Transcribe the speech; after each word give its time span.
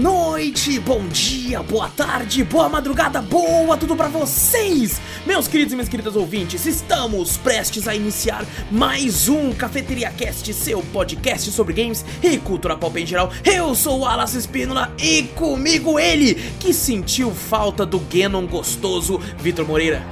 noite, 0.00 0.78
bom 0.80 1.06
dia, 1.08 1.62
boa 1.62 1.86
tarde, 1.90 2.42
boa 2.42 2.70
madrugada, 2.70 3.20
boa 3.20 3.76
tudo 3.76 3.94
pra 3.94 4.08
vocês! 4.08 4.98
Meus 5.26 5.46
queridos 5.46 5.74
e 5.74 5.76
minhas 5.76 5.90
queridas 5.90 6.16
ouvintes, 6.16 6.64
estamos 6.64 7.36
prestes 7.36 7.86
a 7.86 7.94
iniciar 7.94 8.46
mais 8.70 9.28
um 9.28 9.52
Cafeteria 9.52 10.10
Cast, 10.10 10.54
seu 10.54 10.82
podcast 10.84 11.50
sobre 11.50 11.74
games 11.74 12.02
e 12.22 12.38
cultura 12.38 12.78
pop 12.78 12.98
em 12.98 13.04
geral. 13.04 13.30
Eu 13.44 13.74
sou 13.74 14.00
o 14.00 14.06
Alas 14.06 14.32
Espínola 14.32 14.90
e 14.98 15.24
comigo 15.34 16.00
ele, 16.00 16.34
que 16.58 16.72
sentiu 16.72 17.30
falta 17.32 17.84
do 17.84 18.00
Ganon 18.00 18.46
gostoso, 18.46 19.18
Vitor 19.38 19.66
Moreira. 19.66 20.02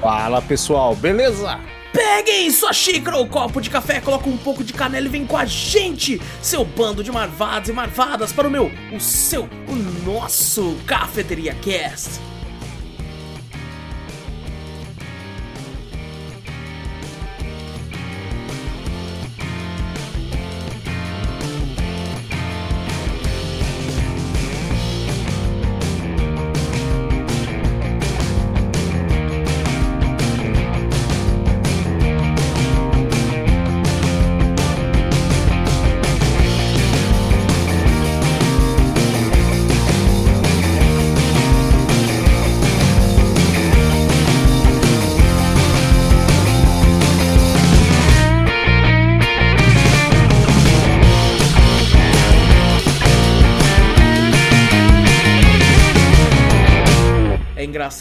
Fala 0.00 0.40
pessoal, 0.40 0.94
beleza? 0.94 1.58
Peguem 1.94 2.50
sua 2.50 2.72
xícara 2.72 3.16
ou 3.16 3.24
copo 3.28 3.60
de 3.60 3.70
café, 3.70 4.00
coloca 4.00 4.28
um 4.28 4.36
pouco 4.36 4.64
de 4.64 4.72
canela 4.72 5.06
e 5.06 5.08
vem 5.08 5.24
com 5.24 5.36
a 5.36 5.44
gente, 5.44 6.20
seu 6.42 6.64
bando 6.64 7.04
de 7.04 7.12
marvados 7.12 7.68
e 7.68 7.72
marvadas, 7.72 8.32
para 8.32 8.48
o 8.48 8.50
meu, 8.50 8.68
o 8.92 8.98
seu, 8.98 9.48
o 9.68 9.74
nosso 10.04 10.76
Cafeteria 10.86 11.54
Cast. 11.54 12.33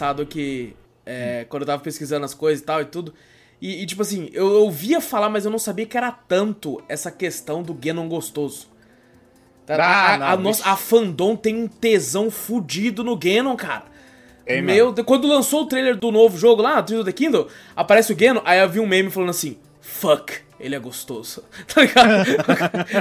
Engraçado 0.04 0.26
que 0.26 0.76
é, 1.06 1.46
quando 1.50 1.64
eu 1.64 1.68
tava 1.68 1.82
pesquisando 1.82 2.26
as 2.26 2.34
coisas 2.34 2.62
e 2.62 2.66
tal 2.66 2.82
e 2.82 2.86
tudo. 2.86 3.14
E, 3.62 3.82
e, 3.82 3.86
tipo 3.86 4.02
assim, 4.02 4.30
eu 4.34 4.46
ouvia 4.62 5.00
falar, 5.00 5.30
mas 5.30 5.46
eu 5.46 5.52
não 5.52 5.60
sabia 5.60 5.86
que 5.86 5.98
era 5.98 6.12
tanto 6.12 6.84
essa 6.90 7.10
questão 7.10 7.64
do 7.64 7.74
Ganon 7.74 8.10
gostoso. 8.10 8.68
Tá? 9.66 9.78
Ah, 9.78 10.14
a, 10.14 10.18
não, 10.18 10.28
a, 10.28 10.38
nossa, 10.38 10.70
a 10.70 10.76
fandom 10.76 11.38
tem 11.38 11.56
um 11.56 11.68
tesão 11.68 12.30
fudido 12.30 13.04
no 13.04 13.16
Ganon, 13.16 13.56
cara. 13.56 13.86
Tem 14.46 14.62
Meu 14.62 14.92
Deus, 14.92 15.08
quando 15.08 15.26
lançou 15.26 15.62
o 15.62 15.66
trailer 15.66 15.96
do 15.96 16.12
novo 16.12 16.38
jogo 16.38 16.62
lá, 16.62 16.80
of 16.80 17.04
the 17.06 17.12
Kingdom, 17.14 17.48
aparece 17.74 18.12
o 18.12 18.16
Ganon, 18.16 18.42
aí 18.44 18.60
eu 18.60 18.68
vi 18.68 18.82
um 18.82 18.86
meme 18.86 19.10
falando 19.10 19.30
assim, 19.30 19.58
fuck, 19.80 20.34
ele 20.60 20.76
é 20.76 20.80
gostoso. 20.80 21.44
Tá 21.74 21.82
ligado? 21.82 22.26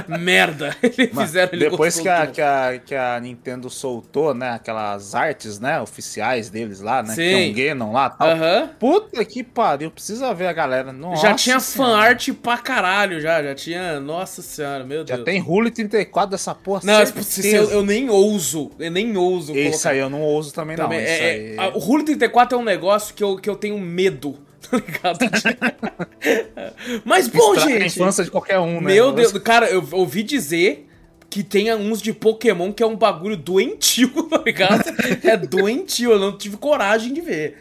Merda, 0.19 0.75
ele 0.81 1.07
fizeram 1.07 1.53
ele 1.53 1.69
Depois 1.69 1.99
que 1.99 2.07
a, 2.09 2.27
que, 2.27 2.41
a, 2.41 2.79
que 2.83 2.95
a 2.95 3.19
Nintendo 3.19 3.69
soltou, 3.69 4.33
né, 4.33 4.51
aquelas 4.51 5.13
artes, 5.15 5.59
né, 5.59 5.79
oficiais 5.81 6.49
deles 6.49 6.79
lá, 6.81 7.03
né, 7.03 7.13
Sim. 7.13 7.53
que 7.53 7.67
é 7.67 7.73
um 7.73 7.75
Ganon 7.77 7.91
lá 7.93 8.11
e 8.13 8.17
tal. 8.17 8.27
Aham. 8.29 8.69
Puta 8.79 9.23
que 9.25 9.43
pariu, 9.43 9.91
precisa 9.91 10.33
ver 10.33 10.47
a 10.47 10.53
galera. 10.53 10.91
Nossa 10.91 11.21
Já 11.21 11.33
tinha 11.35 11.59
fanart 11.59 12.29
pra 12.41 12.57
caralho, 12.57 13.19
já. 13.21 13.43
Já 13.43 13.55
tinha. 13.55 13.99
Nossa 13.99 14.41
senhora, 14.41 14.83
meu 14.83 15.05
Já 15.05 15.15
Deus. 15.15 15.25
tem 15.25 15.39
Rule 15.39 15.69
34 15.71 16.31
dessa 16.31 16.53
porra, 16.55 16.81
Não, 16.83 17.05
se 17.05 17.53
eu, 17.53 17.69
eu 17.69 17.83
nem 17.83 18.09
ouso. 18.09 18.71
Eu 18.79 18.91
nem 18.91 19.15
ouso. 19.17 19.55
Isso 19.55 19.87
aí 19.87 19.99
eu 19.99 20.09
não 20.09 20.21
ouso 20.21 20.53
também, 20.53 20.75
Também, 20.75 20.99
não. 20.99 21.05
é- 21.05 21.13
Isso 21.13 21.23
é- 21.23 21.29
aí... 21.31 21.59
a- 21.59 21.75
o 21.75 21.79
Rule 21.79 22.03
34 22.03 22.57
é 22.57 22.61
um 22.61 22.63
negócio 22.63 23.13
que 23.13 23.23
eu, 23.23 23.37
que 23.37 23.49
eu 23.49 23.55
tenho 23.55 23.77
medo. 23.79 24.37
Tá 24.73 25.17
ligado? 25.17 25.19
Mas 27.05 27.27
bom, 27.27 27.53
Estraga 27.53 27.75
a 27.75 27.79
gente. 27.79 27.99
infância 27.99 28.23
de 28.23 28.31
qualquer 28.31 28.59
um, 28.59 28.81
né? 28.81 28.93
Meu 28.93 29.11
Deus, 29.11 29.31
cara, 29.33 29.69
eu 29.69 29.87
ouvi 29.91 30.23
dizer 30.23 30.87
que 31.29 31.43
tem 31.43 31.73
uns 31.73 32.01
de 32.01 32.13
Pokémon 32.13 32.71
que 32.71 32.83
é 32.83 32.85
um 32.85 32.95
bagulho 32.95 33.35
doentio, 33.37 34.09
tá 34.29 34.41
ligado? 34.45 34.83
é 35.23 35.37
doentio, 35.37 36.11
eu 36.11 36.19
não 36.19 36.37
tive 36.37 36.57
coragem 36.57 37.13
de 37.13 37.21
ver. 37.21 37.57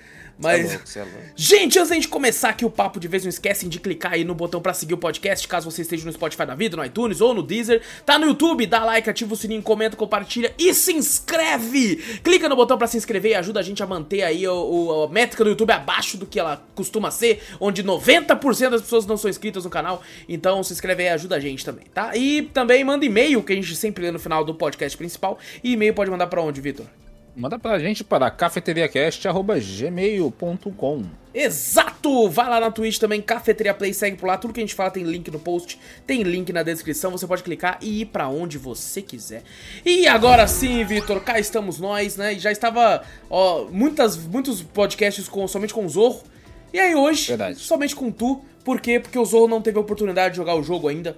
É 0.48 0.58
Mas. 0.58 0.70
louco, 0.72 0.88
cê 0.88 0.98
é 0.98 1.02
louco. 1.02 1.18
Gente, 1.36 1.78
antes 1.78 1.92
gente 1.92 2.08
começar 2.08 2.48
aqui 2.50 2.64
o 2.64 2.70
papo 2.70 2.98
de 2.98 3.06
vez, 3.08 3.22
não 3.22 3.28
esquecem 3.30 3.68
de 3.68 3.78
clicar 3.78 4.12
aí 4.12 4.24
no 4.24 4.34
botão 4.34 4.60
pra 4.60 4.72
seguir 4.74 4.94
o 4.94 4.98
podcast, 4.98 5.46
caso 5.46 5.70
você 5.70 5.82
esteja 5.82 6.04
no 6.04 6.12
Spotify 6.12 6.46
da 6.46 6.54
vida, 6.54 6.76
no 6.76 6.84
iTunes 6.84 7.20
ou 7.20 7.34
no 7.34 7.42
Deezer. 7.42 7.82
Tá 8.06 8.18
no 8.18 8.26
YouTube, 8.26 8.66
dá 8.66 8.84
like, 8.84 9.08
ativa 9.08 9.32
o 9.34 9.36
sininho, 9.36 9.62
comenta, 9.62 9.96
compartilha 9.96 10.52
e 10.58 10.72
se 10.74 10.92
inscreve! 10.92 11.96
Clica 12.22 12.48
no 12.48 12.56
botão 12.56 12.76
pra 12.78 12.86
se 12.86 12.96
inscrever 12.96 13.32
e 13.32 13.34
ajuda 13.34 13.60
a 13.60 13.62
gente 13.62 13.82
a 13.82 13.86
manter 13.86 14.22
aí 14.22 14.46
o, 14.48 14.54
o- 14.54 15.02
a 15.04 15.08
métrica 15.08 15.44
do 15.44 15.50
YouTube 15.50 15.70
abaixo 15.72 16.16
do 16.16 16.26
que 16.26 16.38
ela 16.40 16.62
costuma 16.74 17.10
ser, 17.10 17.42
onde 17.60 17.82
90% 17.84 18.70
das 18.70 18.82
pessoas 18.82 19.06
não 19.06 19.16
são 19.16 19.30
inscritas 19.30 19.64
no 19.64 19.70
canal. 19.70 20.02
Então 20.28 20.62
se 20.62 20.72
inscreve 20.72 21.02
aí 21.02 21.08
e 21.08 21.12
ajuda 21.12 21.36
a 21.36 21.40
gente 21.40 21.64
também, 21.64 21.84
tá? 21.92 22.16
E 22.16 22.42
também 22.42 22.82
manda 22.84 23.04
e-mail, 23.04 23.42
que 23.42 23.52
a 23.52 23.56
gente 23.56 23.74
sempre 23.76 24.04
lê 24.04 24.10
no 24.10 24.18
final 24.18 24.44
do 24.44 24.54
podcast 24.54 24.96
principal. 24.96 25.38
E 25.62 25.72
e-mail 25.72 25.94
pode 25.94 26.10
mandar 26.10 26.26
pra 26.26 26.40
onde, 26.42 26.60
Vitor? 26.60 26.86
Manda 27.34 27.58
pra 27.58 27.78
gente 27.78 28.04
para 28.04 28.30
cafeteriacast.gmail.com 28.30 31.04
Exato! 31.34 32.28
Vai 32.28 32.50
lá 32.50 32.60
na 32.60 32.70
Twitch 32.70 32.98
também, 32.98 33.22
Cafeteria 33.22 33.72
Play, 33.72 33.94
segue 33.94 34.18
por 34.18 34.26
lá. 34.26 34.36
Tudo 34.36 34.52
que 34.52 34.60
a 34.60 34.62
gente 34.62 34.74
fala 34.74 34.90
tem 34.90 35.02
link 35.02 35.30
no 35.30 35.38
post, 35.38 35.80
tem 36.06 36.22
link 36.22 36.52
na 36.52 36.62
descrição. 36.62 37.10
Você 37.10 37.26
pode 37.26 37.42
clicar 37.42 37.78
e 37.80 38.02
ir 38.02 38.06
pra 38.06 38.28
onde 38.28 38.58
você 38.58 39.00
quiser. 39.00 39.42
E 39.82 40.06
agora 40.06 40.46
sim, 40.46 40.84
Vitor, 40.84 41.22
cá 41.22 41.40
estamos 41.40 41.80
nós, 41.80 42.18
né? 42.18 42.34
E 42.34 42.38
já 42.38 42.52
estava, 42.52 43.02
ó, 43.30 43.64
muitas, 43.64 44.14
muitos 44.18 44.60
podcasts 44.62 45.26
com, 45.26 45.48
somente 45.48 45.72
com 45.72 45.86
o 45.86 45.88
Zorro. 45.88 46.22
E 46.70 46.78
aí 46.78 46.94
hoje, 46.94 47.28
Verdade. 47.28 47.58
somente 47.58 47.96
com 47.96 48.10
tu. 48.10 48.44
Por 48.62 48.78
quê? 48.78 49.00
Porque 49.00 49.18
o 49.18 49.24
Zorro 49.24 49.48
não 49.48 49.62
teve 49.62 49.78
a 49.78 49.80
oportunidade 49.80 50.34
de 50.34 50.36
jogar 50.36 50.54
o 50.54 50.62
jogo 50.62 50.88
ainda 50.88 51.16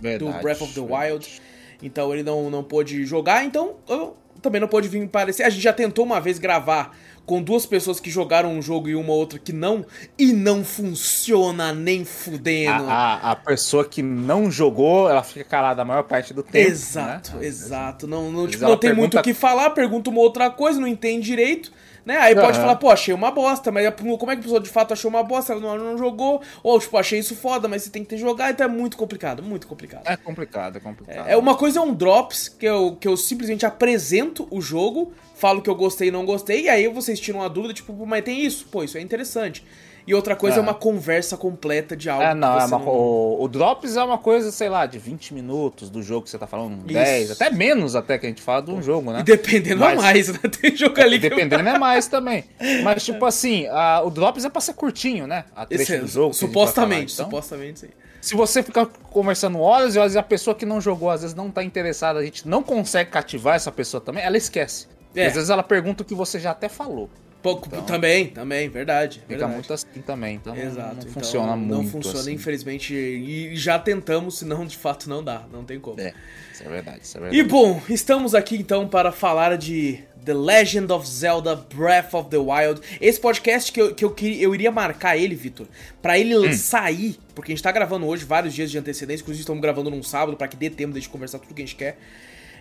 Verdade. 0.00 0.32
do 0.32 0.42
Breath 0.42 0.62
of 0.62 0.72
the 0.72 0.80
verdade. 0.80 1.12
Wild. 1.12 1.42
Então 1.82 2.14
ele 2.14 2.22
não, 2.22 2.48
não 2.48 2.64
pôde 2.64 3.04
jogar, 3.04 3.44
então 3.44 3.74
eu 3.88 4.16
também 4.40 4.60
não 4.60 4.68
pôde 4.68 4.88
vir 4.88 5.02
aparecer. 5.04 5.42
A 5.44 5.50
gente 5.50 5.62
já 5.62 5.72
tentou 5.72 6.04
uma 6.04 6.20
vez 6.20 6.38
gravar 6.38 6.96
com 7.26 7.40
duas 7.42 7.64
pessoas 7.64 8.00
que 8.00 8.10
jogaram 8.10 8.52
um 8.52 8.60
jogo 8.60 8.88
e 8.88 8.94
uma 8.96 9.12
outra 9.12 9.38
que 9.38 9.52
não, 9.52 9.86
e 10.18 10.32
não 10.32 10.64
funciona 10.64 11.72
nem 11.72 12.04
fudendo. 12.04 12.84
A, 12.84 13.14
a, 13.14 13.30
a 13.32 13.36
pessoa 13.36 13.84
que 13.84 14.02
não 14.02 14.50
jogou, 14.50 15.08
ela 15.08 15.22
fica 15.22 15.44
calada 15.44 15.82
a 15.82 15.84
maior 15.84 16.02
parte 16.02 16.34
do 16.34 16.42
tempo. 16.42 16.68
exato, 16.68 17.36
né? 17.36 17.46
exato. 17.46 18.06
Não, 18.06 18.32
não, 18.32 18.48
tipo, 18.48 18.64
não 18.64 18.76
tem 18.76 18.90
muito 18.92 19.12
pergunta- 19.12 19.20
o 19.20 19.22
que 19.22 19.34
falar, 19.34 19.70
pergunta 19.70 20.10
uma 20.10 20.20
outra 20.20 20.50
coisa, 20.50 20.80
não 20.80 20.88
entende 20.88 21.26
direito. 21.26 21.70
Né? 22.04 22.16
Aí 22.16 22.34
pode 22.34 22.52
Aham. 22.52 22.60
falar, 22.60 22.76
pô, 22.76 22.90
achei 22.90 23.12
uma 23.12 23.30
bosta, 23.30 23.70
mas 23.70 23.92
como 23.96 24.30
é 24.30 24.34
que 24.34 24.40
a 24.40 24.42
pessoa 24.44 24.60
de 24.60 24.68
fato 24.68 24.92
achou 24.92 25.08
uma 25.08 25.22
bosta? 25.22 25.52
Ela 25.52 25.60
não, 25.60 25.76
não 25.92 25.98
jogou, 25.98 26.40
ou 26.62 26.78
tipo, 26.80 26.96
achei 26.96 27.18
isso 27.18 27.36
foda, 27.36 27.68
mas 27.68 27.82
você 27.82 27.90
tem 27.90 28.02
que 28.02 28.10
ter 28.10 28.16
jogado, 28.16 28.52
então 28.52 28.64
é 28.66 28.68
muito 28.68 28.96
complicado, 28.96 29.42
muito 29.42 29.66
complicado. 29.66 30.06
É 30.06 30.16
complicado, 30.16 30.76
é 30.76 30.80
complicado. 30.80 31.28
É 31.28 31.36
uma 31.36 31.56
coisa 31.56 31.78
é 31.78 31.82
um 31.82 31.92
drops, 31.94 32.48
que 32.48 32.66
eu, 32.66 32.96
que 32.96 33.06
eu 33.06 33.16
simplesmente 33.16 33.66
apresento 33.66 34.48
o 34.50 34.60
jogo, 34.60 35.12
falo 35.34 35.60
que 35.62 35.68
eu 35.70 35.74
gostei 35.74 36.08
e 36.08 36.10
não 36.10 36.24
gostei, 36.24 36.62
e 36.64 36.68
aí 36.68 36.88
vocês 36.88 37.20
tiram 37.20 37.42
a 37.42 37.48
dúvida, 37.48 37.74
tipo, 37.74 37.92
"Pô, 37.92 38.06
mas 38.06 38.24
tem 38.24 38.44
isso? 38.44 38.66
Pô, 38.70 38.82
isso 38.82 38.96
é 38.98 39.00
interessante. 39.00 39.64
E 40.10 40.14
outra 40.14 40.34
coisa 40.34 40.56
é, 40.56 40.58
É. 40.58 40.62
uma 40.62 40.74
conversa 40.74 41.36
completa 41.36 41.96
de 41.96 42.10
algo 42.10 42.22
É, 42.24 42.34
não, 42.34 42.56
que 42.56 42.62
é 42.62 42.66
uma, 42.66 42.78
o, 42.80 43.44
o 43.44 43.46
Drops 43.48 43.96
é 43.96 44.02
uma 44.02 44.18
coisa, 44.18 44.50
sei 44.50 44.68
lá, 44.68 44.84
de 44.86 44.98
20 44.98 45.32
minutos 45.34 45.88
do 45.88 46.02
jogo 46.02 46.24
que 46.24 46.30
você 46.30 46.36
tá 46.38 46.48
falando, 46.48 46.82
10, 46.84 47.30
até 47.30 47.48
menos 47.50 47.94
até 47.94 48.18
que 48.18 48.26
a 48.26 48.28
gente 48.28 48.42
fala 48.42 48.60
de 48.62 48.72
um 48.72 48.82
jogo, 48.82 49.12
né? 49.12 49.20
E 49.20 49.22
dependendo 49.22 49.78
Mas- 49.80 49.98
a 49.98 50.02
mais, 50.02 50.28
né? 50.28 50.38
Tem 50.60 50.74
jogo 50.76 51.00
ali 51.00 51.18
dependendo 51.18 51.68
é 51.68 51.78
mais 51.78 52.08
também. 52.08 52.44
Mas, 52.82 53.04
tipo 53.04 53.24
assim, 53.24 53.66
a- 53.68 54.02
o 54.04 54.10
Drops 54.10 54.44
é 54.44 54.50
pra 54.50 54.60
ser 54.60 54.74
curtinho, 54.74 55.26
né? 55.28 55.44
A 55.54 55.64
trecho 55.64 55.82
Esse 55.84 55.94
é, 55.94 55.98
do 56.00 56.06
jogo. 56.08 56.34
supostamente, 56.34 57.14
falar. 57.14 57.28
Então, 57.28 57.40
supostamente 57.40 57.78
sim. 57.80 57.88
Se 58.20 58.34
você 58.34 58.62
ficar 58.62 58.86
conversando 58.86 59.60
horas 59.60 59.94
e 59.94 59.98
horas 59.98 60.14
e 60.14 60.18
a 60.18 60.22
pessoa 60.22 60.54
que 60.54 60.66
não 60.66 60.80
jogou, 60.80 61.08
às 61.08 61.22
vezes 61.22 61.34
não 61.36 61.50
tá 61.50 61.62
interessada, 61.64 62.18
a 62.18 62.24
gente 62.24 62.46
não 62.48 62.62
consegue 62.62 63.10
cativar 63.10 63.54
essa 63.54 63.70
pessoa 63.72 64.00
também, 64.00 64.22
ela 64.24 64.36
esquece. 64.36 64.86
É. 65.14 65.26
Às 65.26 65.34
vezes 65.34 65.50
ela 65.50 65.62
pergunta 65.62 66.02
o 66.02 66.04
que 66.04 66.14
você 66.14 66.38
já 66.38 66.50
até 66.50 66.68
falou. 66.68 67.08
Pouco, 67.42 67.68
também, 67.82 68.26
também, 68.28 68.68
verdade. 68.68 69.20
Fica 69.20 69.28
verdade. 69.28 69.52
muito 69.54 69.72
assim 69.72 69.86
também. 70.04 70.36
Então 70.36 70.54
não- 70.54 70.62
Exato. 70.62 70.94
não 70.96 71.00
então, 71.02 71.12
funciona 71.12 71.56
muito. 71.56 71.70
Não 71.74 71.86
funciona, 71.86 72.20
assim. 72.20 72.32
infelizmente. 72.34 72.94
E 72.94 73.56
já 73.56 73.78
tentamos, 73.78 74.38
senão 74.38 74.66
de 74.66 74.76
fato 74.76 75.08
não 75.08 75.24
dá. 75.24 75.44
Não 75.52 75.64
tem 75.64 75.80
como. 75.80 75.98
É, 76.00 76.12
isso 76.52 76.62
é 76.62 76.68
verdade, 76.68 77.00
isso 77.02 77.16
é 77.16 77.20
verdade. 77.20 77.40
E 77.40 77.42
bom, 77.42 77.80
estamos 77.88 78.34
aqui 78.34 78.56
então 78.56 78.86
para 78.86 79.10
falar 79.10 79.56
de 79.56 80.00
The 80.22 80.34
Legend 80.34 80.92
of 80.92 81.08
Zelda 81.08 81.56
Breath 81.56 82.12
of 82.12 82.28
the 82.28 82.36
Wild. 82.36 82.82
Esse 83.00 83.18
podcast 83.18 83.72
que 83.72 83.80
eu, 83.80 83.94
que 83.94 84.04
eu, 84.04 84.10
queria, 84.10 84.42
eu 84.42 84.54
iria 84.54 84.70
marcar 84.70 85.16
ele, 85.16 85.34
Vitor, 85.34 85.66
pra 86.02 86.18
ele 86.18 86.36
Hum. 86.36 86.52
sair, 86.52 87.18
porque 87.34 87.52
a 87.52 87.54
gente 87.54 87.62
tá 87.64 87.72
gravando 87.72 88.04
hoje 88.06 88.26
vários 88.26 88.52
dias 88.52 88.70
de 88.70 88.76
antecedência, 88.76 89.22
inclusive 89.22 89.40
estamos 89.40 89.62
gravando 89.62 89.88
num 89.90 90.02
sábado 90.02 90.36
pra 90.36 90.46
que 90.46 90.56
dê 90.58 90.68
tempo 90.68 90.92
de 90.92 91.00
gente 91.00 91.08
conversar 91.08 91.38
tudo 91.38 91.54
que 91.54 91.62
a 91.62 91.64
gente 91.64 91.74
quer. 91.76 91.96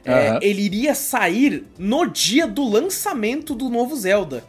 É, 0.05 0.29
Aham. 0.29 0.39
Ele 0.41 0.61
iria 0.61 0.95
sair 0.95 1.65
no 1.77 2.05
dia 2.05 2.47
do 2.47 2.63
lançamento 2.65 3.53
do 3.53 3.67
novo 3.69 3.93
Zelda. 3.97 4.45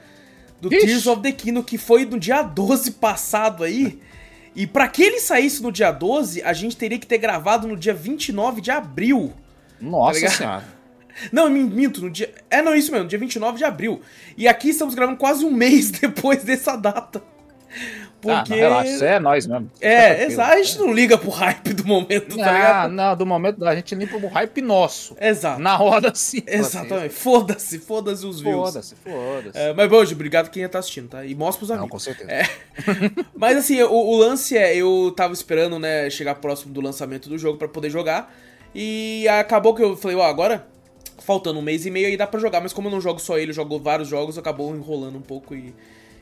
Do 0.60 0.72
Ixi. 0.72 0.86
Tears 0.86 1.06
of 1.06 1.22
the 1.22 1.32
Kingdom, 1.32 1.62
que 1.62 1.78
foi 1.78 2.04
no 2.04 2.18
dia 2.18 2.42
12 2.42 2.92
passado 2.92 3.64
aí. 3.64 3.98
E 4.54 4.66
pra 4.66 4.88
que 4.88 5.02
ele 5.02 5.20
saísse 5.20 5.62
no 5.62 5.70
dia 5.72 5.90
12, 5.90 6.42
a 6.42 6.52
gente 6.52 6.76
teria 6.76 6.98
que 6.98 7.06
ter 7.06 7.18
gravado 7.18 7.66
no 7.68 7.76
dia 7.76 7.94
29 7.94 8.60
de 8.60 8.70
abril. 8.70 9.32
Nossa 9.80 10.20
tá 10.20 10.30
senhora. 10.30 10.64
Não, 11.32 11.48
min- 11.50 11.64
minto, 11.68 12.00
no 12.02 12.10
dia. 12.10 12.32
É, 12.48 12.62
não, 12.62 12.74
isso 12.74 12.90
mesmo, 12.92 13.06
dia 13.08 13.18
29 13.18 13.58
de 13.58 13.64
abril. 13.64 14.00
E 14.38 14.46
aqui 14.48 14.70
estamos 14.70 14.94
gravando 14.94 15.18
quase 15.18 15.44
um 15.44 15.50
mês 15.52 15.90
depois 15.90 16.42
dessa 16.44 16.76
data. 16.76 17.22
Porque. 18.20 18.52
Ah, 18.52 18.56
não, 18.56 18.56
relaxa, 18.56 19.04
é 19.06 19.18
nós 19.18 19.46
mesmo. 19.46 19.70
É, 19.80 20.24
exato. 20.24 20.52
A 20.52 20.56
gente 20.62 20.78
não 20.78 20.92
liga 20.92 21.16
pro 21.16 21.30
hype 21.30 21.72
do 21.72 21.86
momento, 21.86 22.36
tá 22.36 22.48
Ah, 22.48 22.52
ligado? 22.52 22.92
não, 22.92 23.16
do 23.16 23.24
momento 23.26 23.64
a 23.64 23.74
gente 23.74 23.94
limpa 23.94 24.16
o 24.16 24.28
hype 24.28 24.60
nosso. 24.60 25.16
Exato. 25.20 25.60
Na 25.60 25.80
hora 25.80 26.12
sim. 26.14 26.42
Exatamente. 26.46 27.14
Foda-se, 27.14 27.78
foda-se 27.78 28.26
os 28.26 28.40
views. 28.40 28.70
Foda-se, 28.72 28.94
foda-se. 28.96 29.58
É, 29.58 29.72
mas, 29.72 29.88
bom, 29.88 30.02
obrigado 30.02 30.50
quem 30.50 30.68
tá 30.68 30.78
assistindo, 30.80 31.08
tá? 31.08 31.24
E 31.24 31.34
mostra 31.34 31.58
pros 31.58 31.70
Não, 31.70 31.76
amigos. 31.76 31.90
com 31.92 31.98
certeza. 31.98 32.30
É. 32.30 32.42
Mas 33.34 33.56
assim, 33.56 33.82
o, 33.82 33.90
o 33.92 34.16
lance 34.16 34.56
é, 34.56 34.76
eu 34.76 35.12
tava 35.16 35.32
esperando, 35.32 35.78
né, 35.78 36.08
chegar 36.10 36.34
próximo 36.36 36.72
do 36.74 36.80
lançamento 36.80 37.28
do 37.28 37.38
jogo 37.38 37.58
pra 37.58 37.68
poder 37.68 37.90
jogar. 37.90 38.34
E 38.74 39.26
acabou 39.28 39.74
que 39.74 39.82
eu 39.82 39.96
falei, 39.96 40.16
ó, 40.16 40.22
agora 40.24 40.66
faltando 41.18 41.58
um 41.58 41.62
mês 41.62 41.84
e 41.86 41.90
meio 41.90 42.06
aí 42.06 42.16
dá 42.16 42.26
pra 42.26 42.38
jogar, 42.40 42.60
mas 42.60 42.72
como 42.72 42.88
eu 42.88 42.92
não 42.92 43.00
jogo 43.00 43.18
só 43.20 43.38
ele, 43.38 43.50
eu 43.50 43.54
jogo 43.54 43.78
vários 43.78 44.08
jogos, 44.08 44.38
acabou 44.38 44.74
enrolando 44.74 45.16
um 45.18 45.22
pouco 45.22 45.54
e, 45.54 45.74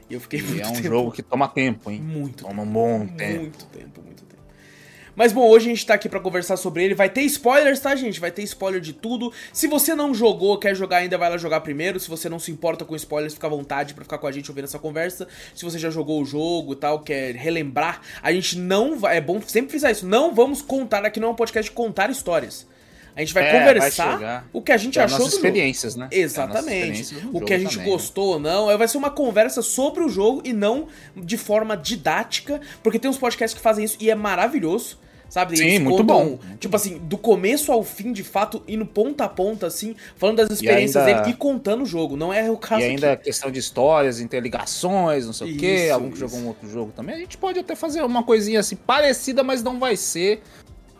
e 0.08 0.14
eu 0.14 0.20
fiquei 0.20 0.40
E 0.40 0.60
é 0.60 0.66
um 0.66 0.72
tempo. 0.72 0.88
jogo 0.88 1.12
que 1.12 1.22
toma 1.22 1.48
tempo, 1.48 1.90
hein? 1.90 2.00
Muito 2.00 2.44
Toma 2.44 2.62
um 2.62 2.66
bom 2.66 3.06
tempo. 3.06 3.40
Muito 3.40 3.64
tempo, 3.66 4.02
muito 4.02 4.22
tempo. 4.24 4.38
Mas 5.14 5.32
bom, 5.32 5.48
hoje 5.48 5.66
a 5.66 5.70
gente 5.70 5.84
tá 5.84 5.94
aqui 5.94 6.08
pra 6.08 6.20
conversar 6.20 6.56
sobre 6.56 6.84
ele. 6.84 6.94
Vai 6.94 7.10
ter 7.10 7.22
spoilers, 7.22 7.80
tá, 7.80 7.96
gente? 7.96 8.20
Vai 8.20 8.30
ter 8.30 8.42
spoiler 8.44 8.80
de 8.80 8.92
tudo. 8.92 9.32
Se 9.52 9.66
você 9.66 9.92
não 9.92 10.14
jogou, 10.14 10.56
quer 10.58 10.76
jogar 10.76 10.98
ainda, 10.98 11.18
vai 11.18 11.28
lá 11.28 11.36
jogar 11.36 11.60
primeiro. 11.60 11.98
Se 11.98 12.08
você 12.08 12.28
não 12.28 12.38
se 12.38 12.52
importa 12.52 12.84
com 12.84 12.94
spoilers, 12.94 13.34
fica 13.34 13.48
à 13.48 13.50
vontade 13.50 13.94
pra 13.94 14.04
ficar 14.04 14.18
com 14.18 14.28
a 14.28 14.32
gente 14.32 14.48
ouvindo 14.48 14.66
essa 14.66 14.78
conversa. 14.78 15.26
Se 15.56 15.64
você 15.64 15.76
já 15.76 15.90
jogou 15.90 16.22
o 16.22 16.24
jogo 16.24 16.72
e 16.74 16.76
tal, 16.76 17.00
quer 17.00 17.34
relembrar, 17.34 18.00
a 18.22 18.32
gente 18.32 18.56
não 18.58 18.96
vai. 18.96 19.16
É 19.16 19.20
bom 19.20 19.42
sempre 19.42 19.70
frisar 19.70 19.90
isso. 19.90 20.06
Não 20.06 20.32
vamos 20.32 20.62
contar, 20.62 21.04
aqui 21.04 21.18
não 21.18 21.28
é 21.28 21.30
um 21.32 21.34
podcast 21.34 21.68
de 21.68 21.74
contar 21.74 22.10
histórias. 22.10 22.64
A 23.18 23.20
gente 23.20 23.34
vai 23.34 23.42
É, 23.48 23.52
vai 23.64 23.74
conversar 23.74 24.12
chegar. 24.12 24.48
o 24.52 24.62
que 24.62 24.70
a 24.70 24.76
gente 24.76 24.96
É 24.96 25.02
achou 25.02 25.18
nossas 25.18 25.32
do 25.32 25.36
jogo. 25.38 25.46
experiências, 25.48 25.96
né? 25.96 26.06
É 26.12 26.18
Exatamente. 26.20 26.68
experiências 27.02 27.10
no 27.24 27.30
O 27.30 27.32
jogo 27.32 27.46
que 27.46 27.52
a 27.54 27.58
gente 27.58 27.70
também, 27.72 27.86
né? 27.86 27.92
gostou 27.92 28.26
ou 28.34 28.38
não. 28.38 28.70
É, 28.70 28.76
Vai 28.76 28.86
ser 28.86 28.96
uma 28.96 29.10
conversa 29.10 29.60
sobre 29.60 30.04
o 30.04 30.08
jogo 30.08 30.40
e 30.44 30.52
não 30.52 30.86
de 31.16 31.36
forma 31.36 31.76
didática, 31.76 32.60
porque 32.80 32.96
tem 32.96 33.10
uns 33.10 33.18
podcasts 33.18 33.56
que 33.56 33.60
fazem 33.60 33.84
isso 33.84 33.96
e 33.98 34.08
é 34.08 34.14
maravilhoso. 34.14 34.98
Sabe? 35.28 35.58
Sim, 35.58 35.80
muito 35.80 36.02
bom. 36.02 36.38
Tipo 36.58 36.74
assim, 36.76 36.96
do 36.96 37.18
começo 37.18 37.70
ao 37.70 37.82
fim, 37.82 38.14
de 38.14 38.22
fato, 38.24 38.62
indo 38.66 38.86
ponta 38.86 39.24
a 39.24 39.28
ponta, 39.28 39.66
assim, 39.66 39.94
falando 40.16 40.36
das 40.36 40.48
experiências 40.50 41.04
ainda- 41.06 41.20
dele 41.22 41.34
e 41.34 41.36
contando 41.36 41.82
o 41.82 41.86
jogo. 41.86 42.16
Não 42.16 42.32
é 42.32 42.50
o 42.50 42.56
caso 42.56 42.80
E 42.80 42.84
ainda 42.86 43.12
aqui. 43.12 43.24
questão 43.24 43.50
de 43.50 43.58
histórias, 43.58 44.20
interligações, 44.20 45.26
não 45.26 45.34
sei 45.34 45.52
o 45.52 45.56
quê. 45.58 45.84
Isso, 45.84 45.92
Algum 45.94 46.06
que 46.08 46.12
isso. 46.16 46.20
jogou 46.20 46.38
um 46.40 46.46
outro 46.48 46.66
jogo 46.70 46.92
também. 46.96 47.14
A 47.14 47.18
gente 47.18 47.36
pode 47.36 47.58
até 47.58 47.74
fazer 47.74 48.02
uma 48.04 48.22
coisinha 48.22 48.60
assim 48.60 48.74
parecida, 48.76 49.42
mas 49.44 49.62
não 49.62 49.78
vai 49.78 49.96
ser. 49.96 50.40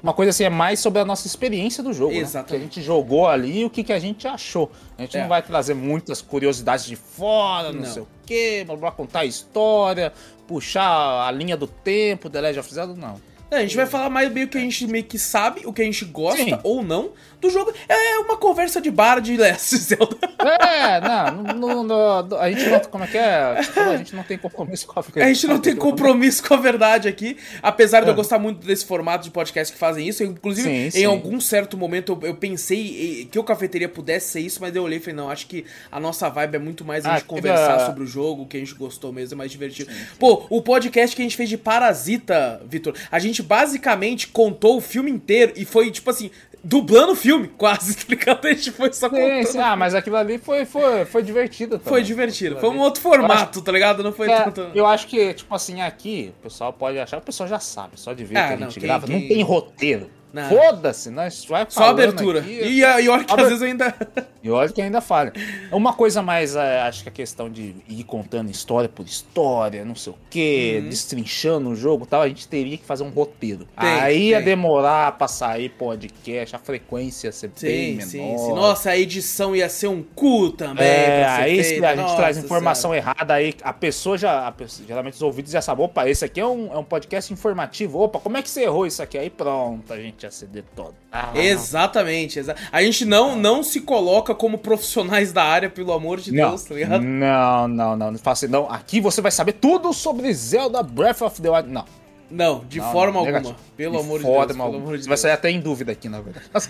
Uma 0.03 0.12
coisa 0.12 0.31
assim, 0.31 0.45
é 0.45 0.49
mais 0.50 0.79
sobre 0.79 1.00
a 1.00 1.05
nossa 1.05 1.27
experiência 1.27 1.83
do 1.83 1.93
jogo. 1.93 2.12
Né? 2.12 2.19
O 2.19 2.21
que 2.21 2.25
a 2.25 2.29
Exatamente. 2.29 2.62
gente 2.77 2.83
jogou 2.83 3.27
ali 3.27 3.61
e 3.61 3.65
o 3.65 3.71
que, 3.71 3.83
que 3.83 3.93
a 3.93 3.99
gente 3.99 4.29
achou. 4.29 4.71
A 4.97 5.03
gente 5.03 5.17
É. 5.17 5.21
não 5.23 5.29
vai 5.29 5.43
trazer 5.43 5.75
muitas 5.75 6.23
curiosidades 6.23 6.87
de 6.87 6.95
fora, 6.95 7.73
não, 7.73 7.81
Não. 7.81 7.93
sei 7.93 8.03
o 8.03 8.09
quê, 8.25 8.62
blá, 8.67 8.77
blá, 8.77 8.91
contar 8.93 9.21
a 9.21 9.25
história, 9.25 10.12
puxar 10.47 11.27
a 11.27 11.31
linha 11.33 11.56
do 11.56 11.67
tempo, 11.67 12.31
The 12.31 12.41
Legend 12.41 12.61
of 12.61 12.73
Zelda, 12.75 12.95
não. 12.95 13.21
É, 13.50 13.56
a 13.56 13.61
gente 13.62 13.77
vai 13.77 13.87
falar 13.87 14.11
mais 14.11 14.31
meio 14.31 14.47
que 14.49 14.59
a 14.59 14.61
gente 14.61 14.87
meio 14.87 15.05
que 15.05 15.19
sabe, 15.19 15.62
o 15.65 15.73
que 15.73 15.81
a 15.81 15.85
gente 15.85 16.05
gosta 16.05 16.43
Sim. 16.45 16.59
ou 16.62 16.83
não 16.83 17.12
do 17.41 17.49
jogo. 17.49 17.73
É 17.89 18.19
uma 18.19 18.37
conversa 18.37 18.81
de 18.81 18.91
bar 18.91 19.21
de 19.21 19.37
Last 19.39 19.75
Zelda. 19.77 20.17
É, 20.39 21.00
não, 21.00 21.55
não, 21.55 21.85
não, 21.85 22.23
não, 22.25 22.39
a 22.39 22.50
gente 22.50 22.69
não. 22.69 22.81
Como 22.81 23.05
é 23.05 23.06
que 23.06 23.17
é? 23.17 23.62
Falou, 23.62 23.93
A 23.95 23.97
gente 23.97 24.15
não 24.15 24.23
tem 24.23 24.37
compromisso 24.37 24.87
com 24.87 25.00
a 25.00 25.05
A 25.25 25.29
gente 25.29 25.47
não 25.47 25.59
tem 25.61 25.75
compromisso 25.77 26.43
com 26.47 26.53
a 26.55 26.56
verdade 26.59 27.09
aqui, 27.09 27.37
apesar 27.62 28.00
de 28.00 28.09
eu 28.09 28.12
É. 28.12 28.17
gostar 28.17 28.39
muito 28.39 28.67
desse 28.67 28.85
formato 28.85 29.25
de 29.25 29.31
podcast 29.31 29.73
que 29.73 29.79
fazem 29.79 30.06
isso. 30.06 30.23
Inclusive, 30.25 30.69
Sim, 30.69 30.87
em 30.87 30.91
sim. 30.91 31.05
algum 31.06 31.41
certo 31.41 31.77
momento 31.77 32.19
eu, 32.21 32.29
eu 32.29 32.35
pensei 32.35 33.29
que 33.31 33.39
o 33.39 33.45
cafeteria 33.45 33.89
pudesse 33.89 34.29
ser 34.33 34.41
isso, 34.41 34.61
mas 34.61 34.75
eu 34.77 34.83
olhei 34.83 34.99
e 34.99 35.00
falei, 35.00 35.15
não, 35.17 35.31
acho 35.31 35.47
que 35.47 35.65
a 35.91 35.99
nossa 35.99 36.29
vibe 36.29 36.56
é 36.56 36.59
muito 36.59 36.85
mais 36.85 37.06
a 37.06 37.11
Ah, 37.11 37.12
gente 37.15 37.23
que 37.23 37.29
conversar 37.29 37.77
da- 37.79 37.87
sobre 37.87 38.03
o 38.05 38.06
jogo, 38.06 38.43
o 38.43 38.47
que 38.47 38.56
a 38.56 38.61
gente 38.61 38.75
gostou 38.75 39.11
mesmo, 39.12 39.35
é 39.35 39.39
mais 39.39 39.50
divertido. 39.50 39.91
Pô, 40.19 40.45
o 40.50 40.61
podcast 40.61 41.15
que 41.17 41.23
a 41.23 41.25
gente 41.25 41.37
fez 41.37 41.49
de 41.49 41.56
Parasita, 41.56 42.61
Vitor, 42.69 42.95
a 43.11 43.19
gente 43.19 43.38
basicamente 43.43 44.29
contou 44.29 44.76
o 44.76 44.81
filme 44.81 45.11
inteiro 45.11 45.52
e 45.56 45.64
foi, 45.64 45.90
tipo 45.90 46.08
assim, 46.11 46.31
dublando 46.62 47.12
o 47.12 47.17
filme, 47.17 47.49
quase, 47.56 47.96
tá 47.96 48.05
ligado? 48.08 48.46
A 48.46 48.52
gente 48.52 48.70
foi 48.73 48.93
só 48.93 49.08
contando. 49.08 49.46
sim. 49.46 49.58
Ah, 49.58 49.76
mas 49.76 49.94
aquilo 49.94 50.17
ali 50.17 50.38
foi, 50.38 50.64
foi, 50.64 51.05
foi 51.05 51.23
divertido 51.23 51.79
também. 51.79 51.88
Foi 51.88 52.02
divertido. 52.02 52.58
Foi 52.58 52.69
um 52.70 52.79
outro 52.79 53.00
formato, 53.02 53.62
tá 53.62 53.70
ligado? 53.73 54.02
Não 54.02 54.12
foi 54.12 54.31
É, 54.31 54.43
tanto. 54.43 54.70
eu 54.75 54.85
acho 54.87 55.06
que, 55.06 55.32
tipo 55.35 55.55
assim, 55.55 55.81
aqui, 55.81 56.32
o 56.38 56.43
pessoal 56.43 56.73
pode 56.73 56.99
achar, 56.99 57.19
o 57.19 57.23
pessoal 57.23 57.49
já 57.49 57.61
sabe, 57.61 57.93
só 57.99 58.12
de 58.12 58.25
ver 58.25 58.37
Ah, 58.38 58.49
que 58.49 58.55
a 58.55 58.56
gente 58.67 58.81
grava, 58.81 59.06
quem- 59.06 59.20
não 59.20 59.29
tem 59.29 59.43
roteiro. 59.43 60.11
Não. 60.32 60.48
Foda-se, 60.48 61.10
nós 61.10 61.44
vai 61.46 61.64
Só 61.69 61.84
abertura. 61.84 62.40
aqui, 62.40 62.50
E, 62.50 62.80
e 62.80 63.08
olha 63.08 63.25
que 63.25 63.32
Aber- 63.32 63.42
às 63.44 63.48
vezes 63.48 63.62
ainda. 63.62 63.94
E 64.40 64.50
olha 64.50 64.69
que 64.70 64.80
ainda 64.80 65.00
falha. 65.00 65.32
Uma 65.72 65.92
coisa 65.92 66.22
mais, 66.22 66.54
é, 66.54 66.80
acho 66.82 67.02
que 67.02 67.08
a 67.08 67.12
questão 67.12 67.50
de 67.50 67.75
ir 67.88 68.04
contando 68.04 68.48
história 68.48 68.88
por 68.88 69.04
história, 69.04 69.84
não 69.84 69.96
sei 69.96 70.12
o 70.12 70.16
quê, 70.30 70.78
Uhum. 70.80 70.88
destrinchando 70.88 71.69
o 71.70 71.75
jogo 71.75 72.04
e 72.04 72.06
tal, 72.06 72.22
a 72.22 72.28
gente 72.28 72.46
teria 72.46 72.78
que 72.78 72.84
fazer 72.84 73.02
um 73.02 73.08
roteiro. 73.10 73.66
Tem, 73.78 73.88
Aí 73.88 74.28
ia 74.28 74.36
tem. 74.36 74.44
demorar 74.46 75.19
pra 75.19 75.26
sair 75.26 75.70
podcast, 75.70 76.54
a 76.54 76.58
frequência 76.60 77.26
ia 77.28 77.32
ser 77.32 77.48
bem 77.60 78.00
Sim, 78.00 78.20
menor. 78.22 78.38
sim, 78.38 78.44
sim. 78.46 78.54
Nossa, 78.54 78.90
a 78.90 78.96
edição 78.96 79.56
ia 79.56 79.69
ser 79.69 79.88
um 79.88 80.04
cu 80.04 80.50
também. 80.52 80.86
É, 80.86 81.25
aí 81.26 81.62
feita. 81.62 81.86
a 81.88 81.90
gente 81.96 82.02
Nossa 82.04 82.16
traz 82.16 82.38
informação 82.38 82.92
Senhora. 82.92 83.10
errada, 83.16 83.34
aí 83.34 83.54
a 83.60 83.72
pessoa 83.72 84.16
já. 84.16 84.46
a 84.46 84.52
pessoa- 84.52 84.86
geralmente 84.86 85.14
os 85.14 85.22
ouvidos 85.22 85.50
já 85.50 85.60
sabem, 85.60 85.84
opa, 85.84 86.08
esse 86.08 86.25
aqui 86.25 86.38
é 86.40 86.46
um, 86.46 86.72
é 86.72 86.78
um 86.78 86.84
podcast 86.84 87.32
informativo. 87.32 87.98
Opa, 87.98 88.20
como 88.20 88.36
é 88.36 88.42
que 88.42 88.48
você 88.48 88.62
errou 88.62 88.86
isso 88.86 89.02
aqui? 89.02 89.19
Aí 89.19 89.28
pronto, 89.30 89.92
a 89.92 89.98
gente 89.98 90.25
ia 90.28 90.30
ceder 90.30 90.64
todo. 90.76 90.94
Ah, 91.10 91.32
Exatamente, 91.34 92.38
exa 92.38 92.54
a 92.70 92.82
gente 92.82 93.04
não, 93.04 93.34
não 93.34 93.62
se 93.62 93.80
coloca 93.80 94.34
como 94.34 94.58
profissionais 94.58 95.32
da 95.32 95.42
área, 95.42 95.69
pelo 95.70 95.92
amor 95.92 96.20
de 96.20 96.32
Não, 96.32 96.50
Deus, 96.50 96.64
tá 96.64 96.75
ligado? 96.75 97.02
não, 97.02 97.66
não, 97.69 97.96
não, 97.96 98.10
não 98.12 98.19
faça 98.19 98.46
não. 98.46 98.70
Aqui 98.70 99.00
você 99.00 99.20
vai 99.20 99.30
saber 99.30 99.54
tudo 99.54 99.92
sobre 99.92 100.32
Zelda 100.32 100.82
Breath 100.82 101.22
of 101.22 101.40
the 101.42 101.50
Wild. 101.50 101.69
Não. 101.70 101.84
Não, 102.30 102.64
de 102.69 102.78
não, 102.78 102.92
forma 102.92 103.12
não, 103.12 103.20
alguma. 103.20 103.38
negativo. 103.38 103.58
Pelo 103.76 103.98
amor 104.00 104.19
de 104.19 104.25
Deus, 104.26 104.46
pelo 104.46 104.62
alguma. 104.62 104.82
amor 104.82 104.96
de 104.98 105.04
Você 105.04 105.08
vai 105.08 105.14
Deus. 105.14 105.20
sair 105.20 105.30
até 105.32 105.50
em 105.50 105.60
dúvida 105.60 105.92
aqui, 105.92 106.08
na 106.08 106.20
verdade. 106.20 106.46
Assim. 106.52 106.69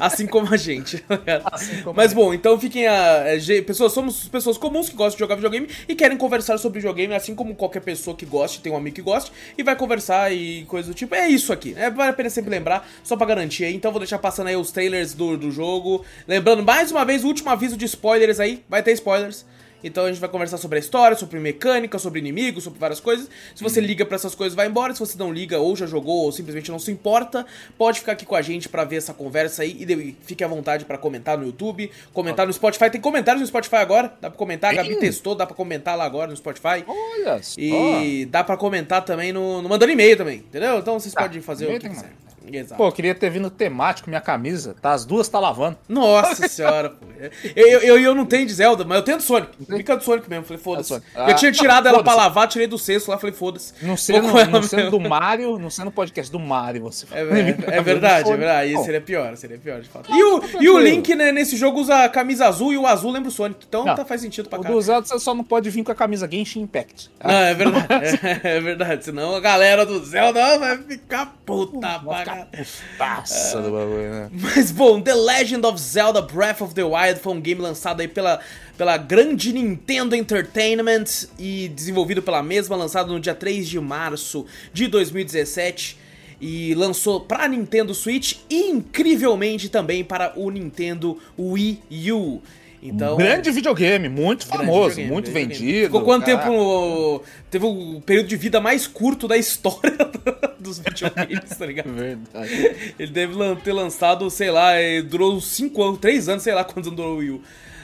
Assim 0.00 0.26
como 0.26 0.52
a 0.52 0.56
gente. 0.56 0.98
tá? 0.98 1.18
Assim 1.52 1.82
como 1.82 1.94
Mas 1.96 2.12
bom, 2.12 2.32
então 2.32 2.58
fiquem 2.58 2.86
a. 2.86 3.36
ge- 3.38 3.62
pessoas, 3.62 3.92
somos 3.92 4.28
pessoas 4.28 4.56
comuns 4.56 4.88
que 4.88 4.94
gostam 4.96 5.16
de 5.16 5.20
jogar 5.20 5.34
videogame 5.34 5.68
e 5.88 5.94
querem 5.94 6.16
conversar 6.16 6.58
sobre 6.58 6.78
videogame, 6.80 7.14
assim 7.14 7.34
como 7.34 7.54
qualquer 7.54 7.80
pessoa 7.80 8.16
que 8.16 8.24
goste, 8.24 8.60
tem 8.60 8.72
um 8.72 8.76
amigo 8.76 8.94
que 8.96 9.02
goste, 9.02 9.32
e 9.58 9.62
vai 9.62 9.76
conversar 9.76 10.32
e 10.32 10.64
coisa 10.66 10.88
do 10.88 10.94
tipo. 10.94 11.14
É 11.14 11.28
isso 11.28 11.52
aqui, 11.52 11.72
né? 11.72 11.90
Vale 11.90 12.10
a 12.10 12.14
pena 12.14 12.30
sempre 12.30 12.50
lembrar, 12.50 12.88
só 13.02 13.16
pra 13.16 13.26
garantir 13.26 13.64
aí. 13.64 13.74
Então 13.74 13.90
vou 13.90 14.00
deixar 14.00 14.18
passando 14.18 14.46
aí 14.46 14.56
os 14.56 14.70
trailers 14.70 15.12
do, 15.14 15.36
do 15.36 15.50
jogo. 15.50 16.04
Lembrando, 16.26 16.62
mais 16.62 16.90
uma 16.90 17.04
vez, 17.04 17.24
o 17.24 17.26
último 17.26 17.50
aviso 17.50 17.76
de 17.76 17.84
spoilers 17.84 18.40
aí. 18.40 18.62
Vai 18.68 18.82
ter 18.82 18.92
spoilers. 18.92 19.44
Então 19.86 20.04
a 20.04 20.08
gente 20.08 20.20
vai 20.20 20.28
conversar 20.28 20.56
sobre 20.58 20.76
a 20.78 20.80
história, 20.80 21.16
sobre 21.16 21.38
mecânica, 21.38 21.98
sobre 21.98 22.18
inimigos, 22.20 22.64
sobre 22.64 22.78
várias 22.78 23.00
coisas. 23.00 23.28
Se 23.54 23.62
você 23.62 23.80
liga 23.80 24.04
pra 24.04 24.16
essas 24.16 24.34
coisas, 24.34 24.54
vai 24.54 24.66
embora. 24.66 24.92
Se 24.92 25.00
você 25.00 25.16
não 25.16 25.32
liga, 25.32 25.58
ou 25.58 25.76
já 25.76 25.86
jogou, 25.86 26.24
ou 26.24 26.32
simplesmente 26.32 26.70
não 26.70 26.78
se 26.78 26.90
importa, 26.90 27.46
pode 27.78 28.00
ficar 28.00 28.12
aqui 28.12 28.26
com 28.26 28.34
a 28.34 28.42
gente 28.42 28.68
pra 28.68 28.84
ver 28.84 28.96
essa 28.96 29.14
conversa 29.14 29.62
aí. 29.62 29.76
E 29.80 29.84
de- 29.84 30.16
fique 30.22 30.42
à 30.42 30.48
vontade 30.48 30.84
pra 30.84 30.98
comentar 30.98 31.38
no 31.38 31.44
YouTube, 31.46 31.90
comentar 32.12 32.46
no 32.46 32.52
Spotify. 32.52 32.90
Tem 32.90 33.00
comentários 33.00 33.40
no 33.40 33.46
Spotify 33.46 33.76
agora, 33.76 34.12
dá 34.20 34.28
pra 34.30 34.38
comentar. 34.38 34.72
A 34.72 34.76
Gabi 34.76 34.96
testou, 34.96 35.34
dá 35.34 35.46
pra 35.46 35.54
comentar 35.56 35.96
lá 35.96 36.04
agora 36.04 36.30
no 36.30 36.36
Spotify. 36.36 36.84
Olha 36.86 37.42
só. 37.42 37.54
E 37.60 38.26
dá 38.26 38.42
pra 38.42 38.56
comentar 38.56 39.04
também 39.04 39.32
no, 39.32 39.62
no 39.62 39.68
mandando 39.68 39.92
e-mail 39.92 40.16
também, 40.16 40.38
entendeu? 40.38 40.78
Então 40.78 40.98
vocês 40.98 41.14
Tá, 41.14 41.22
podem 41.22 41.40
fazer 41.40 41.66
o 41.66 41.78
que 41.78 41.88
quiser. 41.88 42.12
Exato. 42.52 42.76
Pô, 42.76 42.90
queria 42.92 43.14
ter 43.14 43.30
vindo 43.30 43.50
temático 43.50 44.08
minha 44.08 44.20
camisa. 44.20 44.74
Tá, 44.80 44.92
as 44.92 45.04
duas 45.04 45.28
tá 45.28 45.38
lavando. 45.38 45.76
Nossa 45.88 46.46
senhora, 46.48 46.90
pô. 46.90 47.06
Eu, 47.54 47.66
eu, 47.66 47.80
eu, 47.80 47.98
eu 48.00 48.14
não 48.14 48.24
tenho 48.26 48.46
de 48.46 48.52
Zelda, 48.54 48.84
mas 48.84 48.98
eu 48.98 49.02
tenho 49.04 49.16
do 49.18 49.22
Sonic. 49.22 49.50
Fica 49.66 49.96
do 49.96 50.04
Sonic 50.04 50.28
mesmo. 50.28 50.44
Falei, 50.44 50.62
foda-se. 50.62 50.94
É 50.94 50.96
eu 50.96 51.02
Ah, 51.26 51.34
tinha 51.34 51.50
tirado 51.52 51.88
ela 51.88 52.02
pra 52.02 52.14
lavar, 52.14 52.46
tirei 52.48 52.66
do 52.66 52.78
cesto 52.78 53.10
lá, 53.10 53.18
falei, 53.18 53.34
foda-se. 53.34 53.72
Não 53.82 53.96
sendo, 53.96 54.28
ela 54.28 54.44
não 54.46 54.62
sendo 54.62 54.84
mesmo. 54.84 54.90
do 54.98 55.00
Mario, 55.08 55.58
não 55.58 55.70
sendo 55.70 55.90
podcast 55.90 56.30
do 56.30 56.38
Mario, 56.38 56.82
você 56.82 57.06
É, 57.12 57.20
é- 57.20 57.76
é 57.78 57.80
verdade, 57.82 58.30
é 58.30 58.36
verdade. 58.36 58.68
Isso 58.70 58.78
Bom, 58.78 58.84
seria 58.84 59.00
pior, 59.00 59.36
seria 59.36 59.58
pior, 59.58 59.80
de 59.80 59.88
fato. 59.88 60.10
E 60.12 60.22
o, 60.22 60.42
e 60.62 60.68
o 60.68 60.78
Link, 60.78 61.14
né, 61.14 61.32
nesse 61.32 61.56
jogo 61.56 61.80
usa 61.80 62.04
a 62.04 62.08
camisa 62.08 62.46
azul 62.46 62.72
e 62.72 62.78
o 62.78 62.86
azul 62.86 63.10
lembra 63.10 63.28
o 63.28 63.32
Sonic. 63.32 63.64
Então 63.68 63.84
Não. 63.84 63.94
tá, 63.94 64.04
faz 64.04 64.20
sentido 64.20 64.48
pra 64.48 64.58
O 64.58 64.62
cá. 64.62 64.70
do 64.70 64.80
Zelda 64.80 65.06
você 65.06 65.18
só 65.18 65.34
não 65.34 65.44
pode 65.44 65.68
vir 65.70 65.82
com 65.82 65.92
a 65.92 65.94
camisa 65.94 66.28
Genshin 66.30 66.60
Impact. 66.62 67.10
Não, 67.22 67.30
é 67.30 67.54
verdade. 67.54 67.86
É, 68.44 68.56
é 68.56 68.60
verdade. 68.60 69.04
Senão 69.04 69.34
a 69.34 69.40
galera 69.40 69.84
do 69.86 70.04
Zelda 70.04 70.58
vai 70.58 70.76
ficar 70.78 71.34
puta 71.44 71.98
Vai 71.98 72.24
putaça 72.44 73.62
do 73.62 73.70
bagulho, 73.70 74.10
né? 74.10 74.30
Mas 74.32 74.70
bom, 74.70 75.00
The 75.00 75.14
Legend 75.14 75.66
of 75.66 75.80
Zelda 75.80 76.20
Breath 76.20 76.60
of 76.60 76.74
the 76.74 76.84
Wild 76.84 77.20
foi 77.20 77.32
um 77.32 77.40
game 77.40 77.60
lançado 77.60 78.00
aí 78.00 78.08
pela, 78.08 78.40
pela 78.76 78.96
grande 78.96 79.52
Nintendo 79.52 80.14
Entertainment 80.14 81.04
e 81.38 81.68
desenvolvido 81.68 82.20
pela 82.22 82.42
mesma, 82.42 82.76
lançado 82.76 83.12
no 83.12 83.20
dia 83.20 83.34
3 83.34 83.68
de 83.68 83.80
março 83.80 84.44
de 84.72 84.86
2017 84.88 85.98
e 86.40 86.74
lançou 86.74 87.20
para 87.20 87.48
Nintendo 87.48 87.94
Switch 87.94 88.38
e 88.50 88.70
incrivelmente 88.70 89.68
também 89.68 90.04
para 90.04 90.32
o 90.36 90.50
Nintendo 90.50 91.18
Wii 91.38 92.12
U. 92.12 92.42
Então, 92.88 93.16
Grande 93.16 93.50
videogame, 93.50 94.08
muito 94.08 94.46
famoso, 94.46 94.90
videogame, 94.96 95.10
muito 95.12 95.26
videogame. 95.30 95.54
vendido. 95.54 95.84
Ficou 95.86 96.02
quanto 96.02 96.24
tempo? 96.24 96.46
no- 96.48 97.22
Teve 97.50 97.64
o 97.66 98.00
período 98.04 98.26
de 98.28 98.36
vida 98.36 98.60
mais 98.60 98.86
curto 98.86 99.26
da 99.28 99.36
história 99.36 99.96
dos 100.58 100.78
videogames, 100.78 101.50
tá 101.56 101.66
ligado? 101.66 101.92
Verdade. 101.92 102.76
Ele 102.98 103.12
deve 103.12 103.34
ter 103.64 103.72
lançado, 103.72 104.28
sei 104.30 104.50
lá, 104.50 104.74
eh, 104.74 105.02
durou 105.02 105.40
5 105.40 105.82
anos, 105.82 105.98
3 106.00 106.28
anos, 106.28 106.42
sei 106.42 106.54
lá 106.54 106.62
quantos 106.64 106.88
anos 106.88 106.96
durou 106.96 107.14
o 107.14 107.18
Wii 107.18 107.30
U. 107.30 107.40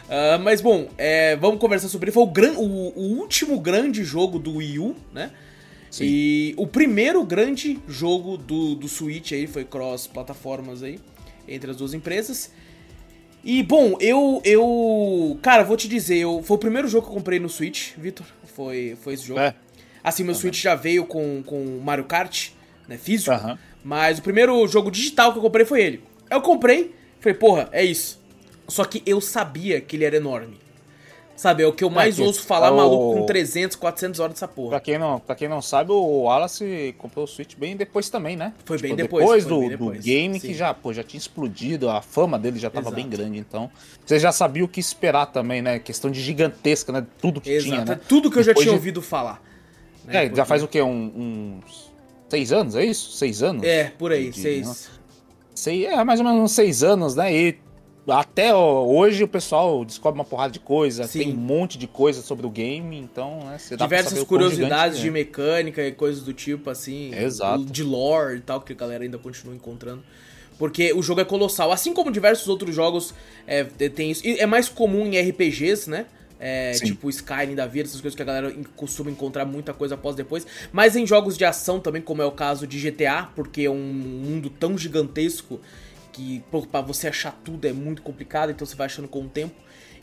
Ah, 0.09 0.39
mas 0.39 0.61
bom, 0.61 0.89
é, 0.99 1.37
vamos 1.37 1.59
conversar 1.59 1.89
sobre 1.89 2.07
ele. 2.07 2.13
Foi 2.13 2.23
o, 2.25 2.27
gran, 2.27 2.53
o, 2.53 2.93
o 2.95 3.19
último 3.19 3.59
grande 3.59 4.05
jogo 4.05 4.39
do 4.39 4.57
Wii 4.57 4.79
U, 4.79 4.95
né? 5.15 5.31
Sim. 5.91 6.05
E 6.05 6.55
o 6.57 6.67
primeiro 6.67 7.23
grande 7.25 7.79
jogo 7.89 8.37
do, 8.37 8.75
do 8.75 8.89
Switch 8.89 9.33
aí, 9.33 9.47
foi 9.47 9.65
cross-plataformas 9.65 10.83
aí, 10.83 10.99
entre 11.47 11.71
as 11.71 11.77
duas 11.77 11.95
empresas. 11.95 12.51
E, 13.45 13.63
bom, 13.63 13.97
eu, 13.99 14.41
eu... 14.45 15.39
Cara, 15.43 15.65
vou 15.65 15.77
te 15.77 15.89
dizer, 15.89 16.19
eu, 16.19 16.43
foi 16.45 16.57
o 16.57 16.61
primeiro 16.61 16.87
jogo 16.87 17.07
que 17.07 17.13
eu 17.13 17.17
comprei 17.17 17.41
no 17.41 17.49
Switch, 17.49 17.93
Vitor, 17.97 18.27
foi, 18.55 18.97
foi 19.01 19.15
esse 19.15 19.27
jogo. 19.27 19.41
É. 19.41 19.55
Assim, 20.03 20.23
meu 20.25 20.35
Switch 20.35 20.61
já 20.61 20.75
veio 20.75 21.05
com, 21.05 21.43
com 21.45 21.81
Mario 21.83 22.05
Kart, 22.05 22.51
né, 22.89 22.97
físico, 22.97 23.33
mas 23.85 24.19
o 24.19 24.23
primeiro 24.23 24.67
jogo 24.69 24.91
digital 24.91 25.33
que 25.33 25.39
eu 25.39 25.43
comprei 25.43 25.65
foi 25.65 25.83
ele. 25.83 26.05
Eu 26.31 26.41
comprei, 26.41 26.95
falei, 27.21 27.37
porra, 27.37 27.69
é 27.73 27.85
isso. 27.85 28.21
Só 28.69 28.85
que 28.85 29.03
eu 29.05 29.21
sabia 29.21 29.81
que 29.81 29.97
ele 29.97 30.05
era 30.05 30.17
enorme. 30.17 30.59
Sabe, 31.43 31.65
é 31.65 31.67
o 31.67 31.73
que 31.73 31.83
eu 31.83 31.91
mais 31.91 32.15
que- 32.15 32.23
ouço 32.23 32.43
falar, 32.45 32.69
é 32.69 32.71
o- 32.71 32.77
maluco, 32.77 33.19
com 33.19 33.27
300, 33.27 33.77
400 33.77 34.21
horas 34.21 34.35
dessa 34.35 34.47
porra. 34.47 34.71
Pra 34.71 34.81
quem, 34.81 34.97
não, 34.97 35.19
pra 35.19 35.35
quem 35.35 35.49
não 35.49 35.61
sabe, 35.61 35.91
o 35.91 36.23
Wallace 36.23 36.95
comprou 36.99 37.25
o 37.25 37.27
Switch 37.27 37.57
bem 37.57 37.77
depois 37.77 38.09
também, 38.09 38.37
né? 38.37 38.53
Foi 38.65 38.79
bem 38.79 38.95
depois, 38.95 39.25
Depois, 39.25 39.43
foi 39.43 39.51
do, 39.53 39.59
bem 39.59 39.69
do 39.71 39.77
depois, 39.77 40.05
game 40.05 40.39
sim. 40.39 40.47
que 40.47 40.55
já, 40.55 40.73
pô, 40.73 40.93
já 40.93 41.03
tinha 41.03 41.19
explodido, 41.19 41.91
a 41.91 42.01
fama 42.01 42.39
dele 42.39 42.61
já 42.61 42.71
tava 42.71 42.85
Exato. 42.91 42.95
bem 42.95 43.09
grande, 43.09 43.39
então. 43.41 43.69
Você 44.07 44.21
já 44.21 44.31
sabia 44.31 44.65
o 44.65 44.69
que 44.69 44.79
esperar 44.79 45.27
também, 45.27 45.61
né? 45.61 45.81
Questão 45.81 46.13
de 46.13 46.21
gigantesca, 46.21 46.93
né? 46.93 47.05
Tudo 47.21 47.41
que 47.41 47.51
Exato, 47.51 47.71
tinha, 47.73 47.83
é 47.83 47.85
né? 47.87 48.01
tudo 48.09 48.31
que 48.31 48.39
eu 48.39 48.43
já 48.45 48.51
Depois 48.53 48.65
tinha 48.65 48.75
de- 48.75 48.79
ouvido 48.79 49.03
falar. 49.03 49.43
né, 50.05 50.27
É, 50.27 50.33
já 50.37 50.45
faz 50.45 50.63
o 50.63 50.69
quê? 50.69 50.81
Um- 50.81 51.61
uns 51.65 51.91
seis 52.29 52.53
anos, 52.53 52.77
é 52.77 52.85
isso? 52.85 53.17
Seis 53.17 53.43
anos? 53.43 53.65
É, 53.65 53.93
por 53.99 54.13
aí, 54.13 54.31
De- 54.31 54.41
seis. 54.41 54.89
Sei, 55.57 55.87
é, 55.87 56.05
mais 56.05 56.21
ou 56.21 56.25
menos 56.27 56.41
uns 56.41 56.53
seis 56.53 56.85
anos, 56.85 57.17
né? 57.17 57.35
E 57.35 57.59
até 58.07 58.55
hoje 58.55 59.23
o 59.23 59.29
pessoal 59.29 59.85
descobre 59.85 60.19
uma 60.19 60.25
porrada 60.25 60.53
de 60.53 60.59
coisa, 60.59 61.05
Sim. 61.05 61.19
tem 61.21 61.33
um 61.33 61.37
monte 61.37 61.79
de 61.79 61.87
coisa 61.87 62.21
sobre 62.21 62.45
o 62.47 62.51
game, 62.51 62.99
então, 62.99 63.45
né? 63.45 63.59
Você 63.59 63.77
Diversas 63.77 64.25
curiosidades 64.25 64.99
de 64.99 65.09
é. 65.09 65.11
mecânica 65.11 65.87
e 65.87 65.93
coisas 65.93 66.23
do 66.23 66.33
tipo, 66.33 66.69
assim. 66.69 67.15
Exato. 67.15 67.65
De 67.65 67.85
lore 67.85 68.39
e 68.39 68.41
tal, 68.41 68.61
que 68.61 68.73
a 68.73 68.77
galera 68.77 69.05
ainda 69.05 69.19
continua 69.19 69.55
encontrando. 69.55 70.03
Porque 70.59 70.93
o 70.93 71.03
jogo 71.03 71.21
é 71.21 71.25
colossal. 71.25 71.71
Assim 71.71 71.95
como 71.95 72.11
diversos 72.11 72.49
outros 72.49 72.75
jogos 72.75 73.15
é, 73.47 73.65
tem 73.65 74.11
isso. 74.11 74.27
E 74.27 74.39
é 74.39 74.47
mais 74.47 74.69
comum 74.69 75.07
em 75.07 75.19
RPGs, 75.19 75.89
né? 75.89 76.07
É, 76.45 76.73
tipo 76.73 77.09
Skyrim 77.09 77.55
da 77.55 77.69
vida, 77.69 77.89
essas 77.89 78.01
coisas 78.01 78.17
que 78.17 78.23
a 78.23 78.25
galera 78.25 78.53
costuma 78.75 79.13
encontrar 79.13 79.45
muita 79.45 79.73
coisa 79.73 79.95
após 79.95 80.17
depois. 80.17 80.45
Mas 80.73 80.97
em 80.97 81.07
jogos 81.07 81.39
de 81.39 81.45
ação 81.45 81.79
também, 81.79 82.03
como 82.03 82.21
é 82.21 82.27
o 82.27 82.33
caso 82.33 82.67
de 82.67 82.81
GTA, 82.81 83.29
porque 83.37 83.63
é 83.63 83.71
um 83.71 83.77
mundo 83.77 84.51
tão 84.51 84.77
gigantesco 84.77 85.61
que 86.13 86.43
pô, 86.51 86.63
pra 86.67 86.81
você 86.81 87.09
achar 87.09 87.33
tudo 87.45 87.67
é 87.67 87.73
muito 87.73 88.03
complicado, 88.03 88.51
então 88.51 88.67
você 88.67 88.77
vai 88.77 88.87
achando 88.87 89.09
com 89.09 89.23
o 89.23 89.29
tempo. 89.29 89.55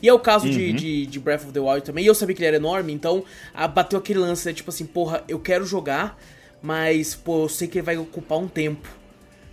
E 0.02 0.08
é 0.08 0.12
o 0.14 0.18
caso 0.18 0.48
de, 0.48 0.72
Uhum. 0.72 0.74
de, 0.74 1.06
de 1.06 1.20
Breath 1.20 1.42
of 1.44 1.52
the 1.52 1.60
Wild 1.60 1.82
também. 1.82 2.04
E 2.04 2.06
eu 2.06 2.14
sabia 2.14 2.34
que 2.34 2.40
ele 2.40 2.48
era 2.48 2.56
enorme, 2.56 2.92
então 2.92 3.22
ah, 3.54 3.68
bateu 3.68 3.98
aquele 3.98 4.18
lance, 4.18 4.46
né? 4.46 4.52
Tipo 4.54 4.70
assim, 4.70 4.86
porra, 4.86 5.22
eu 5.28 5.38
quero 5.38 5.64
jogar, 5.66 6.18
mas, 6.62 7.14
pô, 7.14 7.44
eu 7.44 7.48
sei 7.48 7.68
que 7.68 7.78
ele 7.78 7.84
vai 7.84 7.98
ocupar 7.98 8.38
um 8.38 8.48
tempo, 8.48 8.88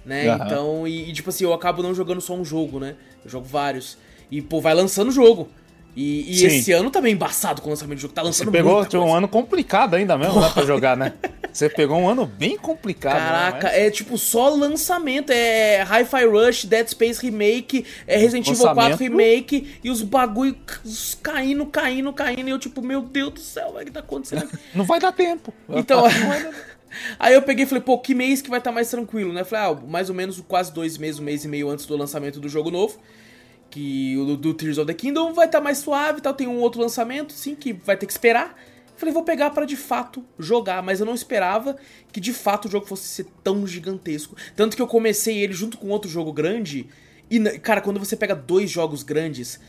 né? 0.05 0.29
Aham. 0.29 0.37
Então, 0.45 0.87
e, 0.87 1.09
e, 1.09 1.13
tipo 1.13 1.29
assim, 1.29 1.43
eu 1.43 1.53
acabo 1.53 1.83
não 1.83 1.93
jogando 1.93 2.21
só 2.21 2.33
um 2.33 2.45
jogo, 2.45 2.79
né? 2.79 2.95
Eu 3.23 3.29
jogo 3.29 3.45
vários. 3.45 3.97
E, 4.31 4.41
pô, 4.41 4.61
vai 4.61 4.73
lançando 4.73 5.09
o 5.09 5.11
jogo. 5.11 5.49
E, 5.99 6.31
e 6.43 6.45
esse 6.45 6.71
ano 6.71 6.91
tá 6.91 7.01
bem 7.01 7.13
embaçado 7.13 7.59
com 7.59 7.69
o 7.69 7.71
lançamento 7.71 7.97
do 7.97 8.01
jogo. 8.01 8.13
Tá 8.13 8.21
Você 8.21 8.27
lançando 8.27 8.51
pegou 8.51 8.73
muita 8.75 8.89
tinha 8.89 8.99
um 8.99 9.05
coisa. 9.05 9.17
ano 9.17 9.27
complicado 9.27 9.95
ainda 9.95 10.15
mesmo, 10.15 10.39
né, 10.39 10.47
pra 10.53 10.63
jogar, 10.63 10.95
né? 10.95 11.13
Você 11.51 11.67
pegou 11.69 11.97
um 11.97 12.07
ano 12.07 12.23
bem 12.23 12.55
complicado. 12.55 13.15
né, 13.15 13.19
Caraca, 13.19 13.67
mas- 13.67 13.77
é 13.77 13.89
tipo 13.89 14.15
só 14.15 14.47
lançamento, 14.49 15.31
é 15.31 15.81
Hi-Fi 15.81 16.25
Rush, 16.27 16.65
Dead 16.65 16.87
Space 16.89 17.19
Remake, 17.19 17.83
é 18.05 18.15
Resident 18.15 18.45
Evil 18.47 18.61
4 18.61 18.75
Lançamento. 18.91 18.99
Remake 18.99 19.79
e 19.83 19.89
os 19.89 20.03
bagulho 20.03 20.55
c- 20.85 21.17
caindo, 21.23 21.65
caindo, 21.65 22.13
caindo 22.13 22.47
e 22.47 22.51
eu 22.51 22.59
tipo, 22.59 22.83
meu 22.83 23.01
Deus 23.01 23.33
do 23.33 23.39
céu, 23.39 23.73
o 23.75 23.83
que 23.83 23.89
tá 23.89 24.01
acontecendo 24.01 24.43
aqui? 24.43 24.55
Não 24.75 24.85
vai 24.85 24.99
dar 24.99 25.11
tempo. 25.11 25.51
Então, 25.67 26.03
aí 27.19 27.33
eu 27.33 27.41
peguei 27.41 27.65
e 27.65 27.67
falei, 27.67 27.81
pô, 27.81 27.97
que 27.97 28.13
mês 28.13 28.39
que 28.39 28.51
vai 28.51 28.59
estar 28.59 28.71
mais 28.71 28.89
tranquilo, 28.89 29.33
né? 29.33 29.43
Falei, 29.43 29.65
ah, 29.71 29.87
mais 29.87 30.09
ou 30.09 30.15
menos 30.15 30.39
quase 30.47 30.71
dois 30.71 30.95
meses, 30.97 31.19
um 31.19 31.23
mês 31.23 31.43
e 31.43 31.47
meio 31.47 31.69
antes 31.69 31.87
do 31.87 31.97
lançamento 31.97 32.39
do 32.39 32.47
jogo 32.47 32.69
novo. 32.69 32.99
Que 33.69 34.17
o 34.17 34.35
do, 34.37 34.53
Tears 34.53 34.77
of 34.77 34.87
the 34.87 34.93
Kingdom 34.93 35.33
vai 35.33 35.45
estar 35.45 35.59
mais 35.61 35.79
suave 35.79 36.19
e 36.19 36.21
tal. 36.21 36.33
Tem 36.33 36.47
um 36.47 36.59
outro 36.59 36.81
lançamento, 36.81 37.33
sim, 37.33 37.53
que 37.55 37.73
vai 37.73 37.97
ter 37.97 38.05
que 38.05 38.11
esperar. 38.13 38.55
Falei, 38.95 39.13
vou 39.13 39.23
pegar 39.23 39.51
pra 39.51 39.65
de 39.65 39.75
fato 39.75 40.25
jogar, 40.39 40.81
mas 40.81 40.99
eu 40.99 41.05
não 41.05 41.13
esperava 41.13 41.77
que 42.11 42.19
de 42.19 42.33
fato 42.33 42.67
o 42.67 42.71
jogo 42.71 42.87
fosse 42.87 43.07
ser 43.07 43.27
tão 43.43 43.67
gigantesco. 43.67 44.35
Tanto 44.55 44.75
que 44.75 44.81
eu 44.81 44.87
comecei 44.87 45.37
ele 45.37 45.53
junto 45.53 45.77
com 45.77 45.89
outro 45.89 46.09
jogo 46.09 46.33
grande. 46.33 46.87
E, 47.29 47.39
cara, 47.59 47.81
quando 47.81 47.99
você 47.99 48.15
pega 48.15 48.33
dois 48.33 48.71
jogos 48.71 49.03
grandes, 49.03 49.59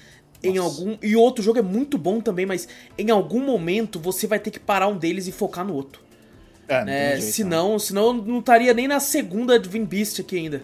em 0.43 0.55
Nossa. 0.55 0.81
algum. 0.81 0.97
E 1.02 1.14
o 1.17 1.21
outro 1.21 1.43
jogo 1.45 1.59
é 1.59 1.62
muito 1.62 1.99
bom 1.99 2.21
também, 2.21 2.47
mas 2.47 2.69
em 2.97 3.11
algum 3.11 3.45
momento 3.45 3.99
você 3.99 4.26
vai 4.26 4.38
ter 4.38 4.50
que 4.50 4.61
parar 4.61 4.88
um 4.88 4.97
deles 4.97 5.26
e 5.26 5.33
focar 5.33 5.64
no 5.67 5.75
outro. 5.75 6.00
É, 6.67 6.85
não 6.85 6.87
tem 6.87 6.95
É, 6.95 7.21
jeito, 7.21 7.25
né? 7.26 7.33
senão, 7.33 7.78
senão 7.78 8.07
eu 8.09 8.14
não 8.14 8.38
estaria 8.38 8.73
nem 8.73 8.87
na 8.88 9.00
segunda 9.00 9.59
Dream 9.59 9.85
Beast 9.85 10.21
aqui 10.21 10.37
ainda. 10.37 10.62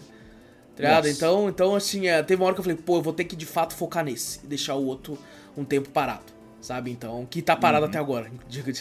Tá? 0.75 0.95
Nossa. 0.95 1.09
Então, 1.09 1.49
então, 1.49 1.75
assim, 1.75 2.07
é, 2.07 2.21
teve 2.21 2.41
uma 2.41 2.47
hora 2.47 2.53
que 2.55 2.59
eu 2.59 2.63
falei, 2.63 2.77
pô, 2.77 2.97
eu 2.97 3.01
vou 3.01 3.13
ter 3.13 3.23
que 3.23 3.35
de 3.35 3.45
fato 3.45 3.73
focar 3.75 4.03
nesse 4.03 4.39
e 4.43 4.47
deixar 4.47 4.75
o 4.75 4.85
outro 4.85 5.17
um 5.57 5.63
tempo 5.63 5.89
parado. 5.89 6.33
Sabe? 6.61 6.91
Então, 6.91 7.25
que 7.29 7.41
tá 7.41 7.55
parado 7.55 7.83
Uhum. 7.85 7.89
até 7.89 7.99
agora, 7.99 8.29
diga- 8.49 8.73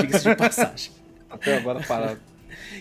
diga-se 0.00 0.28
de 0.28 0.36
passagem. 0.36 0.92
Até 1.28 1.56
agora 1.56 1.80
parado. 1.80 2.20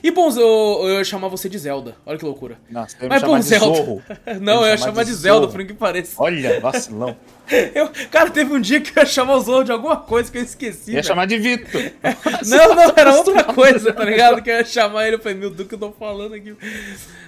E 0.04 0.10
bom, 0.12 0.30
eu, 0.30 0.88
eu 0.88 0.98
ia 0.98 1.04
chamar 1.04 1.28
você 1.28 1.50
de 1.50 1.58
Zelda. 1.58 1.96
Olha 2.06 2.18
que 2.18 2.24
loucura. 2.24 2.58
Nossa, 2.70 2.96
você 2.98 3.04
ia 3.04 3.10
Mas 3.10 3.24
bom, 3.24 3.42
Zelda. 3.42 3.66
Zorro. 3.78 4.04
Não, 4.40 4.62
eu 4.62 4.68
ia 4.68 4.78
chamar 4.78 5.04
de 5.04 5.14
Zelda, 5.14 5.48
por 5.48 5.66
que 5.66 5.74
pareça. 5.74 6.14
Olha, 6.18 6.60
vacilão. 6.62 7.16
Eu, 7.76 7.90
cara, 8.10 8.30
teve 8.30 8.54
um 8.54 8.60
dia 8.60 8.82
que 8.82 8.98
eu 8.98 9.04
ia 9.04 9.06
chamar 9.06 9.36
o 9.36 9.40
Zorro 9.42 9.64
de 9.64 9.72
alguma 9.72 9.98
coisa 9.98 10.32
que 10.32 10.38
eu 10.38 10.44
esqueci. 10.44 10.92
Ia 10.92 10.96
velho. 10.96 11.08
chamar 11.08 11.26
de 11.28 11.38
Vitor. 11.38 11.82
Não, 12.46 12.76
não, 12.76 12.94
era 12.96 13.14
outra 13.16 13.44
coisa, 13.44 13.94
tá 13.94 14.04
ligado? 14.04 14.42
Que 14.42 14.50
eu 14.50 14.56
ia 14.58 14.66
chamar 14.66 15.08
ele, 15.08 15.16
eu 15.16 15.20
falei, 15.20 15.38
meu 15.38 15.50
Deus, 15.50 15.66
o 15.66 15.70
que 15.70 15.76
eu 15.76 15.80
tô 15.80 15.92
falando 15.92 16.34
aqui? 16.36 16.56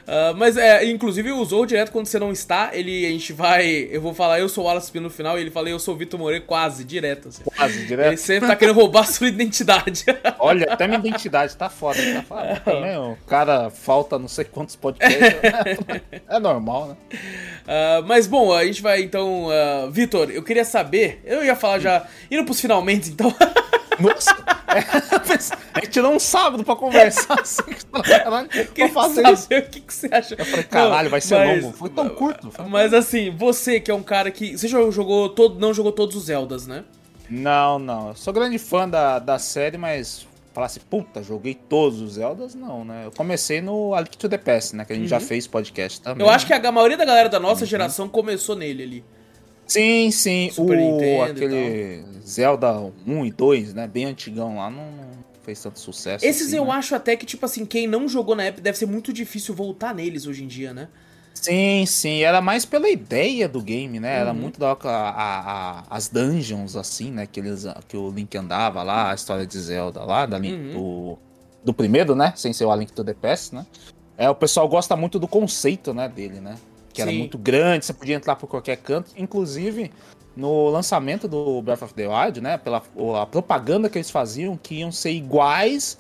Ah, 0.08 0.34
mas 0.36 0.56
é, 0.58 0.86
inclusive 0.86 1.32
o 1.32 1.44
Zorro 1.44 1.66
direto 1.66 1.92
quando 1.92 2.06
você 2.06 2.18
não 2.18 2.32
está, 2.32 2.70
ele, 2.74 3.06
a 3.06 3.10
gente 3.10 3.34
vai, 3.34 3.88
eu 3.92 4.00
vou 4.02 4.14
falar, 4.14 4.40
eu 4.40 4.48
sou 4.48 4.64
o 4.64 4.68
Wallace 4.68 4.92
Pino 4.92 5.04
no 5.06 5.10
final, 5.10 5.38
e 5.38 5.42
ele 5.42 5.52
fala, 5.52 5.70
eu 5.70 5.80
sou 5.80 5.96
o 5.96 5.98
Vitor 5.98 6.20
Moreira, 6.20 6.44
quase, 6.46 6.84
direto, 6.84 7.28
assim. 7.28 7.44
Quase, 7.44 7.80
Ele 7.80 7.88
direto. 7.88 8.18
sempre 8.18 8.48
tá 8.48 8.56
querendo 8.56 8.76
roubar 8.76 9.02
a 9.02 9.06
sua 9.06 9.28
identidade. 9.30 10.06
Olha, 10.40 10.72
até 10.72 10.88
minha 10.88 11.00
identidade 11.00 11.56
tá 11.58 11.70
foda. 11.70 12.00
Tá 12.14 12.22
foda 12.24 12.62
também, 12.64 12.98
o 12.98 13.18
cara 13.28 13.70
falta 13.70 14.18
não 14.18 14.28
sei 14.28 14.46
quantos 14.46 14.76
podcasts. 14.76 15.22
É 16.30 16.40
normal, 16.40 16.88
né? 16.88 16.96
Ah, 17.68 18.02
mas 18.06 18.28
bom, 18.28 18.54
a 18.54 18.64
gente 18.66 18.82
vai 18.82 19.02
então. 19.02 19.50
ah, 19.52 19.90
Vitor, 19.92 20.07
eu 20.16 20.44
queria 20.44 20.66
saber. 20.66 21.22
Eu 21.26 21.44
ia 21.44 21.56
falar 21.56 21.80
já. 21.80 22.06
Indo 22.32 22.44
pros 22.46 22.60
finalmente, 22.60 23.10
então. 23.10 23.34
Nossa, 24.00 24.30
é, 24.68 24.80
a 25.74 25.80
gente 25.80 25.90
tirou 25.90 26.14
um 26.14 26.20
sábado 26.20 26.64
pra 26.64 26.76
conversar 26.76 27.40
assim. 27.42 27.64
Caralho, 28.04 28.48
fazer 28.94 29.28
isso. 29.30 29.46
o 29.46 29.62
que, 29.64 29.80
que 29.82 29.94
você 29.94 30.08
acha. 30.12 30.36
Eu 30.38 30.46
falei, 30.46 30.64
caralho, 30.66 31.10
vai 31.10 31.20
ser 31.20 31.36
longo. 31.44 31.72
Foi 31.74 31.90
tão 31.90 32.08
curto. 32.10 32.52
Foi 32.52 32.66
Mas 32.66 32.94
assim, 32.94 33.36
você 33.36 33.80
que 33.80 33.90
é 33.90 33.94
um 33.94 34.04
cara 34.04 34.30
que. 34.30 34.56
Você 34.56 34.68
jogou 34.68 35.30
todo, 35.30 35.60
não 35.60 35.74
jogou 35.74 35.92
todos 35.92 36.16
os 36.16 36.26
Zeldas, 36.26 36.68
né? 36.68 36.84
Não, 37.30 37.80
não. 37.80 38.10
Eu 38.10 38.16
sou 38.16 38.32
grande 38.32 38.58
fã 38.60 38.88
da, 38.88 39.20
da 39.20 39.40
série, 39.40 39.78
mas 39.78 40.28
falar 40.54 40.68
assim, 40.68 40.80
puta, 40.90 41.22
joguei 41.22 41.54
todos 41.54 42.00
os 42.02 42.14
Zeldas, 42.14 42.56
não, 42.56 42.86
né? 42.86 43.06
Eu 43.06 43.12
comecei 43.12 43.62
no 43.62 43.94
A 43.94 44.02
Link 44.02 44.18
to 44.18 44.30
the 44.30 44.38
Past, 44.38 44.76
né? 44.76 44.86
Que 44.86 44.94
a 44.94 44.96
gente 44.96 45.08
já 45.08 45.20
fez 45.20 45.46
podcast 45.48 46.02
também. 46.02 46.24
Uhum. 46.24 46.30
Eu 46.32 46.36
acho 46.36 46.46
que 46.46 46.54
a 46.54 46.72
maioria 46.72 46.98
da 46.98 47.06
galera 47.06 47.30
da 47.30 47.38
Uhum. 47.38 47.44
nossa 47.44 47.66
geração 47.66 48.08
começou 48.08 48.56
nele 48.56 48.84
ali. 48.84 49.06
Sim, 49.68 50.10
sim. 50.12 50.50
Super 50.52 50.78
o, 50.78 50.82
Nintendo 50.82 51.24
aquele 51.24 52.04
Zelda 52.26 52.74
1 53.06 53.26
e 53.26 53.32
2, 53.32 53.74
né? 53.74 53.88
Bem 53.88 54.06
antigão 54.06 54.58
lá, 54.58 54.70
não, 54.70 54.88
fez 55.44 55.62
tanto 55.62 55.80
sucesso. 55.80 56.26
Esses 56.26 56.48
assim, 56.48 56.58
eu 56.58 56.66
né? 56.66 56.72
acho 56.72 56.96
até 56.96 57.16
que, 57.16 57.26
tipo 57.26 57.46
assim, 57.46 57.66
quem 57.66 57.86
não 57.88 58.08
jogou 58.08 58.36
na 58.36 58.44
época 58.44 58.62
deve 58.62 58.78
ser 58.78 58.86
muito 58.86 59.12
difícil 59.12 59.54
voltar 59.54 59.94
neles 59.94 60.26
hoje 60.26 60.44
em 60.44 60.48
dia, 60.48 60.74
né? 60.74 60.88
Sim, 61.34 61.86
sim. 61.86 62.24
Era 62.24 62.42
mais 62.42 62.66
pela 62.66 62.90
ideia 62.90 63.48
do 63.48 63.62
game, 63.62 64.00
né? 64.00 64.16
Era 64.20 64.32
Uhum. 64.32 64.40
muito 64.40 64.60
da 64.60 64.72
a- 64.72 64.80
a- 64.82 65.84
as 65.90 66.08
dungeons, 66.08 66.76
assim, 66.76 67.12
né? 67.12 67.28
Que, 67.28 67.40
eles, 67.40 67.66
que 67.88 67.96
o 67.96 68.10
Link 68.10 68.36
andava 68.38 68.82
lá, 68.84 69.12
a 69.12 69.16
história 69.16 69.46
de 69.46 69.60
Zelda 69.60 70.04
lá, 70.04 70.26
da 70.26 70.40
Link, 70.40 70.56
Uhum. 70.56 70.72
do, 70.74 71.18
do 71.66 71.74
primeiro, 71.74 72.16
né? 72.16 72.34
Sem 72.36 72.54
ser 72.54 72.66
o 72.66 72.72
A 72.72 72.76
Link 72.76 72.92
to 72.92 73.04
the 73.04 73.14
Past, 73.14 73.54
né? 73.54 73.66
É, 74.18 74.28
o 74.30 74.36
pessoal 74.36 74.68
gosta 74.68 74.96
muito 74.96 75.20
do 75.20 75.28
conceito, 75.28 75.94
né, 75.94 76.10
dele, 76.10 76.40
né? 76.40 76.56
Que 76.98 77.02
era 77.04 77.12
Sim. 77.12 77.20
muito 77.20 77.38
grande, 77.38 77.86
você 77.86 77.94
podia 77.94 78.16
entrar 78.16 78.36
por 78.36 78.48
qualquer 78.48 78.76
canto. 78.78 79.12
Inclusive, 79.16 79.92
no 80.36 80.70
lançamento 80.70 81.28
do 81.28 81.62
Breath 81.62 81.84
of 81.84 81.94
the 81.94 82.08
Wild, 82.08 82.42
né? 82.42 82.58
Pela 82.58 82.82
a 83.22 83.26
propaganda 83.26 83.88
que 83.90 83.98
eles 83.98 84.10
faziam, 84.10 84.58
que 84.58 84.76
iam 84.80 84.92
ser 84.92 85.12
iguais 85.12 85.98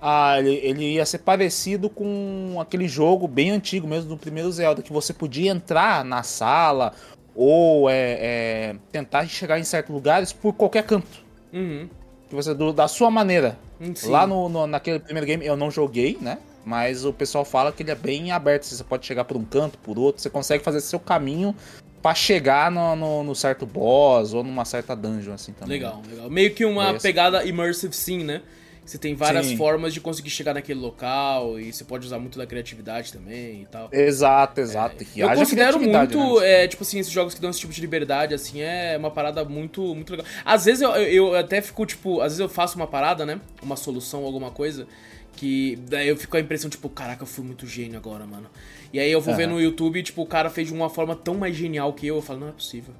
a, 0.00 0.38
ele, 0.38 0.54
ele 0.62 0.92
ia 0.94 1.04
ser 1.06 1.18
parecido 1.18 1.90
com 1.90 2.58
aquele 2.60 2.86
jogo 2.86 3.26
bem 3.26 3.50
antigo 3.50 3.88
mesmo 3.88 4.08
do 4.10 4.16
primeiro 4.16 4.50
Zelda, 4.52 4.82
que 4.82 4.92
você 4.92 5.12
podia 5.12 5.50
entrar 5.50 6.04
na 6.04 6.22
sala 6.22 6.92
ou 7.34 7.90
é, 7.90 8.18
é, 8.20 8.76
tentar 8.92 9.26
chegar 9.26 9.58
em 9.58 9.64
certos 9.64 9.92
lugares 9.94 10.32
por 10.32 10.52
qualquer 10.52 10.84
canto. 10.84 11.24
Uhum. 11.52 11.88
Que 12.28 12.34
você, 12.34 12.54
do- 12.54 12.72
da 12.72 12.88
sua 12.88 13.10
maneira. 13.10 13.58
Sim. 13.94 14.10
Lá 14.10 14.26
no, 14.26 14.48
no- 14.48 14.66
naquele 14.66 14.98
primeiro 15.00 15.26
game 15.26 15.44
eu 15.44 15.56
não 15.56 15.70
joguei, 15.70 16.16
né? 16.20 16.38
Mas 16.66 17.04
o 17.04 17.12
pessoal 17.12 17.44
fala 17.44 17.70
que 17.70 17.84
ele 17.84 17.92
é 17.92 17.94
bem 17.94 18.32
aberto. 18.32 18.64
Você 18.64 18.82
pode 18.82 19.06
chegar 19.06 19.24
por 19.24 19.36
um 19.36 19.44
canto, 19.44 19.78
por 19.78 19.96
outro, 19.96 20.20
você 20.20 20.28
consegue 20.28 20.64
fazer 20.64 20.80
seu 20.80 20.98
caminho 20.98 21.54
para 22.02 22.12
chegar 22.12 22.72
no, 22.72 22.96
no, 22.96 23.22
no, 23.22 23.34
certo 23.36 23.64
boss 23.64 24.34
ou 24.34 24.42
numa 24.42 24.64
certa 24.64 24.94
dungeon, 24.96 25.32
assim 25.32 25.52
também. 25.52 25.78
Legal, 25.78 26.02
legal. 26.10 26.28
Meio 26.28 26.52
que 26.52 26.64
uma 26.64 26.90
Esse. 26.90 27.02
pegada 27.02 27.46
immersive 27.46 27.94
sim, 27.94 28.24
né? 28.24 28.42
Você 28.84 28.98
tem 28.98 29.14
várias 29.14 29.46
sim. 29.46 29.56
formas 29.56 29.92
de 29.94 30.00
conseguir 30.00 30.30
chegar 30.30 30.54
naquele 30.54 30.78
local 30.78 31.58
e 31.58 31.72
você 31.72 31.82
pode 31.84 32.06
usar 32.06 32.18
muito 32.18 32.38
da 32.38 32.46
criatividade 32.46 33.12
também 33.12 33.62
e 33.62 33.66
tal. 33.66 33.88
Exato, 33.92 34.60
exato. 34.60 35.04
É, 35.16 35.22
eu 35.22 35.34
considero 35.34 35.80
muito, 35.80 36.40
né? 36.40 36.64
é, 36.64 36.68
tipo 36.68 36.82
assim, 36.82 36.98
esses 36.98 37.12
jogos 37.12 37.34
que 37.34 37.40
dão 37.40 37.50
esse 37.50 37.58
tipo 37.60 37.72
de 37.72 37.80
liberdade, 37.80 38.32
assim, 38.32 38.60
é 38.60 38.96
uma 38.96 39.10
parada 39.10 39.44
muito, 39.44 39.82
muito 39.94 40.10
legal. 40.10 40.26
Às 40.44 40.64
vezes 40.64 40.82
eu, 40.82 40.90
eu, 40.90 41.26
eu 41.28 41.36
até 41.36 41.60
fico, 41.60 41.84
tipo, 41.84 42.20
às 42.20 42.32
vezes 42.32 42.38
eu 42.40 42.48
faço 42.48 42.76
uma 42.76 42.86
parada, 42.86 43.26
né? 43.26 43.40
Uma 43.60 43.74
solução, 43.74 44.24
alguma 44.24 44.52
coisa, 44.52 44.86
que 45.36 45.76
daí 45.88 46.08
eu 46.08 46.16
fico 46.16 46.30
com 46.32 46.36
a 46.38 46.40
impressão, 46.40 46.68
tipo, 46.70 46.88
caraca, 46.88 47.22
eu 47.22 47.26
fui 47.26 47.44
muito 47.44 47.66
gênio 47.66 47.98
agora, 47.98 48.26
mano. 48.26 48.48
E 48.92 48.98
aí 48.98 49.12
eu 49.12 49.20
vou 49.20 49.32
uhum. 49.32 49.38
ver 49.38 49.46
no 49.46 49.60
YouTube, 49.60 50.02
tipo, 50.02 50.22
o 50.22 50.26
cara 50.26 50.48
fez 50.48 50.68
de 50.68 50.74
uma 50.74 50.88
forma 50.88 51.14
tão 51.14 51.34
mais 51.34 51.54
genial 51.54 51.92
que 51.92 52.06
eu, 52.06 52.16
eu 52.16 52.22
falo, 52.22 52.40
não 52.40 52.48
é 52.48 52.52
possível. 52.52 52.94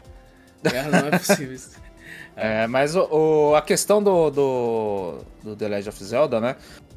É, 0.62 0.82
não 0.84 1.08
é 1.08 1.10
possível 1.18 1.54
isso. 1.54 1.70
É, 2.36 2.66
mas 2.66 2.94
o, 2.94 3.08
o, 3.10 3.54
a 3.54 3.62
questão 3.62 4.02
do, 4.02 4.30
do, 4.30 5.18
do, 5.42 5.56
The 5.56 5.68
Legend 5.68 5.88
of 5.88 6.04
Zelda, 6.04 6.40
né? 6.40 6.56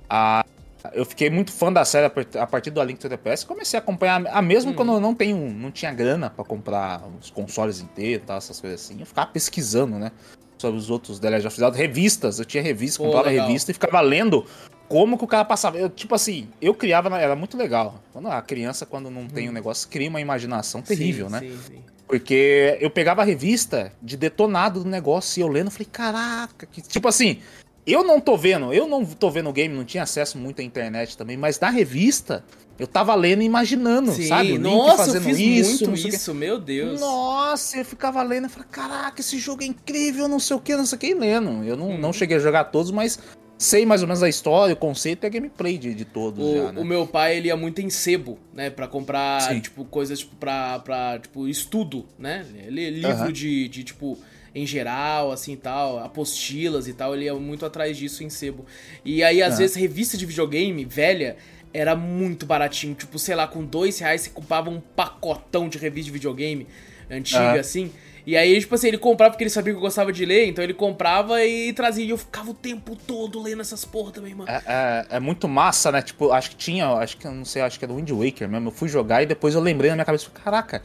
A, 0.10 0.46
eu 0.92 1.06
fiquei 1.06 1.30
muito 1.30 1.52
fã 1.52 1.72
da 1.72 1.86
série 1.86 2.12
a 2.38 2.48
partir 2.48 2.72
do 2.72 2.82
A 2.82 2.84
Link 2.84 3.00
to 3.00 3.08
the 3.08 3.16
Past. 3.16 3.46
Comecei 3.46 3.80
a 3.80 3.82
acompanhar, 3.82 4.28
a 4.28 4.42
mesmo 4.42 4.72
hum. 4.72 4.76
quando 4.76 4.92
eu 4.92 5.00
não 5.00 5.16
tenho, 5.16 5.38
não 5.38 5.72
tinha 5.72 5.94
grana 5.94 6.30
para 6.30 6.44
comprar 6.44 7.02
os 7.22 7.32
consoles 7.32 7.80
inteiros, 7.80 8.26
tá, 8.26 8.36
essas 8.36 8.60
coisas 8.60 8.82
assim. 8.82 9.00
Eu 9.00 9.06
ficava 9.06 9.28
pesquisando, 9.28 9.98
né? 9.98 10.12
Sobre 10.58 10.78
os 10.78 10.90
outros 10.90 11.20
The 11.20 11.30
Legend 11.30 11.48
of 11.48 11.58
Zelda, 11.58 11.78
revistas. 11.78 12.40
Eu 12.40 12.46
tinha 12.46 12.62
revista, 12.62 13.02
comprava 13.02 13.30
legal. 13.30 13.48
revista 13.48 13.72
e 13.72 13.74
ficava 13.74 14.02
lendo 14.02 14.46
como 14.90 15.18
que 15.18 15.24
o 15.24 15.28
cara 15.28 15.46
passava. 15.46 15.78
Eu, 15.78 15.90
tipo 15.90 16.16
assim, 16.16 16.50
eu 16.60 16.74
criava, 16.74 17.16
era 17.20 17.36
muito 17.36 17.56
legal. 17.56 18.04
Quando 18.12 18.28
a 18.28 18.42
criança, 18.42 18.86
quando 18.86 19.10
não 19.12 19.28
tem 19.28 19.48
um 19.48 19.52
negócio, 19.52 19.88
cria 19.88 20.10
uma 20.10 20.20
imaginação 20.20 20.82
terrível, 20.82 21.28
sim, 21.28 21.32
né? 21.32 21.40
Sim, 21.42 21.60
sim. 21.68 21.84
Porque 22.08 22.76
eu 22.82 22.90
pegava 22.90 23.22
a 23.22 23.26
revista 23.26 23.94
de 24.02 24.18
detonado 24.18 24.84
do 24.84 24.90
negócio 24.90 25.40
e 25.40 25.44
eu 25.44 25.48
lendo, 25.48 25.70
falei, 25.70 25.88
caraca, 25.92 26.66
que... 26.66 26.82
tipo 26.82 27.08
assim, 27.08 27.40
eu 27.86 28.04
não 28.04 28.20
tô 28.20 28.36
vendo, 28.36 28.74
eu 28.74 28.88
não 28.88 29.06
tô 29.06 29.30
vendo 29.30 29.48
o 29.48 29.54
game, 29.54 29.76
não 29.76 29.86
tinha 29.86 30.02
acesso 30.02 30.36
muito 30.36 30.60
à 30.60 30.64
internet 30.64 31.16
também, 31.16 31.38
mas 31.38 31.60
na 31.60 31.70
revista 31.70 32.44
eu 32.80 32.88
tava 32.88 33.14
lendo 33.14 33.44
e 33.44 33.46
imaginando, 33.46 34.12
Sim, 34.12 34.28
sabe? 34.28 34.54
O 34.54 34.60
Nossa, 34.60 34.98
fazendo 34.98 35.30
eu 35.30 35.36
fiz 35.36 35.38
isso, 35.38 35.86
muito 35.86 36.08
isso, 36.08 36.34
meu 36.34 36.60
Deus. 36.60 37.00
Nossa, 37.00 37.78
eu 37.78 37.86
ficava 37.86 38.24
lendo 38.24 38.48
e 38.48 38.50
falei, 38.50 38.68
caraca, 38.72 39.22
esse 39.22 39.38
jogo 39.38 39.62
é 39.62 39.68
incrível, 39.68 40.28
não 40.28 40.40
sei 40.40 40.56
o 40.58 40.60
que, 40.60 40.76
não 40.76 40.88
sei 40.88 40.96
o 40.96 41.00
que, 41.00 41.08
e 41.08 41.14
lendo. 41.14 41.64
Eu 41.64 41.78
não, 41.78 41.90
hum. 41.90 41.98
não 42.00 42.12
cheguei 42.12 42.38
a 42.38 42.40
jogar 42.40 42.66
todos, 42.66 42.90
mas 42.90 43.20
sei 43.60 43.86
mais 43.86 44.02
ou 44.02 44.08
menos 44.08 44.24
a 44.24 44.30
história, 44.30 44.74
o 44.74 44.78
conceito 44.78 45.26
e 45.26 45.28
a 45.28 45.30
gameplay 45.30 45.78
de, 45.78 45.94
de 45.94 46.06
todos 46.06 46.44
o, 46.44 46.54
já, 46.56 46.72
né? 46.72 46.82
o 46.82 46.86
meu 46.86 47.06
pai, 47.06 47.36
ele 47.36 47.50
ia 47.50 47.58
muito 47.58 47.82
em 47.82 47.90
sebo, 47.90 48.40
né? 48.54 48.70
Pra 48.70 48.88
comprar, 48.88 49.42
Sim. 49.42 49.60
tipo, 49.60 49.84
coisas, 49.84 50.20
tipo, 50.20 50.34
pra, 50.38 50.80
pra, 50.80 51.20
tipo, 51.20 51.46
estudo, 51.46 52.08
né? 52.18 52.46
Ele, 52.66 52.90
livro 52.90 53.26
uhum. 53.26 53.32
de, 53.34 53.68
de, 53.68 53.84
tipo, 53.84 54.18
em 54.56 54.66
geral, 54.66 55.34
assim, 55.34 55.58
tal, 55.58 56.00
apostilas 56.00 56.88
e 56.88 56.94
tal, 56.94 57.14
ele 57.14 57.26
ia 57.26 57.36
muito 57.36 57.66
atrás 57.66 57.98
disso 57.98 58.24
em 58.24 58.30
sebo. 58.30 58.66
E 59.04 59.22
aí, 59.22 59.44
às 59.44 59.56
uhum. 59.56 59.60
vezes, 59.60 59.76
revista 59.76 60.18
de 60.18 60.26
videogame, 60.26 60.86
velha, 60.86 61.36
era 61.74 61.98
muito 61.98 62.46
baratinho. 62.46 62.96
Tipo, 62.96 63.20
sei 63.20 63.36
lá, 63.36 63.46
com 63.46 63.66
dois 63.66 64.00
reais 64.00 64.22
você 64.22 64.30
comprava 64.30 64.70
um 64.70 64.80
pacotão 64.80 65.68
de 65.68 65.78
revista 65.78 66.06
de 66.06 66.14
videogame 66.14 66.66
antiga, 67.12 67.54
uhum. 67.56 67.60
assim. 67.60 67.92
E 68.30 68.38
aí, 68.38 68.60
tipo 68.60 68.76
assim, 68.76 68.90
ele 68.90 69.00
comprava 69.00 69.32
porque 69.32 69.44
ele 69.44 69.50
sabia 69.50 69.74
que 69.74 69.78
eu 69.78 69.82
gostava 69.82 70.14
de 70.14 70.24
ler, 70.24 70.46
então 70.46 70.64
ele 70.64 70.76
comprava 70.76 71.44
e 71.44 71.74
trazia. 71.74 72.06
E 72.06 72.12
eu 72.12 72.18
ficava 72.18 72.52
o 72.52 72.54
tempo 72.54 72.96
todo 72.96 73.42
lendo 73.42 73.60
essas 73.60 73.84
porra 73.84 74.12
também, 74.12 74.36
mano. 74.36 74.48
É, 74.48 74.62
é, 74.68 75.06
é 75.18 75.20
muito 75.20 75.48
massa, 75.48 75.92
né? 75.92 76.00
Tipo, 76.00 76.32
acho 76.32 76.52
que 76.52 76.56
tinha, 76.56 76.88
acho 76.90 77.18
que, 77.18 77.28
não 77.28 77.44
sei, 77.44 77.64
acho 77.64 77.80
que 77.80 77.86
é 77.86 77.88
do 77.88 77.96
Wind 77.96 78.12
Waker 78.12 78.48
mesmo. 78.48 78.68
Eu 78.68 78.72
fui 78.72 78.88
jogar 78.88 79.24
e 79.24 79.26
depois 79.26 79.56
eu 79.56 79.62
lembrei 79.62 79.90
na 79.90 79.96
minha 79.96 80.06
cabeça, 80.06 80.30
caraca, 80.30 80.84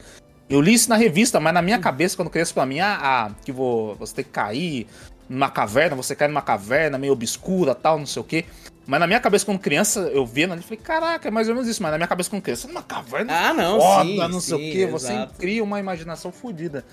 eu 0.49 0.59
li 0.59 0.73
isso 0.73 0.89
na 0.89 0.95
revista, 0.95 1.39
mas 1.39 1.53
na 1.53 1.61
minha 1.61 1.77
cabeça, 1.77 2.15
quando 2.15 2.31
criança, 2.31 2.51
pra 2.51 2.65
mim, 2.65 2.79
ah, 2.79 2.97
ah, 2.99 3.31
que 3.45 3.51
vou, 3.51 3.93
você 3.93 4.15
tem 4.15 4.25
que 4.25 4.31
cair 4.31 4.87
numa 5.29 5.51
caverna, 5.51 5.95
você 5.95 6.15
cai 6.15 6.27
numa 6.27 6.41
caverna 6.41 6.97
meio 6.97 7.13
obscura, 7.13 7.75
tal, 7.75 7.99
não 7.99 8.07
sei 8.07 8.23
o 8.23 8.25
quê. 8.25 8.45
Mas 8.87 8.99
na 8.99 9.05
minha 9.05 9.19
cabeça, 9.19 9.45
como 9.45 9.59
criança, 9.59 9.99
eu 10.11 10.25
vendo 10.25 10.53
ali, 10.53 10.63
falei, 10.63 10.79
caraca, 10.83 11.27
é 11.27 11.31
mais 11.31 11.47
ou 11.47 11.53
menos 11.53 11.69
isso. 11.69 11.83
Mas 11.83 11.91
na 11.91 11.97
minha 11.99 12.07
cabeça, 12.07 12.27
como 12.27 12.41
criança, 12.41 12.67
numa 12.67 12.81
caverna 12.81 13.49
ah, 13.49 13.53
não, 13.53 13.79
foda, 13.79 14.03
sim, 14.03 14.17
não 14.17 14.41
sei 14.41 14.57
sim, 14.57 14.69
o 14.69 14.73
quê. 14.73 14.87
Você 14.87 15.13
exato. 15.13 15.33
cria 15.39 15.63
uma 15.63 15.79
imaginação 15.79 16.31
fodida. 16.31 16.83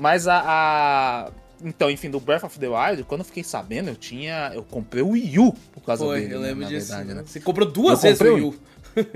Mas 0.00 0.26
a, 0.26 0.42
a, 0.42 1.30
Então, 1.62 1.90
enfim, 1.90 2.08
do 2.08 2.18
Breath 2.18 2.44
of 2.44 2.58
the 2.58 2.68
Wild, 2.68 3.04
quando 3.04 3.20
eu 3.20 3.24
fiquei 3.26 3.44
sabendo, 3.44 3.90
eu 3.90 3.94
tinha. 3.94 4.50
Eu 4.54 4.62
comprei 4.62 5.02
o 5.02 5.10
Wii 5.10 5.38
U 5.38 5.52
por 5.72 5.82
causa 5.82 6.02
Foi, 6.02 6.22
dele. 6.22 6.34
eu 6.34 6.40
lembro 6.40 6.64
disso. 6.64 6.88
Verdade, 6.88 7.14
né? 7.14 7.22
Você 7.26 7.38
comprou 7.38 7.70
duas 7.70 8.02
eu 8.02 8.08
vezes 8.08 8.20
o 8.20 8.34
Wii 8.34 8.42
U. 8.42 8.54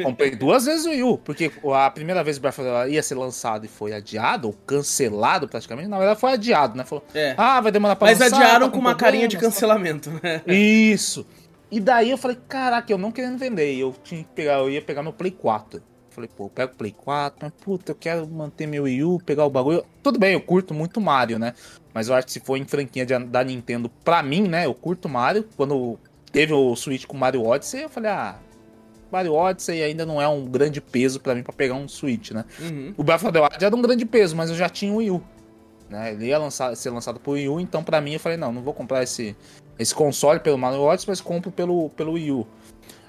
Comprei 0.05 0.37
duas 0.37 0.67
vezes 0.67 0.85
o 0.85 0.91
Wii 0.91 1.03
U, 1.03 1.19
porque 1.19 1.51
a 1.75 1.91
primeira 1.91 2.23
vez 2.23 2.37
o 2.37 2.41
Breath 2.41 2.59
of 2.59 2.69
the 2.69 2.81
Wild 2.81 2.95
ia 2.95 3.03
ser 3.03 3.15
lançado 3.15 3.65
e 3.65 3.69
foi 3.69 3.95
adiado, 3.95 4.47
ou 4.47 4.53
cancelado 4.53 5.49
praticamente. 5.49 5.89
Na 5.89 5.97
verdade, 5.97 6.21
foi 6.21 6.33
adiado, 6.33 6.77
né? 6.77 6.85
Falou, 6.85 7.03
é. 7.15 7.35
ah, 7.37 7.61
vai 7.63 7.73
demorar 7.73 7.97
pra 7.97 8.09
Mas 8.09 8.21
lançar, 8.21 8.37
adiaram 8.37 8.67
tá 8.67 8.73
com 8.73 8.79
uma 8.79 8.95
carinha 8.95 9.27
de 9.27 9.39
cancelamento, 9.39 10.11
né? 10.23 10.43
Isso. 10.47 11.27
E 11.71 11.81
daí 11.81 12.11
eu 12.11 12.19
falei, 12.19 12.37
caraca, 12.47 12.93
eu 12.93 12.99
não 12.99 13.11
querendo 13.11 13.39
vender, 13.39 13.75
eu 13.75 13.95
tinha 14.05 14.23
que 14.23 14.29
pegar, 14.35 14.59
eu 14.59 14.71
ia 14.71 14.83
pegar 14.83 15.03
meu 15.03 15.13
Play 15.13 15.33
4. 15.33 15.83
Falei, 16.15 16.31
pô, 16.35 16.45
eu 16.45 16.49
pego 16.49 16.73
o 16.73 16.77
Play 16.77 16.95
4, 16.97 17.39
mas 17.43 17.53
puta, 17.61 17.91
eu 17.93 17.97
quero 17.97 18.27
manter 18.29 18.67
meu 18.67 18.85
Wii 18.85 19.03
U, 19.03 19.19
pegar 19.19 19.45
o 19.45 19.51
bagulho. 19.51 19.85
Tudo 20.03 20.19
bem, 20.19 20.35
eu 20.35 20.41
curto 20.41 20.73
muito 20.73 21.01
Mario, 21.01 21.39
né? 21.39 21.55
Mas 21.93 22.09
eu 22.09 22.15
acho 22.15 22.27
que 22.27 22.33
se 22.33 22.41
for 22.41 22.57
em 22.57 22.65
franquia 22.65 23.05
de, 23.05 23.19
da 23.19 23.43
Nintendo, 23.43 23.91
pra 24.05 24.23
mim, 24.23 24.43
né? 24.43 24.67
Eu 24.67 24.75
curto 24.75 25.09
Mario. 25.09 25.45
Quando 25.57 25.99
teve 26.31 26.53
o 26.53 26.77
Switch 26.77 27.05
com 27.05 27.17
Mario 27.17 27.45
Odyssey, 27.45 27.83
eu 27.83 27.89
falei, 27.89 28.11
ah, 28.11 28.37
Mario 29.11 29.35
Odyssey 29.35 29.83
ainda 29.83 30.07
não 30.07 30.21
é 30.21 30.29
um 30.29 30.45
grande 30.45 30.81
peso 30.81 31.21
para 31.21 31.35
mim 31.35 31.43
para 31.43 31.53
pegar 31.53 31.75
um 31.75 31.89
Switch, 31.89 32.31
né? 32.31 32.45
Uhum. 32.61 32.95
O 32.97 33.03
Breath 33.03 33.25
of 33.25 33.33
the 33.33 33.41
Wild 33.41 33.65
era 33.65 33.75
um 33.75 33.83
grande 33.83 34.07
peso, 34.07 34.37
mas 34.37 34.51
eu 34.51 34.57
já 34.57 34.69
tinha 34.69 34.93
o 34.93 34.97
Wii 34.97 35.11
U. 35.11 35.23
Né? 35.89 36.13
Ele 36.13 36.27
ia 36.27 36.39
lançar, 36.39 36.77
ser 36.77 36.91
lançado 36.91 37.21
pro 37.21 37.33
Wii 37.33 37.49
U, 37.49 37.61
então 37.61 37.83
para 37.83 38.01
mim 38.01 38.15
eu 38.15 38.21
falei, 38.21 38.39
não, 38.39 38.53
não 38.53 38.63
vou 38.63 38.73
comprar 38.73 39.03
esse, 39.03 39.37
esse 39.79 39.95
console 39.95 40.41
pelo 40.41 40.59
Mario 40.59 40.81
Odyssey, 40.81 41.09
mas 41.09 41.21
compro 41.21 41.51
pelo, 41.51 41.91
pelo 41.91 42.13
Wii 42.13 42.33
U. 42.33 42.47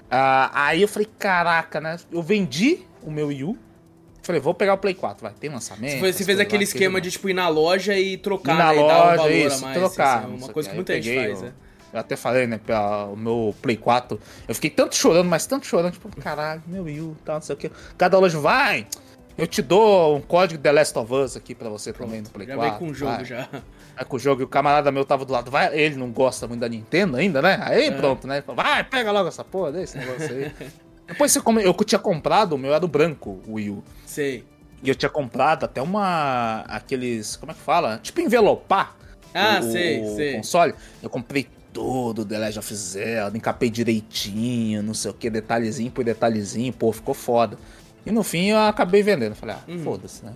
Uh, 0.06 0.50
aí 0.52 0.82
eu 0.82 0.88
falei, 0.88 1.08
caraca, 1.18 1.80
né? 1.80 1.96
Eu 2.10 2.22
vendi 2.22 2.80
o 3.02 3.10
meu 3.10 3.28
Wii 3.28 3.44
U. 3.44 3.58
Falei, 4.22 4.40
vou 4.40 4.54
pegar 4.54 4.74
o 4.74 4.78
Play 4.78 4.94
4, 4.94 5.22
vai, 5.22 5.32
tem 5.38 5.48
lançamento. 5.48 6.00
Você, 6.00 6.24
fez 6.24 6.40
aquele 6.40 6.64
lá, 6.64 6.68
esquema 6.68 7.00
de, 7.00 7.12
tipo, 7.12 7.28
ir 7.28 7.34
na 7.34 7.48
loja 7.48 7.96
e 7.96 8.16
trocar, 8.16 8.56
na 8.56 8.72
né, 8.72 8.80
loja, 8.80 9.12
um 9.12 9.16
valor 9.16 9.30
isso, 9.30 9.62
mais, 9.62 9.78
trocar. 9.78 10.24
Assim, 10.24 10.34
uma 10.34 10.48
coisa 10.48 10.68
que 10.68 10.74
muita 10.74 11.00
gente 11.00 11.14
faz, 11.14 11.42
eu, 11.42 11.48
é. 11.48 11.52
Eu 11.92 12.00
até 12.00 12.16
falei, 12.16 12.46
né, 12.46 12.60
o 13.12 13.16
meu 13.16 13.54
Play 13.62 13.76
4, 13.76 14.20
eu 14.48 14.54
fiquei 14.54 14.70
tanto 14.70 14.96
chorando, 14.96 15.28
mas 15.28 15.46
tanto 15.46 15.64
chorando, 15.64 15.92
tipo, 15.92 16.08
caralho, 16.20 16.60
meu 16.66 16.82
Wii 16.84 17.00
U, 17.00 17.16
tal, 17.24 17.36
não 17.36 17.42
sei 17.42 17.54
o 17.54 17.58
que. 17.58 17.70
Cada 17.96 18.18
loja 18.18 18.38
vai, 18.40 18.88
eu 19.38 19.46
te 19.46 19.60
dou 19.60 20.16
um 20.16 20.20
código 20.20 20.60
The 20.60 20.72
Last 20.72 20.98
of 20.98 21.12
Us 21.12 21.36
aqui 21.36 21.54
pra 21.54 21.68
você 21.68 21.92
Pronto, 21.92 22.08
também 22.08 22.22
no 22.22 22.30
Play 22.30 22.46
já 22.46 22.54
4. 22.54 22.72
Já 22.72 22.78
vem 22.78 22.86
com 22.86 22.92
o 22.92 22.94
jogo, 22.94 23.12
vai. 23.12 23.24
já. 23.24 23.48
Vai 23.96 24.04
com 24.04 24.16
o 24.16 24.18
jogo 24.18 24.42
e 24.42 24.44
o 24.44 24.48
camarada 24.48 24.90
meu 24.90 25.04
tava 25.04 25.24
do 25.24 25.32
lado. 25.32 25.50
Vai, 25.50 25.78
ele 25.78 25.96
não 25.96 26.10
gosta 26.10 26.46
muito 26.46 26.60
da 26.60 26.68
Nintendo 26.68 27.16
ainda, 27.16 27.40
né? 27.40 27.58
Aí 27.62 27.86
é. 27.86 27.90
pronto, 27.90 28.26
né? 28.26 28.42
Vai, 28.46 28.84
pega 28.84 29.10
logo 29.12 29.28
essa 29.28 29.44
porra 29.44 29.72
desse 29.72 29.96
negócio 29.96 30.34
aí. 30.34 30.52
Depois 31.06 31.32
você 31.32 31.40
come... 31.40 31.62
eu 31.64 31.72
tinha 31.74 31.98
comprado, 31.98 32.54
o 32.54 32.58
meu 32.58 32.70
era 32.70 32.80
do 32.80 32.88
branco, 32.88 33.40
o 33.46 33.54
Wii 33.54 33.70
U. 33.70 33.84
Sei. 34.04 34.44
E 34.82 34.88
eu 34.88 34.94
tinha 34.94 35.08
comprado 35.08 35.64
até 35.64 35.80
uma. 35.80 36.60
aqueles. 36.68 37.36
Como 37.36 37.52
é 37.52 37.54
que 37.54 37.60
fala? 37.60 37.98
Tipo 37.98 38.20
envelopar. 38.20 38.96
Ah, 39.32 39.60
o, 39.60 39.70
sei, 39.70 40.02
o 40.02 40.16
sei. 40.16 40.36
console. 40.36 40.74
Eu 41.02 41.10
comprei 41.10 41.46
todo 41.72 42.24
The 42.24 42.38
Legend 42.38 42.58
of 42.58 42.74
Zelda, 42.74 43.36
encapei 43.36 43.68
direitinho, 43.68 44.82
não 44.82 44.94
sei 44.94 45.10
o 45.10 45.14
que, 45.14 45.28
detalhezinho 45.28 45.90
por 45.90 46.02
detalhezinho, 46.02 46.72
pô, 46.72 46.90
ficou 46.90 47.14
foda. 47.14 47.58
E 48.06 48.10
no 48.12 48.22
fim 48.22 48.46
eu 48.46 48.58
acabei 48.58 49.02
vendendo. 49.02 49.34
Falei, 49.34 49.56
ah, 49.56 49.70
uhum. 49.70 49.82
foda-se, 49.82 50.24
né? 50.24 50.32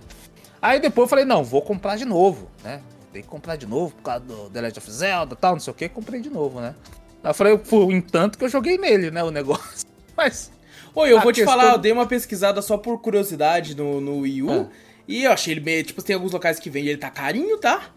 Aí 0.61 0.79
depois 0.79 1.05
eu 1.05 1.09
falei, 1.09 1.25
não, 1.25 1.43
vou 1.43 1.61
comprar 1.61 1.95
de 1.95 2.05
novo, 2.05 2.47
né? 2.63 2.81
Tem 3.11 3.21
que 3.21 3.27
comprar 3.27 3.55
de 3.55 3.65
novo 3.65 3.95
por 3.95 4.03
causa 4.03 4.19
do 4.25 4.49
The 4.49 4.61
Legend 4.61 4.77
of 4.79 4.91
Zelda 4.91 5.35
tal, 5.35 5.53
não 5.53 5.59
sei 5.59 5.71
o 5.71 5.73
que, 5.73 5.89
comprei 5.89 6.21
de 6.21 6.29
novo, 6.29 6.61
né? 6.61 6.75
Aí 7.23 7.31
eu 7.31 7.33
falei, 7.33 7.53
em 7.53 7.95
entanto 7.95 8.37
que 8.37 8.43
eu 8.43 8.49
joguei 8.49 8.77
nele, 8.77 9.09
né, 9.09 9.23
o 9.23 9.31
negócio. 9.31 9.87
Mas 10.15 10.51
Oi, 10.93 11.11
eu 11.11 11.21
vou 11.21 11.31
te 11.31 11.43
falar, 11.45 11.71
eu 11.71 11.77
dei 11.77 11.91
uma 11.91 12.05
pesquisada 12.05 12.61
só 12.61 12.77
por 12.77 12.99
curiosidade 12.99 13.75
no, 13.75 14.01
no 14.01 14.19
Wii 14.19 14.43
U. 14.43 14.51
Ah. 14.51 14.65
E 15.07 15.23
eu 15.23 15.31
achei 15.31 15.53
ele 15.53 15.61
meio. 15.61 15.83
Tipo, 15.83 16.03
tem 16.03 16.13
alguns 16.15 16.33
locais 16.33 16.59
que 16.59 16.69
vende, 16.69 16.89
ele 16.89 16.97
tá 16.97 17.09
carinho, 17.09 17.57
tá? 17.57 17.89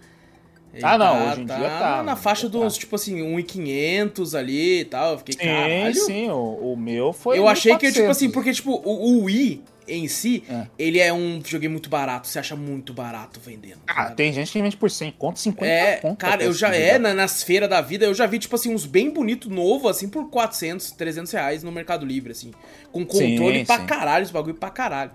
Ele 0.74 0.84
ah, 0.84 0.98
não, 0.98 1.06
tá, 1.06 1.32
hoje 1.32 1.40
em 1.40 1.46
tá 1.46 1.56
dia 1.56 1.68
tá. 1.68 2.02
Na 2.02 2.16
faixa 2.16 2.46
uns, 2.48 2.74
tá. 2.74 2.80
tipo 2.80 2.96
assim, 2.96 3.22
1,500 3.22 4.34
ali 4.34 4.80
e 4.80 4.84
tal. 4.84 5.12
Eu 5.12 5.18
fiquei, 5.18 5.34
sim, 5.34 5.40
caralho. 5.40 5.94
Sim, 5.94 6.30
o, 6.30 6.72
o 6.72 6.76
meu 6.76 7.12
foi. 7.12 7.38
Eu 7.38 7.46
achei 7.46 7.76
que, 7.76 7.92
tipo 7.92 8.08
assim, 8.08 8.30
porque, 8.30 8.52
tipo, 8.52 8.72
o, 8.72 9.20
o 9.20 9.24
Wii, 9.24 9.62
em 9.86 10.08
si, 10.08 10.42
é. 10.48 10.66
ele 10.78 10.98
é 10.98 11.12
um 11.12 11.40
videogame 11.40 11.72
muito 11.72 11.88
barato. 11.88 12.26
Você 12.26 12.38
acha 12.38 12.56
muito 12.56 12.92
barato 12.92 13.40
vendendo. 13.40 13.80
Ah, 13.86 14.10
tem 14.10 14.32
gente 14.32 14.50
que 14.50 14.60
vende 14.60 14.76
por 14.76 14.90
100 14.90 15.12
conto, 15.12 15.38
50 15.38 15.70
é, 15.70 15.96
conto. 15.96 16.18
Cara, 16.18 16.42
eu 16.42 16.52
já 16.52 16.74
é, 16.74 16.98
na, 16.98 17.14
nas 17.14 17.42
feiras 17.42 17.68
da 17.68 17.80
vida, 17.80 18.04
eu 18.04 18.14
já 18.14 18.26
vi, 18.26 18.38
tipo 18.38 18.54
assim, 18.54 18.74
uns 18.74 18.86
bem 18.86 19.10
bonitos, 19.10 19.50
novo, 19.50 19.88
assim, 19.88 20.08
por 20.08 20.28
400, 20.28 20.92
300 20.92 21.32
reais 21.32 21.62
no 21.62 21.70
Mercado 21.70 22.04
Livre, 22.04 22.32
assim. 22.32 22.50
Com 22.90 23.04
controle 23.04 23.60
sim, 23.60 23.64
pra 23.64 23.78
sim. 23.78 23.86
caralho, 23.86 24.22
esse 24.22 24.32
bagulho 24.32 24.54
pra 24.54 24.70
caralho. 24.70 25.12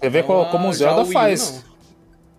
Você 0.00 0.08
vê 0.08 0.20
então, 0.20 0.48
como 0.50 0.68
o 0.68 0.72
Zelda 0.72 1.04
faz. 1.04 1.64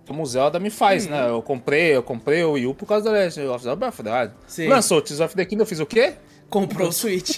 Como 0.09 0.23
o 0.23 0.25
Zelda 0.25 0.59
me 0.59 0.71
faz, 0.71 1.05
hum. 1.05 1.11
né? 1.11 1.29
Eu 1.29 1.39
comprei, 1.39 1.95
eu 1.95 2.01
comprei 2.01 2.43
o 2.43 2.53
Wii 2.53 2.65
U 2.65 2.73
por 2.73 2.87
causa 2.87 3.05
da 3.05 3.11
Legend 3.11 3.47
of 3.47 3.63
Zelda 3.63 3.75
Breath 3.75 3.93
of 3.93 4.03
the 4.03 4.11
Wild. 4.11 4.33
Lançou 4.67 4.97
o 4.97 5.01
Tears 5.03 5.19
of 5.19 5.35
the 5.35 5.45
Kingdom, 5.45 5.61
eu 5.61 5.67
fiz 5.67 5.79
o 5.79 5.85
quê? 5.85 6.15
Comprou 6.49 6.87
o 6.87 6.91
Switch. 6.91 7.37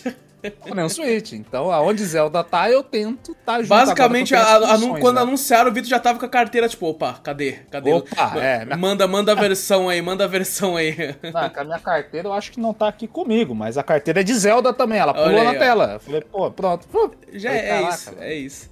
nem 0.73 0.85
um 0.85 0.89
Switch. 0.89 1.33
Então, 1.33 1.69
aonde 1.69 2.03
Zelda 2.05 2.43
tá, 2.45 2.71
eu 2.71 2.81
tento 2.81 3.35
tá 3.45 3.57
junto. 3.59 3.67
Basicamente, 3.67 4.33
a, 4.33 4.55
a, 4.55 4.79
quando 5.01 5.17
né? 5.17 5.21
anunciaram, 5.21 5.69
o 5.69 5.73
Vitor 5.73 5.89
já 5.89 5.99
tava 5.99 6.17
com 6.17 6.25
a 6.25 6.29
carteira, 6.29 6.69
tipo, 6.69 6.87
opa, 6.87 7.19
cadê? 7.21 7.59
Cadê? 7.69 7.91
Opa, 7.91 8.33
é. 8.37 8.63
Minha... 8.63 8.77
Manda, 8.77 9.05
manda 9.05 9.33
a 9.33 9.35
versão 9.35 9.89
aí, 9.89 10.01
manda 10.01 10.23
a 10.23 10.27
versão 10.27 10.77
aí. 10.77 10.95
Não, 11.21 11.51
a 11.53 11.63
minha 11.65 11.79
carteira 11.79 12.29
eu 12.29 12.33
acho 12.33 12.51
que 12.51 12.59
não 12.59 12.73
tá 12.73 12.87
aqui 12.87 13.05
comigo, 13.05 13.53
mas 13.53 13.77
a 13.77 13.83
carteira 13.83 14.21
é 14.21 14.23
de 14.23 14.33
Zelda 14.33 14.73
também, 14.73 14.97
ela 14.97 15.13
pulou 15.13 15.39
aí, 15.39 15.43
na 15.43 15.51
ó. 15.51 15.55
tela. 15.55 15.93
Eu 15.93 15.99
falei, 15.99 16.21
pô, 16.21 16.49
pronto. 16.49 16.87
Já 17.33 17.49
falei, 17.49 17.65
é, 17.65 17.89
isso, 17.89 18.15
é 18.19 18.33
isso. 18.33 18.70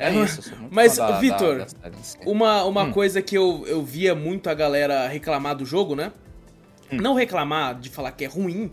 É 0.00 0.10
isso. 0.14 0.50
Mas, 0.70 0.98
Vitor, 1.20 1.66
uma, 2.24 2.64
uma 2.64 2.84
hum. 2.84 2.92
coisa 2.92 3.20
que 3.20 3.36
eu, 3.36 3.64
eu 3.66 3.84
via 3.84 4.14
muito 4.14 4.48
a 4.48 4.54
galera 4.54 5.06
reclamar 5.06 5.54
do 5.54 5.66
jogo, 5.66 5.94
né? 5.94 6.10
Hum. 6.90 6.96
Não 6.96 7.14
reclamar 7.14 7.78
de 7.78 7.90
falar 7.90 8.12
que 8.12 8.24
é 8.24 8.26
ruim, 8.26 8.70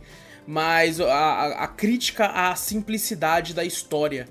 mas 0.48 1.02
a, 1.02 1.64
a 1.64 1.68
crítica 1.68 2.28
à 2.28 2.56
simplicidade 2.56 3.54
da 3.54 3.66
história, 3.66 4.30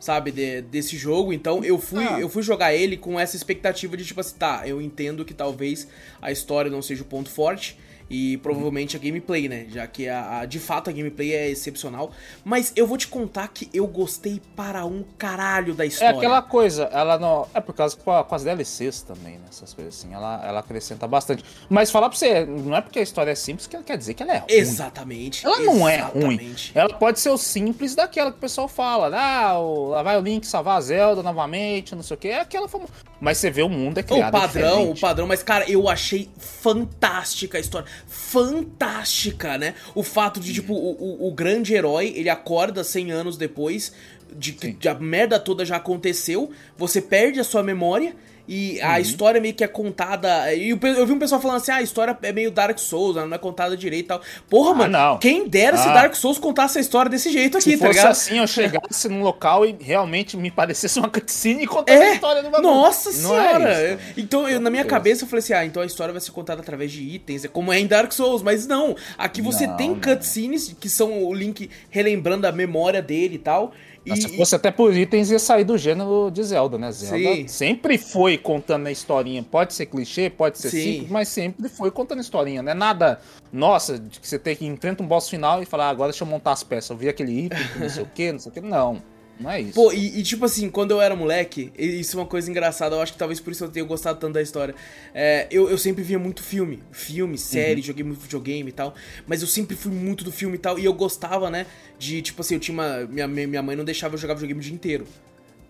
sabe, 0.00 0.30
de, 0.30 0.62
desse 0.62 0.96
jogo. 0.96 1.34
Então 1.34 1.62
eu 1.62 1.78
fui, 1.78 2.02
ah. 2.02 2.18
eu 2.18 2.30
fui 2.30 2.42
jogar 2.42 2.72
ele 2.72 2.96
com 2.96 3.20
essa 3.20 3.36
expectativa 3.36 3.94
de 3.94 4.06
tipo 4.06 4.20
assim, 4.20 4.36
tá, 4.38 4.62
eu 4.66 4.80
entendo 4.80 5.26
que 5.26 5.34
talvez 5.34 5.86
a 6.22 6.32
história 6.32 6.70
não 6.70 6.80
seja 6.80 7.02
o 7.02 7.06
ponto 7.06 7.28
forte, 7.28 7.78
e 8.12 8.36
provavelmente 8.36 8.94
a 8.94 8.98
gameplay, 8.98 9.48
né? 9.48 9.66
Já 9.70 9.86
que 9.86 10.06
a, 10.06 10.40
a, 10.40 10.44
de 10.44 10.58
fato 10.58 10.90
a 10.90 10.92
gameplay 10.92 11.32
é 11.32 11.48
excepcional. 11.48 12.12
Mas 12.44 12.70
eu 12.76 12.86
vou 12.86 12.98
te 12.98 13.08
contar 13.08 13.48
que 13.48 13.70
eu 13.72 13.86
gostei 13.86 14.40
para 14.54 14.84
um 14.84 15.02
caralho 15.16 15.74
da 15.74 15.84
é 15.84 15.86
história. 15.86 16.14
É 16.14 16.18
aquela 16.18 16.42
coisa, 16.42 16.84
ela 16.92 17.18
não. 17.18 17.48
É 17.54 17.60
por 17.60 17.74
causa 17.74 17.96
com, 17.96 18.22
com 18.22 18.34
as 18.34 18.44
DLCs 18.44 19.00
também, 19.00 19.38
né? 19.38 19.46
Essas 19.48 19.72
coisas 19.72 19.98
assim. 19.98 20.12
Ela, 20.12 20.44
ela 20.46 20.60
acrescenta 20.60 21.08
bastante. 21.08 21.42
Mas 21.70 21.90
falar 21.90 22.10
pra 22.10 22.18
você, 22.18 22.44
não 22.44 22.76
é 22.76 22.82
porque 22.82 22.98
a 22.98 23.02
história 23.02 23.30
é 23.30 23.34
simples 23.34 23.66
que 23.66 23.82
quer 23.82 23.96
dizer 23.96 24.12
que 24.12 24.22
ela 24.22 24.34
é 24.34 24.38
ruim. 24.38 24.50
Exatamente. 24.50 25.46
Ela 25.46 25.60
não 25.60 25.88
é 25.88 25.96
ruim. 25.96 26.54
Ela 26.74 26.92
pode 26.92 27.18
ser 27.18 27.30
o 27.30 27.38
simples 27.38 27.94
daquela 27.94 28.30
que 28.30 28.36
o 28.36 28.40
pessoal 28.40 28.68
fala. 28.68 29.10
Ah, 29.16 29.58
o, 29.58 29.88
lá 29.88 30.02
vai 30.02 30.18
o 30.18 30.20
Link 30.20 30.46
salvar 30.46 30.76
a 30.76 30.80
Zelda 30.82 31.22
novamente, 31.22 31.94
não 31.94 32.02
sei 32.02 32.14
o 32.14 32.20
que. 32.20 32.28
É 32.28 32.40
aquela 32.40 32.68
forma. 32.68 32.86
Mas 33.22 33.38
você 33.38 33.52
vê 33.52 33.62
o 33.62 33.68
mundo 33.68 33.98
é 33.98 34.02
criado 34.02 34.30
O 34.30 34.32
padrão, 34.32 34.70
diferente. 34.78 34.98
o 34.98 35.00
padrão. 35.00 35.26
Mas, 35.28 35.44
cara, 35.44 35.70
eu 35.70 35.88
achei 35.88 36.28
fantástica 36.38 37.56
a 37.56 37.60
história 37.60 37.86
fantástica, 38.04 39.56
né? 39.56 39.74
O 39.94 40.02
fato 40.02 40.40
de, 40.40 40.52
tipo, 40.52 40.74
o, 40.74 40.90
o, 40.90 41.28
o 41.28 41.32
grande 41.32 41.72
herói, 41.72 42.12
ele 42.16 42.28
acorda 42.28 42.82
100 42.82 43.12
anos 43.12 43.36
depois 43.36 43.92
de 44.36 44.52
que 44.52 44.88
a 44.88 44.94
merda 44.94 45.38
toda 45.38 45.64
já 45.64 45.76
aconteceu, 45.76 46.50
você 46.76 47.00
perde 47.00 47.38
a 47.38 47.44
sua 47.44 47.62
memória 47.62 48.16
e 48.46 48.80
a 48.80 48.92
uhum. 48.92 48.98
história 48.98 49.40
meio 49.40 49.54
que 49.54 49.62
é 49.62 49.68
contada. 49.68 50.52
E 50.52 50.70
eu 50.70 51.06
vi 51.06 51.12
um 51.12 51.18
pessoal 51.18 51.40
falando 51.40 51.58
assim: 51.58 51.70
ah, 51.70 51.76
a 51.76 51.82
história 51.82 52.16
é 52.22 52.32
meio 52.32 52.50
Dark 52.50 52.78
Souls, 52.78 53.16
não 53.16 53.32
é 53.32 53.38
contada 53.38 53.76
direito 53.76 54.06
e 54.06 54.08
tal. 54.08 54.20
Porra, 54.48 54.72
ah, 54.72 54.74
mano, 54.74 54.92
não. 54.92 55.18
quem 55.18 55.48
dera 55.48 55.76
ah. 55.76 55.78
se 55.78 55.88
Dark 55.88 56.14
Souls 56.14 56.38
contasse 56.38 56.78
a 56.78 56.80
história 56.80 57.10
desse 57.10 57.30
jeito 57.30 57.56
aqui, 57.56 57.72
se 57.72 57.78
tá 57.78 57.88
ligado? 57.88 58.08
assim, 58.08 58.38
eu 58.38 58.46
chegasse 58.46 59.08
num 59.08 59.22
local 59.22 59.64
e 59.64 59.76
realmente 59.80 60.36
me 60.36 60.50
parecesse 60.50 60.98
uma 60.98 61.08
cutscene 61.08 61.64
e 61.64 61.66
contasse 61.66 62.02
é? 62.02 62.10
a 62.10 62.14
história 62.14 62.42
do 62.42 62.50
bagulho. 62.50 62.72
Nossa 62.72 63.10
não 63.22 63.36
é 63.36 63.42
senhora! 63.42 63.72
É 63.72 63.94
isso, 63.94 64.02
então, 64.16 64.48
eu, 64.48 64.60
na 64.60 64.70
minha 64.70 64.84
cabeça, 64.84 65.24
eu 65.24 65.28
falei 65.28 65.40
assim: 65.40 65.52
ah, 65.52 65.64
então 65.64 65.82
a 65.82 65.86
história 65.86 66.12
vai 66.12 66.20
ser 66.20 66.32
contada 66.32 66.60
através 66.60 66.90
de 66.90 67.02
itens, 67.02 67.44
é 67.44 67.48
como 67.48 67.72
é 67.72 67.78
em 67.78 67.86
Dark 67.86 68.12
Souls, 68.12 68.42
mas 68.42 68.66
não. 68.66 68.96
Aqui 69.16 69.40
você 69.40 69.66
não, 69.66 69.76
tem 69.76 69.94
cutscenes 69.94 70.74
que 70.78 70.88
são 70.88 71.24
o 71.24 71.32
Link 71.32 71.70
relembrando 71.90 72.46
a 72.46 72.52
memória 72.52 73.00
dele 73.00 73.36
e 73.36 73.38
tal. 73.38 73.72
E, 74.04 74.16
se 74.16 74.36
fosse 74.36 74.54
até 74.54 74.70
por 74.70 74.94
itens, 74.96 75.30
ia 75.30 75.38
sair 75.38 75.64
do 75.64 75.78
gênero 75.78 76.30
de 76.30 76.42
Zelda, 76.42 76.76
né? 76.76 76.90
Zelda 76.90 77.36
sim. 77.36 77.48
sempre 77.48 77.96
foi 77.96 78.36
contando 78.36 78.86
a 78.86 78.90
historinha. 78.90 79.42
Pode 79.42 79.74
ser 79.74 79.86
clichê, 79.86 80.28
pode 80.28 80.58
ser 80.58 80.70
sim. 80.70 80.82
simples, 80.82 81.10
mas 81.10 81.28
sempre 81.28 81.68
foi 81.68 81.90
contando 81.90 82.18
a 82.18 82.22
historinha. 82.22 82.62
Não 82.62 82.72
é 82.72 82.74
nada, 82.74 83.20
nossa, 83.52 83.98
de 83.98 84.18
que 84.18 84.26
você 84.26 84.38
tem 84.38 84.56
que 84.56 84.66
enfrentar 84.66 85.04
um 85.04 85.06
boss 85.06 85.28
final 85.28 85.62
e 85.62 85.66
falar, 85.66 85.86
ah, 85.86 85.90
agora 85.90 86.10
deixa 86.10 86.24
eu 86.24 86.28
montar 86.28 86.52
as 86.52 86.64
peças. 86.64 86.90
Eu 86.90 86.96
vi 86.96 87.08
aquele 87.08 87.46
item, 87.46 87.58
não 87.78 87.88
sei 87.88 88.02
o 88.02 88.06
que, 88.06 88.32
não 88.32 88.38
sei 88.40 88.50
o 88.50 88.52
que. 88.52 88.60
Não. 88.60 89.02
Não 89.40 89.50
é 89.50 89.60
isso. 89.60 89.74
Pô, 89.74 89.92
e, 89.92 90.18
e, 90.18 90.22
tipo 90.22 90.44
assim, 90.44 90.70
quando 90.70 90.92
eu 90.92 91.00
era 91.00 91.16
moleque, 91.16 91.72
isso 91.76 92.16
é 92.16 92.20
uma 92.20 92.26
coisa 92.26 92.50
engraçada, 92.50 92.94
eu 92.94 93.00
acho 93.00 93.12
que 93.12 93.18
talvez 93.18 93.40
por 93.40 93.52
isso 93.52 93.64
eu 93.64 93.68
tenha 93.68 93.84
gostado 93.84 94.18
tanto 94.18 94.34
da 94.34 94.42
história. 94.42 94.74
É, 95.14 95.46
eu, 95.50 95.68
eu 95.68 95.78
sempre 95.78 96.02
via 96.02 96.18
muito 96.18 96.42
filme, 96.42 96.82
filme, 96.92 97.36
série, 97.36 97.80
uhum. 97.80 97.86
joguei 97.86 98.04
muito 98.04 98.20
videogame 98.20 98.68
e 98.68 98.72
tal, 98.72 98.94
mas 99.26 99.42
eu 99.42 99.48
sempre 99.48 99.76
fui 99.76 99.92
muito 99.92 100.22
do 100.22 100.30
filme 100.30 100.56
e 100.56 100.58
tal, 100.58 100.78
e 100.78 100.84
eu 100.84 100.92
gostava, 100.92 101.50
né, 101.50 101.66
de, 101.98 102.22
tipo 102.22 102.40
assim, 102.40 102.54
eu 102.54 102.60
tinha 102.60 102.74
uma. 102.74 103.06
Minha, 103.06 103.26
minha 103.28 103.62
mãe 103.62 103.76
não 103.76 103.84
deixava 103.84 104.14
eu 104.14 104.18
jogar 104.18 104.34
videogame 104.34 104.60
o 104.60 104.62
dia 104.62 104.74
inteiro. 104.74 105.06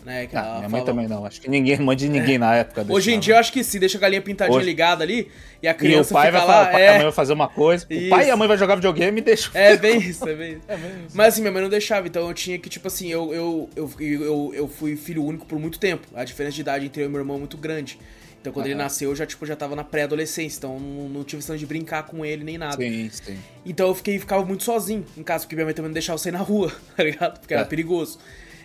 Né, 0.04 0.26
que 0.26 0.36
ah, 0.36 0.56
minha 0.56 0.68
mãe 0.68 0.84
também 0.84 1.06
não. 1.06 1.24
Acho 1.24 1.40
que 1.40 1.48
ninguém, 1.48 1.78
mãe 1.78 1.96
de 1.96 2.08
ninguém 2.08 2.34
é. 2.34 2.38
na 2.38 2.56
época. 2.56 2.84
Hoje 2.88 3.12
em 3.12 3.20
dia 3.20 3.34
eu 3.34 3.38
acho 3.38 3.52
que 3.52 3.62
sim, 3.62 3.78
deixa 3.78 3.98
a 3.98 4.00
galinha 4.00 4.20
pintadinha 4.20 4.56
Hoje... 4.56 4.66
ligada 4.66 5.04
ali 5.04 5.30
e 5.62 5.68
a 5.68 5.74
criança 5.74 6.10
e 6.10 6.12
o 6.12 6.14
pai 6.14 6.26
fica 6.26 6.38
vai 6.38 6.48
lá. 6.48 6.66
Falar, 6.66 6.80
é... 6.80 6.88
a 6.88 6.92
mãe 6.94 7.02
vai 7.04 7.12
fazer 7.12 7.32
uma 7.32 7.48
coisa, 7.48 7.86
isso. 7.88 8.06
o 8.06 8.10
pai 8.10 8.26
e 8.26 8.30
a 8.30 8.36
mãe 8.36 8.48
vai 8.48 8.58
jogar 8.58 8.74
videogame 8.74 9.20
e 9.20 9.22
deixa. 9.22 9.50
É 9.54 9.76
bem 9.76 9.98
isso, 9.98 10.28
é 10.28 10.34
bem 10.34 10.52
isso. 10.54 10.62
é 10.66 10.76
bem 10.76 10.90
isso. 11.06 11.16
Mas 11.16 11.34
assim, 11.34 11.40
minha 11.40 11.52
mãe 11.52 11.62
não 11.62 11.70
deixava, 11.70 12.08
então 12.08 12.26
eu 12.26 12.34
tinha 12.34 12.58
que, 12.58 12.68
tipo 12.68 12.88
assim, 12.88 13.08
eu, 13.08 13.32
eu, 13.32 13.70
eu, 13.76 13.90
eu, 14.00 14.52
eu 14.54 14.68
fui 14.68 14.96
filho 14.96 15.24
único 15.24 15.46
por 15.46 15.58
muito 15.58 15.78
tempo. 15.78 16.04
A 16.14 16.24
diferença 16.24 16.56
de 16.56 16.62
idade 16.62 16.86
entre 16.86 17.00
eu 17.02 17.06
e 17.06 17.08
meu 17.08 17.20
irmão 17.20 17.36
é 17.36 17.38
muito 17.38 17.56
grande. 17.56 17.96
Então 18.42 18.52
quando 18.52 18.66
ele 18.66 18.74
nasceu, 18.74 19.10
eu 19.10 19.16
já, 19.16 19.24
tipo, 19.24 19.46
já 19.46 19.54
tava 19.54 19.76
na 19.76 19.84
pré-adolescência, 19.84 20.58
então 20.58 20.76
não, 20.80 21.08
não 21.08 21.22
tive 21.22 21.40
chance 21.40 21.60
de 21.60 21.64
brincar 21.64 22.02
com 22.02 22.26
ele 22.26 22.42
nem 22.42 22.58
nada. 22.58 22.76
Sim, 22.76 23.08
sim. 23.08 23.38
Então 23.64 23.86
eu 23.86 23.94
fiquei, 23.94 24.18
ficava 24.18 24.44
muito 24.44 24.64
sozinho 24.64 25.06
em 25.16 25.22
casa, 25.22 25.44
porque 25.44 25.54
minha 25.54 25.64
mãe 25.64 25.72
também 25.72 25.90
não 25.90 25.94
deixava 25.94 26.16
eu 26.16 26.18
sair 26.18 26.32
na 26.32 26.40
rua, 26.40 26.72
tá 26.96 27.04
ligado? 27.04 27.38
Porque 27.38 27.54
era 27.54 27.62
é. 27.62 27.66
perigoso. 27.66 28.18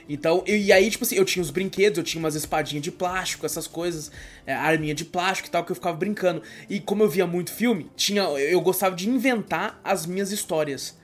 Então, 0.09 0.43
eu, 0.45 0.57
e 0.57 0.71
aí, 0.71 0.89
tipo 0.89 1.03
assim, 1.03 1.15
eu 1.15 1.25
tinha 1.25 1.41
os 1.41 1.51
brinquedos, 1.51 1.97
eu 1.97 2.03
tinha 2.03 2.19
umas 2.19 2.35
espadinhas 2.35 2.83
de 2.83 2.91
plástico, 2.91 3.45
essas 3.45 3.67
coisas, 3.67 4.11
é, 4.45 4.53
arminha 4.53 4.95
de 4.95 5.03
plástico 5.03 5.49
e 5.49 5.51
tal, 5.51 5.63
que 5.63 5.71
eu 5.71 5.75
ficava 5.75 5.95
brincando. 5.97 6.41
E 6.69 6.79
como 6.79 7.03
eu 7.03 7.09
via 7.09 7.27
muito 7.27 7.51
filme, 7.51 7.89
tinha, 7.95 8.21
eu 8.23 8.61
gostava 8.61 8.95
de 8.95 9.09
inventar 9.09 9.79
as 9.83 10.05
minhas 10.05 10.31
histórias. 10.31 10.97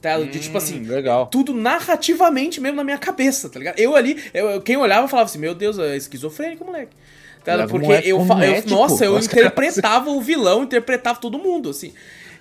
Tá? 0.00 0.18
Hum, 0.18 0.26
de, 0.26 0.38
tipo 0.38 0.56
assim, 0.56 0.80
hum, 0.80 0.88
legal. 0.88 1.26
tudo 1.26 1.54
narrativamente 1.54 2.60
mesmo 2.60 2.76
na 2.76 2.84
minha 2.84 2.98
cabeça, 2.98 3.48
tá 3.48 3.58
ligado? 3.58 3.78
Eu 3.78 3.96
ali, 3.96 4.22
eu, 4.32 4.60
quem 4.62 4.76
olhava 4.76 5.08
falava 5.08 5.28
assim, 5.28 5.38
meu 5.38 5.54
Deus, 5.54 5.78
é 5.78 5.96
esquizofrênico, 5.96 6.64
moleque. 6.64 6.94
Tá? 7.42 7.66
Porque 7.68 7.92
eu, 8.04 8.18
eu, 8.18 8.66
nossa, 8.66 9.04
eu 9.04 9.16
interpretava 9.20 10.10
o 10.10 10.20
vilão, 10.20 10.64
interpretava 10.64 11.20
todo 11.20 11.38
mundo, 11.38 11.70
assim. 11.70 11.92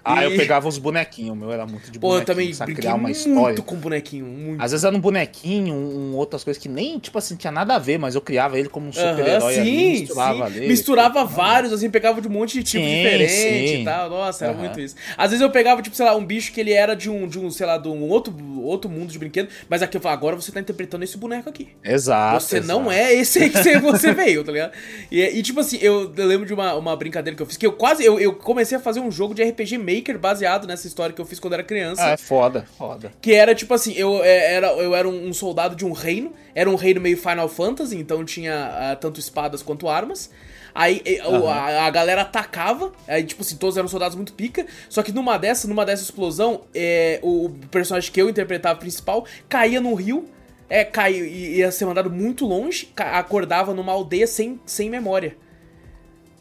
Ah, 0.05 0.23
e... 0.23 0.31
eu 0.31 0.37
pegava 0.37 0.67
os 0.67 0.77
bonequinhos, 0.77 1.31
o 1.31 1.35
meu 1.35 1.51
era 1.51 1.65
muito 1.65 1.89
de 1.89 1.97
bonequinho. 1.97 1.99
Pô, 1.99 2.17
eu 2.19 2.25
também 2.25 2.53
brinquei 2.53 2.75
criar 2.75 2.93
uma 2.93 3.09
história. 3.09 3.41
muito 3.41 3.63
com 3.63 3.75
bonequinho, 3.75 4.25
muito. 4.25 4.61
Às 4.61 4.71
vezes 4.71 4.83
era 4.83 4.95
um 4.95 4.99
bonequinho, 4.99 5.73
um, 5.73 6.15
outras 6.15 6.43
coisas 6.43 6.61
que 6.61 6.69
nem, 6.69 6.99
tipo 6.99 7.17
assim, 7.17 7.35
tinha 7.35 7.51
nada 7.51 7.75
a 7.75 7.79
ver, 7.79 7.97
mas 7.97 8.13
eu 8.13 8.21
criava 8.21 8.59
ele 8.59 8.69
como 8.69 8.87
um 8.87 8.93
super-herói 8.93 9.55
uh 9.55 9.57
-huh, 9.57 9.61
ali, 9.61 9.99
misturava 10.01 10.35
sim. 10.35 10.57
ali. 10.57 10.67
Misturava 10.67 11.21
tipo, 11.21 11.33
vários, 11.33 11.73
assim, 11.73 11.89
pegava 11.89 12.21
de 12.21 12.27
um 12.27 12.31
monte 12.31 12.59
de 12.59 12.63
tipo 12.63 12.85
sim, 12.85 12.95
diferente 12.95 13.31
sim. 13.31 13.81
e 13.81 13.83
tal. 13.83 14.09
Nossa, 14.09 14.45
era 14.45 14.53
uh 14.53 14.57
-huh. 14.57 14.59
muito 14.59 14.79
isso. 14.79 14.95
Às 15.17 15.31
vezes 15.31 15.41
eu 15.41 15.49
pegava, 15.49 15.81
tipo, 15.81 15.95
sei 15.95 16.05
lá, 16.05 16.15
um 16.15 16.23
bicho 16.23 16.53
que 16.53 16.61
ele 16.61 16.71
era 16.71 16.95
de 16.95 17.09
um, 17.09 17.27
de 17.27 17.39
um 17.39 17.49
sei 17.49 17.65
lá, 17.65 17.77
de 17.77 17.87
um 17.87 18.07
outro, 18.07 18.33
outro 18.61 18.89
mundo 18.89 19.11
de 19.11 19.17
brinquedo, 19.17 19.49
mas 19.67 19.81
aqui 19.81 19.97
eu 19.97 20.01
falava, 20.01 20.19
agora 20.19 20.35
você 20.35 20.51
tá 20.51 20.59
interpretando 20.59 21.03
esse 21.03 21.17
boneco 21.17 21.49
aqui. 21.49 21.69
Exato. 21.83 22.41
Você 22.43 22.57
exato. 22.57 22.79
não 22.79 22.91
é 22.91 23.13
esse 23.13 23.39
aí 23.39 23.49
que 23.49 23.57
você, 23.79 24.13
veio, 24.13 24.43
tá 24.43 24.51
ligado? 24.51 24.73
E, 25.11 25.21
e, 25.21 25.41
tipo 25.41 25.59
assim, 25.59 25.77
eu, 25.81 26.13
eu 26.15 26.27
lembro 26.27 26.45
de 26.45 26.53
uma, 26.53 26.75
uma 26.75 26.95
brincadeira 26.95 27.35
que 27.35 27.41
eu 27.41 27.47
fiz, 27.47 27.57
que 27.57 27.65
eu 27.65 27.73
quase, 27.73 28.03
eu, 28.03 28.19
eu 28.19 28.33
comecei 28.35 28.77
a 28.77 28.81
fazer 28.81 28.99
um 28.99 29.09
jogo 29.11 29.33
de 29.33 29.43
RPG 29.43 29.77
Maker 29.95 30.19
baseado, 30.19 30.67
nessa 30.67 30.87
história 30.87 31.13
que 31.13 31.21
eu 31.21 31.25
fiz 31.25 31.39
quando 31.39 31.53
era 31.53 31.63
criança. 31.63 32.03
Ah, 32.03 32.11
é 32.11 32.17
foda, 32.17 32.65
foda. 32.77 33.11
Que 33.21 33.33
era 33.33 33.55
tipo 33.55 33.73
assim, 33.73 33.93
eu 33.93 34.23
é, 34.23 34.53
era, 34.53 34.67
eu 34.73 34.95
era 34.95 35.07
um 35.07 35.33
soldado 35.33 35.75
de 35.75 35.85
um 35.85 35.91
reino, 35.91 36.33
era 36.53 36.69
um 36.69 36.75
reino 36.75 36.99
meio 36.99 37.17
Final 37.17 37.47
Fantasy, 37.47 37.97
então 37.97 38.23
tinha 38.25 38.93
uh, 38.93 38.99
tanto 38.99 39.19
espadas 39.19 39.61
quanto 39.61 39.87
armas. 39.87 40.29
Aí 40.73 41.01
uhum. 41.25 41.47
a, 41.47 41.85
a, 41.85 41.89
galera 41.89 42.23
atacava, 42.23 42.91
aí 43.07 43.23
tipo 43.23 43.41
assim, 43.41 43.55
todos 43.55 43.77
eram 43.77 43.87
soldados 43.87 44.15
muito 44.15 44.33
pica. 44.33 44.65
Só 44.89 45.01
que 45.01 45.11
numa 45.11 45.37
dessa, 45.37 45.67
numa 45.67 45.85
dessa 45.85 46.03
explosão, 46.03 46.63
é, 46.73 47.19
o 47.23 47.49
personagem 47.71 48.11
que 48.11 48.21
eu 48.21 48.29
interpretava 48.29 48.77
principal 48.77 49.25
caía 49.47 49.79
no 49.79 49.93
rio, 49.93 50.25
é, 50.69 50.83
caiu, 50.83 51.25
ia 51.25 51.71
ser 51.71 51.85
mandado 51.85 52.09
muito 52.09 52.45
longe, 52.45 52.91
acordava 52.97 53.73
numa 53.73 53.93
aldeia 53.93 54.27
sem, 54.27 54.59
sem 54.65 54.89
memória 54.89 55.37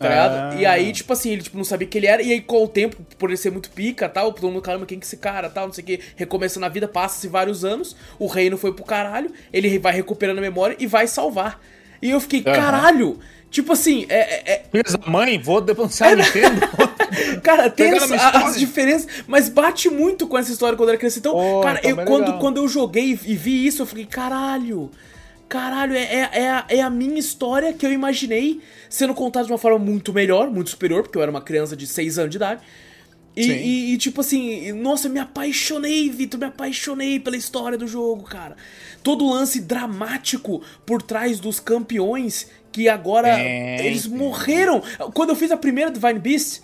tá 0.04 0.08
ligado? 0.08 0.54
Ah. 0.54 0.60
E 0.60 0.66
aí, 0.66 0.92
tipo 0.92 1.12
assim, 1.12 1.30
ele 1.32 1.42
tipo, 1.42 1.56
não 1.56 1.64
sabia 1.64 1.88
quem 1.88 1.98
ele 1.98 2.06
era, 2.06 2.22
e 2.22 2.32
aí 2.32 2.40
com 2.40 2.64
o 2.64 2.68
tempo, 2.68 2.96
por 3.18 3.30
ele 3.30 3.36
ser 3.36 3.50
muito 3.50 3.70
pica 3.70 4.08
tal, 4.08 4.32
todo 4.32 4.50
mundo, 4.50 4.62
caramba, 4.62 4.86
quem 4.86 4.98
que 4.98 5.04
é 5.04 5.06
esse 5.06 5.16
cara, 5.16 5.48
tal, 5.48 5.66
não 5.66 5.72
sei 5.72 5.82
o 5.82 5.86
que, 5.86 6.00
recomeçando 6.16 6.66
a 6.66 6.68
vida, 6.68 6.86
passa-se 6.86 7.26
vários 7.28 7.64
anos, 7.64 7.96
o 8.18 8.26
reino 8.26 8.56
foi 8.58 8.72
pro 8.72 8.84
caralho, 8.84 9.30
ele 9.52 9.78
vai 9.78 9.92
recuperando 9.92 10.38
a 10.38 10.42
memória 10.42 10.76
e 10.78 10.86
vai 10.86 11.06
salvar. 11.06 11.60
E 12.02 12.10
eu 12.10 12.20
fiquei, 12.20 12.40
uhum. 12.40 12.52
caralho! 12.52 13.18
Tipo 13.50 13.72
assim, 13.72 14.04
é. 14.08 14.52
é, 14.52 14.52
é... 14.72 15.10
Mãe, 15.10 15.40
vou 15.40 15.60
denunciar 15.60 16.12
é, 16.12 16.16
Nintendo. 16.16 16.60
cara, 17.40 17.70
tem 17.70 17.92
as, 17.92 18.10
as, 18.10 18.58
diferenças, 18.58 19.06
mas 19.28 19.48
bate 19.48 19.88
muito 19.88 20.26
com 20.26 20.36
essa 20.36 20.50
história 20.50 20.76
quando 20.76 20.88
era 20.88 20.98
criança. 20.98 21.20
Então, 21.20 21.36
oh, 21.36 21.60
cara, 21.60 21.78
então 21.78 21.90
eu, 21.92 22.00
é 22.00 22.04
quando, 22.04 22.38
quando 22.40 22.56
eu 22.56 22.66
joguei 22.66 23.10
e 23.10 23.36
vi 23.36 23.64
isso, 23.64 23.82
eu 23.82 23.86
fiquei, 23.86 24.06
caralho 24.06 24.90
caralho, 25.54 25.94
é, 25.94 26.02
é, 26.02 26.30
é, 26.32 26.50
a, 26.50 26.66
é 26.68 26.80
a 26.80 26.90
minha 26.90 27.16
história 27.16 27.72
que 27.72 27.86
eu 27.86 27.92
imaginei 27.92 28.60
sendo 28.90 29.14
contada 29.14 29.46
de 29.46 29.52
uma 29.52 29.58
forma 29.58 29.78
muito 29.78 30.12
melhor, 30.12 30.50
muito 30.50 30.70
superior, 30.70 31.04
porque 31.04 31.16
eu 31.16 31.22
era 31.22 31.30
uma 31.30 31.40
criança 31.40 31.76
de 31.76 31.86
6 31.86 32.18
anos 32.18 32.30
de 32.32 32.38
idade. 32.38 32.60
E, 33.36 33.46
e, 33.46 33.92
e, 33.92 33.96
tipo 33.96 34.20
assim, 34.20 34.72
nossa, 34.72 35.08
me 35.08 35.20
apaixonei, 35.20 36.10
Vitor, 36.10 36.40
me 36.40 36.46
apaixonei 36.46 37.20
pela 37.20 37.36
história 37.36 37.78
do 37.78 37.86
jogo, 37.86 38.24
cara. 38.24 38.56
Todo 39.00 39.24
o 39.24 39.30
lance 39.32 39.60
dramático 39.60 40.60
por 40.84 41.00
trás 41.00 41.38
dos 41.38 41.60
campeões 41.60 42.48
que 42.72 42.88
agora 42.88 43.28
é, 43.40 43.86
eles 43.86 44.08
morreram. 44.08 44.82
Quando 45.14 45.30
eu 45.30 45.36
fiz 45.36 45.52
a 45.52 45.56
primeira 45.56 45.88
Divine 45.88 46.18
Beast, 46.18 46.62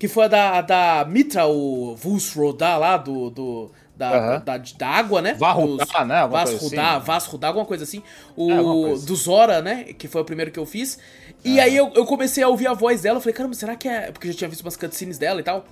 que 0.00 0.08
foi 0.08 0.24
a 0.24 0.28
da, 0.28 0.60
da 0.62 1.06
Mitra, 1.08 1.46
o 1.46 1.94
Vulsrodar 1.94 2.78
lá 2.78 2.96
do, 2.96 3.30
do 3.30 3.70
da, 4.10 4.38
da, 4.38 4.56
da, 4.58 4.88
água, 4.88 5.22
né? 5.22 5.34
Varrudar, 5.34 6.06
né? 6.06 6.26
Vasrudar, 6.26 6.96
assim. 6.96 7.06
Vasrudar, 7.06 7.48
alguma 7.48 7.66
coisa 7.66 7.84
assim. 7.84 8.02
O 8.36 8.50
é, 8.50 8.98
do 8.98 9.14
Zora, 9.14 9.62
né? 9.62 9.84
Que 9.96 10.08
foi 10.08 10.20
o 10.20 10.24
primeiro 10.24 10.50
que 10.50 10.58
eu 10.58 10.66
fiz. 10.66 10.98
E 11.44 11.60
aí 11.60 11.76
eu, 11.76 11.92
eu 11.94 12.04
comecei 12.04 12.42
a 12.42 12.48
ouvir 12.48 12.66
a 12.66 12.74
voz 12.74 13.02
dela. 13.02 13.18
Eu 13.18 13.20
falei, 13.20 13.34
caramba, 13.34 13.54
será 13.54 13.76
que 13.76 13.88
é. 13.88 14.10
Porque 14.10 14.28
eu 14.28 14.32
já 14.32 14.38
tinha 14.38 14.50
visto 14.50 14.62
umas 14.62 14.76
cutscenes 14.76 15.18
dela 15.18 15.40
e 15.40 15.44
tal. 15.44 15.64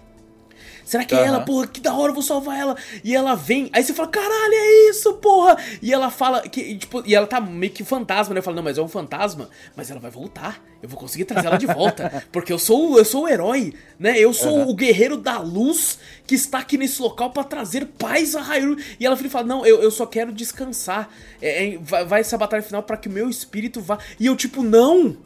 Será 0.90 1.04
que 1.04 1.14
é 1.14 1.24
ela? 1.24 1.42
Porra, 1.42 1.68
que 1.68 1.80
da 1.80 1.94
hora, 1.94 2.10
eu 2.10 2.14
vou 2.14 2.22
salvar 2.22 2.58
ela. 2.58 2.76
E 3.04 3.14
ela 3.14 3.36
vem, 3.36 3.70
aí 3.72 3.80
você 3.80 3.94
fala, 3.94 4.08
caralho, 4.08 4.54
é 4.54 4.90
isso, 4.90 5.12
porra. 5.12 5.56
E 5.80 5.94
ela 5.94 6.10
fala, 6.10 6.40
que, 6.48 6.78
tipo, 6.78 7.00
e 7.06 7.14
ela 7.14 7.28
tá 7.28 7.40
meio 7.40 7.72
que 7.72 7.84
fantasma, 7.84 8.34
né? 8.34 8.40
Eu 8.40 8.42
falo, 8.42 8.56
não, 8.56 8.62
mas 8.64 8.76
é 8.76 8.82
um 8.82 8.88
fantasma, 8.88 9.48
mas 9.76 9.88
ela 9.88 10.00
vai 10.00 10.10
voltar. 10.10 10.60
Eu 10.82 10.88
vou 10.88 10.98
conseguir 10.98 11.26
trazer 11.26 11.46
ela 11.46 11.58
de 11.58 11.66
volta. 11.66 12.24
porque 12.32 12.52
eu 12.52 12.58
sou, 12.58 12.98
eu 12.98 13.04
sou 13.04 13.22
o 13.22 13.28
herói, 13.28 13.72
né? 14.00 14.18
Eu 14.18 14.34
sou 14.34 14.50
uhum. 14.52 14.68
o 14.68 14.74
guerreiro 14.74 15.16
da 15.16 15.38
luz 15.38 16.00
que 16.26 16.34
está 16.34 16.58
aqui 16.58 16.76
nesse 16.76 17.00
local 17.00 17.30
para 17.30 17.44
trazer 17.44 17.86
paz 17.96 18.34
a 18.34 18.42
Hyrule. 18.42 18.84
E 18.98 19.06
ela 19.06 19.16
fala, 19.16 19.46
não, 19.46 19.64
eu, 19.64 19.80
eu 19.80 19.92
só 19.92 20.06
quero 20.06 20.32
descansar. 20.32 21.08
É, 21.40 21.68
é, 21.68 21.78
vai, 21.78 22.04
vai 22.04 22.20
essa 22.22 22.36
batalha 22.36 22.64
final 22.64 22.82
para 22.82 22.96
que 22.96 23.08
o 23.08 23.12
meu 23.12 23.30
espírito 23.30 23.80
vá. 23.80 23.96
E 24.18 24.26
eu, 24.26 24.34
tipo, 24.34 24.60
não! 24.60 25.16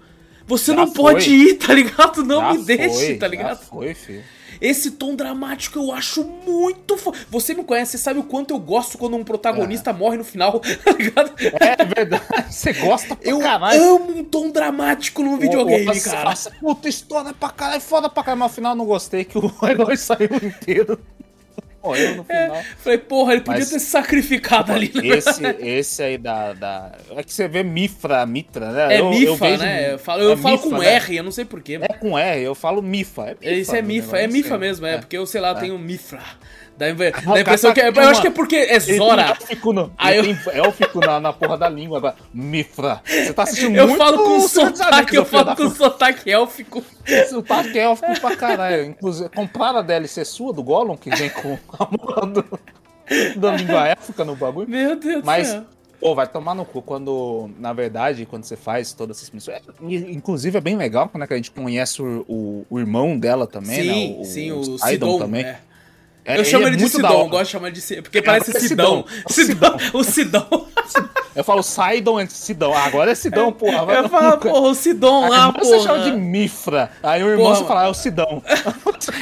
Você 0.47 0.73
já 0.73 0.77
não 0.77 0.87
foi. 0.93 1.15
pode 1.15 1.31
ir, 1.31 1.55
tá 1.55 1.73
ligado? 1.73 2.23
Não 2.23 2.39
já 2.39 2.53
me 2.53 2.65
foi, 2.65 2.77
deixe, 2.77 3.15
tá 3.15 3.27
ligado? 3.27 3.61
Já 3.61 3.65
foi, 3.65 3.95
filho. 3.95 4.23
Esse 4.65 4.93
tom 4.93 5.15
dramático 5.15 5.79
eu 5.79 5.93
acho 5.93 6.25
muito 6.25 6.97
fo... 6.97 7.13
Você 7.29 7.53
me 7.53 7.63
conhece, 7.63 7.93
você 7.93 7.99
sabe 7.99 8.19
o 8.19 8.23
quanto 8.23 8.55
eu 8.55 8.59
gosto 8.59 8.97
quando 8.97 9.15
um 9.15 9.23
protagonista 9.23 9.91
é. 9.91 9.93
morre 9.93 10.17
no 10.17 10.25
final, 10.25 10.59
tá 10.83 10.93
ligado? 10.93 11.35
É 11.61 11.85
verdade, 11.85 12.25
você 12.51 12.73
gosta 12.73 13.15
pra 13.15 13.31
eu 13.31 13.41
caralho. 13.41 13.79
Eu 13.79 13.97
amo 13.97 14.19
um 14.21 14.25
tom 14.25 14.51
dramático 14.51 15.23
no 15.23 15.37
videogame, 15.37 15.85
nossa, 15.85 16.11
cara. 16.11 16.31
Nossa, 16.31 16.51
puta 16.53 16.89
história 16.89 17.35
pra 17.35 17.51
caralho, 17.51 17.83
foda 17.83 18.09
pra 18.09 18.23
caralho, 18.23 18.41
mas 18.41 18.53
no 18.53 18.55
final 18.55 18.73
eu 18.73 18.77
não 18.77 18.87
gostei 18.87 19.23
que 19.23 19.37
o 19.37 19.53
herói 19.69 19.99
saiu 19.99 20.31
inteiro 20.43 20.99
morreu 21.85 22.17
no 22.17 22.27
é, 22.29 22.43
final. 22.45 22.57
É, 22.57 22.65
falei, 22.79 22.99
porra, 22.99 23.33
ele 23.33 23.43
podia 23.43 23.61
Mas, 23.61 23.71
ter 23.71 23.79
se 23.79 23.87
sacrificado 23.87 24.73
ali, 24.73 24.91
né? 24.95 25.07
Esse, 25.07 25.43
esse 25.61 26.03
aí 26.03 26.19
da, 26.19 26.53
da. 26.55 26.93
É 27.11 27.23
que 27.23 27.33
você 27.33 27.47
vê 27.47 27.63
Mifra, 27.63 28.25
Mitra, 28.25 28.71
né? 28.73 28.97
É 28.97 29.01
eu, 29.01 29.11
Mifa, 29.11 29.25
eu 29.27 29.37
vejo, 29.37 29.63
né? 29.63 29.93
Eu 29.93 29.99
falo, 29.99 30.23
eu 30.23 30.33
é 30.33 30.37
falo 30.37 30.57
Mifa, 30.57 30.69
com 30.71 30.79
né? 30.79 30.95
R, 30.95 31.17
eu 31.17 31.25
não 31.25 31.33
sei 31.33 31.45
porquê. 31.45 31.79
É 31.83 31.93
com 31.93 32.19
R, 32.19 32.43
eu 32.43 32.55
falo 32.55 32.83
Mifa. 32.83 33.23
É 33.23 33.35
Mifa 33.35 33.47
Esse 33.47 33.77
é 33.77 33.83
Mifa, 33.83 34.19
é 34.19 34.27
Mifa 34.27 34.59
mesmo, 34.59 34.87
é, 34.87 34.95
é, 34.95 34.99
porque 34.99 35.17
eu 35.17 35.27
sei 35.27 35.41
lá, 35.41 35.51
eu 35.51 35.57
tenho 35.57 35.79
Mifra. 35.79 36.23
Dá, 36.77 36.87
a 36.87 37.41
impressão 37.41 37.71
tá 37.71 37.75
que 37.75 37.81
é, 37.81 37.89
Eu 37.89 38.09
acho 38.09 38.21
que 38.21 38.27
é 38.27 38.31
porque 38.31 38.57
é 38.57 38.81
Zora. 38.81 39.23
Élfico, 39.23 39.73
no, 39.73 39.93
Aí 39.97 40.17
eu... 40.17 40.25
élfico 40.53 40.99
na, 40.99 41.21
na 41.21 41.33
porra 41.33 41.57
da 41.57 41.69
língua 41.69 41.99
agora. 41.99 42.17
Mifra. 42.33 43.01
Você 43.05 43.33
tá 43.33 43.45
assistindo 43.45 43.77
eu 43.77 43.87
muito 43.87 43.99
falo 43.99 44.19
com 44.19 44.41
sotaque, 44.41 45.17
Eu 45.17 45.25
falo 45.25 45.55
com 45.55 45.71
sotaque 45.71 46.31
élfico. 46.31 46.85
Sotaque 47.31 47.79
élfico 47.79 48.21
pra 48.21 48.37
caralho. 48.37 48.85
Inclusive, 48.87 49.29
compraram 49.29 49.79
a 49.79 49.83
DLC 49.83 50.25
sua 50.25 50.53
do 50.53 50.63
Gollum, 50.63 50.97
que 50.97 51.11
vem 51.11 51.31
com 51.31 51.57
a 51.79 52.27
do, 52.27 52.45
da 53.37 53.57
língua 53.57 53.89
élfica 53.89 54.25
no 54.25 54.35
bagulho. 54.35 54.69
Meu 54.69 54.97
Deus 54.97 55.23
do 55.23 55.27
Mas, 55.27 55.49
céu. 55.49 55.65
Pô, 56.01 56.15
vai 56.15 56.27
tomar 56.27 56.55
no 56.55 56.65
cu 56.65 56.83
quando, 56.83 57.49
na 57.59 57.73
verdade, 57.73 58.27
quando 58.27 58.45
você 58.45 58.57
faz 58.57 58.93
todas 58.93 59.19
essas 59.19 59.31
missões. 59.31 59.57
É, 59.57 59.63
inclusive 60.11 60.59
é 60.59 60.61
bem 60.61 60.77
legal 60.77 61.09
quando 61.09 61.23
é 61.23 61.27
a 61.31 61.37
gente 61.37 61.51
conhece 61.51 62.03
o, 62.03 62.25
o, 62.29 62.67
o 62.69 62.79
irmão 62.81 63.19
dela 63.19 63.47
também, 63.47 63.81
sim, 63.81 63.87
né? 63.87 64.21
O, 64.21 64.25
sim, 64.25 64.53
o, 64.53 64.59
o 64.59 64.79
Sidon 64.79 65.19
também. 65.19 65.45
É. 65.45 65.61
É, 66.25 66.39
eu 66.39 66.45
chamo 66.45 66.67
ele, 66.67 66.77
é 66.77 66.79
de 66.79 66.89
Sidon, 66.89 67.29
gosto 67.29 67.45
de 67.45 67.51
chamar 67.51 67.67
ele 67.69 67.75
de 67.75 67.83
Sidon, 67.83 68.03
porque 68.03 68.19
é, 68.19 68.23
parece 68.23 68.59
Sidão. 68.61 69.05
Sidão. 69.29 69.77
O 69.93 70.03
Sidão. 70.03 70.69
Eu 71.37 71.45
falo 71.45 71.63
Sidon 71.63 72.19
antes 72.19 72.37
de 72.37 72.43
Sidão. 72.43 72.73
Ah, 72.73 72.85
agora 72.85 73.11
é 73.11 73.15
Sidão, 73.15 73.53
porra. 73.53 73.93
eu 73.93 74.09
falo, 74.09 74.39
porra, 74.39 74.69
o 74.69 74.75
Sidon 74.75 75.29
lá, 75.29 75.53
porra. 75.53 75.65
Você 75.65 75.81
chama 75.81 76.05
de 76.05 76.13
Mifra. 76.13 76.91
Aí 77.03 77.23
o 77.23 77.29
irmão 77.29 77.55
você 77.55 77.65
fala, 77.65 77.85
é 77.85 77.89
o 77.89 77.95
Sidão. 77.95 78.43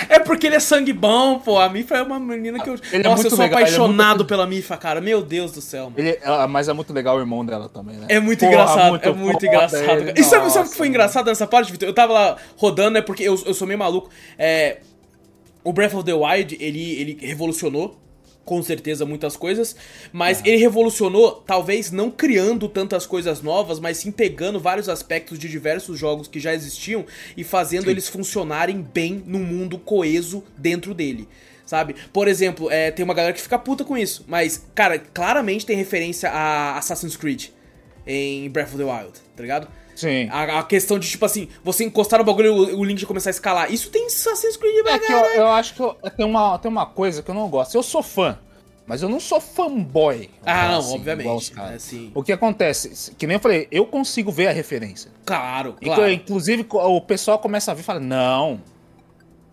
É 0.09 0.19
porque 0.19 0.47
ele 0.47 0.57
é 0.57 0.61
sangue 0.61 0.93
bom, 0.93 1.39
pô. 1.39 1.59
A 1.59 1.69
Mifra 1.69 1.99
é 1.99 2.03
uma 2.03 2.21
menina 2.21 2.61
que 2.61 2.69
eu. 2.69 2.75
Ele 2.93 3.05
é 3.05 3.09
Nossa, 3.09 3.25
é 3.25 3.27
eu 3.27 3.31
sou 3.31 3.39
legal, 3.39 3.59
apaixonado 3.59 4.19
muito... 4.19 4.29
pela 4.29 4.47
Mifra, 4.47 4.77
cara. 4.77 5.01
Meu 5.01 5.23
Deus 5.23 5.53
do 5.53 5.61
céu. 5.61 5.93
Ele, 5.97 6.19
mas 6.49 6.69
é 6.69 6.73
muito 6.73 6.93
legal 6.93 7.17
o 7.17 7.21
irmão 7.21 7.45
dela 7.45 7.69
também, 7.69 7.97
né? 7.97 8.07
É 8.09 8.21
muito 8.21 8.41
porra, 8.41 8.53
engraçado. 8.53 8.91
Muito 8.91 9.09
é 9.09 9.13
muito 9.13 9.47
engraçado. 9.47 10.01
Ele, 10.01 10.13
e 10.15 10.23
sabe, 10.23 10.51
sabe 10.53 10.69
o 10.69 10.71
que 10.71 10.77
foi 10.77 10.87
engraçado 10.87 11.27
nessa 11.27 11.47
parte, 11.47 11.73
Vitor? 11.73 11.89
Eu 11.89 11.95
tava 11.95 12.13
lá 12.13 12.37
rodando, 12.57 12.91
né? 12.91 13.01
Porque 13.01 13.25
eu, 13.25 13.41
eu 13.45 13.55
sou 13.55 13.67
meio 13.67 13.79
maluco. 13.79 14.11
É 14.39 14.79
o 15.65 15.73
Breath 15.73 15.95
of 15.95 16.05
the 16.05 16.15
Wild, 16.15 16.57
ele, 16.61 16.93
ele 16.93 17.19
revolucionou 17.21 17.99
com 18.45 18.63
certeza 18.63 19.07
muitas 19.07 19.37
coisas, 19.37 19.77
mas 20.13 20.43
ele 20.45 20.57
revolucionou, 20.57 21.43
talvez 21.47 21.91
não 21.91 22.11
criando 22.11 22.69
tantas 22.69 23.07
coisas 23.07 23.41
novas, 23.41 23.79
mas 23.79 23.99
sim 23.99 24.11
pegando 24.11 24.59
vários 24.59 24.89
aspectos 24.89 25.39
de 25.39 25.49
diversos 25.49 25.99
jogos 25.99 26.29
que 26.29 26.41
já 26.41 26.53
existiam 26.53 27.05
e 27.37 27.45
fazendo 27.45 27.85
sim. 27.85 27.91
eles 27.91 28.09
funcionarem 28.09 28.83
bem 28.83 29.23
num 29.27 29.45
mundo 29.45 29.79
coeso 29.79 30.43
dentro 30.57 30.93
dele. 30.93 31.29
Sabe? 31.65 31.95
Por 32.13 32.29
exemplo, 32.29 32.71
é, 32.71 32.91
tem 32.91 33.05
uma 33.05 33.15
galera 33.15 33.33
que 33.33 33.41
fica 33.41 33.59
puta 33.59 33.85
com 33.85 33.97
isso, 33.97 34.25
mas, 34.27 34.67
cara, 34.75 34.99
claramente 34.99 35.65
tem 35.65 35.77
referência 35.77 36.29
a 36.29 36.77
Assassin's 36.77 37.17
Creed 37.17 37.47
em 38.07 38.51
Breath 38.51 38.75
of 38.75 38.77
the 38.77 38.85
Wild, 38.85 39.13
tá 39.37 39.43
ligado? 39.43 39.69
Sim. 40.03 40.29
A, 40.33 40.59
a, 40.59 40.63
questão 40.65 40.99
de, 40.99 41.09
tipo 41.09 41.25
assim, 41.25 41.49
você 41.63 41.85
encostar 41.85 42.19
no 42.19 42.25
bagulho 42.25 42.47
e 42.47 42.75
o, 42.75 42.81
o 42.81 42.85
Link 42.85 43.07
começar 43.07 43.31
a 43.31 43.33
escalar. 43.33 43.73
Isso 43.73 43.89
tem 43.89 44.07
Assassin's 44.07 44.57
Creed, 44.57 44.85
É 44.85 44.99
que 44.99 45.13
eu, 45.13 45.19
eu, 45.19 45.47
acho 45.47 45.75
que 45.75 45.81
eu, 45.81 45.97
tem, 46.17 46.27
uma, 46.27 46.59
tem 46.59 46.69
uma 46.69 46.87
coisa 46.87 47.23
que 47.23 47.31
eu 47.31 47.35
não 47.35 47.49
gosto. 47.49 47.77
Eu 47.77 47.85
sou 47.85 48.03
fã. 48.03 48.37
Mas 48.85 49.01
eu 49.01 49.09
não 49.09 49.21
sou 49.21 49.41
fanboy. 49.41 50.29
Ah, 50.45 50.71
não, 50.73 50.79
assim, 50.81 50.95
obviamente. 50.97 51.53
É, 51.57 51.75
assim. 51.75 52.11
O 52.13 52.23
que 52.23 52.33
acontece? 52.33 53.15
Que 53.15 53.29
nem 53.29 53.37
eu 53.37 53.41
falei, 53.41 53.69
eu 53.71 53.87
consigo 53.87 54.33
ver 54.33 54.49
a 54.49 54.53
referência. 54.53 55.09
Claro, 55.25 55.77
claro. 55.81 56.11
Inclusive, 56.11 56.67
o 56.69 57.01
pessoal 57.01 57.39
começa 57.39 57.71
a 57.71 57.75
ver 57.75 57.83
e 57.83 57.85
fala: 57.85 58.01
não, 58.01 58.61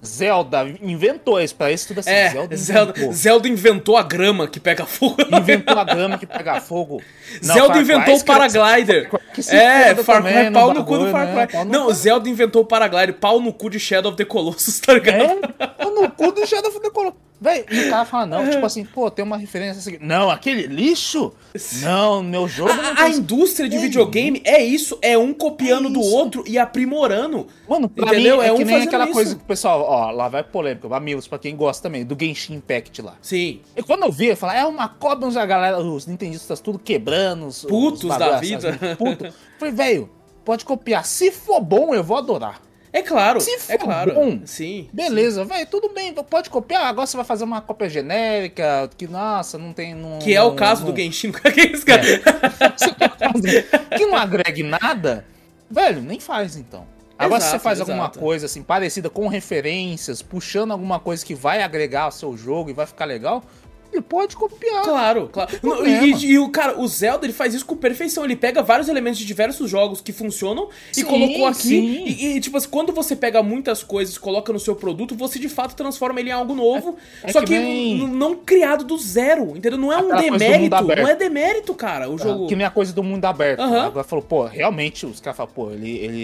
Zelda 0.06 0.66
inventou 0.82 1.42
isso, 1.42 1.54
pra 1.56 1.72
isso 1.72 1.90
tudo 1.90 2.00
assim. 2.00 2.10
É, 2.10 2.30
Zelda, 2.30 2.56
Zelda, 2.56 2.92
inventou. 2.92 3.14
Zelda 3.14 3.48
inventou 3.50 3.98
a 3.98 4.04
grama 4.04 4.48
que 4.48 4.60
pega 4.60 4.86
fogo. 4.86 5.18
Inventou 5.38 5.78
a 5.78 5.84
grama 5.84 6.18
que 6.18 6.26
pega 6.26 6.60
fogo. 6.62 7.02
Não, 7.44 7.54
Zelda 7.54 7.74
Far 7.74 7.82
inventou 7.82 8.16
o 8.18 8.24
paraglider. 8.26 9.10
é, 9.50 9.96
Far 9.96 10.24
Cry, 10.24 10.52
pau 10.54 10.74
no 10.74 10.86
cu 10.86 10.98
do 11.00 11.12
Far 11.12 11.28
né? 11.28 11.48
Cry. 11.48 11.66
Não, 11.66 11.92
Zelda 11.94 12.30
inventou 12.30 12.62
o 12.62 12.66
paraglider, 12.66 13.16
pau 13.16 13.42
no 13.42 13.52
cu 13.52 13.70
de 13.70 13.80
Shadow 13.80 14.10
of 14.12 14.18
the 14.18 14.24
Colossus, 14.26 14.80
tá 14.80 14.94
ligado? 14.94 15.22
É, 15.22 15.68
pau 15.68 15.94
no 15.94 16.10
cu 16.10 16.32
do 16.32 16.48
Shadow 16.48 16.70
of 16.70 16.80
the 16.80 16.90
Colossus. 16.90 17.20
Véi, 17.42 17.66
e 17.72 17.88
o 17.88 17.90
cara 17.90 18.04
fala, 18.04 18.26
não, 18.26 18.44
é. 18.44 18.50
tipo 18.50 18.66
assim, 18.66 18.84
pô, 18.84 19.10
tem 19.10 19.24
uma 19.24 19.38
referência 19.38 19.80
assim. 19.80 19.98
Não, 20.06 20.30
aquele 20.30 20.68
lixo? 20.68 21.34
Não, 21.82 22.22
meu 22.22 22.48
jogo. 22.48 22.72
A, 22.72 23.04
a 23.04 23.10
indústria 23.10 23.70
de 23.70 23.78
é. 23.78 23.80
videogame 23.80 24.42
é 24.44 24.62
isso, 24.62 25.00
é 25.02 25.18
um 25.18 25.34
copiando 25.34 25.88
é 25.88 25.92
do 25.92 26.02
outro 26.02 26.44
e 26.46 26.58
aprimorando. 26.58 27.48
Mano, 27.68 27.88
pra 27.88 28.08
entendeu? 28.08 28.38
mim 28.38 28.44
é, 28.44 28.48
é 28.48 28.54
um 28.54 28.58
nem 28.58 28.82
aquela 28.82 29.06
isso. 29.06 29.14
coisa 29.14 29.36
que 29.36 29.42
o 29.42 29.46
pessoal, 29.46 29.82
ó, 29.82 30.12
lá 30.12 30.28
vai 30.28 30.44
polêmica, 30.44 30.94
amigos, 30.94 31.28
pra 31.28 31.40
quem 31.40 31.56
gosta 31.56 31.82
também, 31.82 32.06
do 32.06 32.18
Genshin 32.20 32.56
Impact 32.56 33.02
lá. 33.02 33.16
Sim. 33.22 33.62
E 33.76 33.82
quando 33.82 34.04
eu 34.04 34.12
vi, 34.12 34.28
eu 34.28 34.38
falei, 34.38 34.58
é 34.58 34.66
uma 34.66 34.94
uns 35.22 35.38
a 35.38 35.46
galera, 35.46 35.80
os 35.80 36.06
nintendistas 36.06 36.60
tudo 36.60 36.78
quebrando, 36.78 37.48
os, 37.48 37.64
putos 37.64 38.04
os 38.04 38.18
da 38.18 38.38
vida. 38.40 38.78
Puto. 38.98 39.34
falei, 39.58 39.74
velho, 39.74 40.10
pode 40.44 40.66
copiar. 40.66 41.06
Se 41.06 41.32
for 41.32 41.62
bom, 41.62 41.96
eu 41.96 42.04
vou 42.04 42.18
adorar. 42.18 42.62
É 42.92 43.02
claro, 43.04 43.40
Se 43.40 43.52
é 43.52 43.60
for 43.60 43.74
é 43.74 43.78
claro. 43.78 44.14
bom, 44.16 44.42
sim. 44.46 44.90
Beleza, 44.92 45.46
velho, 45.46 45.66
tudo 45.68 45.90
bem, 45.90 46.14
pode 46.14 46.50
copiar. 46.50 46.86
Agora 46.86 47.06
você 47.06 47.16
vai 47.16 47.26
fazer 47.26 47.44
uma 47.44 47.62
cópia 47.62 47.88
genérica, 47.88 48.90
que, 48.98 49.08
nossa, 49.08 49.58
não 49.58 49.74
tem. 49.74 49.94
Não, 49.94 50.18
que 50.20 50.34
é 50.34 50.42
o 50.42 50.56
caso 50.56 50.86
não... 50.86 50.92
do 50.92 50.98
Genshin. 51.00 51.32
que 51.32 51.62
é 51.62 51.72
isso, 51.72 51.86
cara? 51.86 52.02
É. 52.04 52.18
que 53.98 54.06
não 54.06 54.16
agregue 54.16 54.64
nada, 54.64 55.26
velho, 55.70 56.02
nem 56.02 56.20
faz 56.20 56.56
então. 56.56 56.88
Agora, 57.18 57.42
exato, 57.42 57.52
se 57.52 57.58
você 57.58 57.64
faz 57.64 57.78
exato. 57.80 57.92
alguma 57.92 58.10
coisa 58.10 58.46
assim, 58.46 58.64
parecida 58.64 59.10
com 59.10 59.28
referências, 59.28 60.22
puxando 60.22 60.72
alguma 60.72 61.00
coisa 61.00 61.24
que 61.24 61.36
vai 61.36 61.62
agregar 61.62 62.04
ao 62.04 62.12
seu 62.12 62.36
jogo 62.38 62.70
e 62.70 62.74
vai 62.74 62.86
ficar 62.86 63.04
legal, 63.04 63.44
ele 63.92 64.02
pode 64.02 64.36
copiar. 64.36 64.84
Claro, 64.84 65.30
claro. 65.32 65.50
E, 65.86 65.90
e, 65.90 66.26
e, 66.32 66.40
o 66.40 66.50
cara, 66.50 66.80
o 66.80 66.88
Zelda, 66.88 67.26
ele 67.26 67.34
faz 67.34 67.54
isso 67.54 67.66
com 67.66 67.76
perfeição. 67.76 68.24
Ele 68.24 68.36
pega 68.36 68.62
vários 68.62 68.88
elementos 68.88 69.20
de 69.20 69.26
diversos 69.26 69.70
jogos 69.70 70.02
que 70.02 70.12
funcionam 70.12 70.70
sim, 70.92 71.02
e 71.02 71.04
colocou 71.04 71.46
aqui. 71.46 71.76
E, 71.76 72.38
e, 72.38 72.40
tipo 72.40 72.58
assim, 72.58 72.70
quando 72.70 72.94
você 72.94 73.16
pega 73.16 73.42
muitas 73.42 73.84
coisas 73.84 74.16
e 74.16 74.20
coloca 74.20 74.54
no 74.54 74.60
seu 74.60 74.76
produto, 74.76 75.16
você 75.16 75.40
de 75.40 75.50
fato 75.50 75.76
transforma 75.76 76.20
ele 76.20 76.30
em 76.30 76.34
algo 76.34 76.54
novo. 76.54 76.98
É, 77.24 77.30
é 77.30 77.34
só 77.34 77.42
que, 77.42 77.48
que 77.48 78.08
não 78.08 78.36
criado 78.36 78.84
do 78.84 78.98
zero, 78.98 79.58
entendeu? 79.58 79.78
Não 79.80 79.92
é 79.92 79.98
um 79.98 80.16
demérito. 80.16 80.84
Não 80.84 81.08
é 81.08 81.16
demérito, 81.16 81.74
cara, 81.74 82.10
o 82.10 82.16
ah, 82.16 82.18
jogo. 82.18 82.48
Que 82.48 82.56
nem 82.56 82.66
a 82.66 82.72
coisa 82.72 82.94
do 82.94 83.04
mundo 83.04 83.26
aberto. 83.26 83.62
Uhum. 83.62 83.82
Agora 83.82 84.04
falou, 84.04 84.24
pô, 84.24 84.46
realmente, 84.46 85.06
os 85.06 85.20
caras 85.20 85.38
falam, 85.38 85.52
pô, 85.54 85.72
ele, 85.72 85.98
ele, 85.98 86.24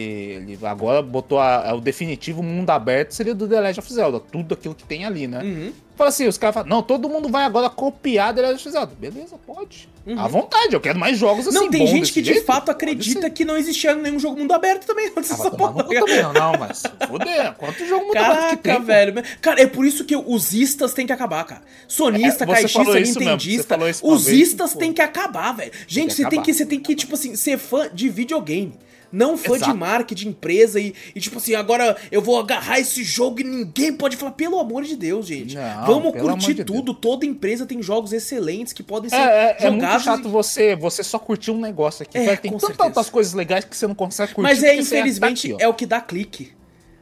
ele 0.54 0.60
agora 0.64 1.02
botou 1.02 1.40
a, 1.40 1.70
a, 1.70 1.76
o 1.76 1.82
definitivo 1.82 2.44
mundo 2.44 2.70
aberto 2.70 3.12
seria 3.12 3.34
do 3.34 3.48
The 3.48 3.60
Legend 3.60 3.80
of 3.80 3.94
Zelda. 3.94 4.20
Tudo 4.20 4.54
aquilo 4.54 4.76
que 4.76 4.84
tem 4.84 5.06
ali, 5.06 5.28
né? 5.28 5.42
Uhum. 5.42 5.74
Fala 5.96 6.10
assim, 6.10 6.28
os 6.28 6.38
caras 6.38 6.54
falam, 6.54 6.70
não, 6.70 6.84
todo 6.84 7.08
mundo 7.08 7.30
vai 7.30 7.46
agora 7.46 7.70
copiar 7.70 8.34
The 8.34 8.42
Legend 8.42 8.62
of 8.62 8.72
Zelda. 8.72 8.94
Beleza, 9.00 9.38
pode. 9.46 9.88
Uhum. 10.06 10.20
À 10.20 10.28
vontade, 10.28 10.74
eu 10.74 10.82
quero 10.82 11.00
mais 11.00 11.18
jogos 11.18 11.48
assim. 11.48 11.58
Não, 11.58 11.70
tem 11.70 11.88
gente 11.88 12.12
que 12.12 12.24
jeito. 12.24 12.40
de 12.40 12.46
fato 12.46 12.70
acredita 12.70 13.30
que 13.30 13.44
não 13.44 13.58
existia 13.58 13.96
nenhum 13.96 14.20
jogo 14.20 14.38
mundo 14.38 14.54
aberto 14.54 14.86
também. 14.86 15.06
Ah, 15.16 15.50
também, 15.50 16.22
não, 16.22 16.34
não, 16.34 16.52
mas 16.60 16.84
foder, 17.08 17.54
quanto 17.54 17.86
jogo 17.86 18.06
mundo 18.06 18.14
Caraca, 18.14 18.34
aberto 18.34 18.58
que 18.58 18.64
tem? 18.64 18.82
velho. 18.82 19.24
Cara, 19.42 19.62
é 19.62 19.68
por 19.68 19.86
isso 19.86 20.04
que 20.06 20.16
os 20.16 20.54
istas 20.54 20.94
têm 20.94 21.08
que 21.08 21.14
acabar, 21.14 21.44
cara. 21.46 21.62
Sonista, 21.88 22.44
é, 22.44 22.48
caixista, 22.48 23.00
nintendista, 23.00 23.78
os 24.04 24.28
istas 24.28 24.74
têm 24.74 24.94
que 24.94 25.02
acabar, 25.02 25.54
velho. 25.54 25.72
Gente, 25.88 26.14
você 26.14 26.28
tem 26.28 26.42
que, 26.42 26.54
você 26.54 26.66
tem 26.66 26.80
que, 26.80 26.96
tipo 26.96 27.16
assim, 27.16 27.36
ser 27.36 27.58
fã 27.58 27.90
de 27.92 28.10
videogame. 28.10 28.74
Não 29.16 29.38
fã 29.38 29.56
Exato. 29.56 29.72
de 29.72 29.78
marca, 29.78 30.14
de 30.16 30.28
empresa 30.28 30.80
e, 30.80 30.94
e, 31.16 31.20
tipo 31.20 31.38
assim, 31.38 31.56
agora 31.56 31.96
eu 32.12 32.22
vou 32.22 32.38
agarrar 32.40 32.80
esse 32.80 33.04
jogo 33.04 33.40
e 33.40 33.44
ninguém 33.44 33.94
pode 33.94 34.18
falar, 34.18 34.32
pelo 34.34 34.60
amor 34.60 34.84
de 34.84 34.96
Deus, 34.96 35.26
gente. 35.26 35.56
Não, 35.56 35.86
Vamos 35.86 36.12
curtir 36.20 36.54
de 36.54 36.64
tudo. 36.64 36.94
Toda 36.94 37.26
empresa 37.26 37.66
tem 37.66 37.82
jogos 37.82 38.12
excelentes 38.14 38.74
que 38.74 38.84
podem 38.84 39.10
ser 39.10 39.16
É, 39.16 39.20
é, 39.20 39.58
é 39.60 39.70
muito 39.70 39.82
jogados. 39.82 40.04
chato 40.04 40.28
e- 40.28 40.32
você, 40.32 40.76
você 40.76 41.04
só 41.04 41.18
curtir 41.18 41.52
um 41.52 41.60
negócio 41.60 42.04
aqui. 42.04 42.18
É, 42.18 42.36
tem 42.36 42.52
tantas 42.52 42.78
outras 42.80 43.10
coisas 43.10 43.34
legais 43.34 43.64
que 43.66 43.76
você 43.76 43.88
não 43.88 43.96
consegue 43.96 44.34
curtir. 44.34 44.50
Mas 44.50 44.64
é, 44.64 44.76
você 44.76 44.82
infelizmente, 44.82 45.50
tá 45.50 45.56
aqui, 45.56 45.64
ó. 45.64 45.66
é 45.66 45.70
o 45.70 45.74
que 45.74 45.86
dá 45.86 46.02
clique. 46.02 46.52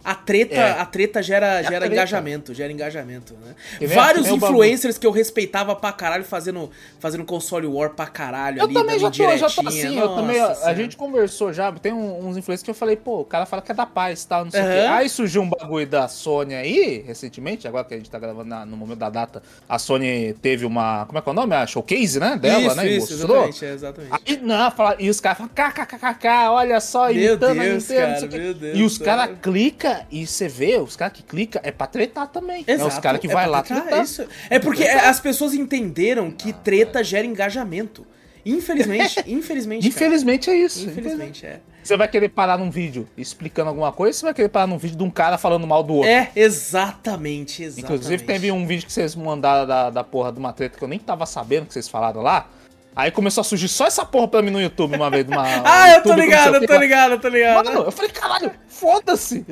A 0.06 0.14
treta, 0.16 0.56
É. 0.56 0.72
a 0.80 0.86
treta 0.86 1.24
gera, 1.24 1.60
a 1.60 1.62
gera 1.64 1.80
treta. 1.80 1.94
engajamento, 1.94 2.54
gera 2.54 2.72
engajamento, 2.74 3.34
né? 3.36 3.56
Que 3.80 3.88
nem- 3.88 3.96
Vários 3.96 4.28
o 4.28 4.32
bagulho. 4.38 4.52
influencers 4.52 4.98
que 4.98 5.08
eu 5.08 5.12
respeitava 5.12 5.76
pra 5.76 5.94
caralho 5.94 6.26
fazendo, 6.26 6.70
fazendo 7.00 7.24
console 7.24 7.66
war 7.68 7.92
pra 7.92 8.06
caralho 8.08 8.60
Eu 8.60 8.66
ali, 8.66 8.74
também 8.74 9.00
já 9.00 9.10
tô, 9.10 9.38
já 9.38 9.50
tô 9.50 9.68
assim, 9.68 9.98
eu 9.98 10.10
também, 10.10 10.38
a, 10.40 10.50
Nossa 10.50 10.52
a 10.52 10.56
Senhora. 10.56 10.76
gente 10.76 10.98
conversou 10.98 11.54
já, 11.54 11.72
tem 11.72 11.94
uns 11.94 12.36
influencers 12.36 12.64
que 12.64 12.70
eu 12.70 12.74
falei, 12.76 12.98
pô, 12.98 13.22
o 13.22 13.26
cara 13.26 13.46
fala 13.46 13.62
que 13.62 13.72
é 13.72 13.76
da 13.76 13.86
paz 13.86 14.24
e 14.24 14.28
tal, 14.28 14.44
não 14.44 14.52
sei 14.52 14.60
o 14.62 14.64
quê. 14.66 14.70
Aham. 14.72 14.94
Aí 14.96 15.08
surgiu 15.10 15.42
um 15.42 15.50
bagulho 15.50 15.88
da 15.88 16.08
Sony 16.10 16.54
aí, 16.54 17.04
recentemente, 17.08 17.66
agora 17.68 17.86
que 17.86 17.94
a 17.94 17.98
gente 17.98 18.10
tá 18.10 18.20
gravando 18.20 18.50
na- 18.50 18.66
no 18.66 18.76
momento 18.76 19.00
da 19.00 19.10
data, 19.10 19.42
a 19.70 19.80
Sony 19.80 20.34
teve 20.42 20.66
uma, 20.66 21.06
como 21.06 21.18
é 21.18 21.22
que 21.22 21.30
é 21.30 21.32
o 21.32 21.36
nome? 21.36 21.56
A 21.56 21.66
showcase, 21.66 22.20
né, 22.20 22.36
dela, 22.36 22.60
isso, 22.68 22.76
né, 22.76 22.88
e 22.88 22.98
isso, 22.98 23.14
exatamente, 23.14 23.66
é, 23.66 23.74
exatamente. 23.74 24.12
Aí, 24.28 24.38
não, 24.42 24.70
fala, 24.72 24.96
e 25.00 25.10
os 25.10 25.22
caras 25.22 25.38
falam, 25.38 25.52
kkkk, 25.54 26.28
olha 26.50 26.80
só, 26.82 27.06
Meu 27.08 27.14
imitando 27.36 27.60
a 27.60 27.64
Deus, 27.64 27.84
Nintendo, 27.90 28.02
não 28.08 28.16
cara, 28.16 28.28
quê. 28.28 28.38
meu 28.38 28.54
Deus, 28.54 28.78
E 28.78 28.84
os 28.84 28.98
cara. 28.98 29.28
caras 29.28 29.40
clicam 29.42 29.93
e 30.12 30.26
você 30.26 30.48
vê, 30.48 30.78
os 30.78 30.96
caras 30.96 31.16
que 31.18 31.24
clicam 31.24 31.62
é 31.64 31.72
pra 31.72 31.88
tretar 31.88 32.28
também. 32.28 32.64
É 32.68 32.76
os 32.76 32.82
Exato, 32.82 33.02
caras 33.02 33.22
que 33.22 33.28
é 33.28 33.34
vai 33.34 33.48
lá 33.48 33.62
tretar, 33.62 33.84
tretar. 33.84 34.04
isso. 34.04 34.26
É 34.50 34.60
porque 34.60 34.84
as 34.84 35.20
pessoas 35.20 35.54
entenderam 35.54 36.32
que 36.32 36.54
treta 36.54 37.04
gera 37.04 37.26
engajamento. 37.26 38.06
Infelizmente, 38.46 39.24
infelizmente. 39.28 39.90
cara. 39.90 39.96
Infelizmente 39.96 40.50
é 40.50 40.56
isso. 40.56 40.88
Infelizmente, 40.90 41.46
é. 41.46 41.62
Você 41.82 41.98
vai 41.98 42.08
querer 42.08 42.30
parar 42.30 42.58
num 42.58 42.70
vídeo 42.70 43.08
explicando 43.18 43.70
alguma 43.70 43.92
coisa, 43.92 44.18
você 44.18 44.26
vai 44.26 44.34
querer 44.34 44.50
parar 44.50 44.68
num 44.68 44.78
vídeo 44.78 44.98
de 44.98 45.04
um 45.04 45.10
cara 45.10 45.38
falando 45.38 45.68
mal 45.68 45.84
do 45.84 45.96
outro. 45.96 46.10
É, 46.10 46.32
exatamente, 46.36 47.64
exatamente. 47.64 47.94
Inclusive, 47.94 48.24
teve 48.24 48.52
um 48.52 48.66
vídeo 48.66 48.86
que 48.86 48.94
vocês 48.94 49.16
mandaram 49.16 49.68
da, 49.68 49.90
da 49.90 50.04
porra 50.04 50.32
de 50.32 50.40
uma 50.40 50.54
treta 50.54 50.78
que 50.78 50.84
eu 50.84 50.88
nem 50.88 51.00
tava 51.00 51.26
sabendo 51.26 51.66
que 51.66 51.74
vocês 51.74 51.88
falaram 51.90 52.22
lá. 52.22 52.50
Aí 52.96 53.12
começou 53.12 53.42
a 53.42 53.44
surgir 53.44 53.68
só 53.68 53.88
essa 53.88 54.06
porra 54.06 54.28
pra 54.28 54.42
mim 54.42 54.52
no 54.52 54.62
YouTube 54.62 54.96
uma 54.96 55.10
vez. 55.10 55.28
Uma, 55.28 55.44
Ah, 55.66 55.92
eu 55.96 56.04
tô 56.04 56.14
ligado, 56.14 56.56
eu 56.56 56.68
tô 56.68 56.78
ligado, 56.78 57.12
eu 57.14 57.20
tô 57.20 57.28
ligado. 57.28 57.66
Mano, 57.66 57.82
eu 57.86 57.92
falei, 57.92 58.12
caralho, 58.12 58.52
foda-se. 58.68 59.46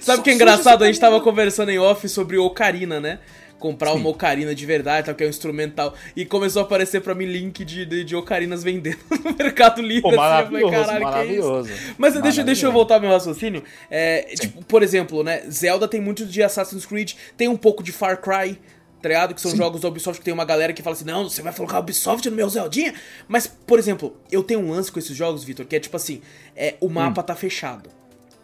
Sabe 0.00 0.20
o 0.20 0.22
que 0.22 0.30
é 0.30 0.34
engraçado? 0.34 0.84
A 0.84 0.86
gente 0.86 1.00
tava 1.00 1.20
conversando 1.20 1.70
em 1.70 1.78
off 1.78 2.08
sobre 2.08 2.36
ocarina, 2.38 3.00
né? 3.00 3.18
Comprar 3.58 3.90
Sim. 3.90 3.96
uma 3.98 4.10
ocarina 4.10 4.54
de 4.54 4.64
verdade, 4.64 5.06
tal, 5.06 5.14
que 5.16 5.24
é 5.24 5.26
um 5.26 5.30
instrumental. 5.30 5.92
E 6.14 6.24
começou 6.24 6.62
a 6.62 6.64
aparecer 6.64 7.00
pra 7.00 7.12
mim 7.12 7.24
link 7.26 7.64
de, 7.64 7.84
de, 7.84 8.04
de 8.04 8.14
ocarinas 8.14 8.62
vendendo 8.62 8.98
no 9.10 9.34
Mercado 9.36 9.82
Livre. 9.82 10.02
Pô, 10.02 10.08
assim, 10.10 10.16
eu 10.16 10.46
falei, 10.46 10.62
maravilhoso, 10.62 10.70
"Caralho, 10.70 10.98
que 10.98 11.02
é 11.02 11.10
maravilhoso. 11.10 11.72
isso?" 11.72 11.94
Mas 11.98 12.12
deixa, 12.14 12.44
deixa 12.44 12.66
eu 12.66 12.70
Maravilhoso. 12.70 12.72
voltar 12.72 12.94
ao 12.94 13.00
meu 13.00 13.10
raciocínio. 13.10 13.64
É, 13.90 14.22
tipo, 14.38 14.64
por 14.64 14.84
exemplo, 14.84 15.24
né? 15.24 15.42
Zelda 15.50 15.88
tem 15.88 16.00
muito 16.00 16.24
de 16.24 16.40
Assassin's 16.40 16.86
Creed, 16.86 17.14
tem 17.36 17.48
um 17.48 17.56
pouco 17.56 17.82
de 17.82 17.90
Far 17.90 18.20
Cry. 18.20 18.60
Tá 19.00 19.08
ligado? 19.08 19.34
Que 19.34 19.40
são 19.40 19.54
jogos 19.54 19.80
da 19.80 19.88
Ubisoft 19.88 20.18
que 20.18 20.24
tem 20.24 20.34
uma 20.34 20.44
galera 20.44 20.72
que 20.72 20.82
fala 20.82 20.96
assim: 20.96 21.04
não, 21.04 21.28
você 21.28 21.40
vai 21.40 21.54
colocar 21.54 21.78
Ubisoft 21.78 22.28
no 22.28 22.34
meu 22.34 22.48
Zeldinha. 22.48 22.94
Mas, 23.28 23.46
por 23.46 23.78
exemplo, 23.78 24.16
eu 24.30 24.42
tenho 24.42 24.60
um 24.60 24.70
lance 24.70 24.90
com 24.90 24.98
esses 24.98 25.16
jogos, 25.16 25.44
Vitor, 25.44 25.66
que 25.66 25.76
é 25.76 25.80
tipo 25.80 25.96
assim: 25.96 26.20
é, 26.56 26.74
o 26.80 26.88
mapa 26.88 27.22
tá 27.22 27.36
fechado. 27.36 27.90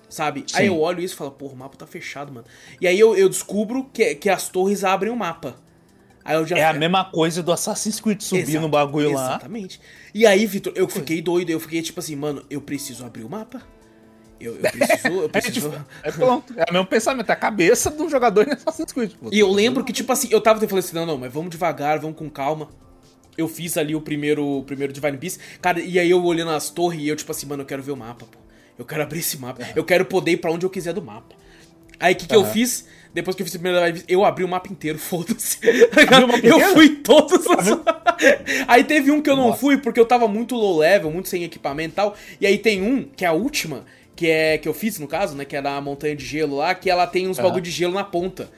Sabe? 0.08 0.44
Aí 0.54 0.68
Hum. 0.68 0.72
Sim. 0.72 0.76
eu 0.76 0.80
olho 0.80 1.00
isso 1.00 1.14
e 1.14 1.16
falo, 1.16 1.32
porra, 1.32 1.54
o 1.54 1.56
mapa 1.56 1.76
tá 1.76 1.88
fechado, 1.88 2.32
mano. 2.32 2.46
E 2.80 2.86
aí 2.86 3.00
eu, 3.00 3.16
eu 3.16 3.28
descubro 3.28 3.90
que, 3.92 4.14
que 4.14 4.30
as 4.30 4.48
torres 4.48 4.84
abrem 4.84 5.10
o 5.12 5.16
mapa. 5.16 5.56
Aí 6.24 6.36
eu 6.36 6.46
já 6.46 6.56
É 6.56 6.64
a 6.64 6.72
mesma 6.72 7.04
coisa 7.04 7.42
do 7.42 7.52
Assassin's 7.52 8.00
Creed 8.00 8.20
subir 8.22 8.42
Exato, 8.42 8.60
no 8.60 8.68
bagulho 8.68 9.12
lá. 9.12 9.30
Exatamente. 9.30 9.80
E 10.14 10.24
aí, 10.24 10.46
Vitor, 10.46 10.72
eu 10.76 10.88
fiquei 10.88 11.20
doido, 11.20 11.50
eu 11.50 11.58
fiquei 11.58 11.82
tipo 11.82 11.98
assim, 11.98 12.14
mano, 12.14 12.44
eu 12.48 12.60
preciso 12.60 13.04
abrir 13.04 13.24
o 13.24 13.28
mapa. 13.28 13.62
Eu, 14.44 14.54
eu 14.56 14.60
preciso, 14.70 15.08
eu 15.08 15.24
É, 15.26 15.28
preciso. 15.28 15.70
tipo, 15.70 15.84
é 16.02 16.12
pronto. 16.12 16.54
É 16.56 16.64
o 16.70 16.72
mesmo 16.72 16.86
pensamento, 16.86 17.30
é 17.30 17.32
a 17.32 17.36
cabeça 17.36 17.90
do 17.90 18.08
jogador 18.08 18.46
em 18.48 18.52
Assassin's 18.52 18.92
Creed. 18.92 19.12
pô. 19.20 19.28
E 19.32 19.38
eu 19.38 19.50
lembro 19.50 19.84
que, 19.84 19.92
tipo 19.92 20.12
assim, 20.12 20.28
eu 20.30 20.40
tava 20.40 20.58
falando 20.66 20.78
assim, 20.84 20.94
não, 20.96 21.06
não, 21.06 21.18
mas 21.18 21.32
vamos 21.32 21.50
devagar, 21.50 21.98
vamos 21.98 22.16
com 22.16 22.28
calma. 22.30 22.68
Eu 23.36 23.48
fiz 23.48 23.76
ali 23.76 23.94
o 23.96 24.00
primeiro, 24.00 24.44
o 24.46 24.62
primeiro 24.62 24.92
Divine 24.92 25.16
Beast, 25.16 25.40
cara, 25.60 25.80
e 25.80 25.98
aí 25.98 26.08
eu 26.08 26.22
olhando 26.24 26.52
as 26.52 26.70
torres 26.70 27.00
e 27.00 27.08
eu, 27.08 27.16
tipo 27.16 27.30
assim, 27.32 27.46
mano, 27.46 27.62
eu 27.62 27.66
quero 27.66 27.82
ver 27.82 27.90
o 27.92 27.96
mapa, 27.96 28.24
pô. 28.30 28.38
Eu 28.78 28.84
quero 28.84 29.02
abrir 29.02 29.20
esse 29.20 29.38
mapa. 29.38 29.64
Eu 29.74 29.84
quero 29.84 30.04
poder 30.04 30.32
ir 30.32 30.36
pra 30.36 30.50
onde 30.52 30.64
eu 30.66 30.70
quiser 30.70 30.92
do 30.92 31.02
mapa. 31.02 31.34
Aí 31.98 32.12
o 32.14 32.16
que, 32.16 32.26
que 32.26 32.34
eu 32.34 32.42
Aham. 32.42 32.50
fiz? 32.52 32.86
Depois 33.12 33.36
que 33.36 33.42
eu 33.42 33.46
fiz 33.46 33.54
o 33.54 33.58
primeiro 33.60 33.78
Divine 33.78 33.92
Beast, 33.92 34.10
eu 34.10 34.24
abri 34.24 34.42
o 34.44 34.48
mapa 34.48 34.68
inteiro, 34.70 34.98
foda-se. 34.98 35.58
Eu 36.42 36.60
fui 36.74 36.96
todos 36.96 37.32
os. 37.46 37.46
aí 38.66 38.82
teve 38.84 39.10
um 39.12 39.20
que 39.22 39.30
eu 39.30 39.36
não 39.36 39.48
Nossa. 39.48 39.60
fui 39.60 39.78
porque 39.78 39.98
eu 40.00 40.04
tava 40.06 40.26
muito 40.26 40.54
low 40.56 40.78
level, 40.78 41.10
muito 41.10 41.28
sem 41.28 41.44
equipamento 41.44 41.92
e 41.92 41.94
tal. 41.94 42.16
E 42.40 42.46
aí 42.46 42.58
tem 42.58 42.82
um, 42.82 43.04
que 43.04 43.24
é 43.24 43.28
a 43.28 43.32
última, 43.32 43.84
que 44.16 44.30
é 44.30 44.58
que 44.58 44.68
eu 44.68 44.74
fiz 44.74 44.98
no 44.98 45.06
caso, 45.08 45.36
né? 45.36 45.44
Que 45.44 45.56
é 45.56 45.62
da 45.62 45.80
montanha 45.80 46.14
de 46.16 46.24
gelo 46.24 46.56
lá, 46.56 46.74
que 46.74 46.88
ela 46.90 47.06
tem 47.06 47.28
uns 47.28 47.38
Aham. 47.38 47.48
bagulho 47.48 47.62
de 47.62 47.70
gelo 47.70 47.94
na 47.94 48.04
ponta. 48.04 48.48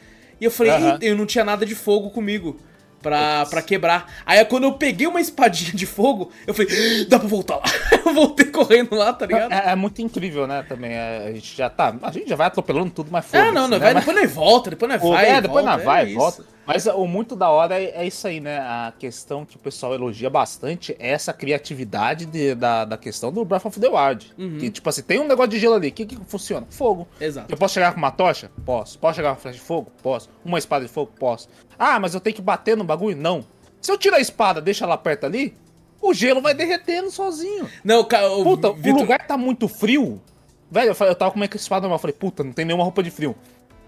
E 0.41 0.45
eu 0.45 0.51
falei. 0.51 0.73
"Eita, 0.73 0.99
eu 1.05 1.17
não 1.17 1.25
tinha 1.27 1.45
nada 1.45 1.65
de 1.65 1.75
fogo 1.75 2.11
comigo 2.11 2.59
pra, 3.03 3.47
pra 3.47 3.63
quebrar. 3.63 4.13
Aí 4.27 4.45
quando 4.45 4.65
eu 4.65 4.73
peguei 4.75 5.07
uma 5.07 5.21
espadinha 5.21 5.73
de 5.73 5.87
fogo, 5.87 6.31
eu 6.47 6.53
falei, 6.53 6.71
"Ah, 6.73 7.07
dá 7.09 7.19
pra 7.19 7.29
voltar 7.29 7.57
lá. 7.57 7.63
eu 8.05 8.13
voltei 8.13 8.47
correndo 8.47 8.95
lá, 8.95 9.13
tá 9.13 9.25
ligado? 9.27 9.53
É, 9.53 9.71
é 9.71 9.75
muito 9.77 10.03
incrível, 10.03 10.47
né, 10.47 10.65
também. 10.69 10.93
é, 10.93 11.27
a 11.29 11.33
gente 11.33 11.57
já 11.57 11.71
tá. 11.71 11.95
A 12.03 12.11
gente 12.11 12.29
já 12.29 12.37
vai 12.37 12.49
atropelando 12.49 12.91
tudo, 12.91 13.09
mas 13.11 13.25
Ah, 13.27 13.29
foda-se. 13.29 13.53
não, 13.53 13.63
não, 13.63 13.69
né, 13.69 13.79
vai, 13.79 13.95
mas- 13.95 14.05
depois 14.05 14.23
nós 14.25 14.35
volta, 14.35 14.71
depois 14.71 14.93
nós 14.93 15.01
vai. 15.03 15.27
é, 15.31 15.41
depois 15.41 15.65
nós 15.65 15.83
vai, 15.83 16.05
é 16.05 16.09
isso. 16.09 16.17
volta. 16.19 16.56
Mas 16.67 16.87
o 16.87 17.07
muito 17.07 17.37
da 17.37 17.49
hora 17.49 17.81
é, 17.81 18.03
é 18.03 18.07
isso 18.07 18.27
aí, 18.27 18.41
né? 18.41 18.59
A 18.59 18.93
questão 18.99 19.45
que 19.45 19.57
o 19.57 19.59
pessoal 19.59 19.95
elogia 19.95 20.29
bastante 20.29 20.97
é 20.99 21.11
essa 21.11 21.33
criatividade 21.33 22.27
de- 22.27 22.55
da, 22.55 22.85
da 22.85 22.97
questão 22.97 23.33
do 23.33 23.45
Breath 23.45 23.67
of 23.67 23.79
the 23.81 23.89
Wild. 23.89 24.33
Uhum. 24.37 24.59
Que, 24.59 24.71
tipo 24.71 24.89
assim, 24.89 25.03
tem 25.03 25.21
um 25.21 25.27
negócio 25.29 25.51
de 25.51 25.59
gelo 25.59 25.75
ali. 25.75 25.89
O 25.89 25.93
que, 25.93 26.05
que 26.07 26.17
funciona? 26.27 26.67
Fogo. 26.71 27.07
Exato. 27.21 27.47
Eu 27.53 27.57
posso 27.57 27.75
chegar 27.75 27.93
com 27.93 27.99
uma 27.99 28.11
tocha? 28.11 28.51
Posso. 28.65 28.99
Posso 28.99 29.17
chegar 29.17 29.29
com 29.31 29.35
uma 29.37 29.41
flecha 29.41 29.59
de 29.59 29.65
fogo? 29.65 29.91
Posso. 30.03 30.29
Uma 30.45 30.59
espada 30.59 30.85
de 30.85 30.91
fogo? 30.91 31.13
Posso. 31.19 31.49
Ah, 31.79 32.01
mas 32.01 32.15
eu 32.15 32.21
tenho 32.21 32.35
que 32.35 32.43
bater 32.43 32.77
no 32.77 32.85
bagulho? 32.85 33.17
Não. 33.17 33.45
Se 33.81 33.93
eu 33.93 33.97
tirar 33.99 34.17
a 34.17 34.21
espada 34.21 34.61
deixa 34.61 34.85
ela 34.85 34.97
perto 34.99 35.25
ali, 35.25 35.55
o 36.01 36.13
gelo 36.13 36.41
vai 36.41 36.55
derretendo 36.55 37.11
sozinho. 37.11 37.69
Não, 37.85 38.03
cara, 38.05 38.29
Puta, 38.29 38.73
Vitor- 38.73 38.95
o 38.99 39.01
lugar 39.03 39.27
tá 39.27 39.37
muito 39.37 39.69
frio. 39.69 40.21
Velho, 40.69 40.89
eu, 40.91 40.95
falei, 40.97 41.13
eu 41.13 41.17
tava 41.17 41.31
com 41.31 41.37
uma 41.37 41.47
espada 41.47 41.83
normal. 41.83 41.97
Eu 41.97 42.01
falei, 42.01 42.17
puta, 42.19 42.43
não 42.43 42.53
tem 42.53 42.65
nenhuma 42.65 42.83
roupa 42.83 43.01
de 43.03 43.11
frio. 43.11 43.37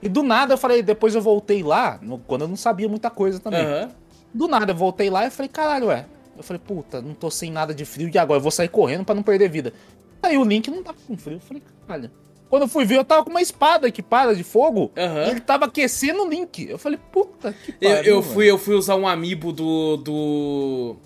E 0.03 0.09
do 0.09 0.23
nada 0.23 0.55
eu 0.55 0.59
falei, 0.59 0.83
depois 0.83 1.15
eu 1.15 1.21
voltei 1.21 1.63
lá, 1.63 1.99
no- 2.03 2.19
quando 2.19 2.43
eu 2.43 2.49
não 2.49 2.57
sabia 2.57 2.89
muita 2.89 3.11
coisa 3.11 3.39
também. 3.41 3.61
Aham. 3.65 3.91
Do 4.33 4.47
nada 4.47 4.73
eu 4.73 4.77
voltei 4.77 5.11
lá 5.11 5.27
e 5.27 5.31
falei, 5.31 5.49
caralho, 5.49 5.87
ué. 5.89 6.07
Eu 6.37 6.43
falei, 6.43 6.61
puta, 6.65 7.03
não 7.03 7.15
tô 7.15 7.31
sem 7.31 7.51
nada 7.51 7.75
de 7.75 7.85
frio 7.85 8.09
e 8.13 8.19
agora 8.19 8.39
eu 8.39 8.43
vou 8.43 8.51
sair 8.53 8.69
correndo 8.69 9.05
pra 9.05 9.15
não 9.15 9.23
perder 9.25 9.49
vida. 9.51 9.73
Aí 10.23 10.37
o 10.39 10.45
Link 10.45 10.71
não 10.71 10.83
tava 10.83 10.99
com 11.07 11.17
frio. 11.17 11.37
Eu 11.37 11.41
falei, 11.41 11.63
caralho. 11.87 12.11
Quando 12.49 12.63
eu 12.63 12.69
fui 12.69 12.85
ver, 12.85 12.97
eu 12.97 13.05
tava 13.05 13.25
com 13.25 13.31
uma 13.31 13.43
espada 13.43 13.89
equipada 13.89 14.35
de 14.35 14.43
fogo. 14.45 14.91
E 14.97 15.31
ele 15.31 15.41
tava 15.41 15.65
aquecendo 15.67 16.23
o 16.23 16.29
Link. 16.29 16.67
Eu 16.69 16.79
falei, 16.79 16.99
puta 17.13 17.53
que 17.53 17.75
Eu, 17.81 17.91
pariu. 17.97 18.15
eu 18.15 18.23
velho. 18.23 18.35
fui, 18.35 18.51
eu 18.51 18.57
fui 18.59 18.75
usar 18.75 18.95
um 18.97 19.07
amiibo 19.09 19.53
do. 19.53 19.97
do. 19.97 20.97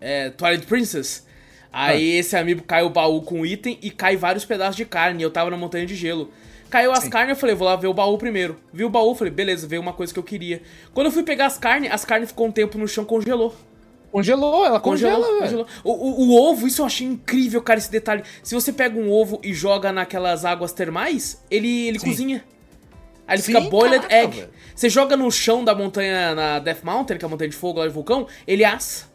É, 0.00 0.30
Twilight 0.30 0.66
Princess. 0.66 1.26
Aí 1.72 2.16
Ah. 2.16 2.20
esse 2.20 2.36
amiibo 2.36 2.62
cai 2.62 2.82
o 2.82 2.90
baú 2.90 3.22
com 3.22 3.46
item 3.46 3.78
e 3.82 3.90
cai 3.90 4.16
vários 4.16 4.44
pedaços 4.44 4.76
de 4.76 4.84
carne. 4.84 5.22
E 5.22 5.24
eu 5.24 5.30
tava 5.30 5.50
na 5.50 5.56
montanha 5.56 5.86
de 5.86 5.94
gelo. 5.94 6.30
Caiu 6.72 6.90
as 6.90 7.00
Sim. 7.04 7.10
carnes, 7.10 7.36
eu 7.36 7.36
falei, 7.36 7.54
vou 7.54 7.68
lá 7.68 7.76
ver 7.76 7.86
o 7.88 7.92
baú 7.92 8.16
primeiro. 8.16 8.56
Vi 8.72 8.82
o 8.82 8.88
baú, 8.88 9.14
falei, 9.14 9.30
beleza, 9.30 9.66
veio 9.66 9.82
uma 9.82 9.92
coisa 9.92 10.10
que 10.10 10.18
eu 10.18 10.22
queria. 10.22 10.62
Quando 10.94 11.08
eu 11.08 11.12
fui 11.12 11.22
pegar 11.22 11.44
as 11.44 11.58
carnes, 11.58 11.92
as 11.92 12.02
carnes 12.02 12.30
ficou 12.30 12.46
um 12.46 12.50
tempo 12.50 12.78
no 12.78 12.88
chão, 12.88 13.04
congelou. 13.04 13.54
Congelou, 14.10 14.64
ela 14.64 14.80
Congelou, 14.80 15.20
congela, 15.20 15.38
velho. 15.50 15.64
congelou. 15.64 15.66
O, 15.84 15.92
o- 15.92 16.28
o 16.30 16.34
ovo, 16.50 16.66
isso 16.66 16.80
eu 16.80 16.86
achei 16.86 17.06
incrível, 17.06 17.60
cara, 17.60 17.78
esse 17.78 17.90
detalhe. 17.92 18.22
Se 18.42 18.54
você 18.54 18.72
pega 18.72 18.98
um 18.98 19.10
ovo 19.12 19.38
e 19.42 19.52
joga 19.52 19.92
naquelas 19.92 20.46
águas 20.46 20.72
termais, 20.72 21.44
ele, 21.50 21.88
ele 21.88 21.98
Sim. 21.98 22.06
cozinha. 22.06 22.44
Aí 23.28 23.36
ele 23.36 23.42
Sim, 23.42 23.52
fica 23.54 23.60
boiled 23.68 24.00
caraca, 24.06 24.14
egg. 24.24 24.36
velho. 24.40 24.50
Você 24.74 24.88
joga 24.88 25.14
no 25.14 25.30
chão 25.30 25.62
da 25.62 25.74
montanha, 25.74 26.34
na 26.34 26.58
Death 26.58 26.82
Mountain, 26.84 27.18
que 27.18 27.24
é 27.24 27.26
a 27.26 27.28
montanha 27.28 27.50
de 27.50 27.56
fogo 27.56 27.80
lá 27.80 27.86
de 27.86 27.92
vulcão, 27.92 28.26
ele 28.46 28.64
assa. 28.64 29.11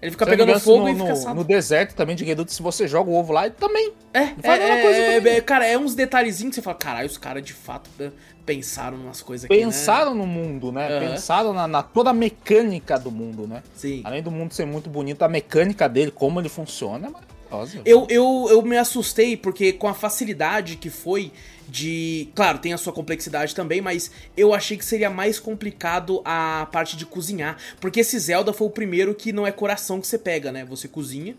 Ele 0.00 0.12
fica 0.12 0.24
Se 0.24 0.30
pegando 0.30 0.50
engano, 0.50 0.64
fogo 0.64 0.84
no, 0.84 0.88
e 0.88 0.92
fica 0.92 1.06
no, 1.06 1.12
assado. 1.12 1.34
no 1.34 1.44
deserto 1.44 1.94
também 1.94 2.14
de 2.14 2.24
Gerudo, 2.24 2.50
se 2.50 2.62
você 2.62 2.86
joga 2.86 3.10
o 3.10 3.14
ovo 3.14 3.32
lá, 3.32 3.50
também. 3.50 3.92
É, 4.14 4.26
faz 4.26 4.60
é, 4.62 4.82
coisa 4.82 4.98
é, 4.98 5.16
também. 5.16 5.34
é, 5.34 5.40
cara, 5.40 5.66
é 5.66 5.76
uns 5.76 5.94
detalhezinhos 5.94 6.50
que 6.50 6.54
você 6.56 6.62
fala, 6.62 6.76
caralho, 6.76 7.06
os 7.06 7.18
caras 7.18 7.42
de 7.42 7.52
fato 7.52 7.90
né, 7.98 8.12
pensaram 8.46 8.96
umas 8.96 9.20
coisas 9.20 9.44
aqui, 9.44 9.54
Pensaram 9.54 10.14
no 10.14 10.26
mundo, 10.26 10.70
né? 10.70 10.88
Aham. 10.88 11.10
Pensaram 11.10 11.52
na, 11.52 11.66
na 11.66 11.82
toda 11.82 12.10
a 12.10 12.14
mecânica 12.14 12.96
do 12.96 13.10
mundo, 13.10 13.46
né? 13.46 13.56
né? 13.56 13.62
Sim. 13.74 14.02
Além 14.04 14.22
do 14.22 14.30
mundo 14.30 14.54
ser 14.54 14.66
muito 14.66 14.88
bonito, 14.88 15.22
a 15.22 15.28
mecânica 15.28 15.88
dele, 15.88 16.10
como 16.10 16.40
ele 16.40 16.48
funciona, 16.48 17.08
é 17.08 17.10
maravilhosa. 17.10 17.82
Eu, 17.84 18.06
eu, 18.08 18.46
eu 18.50 18.62
me 18.62 18.76
assustei 18.76 19.36
porque 19.36 19.72
com 19.72 19.88
a 19.88 19.94
facilidade 19.94 20.76
que 20.76 20.90
foi 20.90 21.32
de. 21.68 22.28
Claro, 22.34 22.58
tem 22.58 22.72
a 22.72 22.78
sua 22.78 22.92
complexidade 22.92 23.54
também, 23.54 23.80
mas 23.80 24.10
eu 24.36 24.54
achei 24.54 24.76
que 24.76 24.84
seria 24.84 25.10
mais 25.10 25.38
complicado 25.38 26.20
a 26.24 26.66
parte 26.72 26.96
de 26.96 27.04
cozinhar. 27.04 27.56
Porque 27.80 28.00
esse 28.00 28.18
Zelda 28.18 28.52
foi 28.52 28.66
o 28.66 28.70
primeiro 28.70 29.14
que 29.14 29.32
não 29.32 29.46
é 29.46 29.52
coração 29.52 30.00
que 30.00 30.06
você 30.06 30.18
pega, 30.18 30.50
né? 30.50 30.64
Você 30.64 30.88
cozinha 30.88 31.36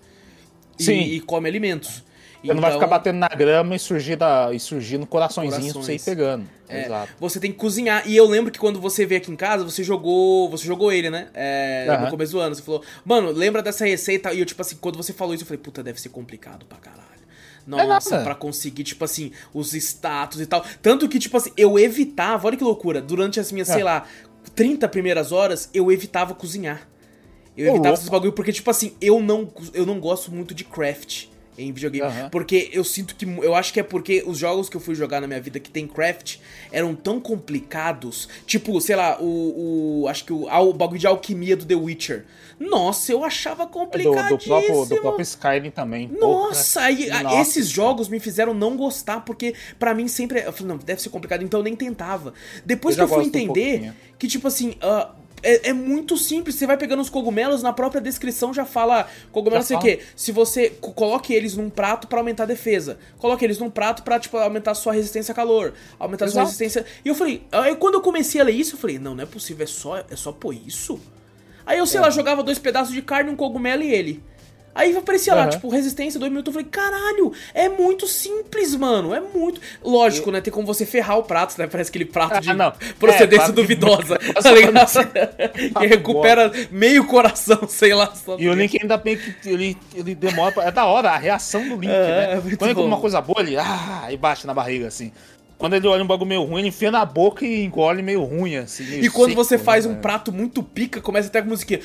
e, 0.79 1.15
e 1.15 1.19
come 1.21 1.47
alimentos. 1.49 2.03
Você 2.41 2.53
não 2.53 2.61
vai 2.61 2.69
Então, 2.71 2.79
ficar 2.79 2.87
batendo 2.87 3.17
na 3.17 3.27
grama 3.27 3.75
e 3.75 3.79
surgir, 3.79 4.15
da, 4.15 4.53
e 4.53 4.59
surgindo 4.61 5.05
coraçõezinhos 5.05 5.73
pra 5.73 5.81
você 5.81 5.95
ir 5.95 5.99
pegando. 5.99 6.47
É, 6.69 6.85
Exato. 6.85 7.11
Você 7.19 7.37
tem 7.37 7.51
que 7.51 7.57
cozinhar. 7.57 8.07
E 8.07 8.15
eu 8.15 8.25
lembro 8.25 8.49
que 8.49 8.57
quando 8.57 8.79
você 8.79 9.05
veio 9.05 9.19
aqui 9.19 9.29
em 9.29 9.35
casa, 9.35 9.65
você 9.65 9.83
jogou. 9.83 10.49
Você 10.49 10.65
jogou 10.65 10.89
ele, 10.91 11.09
né? 11.09 11.27
É, 11.33 11.85
No 11.87 11.93
Aham. 11.95 12.09
começo 12.11 12.31
do 12.31 12.39
ano. 12.39 12.55
Você 12.55 12.61
falou, 12.61 12.81
mano, 13.03 13.31
lembra 13.31 13.61
dessa 13.61 13.85
receita? 13.85 14.31
E 14.31 14.39
eu, 14.39 14.45
tipo 14.45 14.61
assim, 14.61 14.77
quando 14.79 14.95
você 14.95 15.11
falou 15.11 15.33
isso, 15.33 15.43
eu 15.43 15.47
falei, 15.47 15.61
puta, 15.61 15.83
deve 15.83 15.99
ser 15.99 16.09
complicado 16.09 16.65
pra 16.65 16.77
caralho. 16.77 17.08
Nossa, 17.77 18.11
nada. 18.11 18.23
pra 18.23 18.35
conseguir, 18.35 18.83
tipo 18.83 19.03
assim, 19.05 19.31
os 19.53 19.73
status 19.73 20.39
e 20.41 20.45
tal. 20.45 20.63
Tanto 20.81 21.07
que, 21.07 21.19
tipo 21.19 21.35
assim, 21.37 21.51
eu 21.57 21.77
evitava, 21.77 22.47
olha 22.47 22.57
que 22.57 22.63
loucura, 22.63 23.01
durante 23.01 23.39
as 23.39 23.51
minhas, 23.51 23.69
É. 23.69 23.73
sei 23.75 23.83
lá, 23.83 24.05
30 24.55 24.87
primeiras 24.87 25.31
horas, 25.31 25.69
eu 25.73 25.91
evitava 25.91 26.33
cozinhar. 26.33 26.87
Eu 27.57 27.65
evitava 27.65 27.87
louco. 27.89 27.99
esses 27.99 28.09
bagulho, 28.09 28.31
porque, 28.33 28.53
tipo 28.53 28.69
assim, 28.69 28.93
eu 29.01 29.21
não, 29.21 29.51
eu 29.73 29.85
não 29.85 29.99
gosto 29.99 30.31
muito 30.31 30.53
de 30.53 30.63
craft 30.63 31.25
em 31.59 31.71
videogame. 31.71 32.07
Aham. 32.07 32.29
Porque 32.29 32.69
eu 32.73 32.83
sinto 32.83 33.15
que. 33.15 33.25
Eu 33.25 33.53
acho 33.55 33.71
que 33.73 33.79
é 33.79 33.83
porque 33.83 34.23
os 34.25 34.37
jogos 34.37 34.69
que 34.69 34.77
eu 34.77 34.81
fui 34.81 34.95
jogar 34.95 35.19
na 35.21 35.27
minha 35.27 35.41
vida 35.41 35.59
que 35.59 35.69
tem 35.69 35.85
craft 35.87 36.37
eram 36.71 36.95
tão 36.95 37.19
complicados. 37.19 38.27
Tipo, 38.45 38.79
sei 38.81 38.95
lá, 38.95 39.17
o. 39.21 40.01
o 40.03 40.07
acho 40.07 40.23
que 40.25 40.33
o, 40.33 40.47
ah, 40.49 40.59
o 40.61 40.73
bagulho 40.73 40.99
de 40.99 41.07
alquimia 41.07 41.55
do 41.55 41.65
The 41.65 41.75
Witcher. 41.75 42.25
Nossa, 42.59 43.11
eu 43.11 43.23
achava 43.23 43.63
É 43.63 43.65
Do, 43.65 43.71
complicadíssimo. 43.71 44.37
do, 44.37 44.43
próprio, 44.45 44.85
do 44.85 45.01
próprio 45.01 45.23
Skyrim 45.23 45.71
também. 45.71 46.07
Nossa, 46.19 46.81
aí, 46.81 47.09
a- 47.09 47.23
Nossa. 47.23 47.41
esses 47.41 47.69
jogos 47.69 48.09
me 48.09 48.19
fizeram 48.19 48.53
não 48.53 48.75
gostar, 48.75 49.21
porque 49.21 49.53
pra 49.77 49.93
mim 49.93 50.07
sempre. 50.07 50.39
Eu 50.41 50.51
falei, 50.51 50.67
não, 50.73 50.77
deve 50.77 51.01
ser 51.01 51.09
complicado, 51.09 51.43
então 51.43 51.59
eu 51.59 51.63
nem 51.63 51.75
tentava. 51.75 52.33
Depois 52.65 52.97
Eu 52.97 53.07
que 53.07 53.13
eu 53.13 53.15
fui 53.15 53.25
um 53.25 53.27
entender 53.27 53.71
pouquinho. 53.71 53.95
que, 54.17 54.27
tipo 54.27 54.47
assim, 54.47 54.75
ah, 54.81 55.09
é, 55.43 55.69
é 55.69 55.73
muito 55.73 56.17
simples. 56.17 56.55
Você 56.55 56.65
vai 56.67 56.77
pegando 56.77 57.01
os 57.01 57.09
cogumelos, 57.09 57.61
na 57.63 57.71
própria 57.73 58.01
descrição 58.01 58.53
já 58.53 58.65
fala 58.65 59.07
cogumelo, 59.31 59.61
Já 59.61 59.67
sei 59.67 59.77
o 59.77 59.79
quê. 59.79 59.99
Se 60.15 60.31
você 60.31 60.69
co- 60.69 60.91
coloque 60.93 61.33
eles 61.33 61.55
num 61.55 61.69
prato 61.69 62.07
pra 62.07 62.19
aumentar 62.19 62.43
a 62.43 62.45
defesa, 62.45 62.97
coloque 63.17 63.43
eles 63.45 63.57
num 63.59 63.69
prato 63.69 64.03
pra, 64.03 64.19
tipo, 64.19 64.37
aumentar 64.37 64.71
a 64.71 64.75
sua 64.75 64.93
resistência 64.93 65.31
a 65.31 65.35
calor, 65.35 65.73
aumentar 65.99 66.25
a 66.25 66.27
sua 66.27 66.41
Exato. 66.43 66.47
resistência. 66.47 66.85
E 67.03 67.07
eu 67.09 67.15
falei, 67.15 67.43
aí 67.51 67.75
quando 67.75 67.95
eu 67.95 68.01
comecei 68.01 68.39
a 68.41 68.43
ler 68.43 68.53
isso, 68.53 68.75
eu 68.75 68.79
falei, 68.79 68.99
não, 68.99 69.15
não 69.15 69.23
é 69.23 69.27
possível, 69.27 69.63
é 69.63 69.67
só, 69.67 69.97
é 69.97 70.15
só 70.15 70.31
pôr 70.31 70.53
isso? 70.53 70.99
Aí 71.65 71.77
eu, 71.77 71.85
sei 71.85 71.99
É. 71.99 72.01
lá, 72.01 72.09
jogava 72.09 72.41
dois 72.43 72.57
pedaços 72.57 72.93
de 72.93 73.01
carne, 73.01 73.29
um 73.29 73.35
cogumelo 73.35 73.83
e 73.83 73.91
ele. 73.93 74.23
Aí 74.79 74.95
aparecia 74.95 75.35
lá, 75.35 75.41
Aham. 75.41 75.49
tipo, 75.49 75.67
resistência, 75.69 76.17
dois 76.19 76.31
minutos. 76.31 76.55
Eu 76.55 76.61
falei, 76.61 76.69
caralho, 76.71 77.33
é 77.53 77.67
muito 77.67 78.07
simples, 78.07 78.73
mano. 78.75 79.13
É 79.13 79.19
muito. 79.19 79.59
Lógico, 79.83 80.31
né? 80.31 80.39
Tem 80.39 80.53
como 80.53 80.65
você 80.65 80.85
ferrar 80.85 81.17
o 81.17 81.23
prato, 81.23 81.55
né? 81.57 81.67
Parece 81.67 81.89
aquele 81.89 82.05
prato 82.05 82.39
de 82.39 82.49
Ah, 82.49 82.53
não. 82.53 82.73
procedência 82.97 83.43
É, 83.43 83.47
de- 83.47 83.51
duvidosa. 83.53 84.17
Nossa, 84.33 84.41
tá 84.43 84.51
ligado? 84.53 85.73
que 85.79 85.85
recupera 85.87 86.51
meio 86.71 87.05
coração, 87.05 87.59
sei 87.67 87.93
lá. 87.93 88.13
Só 88.15 88.37
E 88.39 88.47
o 88.47 88.53
Link 88.53 88.77
ainda 88.81 88.95
bem 88.97 89.17
que 89.17 89.49
ele, 89.49 89.77
ele 89.93 90.15
demora. 90.15 90.51
pra- 90.53 90.63
É 90.65 90.71
da 90.71 90.85
hora 90.85 91.09
a 91.11 91.17
reação 91.17 91.61
do 91.67 91.75
Link, 91.75 91.91
É, 91.91 92.37
né? 92.37 92.41
é 92.53 92.55
Quando 92.55 92.75
bom. 92.75 92.85
uma 92.85 92.99
coisa 92.99 93.19
boa, 93.19 93.41
ele. 93.41 93.57
Ah, 93.57 94.07
e 94.09 94.15
bate 94.15 94.47
na 94.47 94.53
barriga, 94.53 94.87
assim. 94.87 95.11
Quando 95.59 95.73
ele 95.73 95.85
olha 95.87 96.01
um 96.01 96.07
bagulho 96.07 96.29
meio 96.29 96.43
ruim, 96.43 96.59
ele 96.59 96.69
enfia 96.69 96.89
na 96.89 97.03
boca 97.03 97.45
e 97.45 97.65
engole 97.65 98.01
meio 98.01 98.23
ruim, 98.23 98.55
assim. 98.55 98.85
meio 98.85 99.03
E 99.03 99.09
quando 99.09 99.31
seco, 99.31 99.43
você 99.43 99.57
faz 99.57 99.85
né, 99.85 99.91
um 99.91 99.95
prato 99.97 100.31
muito 100.31 100.63
pica, 100.63 101.01
começa 101.01 101.27
até 101.27 101.41
com 101.41 101.49
musiquinha. 101.49 101.81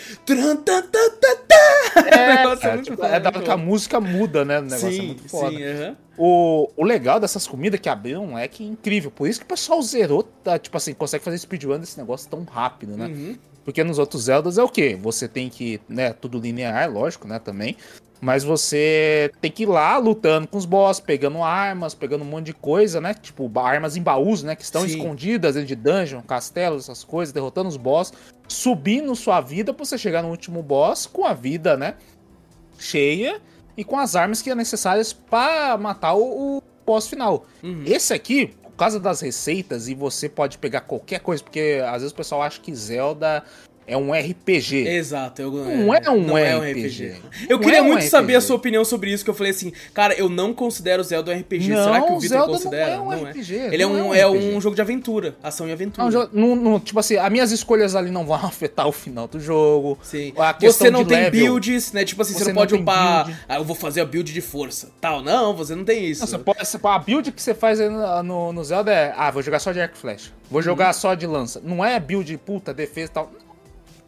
É, 1.96 2.36
negócio 2.36 2.60
cara, 2.60 2.74
muito 2.74 2.84
tipo, 2.86 3.02
bom, 3.02 3.06
é 3.06 3.18
da 3.18 3.32
que 3.32 3.50
a 3.50 3.56
música 3.56 4.00
muda, 4.00 4.44
né? 4.44 4.60
O 4.60 4.62
negócio 4.62 4.88
é 4.88 4.92
Sim, 4.92 5.06
muito 5.06 5.28
foda. 5.28 5.56
sim, 5.56 5.64
aham. 5.64 5.96
O, 6.16 6.70
o 6.76 6.84
legal 6.84 7.18
dessas 7.18 7.48
comidas 7.48 7.80
que 7.80 7.88
abriram 7.88 8.38
é 8.38 8.46
que 8.46 8.62
é 8.62 8.66
incrível. 8.66 9.10
Por 9.10 9.28
isso 9.28 9.40
que 9.40 9.44
o 9.44 9.48
pessoal 9.48 9.82
zerou, 9.82 10.22
tá, 10.22 10.56
tipo 10.56 10.76
assim, 10.76 10.94
consegue 10.94 11.24
fazer 11.24 11.38
speedrun 11.38 11.80
desse 11.80 11.98
negócio 11.98 12.30
tão 12.30 12.44
rápido, 12.44 12.96
né? 12.96 13.06
Uhum. 13.06 13.36
Porque 13.64 13.82
nos 13.82 13.98
outros 13.98 14.24
Zeldas 14.24 14.58
é 14.58 14.62
o 14.62 14.68
quê? 14.68 14.96
Você 15.00 15.26
tem 15.26 15.48
que, 15.48 15.80
né, 15.88 16.12
tudo 16.12 16.38
linear, 16.38 16.88
lógico, 16.92 17.26
né, 17.26 17.38
também. 17.38 17.76
Mas 18.24 18.42
você 18.42 19.30
tem 19.38 19.50
que 19.50 19.64
ir 19.64 19.66
lá 19.66 19.98
lutando 19.98 20.48
com 20.48 20.56
os 20.56 20.64
boss, 20.64 20.98
pegando 20.98 21.42
armas, 21.42 21.94
pegando 21.94 22.22
um 22.22 22.26
monte 22.26 22.46
de 22.46 22.54
coisa, 22.54 22.98
né? 22.98 23.12
Tipo, 23.12 23.52
armas 23.58 23.98
em 23.98 24.02
baús, 24.02 24.42
né? 24.42 24.56
Que 24.56 24.62
estão 24.62 24.80
Sim. 24.80 24.96
escondidas 24.96 25.56
dentro 25.56 25.68
de 25.68 25.76
dungeon, 25.76 26.22
castelos, 26.22 26.84
essas 26.84 27.04
coisas, 27.04 27.34
derrotando 27.34 27.68
os 27.68 27.76
boss, 27.76 28.14
subindo 28.48 29.14
sua 29.14 29.42
vida 29.42 29.74
pra 29.74 29.84
você 29.84 29.98
chegar 29.98 30.22
no 30.22 30.30
último 30.30 30.62
boss 30.62 31.04
com 31.04 31.26
a 31.26 31.34
vida, 31.34 31.76
né? 31.76 31.96
Cheia 32.78 33.42
e 33.76 33.84
com 33.84 33.98
as 33.98 34.16
armas 34.16 34.40
que 34.40 34.48
é 34.48 34.54
necessárias 34.54 35.12
pra 35.12 35.76
matar 35.76 36.14
o, 36.14 36.56
o 36.56 36.62
boss 36.86 37.06
final. 37.06 37.44
Uhum. 37.62 37.82
Esse 37.84 38.14
aqui, 38.14 38.46
por 38.46 38.72
causa 38.72 38.98
das 38.98 39.20
receitas, 39.20 39.86
e 39.86 39.94
você 39.94 40.30
pode 40.30 40.56
pegar 40.56 40.80
qualquer 40.80 41.20
coisa, 41.20 41.44
porque 41.44 41.82
às 41.84 42.00
vezes 42.00 42.12
o 42.12 42.14
pessoal 42.14 42.40
acha 42.40 42.58
que 42.58 42.74
Zelda 42.74 43.44
é 43.86 43.96
um 43.96 44.12
RPG. 44.12 44.86
Exato. 44.88 45.42
Eu, 45.42 45.50
Não 45.50 45.94
é 45.94 46.10
um 46.10 46.22
não 46.26 46.38
é 46.38 46.56
um 46.56 46.60
RPG. 46.60 46.86
RPG. 46.86 47.14
Eu 47.48 47.56
Não 47.56 47.64
queria 47.64 47.78
é 47.78 47.82
um 47.82 47.86
muito 47.86 48.04
saber 48.04 48.34
a 48.34 48.38
RPG. 48.38 48.46
sua 48.46 48.56
opinião 48.56 48.84
sobre 48.84 49.12
isso, 49.12 49.22
que 49.24 49.30
eu 49.30 49.34
falei 49.34 49.50
assim, 49.52 49.72
cara, 49.92 50.14
eu 50.14 50.28
não 50.28 50.52
considero 50.54 51.02
Zelda 51.02 51.32
um 51.32 51.38
RPG. 51.38 51.68
Não, 51.70 51.84
Será 51.84 52.00
que 52.02 52.12
o 52.12 52.18
Victor 52.20 52.28
Zelda 52.38 52.46
não 52.46 52.52
considera? 52.58 52.90
é 52.90 52.98
um 53.00 53.10
RPG, 53.30 53.54
Ele 53.54 53.82
é 53.82 53.86
não 53.86 54.08
um, 54.08 54.14
é 54.14 54.20
é 54.20 54.26
um 54.26 54.34
RPG. 54.36 54.60
jogo 54.60 54.74
de 54.76 54.82
aventura, 54.82 55.36
ação 55.42 55.68
e 55.68 55.72
aventura. 55.72 56.10
Não, 56.32 56.54
não- 56.54 56.56
não- 56.56 56.80
tipo 56.80 56.98
assim, 56.98 57.16
as 57.16 57.30
minhas 57.30 57.50
escolhas 57.52 57.94
ali 57.94 58.10
não 58.10 58.24
vão 58.26 58.36
afetar 58.46 58.86
o 58.88 58.92
final 58.92 59.26
do 59.28 59.38
jogo. 59.40 59.98
Sim. 60.02 60.32
Você 60.60 60.90
não 60.90 61.04
tem 61.04 61.18
level. 61.24 61.40
builds, 61.40 61.92
né? 61.92 62.04
Tipo 62.04 62.22
assim, 62.22 62.32
você, 62.32 62.44
Você 62.44 62.52
não 62.52 62.54
não 62.54 62.62
pode 62.62 62.74
upar. 62.74 63.44
Ah, 63.48 63.56
eu 63.56 63.64
vou 63.64 63.76
fazer 63.76 64.00
a 64.00 64.04
build 64.04 64.32
de 64.32 64.40
força. 64.40 64.90
Tal. 65.00 65.22
Não, 65.22 65.54
você 65.54 65.74
não 65.74 65.84
tem 65.84 66.04
isso. 66.06 66.20
Não, 66.22 66.26
você 66.28 66.38
pode, 66.78 66.94
a 66.94 66.98
build 66.98 67.32
que 67.32 67.42
você 67.42 67.54
faz 67.54 67.80
aí 67.80 67.88
no, 67.88 68.52
no, 68.52 68.64
Zelda 68.64 68.92
é, 68.92 69.12
ah, 69.16 69.30
vou 69.30 69.42
jogar 69.42 69.58
só 69.58 69.72
de 69.72 69.80
arco 69.80 69.96
flecha. 69.96 70.30
Vou 70.50 70.58
Uhum. 70.60 70.64
jogar 70.64 70.92
só 70.92 71.14
de 71.14 71.26
lança. 71.26 71.60
Não 71.64 71.84
é 71.84 71.98
build, 71.98 72.36
puta, 72.38 72.72
defesa 72.72 73.10
e 73.10 73.14
tal. 73.14 73.32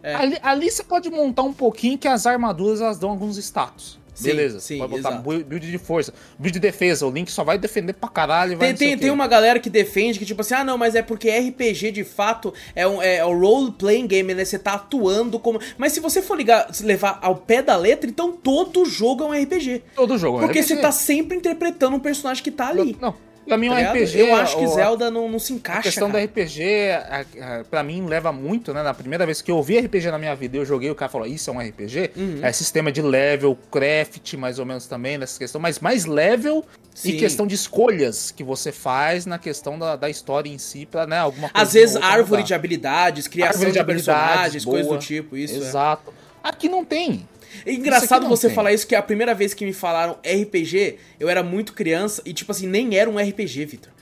É. 0.06 0.14
Ali, 0.14 0.38
ali 0.42 0.70
você 0.70 0.84
pode 0.84 1.10
montar 1.10 1.42
um 1.42 1.52
pouquinho 1.52 1.98
que 1.98 2.06
as 2.06 2.26
armaduras 2.26 2.80
elas 2.80 2.98
dão 2.98 3.10
alguns 3.10 3.36
status. 3.38 3.98
Sim, 4.14 4.28
Beleza. 4.28 4.60
sim, 4.60 4.78
pode 4.78 4.92
botar 4.92 5.08
exato. 5.10 5.22
bu- 5.22 5.44
build 5.44 5.70
de 5.70 5.76
força, 5.76 6.14
build 6.38 6.54
de 6.54 6.58
defesa. 6.60 7.06
O 7.06 7.10
Link 7.10 7.30
só 7.30 7.44
vai 7.44 7.58
defender 7.58 7.92
pra 7.92 8.08
caralho. 8.08 8.56
Vai 8.56 8.72
Tem, 8.72 8.92
não 8.92 8.98
tem, 8.98 9.10
uma 9.10 9.26
galera 9.26 9.58
que 9.60 9.68
defende 9.68 10.18
que, 10.18 10.24
tipo 10.24 10.40
assim, 10.40 10.54
ah, 10.54 10.64
não, 10.64 10.78
mas 10.78 10.94
é 10.94 11.02
porque 11.02 11.28
RPG 11.28 11.90
de 11.92 12.02
fato 12.02 12.54
é 12.74 12.86
um 12.88 13.02
é, 13.02 13.22
o 13.26 13.38
role-playing 13.38 14.06
game, 14.06 14.32
né? 14.32 14.42
Você 14.42 14.58
tá 14.58 14.72
atuando 14.74 15.38
como. 15.38 15.60
Mas 15.76 15.92
se 15.92 16.00
você 16.00 16.22
for 16.22 16.34
ligar, 16.34 16.66
levar 16.80 17.18
ao 17.20 17.36
pé 17.36 17.60
da 17.60 17.76
letra, 17.76 18.08
então 18.08 18.32
todo 18.32 18.86
jogo 18.86 19.22
é 19.24 19.26
um 19.26 19.42
RPG. 19.42 19.82
Todo 19.94 20.16
jogo. 20.16 20.38
é 20.38 20.46
Porque 20.46 20.60
RPG. 20.60 20.68
você 20.76 20.80
tá 20.80 20.92
sempre 20.92 21.36
interpretando 21.36 21.94
um 21.96 22.00
personagem 22.00 22.42
que 22.42 22.50
tá 22.50 22.68
ali. 22.68 22.96
Não, 22.98 23.14
pra 23.46 23.56
mim 23.56 23.68
tá 23.68 23.74
um 23.74 23.76
ligado? 23.76 23.94
RPG. 23.96 24.18
Eu 24.20 24.34
acho 24.36 24.56
que 24.58 24.66
Zelda 24.66 25.10
não, 25.10 25.28
não 25.28 25.38
se 25.38 25.52
A 25.52 25.56
encaixa. 25.56 25.82
questão 25.82 26.10
cara. 26.10 26.26
do 26.26 26.30
RPG, 26.30 26.62
a- 26.90 27.24
a- 27.60 27.64
pra 27.64 27.82
mim, 27.82 28.04
leva 28.06 28.32
muito, 28.32 28.74
né? 28.74 28.82
Na 28.82 28.92
primeira 28.92 29.24
vez 29.24 29.40
que 29.40 29.50
eu 29.50 29.56
ouvi 29.56 29.78
RPG 29.78 30.10
na 30.10 30.18
minha 30.18 30.34
vida, 30.34 30.56
eu 30.56 30.64
joguei, 30.64 30.90
o 30.90 30.94
cara 30.94 31.10
falou, 31.10 31.26
isso 31.26 31.48
é 31.48 31.52
um 31.52 31.60
RPG? 31.60 32.10
Uhum. 32.16 32.40
É 32.42 32.52
sistema 32.52 32.90
de 32.92 33.00
level, 33.02 33.56
craft, 33.70 34.34
mais 34.34 34.58
ou 34.58 34.66
menos 34.66 34.86
também, 34.86 35.16
nessa 35.18 35.38
questão, 35.38 35.60
mas 35.60 35.78
mais 35.80 36.04
level 36.04 36.64
Sim. 36.94 37.10
e 37.10 37.16
questão 37.18 37.46
de 37.46 37.54
escolhas 37.54 38.30
que 38.30 38.42
você 38.44 38.72
faz 38.72 39.26
na 39.26 39.38
questão 39.38 39.78
da, 39.78 39.96
da 39.96 40.10
história 40.10 40.48
em 40.50 40.58
si, 40.58 40.86
pra, 40.86 41.06
né, 41.06 41.18
alguma 41.18 41.48
coisa. 41.48 41.66
Às 41.66 41.72
vezes 41.72 41.96
árvore 41.96 42.42
de 42.42 42.54
habilidades, 42.54 43.28
criação 43.28 43.52
Árvore 43.52 43.66
de, 43.70 43.72
de 43.74 43.78
habilidades, 43.80 44.30
personagens, 44.52 44.64
coisas 44.64 44.86
do 44.92 44.98
tipo, 44.98 45.36
isso. 45.36 45.54
é. 45.54 45.58
Exato. 45.58 46.12
Aqui 46.42 46.68
não 46.68 46.84
tem. 46.84 47.26
É 47.64 47.72
engraçado 47.72 48.28
você 48.28 48.48
tem. 48.48 48.54
falar 48.54 48.72
isso, 48.72 48.86
que 48.86 48.94
a 48.94 49.02
primeira 49.02 49.34
vez 49.34 49.54
que 49.54 49.64
me 49.64 49.72
falaram 49.72 50.18
RPG, 50.24 50.96
eu 51.18 51.28
era 51.28 51.42
muito 51.42 51.72
criança 51.72 52.20
e, 52.24 52.32
tipo 52.32 52.52
assim, 52.52 52.66
nem 52.66 52.96
era 52.96 53.08
um 53.08 53.16
RPG, 53.18 53.64
Victor. 53.64 53.92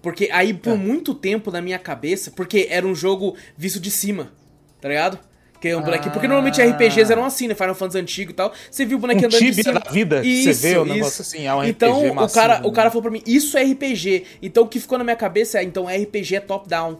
Porque 0.00 0.28
aí, 0.32 0.52
por 0.54 0.72
É. 0.72 0.76
muito 0.76 1.14
tempo 1.14 1.50
na 1.50 1.60
minha 1.60 1.78
cabeça, 1.78 2.30
porque 2.30 2.66
era 2.70 2.86
um 2.86 2.94
jogo 2.94 3.36
visto 3.56 3.78
de 3.78 3.90
cima, 3.90 4.32
tá 4.80 4.88
ligado? 4.88 5.18
Que 5.60 5.68
é 5.68 5.76
um 5.76 5.80
bonequinho. 5.82 6.10
Porque 6.12 6.26
normalmente 6.26 6.60
Ah. 6.60 6.64
RPGs 6.66 7.12
eram 7.12 7.24
assim, 7.24 7.46
né? 7.46 7.54
Final 7.54 7.74
Fantasy 7.76 7.98
antigo 8.00 8.32
e 8.32 8.34
tal. 8.34 8.52
Você 8.68 8.84
viu 8.84 8.98
o 8.98 9.00
bonequinho 9.00 9.26
Um 9.26 9.28
andando 9.28 9.44
de 9.52 9.62
cima. 9.62 9.78
da 9.78 9.90
vida, 9.92 10.20
que 10.20 10.42
você 10.42 10.52
vê 10.54 10.76
o 10.76 10.84
negócio 10.84 11.22
assim, 11.22 11.46
é 11.46 11.54
um 11.54 11.62
Então, 11.62 11.98
RPG 12.00 12.10
o 12.10 12.14
massivo, 12.16 12.34
cara, 12.40 12.60
o 12.66 12.68
né? 12.70 12.74
cara 12.74 12.90
falou 12.90 13.02
pra 13.02 13.10
mim, 13.12 13.22
isso 13.24 13.56
é 13.56 13.62
RPG. 13.62 14.24
Então, 14.42 14.64
o 14.64 14.66
que 14.66 14.80
ficou 14.80 14.98
na 14.98 15.04
minha 15.04 15.14
cabeça 15.14 15.60
é, 15.60 15.62
então, 15.62 15.86
RPG 15.86 16.34
é 16.34 16.40
top-down. 16.40 16.98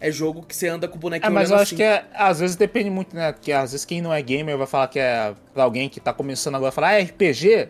É 0.00 0.10
jogo 0.12 0.42
que 0.42 0.54
você 0.54 0.68
anda 0.68 0.86
com 0.86 0.94
o 0.94 0.98
É, 0.98 1.00
bonequinho 1.00 1.32
mas 1.32 1.48
olhando 1.50 1.58
eu 1.58 1.62
assim. 1.62 1.74
acho 1.74 1.76
que 1.76 1.82
é, 1.82 2.04
às 2.14 2.38
vezes 2.40 2.54
depende 2.56 2.88
muito, 2.90 3.14
né? 3.16 3.32
Porque 3.32 3.50
às 3.52 3.72
vezes 3.72 3.84
quem 3.84 4.00
não 4.00 4.12
é 4.12 4.22
gamer 4.22 4.56
vai 4.56 4.66
falar 4.66 4.86
que 4.88 4.98
é 4.98 5.34
pra 5.52 5.64
alguém 5.64 5.88
que 5.88 5.98
tá 6.00 6.12
começando 6.12 6.54
agora 6.54 6.70
falar, 6.70 6.90
ah, 6.96 6.98
RPG. 7.02 7.68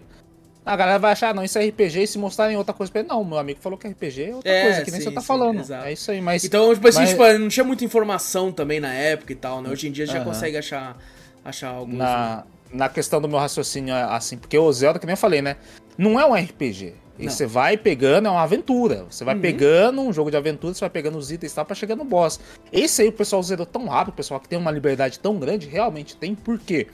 A 0.66 0.76
galera 0.76 0.98
vai 0.98 1.12
achar, 1.12 1.34
não, 1.34 1.42
isso 1.42 1.58
é 1.58 1.64
RPG, 1.66 2.02
e 2.02 2.06
se 2.06 2.18
mostrarem 2.18 2.54
outra 2.58 2.74
coisa 2.74 2.92
pra 2.92 3.00
ele, 3.00 3.08
não, 3.08 3.24
meu 3.24 3.38
amigo 3.38 3.58
falou 3.58 3.78
que 3.78 3.88
RPG 3.88 4.22
é 4.24 4.34
outra 4.34 4.50
É, 4.50 4.62
coisa, 4.64 4.84
que 4.84 4.90
nem 4.90 5.00
sim, 5.00 5.06
você 5.08 5.14
tá 5.14 5.20
sim, 5.22 5.26
falando. 5.26 5.60
exato. 5.60 5.86
É 5.86 5.92
isso 5.94 6.10
aí, 6.10 6.20
mas. 6.20 6.44
Então, 6.44 6.74
tipo 6.74 6.86
assim, 6.86 6.98
mas 7.00 7.08
tipo, 7.10 7.38
não 7.38 7.48
tinha 7.48 7.64
muita 7.64 7.84
informação 7.86 8.52
também 8.52 8.78
na 8.78 8.92
época 8.92 9.32
e 9.32 9.36
tal, 9.36 9.62
né? 9.62 9.70
Hoje 9.70 9.88
em 9.88 9.92
dia 9.92 10.04
já 10.04 10.22
consegue 10.22 10.58
achar, 10.58 10.98
achar 11.42 11.68
alguns. 11.70 11.96
na, 11.96 12.44
na 12.70 12.88
questão 12.90 13.18
do 13.18 13.26
meu 13.26 13.38
raciocínio, 13.38 13.94
é 13.94 14.02
assim, 14.02 14.36
porque 14.36 14.58
o 14.58 14.70
Zelda, 14.70 14.98
que 14.98 15.06
nem 15.06 15.14
eu 15.14 15.16
falei, 15.16 15.40
né? 15.40 15.56
Não 15.96 16.20
é 16.20 16.26
um 16.26 16.34
RPG. 16.34 16.92
E 17.18 17.24
Não. 17.24 17.32
você 17.32 17.46
vai 17.46 17.76
pegando, 17.76 18.28
é 18.28 18.30
uma 18.30 18.42
aventura. 18.42 19.04
Você 19.10 19.24
vai 19.24 19.34
Uhum. 19.34 19.40
pegando 19.40 20.00
um 20.00 20.12
jogo 20.12 20.30
de 20.30 20.36
aventura, 20.36 20.72
você 20.72 20.80
vai 20.80 20.90
pegando 20.90 21.18
os 21.18 21.32
itens 21.32 21.50
e 21.50 21.54
tal 21.54 21.64
pra 21.64 21.74
chegar 21.74 21.96
no 21.96 22.04
boss. 22.04 22.38
Esse 22.72 23.02
aí 23.02 23.08
o 23.08 23.12
pessoal 23.12 23.42
zerou 23.42 23.66
tão 23.66 23.86
rápido, 23.88 24.14
o 24.14 24.16
pessoal 24.16 24.38
que 24.38 24.48
tem 24.48 24.58
uma 24.58 24.70
liberdade 24.70 25.18
tão 25.18 25.36
grande, 25.38 25.66
realmente 25.66 26.16
tem, 26.16 26.34
por 26.34 26.58
quê? 26.58 26.86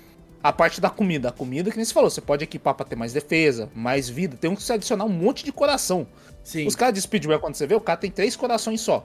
A 0.43 0.53
parte 0.53 0.81
da 0.81 0.89
comida. 0.91 1.29
A 1.29 1.33
comida, 1.33 1.71
que 1.71 1.77
nem 1.77 1.85
você 1.85 1.93
falou, 1.93 2.09
você 2.11 2.21
pode 2.21 2.45
equipar 2.45 2.75
pra 2.75 2.85
ter 2.87 2.97
mais 2.97 3.13
defesa, 3.13 3.69
mais 3.75 4.09
vida. 4.09 4.37
Tem 4.37 4.55
que 4.55 4.63
se 4.63 4.73
adicionar 4.73 5.05
um 5.05 5.09
monte 5.11 5.45
de 5.45 5.53
coração. 5.53 6.07
Sim. 6.43 6.67
Os 6.67 6.75
caras 6.77 6.95
de 6.95 7.01
speedrun, 7.01 7.39
quando 7.39 7.55
você 7.55 7.67
vê, 7.67 7.75
o 7.75 7.81
cara 7.81 7.99
tem 7.99 8.11
três 8.11 8.37
corações 8.37 8.81
só. 8.81 9.05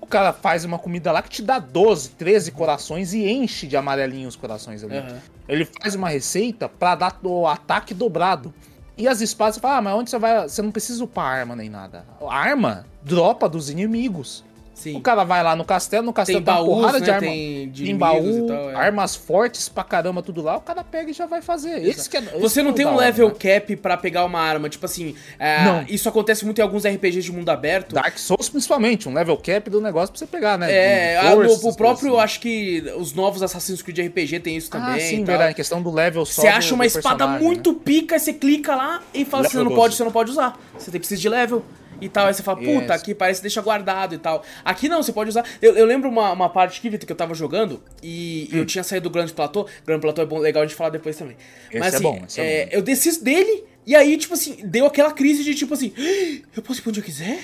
O 0.00 0.06
cara 0.06 0.32
faz 0.32 0.64
uma 0.64 0.78
comida 0.78 1.12
lá 1.12 1.20
que 1.20 1.28
te 1.28 1.42
dá 1.42 1.58
12, 1.58 2.10
13 2.10 2.50
corações 2.52 3.12
e 3.12 3.28
enche 3.30 3.66
de 3.66 3.76
amarelinho 3.76 4.26
os 4.28 4.36
corações 4.36 4.82
ali. 4.82 4.96
Aham. 4.96 5.18
Ele 5.46 5.66
faz 5.66 5.94
uma 5.94 6.08
receita 6.08 6.68
pra 6.68 6.94
dar 6.94 7.18
o 7.22 7.46
ataque 7.46 7.92
dobrado. 7.92 8.52
E 9.00 9.08
as 9.08 9.22
espadas, 9.22 9.54
você 9.54 9.62
fala, 9.62 9.78
ah, 9.78 9.82
mas 9.82 9.94
onde 9.94 10.10
você 10.10 10.18
vai? 10.18 10.46
Você 10.46 10.60
não 10.60 10.70
precisa 10.70 11.02
upar 11.02 11.38
arma 11.38 11.56
nem 11.56 11.70
nada. 11.70 12.04
A 12.20 12.34
arma 12.34 12.84
dropa 13.02 13.48
dos 13.48 13.70
inimigos. 13.70 14.44
Sim. 14.80 14.96
O 14.96 15.00
cara 15.02 15.24
vai 15.24 15.42
lá 15.42 15.54
no 15.54 15.62
castelo, 15.62 16.06
no 16.06 16.12
castelo 16.12 16.38
Tem 16.42 16.44
tem, 16.46 16.54
uma 16.54 16.60
baús, 16.64 16.78
porrada 16.80 16.98
né? 17.00 17.04
de 17.04 17.10
arma. 17.10 17.20
Tem 17.26 17.68
de 17.70 17.84
Tem 17.84 17.96
baú, 17.96 18.44
e 18.44 18.46
tal, 18.48 18.70
é. 18.70 18.74
armas 18.74 19.14
fortes 19.14 19.68
pra 19.68 19.84
caramba, 19.84 20.22
tudo 20.22 20.40
lá, 20.40 20.56
o 20.56 20.60
cara 20.62 20.82
pega 20.82 21.10
e 21.10 21.12
já 21.12 21.26
vai 21.26 21.42
fazer. 21.42 21.84
Esse 21.86 22.08
que 22.08 22.16
é, 22.16 22.20
esse 22.20 22.38
Você 22.38 22.62
não 22.62 22.70
é 22.70 22.72
o 22.72 22.74
tem 22.76 22.86
um 22.86 22.90
hora, 22.94 23.00
level 23.00 23.28
né? 23.28 23.34
cap 23.38 23.76
pra 23.76 23.98
pegar 23.98 24.24
uma 24.24 24.40
arma, 24.40 24.70
tipo 24.70 24.86
assim, 24.86 25.14
é, 25.38 25.62
Não. 25.64 25.84
isso 25.86 26.08
acontece 26.08 26.46
muito 26.46 26.58
em 26.60 26.62
alguns 26.62 26.84
RPGs 26.86 27.22
de 27.24 27.30
mundo 27.32 27.50
aberto. 27.50 27.94
Dark 27.94 28.16
Souls, 28.18 28.48
principalmente, 28.48 29.06
um 29.06 29.12
level 29.12 29.36
cap 29.36 29.68
do 29.68 29.82
negócio 29.82 30.12
pra 30.12 30.18
você 30.18 30.26
pegar, 30.26 30.56
né? 30.56 30.72
É, 30.72 31.20
De 31.20 31.26
a- 31.26 31.30
força, 31.32 31.36
no- 31.36 31.44
essas 31.52 31.64
o 31.64 31.76
próprio, 31.76 32.08
coisas 32.12 32.24
acho 32.24 32.40
que 32.40 32.82
os 32.96 33.12
novos 33.12 33.42
Assassin's 33.42 33.82
Creed 33.82 33.98
RPG 33.98 34.40
tem 34.40 34.56
isso 34.56 34.70
assim. 34.72 34.82
também. 34.82 34.94
Ah, 35.02 35.06
sim, 35.06 35.24
verdade, 35.24 35.52
em 35.52 35.54
questão 35.54 35.82
do 35.82 35.90
level 35.92 36.24
só 36.24 36.40
Você 36.40 36.50
do- 36.50 36.56
acha 36.56 36.74
uma 36.74 36.86
espada 36.86 37.26
né? 37.26 37.38
muito 37.38 37.74
pica, 37.74 38.14
aí 38.14 38.20
você 38.20 38.32
clica 38.32 38.74
lá 38.74 39.02
e 39.12 39.26
fala 39.26 39.42
assim, 39.46 39.58
você 39.58 39.64
não 39.64 39.70
pode, 39.70 39.76
12. 39.90 39.96
você 39.98 40.04
não 40.04 40.12
pode 40.12 40.30
usar. 40.30 40.58
Você 40.78 40.90
tem 40.90 40.98
precisa 40.98 41.20
de 41.20 41.28
level. 41.28 41.62
E 42.00 42.08
tal, 42.08 42.26
aí 42.26 42.34
você 42.34 42.42
fala, 42.42 42.58
puta, 42.60 42.94
aqui 42.94 43.14
parece 43.14 43.40
que 43.40 43.42
deixa 43.42 43.60
guardado 43.60 44.14
e 44.14 44.18
tal. 44.18 44.42
Aqui 44.64 44.88
não, 44.88 45.02
você 45.02 45.12
pode 45.12 45.30
usar. 45.30 45.44
Eu, 45.60 45.76
eu 45.76 45.84
lembro 45.86 46.08
uma, 46.08 46.32
uma 46.32 46.48
parte 46.48 46.78
aqui, 46.78 46.88
Vitor, 46.90 47.06
que 47.06 47.12
eu 47.12 47.16
tava 47.16 47.34
jogando 47.34 47.82
e 48.02 48.48
Hum. 48.52 48.58
eu 48.58 48.66
tinha 48.66 48.82
saído 48.84 49.08
do 49.08 49.12
Grande 49.12 49.32
Platô. 49.32 49.66
Grande 49.86 50.00
Platô 50.02 50.22
é 50.22 50.26
bom, 50.26 50.38
legal 50.38 50.62
a 50.62 50.66
gente 50.66 50.74
falar 50.76 50.90
depois 50.90 51.16
também. 51.16 51.36
Esse 51.70 51.78
Mas 51.78 51.92
é 51.92 51.96
assim, 51.96 52.02
bom, 52.04 52.22
esse 52.26 52.40
é 52.40 52.64
bom. 52.66 52.70
eu 52.72 52.82
desci 52.82 53.22
dele 53.22 53.64
e 53.86 53.94
aí, 53.96 54.16
tipo 54.16 54.34
assim, 54.34 54.58
deu 54.64 54.86
aquela 54.86 55.12
crise 55.12 55.42
de 55.42 55.54
tipo 55.54 55.74
assim, 55.74 55.92
"Ah, 55.98 56.48
eu 56.56 56.62
posso 56.62 56.80
ir 56.80 56.82
pra 56.82 56.90
onde 56.90 57.00
eu 57.00 57.04
quiser? 57.04 57.38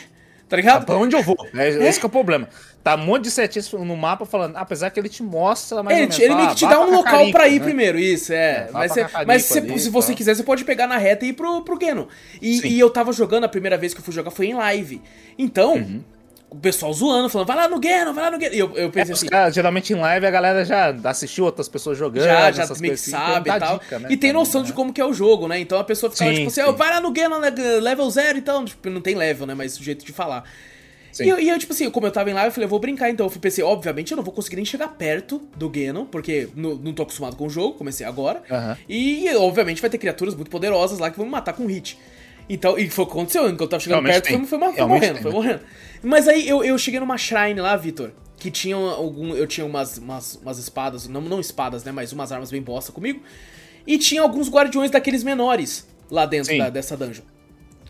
Tá 0.49 0.57
ligado? 0.57 0.87
Pra 0.87 0.97
onde 0.97 1.17
eu 1.17 1.23
vou? 1.23 1.37
É, 1.55 1.69
Esse 1.89 1.99
que 1.99 2.07
é 2.07 2.09
o 2.09 2.11
problema. 2.11 2.49
Tá 2.83 2.95
um 2.95 2.99
monte 2.99 3.25
de 3.25 3.31
setinhas 3.33 3.71
no 3.73 3.97
mapa 3.97 4.25
falando, 4.25 4.57
apesar 4.57 4.91
que 4.91 5.01
ele 5.01 5.09
te 5.09 5.21
mostra 5.21 5.83
mais 5.83 5.97
Ele, 5.99 6.07
menos. 6.07 6.19
ele 6.21 6.29
fala, 6.29 6.37
meio 6.41 6.51
que 6.51 6.57
te 6.57 6.65
"Ah, 6.65 6.69
dá 6.71 6.81
um 6.81 6.91
local 6.91 7.03
Cacarico", 7.03 7.33
pra 7.33 7.49
ir 7.49 7.59
né? 7.59 7.65
primeiro, 7.65 7.99
isso, 7.99 8.33
é. 8.33 8.37
É, 8.37 8.69
mas 8.73 8.93
mas 9.27 9.51
ali 9.57 9.79
se 9.81 9.91
você 9.91 10.09
tal. 10.09 10.17
quiser, 10.17 10.37
você 10.37 10.45
pode 10.45 10.65
pegar 10.65 10.87
na 10.87 10.97
reta 10.97 11.25
e 11.27 11.31
ir 11.31 11.33
pro, 11.33 11.63
pro 11.65 11.77
Geno. 11.81 12.07
E, 12.41 12.65
e 12.65 12.79
eu 12.79 12.89
tava 12.89 13.13
jogando, 13.13 13.43
a 13.43 13.49
primeira 13.49 13.77
vez 13.77 13.93
que 13.93 13.99
eu 14.01 14.05
fui 14.05 14.15
jogar 14.15 14.31
foi 14.31 14.47
em 14.47 14.55
live. 14.55 15.03
Então, 15.37 15.75
Uhum. 15.75 16.05
O 16.49 16.57
pessoal 16.57 16.93
zoando, 16.93 17.29
falando, 17.29 17.47
vai 17.49 17.57
lá 17.57 17.69
no 17.69 17.83
Geno, 17.83 18.15
vai 18.15 18.25
lá 18.25 18.31
no 18.31 18.41
Geno. 18.41 18.55
E 18.55 18.59
eu, 18.59 18.73
eu 18.77 18.87
É, 18.87 18.89
pensei 18.89 19.13
os 19.13 19.19
assim, 19.21 19.29
caras, 19.29 19.55
geralmente 19.55 19.93
em 19.93 19.97
live 19.97 20.27
a 20.27 20.31
galera 20.31 20.65
já 20.65 20.91
assistiu 21.05 21.45
outras 21.45 21.69
pessoas 21.69 21.99
jogando. 21.99 22.25
já, 22.25 22.51
já 22.53 22.67
meio 22.81 22.95
que 22.95 23.01
assim, 23.01 23.11
sabe 23.11 23.51
então 23.51 23.57
e 23.57 23.59
dá 23.59 23.67
tal. 23.67 23.79
dica, 23.79 23.99
né, 23.99 24.09
e 24.11 24.17
tem 24.17 24.33
noção 24.33 24.61
né? 24.63 24.67
de 24.69 24.73
como 24.73 24.93
que 24.93 25.01
é 25.01 25.05
o 25.05 25.13
jogo, 25.13 25.49
né? 25.49 25.59
Então 25.59 25.79
a 25.79 25.85
pessoa 25.85 26.11
ficava 26.11 26.31
Sim, 26.31 26.37
tipo 26.37 26.49
assim, 26.49 26.63
sim. 26.63 26.69
"Ah, 26.69 26.73
vai 26.73 26.91
lá 26.91 27.01
no 27.01 27.15
Geno, 27.15 27.39
né, 27.41 27.51
level 27.81 28.09
zero, 28.11 28.39
então. 28.39 28.65
Tipo, 28.65 28.89
não 28.91 29.01
tem 29.01 29.15
level, 29.15 29.47
né? 29.47 29.55
Mas 29.55 29.79
o 29.79 29.83
jeito 29.83 30.05
de 30.05 30.13
falar. 30.13 30.45
E 31.19 31.27
eu, 31.29 31.41
e 31.41 31.49
eu, 31.49 31.59
tipo 31.59 31.73
assim, 31.73 31.89
como 31.91 32.07
eu 32.07 32.11
tava 32.11 32.31
em 32.31 32.35
live, 32.35 32.49
eu 32.49 32.53
falei, 32.53 32.67
eu 32.67 32.69
vou 32.69 32.79
brincar 32.79 33.09
então. 33.09 33.27
Eu 33.27 33.41
pensei, 33.41 33.65
obviamente 33.65 34.11
eu 34.13 34.17
não 34.17 34.23
vou 34.23 34.35
conseguir 34.35 34.57
nem 34.57 34.67
chegar 34.67 34.89
perto 34.89 35.41
do 35.57 35.67
Ganon, 35.69 36.05
porque 36.05 36.49
não, 36.55 36.75
não 36.75 36.93
tô 36.93 37.03
acostumado 37.05 37.37
com 37.37 37.47
o 37.47 37.51
jogo, 37.51 37.73
comecei 37.79 38.07
agora. 38.07 38.43
Aham. 38.51 38.77
E, 38.87 39.27
obviamente, 39.37 39.81
vai 39.81 39.89
ter 39.89 39.97
criaturas 39.97 40.35
muito 40.35 40.51
poderosas 40.51 40.99
lá 40.99 41.11
que 41.11 41.17
vão 41.17 41.25
me 41.25 41.33
matar 41.33 41.55
com 41.55 41.65
hit. 41.67 41.99
Então, 42.51 42.79
e 42.79 42.89
foi 42.91 43.05
o 43.05 43.07
que 43.09 43.13
aconteceu, 43.15 43.45
enquanto 43.47 43.63
eu 43.63 43.69
tava 43.69 43.81
chegando 43.83 44.03
Realmente 44.05 44.13
perto, 44.13 44.29
foi, 44.29 44.37
tem. 44.37 44.47
foi, 44.47 44.59
foi 44.59 44.73
Realmente 44.73 45.01
morrendo, 45.01 45.15
tem, 45.15 45.23
foi 45.23 45.31
né? 45.33 45.37
morrendo. 45.37 45.61
Mas 46.03 46.29
aí 46.29 46.49
eu, 46.49 46.63
eu 46.65 46.77
cheguei 46.79 47.01
numa 47.01 47.17
shrine 47.19 47.61
lá, 47.61 47.77
Vitor, 47.77 48.13
que 48.39 48.51
tinha 48.51 48.77
algum. 48.77 49.35
Eu 49.35 49.47
tinha 49.47 49.67
umas, 49.67 49.99
umas, 49.99 50.37
umas 50.43 50.59
espadas, 50.59 51.09
não, 51.09 51.21
não 51.21 51.41
espadas, 51.41 51.85
né? 51.85 51.93
Mas 51.93 52.13
umas 52.13 52.33
armas 52.33 52.51
bem 52.51 52.63
bosta 52.63 52.93
comigo. 52.93 53.23
E 53.87 53.99
tinha 53.99 54.21
alguns 54.23 54.49
guardiões 54.51 54.91
daqueles 54.91 55.23
menores 55.23 55.87
lá 56.11 56.27
dentro 56.27 56.53
da- 56.59 56.71
dessa 56.71 56.97
dungeon. 56.97 57.23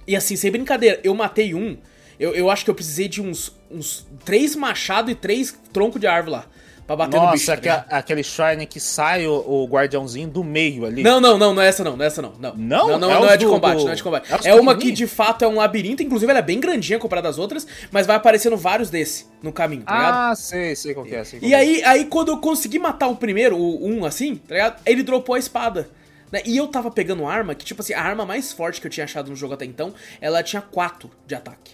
E 0.06 0.14
assim, 0.14 0.36
sem 0.36 0.50
brincadeira, 0.50 1.00
eu 1.02 1.14
matei 1.14 1.54
um. 1.54 1.76
Eu, 2.18 2.34
eu 2.34 2.50
acho 2.50 2.64
que 2.64 2.70
eu 2.70 2.74
precisei 2.74 3.08
de 3.08 3.20
uns, 3.20 3.54
uns 3.70 4.06
três 4.24 4.54
machados 4.56 5.10
e 5.10 5.14
três 5.14 5.58
troncos 5.72 6.00
de 6.00 6.06
árvore 6.06 6.32
lá. 6.36 6.46
Pra 6.86 6.94
bater 6.94 7.20
no 7.20 7.30
bicho. 7.32 7.50
Nossa, 7.50 7.60
tá 7.60 7.84
aquele 7.90 8.22
shrine 8.22 8.64
que 8.64 8.78
sai 8.78 9.26
o, 9.26 9.32
o 9.34 9.66
guardiãozinho 9.66 10.28
do 10.28 10.44
meio 10.44 10.84
ali. 10.86 11.02
Não, 11.02 11.18
não, 11.20 11.36
não, 11.36 11.52
não 11.52 11.60
é 11.60 11.66
essa 11.66 11.82
não, 11.82 11.96
não 11.96 12.04
é 12.04 12.06
essa 12.06 12.22
não. 12.22 12.32
Não, 12.38 12.54
Não? 12.56 12.88
não, 12.90 12.98
não, 13.00 13.10
É 13.10 13.14
não 13.20 13.28
é 13.28 13.36
de 13.36 13.44
combate, 13.44 13.78
do- 13.78 13.84
não 13.86 13.92
é 13.92 13.94
de 13.96 14.02
combate. 14.04 14.28
é 14.46 14.50
É 14.50 14.54
uma 14.54 14.76
que 14.76 14.92
de 14.92 15.06
fato 15.06 15.44
é 15.44 15.48
um 15.48 15.56
labirinto, 15.56 16.02
inclusive 16.04 16.30
ela 16.30 16.38
é 16.38 16.42
bem 16.42 16.60
grandinha 16.60 16.96
comparada 16.98 17.28
às 17.28 17.38
outras, 17.38 17.66
mas 17.90 18.06
vai 18.06 18.14
aparecendo 18.14 18.56
vários 18.56 18.88
desse 18.88 19.26
no 19.42 19.52
caminho, 19.52 19.82
tá 19.82 19.92
ligado? 19.92 20.14
Ah, 20.30 20.34
sei, 20.36 20.76
sei 20.76 20.94
qual 20.94 21.04
que 21.04 21.14
é. 21.16 21.24
Sei 21.24 21.40
qual 21.40 21.50
E 21.50 21.54
é. 21.54 21.56
aí, 21.56 21.82
aí, 21.84 22.04
quando 22.04 22.28
eu 22.28 22.38
consegui 22.38 22.78
matar 22.78 23.08
o 23.08 23.16
primeiro, 23.16 23.56
o 23.58 23.84
um 23.84 24.04
assim, 24.04 24.36
tá 24.36 24.54
ligado? 24.54 24.80
Ele 24.86 25.02
dropou 25.02 25.34
a 25.34 25.38
espada. 25.40 25.88
né? 26.30 26.40
E 26.46 26.56
eu 26.56 26.68
tava 26.68 26.88
pegando 26.90 27.26
arma 27.26 27.52
que, 27.56 27.64
tipo 27.64 27.82
assim, 27.82 27.94
a 27.94 28.00
arma 28.02 28.24
mais 28.24 28.52
forte 28.52 28.80
que 28.80 28.86
eu 28.86 28.90
tinha 28.92 29.02
achado 29.04 29.28
no 29.28 29.34
jogo 29.34 29.54
até 29.54 29.64
então, 29.64 29.92
ela 30.20 30.40
tinha 30.42 30.62
4 30.62 31.10
de 31.26 31.34
ataque. 31.34 31.72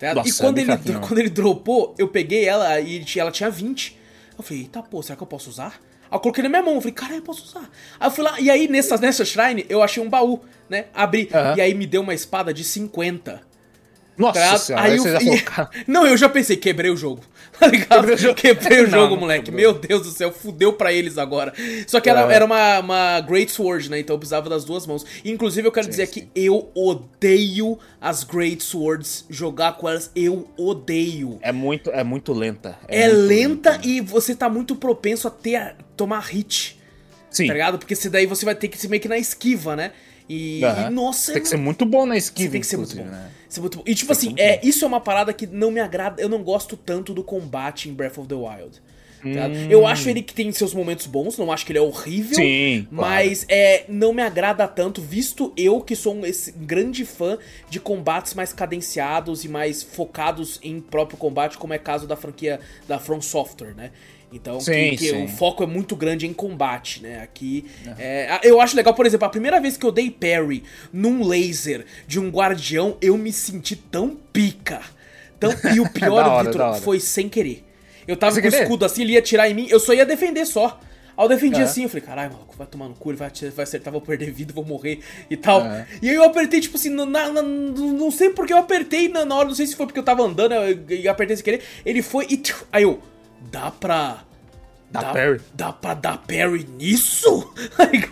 Tá? 0.00 0.14
Nossa, 0.16 0.28
e 0.28 0.32
quando 0.32 0.58
é 0.58 0.62
ele, 0.62 0.72
fraquinho. 0.72 1.00
quando 1.00 1.18
ele 1.20 1.30
dropou, 1.30 1.94
eu 1.96 2.08
peguei 2.08 2.44
ela 2.44 2.80
e 2.80 3.04
ela 3.16 3.30
tinha 3.30 3.48
20. 3.48 4.01
Eu 4.42 4.46
falei, 4.46 4.62
eita 4.64 4.82
pô, 4.82 5.00
será 5.02 5.16
que 5.16 5.22
eu 5.22 5.26
posso 5.26 5.48
usar? 5.48 5.80
Aí 6.10 6.16
eu 6.16 6.20
coloquei 6.20 6.42
na 6.42 6.48
minha 6.48 6.62
mão, 6.62 6.74
eu 6.74 6.80
falei, 6.80 6.94
cara, 6.94 7.14
eu 7.14 7.22
posso 7.22 7.44
usar. 7.44 7.70
Aí 7.98 8.06
eu 8.06 8.10
fui 8.10 8.24
lá, 8.24 8.40
e 8.40 8.50
aí 8.50 8.68
nessa, 8.68 8.98
nessa 8.98 9.24
shrine 9.24 9.64
eu 9.68 9.82
achei 9.82 10.02
um 10.02 10.10
baú, 10.10 10.40
né? 10.68 10.86
Abri. 10.92 11.30
Aham. 11.32 11.56
E 11.56 11.60
aí 11.60 11.74
me 11.74 11.86
deu 11.86 12.02
uma 12.02 12.12
espada 12.12 12.52
de 12.52 12.64
50. 12.64 13.40
Nossa 14.16 14.38
Tá? 14.40 14.58
senhora, 14.58 14.84
aí 14.84 14.92
aí 14.92 14.96
eu, 14.98 15.34
e-. 15.34 15.44
Não, 15.86 16.06
eu 16.06 16.16
já 16.16 16.28
pensei, 16.28 16.56
quebrei 16.56 16.90
o 16.90 16.96
jogo. 16.96 17.22
Tá 17.62 17.68
ligado? 17.68 18.00
Quebrei 18.00 18.14
o 18.14 18.18
jogo. 18.18 18.34
Quebrei 18.34 18.78
o 18.80 18.82
Não, 18.90 18.90
jogo, 18.90 19.14
não 19.14 19.20
moleque. 19.20 19.52
Meu 19.52 19.72
Deus 19.74 20.02
do 20.02 20.10
céu, 20.10 20.32
fudeu 20.32 20.72
pra 20.72 20.92
eles 20.92 21.16
agora. 21.16 21.52
Só 21.86 22.00
que 22.00 22.10
era, 22.10 22.28
É. 22.32 22.34
era 22.34 22.44
uma, 22.44 22.80
uma 22.80 23.20
Great 23.20 23.52
Sword, 23.52 23.88
né? 23.88 24.00
Então 24.00 24.14
eu 24.14 24.18
precisava 24.18 24.48
das 24.50 24.64
duas 24.64 24.84
mãos. 24.84 25.04
Inclusive, 25.24 25.68
eu 25.68 25.70
quero 25.70 25.86
dizer 25.88 26.06
sim. 26.06 26.12
que 26.12 26.28
eu 26.34 26.70
odeio 26.74 27.78
as 28.00 28.24
Great 28.24 28.64
Swords. 28.64 29.24
Jogar 29.30 29.74
com 29.76 29.88
elas, 29.88 30.10
eu 30.16 30.48
odeio. 30.56 31.38
É 31.42 31.52
muito, 31.52 31.90
é 31.90 32.02
muito 32.02 32.32
lenta. 32.32 32.76
É, 32.88 33.06
muito 33.08 33.26
lenta 33.28 33.80
e 33.84 34.00
você 34.00 34.34
tá 34.34 34.48
muito 34.48 34.74
propenso 34.74 35.28
a 35.28 35.30
ter 35.30 35.56
a- 35.56 35.74
tomar 35.96 36.20
hit, 36.20 36.80
Sim. 37.30 37.46
tá 37.46 37.52
ligado? 37.52 37.78
Porque 37.78 37.94
se 37.94 38.08
daí 38.10 38.26
você 38.26 38.44
vai 38.44 38.54
ter 38.56 38.66
que 38.68 38.78
se 38.78 38.88
meio 38.88 39.00
que 39.00 39.08
na 39.08 39.18
esquiva, 39.18 39.76
né? 39.76 39.92
E, 40.32 40.64
Aham. 40.64 40.86
e, 40.86 40.90
nossa, 40.90 41.32
Tem 41.32 41.40
é 41.40 41.42
que 41.42 41.48
ser 41.48 41.56
muito 41.58 41.84
bom 41.84 42.06
na 42.06 42.16
esquiva, 42.16 42.48
você 42.48 42.52
tem 42.52 42.60
que 42.60 42.66
ser 42.66 42.76
muito 42.78 42.96
bom. 42.96 43.04
né? 43.04 43.30
Muito. 43.58 43.82
E 43.84 43.94
tipo 43.94 44.12
assim, 44.12 44.34
é, 44.38 44.66
isso 44.66 44.82
é 44.84 44.88
uma 44.88 45.00
parada 45.00 45.30
que 45.34 45.46
não 45.46 45.70
me 45.70 45.78
agrada. 45.78 46.22
Eu 46.22 46.28
não 46.28 46.42
gosto 46.42 46.74
tanto 46.74 47.12
do 47.12 47.22
combate 47.22 47.88
em 47.90 47.92
Breath 47.92 48.16
of 48.16 48.26
the 48.26 48.34
Wild. 48.34 48.80
tá 49.20 49.28
ligado? 49.28 49.52
Eu 49.70 49.86
acho 49.86 50.08
ele 50.08 50.22
que 50.22 50.32
tem 50.32 50.50
seus 50.52 50.72
momentos 50.72 51.06
bons, 51.06 51.36
não 51.36 51.52
acho 51.52 51.66
que 51.66 51.72
ele 51.72 51.78
é 51.78 51.82
horrível. 51.82 52.38
Hum. 52.38 52.42
Sim, 52.42 52.86
claro. 52.88 53.14
Mas 53.14 53.44
é, 53.48 53.84
não 53.88 54.14
me 54.14 54.22
agrada 54.22 54.66
tanto, 54.66 55.02
visto 55.02 55.52
eu 55.54 55.82
que 55.82 55.94
sou 55.94 56.14
um 56.14 56.24
esse 56.24 56.50
grande 56.52 57.04
fã 57.04 57.36
de 57.68 57.78
combates 57.78 58.32
mais 58.32 58.54
cadenciados 58.54 59.44
e 59.44 59.48
mais 59.48 59.82
focados 59.82 60.58
em 60.62 60.80
próprio 60.80 61.18
combate, 61.18 61.58
como 61.58 61.74
é 61.74 61.78
caso 61.78 62.06
da 62.06 62.16
franquia 62.16 62.58
da 62.88 62.98
From 62.98 63.20
Software, 63.20 63.74
né? 63.74 63.90
Então, 64.32 64.58
que- 64.58 64.64
Sim, 64.64 64.90
que, 64.96 65.10
sim. 65.10 65.24
o 65.24 65.28
foco 65.28 65.62
é 65.62 65.66
muito 65.66 65.94
grande 65.94 66.26
em 66.26 66.32
combate, 66.32 67.02
né? 67.02 67.20
Aqui. 67.22 67.66
é, 67.98 68.40
eu 68.42 68.60
acho 68.60 68.74
legal, 68.74 68.94
por 68.94 69.04
exemplo, 69.06 69.26
a 69.26 69.30
primeira 69.30 69.60
vez 69.60 69.76
que 69.76 69.84
eu 69.84 69.92
dei 69.92 70.10
parry 70.10 70.62
num 70.92 71.26
laser 71.26 71.84
de 72.06 72.18
um 72.18 72.28
guardião, 72.30 72.96
eu 73.00 73.16
me 73.18 73.32
senti 73.32 73.76
tão 73.76 74.16
pica. 74.32 74.80
Tão, 75.38 75.50
e 75.74 75.80
o 75.80 75.88
pior, 75.92 76.26
hora, 76.26 76.74
foi 76.74 76.98
sem 77.00 77.28
querer. 77.28 77.64
Eu 78.08 78.16
tava 78.16 78.32
Sem 78.32 78.42
com 78.42 78.48
o 78.48 78.60
escudo 78.60 78.84
assim, 78.84 79.02
ele 79.02 79.12
ia 79.12 79.18
atirar 79.18 79.50
em 79.50 79.54
mim, 79.54 79.66
eu 79.68 79.78
só 79.78 79.92
ia 79.92 80.06
defender 80.06 80.44
só. 80.46 80.80
Aí 81.16 81.24
eu 81.24 81.28
defendi 81.28 81.60
É. 81.60 81.64
assim, 81.64 81.82
eu 81.82 81.88
falei, 81.90 82.02
caralho, 82.06 82.32
maluco, 82.32 82.54
vai 82.56 82.66
tomar 82.66 82.88
no 82.88 82.94
cu, 82.94 83.10
ele 83.10 83.18
vai, 83.18 83.30
vai 83.54 83.62
acertar, 83.64 83.92
vou 83.92 84.00
perder 84.00 84.30
vida, 84.32 84.52
vou 84.52 84.64
morrer 84.64 85.00
e 85.28 85.36
tal. 85.36 85.60
É. 85.64 85.86
E 86.00 86.08
aí 86.08 86.14
eu 86.16 86.24
apertei, 86.24 86.58
tipo 86.60 86.76
assim, 86.76 86.88
na, 86.88 87.04
na- 87.04 87.42
não 87.42 88.10
sei 88.10 88.30
porque 88.30 88.52
eu 88.52 88.56
apertei 88.56 89.08
na, 89.08 89.24
na 89.24 89.34
hora, 89.36 89.46
não 89.48 89.54
sei 89.54 89.66
se 89.66 89.76
foi 89.76 89.84
porque 89.86 89.98
eu 90.00 90.04
tava 90.04 90.22
andando 90.22 90.54
eu- 90.54 90.84
e 90.88 91.06
apertei 91.06 91.36
sem 91.36 91.44
querer. 91.44 91.60
Ele 91.84 92.00
foi 92.02 92.26
e. 92.30 92.36
tchiu, 92.38 92.56
Aí 92.72 92.84
eu, 92.84 92.98
dá 93.50 93.70
pra. 93.70 94.31
Dá 94.92 95.02
parry? 95.12 95.40
Dá 95.54 95.72
pra 95.72 95.94
dar 95.94 96.18
parry 96.18 96.66
nisso? 96.78 97.52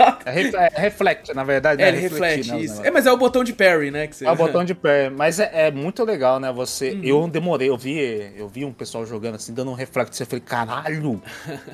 Tá? 0.01 0.19
É, 0.25 0.41
é 0.77 0.81
reflect, 0.81 1.35
na 1.35 1.45
verdade. 1.45 1.83
É, 1.83 1.87
né? 1.87 1.99
ele 1.99 2.01
reflete 2.09 2.41
isso. 2.41 2.53
negócios. 2.55 2.81
É, 2.87 2.91
mas 2.91 3.07
é 3.07 3.13
o 3.13 3.17
botão 3.19 3.45
de 3.45 3.53
parry, 3.53 3.91
né? 3.91 4.07
Que 4.07 4.17
você... 4.17 4.25
É 4.25 4.31
o 4.31 4.37
botão 4.37 4.65
de 4.65 4.75
pé, 4.75 5.11
mas 5.11 5.39
é, 5.39 5.51
é 5.67 5.71
muito 5.71 6.03
legal, 6.05 6.41
né? 6.41 6.51
Você, 6.53 6.93
Uhum. 6.93 7.05
eu 7.05 7.29
demorei, 7.29 7.69
eu 7.69 7.77
vi, 7.77 8.33
eu 8.37 8.49
vi 8.49 8.65
um 8.65 8.73
pessoal 8.73 9.05
jogando 9.05 9.35
assim, 9.35 9.53
dando 9.53 9.71
um 9.71 9.75
reflect, 9.75 10.19
eu 10.19 10.27
falei, 10.27 10.41
caralho, 10.41 11.23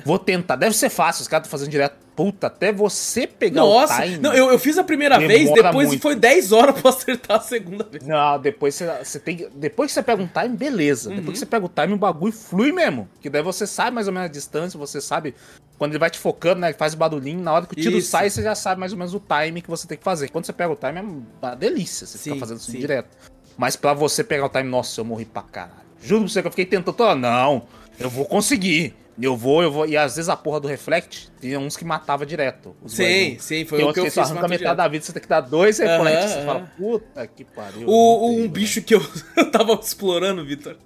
vou 0.03 0.19
tentar. 0.19 0.57
Deve 0.57 0.75
ser 0.75 0.89
fácil, 0.89 1.21
os 1.21 1.27
caras 1.27 1.45
estão 1.47 1.57
fazendo 1.57 1.71
direto. 1.71 1.95
Puta, 2.17 2.47
até 2.47 2.71
você 2.71 3.27
pegar 3.27 3.61
Nossa, 3.61 3.99
o 3.99 4.03
time. 4.05 4.17
não, 4.17 4.33
eu, 4.33 4.49
eu 4.51 4.57
fiz 4.57 4.75
a 4.79 4.83
primeira 4.83 5.19
vez, 5.19 5.53
depois 5.53 5.89
muito. 5.89 6.01
foi 6.01 6.15
10 6.15 6.51
horas 6.51 6.81
pra 6.81 6.89
acertar 6.89 7.37
a 7.37 7.39
segunda 7.41 7.83
vez. 7.83 8.03
Não, 8.07 8.39
depois 8.39 8.73
você, 8.73 8.87
você 9.03 9.19
tem 9.19 9.37
que- 9.37 9.47
Depois 9.53 9.91
que 9.91 9.93
você 9.93 10.01
pega 10.01 10.23
um 10.23 10.27
time, 10.27 10.57
beleza. 10.57 11.11
Uhum. 11.11 11.17
Depois 11.17 11.33
que 11.33 11.39
você 11.39 11.45
pega 11.45 11.63
o 11.67 11.69
time, 11.69 11.93
o 11.93 11.97
bagulho 11.97 12.33
flui 12.33 12.71
mesmo. 12.71 13.07
Que 13.21 13.29
daí 13.29 13.43
você 13.43 13.67
sabe 13.67 13.93
mais 13.93 14.07
ou 14.07 14.13
menos 14.13 14.29
a 14.29 14.31
distância, 14.31 14.79
você 14.79 14.96
sabe. 15.01 15.35
Quando 15.77 15.91
ele 15.91 15.99
vai 15.99 16.09
te 16.09 16.17
focando, 16.17 16.61
né? 16.61 16.69
Ele 16.69 16.77
faz 16.77 16.95
barulhinho, 16.95 17.39
na 17.39 17.53
hora 17.53 17.65
que 17.67 17.73
o 17.73 17.75
tiro 17.75 17.97
Isso. 17.97 18.09
sai, 18.09 18.29
você 18.29 18.41
já 18.41 18.55
sabe 18.55 18.79
mais 18.79 18.91
ou 18.91 18.97
menos 18.97 19.13
o 19.13 19.19
time 19.19 19.61
que 19.61 19.69
você 19.69 19.87
tem 19.87 19.97
que 19.97 20.03
fazer. 20.03 20.29
Quando 20.29 20.45
você 20.45 20.53
pega 20.53 20.73
o 20.73 20.75
time, 20.75 20.99
é 20.99 21.01
uma 21.45 21.55
delícia 21.55 22.07
você 22.07 22.17
Sim, 22.17 22.31
ficar 22.31 22.39
fazendo 22.39 22.57
isso 22.57 22.71
sim. 22.71 22.79
direto. 22.79 23.15
Mas 23.55 23.75
pra 23.75 23.93
você 23.93 24.23
pegar 24.23 24.45
o 24.45 24.49
time, 24.49 24.63
nossa, 24.63 24.99
eu 24.99 25.05
morri 25.05 25.25
pra 25.25 25.43
caralho. 25.43 25.87
Juro 26.01 26.21
pra 26.21 26.29
você 26.29 26.41
que 26.41 26.47
eu 26.47 26.51
fiquei 26.51 26.65
tentando, 26.65 27.15
não, 27.15 27.67
eu 27.99 28.09
vou 28.09 28.25
conseguir. 28.25 28.93
Eu 29.19 29.35
vou, 29.35 29.63
eu 29.63 29.71
vou. 29.71 29.87
E 29.87 29.97
às 29.97 30.15
vezes 30.15 30.29
a 30.29 30.37
porra 30.37 30.59
do 30.59 30.67
reflect, 30.67 31.29
tinha 31.41 31.59
uns 31.59 31.75
que 31.75 31.83
matava 31.83 32.23
direto. 32.23 32.75
Sim, 32.85 33.35
sim, 33.39 33.65
foi 33.65 33.83
o 33.83 33.91
que 33.91 33.99
eu 33.99 34.05
fiz. 34.05 34.17
arranca 34.19 34.41
metade 34.43 34.57
direto. 34.59 34.77
da 34.77 34.87
vida, 34.87 35.03
você 35.05 35.11
tem 35.11 35.21
que 35.23 35.27
dar 35.27 35.41
dois 35.41 35.79
reflects. 35.79 36.33
Você 36.33 36.45
fala, 36.45 36.71
puta 36.77 37.25
que 37.25 37.43
pariu. 37.43 37.87
O, 37.87 38.29
um 38.29 38.47
bicho 38.47 38.79
que 38.83 38.93
eu, 38.93 39.01
eu 39.35 39.49
tava 39.49 39.73
explorando, 39.73 40.45
Vitor. 40.45 40.77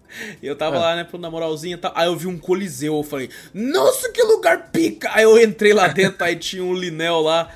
Eu 0.41 0.55
tava 0.55 0.77
É. 0.77 0.79
lá, 0.79 0.95
né, 0.95 1.07
na 1.19 1.29
moralzinha 1.29 1.75
e 1.75 1.77
tal. 1.77 1.91
Aí 1.93 2.07
eu 2.07 2.15
vi 2.15 2.27
um 2.27 2.37
coliseu, 2.37 2.95
eu 2.95 3.03
falei, 3.03 3.29
nossa, 3.53 4.09
que 4.09 4.23
lugar 4.23 4.69
pica! 4.71 5.09
Aí 5.13 5.23
eu 5.23 5.37
entrei 5.41 5.73
lá 5.73 5.89
dentro, 5.89 6.23
aí 6.23 6.37
tinha 6.37 6.63
um 6.63 6.73
Linel 6.73 7.19
lá. 7.19 7.49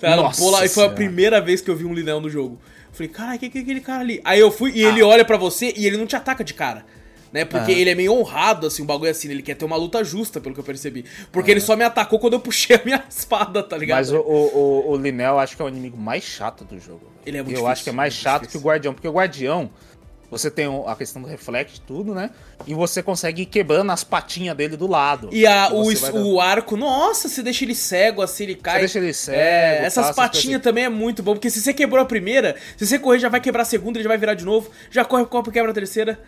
Tá? 0.00 0.16
Nossa 0.16 0.50
lá, 0.50 0.64
e 0.64 0.68
foi 0.68 0.86
a 0.86 0.90
primeira 0.90 1.42
vez 1.42 1.60
que 1.60 1.70
eu 1.70 1.76
vi 1.76 1.84
um 1.84 1.92
Linel 1.92 2.20
no 2.22 2.30
jogo. 2.30 2.58
Eu 2.88 2.94
falei, 2.94 3.08
caralho, 3.08 3.38
que 3.38 3.50
que 3.50 3.58
é 3.58 3.60
aquele 3.60 3.80
cara 3.80 4.00
ali? 4.00 4.20
Aí 4.24 4.40
eu 4.40 4.50
fui 4.50 4.72
e 4.72 4.82
ele 4.82 5.02
olha 5.02 5.26
pra 5.26 5.36
você 5.36 5.74
e 5.76 5.86
ele 5.86 5.98
não 5.98 6.06
te 6.06 6.16
ataca 6.16 6.42
de 6.42 6.54
cara. 6.54 6.86
Né? 7.32 7.44
Porque 7.44 7.72
ele 7.72 7.90
é 7.90 7.94
meio 7.94 8.12
honrado, 8.12 8.66
assim, 8.66 8.82
o 8.82 8.84
bagulho 8.84 9.08
é 9.08 9.10
assim, 9.12 9.30
ele 9.30 9.42
quer 9.42 9.54
ter 9.54 9.64
uma 9.64 9.76
luta 9.76 10.04
justa, 10.04 10.40
pelo 10.40 10.54
que 10.54 10.60
eu 10.60 10.64
percebi. 10.64 11.04
Porque 11.32 11.50
ele 11.50 11.60
só 11.60 11.74
me 11.74 11.84
atacou 11.84 12.18
quando 12.18 12.34
eu 12.34 12.40
puxei 12.40 12.76
a 12.76 12.82
minha 12.84 13.02
espada, 13.08 13.62
tá 13.62 13.76
ligado? 13.76 13.98
Mas 13.98 14.12
o, 14.12 14.18
o, 14.18 14.90
o, 14.90 14.96
Linel 14.96 15.38
acho 15.38 15.56
que 15.56 15.62
é 15.62 15.64
o 15.64 15.68
inimigo 15.68 15.96
mais 15.96 16.22
chato 16.24 16.64
do 16.64 16.78
jogo. 16.78 17.10
Ele 17.24 17.38
é 17.38 17.42
muito 17.42 17.50
Eu 17.52 17.54
difícil, 17.62 17.72
acho 17.72 17.84
que 17.84 17.90
é 17.90 17.92
mais 17.92 18.12
chato 18.14 18.42
difícil. 18.42 18.60
que 18.60 18.66
o 18.66 18.68
Guardião, 18.68 18.92
porque 18.94 19.08
o 19.08 19.12
Guardião, 19.12 19.70
você 20.30 20.50
tem 20.50 20.66
a 20.86 20.96
questão 20.96 21.20
do 21.22 21.28
reflect 21.28 21.80
tudo, 21.82 22.14
né? 22.14 22.30
E 22.66 22.74
você 22.74 23.02
consegue 23.02 23.42
ir 23.42 23.46
quebrando 23.46 23.92
as 23.92 24.02
patinhas 24.02 24.56
dele 24.56 24.76
do 24.76 24.86
lado. 24.86 25.28
E 25.32 25.46
a, 25.46 25.68
o, 25.72 25.84
você 25.84 26.10
dando- 26.12 26.26
o 26.26 26.40
arco, 26.40 26.76
nossa, 26.76 27.28
você 27.28 27.42
deixa 27.42 27.64
ele 27.64 27.74
cego, 27.74 28.22
assim, 28.22 28.44
ele 28.44 28.54
cai. 28.54 28.78
deixa 28.80 28.98
ele 28.98 29.12
cego, 29.12 29.38
É, 29.38 29.84
essas 29.84 30.14
patinhas 30.14 30.44
coisas. 30.44 30.62
também 30.62 30.84
é 30.84 30.88
muito 30.88 31.22
bom, 31.22 31.32
porque 31.34 31.50
se 31.50 31.60
você 31.60 31.72
quebrou 31.74 32.00
a 32.02 32.06
primeira, 32.06 32.56
se 32.76 32.86
você 32.86 32.98
correr, 32.98 33.18
já 33.18 33.28
vai 33.28 33.40
quebrar 33.40 33.62
a 33.62 33.66
segunda, 33.66 33.98
ele 33.98 34.04
já 34.04 34.08
vai 34.08 34.18
virar 34.18 34.34
de 34.34 34.44
novo. 34.44 34.70
Já 34.90 35.04
corre 35.04 35.22
o 35.22 35.26
copo 35.26 35.50
e 35.50 35.52
quebra 35.52 35.70
a 35.70 35.74
terceira. 35.74 36.18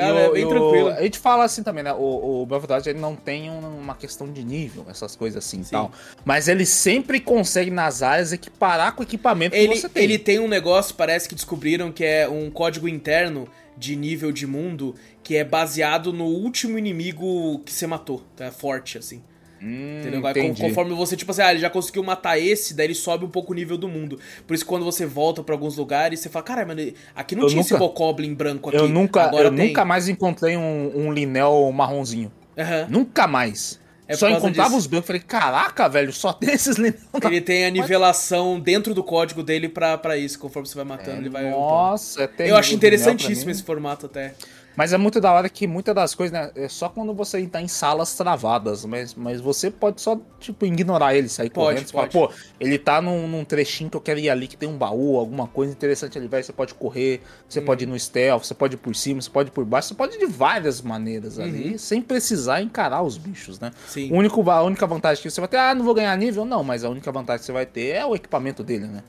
Tá? 0.00 0.06
E 0.08 0.12
o- 0.12 0.18
é 0.18 0.30
bem 0.32 0.42
e 0.42 0.44
o- 0.44 0.48
tranquilo. 0.48 0.88
A 0.90 1.02
gente 1.02 1.18
fala 1.18 1.44
assim 1.44 1.62
também, 1.62 1.82
né? 1.82 1.92
O, 1.92 2.42
o 2.42 2.48
Wild, 2.48 2.88
ele 2.88 2.98
não 2.98 3.16
tem 3.16 3.50
um- 3.50 3.78
uma 3.78 3.94
questão 3.94 4.30
de 4.30 4.44
nível, 4.44 4.84
essas 4.90 5.16
coisas 5.16 5.44
assim 5.44 5.62
e 5.62 5.64
tal. 5.64 5.90
Mas 6.24 6.48
ele 6.48 6.66
sempre 6.66 7.18
consegue 7.18 7.70
nas 7.70 8.02
áreas 8.02 8.32
equiparar 8.32 8.94
com 8.94 9.00
o 9.00 9.04
equipamento 9.04 9.56
Ele, 9.56 9.72
que 9.74 9.80
você 9.80 9.88
tem. 9.88 10.04
ele 10.04 10.18
tem 10.18 10.38
um 10.38 10.48
negócio, 10.48 10.94
parece 10.94 11.28
que 11.28 11.34
descobriram, 11.34 11.90
que 11.90 12.04
é 12.04 12.28
um 12.28 12.50
código 12.50 12.86
interno 12.88 13.48
de 13.76 13.94
nível 13.96 14.32
de 14.32 14.46
mundo, 14.46 14.94
que 15.22 15.36
é 15.36 15.44
baseado 15.44 16.12
no 16.12 16.24
último 16.24 16.78
inimigo 16.78 17.58
que 17.60 17.72
você 17.72 17.86
matou. 17.86 18.22
Tá? 18.36 18.50
Forte, 18.50 18.98
assim. 18.98 19.22
Hum, 19.62 20.00
Entendeu? 20.00 20.20
Vai, 20.20 20.32
entendi. 20.32 20.60
conforme 20.62 20.94
você, 20.94 21.16
tipo 21.16 21.30
assim, 21.30 21.42
ah, 21.42 21.50
ele 21.50 21.60
já 21.60 21.70
conseguiu 21.70 22.02
matar 22.02 22.38
esse, 22.38 22.74
daí 22.74 22.86
ele 22.88 22.94
sobe 22.94 23.24
um 23.24 23.28
pouco 23.30 23.52
o 23.52 23.54
nível 23.56 23.78
do 23.78 23.88
mundo. 23.88 24.18
Por 24.46 24.54
isso, 24.54 24.66
quando 24.66 24.84
você 24.84 25.06
volta 25.06 25.42
pra 25.42 25.54
alguns 25.54 25.76
lugares, 25.76 26.20
você 26.20 26.28
fala, 26.28 26.42
caralho, 26.44 26.68
mano, 26.68 26.92
aqui 27.14 27.34
não 27.34 27.44
Eu 27.44 27.48
tinha 27.48 27.60
esse 27.62 27.72
nunca- 27.72 27.84
Bokoblin 27.84 28.34
branco 28.34 28.68
aqui. 28.68 28.78
Eu 28.78 28.88
nunca, 28.88 29.22
agora 29.22 29.48
eu 29.48 29.54
tem. 29.56 29.68
nunca 29.68 29.84
mais 29.84 30.08
encontrei 30.08 30.56
um, 30.56 30.92
um 30.94 31.12
Linel 31.12 31.70
marronzinho. 31.72 32.30
Aham. 32.58 32.86
Nunca 32.90 33.26
mais. 33.26 33.80
É 34.08 34.14
Só 34.14 34.28
encontrava 34.30 34.68
disso. 34.68 34.78
os 34.78 34.86
brancos. 34.86 35.06
Falei, 35.08 35.20
caraca, 35.20 35.88
velho, 35.88 36.12
só 36.12 36.32
tem 36.34 36.54
esses 36.54 36.76
Linel. 36.76 36.94
Ele 37.24 37.40
tem 37.40 37.66
a 37.66 37.70
nivelação 37.70 38.60
dentro 38.60 38.94
do 38.94 39.02
código 39.02 39.42
dele 39.42 39.68
pra, 39.68 39.98
pra 39.98 40.16
isso. 40.16 40.38
Conforme 40.38 40.68
você 40.68 40.76
vai 40.76 40.84
matando, 40.84 41.22
ele 41.22 41.28
vai. 41.28 41.50
Nossa, 41.50 42.30
é 42.38 42.50
Eu 42.50 42.56
acho 42.56 42.72
interessantíssimo 42.74 43.50
esse 43.50 43.62
formato 43.64 44.06
até. 44.06 44.34
Mas 44.76 44.92
é 44.92 44.98
muito 44.98 45.20
da 45.22 45.32
hora 45.32 45.48
que 45.48 45.66
muitas 45.66 45.94
das 45.94 46.14
coisas, 46.14 46.32
né? 46.38 46.50
É 46.54 46.68
só 46.68 46.88
quando 46.90 47.14
você 47.14 47.44
tá 47.46 47.62
em 47.62 47.66
salas 47.68 48.14
travadas. 48.14 48.84
Mas, 48.84 49.14
mas 49.14 49.40
você 49.40 49.70
pode 49.70 50.02
só, 50.02 50.20
tipo, 50.38 50.66
ignorar 50.66 51.14
ele, 51.14 51.28
sair 51.30 51.48
Pode, 51.48 51.68
correndo. 51.76 51.86
Você 51.86 51.92
fala, 51.92 52.06
pode. 52.08 52.34
pô, 52.34 52.52
ele 52.60 52.78
tá 52.78 53.00
num, 53.00 53.26
num 53.26 53.42
trechinho 53.42 53.88
que 53.88 53.96
eu 53.96 54.00
quero 54.02 54.20
ir 54.20 54.28
ali, 54.28 54.46
que 54.46 54.56
tem 54.56 54.68
um 54.68 54.76
baú, 54.76 55.18
alguma 55.18 55.46
coisa 55.46 55.72
interessante 55.72 56.18
ali, 56.18 56.28
vai. 56.28 56.42
Você 56.42 56.52
pode 56.52 56.74
correr, 56.74 57.22
você 57.48 57.60
pode 57.60 57.84
ir 57.84 57.86
no 57.86 57.98
stealth, 57.98 58.44
você 58.44 58.52
pode 58.54 58.74
ir 58.74 58.78
por 58.78 58.94
cima, 58.94 59.22
você 59.22 59.30
pode 59.30 59.48
ir 59.48 59.52
por 59.52 59.64
baixo, 59.64 59.88
você 59.88 59.94
pode 59.94 60.16
ir 60.16 60.18
de 60.18 60.26
várias 60.26 60.82
maneiras 60.82 61.38
ali, 61.38 61.78
sem 61.78 62.02
precisar 62.02 62.60
encarar 62.60 63.02
os 63.02 63.16
bichos, 63.16 63.58
né? 63.58 63.70
Sim. 63.88 64.12
O 64.12 64.16
único, 64.16 64.48
a 64.50 64.62
única 64.62 64.86
vantagem 64.86 65.22
que 65.22 65.30
você 65.30 65.40
vai 65.40 65.48
ter, 65.48 65.56
ah, 65.56 65.74
não 65.74 65.84
vou 65.86 65.94
ganhar 65.94 66.14
nível, 66.18 66.44
não, 66.44 66.62
mas 66.62 66.84
a 66.84 66.90
única 66.90 67.10
vantagem 67.10 67.40
que 67.40 67.46
você 67.46 67.52
vai 67.52 67.64
ter 67.64 67.94
é 67.94 68.04
o 68.04 68.14
equipamento 68.14 68.62
dele, 68.62 68.86
né? 68.86 69.02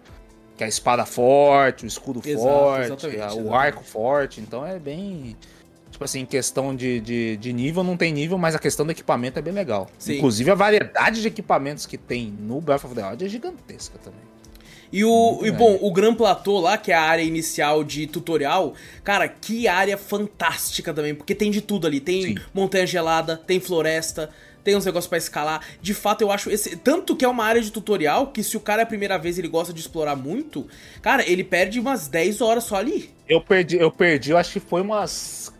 Que 0.56 0.64
é 0.64 0.66
a 0.66 0.70
espada 0.70 1.06
forte, 1.06 1.86
o 1.86 1.88
escudo 1.88 2.20
Exato, 2.26 2.42
forte, 2.42 3.06
a- 3.06 3.08
o 3.10 3.14
exatamente. 3.14 3.54
arco 3.54 3.84
forte, 3.84 4.42
então 4.42 4.66
é 4.66 4.80
bem. 4.80 5.36
Tipo 5.98 6.06
assim, 6.06 6.20
em 6.20 6.26
questão 6.28 6.76
de, 6.76 7.00
de, 7.00 7.38
de 7.38 7.52
nível, 7.52 7.84
não 7.84 7.98
tem 7.98 8.14
nível, 8.14 8.38
mas 8.38 8.54
a 8.54 8.60
questão 8.60 8.86
do 8.86 8.92
equipamento 8.92 9.40
é 9.40 9.42
bem 9.42 9.52
legal. 9.52 9.90
Sim. 9.98 10.18
Inclusive, 10.18 10.52
a 10.52 10.54
variedade 10.54 11.24
de 11.24 11.28
equipamentos 11.28 11.88
que 11.88 11.98
tem 11.98 12.32
no 12.40 12.62
Breath 12.62 12.84
of 12.84 12.94
the 12.94 13.04
Wild 13.04 13.26
é 13.26 13.28
gigantesca 13.28 13.98
também. 13.98 14.20
E 14.94 15.04
o. 15.04 15.42
E 15.44 15.50
bom, 15.50 15.76
o 15.82 15.92
Gran 15.92 16.14
Platô 16.14 16.60
lá, 16.60 16.78
que 16.78 16.92
é 16.92 16.96
a 16.96 17.02
área 17.02 17.24
inicial 17.24 17.84
de 17.84 18.06
tutorial, 18.06 18.76
cara, 19.04 19.28
que 19.28 19.68
área 19.68 19.98
fantástica 19.98 20.94
também, 20.94 21.16
porque 21.16 21.34
tem 21.34 21.50
de 21.50 21.62
tudo 21.62 21.88
ali. 21.88 22.00
Tem 22.00 22.22
Sim. 22.22 22.36
montanha 22.54 22.86
gelada, 22.86 23.36
tem 23.36 23.60
floresta, 23.60 24.30
tem 24.64 24.76
uns 24.76 24.86
negócios 24.86 25.10
pra 25.10 25.18
escalar. 25.18 25.66
De 25.82 25.96
fato, 25.96 26.22
eu 26.22 26.32
acho 26.32 26.52
esse. 26.52 26.76
Tanto 26.76 27.16
que 27.16 27.26
é 27.26 27.28
uma 27.28 27.44
área 27.44 27.60
de 27.60 27.72
tutorial 27.72 28.28
que 28.28 28.44
se 28.44 28.56
o 28.56 28.60
cara 28.60 28.84
é 28.84 28.84
a 28.84 28.88
primeira 28.88 29.18
vez 29.18 29.36
e 29.36 29.42
ele 29.42 29.48
gosta 29.48 29.74
de 29.74 29.80
explorar 29.80 30.16
muito, 30.16 30.68
cara, 31.02 31.28
ele 31.28 31.44
perde 31.44 31.80
umas 31.80 32.08
10 32.08 32.40
horas 32.40 32.66
só 32.66 32.76
ali. 32.76 33.10
Eu 33.28 33.42
perdi, 33.42 33.78
eu 33.78 33.90
perdi, 33.90 34.30
eu 34.30 34.38
acho 34.38 34.54
que 34.54 34.60
foi 34.60 34.82
umas 34.82 35.52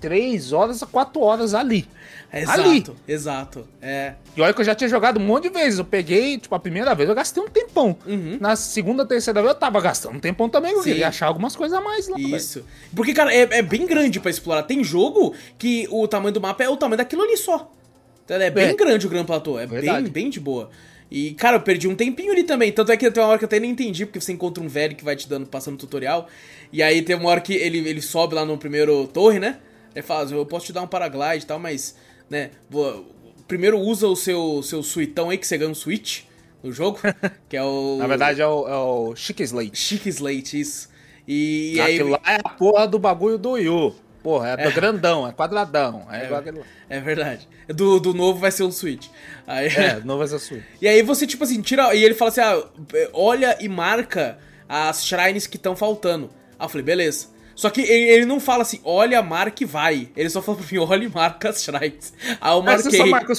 3 0.00 0.52
horas 0.52 0.82
a 0.82 0.86
4 0.86 1.20
horas 1.20 1.54
ali. 1.54 1.86
Exato, 2.32 2.60
Ali. 2.60 2.84
exato. 3.08 3.68
É. 3.80 4.14
E 4.36 4.40
olha 4.42 4.52
que 4.52 4.60
eu 4.60 4.64
já 4.64 4.74
tinha 4.74 4.88
jogado 4.90 5.18
um 5.18 5.24
monte 5.24 5.44
de 5.44 5.50
vezes. 5.50 5.78
Eu 5.78 5.84
peguei, 5.84 6.36
tipo, 6.38 6.54
a 6.54 6.58
primeira 6.58 6.94
vez 6.94 7.08
eu 7.08 7.14
gastei 7.14 7.42
um 7.42 7.48
tempão. 7.48 7.96
Uhum. 8.04 8.36
Na 8.40 8.56
segunda, 8.56 9.06
terceira 9.06 9.40
vez 9.40 9.54
eu 9.54 9.58
tava 9.58 9.80
gastando 9.80 10.16
um 10.16 10.20
tempão 10.20 10.48
também. 10.48 10.72
Eu 10.72 10.82
Sim. 10.82 10.90
queria 10.90 11.08
achar 11.08 11.26
algumas 11.26 11.54
coisas 11.56 11.78
a 11.78 11.80
mais 11.80 12.08
lá. 12.08 12.18
Isso. 12.18 12.64
Porque, 12.94 13.14
cara, 13.14 13.32
é, 13.32 13.42
é 13.50 13.62
bem 13.62 13.86
grande 13.86 14.20
pra 14.20 14.30
explorar. 14.30 14.64
Tem 14.64 14.82
jogo 14.84 15.34
que 15.56 15.86
o 15.90 16.06
tamanho 16.08 16.32
do 16.34 16.40
mapa 16.40 16.64
é 16.64 16.68
o 16.68 16.76
tamanho 16.76 16.98
daquilo 16.98 17.22
ali 17.22 17.36
só. 17.36 17.72
Então, 18.24 18.36
é 18.38 18.50
bem 18.50 18.66
É. 18.70 18.74
grande 18.74 19.06
o 19.06 19.08
Gran 19.10 19.24
Platô. 19.24 19.58
É 19.58 19.66
bem, 19.66 20.02
bem 20.08 20.28
de 20.28 20.40
boa. 20.40 20.68
E, 21.08 21.30
cara, 21.34 21.56
eu 21.56 21.60
perdi 21.60 21.86
um 21.86 21.94
tempinho 21.94 22.32
ali 22.32 22.42
também. 22.42 22.72
Tanto 22.72 22.90
é 22.90 22.96
que 22.96 23.08
tem 23.10 23.22
uma 23.22 23.28
hora 23.30 23.38
que 23.38 23.44
eu 23.44 23.46
até 23.46 23.60
nem 23.60 23.70
entendi, 23.70 24.04
porque 24.04 24.20
você 24.20 24.32
encontra 24.32 24.62
um 24.62 24.68
velho 24.68 24.96
que 24.96 25.04
vai 25.04 25.14
te 25.14 25.28
dando, 25.28 25.46
passando 25.46 25.76
tutorial. 25.78 26.26
E 26.72 26.82
aí 26.82 27.00
tem 27.02 27.14
uma 27.14 27.30
hora 27.30 27.40
que 27.40 27.54
ele, 27.54 27.78
ele 27.88 28.02
sobe 28.02 28.34
lá 28.34 28.44
no 28.44 28.58
primeiro 28.58 29.06
torre, 29.06 29.38
né? 29.38 29.58
Ele 29.96 30.02
fala, 30.06 30.30
eu 30.30 30.44
posso 30.46 30.66
te 30.66 30.72
dar 30.72 30.82
um 30.82 30.86
paraglide 30.86 31.44
e 31.44 31.46
tal, 31.46 31.58
mas, 31.58 31.96
né, 32.28 32.50
vou- 32.68 33.06
primeiro 33.48 33.78
usa 33.78 34.06
o 34.06 34.14
seu, 34.14 34.62
seu 34.62 34.82
suitão 34.82 35.30
aí, 35.30 35.38
que 35.38 35.46
você 35.46 35.56
ganha 35.56 35.70
um 35.70 35.74
switch 35.74 36.24
no 36.62 36.70
jogo, 36.70 37.00
que 37.48 37.56
é 37.56 37.62
o... 37.62 37.96
Na 37.98 38.06
verdade 38.06 38.42
é 38.42 38.46
o, 38.46 38.68
é 38.68 38.76
o 38.76 39.16
Chique 39.16 39.42
Slate. 39.42 39.74
Chique 39.76 40.08
Slate, 40.10 40.60
isso. 40.60 40.90
E, 41.26 41.72
e 41.76 41.80
aí... 41.80 41.94
Aquilo 41.94 42.10
lá 42.10 42.20
é 42.26 42.36
a 42.44 42.48
porra 42.50 42.86
do 42.86 42.98
bagulho 42.98 43.38
do 43.38 43.56
Yu. 43.56 43.94
Porra, 44.22 44.48
é, 44.50 44.56
do 44.68 44.72
grandão, 44.72 45.26
é 45.26 45.32
quadradão. 45.32 46.04
É, 46.10 46.24
igual 46.24 46.40
aquele 46.40 46.58
lá. 46.58 46.64
É 46.90 47.00
verdade. 47.00 47.48
Do, 47.68 48.00
do 48.00 48.12
novo 48.12 48.40
vai 48.40 48.50
ser 48.50 48.64
um 48.64 48.72
Switch. 48.72 49.06
Aí, 49.46 49.68
É, 49.68 50.00
não 50.04 50.18
vai 50.18 50.26
ser 50.26 50.40
sua. 50.40 50.58
E 50.82 50.88
aí 50.88 51.00
você, 51.00 51.28
tipo 51.28 51.44
assim, 51.44 51.62
tira. 51.62 51.94
E 51.94 52.04
ele 52.04 52.12
fala 52.12 52.30
assim: 52.30 52.40
ah, 52.40 52.60
olha 53.12 53.56
e 53.60 53.68
marca 53.68 54.36
as 54.68 55.06
shrines 55.06 55.46
que 55.46 55.56
estão 55.56 55.76
faltando. 55.76 56.28
Aí 56.58 56.64
eu 56.64 56.68
falei, 56.68 56.84
beleza. 56.84 57.28
Só 57.56 57.70
que 57.70 57.80
ele, 57.80 58.10
ele 58.10 58.26
não 58.26 58.38
fala 58.38 58.62
assim, 58.62 58.80
olha, 58.84 59.20
marca 59.22 59.62
e 59.62 59.66
vai. 59.66 60.08
Ele 60.14 60.28
só 60.28 60.42
fala 60.42 60.58
pra 60.58 60.66
mim, 60.70 60.78
olha 60.78 61.04
e 61.04 61.08
marca 61.08 61.48
as 61.48 61.62
shrines. 61.64 62.12
Aí 62.38 62.52
eu 62.52 62.62
marquei. 62.62 62.98
só 62.98 63.06
marca 63.06 63.32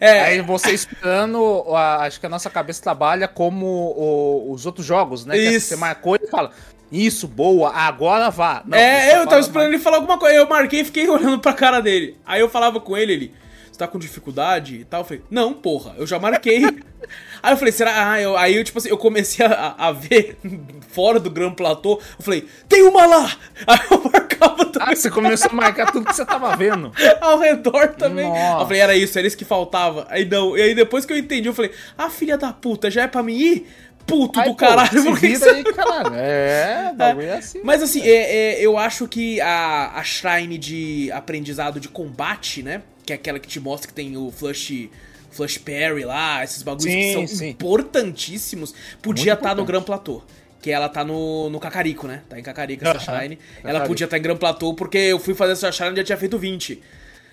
É. 0.00 0.20
Aí 0.22 0.40
você 0.40 0.70
esperando, 0.70 1.62
a- 1.74 2.04
acho 2.06 2.18
que 2.18 2.24
a 2.24 2.30
nossa 2.30 2.48
cabeça 2.48 2.82
trabalha 2.82 3.28
como 3.28 3.66
o- 3.66 4.52
os 4.52 4.64
outros 4.64 4.86
jogos, 4.86 5.26
né? 5.26 5.34
Que 5.36 5.50
Isso. 5.50 5.68
você 5.68 5.76
marcou 5.76 6.16
e 6.16 6.26
fala, 6.28 6.50
isso, 6.90 7.28
boa, 7.28 7.70
agora 7.74 8.30
vá. 8.30 8.62
Não, 8.64 8.78
é, 8.78 9.10
você 9.10 9.16
eu 9.18 9.26
tava 9.26 9.40
esperando 9.40 9.68
ele 9.68 9.78
falar 9.78 9.98
alguma 9.98 10.16
coisa. 10.18 10.34
Eu 10.34 10.48
marquei 10.48 10.80
e 10.80 10.84
fiquei 10.84 11.06
olhando 11.10 11.38
pra 11.38 11.52
cara 11.52 11.80
dele. 11.80 12.16
Aí 12.24 12.40
eu 12.40 12.48
falava 12.48 12.80
com 12.80 12.96
ele, 12.96 13.12
ele, 13.12 13.34
tá 13.78 13.88
com 13.88 13.98
dificuldade 13.98 14.76
e 14.76 14.84
tal? 14.84 15.00
Eu 15.00 15.04
falei, 15.04 15.22
não, 15.30 15.52
porra, 15.54 15.94
eu 15.98 16.06
já 16.06 16.18
marquei. 16.18 16.64
aí 17.42 17.52
eu 17.52 17.56
falei, 17.56 17.72
será? 17.72 18.12
Ah, 18.12 18.20
eu, 18.20 18.36
aí 18.36 18.56
eu, 18.56 18.64
tipo 18.64 18.78
assim, 18.78 18.88
eu 18.88 18.98
comecei 18.98 19.44
a, 19.46 19.74
a 19.78 19.92
ver 19.92 20.36
fora 20.90 21.18
do 21.20 21.30
Gran 21.30 21.52
Platô. 21.52 22.00
Eu 22.18 22.24
falei, 22.24 22.46
tem 22.68 22.82
uma 22.82 23.06
lá! 23.06 23.30
Aí 23.66 23.78
eu 23.90 24.02
marcava 24.10 24.64
também 24.66 24.88
Ah, 24.92 24.96
você 24.96 25.10
começou 25.10 25.50
a 25.50 25.54
marcar 25.54 25.90
tudo 25.92 26.06
que 26.06 26.14
você 26.14 26.24
tava 26.24 26.54
vendo. 26.56 26.92
ao 27.20 27.38
redor 27.38 27.88
também. 27.94 28.26
Nossa. 28.28 28.62
Eu 28.62 28.66
falei, 28.66 28.80
era 28.80 28.96
isso, 28.96 29.18
era 29.18 29.26
isso 29.26 29.36
que 29.36 29.44
faltava. 29.44 30.06
Aí 30.10 30.24
não, 30.24 30.56
e 30.56 30.62
aí 30.62 30.74
depois 30.74 31.04
que 31.04 31.12
eu 31.12 31.18
entendi, 31.18 31.48
eu 31.48 31.54
falei, 31.54 31.70
ah, 31.96 32.08
filha 32.10 32.36
da 32.38 32.52
puta, 32.52 32.90
já 32.90 33.02
é 33.02 33.06
pra 33.08 33.22
mim 33.22 33.36
ir? 33.36 33.66
Puto 34.06 34.40
Aí, 34.40 34.46
do 34.48 34.52
pô, 34.52 34.56
caralho, 34.56 35.02
você 35.02 35.50
aí, 35.50 35.62
caralho. 35.64 36.14
É, 36.14 36.88
o 36.92 36.96
bagulho 36.96 37.26
é 37.26 37.34
assim. 37.36 37.60
mas 37.62 37.82
assim, 37.82 38.00
é- 38.00 38.54
é, 38.54 38.60
eu 38.62 38.78
acho 38.78 39.06
que 39.06 39.38
a, 39.38 39.92
a 39.98 40.02
shrine 40.02 40.56
de 40.56 41.12
aprendizado 41.12 41.78
de 41.78 41.88
combate, 41.88 42.62
né? 42.62 42.80
Que 43.08 43.14
é 43.14 43.16
aquela 43.16 43.38
que 43.38 43.48
te 43.48 43.58
mostra 43.58 43.88
que 43.88 43.94
tem 43.94 44.18
o 44.18 44.30
flush, 44.30 44.90
flush 45.30 45.56
parry 45.56 46.04
lá, 46.04 46.44
esses 46.44 46.62
bagulhos 46.62 46.84
que 46.84 46.92
Sim, 46.92 47.12
são 47.14 47.26
sim. 47.26 47.48
importantíssimos, 47.48 48.74
podia 49.00 49.32
estar 49.32 49.54
no 49.54 49.62
importante. 49.62 49.66
Gran 49.66 49.82
Platô. 49.82 50.22
Que 50.60 50.70
ela 50.70 50.90
tá 50.90 51.02
no, 51.02 51.48
no 51.48 51.58
Cacarico, 51.58 52.06
né? 52.06 52.22
Tá 52.28 52.38
em 52.38 52.42
Cacarico 52.42 52.86
essa 52.86 53.10
Aham, 53.10 53.20
shrine. 53.20 53.38
Ela 53.64 53.80
podia 53.86 54.04
estar 54.04 54.18
em 54.18 54.20
Gran 54.20 54.36
Platô 54.36 54.74
porque 54.74 54.98
eu 54.98 55.18
fui 55.18 55.32
fazer 55.32 55.52
essa 55.52 55.72
shrine 55.72 55.94
e 55.94 55.96
já 55.96 56.04
tinha 56.04 56.18
feito 56.18 56.38
20. 56.38 56.82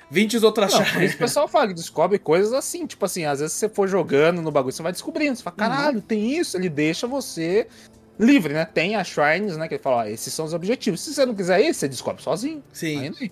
20 0.10 0.46
outras 0.46 0.74
Não, 0.74 1.04
isso 1.04 1.16
o 1.16 1.18
pessoal 1.18 1.46
fala 1.46 1.68
que 1.68 1.74
descobre 1.74 2.18
coisas 2.20 2.54
assim, 2.54 2.86
tipo 2.86 3.04
assim, 3.04 3.26
às 3.26 3.42
vezes 3.42 3.58
você 3.58 3.68
for 3.68 3.86
jogando 3.86 4.42
no 4.42 4.52
bagulho, 4.52 4.72
você 4.72 4.82
vai 4.82 4.94
descobrindo, 4.94 5.36
você 5.36 5.44
fala, 5.44 5.58
caralho, 5.58 6.00
tem 6.00 6.38
isso, 6.38 6.56
ele 6.56 6.70
deixa 6.70 7.06
você 7.06 7.68
livre, 8.18 8.54
né? 8.54 8.64
Tem 8.66 8.96
as 8.96 9.08
shrines, 9.08 9.58
né, 9.58 9.68
que 9.68 9.74
ele 9.74 9.84
fala, 9.84 9.98
ó, 9.98 10.06
esses 10.06 10.34
são 10.34 10.46
os 10.46 10.54
objetivos. 10.54 11.02
Se 11.02 11.14
você 11.14 11.26
não 11.26 11.36
quiser 11.36 11.60
isso, 11.60 11.80
você 11.82 11.90
descobre 11.90 12.22
sozinho. 12.22 12.64
Sim. 12.72 13.14
Aí. 13.20 13.32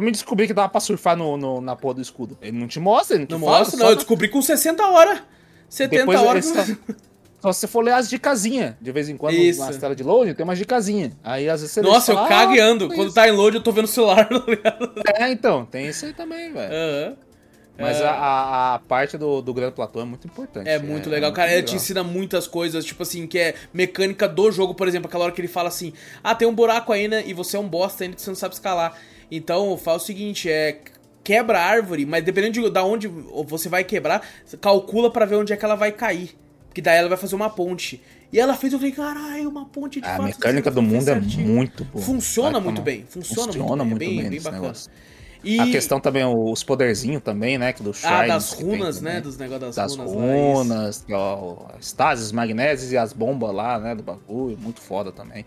Mim 0.00 0.12
descobrir 0.12 0.46
que 0.46 0.52
dava 0.54 0.68
pra 0.68 0.80
surfar 0.80 1.16
no, 1.16 1.36
no- 1.36 1.60
na 1.60 1.74
porra 1.76 1.94
do 1.94 2.00
escudo. 2.02 2.36
Ele 2.42 2.58
não 2.58 2.66
te 2.68 2.78
mostra, 2.80 3.16
ele 3.16 3.26
não, 3.28 3.38
Não 3.38 3.46
te 3.46 3.50
fala, 3.50 3.58
mostra, 3.60 3.76
só 3.78 3.82
não. 3.84 3.90
Eu 3.90 3.94
na- 3.94 3.96
descobri 3.96 4.28
com 4.28 4.40
60 4.42 4.86
horas. 4.86 5.22
70 5.68 5.98
Depois 6.00 6.20
horas. 6.20 6.44
só, 6.46 6.54
só 7.40 7.52
se 7.52 7.60
você 7.60 7.66
for 7.66 7.84
ler 7.84 7.92
as 7.94 8.08
dicasinhas. 8.08 8.74
De 8.80 8.90
vez 8.92 9.08
em 9.08 9.16
quando, 9.16 9.34
Isso. 9.34 9.60
nas 9.60 9.76
telas 9.76 9.96
de 9.96 10.02
load, 10.02 10.34
tem 10.34 10.44
umas 10.44 10.58
dicasinhas. 10.58 11.12
Aí 11.22 11.48
às 11.48 11.60
vezes 11.60 11.74
você 11.74 11.82
Nossa, 11.82 12.10
e 12.10 12.14
eu 12.14 12.16
fala, 12.18 12.28
cago 12.28 12.54
e 12.54 12.60
ah, 12.60 12.64
ando. 12.66 12.88
Quando 12.88 13.06
isso. 13.06 13.14
tá 13.14 13.28
em 13.28 13.32
load, 13.32 13.56
eu 13.56 13.62
tô 13.62 13.70
vendo 13.72 13.84
o 13.84 13.88
celular, 13.88 14.26
tá 14.28 14.42
ligado? 14.46 14.92
É, 15.14 15.30
então, 15.30 15.64
tem 15.64 15.86
isso 15.88 16.04
aí 16.06 16.12
também, 16.12 16.52
velho. 16.52 16.72
Aham. 16.72 17.16
Mas 17.80 18.00
É. 18.00 18.04
a, 18.08 18.74
a- 18.74 18.78
parte 18.88 19.16
do, 19.16 19.40
do 19.40 19.54
Grande 19.54 19.72
Platô 19.72 20.00
é 20.00 20.04
muito 20.04 20.26
importante. 20.26 20.68
É 20.68 20.80
muito 20.80 21.08
legal, 21.08 21.32
cara. 21.32 21.52
Ele 21.52 21.62
te 21.62 21.76
ensina 21.76 22.02
muitas 22.02 22.48
coisas, 22.48 22.84
tipo 22.84 23.04
assim, 23.04 23.24
que 23.24 23.38
é 23.38 23.54
mecânica 23.72 24.26
do 24.28 24.50
jogo, 24.50 24.74
por 24.74 24.88
exemplo, 24.88 25.06
aquela 25.06 25.22
hora 25.22 25.32
que 25.32 25.40
ele 25.40 25.46
fala 25.46 25.68
assim: 25.68 25.92
ah, 26.24 26.34
tem 26.34 26.48
um 26.48 26.52
buraco 26.52 26.92
aí, 26.92 27.06
né? 27.06 27.22
E 27.24 27.32
você 27.32 27.56
é 27.56 27.60
um 27.60 27.68
bosta 27.68 28.02
ainda 28.02 28.16
que 28.16 28.22
você 28.22 28.30
não 28.30 28.34
sabe 28.34 28.54
escalar. 28.54 28.98
Então 29.30 29.76
faz 29.76 30.02
o 30.02 30.06
seguinte, 30.06 30.50
é 30.50 30.80
quebra 31.22 31.58
a 31.60 31.62
árvore, 31.62 32.06
mas 32.06 32.24
dependendo 32.24 32.62
de 32.62 32.70
da 32.70 32.82
onde 32.82 33.06
você 33.06 33.68
vai 33.68 33.84
quebrar, 33.84 34.22
calcula 34.60 35.10
para 35.10 35.26
ver 35.26 35.36
onde 35.36 35.52
é 35.52 35.56
que 35.56 35.64
ela 35.64 35.74
vai 35.74 35.92
cair. 35.92 36.34
Que 36.72 36.80
daí 36.80 36.98
ela 36.98 37.08
vai 37.08 37.18
fazer 37.18 37.34
uma 37.34 37.50
ponte. 37.50 38.00
E 38.32 38.38
ela 38.38 38.54
fez, 38.54 38.72
eu 38.72 38.78
falei, 38.78 38.94
caralho, 38.94 39.48
uma 39.48 39.66
ponte 39.66 40.00
de 40.00 40.06
A 40.06 40.16
fato. 40.16 40.22
mecânica 40.22 40.70
do 40.70 40.80
mundo 40.80 41.08
é 41.08 41.14
muito 41.14 41.84
boa. 41.84 42.04
Funciona 42.04 42.52
Vai 42.52 42.62
muito 42.62 42.82
bem, 42.82 43.04
funciona, 43.06 43.52
Funciona 43.52 43.84
muito 43.84 43.98
bem, 43.98 44.08
bem 44.08 44.20
bem, 44.22 44.30
bem 44.30 44.40
bacana. 44.40 44.72
E 45.42 45.60
A 45.60 45.66
questão 45.66 46.00
também, 46.00 46.24
os 46.24 46.64
poderzinhos 46.64 47.22
também, 47.22 47.58
né? 47.58 47.72
Que 47.72 47.82
do 47.82 47.90
ah, 47.90 47.94
Shrines 47.94 48.28
das 48.28 48.54
que 48.54 48.64
tem 48.64 48.78
runas, 48.78 49.00
né, 49.00 49.20
dos 49.20 49.38
negócios 49.38 49.76
das, 49.76 49.96
das 49.96 50.10
runas. 50.12 50.12
runas, 50.12 51.06
ó, 51.12 51.68
estases, 51.78 52.32
magnésios 52.32 52.90
e 52.92 52.96
as 52.96 53.12
bombas 53.12 53.54
lá, 53.54 53.78
né, 53.78 53.94
do 53.94 54.02
bagulho, 54.02 54.58
muito 54.58 54.80
foda 54.80 55.12
também. 55.12 55.44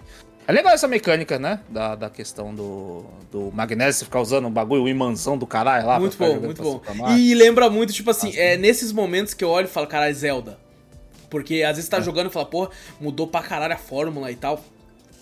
É 0.47 0.51
legal 0.51 0.73
essa 0.73 0.87
mecânica, 0.87 1.37
né, 1.39 1.59
da, 1.69 1.95
da 1.95 2.09
questão 2.09 2.53
do, 2.53 3.05
do 3.31 3.51
magnésio, 3.53 3.99
você 3.99 4.05
ficar 4.05 4.19
usando 4.21 4.47
o 4.47 4.49
bagulho, 4.49 4.83
o 4.83 4.89
imãozão 4.89 5.37
do 5.37 5.47
caralho 5.47 5.85
lá. 5.87 5.99
Muito 5.99 6.17
bom, 6.17 6.35
muito 6.39 6.61
bom. 6.61 6.81
e 7.15 7.33
lembra 7.35 7.69
muito, 7.69 7.93
tipo 7.93 8.09
assim, 8.11 8.35
é 8.35 8.57
nesses 8.57 8.91
momentos 8.91 9.33
que 9.33 9.43
eu 9.43 9.49
olho 9.49 9.65
e 9.65 9.69
falo, 9.69 9.87
caralho, 9.87 10.13
Zelda. 10.15 10.57
Porque 11.29 11.63
às 11.63 11.77
vezes 11.77 11.89
É. 11.91 11.95
tá 11.95 12.01
jogando 12.01 12.29
e 12.29 12.33
fala, 12.33 12.45
porra, 12.45 12.71
mudou 12.99 13.27
pra 13.27 13.41
caralho 13.41 13.73
a 13.73 13.77
fórmula 13.77 14.29
e 14.31 14.35
tal. 14.35 14.61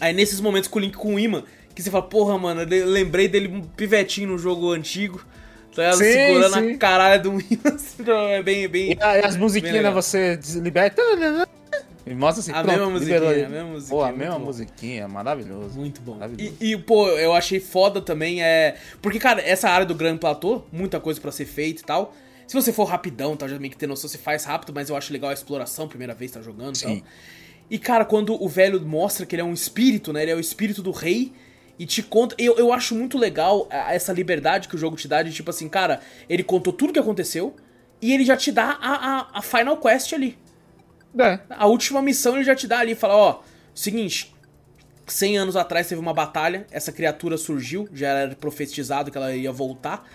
Aí 0.01 0.13
nesses 0.13 0.39
momentos 0.41 0.67
com 0.67 0.80
o 0.80 0.82
Link 0.82 0.95
com 0.97 1.13
o 1.15 1.20
imã, 1.20 1.43
que 1.76 1.84
você 1.84 1.91
fala, 1.91 2.03
porra, 2.03 2.36
mano, 2.38 2.61
lembrei 2.67 3.28
dele 3.28 3.47
um 3.49 3.61
pivetinho 3.61 4.30
no 4.30 4.38
jogo 4.38 4.72
antigo. 4.72 5.24
Tá? 5.76 5.93
Sim, 5.93 5.99
segurando 6.11 6.53
sim. 6.55 6.72
a 6.74 6.78
caralho 6.78 7.22
do 7.22 7.30
imã. 7.51 7.76
assim, 7.76 7.95
então 7.99 8.17
é 8.28 8.41
bem, 8.41 8.67
bem. 8.67 8.93
E, 8.93 8.97
as 9.24 9.36
musiquinhas, 9.38 9.76
né, 9.76 9.82
legal. 9.82 10.01
você 10.01 10.36
desliberta 10.36 10.99
e 12.10 12.16
mostra 12.16 12.41
assim, 12.41 12.51
A 12.51 12.64
pronto, 12.64 12.68
mesma 12.72 12.89
musiquinha, 12.89 13.20
liberou 13.20 13.45
a 13.45 13.49
mesma 13.49 13.70
musiquinha, 13.70 13.99
Pô, 13.99 14.03
a 14.03 14.12
mesma 14.12 14.39
bom. 14.39 14.45
musiquinha, 14.45 15.07
maravilhoso. 15.07 15.80
Muito 15.80 16.01
bom. 16.01 16.16
Maravilhoso. 16.16 16.55
E, 16.60 16.72
e, 16.72 16.78
pô, 16.78 17.07
eu 17.10 17.34
achei 17.34 17.60
foda 17.60 18.01
também 18.01 18.41
é. 18.41 18.78
Porque, 18.99 19.20
cara, 19.20 19.41
essa 19.41 19.70
área 19.70 19.86
do 19.86 19.93
Grand 19.93 20.18
Plateau, 20.18 20.66
muita 20.72 20.99
coisa 20.99 21.22
pra 21.22 21.32
ser 21.32 21.45
feita 21.45 21.82
e 21.82 21.86
tal. 21.86 22.16
Se 22.47 22.55
você 22.55 22.74
for 22.74 22.86
rapidão, 22.86 23.38
tá? 23.38 23.47
Já 23.47 23.60
meio 23.60 23.70
que 23.70 23.78
ter 23.78 23.86
noção, 23.86 24.10
você 24.10 24.18
faz 24.18 24.43
rápido, 24.43 24.74
mas 24.74 24.89
eu 24.89 24.95
acho 24.95 25.14
legal 25.14 25.30
a 25.30 25.34
exploração, 25.34 25.88
primeira 25.88 26.16
vez 26.16 26.32
que 26.32 26.38
tá 26.39 26.43
jogando 26.43 26.76
e 26.78 26.82
tal. 26.82 26.97
E, 27.70 27.78
cara, 27.78 28.03
quando 28.03 28.41
o 28.43 28.49
velho 28.49 28.82
mostra 28.82 29.24
que 29.24 29.36
ele 29.36 29.43
é 29.43 29.45
um 29.45 29.53
espírito, 29.53 30.12
né? 30.12 30.24
Ele 30.24 30.32
é 30.32 30.36
o 30.36 30.39
espírito 30.39 30.82
do 30.82 30.89
rei. 30.89 31.32
E 31.78 31.86
te 31.86 32.01
conta. 32.01 32.36
Eu, 32.39 32.57
eu 32.57 32.74
acho 32.74 32.93
muito 32.95 33.18
legal 33.18 33.68
essa 33.72 34.12
liberdade 34.12 34.68
que 34.68 34.76
o 34.76 34.78
jogo 34.78 34.97
te 34.97 35.07
dá 35.07 35.22
de 35.22 35.32
tipo 35.32 35.49
assim, 35.49 35.70
cara, 35.70 36.01
ele 36.28 36.43
contou 36.43 36.74
tudo 36.74 36.91
que 36.91 36.99
aconteceu. 36.99 37.55
E 38.01 38.12
ele 38.14 38.26
já 38.26 38.36
te 38.36 38.51
dá 38.51 38.78
a, 38.82 38.93
a, 39.20 39.28
a 39.39 39.41
final 39.41 39.78
quest 39.78 40.12
ali. 40.14 40.38
É, 41.18 41.39
A 41.49 41.66
última 41.66 42.01
missão 42.01 42.36
ele 42.36 42.43
já 42.43 42.55
te 42.55 42.68
dá 42.68 42.80
ali, 42.80 42.95
fala, 42.95 43.16
ó, 43.16 43.41
seguinte, 43.74 44.34
100 45.07 45.38
anos 45.38 45.55
atrás 45.55 45.88
teve 45.88 45.99
uma 45.99 46.14
batalha, 46.14 46.68
essa 46.72 46.91
criatura 46.91 47.38
surgiu, 47.38 47.88
já 47.93 48.10
era 48.10 48.36
profetizado 48.36 49.12
que 49.12 49.18
ela 49.18 49.36
ia 49.36 49.51
voltar, 49.51 50.07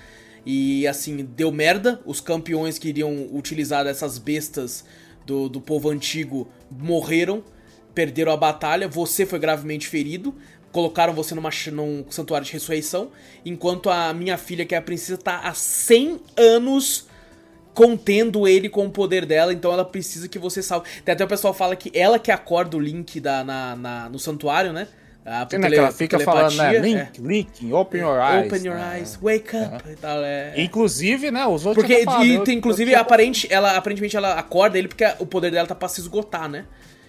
e 0.46 0.86
assim, 0.86 1.24
deu 1.24 1.50
merda, 1.50 2.00
os 2.04 2.20
campeões 2.20 2.78
que 2.78 2.88
iriam 2.88 3.28
utilizar 3.32 3.84
dessas 3.84 4.18
bestas 4.18 4.84
do, 5.26 5.48
do 5.48 5.60
povo 5.60 5.90
antigo 5.90 6.48
morreram, 6.70 7.42
perderam 7.94 8.32
a 8.32 8.36
batalha, 8.36 8.86
você 8.86 9.24
foi 9.24 9.38
gravemente 9.38 9.88
ferido, 9.88 10.34
colocaram 10.70 11.12
você 11.14 11.34
numa, 11.34 11.50
num 11.72 12.04
santuário 12.10 12.46
de 12.46 12.52
ressurreição, 12.52 13.10
enquanto 13.44 13.88
a 13.88 14.12
minha 14.12 14.36
filha, 14.36 14.66
que 14.66 14.74
é 14.74 14.78
a 14.78 14.82
princesa, 14.82 15.16
tá 15.16 15.38
há 15.38 15.54
100 15.54 16.20
anos 16.36 17.06
contendo 17.74 18.46
ele 18.46 18.68
com 18.68 18.86
o 18.86 18.90
poder 18.90 19.26
dela, 19.26 19.52
então 19.52 19.72
ela 19.72 19.84
precisa 19.84 20.28
que 20.28 20.38
você 20.38 20.62
salve. 20.62 20.88
Tem 21.04 21.12
até 21.12 21.24
o 21.24 21.28
pessoal 21.28 21.52
fala 21.52 21.74
que 21.76 21.90
ela 21.98 22.18
que 22.18 22.30
acorda 22.30 22.76
o 22.76 22.80
Link 22.80 23.18
da, 23.20 23.42
na, 23.44 23.76
na- 23.76 24.08
no 24.08 24.18
santuário, 24.18 24.72
né? 24.72 24.86
A 25.26 25.46
Tem, 25.46 25.58
né, 25.58 25.74
ela 25.74 25.90
fica 25.90 26.18
falando, 26.20 26.54
né, 26.54 26.78
Link, 26.78 27.20
Link, 27.22 27.72
open 27.72 28.00
your 28.02 28.18
é. 28.18 28.36
eyes. 28.40 28.46
Open 28.52 28.66
your 28.66 28.76
né? 28.76 28.98
eyes, 28.98 29.18
wake 29.22 29.56
up 29.56 29.88
e 29.90 29.96
tal, 29.96 30.18
é. 30.22 30.52
Inclusive, 30.58 31.30
né, 31.30 31.46
os 31.46 31.64
outros 31.64 31.82
Porque, 31.86 32.04
falado, 32.04 32.26
e 32.26 32.34
eu- 32.34 32.44
tem, 32.44 32.54
eu 32.54 32.58
inclusive, 32.58 32.90
tinha- 32.90 33.00
aparente, 33.00 33.46
ela, 33.50 33.74
aparentemente 33.74 34.14
ela 34.16 34.34
acorda 34.34 34.78
ele 34.78 34.86
porque 34.86 35.04
o 35.18 35.24
poder 35.24 35.50
dela 35.50 35.66
tá 35.66 35.74
pra 35.74 35.88
se 35.88 36.00
esgotar, 36.00 36.46
né? 36.48 36.66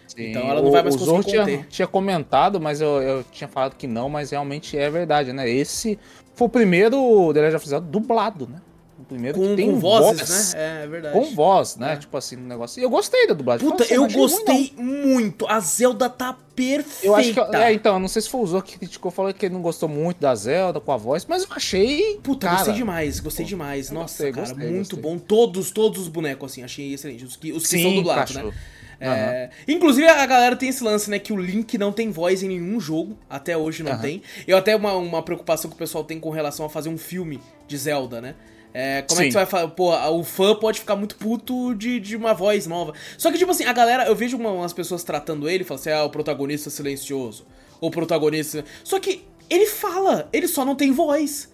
Sim, 0.07 0.29
Então 0.29 0.49
ela 0.49 0.61
não 0.61 0.71
vai 0.71 0.81
mais 0.81 0.95
conseguir 0.95 1.23
tinha, 1.29 1.41
conter. 1.41 1.65
tinha 1.67 1.87
comentado, 1.87 2.61
mas 2.61 2.79
eu, 2.79 3.01
eu 3.01 3.23
tinha 3.33 3.49
falado 3.49 3.75
que 3.75 3.85
não, 3.85 4.07
mas 4.07 4.31
realmente 4.31 4.77
é 4.77 4.89
verdade, 4.89 5.33
né? 5.33 5.49
Esse 5.49 5.99
foi 6.35 6.47
o 6.47 6.49
primeiro 6.49 7.33
The 7.33 7.41
Legend 7.41 7.55
of 7.57 7.67
Zelda 7.67 7.87
dublado, 7.87 8.47
né? 8.47 8.61
Primeiro 9.07 9.37
Com, 9.37 9.47
que 9.49 9.55
tem 9.55 9.71
com 9.71 9.79
vozes, 9.79 10.27
voz, 10.29 10.53
né? 10.53 10.83
É, 10.83 10.87
verdade. 10.87 11.13
Com 11.19 11.35
voz, 11.35 11.75
né? 11.77 11.93
É. 11.93 11.95
Tipo 11.97 12.17
assim, 12.17 12.35
no 12.35 12.47
negócio. 12.47 12.79
E 12.79 12.83
eu 12.83 12.89
gostei 12.89 13.27
da 13.27 13.33
dublagem. 13.33 13.69
Puta, 13.69 13.83
eu 13.85 14.01
não 14.01 14.05
achei 14.05 14.17
ruim, 14.17 14.27
gostei 14.27 14.73
muito. 14.77 15.47
A 15.47 15.59
Zelda 15.59 16.09
tá 16.09 16.35
perfeita. 16.55 17.05
Eu 17.05 17.15
acho 17.15 17.33
que. 17.33 17.39
É, 17.55 17.71
então, 17.73 17.93
eu 17.93 17.99
não 17.99 18.07
sei 18.07 18.21
se 18.21 18.29
foi 18.29 18.41
o 18.41 18.47
Zorro 18.47 18.63
que 18.63 18.79
criticou, 18.79 19.11
falou 19.11 19.33
que 19.33 19.45
ele 19.45 19.53
não 19.53 19.61
gostou 19.61 19.87
muito 19.87 20.19
da 20.19 20.33
Zelda 20.33 20.79
com 20.79 20.91
a 20.91 20.97
voz, 20.97 21.25
mas 21.25 21.43
eu 21.43 21.49
achei. 21.51 22.19
Puta, 22.23 22.47
cara, 22.47 22.57
gostei 22.57 22.73
demais, 22.73 23.19
gostei 23.19 23.45
demais. 23.45 23.89
eu 23.89 23.93
Nossa, 23.93 24.23
gostei, 24.23 24.31
cara, 24.31 24.47
gostei, 24.47 24.71
muito 24.71 24.95
gostei. 24.95 25.11
bom. 25.11 25.19
Todos, 25.19 25.71
todos 25.71 26.01
os 26.01 26.07
bonecos, 26.07 26.51
assim, 26.51 26.63
achei 26.63 26.93
excelente. 26.93 27.25
Os 27.25 27.35
que, 27.35 27.51
os 27.51 27.63
que 27.63 27.69
Sim, 27.69 27.83
são 27.83 27.93
dublados, 27.95 28.31
encaixou. 28.31 28.51
né? 28.51 28.57
É, 28.97 29.49
Inclusive, 29.67 30.07
a 30.07 30.25
galera 30.25 30.55
tem 30.55 30.69
esse 30.69 30.83
lance, 30.83 31.09
né? 31.09 31.19
Que 31.19 31.33
o 31.33 31.37
Link 31.37 31.77
não 31.77 31.91
tem 31.91 32.09
voz 32.09 32.41
em 32.41 32.47
nenhum 32.47 32.79
jogo. 32.79 33.17
Até 33.29 33.57
hoje 33.57 33.83
não 33.83 33.91
Aham. 33.91 34.01
tem. 34.01 34.21
Eu 34.47 34.57
até 34.57 34.75
uma, 34.75 34.93
uma 34.93 35.21
preocupação 35.21 35.69
que 35.69 35.75
o 35.75 35.77
pessoal 35.77 36.03
tem 36.03 36.19
com 36.19 36.29
relação 36.29 36.65
a 36.65 36.69
fazer 36.69 36.87
um 36.89 36.97
filme 36.97 37.41
de 37.67 37.77
Zelda, 37.77 38.21
né? 38.21 38.35
É, 38.77 39.03
como 39.03 39.21
é 39.21 39.23
que 39.23 39.29
Sim. 39.29 39.31
você 39.31 39.37
vai 39.37 39.45
falar? 39.45 39.67
Pô, 39.69 39.95
o 40.17 40.21
fã 40.25 40.53
pode 40.53 40.81
ficar 40.81 40.97
muito 40.97 41.15
puto 41.15 41.73
de, 41.75 41.97
de 41.97 42.13
uma 42.17 42.33
voz 42.33 42.67
nova. 42.67 42.93
Só 43.17 43.31
que, 43.31 43.37
tipo 43.37 43.49
assim, 43.51 43.63
a 43.63 43.71
galera, 43.71 44.05
eu 44.05 44.13
vejo 44.13 44.35
uma- 44.35 44.51
umas 44.51 44.73
pessoas 44.73 45.01
tratando 45.01 45.47
ele, 45.47 45.63
falando 45.63 45.79
assim, 45.79 45.91
ah, 45.91 46.03
o 46.03 46.09
protagonista 46.09 46.69
silencioso. 46.69 47.45
O 47.79 47.89
protagonista. 47.89 48.65
Só 48.83 48.99
que 48.99 49.23
ele 49.49 49.65
fala, 49.67 50.27
ele 50.33 50.45
só 50.45 50.65
não 50.65 50.75
tem 50.75 50.91
voz. 50.91 51.49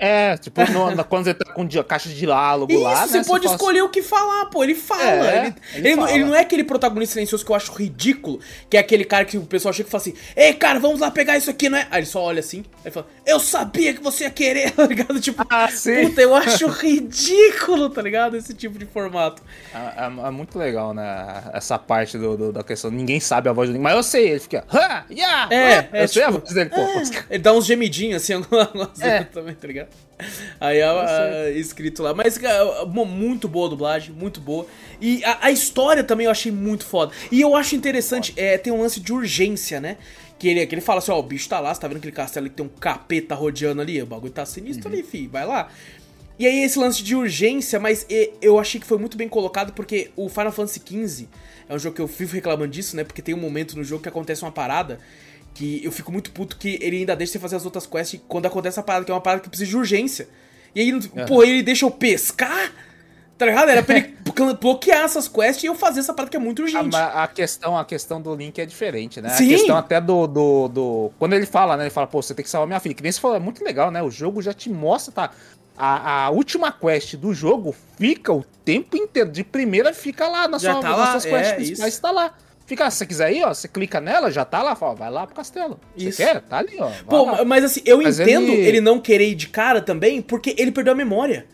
É, 0.00 0.36
tipo, 0.38 0.60
no- 0.72 0.94
na- 0.94 1.04
quando 1.04 1.24
você 1.24 1.34
tá 1.34 1.52
com 1.52 1.66
dia- 1.66 1.84
caixa 1.84 2.08
de 2.08 2.16
diálogo 2.16 2.72
Isso, 2.72 2.80
lá. 2.82 3.06
você 3.06 3.18
né, 3.18 3.24
pode 3.24 3.44
fala 3.44 3.56
escolher 3.56 3.82
o 3.82 3.88
que 3.90 4.00
falar, 4.02 4.46
pô. 4.46 4.64
Ele 4.64 4.74
fala. 4.74 5.02
É, 5.02 5.46
ele, 5.46 5.54
ele 5.74 5.88
ele 5.88 5.96
não, 5.96 6.02
fala. 6.04 6.14
ele 6.16 6.24
não 6.24 6.34
é 6.34 6.40
aquele 6.40 6.64
protagonista 6.64 7.12
silencioso 7.14 7.44
que 7.44 7.52
eu 7.52 7.54
acho 7.56 7.70
ridículo, 7.72 8.40
que 8.70 8.76
é 8.76 8.80
aquele 8.80 9.04
cara 9.04 9.24
que 9.26 9.36
o 9.36 9.42
pessoal 9.42 9.74
chega 9.74 9.88
e 9.88 9.90
fala 9.90 10.00
assim: 10.02 10.14
Ei, 10.34 10.54
cara, 10.54 10.78
vamos 10.80 11.00
lá 11.00 11.10
pegar 11.10 11.36
isso 11.36 11.50
aqui, 11.50 11.68
não 11.68 11.76
é? 11.78 11.86
Aí 11.90 12.00
ele 12.00 12.06
só 12.06 12.22
olha 12.22 12.40
assim, 12.40 12.64
aí 12.84 12.90
fala: 12.90 13.06
Eu 13.26 13.38
sabia 13.38 13.92
que 13.92 14.02
você 14.02 14.24
ia 14.24 14.30
querer, 14.30 14.70
tá 14.74 14.86
ligado? 14.86 15.20
Tipo, 15.20 15.44
Ah, 15.50 15.68
sim. 15.68 16.08
puta, 16.08 16.22
eu 16.22 16.34
acho 16.34 16.66
ridículo, 16.66 17.90
tá 17.90 18.00
ligado? 18.02 18.36
Esse 18.36 18.54
tipo 18.54 18.78
de 18.78 18.86
formato. 18.86 19.42
É, 19.74 20.04
é- 20.04 20.26
é 20.26 20.30
muito 20.30 20.58
legal, 20.58 20.94
né? 20.94 21.42
Essa 21.52 21.78
parte 21.78 22.16
do, 22.16 22.36
do- 22.36 22.52
da 22.52 22.62
questão. 22.62 22.90
Ninguém 22.90 23.20
sabe 23.20 23.48
a 23.48 23.52
voz 23.52 23.68
do 23.68 23.72
Link, 23.72 23.82
mas 23.82 23.94
eu 23.94 24.02
sei, 24.02 24.30
ele 24.30 24.40
fica. 24.40 24.64
"Ha, 24.72 25.04
yeah, 25.10 25.54
É, 25.54 25.78
ah", 25.78 25.88
é 25.92 26.04
eu 26.04 26.08
sei 26.08 26.22
a 26.22 26.26
tipo- 26.28 26.40
voz 26.40 26.52
dele, 26.54 26.70
pô. 26.70 26.80
Ele 27.28 27.38
dá 27.42 27.52
uns 27.52 27.66
gemidinhos 27.66 28.22
assim, 28.22 28.32
algumas 28.50 29.00
É. 29.00 29.18
vezes 29.18 29.32
também, 29.32 29.54
tá 29.54 29.66
ligado? 29.66 29.88
Aí 30.60 30.78
é 30.78 31.50
escrito 31.52 32.02
lá. 32.02 32.14
Mas, 32.14 32.38
muito 33.06 33.48
boa 33.48 33.66
a 33.66 33.70
dublagem, 33.70 34.14
muito 34.14 34.40
boa. 34.40 34.66
E 35.00 35.22
a, 35.24 35.50
história 35.50 36.04
também 36.04 36.26
eu 36.26 36.30
achei 36.30 36.52
muito 36.52 36.84
foda. 36.84 37.12
E 37.30 37.40
eu 37.40 37.54
acho 37.56 37.74
interessante, 37.74 38.32
é, 38.36 38.58
tem 38.58 38.72
um 38.72 38.80
lance 38.80 39.00
de 39.00 39.12
urgência, 39.12 39.80
né? 39.80 39.96
Que 40.38 40.48
ele, 40.48 40.66
que 40.66 40.74
ele 40.74 40.82
fala 40.82 40.98
assim, 40.98 41.10
ó, 41.10 41.18
o 41.18 41.22
bicho 41.22 41.48
tá 41.48 41.60
lá, 41.60 41.74
você 41.74 41.80
tá 41.80 41.88
vendo 41.88 41.98
aquele 41.98 42.12
castelo 42.12 42.44
ali 42.44 42.50
que 42.50 42.56
tem 42.56 42.66
um 42.66 42.68
capeta 42.68 43.34
rodeando 43.34 43.82
ali? 43.82 44.00
O 44.02 44.06
bagulho 44.06 44.32
tá 44.32 44.44
sinistro 44.46 44.88
ali, 44.88 45.02
fi, 45.02 45.26
vai 45.26 45.46
lá. 45.46 45.70
E 46.38 46.46
aí 46.46 46.62
esse 46.62 46.78
lance 46.78 47.02
de 47.02 47.14
urgência, 47.14 47.78
mas 47.78 48.06
eu 48.40 48.58
achei 48.58 48.80
que 48.80 48.86
foi 48.86 48.96
muito 48.96 49.14
bem 49.14 49.28
colocado 49.28 49.74
porque 49.74 50.10
o 50.16 50.26
Final 50.26 50.50
Fantasy 50.50 50.80
XV 50.80 51.28
é 51.68 51.74
um 51.74 51.78
jogo 51.78 51.94
que 51.94 52.00
eu 52.00 52.06
vivo 52.06 52.34
reclamando 52.34 52.72
disso, 52.72 52.96
né? 52.96 53.04
Porque 53.04 53.20
tem 53.20 53.34
um 53.34 53.38
momento 53.38 53.76
no 53.76 53.84
jogo 53.84 54.02
que 54.02 54.08
acontece 54.08 54.42
uma 54.42 54.50
parada 54.50 54.98
que 55.54 55.84
eu 55.84 55.92
fico 55.92 56.10
muito 56.12 56.30
puto 56.32 56.56
que 56.56 56.78
ele 56.80 56.98
ainda 56.98 57.14
deixa 57.16 57.32
você 57.34 57.38
fazer 57.38 57.56
as 57.56 57.64
outras 57.64 57.86
quests 57.86 58.20
quando 58.28 58.46
acontece 58.46 58.74
essa 58.78 58.82
parada, 58.82 59.04
que 59.04 59.10
é 59.10 59.14
uma 59.14 59.20
parada 59.20 59.42
que 59.42 59.48
precisa 59.48 59.68
de 59.70 59.76
urgência. 59.76 60.28
E 60.74 60.80
aí, 60.80 61.00
pô, 61.26 61.42
ele 61.42 61.62
deixa 61.62 61.84
eu 61.84 61.90
pescar? 61.90 62.72
Tá 63.36 63.46
ligado? 63.46 63.70
Era 63.70 63.82
pra 63.82 63.96
ele 63.96 64.14
bloquear 64.60 65.04
essas 65.04 65.26
quests 65.26 65.64
e 65.64 65.66
eu 65.66 65.74
fazer 65.74 66.00
essa 66.00 66.12
parada 66.14 66.30
que 66.30 66.36
é 66.36 66.40
muito 66.40 66.60
A, 66.60 66.64
urgente. 66.66 66.90
ma- 66.92 67.22
a 67.24 67.26
questão, 67.26 67.76
a 67.76 67.84
questão 67.84 68.20
do 68.20 68.34
Link 68.34 68.58
é 68.60 68.66
diferente, 68.66 69.20
né? 69.20 69.30
Sim. 69.30 69.46
A 69.46 69.56
questão 69.56 69.76
até 69.76 70.00
do, 70.00 70.26
do, 70.26 70.68
do- 70.68 71.10
Quando 71.18 71.32
ele 71.32 71.46
fala, 71.46 71.76
né? 71.76 71.84
Ele 71.84 71.90
fala, 71.90 72.06
pô, 72.06 72.20
você 72.22 72.34
tem 72.34 72.42
que 72.44 72.50
salvar 72.50 72.66
minha 72.68 72.78
filha. 72.80 72.94
Que 72.94 73.02
nem 73.02 73.10
você 73.10 73.18
falou, 73.20 73.36
é 73.36 73.40
muito 73.40 73.64
legal, 73.64 73.90
né? 73.90 74.02
O 74.02 74.10
jogo 74.10 74.40
já 74.42 74.52
te 74.52 74.68
mostra, 74.70 75.12
tá? 75.12 75.30
A, 75.76 76.24
a 76.26 76.30
última 76.30 76.70
quest 76.70 77.14
do 77.16 77.32
jogo 77.32 77.74
fica 77.98 78.30
o 78.32 78.44
tempo 78.64 78.94
inteiro. 78.96 79.30
De 79.30 79.42
primeira 79.42 79.94
fica 79.94 80.28
lá 80.28 80.46
na 80.46 80.58
Já 80.58 80.74
sua, 80.74 80.82
tá 80.82 80.88
nas 80.90 80.98
lá, 80.98 81.10
suas 81.12 81.24
quests 81.24 81.48
é, 81.48 81.54
principais, 81.54 81.92
isso. 81.94 82.02
tá 82.02 82.10
lá. 82.10 82.34
Fica, 82.70 82.88
se 82.88 82.98
você 82.98 83.06
quiser 83.06 83.24
aí, 83.24 83.42
ó, 83.42 83.52
você 83.52 83.66
clica 83.66 84.00
nela, 84.00 84.30
já 84.30 84.44
tá 84.44 84.62
lá, 84.62 84.76
fala, 84.76 84.94
vai 84.94 85.10
lá 85.10 85.26
pro 85.26 85.34
castelo. 85.34 85.80
Você 85.96 86.08
Isso. 86.10 86.18
quer? 86.18 86.40
Tá 86.42 86.58
ali, 86.58 86.76
ó. 86.78 86.88
Pô, 87.04 87.24
lá. 87.24 87.44
mas 87.44 87.64
assim, 87.64 87.82
eu 87.84 88.00
Mas 88.00 88.20
entendo 88.20 88.46
ele... 88.52 88.64
ele- 88.64 88.80
não 88.80 89.00
querer 89.00 89.28
ir 89.28 89.34
de 89.34 89.48
cara 89.48 89.80
também, 89.80 90.22
porque 90.22 90.54
ele 90.56 90.70
perdeu 90.70 90.92
a 90.92 90.96
memória. 90.96 91.46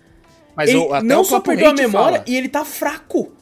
Mas 0.55 0.69
ele 0.69 0.79
o- 0.79 1.01
não 1.03 1.25
só 1.25 1.41
perdeu 1.41 1.71
a 1.71 1.73
memória, 1.73 2.19
fala. 2.19 2.25
e 2.29 2.37
ele 2.37 2.51
tá 2.51 2.67
fraco. 2.67 3.33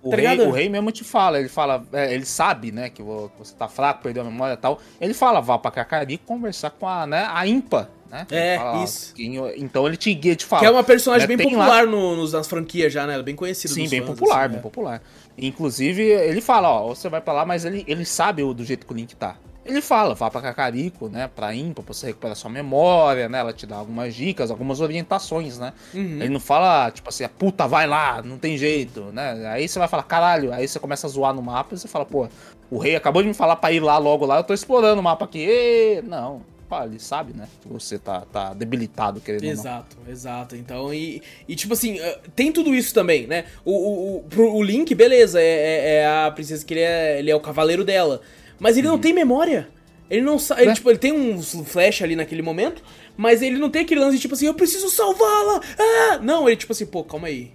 O, 0.00 0.10
tá 0.10 0.16
rei, 0.16 0.40
o 0.42 0.50
rei 0.52 0.68
mesmo 0.68 0.92
te 0.92 1.02
fala, 1.02 1.40
ele 1.40 1.48
fala, 1.48 1.84
é, 1.92 2.14
ele 2.14 2.24
sabe, 2.24 2.70
né, 2.70 2.88
que 2.88 3.02
vo- 3.02 3.32
você 3.36 3.52
tá 3.52 3.66
fraco, 3.66 4.00
perdeu 4.00 4.22
a 4.22 4.24
memória 4.26 4.54
e 4.54 4.56
tal. 4.56 4.80
Ele 5.00 5.12
fala, 5.12 5.40
vá 5.40 5.58
pra 5.58 5.72
Cacari 5.72 6.18
conversar 6.18 6.70
com 6.70 6.86
a, 6.86 7.04
né, 7.04 7.26
a 7.28 7.44
Impa, 7.48 7.90
né? 8.08 8.24
É, 8.30 8.58
fala, 8.58 8.84
isso. 8.84 9.12
então 9.56 9.88
ele 9.88 9.96
te 9.96 10.14
guia, 10.14 10.36
te 10.36 10.44
fala. 10.44 10.60
Que 10.60 10.66
é 10.68 10.70
uma 10.70 10.84
personagem 10.84 11.26
né, 11.26 11.36
bem 11.36 11.48
tem 11.48 11.56
lá- 11.56 11.64
popular 11.64 11.86
no, 11.88 12.14
nos, 12.14 12.32
nas 12.32 12.46
franquias 12.46 12.92
já, 12.92 13.08
né? 13.08 13.14
Ela 13.14 13.22
é 13.22 13.24
bem 13.24 13.34
conhecida 13.34 13.74
Sim, 13.74 13.88
bem 13.88 14.00
fãs, 14.02 14.10
popular, 14.16 14.42
assim, 14.42 14.48
bem 14.50 14.58
é. 14.58 14.62
popular. 14.62 15.02
Inclusive, 15.38 16.02
ele 16.02 16.40
fala, 16.40 16.68
ó, 16.68 16.88
você 16.88 17.08
vai 17.08 17.20
pra 17.20 17.32
lá, 17.32 17.46
mas 17.46 17.64
ele, 17.64 17.84
ele 17.86 18.04
sabe 18.04 18.42
o, 18.42 18.52
do 18.52 18.64
jeito 18.64 18.84
que 18.86 18.92
o 18.92 18.96
Link 18.96 19.14
tá. 19.14 19.36
ele 19.68 19.82
fala, 19.82 20.14
vá 20.14 20.30
pra 20.30 20.40
Cacarico, 20.40 21.08
né, 21.08 21.28
pra 21.28 21.54
Impa, 21.54 21.82
pra 21.82 21.92
você 21.92 22.06
recuperar 22.06 22.34
sua 22.34 22.50
memória, 22.50 23.28
né, 23.28 23.38
ela 23.38 23.52
te 23.52 23.66
dá 23.66 23.76
algumas 23.76 24.14
dicas, 24.14 24.50
algumas 24.50 24.80
orientações, 24.80 25.58
né. 25.58 25.74
Uhum. 25.92 26.20
Ele 26.20 26.30
não 26.30 26.40
fala, 26.40 26.90
tipo 26.90 27.08
assim, 27.10 27.28
puta, 27.38 27.68
vai 27.68 27.86
lá, 27.86 28.22
não 28.22 28.38
tem 28.38 28.56
jeito, 28.56 29.02
né. 29.12 29.46
Aí 29.48 29.68
você 29.68 29.78
vai 29.78 29.86
falar, 29.86 30.04
caralho, 30.04 30.52
aí 30.52 30.66
você 30.66 30.78
começa 30.78 31.06
a 31.06 31.10
zoar 31.10 31.34
no 31.34 31.42
mapa 31.42 31.74
e 31.74 31.78
você 31.78 31.86
fala, 31.86 32.06
pô, 32.06 32.26
o 32.70 32.78
rei 32.78 32.96
acabou 32.96 33.22
de 33.22 33.28
me 33.28 33.34
falar 33.34 33.56
pra 33.56 33.70
ir 33.70 33.80
lá 33.80 33.98
logo 33.98 34.24
lá, 34.24 34.38
eu 34.38 34.44
tô 34.44 34.54
explorando 34.54 35.00
o 35.00 35.04
mapa 35.04 35.26
aqui. 35.26 35.46
E... 35.46 36.02
Não, 36.02 36.42
ele 36.84 36.98
sabe, 36.98 37.32
né? 37.34 37.48
Que 37.62 37.68
você 37.68 37.98
tá, 37.98 38.22
tá 38.32 38.52
debilitado 38.52 39.20
querendo 39.20 39.44
Exato, 39.44 39.96
exato. 40.08 40.56
Então, 40.56 40.92
e, 40.92 41.22
e 41.48 41.56
tipo 41.56 41.72
assim, 41.72 41.98
eh, 41.98 42.18
tem 42.36 42.52
tudo 42.52 42.74
isso 42.74 42.92
também, 42.92 43.26
né? 43.26 43.44
O, 43.64 43.72
o, 43.72 44.24
o, 44.36 44.56
o 44.56 44.62
Link, 44.62 44.94
beleza, 44.94 45.40
é, 45.40 45.44
é, 45.44 45.94
é, 45.94 46.06
a 46.06 46.30
princesa 46.30 46.64
que 46.64 46.74
ele 46.74 46.80
é, 46.80 47.18
ele 47.18 47.30
é 47.30 47.34
o 47.34 47.40
cavaleiro 47.40 47.84
dela. 47.84 48.20
Mas 48.58 48.76
ele 48.76 48.86
uhum. 48.86 48.94
não 48.94 49.00
tem 49.00 49.12
memória. 49.12 49.68
Ele 50.10 50.22
não 50.22 50.38
sabe. 50.38 50.62
Ele, 50.62 50.68
né? 50.68 50.74
tipo, 50.74 50.90
ele 50.90 50.98
tem 50.98 51.12
um 51.12 51.42
flash 51.42 52.02
ali 52.02 52.16
naquele 52.16 52.42
momento, 52.42 52.82
mas 53.16 53.42
ele 53.42 53.58
não 53.58 53.70
tem 53.70 53.82
aquele 53.82 54.00
lance 54.00 54.16
de 54.16 54.22
tipo 54.22 54.34
assim, 54.34 54.46
eu 54.46 54.54
preciso 54.54 54.88
salvá-la! 54.88 55.60
Ah! 55.78 56.18
Não, 56.22 56.48
ele 56.48 56.56
tipo 56.56 56.72
assim, 56.72 56.86
pô, 56.86 57.04
calma 57.04 57.28
aí. 57.28 57.52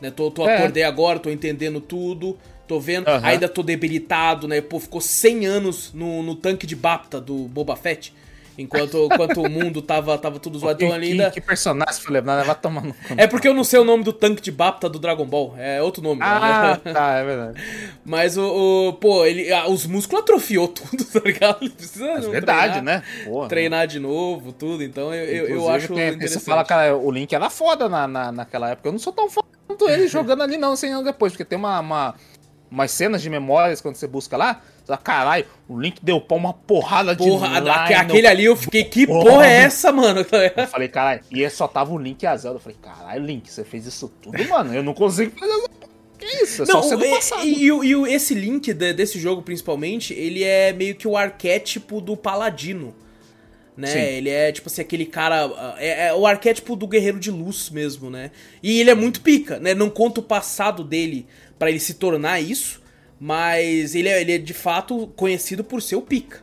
Né, 0.00 0.10
tô, 0.10 0.30
tô 0.30 0.48
é. 0.48 0.56
acordei 0.56 0.82
agora, 0.82 1.18
tô 1.18 1.30
entendendo 1.30 1.80
tudo. 1.80 2.36
Tô 2.66 2.80
vendo, 2.80 3.08
uhum. 3.08 3.20
ainda 3.22 3.46
tô 3.46 3.62
debilitado, 3.62 4.48
né? 4.48 4.60
Pô, 4.60 4.80
ficou 4.80 5.00
100 5.00 5.46
anos 5.46 5.92
no, 5.92 6.22
no 6.22 6.34
tanque 6.34 6.66
de 6.66 6.74
Bapta 6.74 7.20
do 7.20 7.46
Boba 7.46 7.76
Fett. 7.76 8.14
Enquanto, 8.56 9.08
enquanto 9.12 9.42
o 9.42 9.50
mundo 9.50 9.82
tava, 9.82 10.16
tava 10.16 10.38
tudo 10.38 10.58
zoado. 10.58 10.82
Então, 10.84 10.96
ainda... 10.96 11.30
que, 11.30 11.40
que 11.40 11.46
personagem 11.46 12.00
foi 12.00 12.12
lembrado? 12.12 12.46
Vai 12.46 12.54
tomar 12.54 12.82
no 12.82 12.94
É 13.16 13.26
porque 13.26 13.48
eu 13.48 13.54
não 13.54 13.64
sei 13.64 13.80
o 13.80 13.84
nome 13.84 14.04
do 14.04 14.12
tanque 14.12 14.40
de 14.40 14.52
Bapta 14.52 14.88
do 14.88 14.98
Dragon 14.98 15.26
Ball. 15.26 15.54
É 15.58 15.82
outro 15.82 16.02
nome. 16.02 16.20
Ah, 16.22 16.80
né? 16.84 16.92
tá, 16.92 17.12
é 17.14 17.24
verdade. 17.24 17.62
Mas 18.04 18.36
o, 18.36 18.88
o 18.88 18.92
pô, 18.94 19.24
ele, 19.24 19.52
ah, 19.52 19.68
os 19.68 19.86
músculos 19.86 20.22
atrofiou 20.22 20.68
tudo, 20.68 21.04
tá 21.12 21.20
ligado? 21.24 21.58
Ele 21.62 21.70
precisa 21.70 22.06
é 22.06 22.20
verdade, 22.20 22.74
treinar, 22.74 22.82
né? 22.82 23.02
Porra, 23.24 23.48
treinar 23.48 23.86
de 23.86 23.98
novo, 23.98 24.52
tudo. 24.52 24.82
Então 24.82 25.12
eu, 25.12 25.24
eu, 25.24 25.48
eu 25.56 25.68
acho 25.68 25.88
tem, 25.88 26.08
interessante. 26.08 26.28
Você 26.28 26.40
fala, 26.40 26.64
cara, 26.64 26.96
o 26.96 27.10
Link 27.10 27.32
era 27.34 27.50
foda 27.50 27.88
na, 27.88 28.06
na, 28.06 28.32
naquela 28.32 28.70
época. 28.70 28.88
Eu 28.88 28.92
não 28.92 28.98
sou 28.98 29.12
tão 29.12 29.28
foda 29.28 29.48
quanto 29.66 29.88
ele 29.88 30.06
jogando 30.06 30.42
ali, 30.42 30.56
não, 30.56 30.76
100 30.76 30.92
anos 30.92 31.04
depois. 31.04 31.32
Porque 31.32 31.44
tem 31.44 31.58
uma, 31.58 31.80
uma 31.80 32.14
umas 32.74 32.90
cenas 32.90 33.22
de 33.22 33.30
memórias 33.30 33.80
quando 33.80 33.94
você 33.94 34.06
busca 34.06 34.36
lá. 34.36 34.60
Você 34.84 34.96
caralho, 34.98 35.46
o 35.68 35.80
Link 35.80 36.04
deu 36.04 36.20
pau 36.20 36.36
uma 36.36 36.52
porrada 36.52 37.16
porra, 37.16 37.48
de 37.48 37.54
line, 37.60 37.70
Aquele 37.70 38.26
ali 38.26 38.44
eu 38.44 38.56
fiquei, 38.56 38.84
que 38.84 39.06
porra, 39.06 39.30
porra 39.30 39.46
é 39.46 39.54
essa, 39.62 39.92
mano? 39.92 40.20
Eu 40.56 40.66
falei, 40.66 40.88
caralho, 40.88 41.20
e 41.30 41.48
só 41.48 41.66
tava 41.66 41.92
o 41.92 41.98
Link 41.98 42.22
e 42.22 42.26
a 42.26 42.36
Zelda. 42.36 42.58
Eu 42.58 42.60
falei, 42.60 42.76
caralho, 42.82 43.24
Link, 43.24 43.50
você 43.50 43.64
fez 43.64 43.86
isso 43.86 44.12
tudo, 44.20 44.46
mano. 44.48 44.74
Eu 44.74 44.82
não 44.82 44.92
consigo 44.92 45.38
fazer 45.38 45.52
essa 45.52 45.68
que 46.18 46.26
isso? 46.42 46.62
É 46.62 46.66
não, 46.66 46.82
só 46.82 46.88
sendo 46.90 47.08
passado. 47.08 47.44
E, 47.44 47.68
e, 47.68 47.92
e, 47.92 48.14
esse 48.14 48.34
Link 48.34 48.72
de, 48.72 48.92
desse 48.92 49.18
jogo, 49.18 49.42
principalmente, 49.42 50.12
ele 50.12 50.42
é 50.42 50.72
meio 50.72 50.94
que 50.94 51.06
o 51.06 51.16
arquétipo 51.16 52.00
do 52.00 52.16
paladino. 52.16 52.94
Né? 53.76 53.88
Sim. 53.88 53.98
Ele 53.98 54.30
é, 54.30 54.52
tipo 54.52 54.68
assim, 54.68 54.80
aquele 54.80 55.04
cara. 55.04 55.74
É, 55.78 56.06
é, 56.06 56.14
o 56.14 56.26
arquétipo 56.26 56.76
do 56.76 56.86
guerreiro 56.86 57.18
de 57.18 57.30
luz 57.30 57.70
mesmo, 57.70 58.08
né? 58.08 58.30
E 58.62 58.80
ele 58.80 58.90
é 58.90 58.94
muito 58.94 59.20
pica, 59.20 59.58
né? 59.58 59.74
Não 59.74 59.90
conta 59.90 60.20
o 60.20 60.22
passado 60.22 60.84
dele 60.84 61.26
para 61.58 61.70
ele 61.70 61.80
se 61.80 61.94
tornar 61.94 62.40
isso, 62.40 62.80
mas 63.18 63.94
ele 63.94 64.08
é, 64.08 64.20
ele 64.20 64.32
é 64.32 64.38
de 64.38 64.54
fato 64.54 65.08
conhecido 65.16 65.64
por 65.64 65.82
ser 65.82 65.96
o 65.96 66.02
pica. 66.02 66.42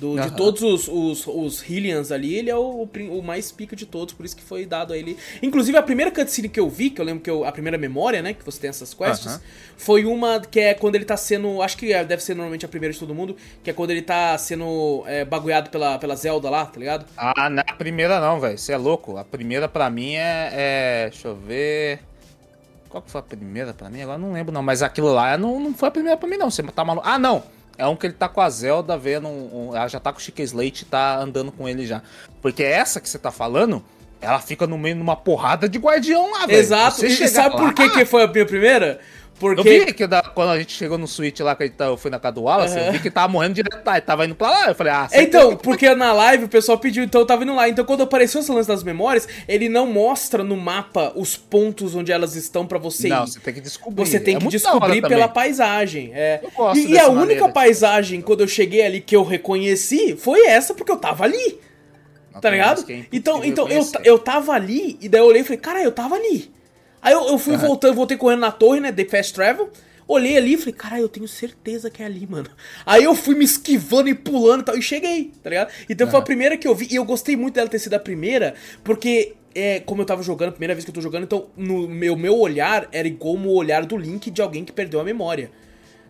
Do, 0.00 0.10
uhum. 0.10 0.16
De 0.16 0.36
todos 0.36 0.62
os, 0.62 0.88
os, 0.88 1.26
os 1.26 1.60
Hylians 1.60 2.10
ali, 2.10 2.34
ele 2.34 2.50
é 2.50 2.56
o, 2.56 2.88
o, 3.10 3.22
mais 3.22 3.52
pica 3.52 3.76
de 3.76 3.86
todos, 3.86 4.12
por 4.12 4.26
isso 4.26 4.36
que 4.36 4.42
foi 4.42 4.66
dado 4.66 4.92
a 4.92 4.98
ele. 4.98 5.16
Inclusive, 5.42 5.76
a 5.78 5.82
primeira 5.82 6.10
cutscene 6.10 6.48
que 6.48 6.58
eu 6.58 6.68
vi, 6.68 6.90
que 6.90 7.00
eu 7.00 7.04
lembro 7.04 7.22
que 7.22 7.30
eu, 7.30 7.44
a 7.44 7.52
primeira 7.52 7.78
memória, 7.78 8.20
né, 8.20 8.34
que 8.34 8.44
você 8.44 8.60
tem 8.60 8.70
essas 8.70 8.92
quests, 8.92 9.34
uhum. 9.34 9.40
foi 9.76 10.04
uma 10.04 10.40
que 10.40 10.58
é 10.58 10.74
quando 10.74 10.96
ele 10.96 11.04
tá 11.04 11.16
sendo. 11.16 11.62
Acho 11.62 11.76
que 11.76 11.86
deve 12.04 12.22
ser 12.22 12.34
normalmente 12.34 12.66
a 12.66 12.68
primeira 12.68 12.92
de 12.92 12.98
todo 12.98 13.14
mundo, 13.14 13.36
que 13.62 13.70
é 13.70 13.72
quando 13.72 13.90
ele 13.90 14.02
tá 14.02 14.36
sendo 14.36 15.04
é, 15.06 15.24
bagulhado 15.24 15.70
pela, 15.70 15.98
pela 15.98 16.16
Zelda 16.16 16.50
lá, 16.50 16.66
tá 16.66 16.78
ligado? 16.78 17.06
Ah, 17.16 17.48
na 17.48 17.64
primeira 17.64 18.20
não, 18.20 18.40
velho. 18.40 18.58
Você 18.58 18.72
é 18.72 18.76
louco. 18.76 19.16
A 19.16 19.24
primeira 19.24 19.68
pra 19.68 19.88
mim 19.90 20.14
é, 20.14 20.50
é. 20.52 21.08
Deixa 21.10 21.28
eu 21.28 21.36
ver. 21.36 22.00
Qual 22.88 23.02
que 23.02 23.10
foi 23.10 23.20
a 23.20 23.24
primeira 23.24 23.72
pra 23.74 23.90
mim? 23.90 24.02
Agora 24.02 24.18
não 24.18 24.32
lembro 24.32 24.52
não, 24.52 24.62
mas 24.62 24.82
aquilo 24.82 25.12
lá 25.12 25.36
não, 25.36 25.58
não 25.58 25.74
foi 25.74 25.88
a 25.88 25.92
primeira 25.92 26.16
pra 26.16 26.28
mim 26.28 26.36
não. 26.36 26.50
Você 26.50 26.62
tá 26.62 26.84
maluco? 26.84 27.06
Ah, 27.08 27.18
não! 27.18 27.42
É 27.76 27.86
um 27.86 27.96
que 27.96 28.06
ele 28.06 28.14
tá 28.14 28.28
com 28.28 28.40
a 28.40 28.48
Zelda 28.48 28.96
vendo. 28.96 29.28
Um, 29.28 29.70
um, 29.70 29.76
ela 29.76 29.88
já 29.88 29.98
tá 29.98 30.12
com 30.12 30.18
o 30.18 30.22
Chica 30.22 30.42
Slate 30.42 30.82
e 30.82 30.86
tá 30.86 31.18
andando 31.18 31.50
com 31.50 31.68
ele 31.68 31.86
já. 31.86 32.02
Porque 32.40 32.62
essa 32.62 33.00
que 33.00 33.08
você 33.08 33.18
tá 33.18 33.30
falando, 33.30 33.82
ela 34.24 34.40
fica 34.40 34.66
no 34.66 34.78
meio 34.78 34.96
de 34.96 35.02
uma 35.02 35.16
porrada 35.16 35.68
de 35.68 35.78
guardião 35.78 36.30
lá, 36.30 36.46
velho. 36.46 36.58
Exato. 36.58 36.96
Você 36.96 37.06
e 37.06 37.28
sabe 37.28 37.54
lá, 37.54 37.60
por 37.60 37.74
que, 37.74 37.88
que 37.90 38.04
foi 38.04 38.22
a 38.22 38.26
minha 38.26 38.46
primeira? 38.46 39.00
Porque... 39.38 39.60
Eu 39.60 39.64
vi 39.64 39.92
que 39.92 40.06
da, 40.06 40.22
quando 40.22 40.50
a 40.50 40.58
gente 40.58 40.72
chegou 40.72 40.96
no 40.96 41.08
suíte 41.08 41.42
lá, 41.42 41.56
que 41.56 41.72
eu 41.78 41.96
fui 41.96 42.10
na 42.10 42.18
casa 42.18 42.34
do 42.36 42.42
Wallace, 42.42 42.78
uhum. 42.78 42.86
eu 42.86 42.92
vi 42.92 43.00
que 43.00 43.10
tava 43.10 43.28
morrendo 43.28 43.54
direto 43.54 43.84
lá, 43.84 44.00
tava 44.00 44.24
indo 44.24 44.34
pra 44.34 44.48
lá. 44.48 44.68
Eu 44.68 44.74
falei, 44.74 44.92
ah, 44.92 45.08
Então, 45.12 45.56
porque 45.56 45.92
na 45.94 46.12
live 46.12 46.44
o 46.44 46.48
pessoal 46.48 46.78
pediu, 46.78 47.02
então 47.02 47.20
eu 47.20 47.26
tava 47.26 47.42
indo 47.42 47.54
lá. 47.54 47.68
Então 47.68 47.84
quando 47.84 48.02
apareceu 48.02 48.40
esse 48.40 48.50
lance 48.50 48.68
das 48.68 48.82
memórias, 48.82 49.28
ele 49.48 49.68
não 49.68 49.86
mostra 49.86 50.44
no 50.44 50.56
mapa 50.56 51.12
os 51.16 51.36
pontos 51.36 51.94
onde 51.94 52.12
elas 52.12 52.36
estão 52.36 52.66
para 52.66 52.78
você 52.78 53.08
não, 53.08 53.24
ir. 53.24 53.28
você 53.28 53.40
tem 53.40 53.54
que 53.54 53.60
descobrir. 53.60 54.06
Você 54.06 54.20
tem 54.20 54.36
é 54.36 54.38
que 54.38 54.46
descobrir 54.46 55.02
pela 55.02 55.28
paisagem. 55.28 56.12
É. 56.14 56.40
e, 56.74 56.92
e 56.92 56.98
a 56.98 57.08
única 57.08 57.48
paisagem, 57.48 58.20
quando 58.20 58.42
eu 58.42 58.48
cheguei 58.48 58.84
ali, 58.84 59.00
que 59.00 59.16
eu 59.16 59.24
reconheci, 59.24 60.16
foi 60.16 60.46
essa, 60.46 60.74
porque 60.74 60.92
eu 60.92 60.96
tava 60.96 61.24
ali. 61.24 61.58
Tá 62.40 62.50
ligado? 62.50 62.84
É 62.90 63.04
então, 63.12 63.44
então 63.44 63.68
eu, 63.68 63.86
eu 64.02 64.18
tava 64.18 64.52
ali, 64.52 64.98
e 65.00 65.08
daí 65.08 65.20
eu 65.20 65.26
olhei 65.26 65.42
e 65.42 65.44
falei, 65.44 65.58
cara, 65.58 65.82
eu 65.82 65.92
tava 65.92 66.16
ali. 66.16 66.50
Aí 67.00 67.12
eu, 67.12 67.28
eu 67.28 67.38
fui 67.38 67.54
uhum. 67.54 67.60
voltando, 67.60 67.94
voltei 67.94 68.16
correndo 68.16 68.40
na 68.40 68.50
torre, 68.50 68.80
né? 68.80 68.90
The 68.90 69.04
Fast 69.04 69.34
Travel. 69.34 69.70
Olhei 70.06 70.36
ali 70.36 70.54
e 70.54 70.56
falei, 70.58 70.74
caralho, 70.74 71.02
eu 71.02 71.08
tenho 71.08 71.26
certeza 71.26 71.90
que 71.90 72.02
é 72.02 72.06
ali, 72.06 72.26
mano. 72.26 72.50
Aí 72.84 73.04
eu 73.04 73.14
fui 73.14 73.34
me 73.34 73.44
esquivando 73.44 74.08
e 74.08 74.14
pulando 74.14 74.60
e 74.60 74.64
tal, 74.64 74.76
e 74.76 74.82
cheguei, 74.82 75.32
tá 75.42 75.48
ligado? 75.48 75.72
Então 75.88 76.06
uhum. 76.06 76.10
foi 76.10 76.20
a 76.20 76.22
primeira 76.22 76.56
que 76.56 76.68
eu 76.68 76.74
vi, 76.74 76.88
e 76.90 76.96
eu 76.96 77.04
gostei 77.04 77.36
muito 77.36 77.54
dela 77.54 77.68
ter 77.68 77.78
sido 77.78 77.94
a 77.94 77.98
primeira, 77.98 78.54
porque 78.82 79.34
é, 79.54 79.80
como 79.80 80.02
eu 80.02 80.06
tava 80.06 80.22
jogando, 80.22 80.52
primeira 80.52 80.74
vez 80.74 80.84
que 80.84 80.90
eu 80.90 80.94
tô 80.94 81.00
jogando, 81.00 81.24
então 81.24 81.46
no 81.56 81.88
meu, 81.88 82.16
meu 82.16 82.38
olhar 82.38 82.88
era 82.92 83.08
igual 83.08 83.36
o 83.36 83.54
olhar 83.54 83.86
do 83.86 83.96
Link 83.96 84.30
de 84.30 84.42
alguém 84.42 84.64
que 84.64 84.72
perdeu 84.72 85.00
a 85.00 85.04
memória. 85.04 85.50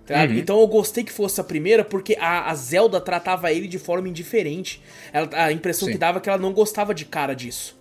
Tá 0.06 0.24
uhum. 0.24 0.34
Então 0.34 0.60
eu 0.60 0.66
gostei 0.66 1.02
que 1.02 1.12
fosse 1.12 1.40
a 1.40 1.44
primeira, 1.44 1.82
porque 1.84 2.16
a, 2.20 2.50
a 2.50 2.54
Zelda 2.54 3.00
tratava 3.00 3.50
ele 3.50 3.66
de 3.66 3.78
forma 3.78 4.08
indiferente. 4.08 4.82
Ela, 5.12 5.28
a 5.32 5.52
impressão 5.52 5.86
Sim. 5.86 5.92
que 5.92 5.98
dava 5.98 6.18
é 6.18 6.20
que 6.20 6.28
ela 6.28 6.38
não 6.38 6.52
gostava 6.52 6.94
de 6.94 7.04
cara 7.04 7.34
disso. 7.34 7.76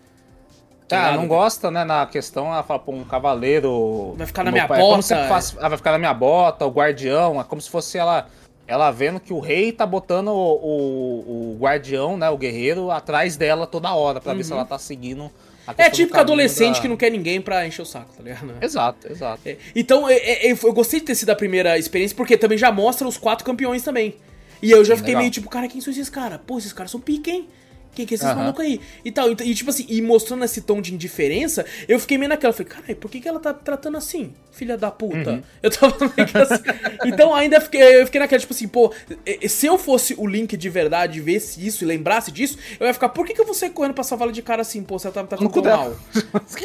Tá, 0.88 1.15
não 1.15 1.28
gosta, 1.28 1.71
né? 1.71 1.84
Na 1.84 2.05
questão, 2.05 2.47
ela 2.47 2.63
fala, 2.63 2.80
pô, 2.80 2.91
um 2.91 3.03
cavaleiro. 3.03 4.13
Vai 4.17 4.28
ficar 4.28 4.43
na 4.43 4.51
minha 4.51 4.67
pai, 4.67 4.80
é 4.80 4.82
bota. 4.82 5.15
É 5.15 5.28
faz, 5.28 5.55
ela 5.57 5.69
vai 5.69 5.78
ficar 5.78 5.91
na 5.91 5.97
minha 5.97 6.13
bota, 6.13 6.65
o 6.65 6.69
guardião. 6.71 7.39
É 7.39 7.43
como 7.43 7.61
se 7.61 7.69
fosse 7.69 7.97
ela. 7.97 8.28
Ela 8.65 8.91
vendo 8.91 9.19
que 9.19 9.34
o 9.34 9.39
rei 9.39 9.74
tá 9.74 9.86
botando 9.86 10.30
o, 10.30 10.34
o, 10.34 11.53
o 11.53 11.57
guardião, 11.59 12.15
né? 12.15 12.30
O 12.30 12.38
guerreiro, 12.38 12.91
atrás 12.91 13.36
dela 13.36 13.67
toda 13.67 13.93
hora, 13.93 14.21
pra 14.21 14.32
uhum. 14.32 14.38
ver 14.38 14.43
se 14.43 14.51
uhum. 14.51 14.59
ela 14.59 14.67
tá 14.67 14.78
seguindo. 14.78 15.30
É 15.78 15.89
típico 15.89 16.20
adolescente 16.20 16.76
da... 16.76 16.82
que 16.82 16.88
não 16.88 16.97
quer 16.97 17.09
ninguém 17.09 17.39
pra 17.39 17.66
encher 17.66 17.82
o 17.82 17.86
saco, 17.86 18.14
tá 18.16 18.24
ligado? 18.24 18.53
Exato, 18.61 19.11
exato. 19.11 19.41
É, 19.45 19.57
então, 19.76 20.09
é, 20.09 20.16
é, 20.16 20.51
eu 20.51 20.74
gostei 20.74 20.99
de 20.99 21.05
ter 21.05 21.16
sido 21.16 21.30
a 21.30 21.36
primeira 21.36 21.78
experiência, 21.78 22.16
porque 22.16 22.38
também 22.38 22.57
já 22.57 22.72
mostra 22.72 23.07
os 23.07 23.18
quatro 23.18 23.45
campeões 23.45 23.84
também. 23.84 24.16
E 24.61 24.72
eu 24.72 24.84
já 24.84 24.95
fiquei 24.95 25.11
legal. 25.11 25.22
meio 25.24 25.32
tipo, 25.32 25.49
cara, 25.49 25.68
quem 25.68 25.82
são 25.82 25.91
esses 25.91 26.09
caras? 26.09 26.39
Pô, 26.45 26.57
esses 26.57 26.74
caras 26.74 26.91
são 26.91 26.99
pica, 26.99 27.30
hein? 27.30 27.47
Quem 27.93 28.05
que 28.05 28.13
é 28.13 28.15
esses 28.15 28.27
uhum. 28.27 28.35
malucos 28.35 28.65
aí? 28.65 28.79
E 29.03 29.11
tal. 29.11 29.29
E, 29.29 29.35
e, 29.43 29.55
tipo 29.55 29.69
assim, 29.69 29.85
e 29.87 30.01
mostrando 30.01 30.43
esse 30.43 30.61
tom 30.61 30.81
de 30.81 30.93
indiferença, 30.93 31.65
eu 31.87 31.99
fiquei 31.99 32.17
meio 32.17 32.29
naquela. 32.29 32.53
Falei, 32.53 32.71
caralho, 32.71 32.95
por 32.95 33.09
que, 33.09 33.19
que 33.19 33.27
ela 33.27 33.39
tá 33.39 33.53
tratando 33.53 33.97
assim? 33.97 34.33
Filha 34.51 34.77
da 34.77 34.91
puta. 34.91 35.31
Uhum. 35.31 35.43
Eu 35.61 35.71
tava 35.71 35.95
meio 35.99 36.27
que 36.27 36.37
assim. 36.37 36.63
então 37.05 37.33
ainda 37.33 37.59
fiquei, 37.59 38.01
eu 38.01 38.05
fiquei 38.05 38.19
naquela, 38.19 38.39
tipo 38.39 38.53
assim, 38.53 38.67
pô, 38.67 38.93
se 39.47 39.65
eu 39.65 39.77
fosse 39.77 40.15
o 40.17 40.27
Link 40.27 40.55
de 40.55 40.69
verdade, 40.69 41.19
visse 41.19 41.65
isso 41.65 41.83
e 41.83 41.87
lembrasse 41.87 42.31
disso, 42.31 42.57
eu 42.79 42.87
ia 42.87 42.93
ficar, 42.93 43.09
por 43.09 43.25
que, 43.25 43.33
que 43.33 43.41
eu 43.41 43.45
vou 43.45 43.53
sair 43.55 43.69
correndo 43.71 43.93
pra 43.93 44.03
salvar 44.03 44.27
ela 44.27 44.33
de 44.33 44.41
cara 44.41 44.61
assim, 44.61 44.83
pô, 44.83 44.97
você 44.97 45.09
tá, 45.11 45.23
tá 45.23 45.37
tão 45.37 45.63
mal? 45.63 45.95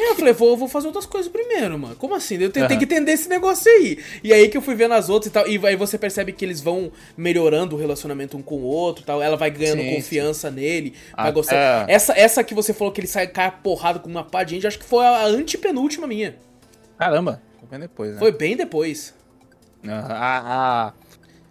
eu 0.09 0.15
falei, 0.15 0.33
vou, 0.33 0.55
vou 0.57 0.67
fazer 0.67 0.87
outras 0.87 1.05
coisas 1.05 1.31
primeiro, 1.31 1.77
mano. 1.77 1.95
Como 1.95 2.15
assim? 2.15 2.35
Eu 2.35 2.49
tenho, 2.49 2.65
uhum. 2.65 2.67
tenho 2.67 2.79
que 2.79 2.85
entender 2.85 3.11
esse 3.11 3.29
negócio 3.29 3.71
aí. 3.71 3.99
E 4.23 4.33
aí 4.33 4.47
que 4.49 4.57
eu 4.57 4.61
fui 4.61 4.75
vendo 4.75 4.93
as 4.93 5.09
outras 5.09 5.29
e 5.29 5.33
tal. 5.33 5.47
E 5.47 5.59
aí 5.65 5.75
você 5.75 5.97
percebe 5.97 6.31
que 6.31 6.43
eles 6.43 6.61
vão 6.61 6.91
melhorando 7.17 7.75
o 7.75 7.79
relacionamento 7.79 8.37
um 8.37 8.41
com 8.41 8.55
o 8.55 8.63
outro 8.63 9.03
tal. 9.03 9.21
Ela 9.21 9.37
vai 9.37 9.49
ganhando 9.51 9.81
sim, 9.81 9.95
confiança 9.95 10.49
sim. 10.49 10.55
nele, 10.55 10.93
vai 11.23 11.31
gostar. 11.31 11.89
É. 11.89 11.93
Essa, 11.93 12.13
essa 12.17 12.43
que 12.43 12.53
você 12.53 12.73
falou 12.73 12.93
que 12.93 12.99
ele 12.99 13.07
sai 13.07 13.27
cai 13.27 13.51
porrada 13.63 13.99
com 13.99 14.09
uma 14.09 14.23
pá 14.23 14.43
de 14.43 14.55
gente, 14.55 14.67
acho 14.67 14.79
que 14.79 14.85
foi 14.85 15.05
a 15.05 15.25
antepenúltima 15.25 16.07
minha. 16.07 16.35
Caramba, 16.97 17.41
foi 17.59 17.69
bem 17.69 17.79
depois, 17.79 18.13
né? 18.13 18.19
Foi 18.19 18.31
bem 18.31 18.55
depois. 18.55 19.13
A, 19.87 20.91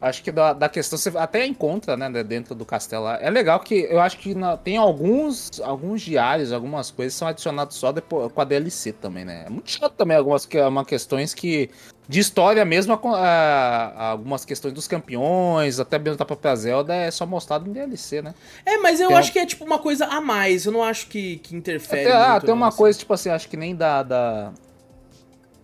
a, 0.01 0.09
acho 0.09 0.23
que 0.23 0.31
da, 0.31 0.53
da, 0.53 0.69
questão 0.69 0.99
você 0.99 1.11
até 1.17 1.47
encontra, 1.47 1.97
né, 1.97 2.23
dentro 2.23 2.55
do 2.55 2.65
castelo. 2.65 3.09
É 3.09 3.31
legal 3.31 3.61
que 3.61 3.87
eu 3.91 4.01
acho 4.01 4.19
que 4.19 4.35
na, 4.35 4.57
tem 4.57 4.77
alguns 4.77 5.61
alguns 5.61 6.03
diários, 6.03 6.53
algumas 6.53 6.91
coisas 6.91 7.15
são 7.15 7.27
adicionados 7.27 7.77
só 7.77 7.91
depois, 7.93 8.31
com 8.33 8.41
a 8.41 8.45
DLC 8.45 8.93
também, 8.93 9.25
né? 9.25 9.45
É 9.47 9.51
muito 9.51 9.71
chato 9.71 9.95
também 9.95 10.17
algumas 10.17 10.45
que, 10.45 10.61
uma 10.61 10.85
questões 10.85 11.33
que 11.33 11.71
de 12.09 12.21
história 12.21 12.65
mesmo, 12.65 12.95
a, 12.95 13.19
a, 13.19 14.07
algumas 14.09 14.43
questões 14.43 14.73
dos 14.73 14.89
campeões, 14.89 15.79
até 15.79 15.99
mesmo 15.99 16.17
da 16.17 16.25
própria 16.25 16.57
Zelda, 16.57 16.95
é 16.95 17.11
só 17.11 17.27
mostrado 17.27 17.69
em 17.69 17.73
DLC, 17.73 18.23
né? 18.23 18.35
É, 18.65 18.79
mas 18.79 18.99
eu 18.99 19.09
tem 19.09 19.17
acho 19.19 19.29
um... 19.29 19.33
que 19.35 19.39
é 19.39 19.45
tipo 19.45 19.63
uma 19.63 19.79
coisa 19.79 20.07
a 20.07 20.19
mais, 20.19 20.65
eu 20.65 20.73
não 20.73 20.83
acho 20.83 21.07
que, 21.09 21.37
que 21.39 21.55
interfere. 21.55 22.11
Até, 22.11 22.17
ah, 22.17 22.41
tem 22.41 22.55
uma 22.55 22.73
coisa, 22.73 22.99
tipo 22.99 23.13
assim, 23.13 23.29
acho 23.29 23.47
que 23.47 23.59
nem 23.59 23.77
da, 23.77 24.03
da. 24.03 24.53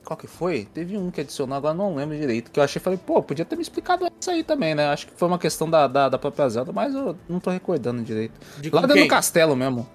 Qual 0.04 0.18
que 0.18 0.26
foi? 0.26 0.68
Teve 0.74 0.98
um 0.98 1.10
que 1.10 1.22
adicionou, 1.22 1.56
agora 1.56 1.72
não 1.72 1.94
lembro 1.94 2.14
direito. 2.14 2.50
Que 2.50 2.60
eu 2.60 2.64
achei, 2.64 2.78
falei, 2.78 2.98
pô, 2.98 3.22
podia 3.22 3.46
ter 3.46 3.56
me 3.56 3.62
explicado 3.62 4.06
isso 4.20 4.30
aí 4.30 4.44
também, 4.44 4.74
né? 4.74 4.88
Acho 4.88 5.06
que 5.06 5.14
foi 5.16 5.26
uma 5.26 5.38
questão 5.38 5.70
da, 5.70 5.86
da, 5.86 6.10
da 6.10 6.18
própria 6.18 6.46
Zelda, 6.46 6.72
mas 6.74 6.94
eu 6.94 7.16
não 7.26 7.40
tô 7.40 7.48
recordando 7.48 8.02
direito. 8.02 8.34
De 8.60 8.68
lá 8.68 8.82
dentro 8.82 9.02
do 9.02 9.08
castelo 9.08 9.56
mesmo. 9.56 9.88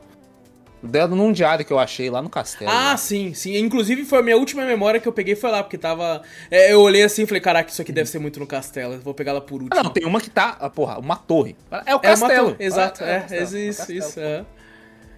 Dentro 0.82 1.16
num 1.16 1.32
diário 1.32 1.66
que 1.66 1.74
eu 1.74 1.80
achei 1.80 2.10
lá 2.10 2.22
no 2.22 2.30
castelo. 2.30 2.72
Ah, 2.72 2.92
né? 2.92 2.98
sim, 2.98 3.34
sim. 3.34 3.58
Inclusive 3.58 4.06
foi 4.06 4.20
a 4.20 4.24
minha 4.24 4.38
última 4.38 4.64
memória 4.66 5.00
que 5.00 5.08
eu 5.08 5.12
peguei 5.12 5.36
foi 5.36 5.52
lá, 5.52 5.62
porque 5.62 5.78
tava. 5.78 6.22
é, 6.50 6.72
eu 6.72 6.80
olhei 6.82 7.04
assim 7.04 7.24
e 7.24 7.26
falei, 7.26 7.42
caraca, 7.42 7.70
isso 7.70 7.82
aqui 7.82 7.92
deve 7.92 8.10
ser 8.10 8.20
muito 8.20 8.40
no 8.40 8.48
castelo. 8.48 8.98
Vou 9.00 9.14
pegar 9.14 9.34
lá 9.34 9.42
por 9.42 9.62
último. 9.62 9.78
Ah, 9.78 9.84
não, 9.84 9.92
tem 9.92 10.06
uma 10.06 10.22
que 10.22 10.30
tá, 10.30 10.56
ah, 10.60 10.70
porra, 10.70 10.98
uma 10.98 11.18
torre. 11.18 11.56
É 11.86 11.94
o 11.94 11.98
É 11.98 12.02
castelo. 12.02 12.52
torre, 12.52 12.56
Exato, 12.64 13.04
é, 13.04 13.26
isso, 13.26 13.34
é 13.34 13.60
o 13.60 13.62
isso, 13.70 13.92
isso. 13.92 14.20
é. 14.20 14.46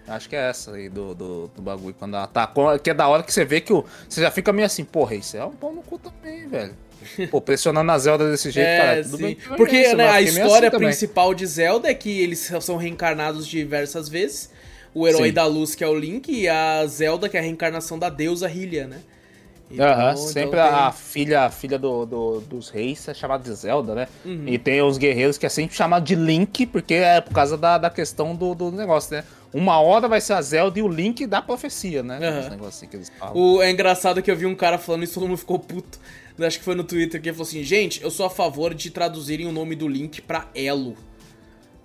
Acho 0.08 0.28
que 0.28 0.36
é 0.36 0.50
essa 0.50 0.72
aí 0.74 0.90
do, 0.90 1.14
do, 1.14 1.48
do 1.56 1.62
bagulho. 1.62 1.94
Quando 1.98 2.16
ela 2.16 2.28
tá. 2.28 2.52
Que 2.84 2.90
é 2.90 2.94
da 2.94 3.08
hora 3.08 3.22
que 3.24 3.32
você 3.32 3.46
vê 3.46 3.62
que 3.62 3.72
o, 3.72 3.86
você 4.10 4.20
já 4.22 4.32
fica 4.32 4.52
meio 4.52 4.66
assim, 4.66 4.84
porra, 4.84 5.16
isso 5.16 5.38
é 5.38 5.46
um 5.46 5.52
pau 5.52 5.72
no 5.72 5.82
cu 5.84 6.00
também, 6.00 6.48
velho. 6.48 6.76
Pô, 7.32 7.40
pressionando 7.40 7.92
a 7.92 7.98
Zelda 7.98 8.30
desse 8.30 8.52
jeito, 8.52 8.68
É, 8.68 8.78
cara. 8.78 9.04
Tudo 9.04 9.18
sim. 9.18 9.24
bem 9.24 9.36
Porque 9.36 9.66
conheço, 9.76 9.96
né, 9.96 10.10
a 10.10 10.22
história 10.22 10.70
assim 10.70 10.78
principal 10.78 11.34
de 11.34 11.46
Zelda 11.46 11.90
é 11.90 11.94
que 11.94 12.20
eles 12.22 12.52
são 12.62 12.78
reencarnados 12.78 13.48
diversas 13.48 14.10
vezes. 14.10 14.50
O 14.94 15.08
herói 15.08 15.30
Sim. 15.30 15.34
da 15.34 15.46
luz, 15.46 15.74
que 15.76 15.84
é 15.84 15.88
o 15.88 15.96
Link, 15.98 16.30
e 16.32 16.48
a 16.50 16.86
Zelda, 16.86 17.30
que 17.30 17.38
é 17.38 17.40
a 17.40 17.44
reencarnação 17.44 17.98
da 17.98 18.10
deusa 18.10 18.48
Hylia, 18.48 18.88
né? 18.88 19.00
Então, 19.74 19.88
então 19.90 20.18
sempre 20.18 20.60
tem- 20.60 20.70
a 20.70 20.92
filha, 20.92 21.42
a 21.44 21.50
filha 21.50 21.80
do, 21.80 22.06
do- 22.06 22.42
dos 22.42 22.70
reis 22.70 23.08
é 23.08 23.14
chamada 23.14 23.42
de 23.42 23.56
Zelda, 23.56 23.96
né? 23.96 24.08
Uhum. 24.26 24.44
E 24.46 24.58
tem 24.58 24.82
os 24.82 24.98
guerreiros 24.98 25.38
que 25.38 25.46
é 25.46 25.50
sempre 25.50 25.74
chamado 25.78 26.04
de 26.04 26.14
Link, 26.14 26.66
porque 26.66 26.96
é 26.96 27.22
por 27.22 27.34
causa 27.34 27.58
da, 27.58 27.78
da 27.78 27.90
questão 27.90 28.36
do, 28.36 28.54
do 28.54 28.70
negócio, 28.70 29.16
né? 29.16 29.24
Uma 29.54 29.80
hora 29.80 30.10
vai 30.10 30.20
ser 30.20 30.34
a 30.34 30.42
Zelda 30.42 30.78
e 30.78 30.82
o 30.82 30.90
Link 30.90 31.26
da 31.26 31.42
profecia, 31.42 32.04
né? 32.04 32.20
Negócio 32.50 32.68
assim 32.68 32.88
que 32.88 32.98
eles 32.98 33.10
falam. 33.18 33.34
O, 33.36 33.62
é 33.62 33.72
engraçado 33.72 34.22
que 34.22 34.30
eu 34.30 34.36
vi 34.36 34.46
um 34.46 34.56
cara 34.56 34.78
falando 34.78 35.04
isso 35.04 35.14
e 35.14 35.16
todo 35.16 35.28
mundo 35.30 35.38
ficou 35.38 35.58
puto. 35.58 35.98
Acho 36.40 36.58
que 36.60 36.66
foi 36.66 36.76
no 36.76 36.84
Twitter 36.84 37.22
que 37.22 37.30
ele 37.30 37.36
falou 37.36 37.48
assim: 37.48 37.64
gente, 37.64 38.02
eu 38.04 38.12
sou 38.12 38.26
a 38.26 38.30
favor 38.30 38.74
de 38.74 38.90
traduzirem 38.92 39.46
o 39.48 39.52
nome 39.54 39.76
do 39.76 39.88
Link 39.88 40.22
pra 40.22 40.48
Elo. 40.54 40.98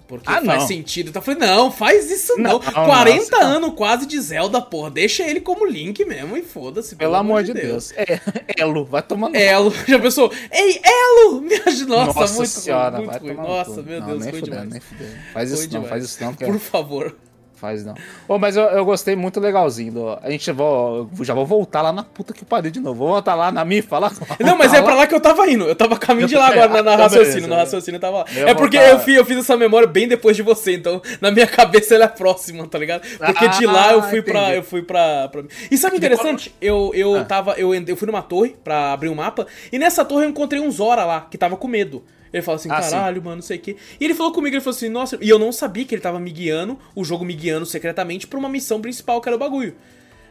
Porque 0.07 0.29
Ah, 0.29 0.41
faz 0.45 0.61
não. 0.63 0.67
sentido. 0.69 1.09
Então 1.09 1.21
eu 1.21 1.25
falei, 1.25 1.41
não, 1.41 1.71
faz 1.73 2.11
isso 2.11 2.37
não. 2.37 2.53
Não, 2.53 2.61
40 2.61 3.31
nossa. 3.37 3.45
anos 3.45 3.75
quase 3.75 4.07
de 4.07 4.21
Zelda, 4.21 4.61
porra. 4.63 4.91
Deixa 4.91 5.25
ele 5.25 5.41
como 5.41 5.67
Link 5.67 6.05
mesmo 6.05 6.37
e 6.37 6.43
foda-se. 6.43 6.95
Pelo 6.95 7.15
amor 7.17 7.43
de 7.43 7.53
Deus. 7.53 7.93
É, 7.97 8.21
Elo, 8.57 8.85
vai 8.85 9.03
tomando. 9.03 9.35
Elo, 9.35 9.73
já 9.89 9.99
pensou? 9.99 10.33
Ei, 10.53 10.81
Elo! 10.85 11.41
Me 11.41 11.55
ajuda. 11.67 11.97
Nossa, 12.07 12.21
Nossa 12.21 12.35
muito 12.37 12.49
senhora, 12.51 12.97
ruim, 12.99 13.07
vai 13.07 13.19
muito 13.21 13.23
ruim. 13.27 13.35
tomar 13.37 13.49
no 13.49 13.55
Nossa, 13.69 13.83
meu 13.83 14.01
Não, 14.01 14.07
Deus, 14.07 14.21
nem 14.21 14.31
foi 14.31 14.41
fudendo, 14.41 14.57
demais. 14.63 14.71
nem 14.73 14.81
fudendo. 14.81 15.17
Faz 15.33 15.49
Foi 15.51 15.59
isso 15.59 15.63
não, 15.65 15.71
demais. 15.71 15.89
faz 15.91 16.05
isso 16.05 16.25
não. 16.25 16.31
É- 16.41 16.47
Por 16.47 16.59
favor. 16.61 17.17
Faz 17.57 17.85
não. 17.85 17.95
Ô, 18.29 18.39
mas 18.39 18.55
eu, 18.57 18.65
eu 18.65 18.85
gostei 18.85 19.17
muito 19.17 19.41
legalzinho. 19.41 19.91
Do, 19.93 20.19
a 20.23 20.31
gente 20.31 20.53
vou, 20.53 21.09
já 21.23 21.33
vou 21.33 21.47
voltar 21.47 21.81
lá 21.81 21.91
na 21.93 22.03
puta 22.05 22.35
que 22.35 22.45
pariu 22.45 22.71
de 22.71 22.81
novo. 22.81 22.99
Vou 22.99 23.09
voltar 23.09 23.35
lá 23.35 23.51
na 23.51 23.65
MIFA 23.65 23.99
lá. 23.99 24.13
Não, 24.41 24.59
mas 24.59 24.71
voltar 24.73 24.79
é 24.79 24.83
pra 24.83 24.95
lá 24.95 25.07
que 25.07 25.15
eu 25.15 25.21
tava 25.21 25.51
indo. 25.51 25.65
Eu 25.65 25.75
tava 25.75 25.97
caminho 25.99 26.29
de 26.29 26.35
lá 26.37 26.49
agora, 26.49 26.69
na, 26.69 26.83
na 26.83 26.93
Ah, 26.95 26.97
raciocínio. 26.97 27.33
beleza, 27.33 27.49
No 27.49 27.55
raciocínio 27.57 27.97
eu 27.97 28.01
tava 28.01 28.19
lá. 28.19 28.25
Eu 28.37 28.49
É 28.49 28.55
porque 28.55 28.77
tá- 28.79 28.85
eu, 28.89 28.99
fiz, 29.01 29.17
eu 29.17 29.25
fiz 29.25 29.39
essa 29.39 29.57
memória 29.57 29.89
bem 29.89 30.07
depois 30.07 30.37
de 30.37 30.43
você, 30.43 30.75
então 30.75 31.01
na 31.21 31.31
minha 31.31 31.47
cabeça 31.49 31.95
ela 31.95 32.05
é 32.05 32.09
próxima, 32.09 32.67
tá 32.67 32.79
ligado? 32.79 33.03
Porque 33.19 33.49
de 33.49 33.65
lá 33.67 33.93
eu 33.93 34.01
Ah, 34.01 34.03
fui 34.03 34.21
pra. 34.23 34.41
entendi. 34.43 34.57
Eu 34.59 34.63
fui 34.63 34.83
pra, 34.83 35.29
pra... 35.29 35.43
E 35.71 35.79
sabe 35.79 35.97
o 35.97 35.99
interessante? 35.99 36.55
Eu, 36.61 36.91
eu 36.95 37.17
Ah. 37.17 37.25
tava. 37.25 37.53
Eu, 37.55 37.73
eu 37.75 37.97
fui 37.97 38.07
numa 38.07 38.23
torre 38.23 38.55
pra 38.63 38.93
abrir 38.93 39.09
um 39.09 39.15
mapa, 39.15 39.47
e 39.73 39.79
nessa 39.79 40.05
torre 40.05 40.25
eu 40.27 40.29
encontrei 40.29 40.61
um 40.61 40.71
Zora 40.71 41.05
lá, 41.07 41.27
que 41.31 41.39
tava 41.39 41.57
com 41.57 41.67
medo. 41.69 42.05
Ele 42.37 42.43
falou 42.43 42.57
assim, 42.57 42.69
Ah, 42.71 42.83
sim. 42.83 42.91
caralho, 42.91 43.23
mano, 43.23 43.37
não 43.37 43.43
sei 43.43 43.57
o 43.57 43.61
quê. 43.61 43.77
E 44.01 44.05
ele 44.05 44.15
falou 44.15 44.33
comigo, 44.33 44.55
ele 44.55 44.61
falou 44.61 44.77
assim, 44.77 44.89
nossa, 44.89 45.19
e 45.21 45.29
eu 45.29 45.39
não 45.39 45.51
sabia 45.53 45.85
que 45.85 45.95
ele 45.95 46.03
tava 46.03 46.21
me 46.21 46.31
guiando, 46.31 46.79
o 46.95 47.03
jogo 47.05 47.25
me 47.25 47.35
guiando 47.35 47.65
secretamente 47.65 48.27
pra 48.27 48.39
uma 48.39 48.49
missão 48.49 48.81
principal, 48.81 49.21
que 49.21 49.29
era 49.29 49.37
o 49.37 49.39
bagulho. 49.39 49.75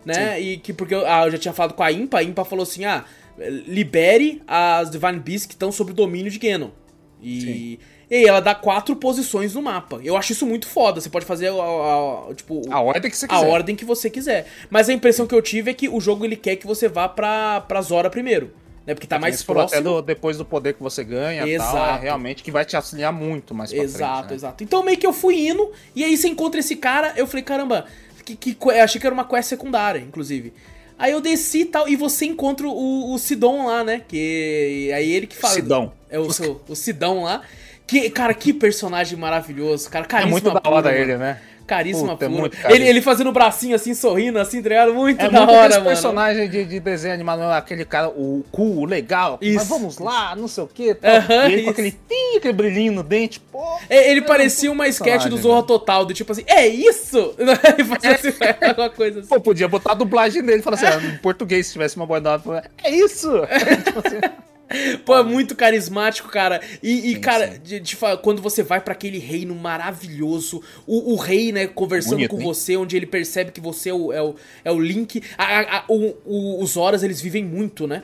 Né? 0.05 0.39
E 0.39 0.57
que 0.57 0.71
porque 0.71 0.93
eu, 0.93 1.05
ah, 1.07 1.25
eu 1.25 1.31
já 1.31 1.37
tinha 1.39 1.53
falado 1.53 1.73
com 1.73 1.81
a 1.81 1.91
Impa, 1.91 2.19
a 2.19 2.23
Impa 2.23 2.45
falou 2.45 2.61
assim: 2.63 2.85
ah, 2.85 3.03
libere 3.65 4.41
as 4.47 4.89
Divine 4.89 5.19
Beasts 5.19 5.45
que 5.45 5.53
estão 5.53 5.71
sob 5.71 5.91
o 5.91 5.93
domínio 5.95 6.31
de 6.31 6.37
Ganon. 6.39 6.69
E, 7.21 7.41
Sim. 7.41 7.77
e 8.11 8.15
aí 8.15 8.25
ela 8.25 8.39
dá 8.39 8.53
quatro 8.53 8.95
posições 8.95 9.55
no 9.55 9.61
mapa. 9.61 9.99
Eu 10.03 10.15
acho 10.15 10.31
isso 10.33 10.45
muito 10.45 10.67
foda. 10.67 11.01
Você 11.01 11.09
pode 11.09 11.25
fazer 11.25 11.47
a, 11.47 11.53
a- 11.53 12.29
a- 12.29 12.33
tipo, 12.35 12.61
A 12.69 12.79
ordem 12.81 13.09
que 13.09 13.17
você 13.17 13.25
a 13.25 13.29
quiser. 13.29 13.47
ordem 13.47 13.75
que 13.75 13.85
você 13.85 14.09
quiser. 14.09 14.47
Mas 14.69 14.89
a 14.89 14.93
impressão 14.93 15.25
que 15.25 15.33
eu 15.33 15.41
tive 15.41 15.71
é 15.71 15.73
que 15.73 15.89
o 15.89 15.99
jogo 15.99 16.23
ele 16.23 16.35
quer 16.35 16.55
que 16.57 16.67
você 16.67 16.87
vá 16.87 17.09
pra, 17.09 17.61
pra 17.61 17.81
Zora 17.81 18.09
primeiro. 18.09 18.51
Né? 18.85 18.93
Porque 18.93 19.07
tá 19.07 19.17
mais 19.17 19.41
próximo. 19.41 19.81
Do- 19.81 20.01
depois 20.01 20.37
do 20.37 20.45
poder 20.45 20.73
que 20.73 20.83
você 20.83 21.03
ganha 21.03 21.45
e 21.47 21.57
tal, 21.57 21.75
é 21.77 21.79
Exato. 21.81 22.01
realmente 22.03 22.43
que 22.43 22.51
vai 22.51 22.63
te 22.65 22.75
auxiliar 22.75 23.11
muito 23.11 23.53
mais 23.55 23.71
pra 23.73 23.81
Exato, 23.83 24.17
frente, 24.19 24.29
né? 24.29 24.35
exato. 24.35 24.63
Então 24.63 24.83
meio 24.83 24.97
que 24.97 25.07
eu 25.07 25.13
fui 25.13 25.47
indo, 25.47 25.71
e 25.95 26.03
aí 26.03 26.15
você 26.15 26.27
encontra 26.27 26.59
esse 26.59 26.75
cara, 26.75 27.13
eu 27.17 27.25
falei, 27.25 27.43
caramba, 27.43 27.85
que, 28.23 28.35
que, 28.35 28.57
eu 28.63 28.83
achei 28.83 29.01
que 29.01 29.05
era 29.07 29.13
uma 29.13 29.25
quest 29.25 29.49
secundária, 29.49 29.99
inclusive. 29.99 30.53
Aí 30.97 31.11
eu 31.11 31.19
desci 31.19 31.61
e 31.61 31.65
tal, 31.65 31.89
e 31.89 31.95
você 31.95 32.25
encontra 32.25 32.67
o, 32.67 33.13
o 33.13 33.17
Sidon 33.17 33.65
lá, 33.65 33.83
né? 33.83 34.01
Que 34.07 34.91
aí 34.95 35.11
ele 35.11 35.27
que 35.27 35.35
fala. 35.35 35.53
Sidão. 35.55 35.91
É 36.09 36.17
o, 36.19 36.31
seu- 36.31 36.61
o 36.67 36.75
Sidão 36.75 37.23
lá. 37.23 37.41
Que, 37.85 38.09
cara, 38.09 38.33
que 38.33 38.51
personagem 38.53 39.17
maravilhoso, 39.17 39.89
cara. 39.89 40.05
É 40.05 40.07
Caríssima 40.07 40.31
muito 40.31 40.51
da 40.51 40.69
hora 40.69 40.95
ele, 40.97 41.17
né? 41.17 41.39
Caríssima 41.65 42.09
Puta, 42.13 42.25
é 42.25 42.27
pura. 42.29 42.39
muito 42.41 42.53
ele, 42.53 42.61
caríssimo. 42.63 42.87
ele 42.87 43.01
fazendo 43.01 43.29
o 43.29 43.33
bracinho 43.33 43.75
assim, 43.75 43.93
sorrindo, 43.93 44.37
assim, 44.39 44.57
entregado, 44.59 44.93
muito 44.93 45.19
É 45.19 45.29
da 45.29 45.39
muito 45.41 45.53
hora, 45.53 45.75
mano. 45.75 45.85
personagem 45.87 46.49
de, 46.49 46.63
de 46.65 46.79
desenho 46.79 47.13
animado, 47.13 47.41
aquele 47.43 47.83
cara, 47.85 48.09
o 48.09 48.45
cool, 48.51 48.77
o 48.81 48.85
legal, 48.85 49.37
Isso. 49.41 49.55
mas 49.55 49.67
vamos 49.67 49.97
lá, 49.99 50.35
não 50.35 50.47
sei 50.47 50.63
o 50.63 50.67
que, 50.67 50.93
tal. 50.93 51.11
E 51.11 51.45
ele 51.45 51.55
isso. 51.55 51.63
com 51.65 51.69
aquele, 51.71 51.91
tim, 51.91 52.37
aquele 52.37 52.53
brilhinho 52.53 52.91
no 52.93 53.03
dente, 53.03 53.39
pô. 53.39 53.63
É, 53.89 54.11
Ele 54.11 54.19
é 54.19 54.23
parecia 54.23 54.69
um 54.69 54.73
uma 54.75 54.87
sketch 54.87 55.25
do 55.27 55.37
Zorro 55.37 55.55
velho. 55.55 55.67
Total, 55.67 56.05
do 56.05 56.13
tipo 56.13 56.31
assim, 56.31 56.43
é 56.47 56.67
isso? 56.67 57.33
Ele 57.39 57.83
fazia 57.85 58.11
assim, 58.15 58.33
alguma 58.67 58.89
coisa 58.89 59.19
assim. 59.21 59.29
Pô, 59.29 59.39
podia 59.39 59.67
botar 59.67 59.93
a 59.93 59.95
dublagem 59.95 60.43
dele 60.43 60.59
e 60.59 60.61
falar 60.61 60.75
assim, 60.75 60.85
ah, 60.85 61.13
em 61.13 61.17
português, 61.17 61.65
se 61.67 61.73
tivesse 61.73 61.95
uma 61.95 62.05
boa 62.05 62.19
nova, 62.19 62.63
é 62.83 62.89
isso! 62.91 63.31
Tipo 63.85 63.99
assim, 64.05 64.19
Pô, 65.05 65.17
é 65.17 65.23
muito 65.23 65.55
carismático, 65.55 66.29
cara. 66.29 66.61
E, 66.81 67.11
e, 67.11 67.13
Sim, 67.15 67.21
cara, 67.21 67.53
sim. 67.53 67.59
de, 67.63 67.79
de 67.79 67.97
quando 68.21 68.41
você 68.41 68.63
vai 68.63 68.79
pra 68.81 68.93
aquele 68.93 69.17
reino 69.19 69.55
maravilhoso, 69.55 70.61
o, 70.87 71.13
o 71.13 71.15
rei, 71.15 71.51
né, 71.51 71.67
conversando 71.67 72.15
Bonito, 72.15 72.31
com 72.31 72.37
hein? 72.41 72.43
você, 72.45 72.77
onde 72.77 72.95
ele 72.95 73.05
percebe 73.05 73.51
que 73.51 73.61
você 73.61 73.89
é 73.89 73.93
o, 73.93 74.11
é 74.13 74.21
o, 74.21 74.35
é 74.63 74.71
o 74.71 74.79
Link. 74.79 75.21
A- 75.37 75.77
a- 75.77 75.83
o- 75.87 76.15
o- 76.25 76.63
os 76.63 76.77
horas, 76.77 77.03
eles 77.03 77.21
vivem 77.21 77.43
muito, 77.43 77.87
né? 77.87 78.03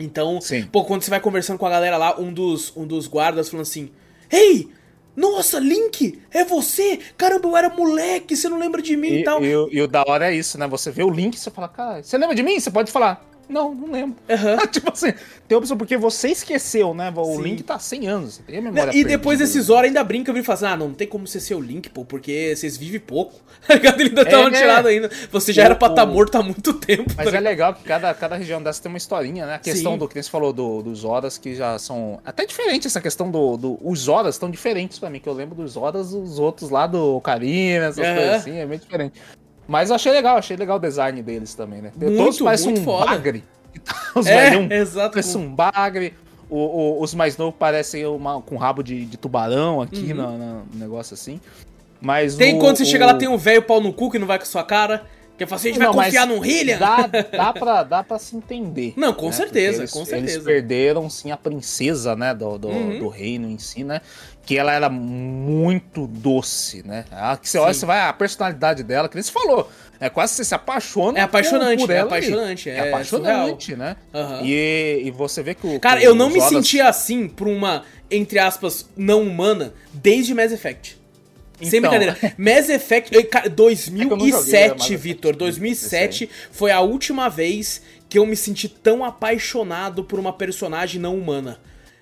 Então, 0.00 0.40
Sim. 0.40 0.64
pô, 0.72 0.84
quando 0.84 1.02
você 1.02 1.10
vai 1.10 1.20
conversando 1.20 1.58
com 1.58 1.66
a 1.66 1.70
galera 1.70 1.96
lá, 1.96 2.18
um 2.20 2.32
dos, 2.32 2.72
um 2.76 2.86
dos 2.86 3.06
guardas 3.06 3.48
falando 3.48 3.62
assim: 3.62 3.90
Ei! 4.30 4.68
Nossa, 5.16 5.60
Link! 5.60 6.18
É 6.32 6.44
você! 6.44 6.98
Caramba, 7.16 7.46
eu 7.48 7.56
era 7.56 7.68
moleque, 7.70 8.36
você 8.36 8.48
não 8.48 8.58
lembra 8.58 8.82
de 8.82 8.96
mim 8.96 9.08
e, 9.08 9.20
E, 9.20 9.24
tal. 9.24 9.44
e 9.44 9.50
e 9.70 9.80
o 9.80 9.86
da 9.86 10.02
hora 10.04 10.32
é 10.32 10.34
isso, 10.36 10.58
né? 10.58 10.66
Você 10.66 10.90
vê 10.90 11.04
o 11.04 11.10
link 11.10 11.34
e 11.34 11.38
você 11.38 11.52
fala, 11.52 11.68
cara, 11.68 12.02
você 12.02 12.18
lembra 12.18 12.34
de 12.34 12.42
mim? 12.42 12.58
Você 12.58 12.68
pode 12.72 12.90
falar, 12.90 13.24
não, 13.48 13.74
não 13.74 13.90
lembro. 13.90 14.16
Aham. 14.28 14.56
tipo 14.68 14.90
assim, 14.92 15.12
tem 15.46 15.56
opção 15.58 15.76
porque 15.76 15.96
você 15.96 16.28
esqueceu, 16.28 16.94
né? 16.94 17.12
O 17.16 17.36
Sim. 17.36 17.42
link 17.42 17.62
tá 17.62 17.74
há 17.74 17.78
100 17.78 18.06
anos, 18.08 18.34
você 18.34 18.42
tem 18.42 18.58
a 18.58 18.62
memória 18.62 18.96
e 18.96 19.04
depois 19.04 19.40
esses 19.40 19.70
horas 19.70 19.88
ainda 19.88 20.02
brinca 20.04 20.32
e 20.32 20.42
fala 20.42 20.54
assim: 20.54 20.66
ah, 20.66 20.76
não 20.76 20.92
tem 20.92 21.06
como 21.06 21.26
você 21.26 21.38
ser 21.40 21.54
o 21.54 21.60
Link, 21.60 21.88
pô, 21.90 22.04
porque 22.04 22.54
vocês 22.56 22.76
vivem 22.76 23.00
pouco. 23.00 23.34
Tá? 23.66 23.74
Ele 23.98 24.08
ainda 24.10 24.24
tava 24.26 24.50
né? 24.50 24.58
tirado 24.60 24.88
ainda. 24.88 25.10
Você 25.32 25.50
já 25.52 25.62
O- 25.62 25.64
era 25.64 25.74
pra 25.74 25.88
estar 25.88 26.04
o- 26.04 26.06
morto 26.12 26.34
há 26.36 26.42
muito 26.42 26.74
tempo. 26.74 27.10
Mas 27.16 27.30
tá 27.30 27.36
é 27.36 27.40
legal 27.40 27.72
que 27.72 27.82
cada, 27.82 28.12
cada 28.12 28.36
região 28.36 28.62
dessa 28.62 28.82
tem 28.82 28.90
uma 28.92 28.98
historinha, 28.98 29.46
né? 29.46 29.54
A 29.54 29.58
questão 29.58 29.92
Sim. 29.92 29.98
do 29.98 30.06
que 30.08 30.22
você 30.22 30.28
falou 30.30 30.52
do, 30.52 30.82
dos 30.82 31.02
horas 31.04 31.38
que 31.38 31.54
já 31.54 31.78
são. 31.78 32.20
Até 32.26 32.44
diferente 32.44 32.86
essa 32.86 33.00
questão 33.00 33.30
do. 33.30 33.56
do 33.56 33.78
os 33.82 34.06
horas 34.06 34.34
estão 34.34 34.50
diferentes 34.50 34.98
pra 34.98 35.08
mim, 35.08 35.18
que 35.18 35.28
eu 35.28 35.32
lembro 35.32 35.54
dos 35.54 35.76
horas, 35.78 36.12
os 36.12 36.38
outros 36.38 36.68
lá 36.68 36.86
do 36.86 37.16
Ocarina, 37.16 37.86
essas 37.86 38.06
coisas 38.06 38.34
assim, 38.34 38.58
é 38.58 38.66
bem 38.66 38.78
diferente. 38.78 39.20
Mas 39.66 39.90
eu 39.90 39.96
achei 39.96 40.12
legal, 40.12 40.36
achei 40.36 40.56
legal 40.56 40.76
o 40.76 40.80
design 40.80 41.22
deles 41.22 41.54
também, 41.54 41.80
né? 41.82 41.92
Muito, 41.96 42.16
Todos 42.16 42.38
parecem 42.40 42.66
muito 42.72 42.80
um 42.80 42.84
foda. 42.84 43.06
bagre. 43.06 43.44
Os 44.14 44.26
É, 44.26 44.50
velhão 44.50 44.68
exato. 44.70 45.10
Parece 45.12 45.36
um 45.36 45.52
bagre. 45.54 46.14
O- 46.48 46.56
o- 46.98 47.02
os 47.02 47.14
mais 47.14 47.36
novos 47.36 47.54
parecem 47.58 48.06
uma, 48.06 48.40
com 48.40 48.56
rabo 48.56 48.82
de, 48.82 49.04
de 49.06 49.16
tubarão 49.16 49.80
aqui 49.80 50.12
Uhum. 50.12 50.16
no, 50.16 50.38
no 50.38 50.66
negócio 50.74 51.14
assim. 51.14 51.40
Mas 52.00 52.36
Tem 52.36 52.56
o- 52.56 52.60
quando 52.60 52.76
você 52.76 52.84
chega 52.84 53.06
lá, 53.06 53.14
tem 53.14 53.26
um 53.28 53.36
velho 53.38 53.62
pau 53.62 53.80
no 53.80 53.92
cu 53.92 54.10
que 54.10 54.18
não 54.18 54.26
vai 54.26 54.38
com 54.38 54.44
a 54.44 54.46
sua 54.46 54.62
cara. 54.62 55.04
Que 55.36 55.46
fala 55.46 55.56
assim, 55.58 55.68
a 55.68 55.72
gente 55.72 55.78
vai 55.78 55.88
Não, 55.88 55.94
mas 55.94 56.06
confiar 56.06 56.26
num 56.28 56.38
Hylian? 56.38 56.78
Dá, 56.78 57.06
dá, 57.08 57.52
pra, 57.52 57.82
dá 57.82 58.04
pra 58.04 58.18
se 58.20 58.36
entender. 58.36 58.94
Não, 58.96 59.12
com 59.12 59.26
né? 59.26 59.32
certeza, 59.32 59.70
Porque 59.70 59.80
eles, 59.82 59.90
com 59.90 60.04
certeza. 60.04 60.34
Eles 60.36 60.44
perderam, 60.44 61.10
sim, 61.10 61.32
a 61.32 61.36
princesa, 61.36 62.14
né, 62.14 62.32
do, 62.32 62.56
do, 62.56 62.68
Uhum. 62.68 62.98
do 63.00 63.08
reino 63.08 63.48
em 63.48 63.58
si, 63.58 63.82
né? 63.82 64.00
Que 64.46 64.56
ela 64.56 64.72
era 64.72 64.88
muito 64.88 66.06
doce, 66.06 66.86
né? 66.86 67.04
Ah, 67.10 67.36
que 67.36 67.48
você 67.48 67.58
olha, 67.58 67.72
Sim. 67.74 67.80
você 67.80 67.86
vai, 67.86 68.00
a 68.08 68.12
personalidade 68.12 68.82
dela, 68.82 69.08
que 69.08 69.16
nem 69.16 69.22
você 69.22 69.32
falou, 69.32 69.68
é 69.98 70.08
quase 70.08 70.32
que 70.32 70.36
você 70.36 70.44
se 70.44 70.54
apaixona 70.54 71.18
É 71.18 71.22
apaixonante, 71.22 71.78
por, 71.80 71.86
por 71.86 71.92
é 71.92 71.96
ela 71.96 72.14
ali. 72.14 72.26
apaixonante, 72.26 72.70
é 72.70 72.74
É 72.76 72.88
apaixonante, 72.88 73.74
né? 73.76 73.96
Aham. 74.14 74.40
E, 74.44 75.02
e 75.04 75.10
você 75.10 75.42
vê 75.42 75.54
que 75.54 75.66
o. 75.66 75.80
Cara, 75.80 75.98
que 76.00 76.06
eu 76.06 76.14
não 76.14 76.28
me 76.30 76.38
Horas- 76.38 76.50
sentia 76.50 76.88
assim 76.88 77.26
por 77.26 77.48
uma, 77.48 77.82
entre 78.10 78.38
aspas, 78.38 78.88
não 78.96 79.22
humana 79.22 79.72
desde 79.92 80.32
Mass 80.34 80.52
Effect. 80.52 81.02
Sem 81.62 81.78
Então. 81.78 81.90
brincadeira. 81.90 82.34
Mass 82.36 82.68
Effect, 82.68 83.16
eh, 83.16 83.22
cara, 83.22 83.46
É 83.46 83.48
né, 83.48 83.54
2007, 83.54 84.72
Effect, 84.74 84.96
Vitor. 84.96 85.36
2007 85.36 86.28
foi 86.50 86.70
a 86.70 86.80
última 86.80 87.28
vez 87.28 87.80
que 88.08 88.18
eu 88.18 88.26
me 88.26 88.36
senti 88.36 88.68
tão 88.68 89.04
apaixonado 89.04 90.04
por 90.04 90.18
uma 90.18 90.32
personagem 90.32 91.00
não 91.00 91.16
humana. 91.16 91.58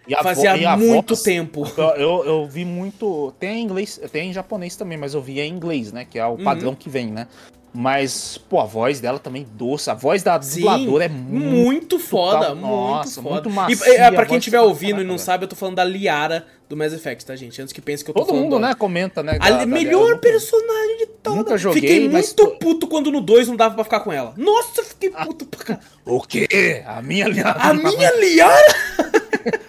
E 0.09 0.15
Fazia 0.21 0.57
vo- 0.77 0.79
muito 0.85 1.11
voz- 1.15 1.23
tempo. 1.23 1.65
Eu, 1.97 2.25
eu, 2.25 2.49
vi 2.49 2.65
muito. 2.65 3.33
Tem 3.39 3.61
em 3.61 3.63
inglês, 3.63 4.01
tem 4.11 4.31
em 4.31 4.33
japonês 4.33 4.75
também, 4.75 4.99
mas 4.99 5.15
eu 5.15 5.23
vi 5.23 5.39
em 5.41 5.49
inglês, 5.53 5.93
né? 5.93 6.05
Que 6.05 6.19
é 6.19 6.27
Uhum. 6.27 6.35
o 6.35 6.39
padrão 6.43 6.75
que 6.75 6.89
vem, 6.89 7.07
né? 7.07 7.29
Mas, 7.75 8.37
pô, 8.37 8.61
a 8.61 8.65
voz 8.67 9.01
dela 9.01 9.19
também 9.19 9.47
doce. 9.55 9.89
A 9.89 9.95
voz 9.95 10.23
da 10.23 10.41
Sim, 10.43 10.61
dubladora 10.61 11.05
é 11.07 11.09
muito, 11.09 11.55
muito 11.57 11.99
foda, 11.99 12.55
Nossa, 12.55 13.23
muito 13.23 13.35
foda. 13.35 13.49
muito 13.49 13.73
E, 13.73 13.77
macia, 13.77 13.95
é, 13.99 14.11
pra 14.11 14.27
quem 14.27 14.37
estiver 14.37 14.61
ouvindo 14.61 15.01
e 15.01 15.05
não 15.05 15.17
sabe, 15.17 15.45
eu 15.45 15.49
tô 15.49 15.57
falando 15.57 15.77
da 15.77 15.85
Liara 15.85 16.47
do 16.69 16.77
Mass 16.77 16.93
Effect, 16.93 17.25
tá, 17.25 17.35
gente? 17.35 17.63
Antes 17.63 17.73
que 17.73 17.81
pense 17.81 18.05
que 18.05 18.11
eu 18.11 18.15
tô 18.15 18.21
Todo 18.21 18.29
falando. 18.29 18.43
mundo, 18.45 18.61
da- 18.61 18.69
né, 18.69 18.75
comenta, 18.75 19.23
né? 19.23 19.39
A 19.41 19.51
da- 19.51 19.59
da 19.61 19.67
melhor 19.67 20.05
Liara. 20.05 20.19
personagem 20.19 20.99
de 20.99 21.07
toda. 21.07 21.37
Nunca 21.37 21.57
joguei, 21.57 21.81
Fiquei 21.81 22.09
muito 22.11 22.35
tô- 22.35 22.49
puto 22.59 22.87
quando 22.87 23.11
no 23.11 23.23
2 23.23 23.49
não 23.49 23.57
dava 23.57 23.75
pra 23.75 23.85
ficar 23.85 24.01
com 24.01 24.13
ela. 24.13 24.35
Nossa, 24.37 24.83
eu 24.83 24.85
fiquei 24.85 25.09
puto 25.11 25.47
pra. 25.47 25.81
O 26.05 26.21
quê? 26.21 26.83
A 26.87 27.01
minha 27.01 27.27
Liara. 27.27 27.59
A 27.59 27.73
minha 27.73 28.11
Liara? 28.21 28.75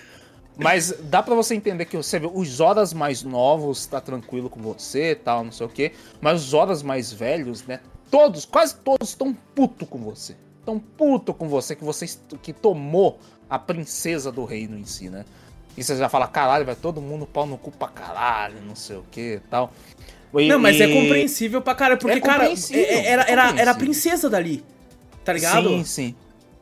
Mas 0.57 0.93
dá 1.03 1.23
pra 1.23 1.33
você 1.33 1.55
entender 1.55 1.85
que 1.85 1.97
você 1.97 2.19
vê 2.19 2.29
os 2.31 2.47
Zoras 2.47 2.93
mais 2.93 3.23
novos 3.23 3.85
tá 3.87 3.99
tranquilo 3.99 4.49
com 4.49 4.61
você 4.61 5.11
e 5.11 5.15
tal, 5.15 5.43
não 5.43 5.51
sei 5.51 5.65
o 5.65 5.69
quê. 5.69 5.93
Mas 6.21 6.41
os 6.43 6.49
Zoras 6.49 6.83
mais 6.83 7.11
velhos, 7.11 7.65
né? 7.65 7.79
Todos, 8.14 8.45
quase 8.45 8.76
todos 8.76 9.09
estão 9.09 9.34
puto 9.55 9.88
com 9.88 9.97
você. 9.97 10.36
Estão 10.59 10.78
puto 10.78 11.34
com 11.34 11.49
você 11.49 11.76
que 11.76 11.84
você 11.84 12.05
que 12.43 12.53
tomou 12.53 13.20
a 13.49 13.57
princesa 13.57 14.32
do 14.32 14.45
reino 14.45 14.78
em 14.78 14.86
si, 14.86 15.09
né? 15.09 15.26
E 15.76 15.84
você 15.84 15.97
já 15.97 16.07
fala, 16.07 16.28
caralho, 16.28 16.64
vai 16.64 16.76
todo 16.76 17.01
mundo 17.01 17.26
pau 17.26 17.47
no 17.47 17.57
cu 17.57 17.72
pra 17.72 17.88
caralho, 17.88 18.61
não 18.61 18.76
sei 18.76 18.97
o 18.97 19.05
que 19.09 19.38
e 19.38 19.39
tal. 19.49 19.74
E- 20.36 20.47
Não, 20.47 20.59
mas 20.59 20.80
é 20.80 20.88
compreensível 20.93 21.59
pra 21.59 21.74
caralho, 21.74 21.99
porque, 21.99 22.18
É 22.18 22.22
cara, 22.22 22.34
compreensível, 22.41 22.84
é- 22.86 23.07
era, 23.07 23.24
é 23.24 23.32
era, 23.32 23.59
era 23.59 23.72
a 23.72 23.76
princesa 23.76 24.30
dali. 24.30 24.64
Tá 25.26 25.34
ligado? 25.34 25.70
Sim, 25.70 25.84
sim. 25.84 26.16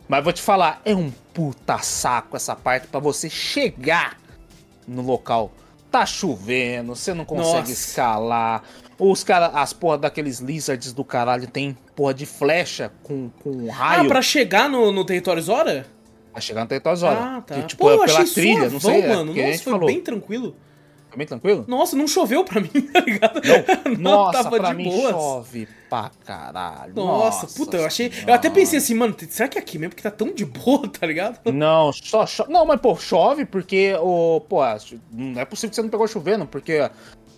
Mas 0.07 0.23
vou 0.23 0.31
te 0.31 0.41
falar, 0.41 0.81
é 0.85 0.95
um 0.95 1.11
puta 1.33 1.79
saco 1.79 2.37
essa 2.37 2.55
parte 2.55 2.87
pra 2.87 3.01
você 3.01 3.29
chegar 3.29 4.17
no 4.87 5.01
local. 5.01 5.51
Tá 5.91 6.05
chovendo, 6.05 6.95
você 6.95 7.13
não 7.13 7.25
consegue 7.25 7.57
Nossa. 7.59 7.71
escalar. 7.73 8.63
Os 9.03 9.23
caras, 9.23 9.51
as 9.55 9.73
porra 9.73 9.97
daqueles 9.97 10.39
lizards 10.39 10.93
do 10.93 11.03
caralho 11.03 11.47
tem 11.47 11.75
porra 11.95 12.13
de 12.13 12.25
flecha 12.25 12.91
com, 13.01 13.29
com 13.43 13.67
raio 13.69 14.03
Ah, 14.03 14.07
pra 14.07 14.21
chegar 14.21 14.69
no, 14.69 14.91
no 14.91 15.03
território 15.03 15.41
Zora? 15.41 15.87
pra 16.31 16.39
chegar 16.39 16.61
no 16.61 16.67
território 16.67 16.97
Zora. 16.99 17.19
Ah, 17.19 17.41
tá. 17.41 17.55
Que, 17.55 17.63
tipo, 17.63 17.83
Pô, 17.83 17.89
é 17.89 17.93
eu 17.95 18.05
pela 18.05 18.19
achei 18.19 18.33
trilha, 18.33 18.69
suavão, 18.69 18.71
não 18.71 18.79
sei. 18.79 19.01
é, 19.01 19.07
mano. 19.07 19.31
a 19.31 19.35
Nossa, 19.47 19.63
foi 19.63 19.71
falou. 19.73 19.87
bem 19.87 20.01
tranquilo. 20.01 20.55
Foi 21.09 21.17
bem 21.17 21.27
tranquilo? 21.27 21.65
Nossa, 21.67 21.95
não 21.97 22.07
choveu 22.07 22.45
pra 22.45 22.61
mim, 22.61 22.69
tá 22.69 22.99
ligado? 23.01 23.41
Não, 23.99 24.11
nossa, 24.11 24.43
tava 24.43 24.57
pra 24.57 24.69
de 24.69 24.75
mim 24.77 24.83
boas. 24.85 25.11
chove 25.11 25.67
pra 25.89 26.09
caralho. 26.25 26.93
Nossa, 26.95 27.47
puta, 27.47 27.75
eu 27.75 27.85
achei. 27.85 28.09
Eu 28.25 28.33
até 28.33 28.49
pensei 28.49 28.77
assim, 28.79 28.93
mano, 28.93 29.13
será 29.29 29.49
que 29.49 29.57
é 29.57 29.61
aqui 29.61 29.77
mesmo? 29.77 29.89
Porque 29.89 30.03
tá 30.03 30.09
tão 30.11 30.33
de 30.33 30.45
boa, 30.45 30.87
tá 30.87 31.05
ligado? 31.05 31.39
Não, 31.51 31.91
só 31.91 32.25
chove. 32.25 32.49
Não, 32.53 32.65
mas 32.65 32.79
pô, 32.79 32.95
chove 32.95 33.43
porque 33.45 33.93
o. 33.99 34.39
Pô, 34.47 34.61
não 35.11 35.41
é 35.41 35.43
possível 35.43 35.69
que 35.71 35.75
você 35.75 35.81
não 35.81 35.89
pegou 35.89 36.07
chovendo, 36.07 36.45
porque 36.45 36.89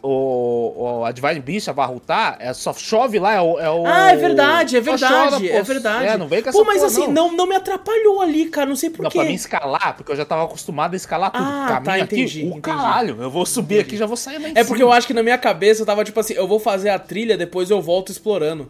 o, 0.03 0.73
o 0.99 1.05
a 1.05 1.11
Divine 1.13 1.39
Beast, 1.39 1.69
a 1.69 1.73
Barrutar, 1.73 2.35
é, 2.39 2.53
só 2.53 2.73
chove 2.73 3.17
lá, 3.19 3.33
é 3.33 3.41
o. 3.41 3.57
É 3.59 3.69
o 3.71 3.85
Ah, 3.87 4.11
é 4.11 4.15
verdade, 4.17 4.75
é 4.77 4.81
verdade, 4.81 5.13
chora, 5.39 5.45
é 5.47 5.61
verdade. 5.63 6.05
É, 6.07 6.17
não 6.17 6.27
vem 6.27 6.43
com 6.43 6.49
essa 6.49 6.57
Pô, 6.57 6.65
mas 6.65 6.75
porra, 6.81 6.87
assim, 6.87 7.07
não. 7.07 7.31
não 7.31 7.47
me 7.47 7.55
atrapalhou 7.55 8.21
ali, 8.21 8.47
cara, 8.47 8.67
não 8.67 8.75
sei 8.75 8.89
Não, 8.89 8.97
porquê. 8.97 9.17
pra 9.17 9.27
mim 9.27 9.33
escalar, 9.33 9.95
porque 9.95 10.11
eu 10.11 10.15
já 10.15 10.25
tava 10.25 10.43
acostumado 10.43 10.93
a 10.93 10.97
escalar 10.97 11.31
tudo. 11.31 11.43
Ah, 11.45 11.65
Caminho 11.69 11.83
tá, 11.85 11.93
aqui, 12.03 12.15
entendi, 12.21 12.41
o 12.43 12.45
entendi. 12.47 12.61
caralho. 12.61 13.21
Eu 13.21 13.31
vou 13.31 13.45
subir 13.45 13.79
aqui 13.79 13.95
já 13.95 14.05
vou 14.05 14.17
sair 14.17 14.39
lá 14.39 14.49
em 14.49 14.53
É 14.55 14.63
porque 14.63 14.83
eu 14.83 14.91
acho 14.91 15.07
que 15.07 15.13
na 15.13 15.23
minha 15.23 15.37
cabeça 15.37 15.81
eu 15.81 15.85
tava 15.85 16.03
tipo 16.03 16.19
assim, 16.19 16.33
eu 16.33 16.47
vou 16.47 16.59
fazer 16.59 16.89
a 16.89 16.99
trilha, 16.99 17.37
depois 17.37 17.69
eu 17.71 17.81
volto 17.81 18.11
explorando. 18.11 18.69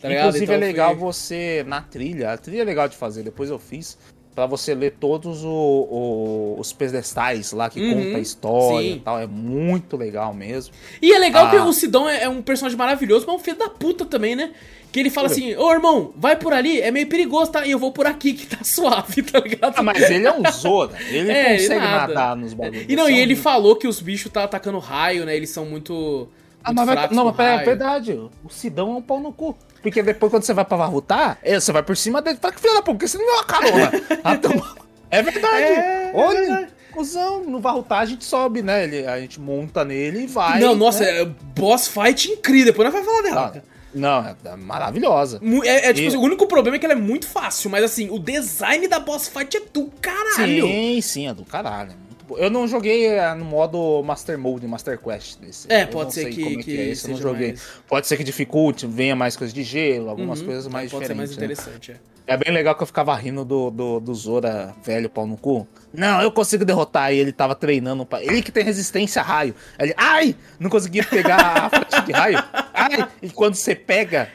Tá? 0.00 0.12
Inclusive 0.12 0.44
Então 0.44 0.54
é 0.54 0.58
legal 0.58 0.90
foi- 0.90 0.98
você, 1.00 1.64
na 1.66 1.80
trilha, 1.80 2.32
a 2.32 2.36
trilha 2.38 2.60
é 2.62 2.64
legal 2.64 2.88
de 2.88 2.96
fazer, 2.96 3.22
depois 3.24 3.50
eu 3.50 3.58
fiz, 3.58 3.98
pra 4.38 4.46
você 4.46 4.72
ler 4.72 4.94
todos 5.00 5.42
o- 5.44 5.48
o- 5.50 6.56
os 6.60 6.72
pedestais 6.72 7.50
lá 7.52 7.68
que 7.68 7.80
Uhum, 7.80 8.04
conta 8.04 8.18
a 8.18 8.20
história 8.20 8.88
sim. 8.88 8.94
e 8.94 9.00
tal, 9.00 9.18
é 9.18 9.26
muito 9.26 9.96
legal 9.96 10.32
mesmo. 10.32 10.72
E 11.02 11.12
é 11.12 11.18
legal 11.18 11.46
Ah. 11.46 11.50
que 11.50 11.56
o 11.56 11.72
Sidão 11.72 12.08
é, 12.08 12.22
é 12.22 12.28
um 12.28 12.40
personagem 12.40 12.78
maravilhoso, 12.78 13.26
mas 13.26 13.34
é 13.34 13.36
um 13.36 13.42
filho 13.42 13.56
da 13.58 13.68
puta 13.68 14.04
também, 14.04 14.36
né? 14.36 14.52
Que 14.92 15.00
ele 15.00 15.10
fala 15.10 15.26
assim, 15.26 15.56
ô 15.56 15.72
irmão, 15.72 16.12
vai 16.16 16.36
por 16.36 16.52
ali, 16.52 16.80
é 16.80 16.92
meio 16.92 17.08
perigoso, 17.08 17.50
tá? 17.50 17.66
E 17.66 17.72
eu 17.72 17.80
vou 17.80 17.90
por 17.90 18.06
aqui, 18.06 18.32
que 18.32 18.46
tá 18.46 18.58
suave, 18.62 19.22
tá 19.22 19.40
ligado? 19.40 19.74
Ah, 19.76 19.82
mas 19.82 20.08
ele 20.08 20.24
é 20.26 20.32
um 20.32 20.48
Zora, 20.52 20.92
ele 21.10 21.30
É, 21.32 21.56
consegue 21.56 21.80
nada. 21.80 22.14
nadar 22.14 22.36
nos 22.36 22.54
bagulhos. 22.54 22.86
E 22.88 22.94
não, 22.94 23.08
e 23.10 23.14
é 23.14 23.16
um- 23.16 23.18
ele 23.18 23.34
falou 23.34 23.74
que 23.74 23.88
os 23.88 24.00
bichos 24.00 24.30
tá 24.30 24.44
atacando 24.44 24.78
raio, 24.78 25.26
né? 25.26 25.36
Eles 25.36 25.50
são 25.50 25.64
muito. 25.66 26.28
Ah, 26.62 26.72
muito 26.72 26.86
mas 26.86 26.94
vai... 26.94 27.08
Não, 27.10 27.24
mas 27.24 27.40
é 27.40 27.64
verdade, 27.64 28.12
o 28.12 28.30
Sidão 28.48 28.92
é 28.94 28.96
um 28.98 29.02
pau 29.02 29.18
no 29.20 29.32
cu. 29.32 29.56
Porque 29.82 30.02
depois 30.02 30.30
quando 30.30 30.42
você 30.42 30.52
vai 30.54 30.64
pra 30.64 30.76
Varrutar, 30.76 31.38
é, 31.42 31.58
você 31.60 31.70
vai 31.72 31.82
por 31.82 31.96
cima 31.96 32.20
dele, 32.20 32.38
fala 32.40 32.52
que 32.54 32.60
filha 32.60 32.74
da 32.74 32.82
puta, 32.82 32.92
porque 32.92 33.08
você 33.08 33.18
não 33.18 33.24
deu 33.26 33.34
uma 33.34 33.44
carona. 33.44 33.90
Ah, 34.24 34.34
então- 34.34 34.78
É 35.10 35.22
verdade. 35.22 35.62
É, 35.64 36.10
é 36.10 36.12
Olha, 36.14 36.38
verdade. 36.40 36.66
cuzão, 36.92 37.42
no 37.44 37.60
Varrutar 37.60 38.00
a 38.00 38.04
gente 38.06 38.24
sobe, 38.24 38.60
né? 38.60 38.84
Ele, 38.84 39.06
a 39.06 39.18
gente 39.20 39.40
monta 39.40 39.84
nele 39.84 40.24
e 40.24 40.26
vai. 40.26 40.60
Não, 40.60 40.74
nossa, 40.74 41.02
né? 41.04 41.22
é 41.22 41.24
boss 41.24 41.88
fight 41.88 42.30
incrível. 42.30 42.66
Depois 42.72 42.84
nós 42.86 42.92
vamos 42.92 43.06
falar 43.08 43.22
dela. 43.22 43.48
Cara. 43.50 43.64
Não, 43.94 44.18
é, 44.22 44.36
é 44.44 44.56
maravilhosa. 44.56 45.40
É, 45.64 45.88
é 45.88 45.92
tipo 45.94 46.04
E- 46.04 46.08
assim, 46.08 46.16
o 46.18 46.20
único 46.20 46.46
problema 46.46 46.76
é 46.76 46.78
que 46.78 46.84
ela 46.84 46.92
é 46.92 46.96
muito 46.96 47.26
fácil, 47.26 47.70
mas 47.70 47.82
assim, 47.82 48.10
o 48.10 48.18
design 48.18 48.86
da 48.86 49.00
boss 49.00 49.28
fight 49.28 49.56
é 49.56 49.60
do 49.72 49.90
caralho. 50.00 50.66
Sim, 50.66 51.00
sim, 51.00 51.26
é 51.26 51.32
do 51.32 51.44
caralho. 51.44 51.92
É 52.34 52.36
bom. 52.36 52.38
Eu 52.38 52.50
não 52.50 52.66
joguei 52.68 53.06
é, 53.06 53.34
no 53.34 53.44
modo 53.44 54.02
Master 54.02 54.38
Mode, 54.38 54.66
Master 54.66 54.98
Quest 54.98 55.38
desse. 55.40 55.66
É, 55.70 55.82
Eu 55.84 55.88
pode 55.88 56.12
ser 56.14 56.22
sei 56.22 56.32
que- 56.32 56.58
é 56.58 56.62
que 56.62 56.78
é 56.80 56.84
esse, 56.90 57.06
eu 57.06 57.12
não 57.14 57.20
joguei. 57.22 57.48
mais- 57.48 57.62
Pode 57.88 58.06
ser 58.06 58.16
que 58.16 58.24
dificulte, 58.24 58.86
venha 58.86 59.16
mais 59.16 59.36
coisas 59.36 59.52
de 59.54 59.62
gelo, 59.62 60.08
algumas 60.10 60.40
Uhum, 60.40 60.46
coisas 60.46 60.66
mais 60.68 60.90
Pode 60.90 61.06
ser 61.06 61.14
mais 61.14 61.30
diferentes. 61.30 61.58
né? 61.66 61.72
interessante, 61.74 61.92
é. 61.92 62.18
É 62.30 62.36
bem 62.36 62.52
legal 62.52 62.74
que 62.74 62.82
eu 62.82 62.86
ficava 62.86 63.14
rindo 63.14 63.42
do, 63.42 63.70
do, 63.70 64.00
do 64.00 64.14
Zora 64.14 64.74
velho 64.84 65.08
pau 65.08 65.26
no 65.26 65.34
cu. 65.38 65.66
Não, 65.94 66.20
eu 66.20 66.30
consigo 66.30 66.62
derrotar. 66.62 67.10
E 67.10 67.16
ele 67.16 67.32
tava 67.32 67.54
treinando. 67.54 68.04
Pra... 68.04 68.22
Ele 68.22 68.42
que 68.42 68.52
tem 68.52 68.62
resistência 68.62 69.22
a 69.22 69.24
raio. 69.24 69.54
Ele, 69.78 69.94
ai! 69.96 70.36
Não 70.60 70.68
conseguia 70.68 71.02
pegar 71.04 71.38
a 71.38 71.70
flecha 71.70 72.04
de 72.04 72.12
raio. 72.12 72.44
Ai! 72.74 73.08
E 73.22 73.30
quando 73.30 73.54
você 73.54 73.74
pega, 73.74 74.28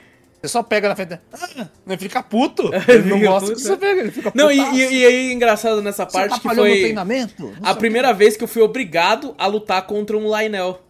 você 0.43 0.49
só 0.49 0.61
pega 0.61 0.89
na 0.89 0.95
frente. 0.95 1.17
Ah, 1.31 1.67
ele 1.87 1.97
fica 1.97 2.21
puto. 2.21 2.69
Ele 2.85 3.09
não 3.09 3.21
gosta 3.21 3.47
puto, 3.47 3.55
que 3.61 3.65
você 3.65 3.71
é. 3.73 3.77
pega. 3.77 4.01
Ele 4.01 4.11
fica 4.11 4.29
Não, 4.35 4.51
e, 4.51 4.57
e, 4.59 4.99
e 4.99 5.05
aí, 5.05 5.31
engraçado 5.31 5.81
nessa 5.81 6.03
Você 6.03 6.11
parte 6.11 6.41
que 6.41 6.53
foi 6.53 6.79
treinamento? 6.81 7.53
Não 7.61 7.69
a 7.69 7.73
primeira 7.73 8.11
vez 8.11 8.35
que 8.35 8.43
eu 8.43 8.47
fui 8.47 8.61
obrigado 8.61 9.33
a 9.37 9.47
lutar 9.47 9.81
contra 9.83 10.17
um 10.17 10.23
Lionel. 10.23 10.81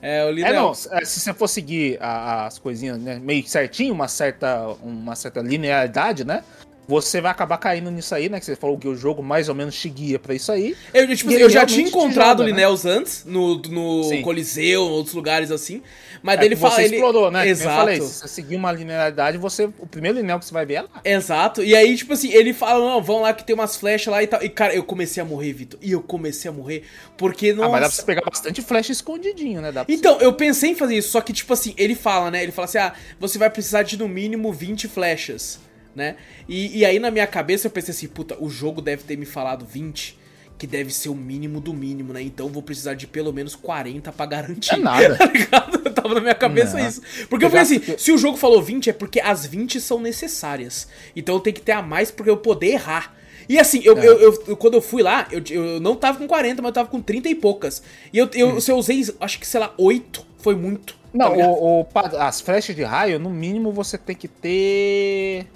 É, 0.00 0.24
o 0.24 0.28
É, 0.28 0.32
Lionel. 0.32 0.62
não, 0.62 0.74
se 0.74 0.88
se 1.04 1.18
você 1.18 1.34
for 1.34 1.48
seguir 1.48 1.98
as 2.00 2.60
coisinhas 2.60 2.96
né, 2.98 3.18
meio 3.20 3.44
certinho, 3.48 3.92
uma 3.92 4.06
certa, 4.06 4.68
uma 4.80 5.16
certa 5.16 5.40
linearidade, 5.40 6.24
né? 6.24 6.44
Você 6.88 7.20
vai 7.20 7.30
acabar 7.30 7.58
caindo 7.58 7.90
nisso 7.90 8.14
aí, 8.14 8.28
né? 8.28 8.40
Que 8.40 8.46
você 8.46 8.56
falou 8.56 8.76
que 8.76 8.88
o 8.88 8.96
jogo 8.96 9.22
mais 9.22 9.48
ou 9.48 9.54
menos 9.54 9.78
te 9.78 9.88
guia 9.88 10.18
pra 10.18 10.34
isso 10.34 10.50
aí. 10.50 10.76
Eu, 10.92 11.06
tipo, 11.14 11.30
E 11.30 11.40
eu 11.40 11.48
já 11.48 11.64
tinha 11.64 11.86
encontrado 11.86 12.38
joga, 12.38 12.50
né? 12.50 12.50
Linels 12.50 12.84
antes, 12.84 13.24
no, 13.24 13.56
no 13.58 14.04
Sim. 14.04 14.22
Coliseu, 14.22 14.82
em 14.82 14.90
outros 14.90 15.14
lugares 15.14 15.50
assim. 15.50 15.82
Mas 16.22 16.40
É 16.40 16.44
ele 16.44 16.56
fala. 16.56 16.74
você 16.74 16.82
ele... 16.82 16.96
explorou, 16.96 17.30
né? 17.30 17.48
Exato. 17.48 17.70
Eu 17.70 17.76
falei, 17.76 18.00
se 18.00 18.14
você 18.20 18.28
seguir 18.28 18.56
uma 18.56 18.70
linearidade, 18.72 19.38
você, 19.38 19.64
o 19.78 19.86
primeiro 19.86 20.18
linel 20.18 20.38
que 20.38 20.44
você 20.44 20.52
vai 20.52 20.66
ver 20.66 20.74
é 20.74 20.82
lá. 20.82 20.88
Exato. 21.04 21.62
E 21.62 21.74
aí, 21.74 21.96
tipo 21.96 22.12
assim, 22.12 22.32
ele 22.32 22.52
fala, 22.52 22.84
não, 22.84 23.02
vão 23.02 23.22
lá 23.22 23.32
que 23.32 23.44
tem 23.44 23.54
umas 23.54 23.76
flechas 23.76 24.12
lá 24.12 24.22
e 24.22 24.26
tal. 24.26 24.42
E, 24.42 24.48
cara, 24.48 24.74
eu 24.74 24.82
comecei 24.84 25.22
a 25.22 25.26
morrer, 25.26 25.52
Vitor. 25.52 25.78
E 25.82 25.92
eu 25.92 26.02
comecei 26.02 26.48
a 26.48 26.52
morrer 26.52 26.84
porque, 27.16 27.52
nossa... 27.52 27.68
Ah, 27.68 27.72
mas 27.72 27.80
dá 27.80 27.86
pra 27.86 27.96
você 27.96 28.02
pegar 28.02 28.22
bastante 28.22 28.62
flash 28.62 28.90
escondidinho, 28.90 29.60
né? 29.60 29.72
Então, 29.88 30.18
eu 30.20 30.32
pensei 30.32 30.70
em 30.70 30.74
fazer 30.74 30.96
isso, 30.96 31.10
só 31.10 31.20
que, 31.20 31.32
tipo 31.32 31.52
assim, 31.52 31.74
ele 31.76 31.94
fala, 31.94 32.30
né? 32.30 32.42
Ele 32.42 32.52
fala 32.52 32.66
assim, 32.66 32.78
ah, 32.78 32.92
você 33.18 33.38
vai 33.38 33.50
precisar 33.50 33.82
de 33.82 33.96
no 33.98 34.08
mínimo 34.08 34.52
20 34.52 34.88
flechas, 34.88 35.58
né? 35.94 36.16
E, 36.48 36.78
e 36.78 36.84
aí 36.84 36.98
na 36.98 37.10
minha 37.10 37.26
cabeça 37.26 37.66
eu 37.66 37.70
pensei 37.70 37.92
assim, 37.92 38.08
puta, 38.08 38.36
o 38.40 38.48
jogo 38.48 38.80
deve 38.80 39.02
ter 39.04 39.16
me 39.16 39.26
falado 39.26 39.64
20, 39.64 40.18
que 40.58 40.66
deve 40.66 40.92
ser 40.94 41.08
o 41.08 41.14
mínimo 41.14 41.60
do 41.60 41.72
mínimo, 41.74 42.12
né? 42.12 42.22
Então 42.22 42.46
eu 42.46 42.52
vou 42.52 42.62
precisar 42.62 42.94
de 42.94 43.06
pelo 43.06 43.32
menos 43.32 43.54
40 43.56 44.12
pra 44.12 44.26
garantir. 44.26 44.74
É 44.74 44.78
nada. 44.78 45.16
tá 45.18 45.26
ligado? 45.26 45.82
Eu 45.84 45.92
tava 45.92 46.14
na 46.14 46.20
minha 46.20 46.34
cabeça 46.34 46.78
Não. 46.78 46.86
isso. 46.88 47.00
Porque 47.28 47.44
eu 47.44 47.48
Eu 47.48 47.50
falei 47.50 47.64
já 47.64 47.70
assim, 47.70 47.80
fiquei- 47.80 47.98
se 47.98 48.12
o 48.12 48.18
jogo 48.18 48.36
falou 48.36 48.62
20 48.62 48.90
é 48.90 48.92
porque 48.92 49.20
as 49.20 49.44
20 49.46 49.80
são 49.80 50.00
necessárias. 50.00 50.86
Então 51.16 51.34
eu 51.34 51.40
tenho 51.40 51.54
que 51.54 51.62
ter 51.62 51.72
a 51.72 51.82
mais 51.82 52.10
pra 52.10 52.26
eu 52.28 52.36
poder 52.36 52.68
errar. 52.72 53.14
E 53.48 53.58
assim, 53.58 53.80
eu, 53.84 53.98
É. 53.98 54.06
eu, 54.06 54.20
eu- 54.46 54.56
quando 54.56 54.74
eu 54.74 54.80
fui 54.80 55.02
lá, 55.02 55.26
eu, 55.32 55.42
eu 55.50 55.80
não 55.80 55.96
tava 55.96 56.16
com 56.18 56.28
40, 56.28 56.62
mas 56.62 56.68
eu 56.70 56.74
tava 56.74 56.88
com 56.88 57.00
30 57.02 57.28
e 57.28 57.34
poucas. 57.34 57.82
E 58.12 58.18
eu, 58.18 58.30
eu, 58.34 58.60
se 58.60 58.70
eu 58.70 58.76
usei, 58.76 59.04
acho 59.20 59.38
que, 59.40 59.46
sei 59.46 59.58
lá, 59.58 59.74
8, 59.76 60.24
foi 60.38 60.54
muito. 60.54 60.94
tá 60.94 60.98
Hum. 61.12 61.18
Não, 61.18 61.32
ligado? 61.32 61.50
o, 61.50 61.80
o 61.82 61.86
as 62.20 62.40
flechas 62.40 62.74
de 62.76 62.84
raio, 62.84 63.18
no 63.18 63.28
mínimo 63.30 63.72
você 63.72 63.98
tem 63.98 64.14
que 64.14 64.28
ter. 64.28 65.46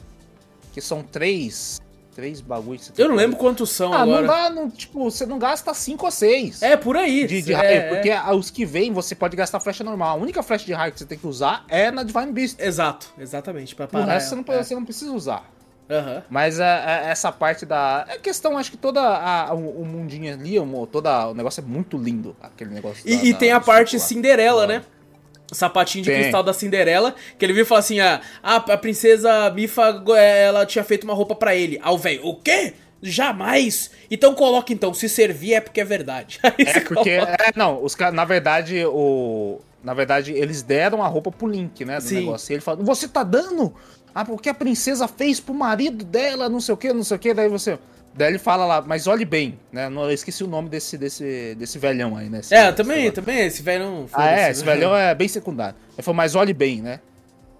Que 0.77 0.81
são 0.83 1.03
três. 1.03 1.81
Três 2.15 2.43
bagulhos. 2.43 2.83
que 2.83 2.87
você 2.89 2.93
tem 2.93 3.03
Eu 3.03 3.09
não 3.09 3.17
lembro 3.17 3.39
quantos 3.39 3.71
são 3.71 3.95
Ah, 3.95 4.03
agora. 4.03 4.21
não 4.21 4.27
dá, 4.27 4.51
não, 4.51 4.71
tipo, 4.71 5.03
você 5.11 5.25
não 5.25 5.39
gasta 5.39 5.73
cinco 5.73 6.05
ou 6.05 6.11
seis. 6.11 6.61
É, 6.63 6.77
por 6.77 6.99
aí. 6.99 7.27
De, 7.27 7.41
de 7.41 7.53
é, 7.55 7.57
raio, 7.57 7.69
é. 7.71 7.89
porque 7.89 8.11
os 8.37 8.51
que 8.51 8.67
vêm 8.67 8.93
você 8.93 9.15
pode 9.15 9.35
gastar 9.35 9.59
flecha 9.59 9.83
normal. 9.83 10.11
A 10.19 10.21
única 10.21 10.43
flecha 10.43 10.67
de 10.67 10.75
raio 10.75 10.93
que 10.93 10.99
você 10.99 11.07
tem 11.07 11.17
que 11.17 11.27
usar 11.27 11.65
é 11.67 11.91
na 11.91 12.03
Divine 12.03 12.31
Beast. 12.33 12.61
Exato, 12.61 13.07
exatamente. 13.19 13.75
Pra 13.75 13.87
O 13.87 13.89
parar 13.89 14.05
resto 14.13 14.29
você 14.29 14.35
não, 14.35 14.45
ela, 14.49 14.63
você 14.65 14.75
não 14.75 14.85
precisa 14.85 15.13
usar. 15.13 15.51
é. 15.89 15.97
Aham. 15.99 16.23
Mas 16.29 16.61
é, 16.61 16.65
é, 16.65 17.09
essa 17.11 17.33
parte 17.33 17.65
da. 17.65 18.05
É 18.09 18.19
questão, 18.19 18.59
acho 18.59 18.71
que 18.71 18.77
toda 18.77 19.01
a, 19.01 19.55
o, 19.55 19.83
o 19.83 19.85
mundinho 19.87 20.31
ali, 20.35 20.59
o, 20.59 20.87
toda, 20.87 21.29
o 21.29 21.35
negócio 21.35 21.63
é 21.63 21.65
muito 21.67 21.97
lindo. 21.97 22.37
Aquele 22.43 22.71
negócio. 22.75 23.03
E, 23.07 23.17
da- 23.17 23.25
e 23.25 23.33
da- 23.33 23.39
tem 23.39 23.51
a 23.53 23.59
do 23.59 23.65
parte 23.65 23.97
lá. 23.97 24.03
Cinderela, 24.03 24.67
né? 24.67 24.83
Sapatinho 25.53 26.05
de 26.05 26.11
Tem. 26.11 26.21
cristal 26.21 26.43
da 26.43 26.53
Cinderela, 26.53 27.15
que 27.39 27.45
ele 27.45 27.53
viu 27.53 27.63
e 27.63 27.67
falou 27.67 27.81
assim: 27.81 28.01
ah, 28.01 28.21
a, 28.43 28.77
princesa 28.77 29.51
Mifa, 29.51 30.03
eh, 30.17 30.45
ela 30.45 30.67
tinha 30.67 30.85
feito 30.85 31.05
uma 31.05 31.15
roupa 31.15 31.35
pra 31.35 31.55
ele. 31.55 31.79
Aí 31.83 31.93
o 31.93 31.99
velho, 31.99 32.27
o 32.27 32.37
quê? 32.37 32.75
Jamais! 33.03 33.91
Então 34.11 34.35
coloca 34.35 34.73
então, 34.73 34.93
se 34.93 35.09
servir 35.09 35.55
é 35.55 35.61
porque 35.61 35.81
é 35.81 35.85
verdade. 35.85 36.41
Aí 36.43 36.55
É 36.59 36.81
porque. 36.81 37.11
É, 37.11 37.53
não, 37.55 37.83
os 37.83 37.95
caras, 37.95 38.15
na 38.15 38.25
verdade, 38.25 38.85
o. 38.87 39.61
Na 39.85 39.95
verdade, 39.95 40.33
eles 40.33 40.63
deram 40.63 41.01
a 41.03 41.07
roupa 41.07 41.31
pro 41.31 41.47
Link, 41.47 41.85
né? 41.85 41.99
Do 41.99 42.03
Sim. 42.03 42.17
negócio. 42.17 42.53
E 42.53 42.55
ele 42.55 42.61
fala, 42.61 42.83
você 42.83 43.07
tá 43.07 43.23
dando? 43.23 43.73
Ah, 44.13 44.25
porque 44.25 44.49
a 44.49 44.55
princesa 44.55 45.07
fez 45.07 45.39
pro 45.39 45.55
marido 45.55 46.05
dela, 46.05 46.49
não 46.49 46.61
sei 46.61 46.75
o 46.75 46.77
que, 46.77 46.93
não 46.93 47.05
sei 47.05 47.17
o 47.17 47.21
que. 47.21 47.35
Daí 47.35 47.49
você. 47.49 47.79
Daí 48.17 48.29
ele 48.31 48.39
fala 48.39 48.65
lá, 48.65 48.81
mas 48.81 49.07
olhe 49.07 49.25
bem, 49.25 49.59
né? 49.71 49.89
Não, 49.91 50.05
eu 50.05 50.11
esqueci 50.13 50.43
o 50.43 50.47
nome 50.47 50.69
desse, 50.71 50.97
desse, 50.97 51.55
desse 51.55 51.79
velhão 51.79 52.17
aí, 52.17 52.31
né? 52.31 52.39
Esse- 52.41 52.55
É, 52.55 52.73
também, 52.73 53.11
também, 53.11 53.41
esse 53.47 53.63
velho 53.63 53.85
não. 53.85 54.07
Ah, 54.13 54.31
é, 54.31 54.51
esse 54.51 54.65
velhão 54.65 54.97
é 54.97 55.15
bem 55.15 55.29
secundário. 55.29 55.77
Ele 55.95 56.03
falou, 56.03 56.17
mas 56.17 56.35
olhe 56.35 56.55
bem, 56.55 56.81
né? 56.81 57.01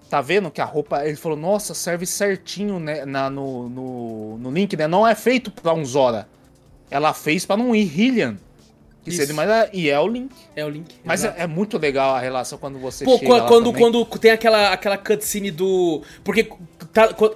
Tá 0.09 0.19
vendo 0.21 0.49
que 0.49 0.59
a 0.59 0.65
roupa. 0.65 1.05
Ele 1.05 1.15
falou, 1.15 1.37
nossa, 1.37 1.73
serve 1.73 2.05
certinho 2.05 2.79
né, 2.79 3.05
na, 3.05 3.29
no, 3.29 3.69
no, 3.69 4.37
no 4.39 4.51
link, 4.51 4.75
né? 4.75 4.87
Não 4.87 5.07
é 5.07 5.13
feito 5.13 5.51
pra 5.51 5.73
um 5.73 5.85
Zora. 5.85 6.27
Ela 6.89 7.13
fez 7.13 7.45
pra 7.45 7.55
um 7.57 7.71
Hylian. 7.73 8.37
Que 9.03 9.09
Isso. 9.09 9.19
seria 9.19 9.33
mais. 9.35 9.69
E 9.71 9.89
é 9.89 9.97
o 9.97 10.07
Link. 10.07 10.35
É 10.53 10.65
o 10.65 10.69
Link. 10.69 10.93
Mas 11.03 11.23
é, 11.23 11.33
é 11.37 11.47
muito 11.47 11.77
legal 11.77 12.13
a 12.15 12.19
relação 12.19 12.57
quando 12.57 12.77
você 12.77 13.05
Pô, 13.05 13.17
chega 13.17 13.43
quando, 13.43 13.71
quando 13.71 14.05
tem 14.05 14.31
aquela, 14.31 14.73
aquela 14.73 14.97
cutscene 14.97 15.49
do. 15.49 16.01
Porque 16.25 16.49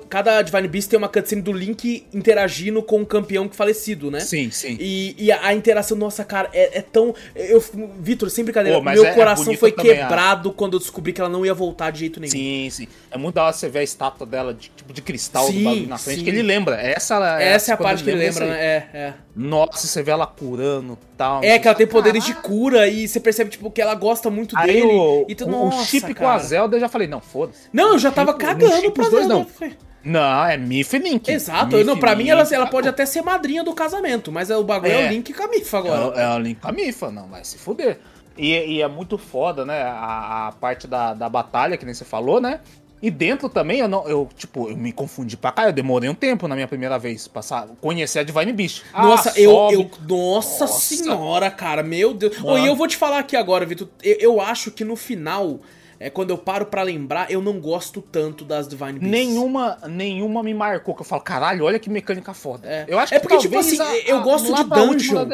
cada 0.09 0.41
Divine 0.41 0.67
Beast 0.67 0.89
tem 0.89 0.97
uma 0.97 1.07
cutscene 1.09 1.41
do 1.41 1.51
Link 1.51 2.05
interagindo 2.13 2.81
com 2.81 3.01
o 3.01 3.05
campeão 3.05 3.47
que 3.47 3.55
falecido, 3.55 4.09
né? 4.09 4.19
Sim, 4.19 4.49
sim. 4.51 4.77
E, 4.79 5.15
e 5.17 5.31
a, 5.31 5.47
a 5.47 5.53
interação, 5.53 5.97
nossa, 5.97 6.23
cara, 6.23 6.49
é, 6.53 6.79
é 6.79 6.81
tão. 6.81 7.13
Eu, 7.35 7.63
Vitor, 7.99 8.29
sem 8.29 8.43
brincadeira, 8.43 8.79
meu 8.81 9.05
é- 9.05 9.09
é 9.09 9.13
coração 9.13 9.45
bonita 9.45 9.59
foi 9.59 9.71
também 9.71 9.91
a- 9.91 9.95
quebrado 10.07 10.51
quando 10.51 10.73
eu 10.73 10.79
descobri 10.79 11.13
que 11.13 11.21
ela 11.21 11.29
não 11.29 11.45
ia 11.45 11.53
voltar 11.53 11.91
de 11.91 11.99
jeito 11.99 12.19
nenhum. 12.19 12.31
Sim, 12.31 12.67
sim. 12.71 12.88
É 13.09 13.17
muito 13.17 13.35
da 13.35 13.43
hora 13.45 13.53
você 13.53 13.67
ver 13.69 13.79
a 13.79 13.83
estátua 13.83 14.25
dela, 14.25 14.53
de, 14.53 14.69
tipo 14.69 14.93
de 14.93 15.01
cristal 15.01 15.47
Sim, 15.47 15.57
do 15.59 15.63
bagulho 15.63 15.88
na 15.88 15.97
frente, 15.97 16.19
sim. 16.19 16.23
que 16.23 16.29
ele 16.29 16.41
lembra. 16.41 16.75
Essa, 16.81 17.15
Essa 17.39 17.71
é 17.71 17.73
a 17.73 17.77
quando 17.77 17.85
parte 17.88 18.03
que 18.03 18.09
ele 18.09 18.19
lembra, 18.19 18.45
né? 18.45 18.57
É, 18.63 18.88
é. 18.93 19.13
Nossa, 19.35 19.88
você 19.88 20.03
vê 20.03 20.11
ela 20.11 20.27
curando 20.27 20.93
e 21.13 21.17
tal. 21.17 21.43
É 21.43 21.57
que 21.57 21.67
ela 21.67 21.75
tem 21.75 21.88
poderes 21.88 22.23
de 22.25 22.33
cura 22.33 22.88
e 22.88 23.07
você 23.07 23.19
percebe, 23.19 23.49
tipo, 23.49 23.71
que 23.71 23.81
ela 23.81 23.95
gosta 23.95 24.29
muito 24.29 24.57
Aí 24.57 24.67
dele. 24.73 24.85
o, 24.88 25.25
e 25.29 25.35
tu, 25.35 25.45
o- 25.45 25.47
o 25.47 25.51
nossa, 25.69 25.85
chip 25.85 26.07
com 26.13 26.13
cara. 26.25 26.35
a 26.35 26.39
Zelda, 26.39 26.75
eu 26.75 26.79
já 26.81 26.89
falei, 26.89 27.07
não, 27.07 27.21
foda-se. 27.21 27.61
Não, 27.71 27.93
eu 27.93 27.99
já 27.99 28.11
tava 28.11 28.31
Chip- 28.33 28.41
cagando 28.43 28.75
chip 28.81 28.91
pra 28.91 29.03
os 29.03 29.09
dois, 29.09 29.27
Zelda. 29.27 29.33
não. 29.43 29.45
Falei, 29.52 29.78
Não, 30.03 30.45
é 30.45 30.57
Mif 30.57 30.95
e 30.95 30.99
Link. 30.99 31.30
Exato, 31.30 31.84
não, 31.84 31.98
pra 31.98 32.15
mim 32.15 32.28
ela, 32.30 32.44
ela 32.52 32.65
pode 32.68 32.88
até 32.88 33.06
ser 33.06 33.22
madrinha 33.22 33.64
do 33.64 33.73
casamento, 33.73 34.32
mas 34.32 34.49
o 34.49 34.64
bagulho 34.64 34.91
é, 34.91 35.03
É. 35.03 35.07
o 35.07 35.11
Link 35.11 35.32
com 35.34 35.44
a 35.44 35.48
Mifa 35.48 35.78
É, 35.78 35.80
agora. 35.80 36.07
o- 36.07 36.19
é 36.19 36.36
o 36.36 36.40
Link 36.40 36.60
com 36.60 36.68
a 36.68 36.72
Mifa, 36.72 37.11
não, 37.11 37.28
vai 37.28 37.44
se 37.44 37.57
fuder. 37.57 37.99
E, 38.38 38.52
e 38.78 38.82
é 38.82 38.88
muito 38.88 39.18
foda, 39.18 39.65
né? 39.65 39.82
A, 39.84 40.48
a 40.48 40.52
parte 40.53 40.88
da, 40.88 41.14
da 41.14 41.28
batalha, 41.30 41.78
que 41.78 41.86
nem 41.86 41.94
você 41.94 42.06
falou, 42.06 42.40
né? 42.41 42.61
E 43.03 43.10
dentro 43.11 43.49
também, 43.49 43.80
eu 43.80 43.88
não. 43.88 44.07
Eu, 44.07 44.30
tipo, 44.38 44.69
eu 44.69 44.78
me 44.78 44.91
confundi 44.91 45.36
pra 45.36 45.52
cá. 45.52 45.65
Eu 45.65 45.73
demorei 45.73 46.07
um 46.10 46.14
tempo 46.14 46.48
na 46.48 46.53
minha 46.56 46.68
primeira 46.68 46.98
vez. 46.99 47.28
Passar, 47.28 47.68
conhecer 47.82 48.19
a 48.19 48.23
Divine 48.23 48.53
Beast. 48.53 48.84
Ah, 48.94 49.03
Nossa, 49.03 49.40
eu, 49.40 49.49
sobe. 49.52 49.73
eu. 49.73 49.91
Nossa, 50.07 50.65
Nossa. 50.65 50.95
senhora, 50.95 51.49
cara, 51.52 51.82
meu 51.84 52.14
Deus. 52.14 52.38
Mano. 52.40 52.60
e 52.60 52.68
eu 52.68 52.76
vou 52.76 52.88
te 52.88 52.95
falar 52.95 53.18
aqui 53.19 53.36
agora, 53.36 53.65
Vitor. 53.65 53.88
Eu, 54.03 54.15
eu 54.19 54.41
acho 54.41 54.69
que 54.72 54.84
no 54.86 54.95
final, 54.95 55.60
é, 56.02 56.10
quando 56.10 56.32
eu 56.32 56.38
paro 56.38 56.65
pra 56.65 56.82
lembrar, 56.82 57.30
eu 57.30 57.44
não 57.44 57.60
gosto 57.60 58.02
tanto 58.02 58.44
das 58.44 58.68
Divine 58.68 58.94
Beasts. 58.94 59.11
Nenhuma, 59.11 59.78
nenhuma 59.88 60.41
me 60.41 60.52
marcou, 60.52 60.95
que 60.95 61.02
eu 61.02 61.06
falo, 61.06 61.22
caralho, 61.22 61.64
olha 61.64 61.78
que 61.78 61.91
mecânica 61.91 62.34
foda. 62.34 62.68
É. 62.68 62.86
Eu 62.88 62.98
acho 62.98 63.14
É 63.14 63.19
que 63.19 63.28
porque, 63.28 63.38
tipo 63.38 63.56
assim, 63.60 63.78
eu 64.07 64.22
gosto 64.23 64.52
de 64.52 64.64
dungeon. 64.64 65.28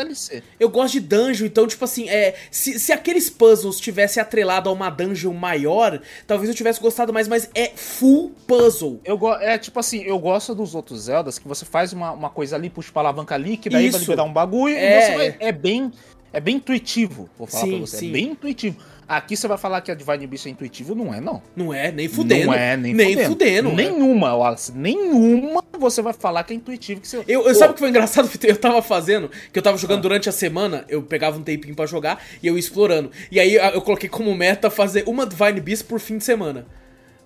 Eu 0.60 0.68
gosto 0.68 0.94
de 0.94 0.99
dungeon, 0.99 1.45
então, 1.45 1.65
tipo 1.65 1.85
assim, 1.85 2.10
é, 2.10 2.35
se, 2.52 2.77
se 2.81 2.91
aqueles 2.91 3.30
puzzles 3.30 3.80
tivessem 3.80 4.22
atrelado 4.22 4.69
a 4.69 4.73
uma 4.73 4.89
dungeon 4.89 5.34
maior, 5.34 6.02
talvez 6.27 6.49
eu 6.49 6.56
tivesse 6.56 6.81
gostado 6.81 7.14
mais, 7.14 7.30
mas 7.30 7.49
é 7.56 7.72
full 7.73 8.34
puzzle. 8.45 8.99
Eu 9.06 9.18
é 9.39 9.57
tipo 9.57 9.80
assim, 9.80 10.02
eu 10.03 10.19
gosto 10.19 10.53
dos 10.53 10.76
outros 10.76 11.03
Zeldas 11.03 11.39
que 11.39 11.48
você 11.48 11.64
faz 11.64 11.94
uma, 11.94 12.11
uma 12.11 12.30
coisa 12.30 12.57
ali, 12.57 12.69
puxa 12.69 12.91
pra 12.91 13.03
alavanca 13.03 13.35
ali, 13.35 13.56
que 13.56 13.69
daí 13.69 13.85
Isso. 13.85 13.94
vai 13.94 14.02
liberar 14.02 14.23
um 14.26 14.34
bagulho 14.34 14.76
É. 14.76 14.98
e 14.98 15.02
você 15.02 15.15
vai. 15.15 15.35
É 15.39 15.52
bem. 15.53 15.91
É 16.34 16.41
bem 16.41 16.57
intuitivo, 16.57 17.30
vou 17.38 17.48
falar 17.48 17.64
Sim, 17.64 17.69
pra 17.72 17.80
você. 17.80 17.98
sim. 17.98 18.10
É 18.10 18.11
bem 18.11 18.26
intuitivo. 18.31 18.77
Aqui 19.07 19.38
você 19.38 19.47
vai 19.47 19.57
falar 19.57 19.79
que 19.79 19.89
a 19.89 19.95
Divine 19.95 20.27
Beast 20.27 20.47
é 20.47 20.49
intuitivo? 20.49 20.93
Não 20.93 21.13
é, 21.13 21.21
não. 21.21 21.41
Não 21.55 21.73
é, 21.73 21.91
nem 21.91 22.09
fudendo. 22.09 22.47
Não 22.47 22.53
é, 22.53 22.75
nem, 22.75 22.93
nem 22.93 23.11
fudendo. 23.25 23.69
fudendo. 23.69 23.71
Nenhuma, 23.71 24.35
Wallace. 24.35 24.73
Nenhuma 24.73 25.63
você 25.79 26.01
vai 26.01 26.11
falar 26.11 26.43
que 26.43 26.51
é 26.51 26.55
intuitivo. 26.57 26.99
Que 26.99 27.07
você... 27.07 27.23
Eu, 27.25 27.47
eu 27.47 27.55
sabe 27.55 27.71
o 27.71 27.73
que 27.73 27.79
foi 27.79 27.89
engraçado? 27.89 28.29
Eu 28.43 28.57
tava 28.57 28.81
fazendo, 28.81 29.29
que 29.51 29.59
eu 29.59 29.63
tava 29.63 29.77
jogando 29.77 30.01
durante 30.01 30.29
a 30.29 30.31
semana, 30.31 30.85
eu 30.88 31.01
pegava 31.01 31.38
um 31.38 31.43
tempinho 31.43 31.75
pra 31.75 31.85
jogar 31.85 32.23
e 32.41 32.47
eu 32.47 32.53
ia 32.53 32.59
explorando. 32.59 33.11
E 33.31 33.39
aí 33.39 33.55
eu 33.55 33.81
coloquei 33.81 34.07
como 34.07 34.34
meta 34.34 34.69
fazer 34.69 35.03
uma 35.05 35.25
Divine 35.25 35.59
Beast 35.59 35.85
por 35.85 35.99
fim 35.99 36.17
de 36.17 36.23
semana. 36.23 36.65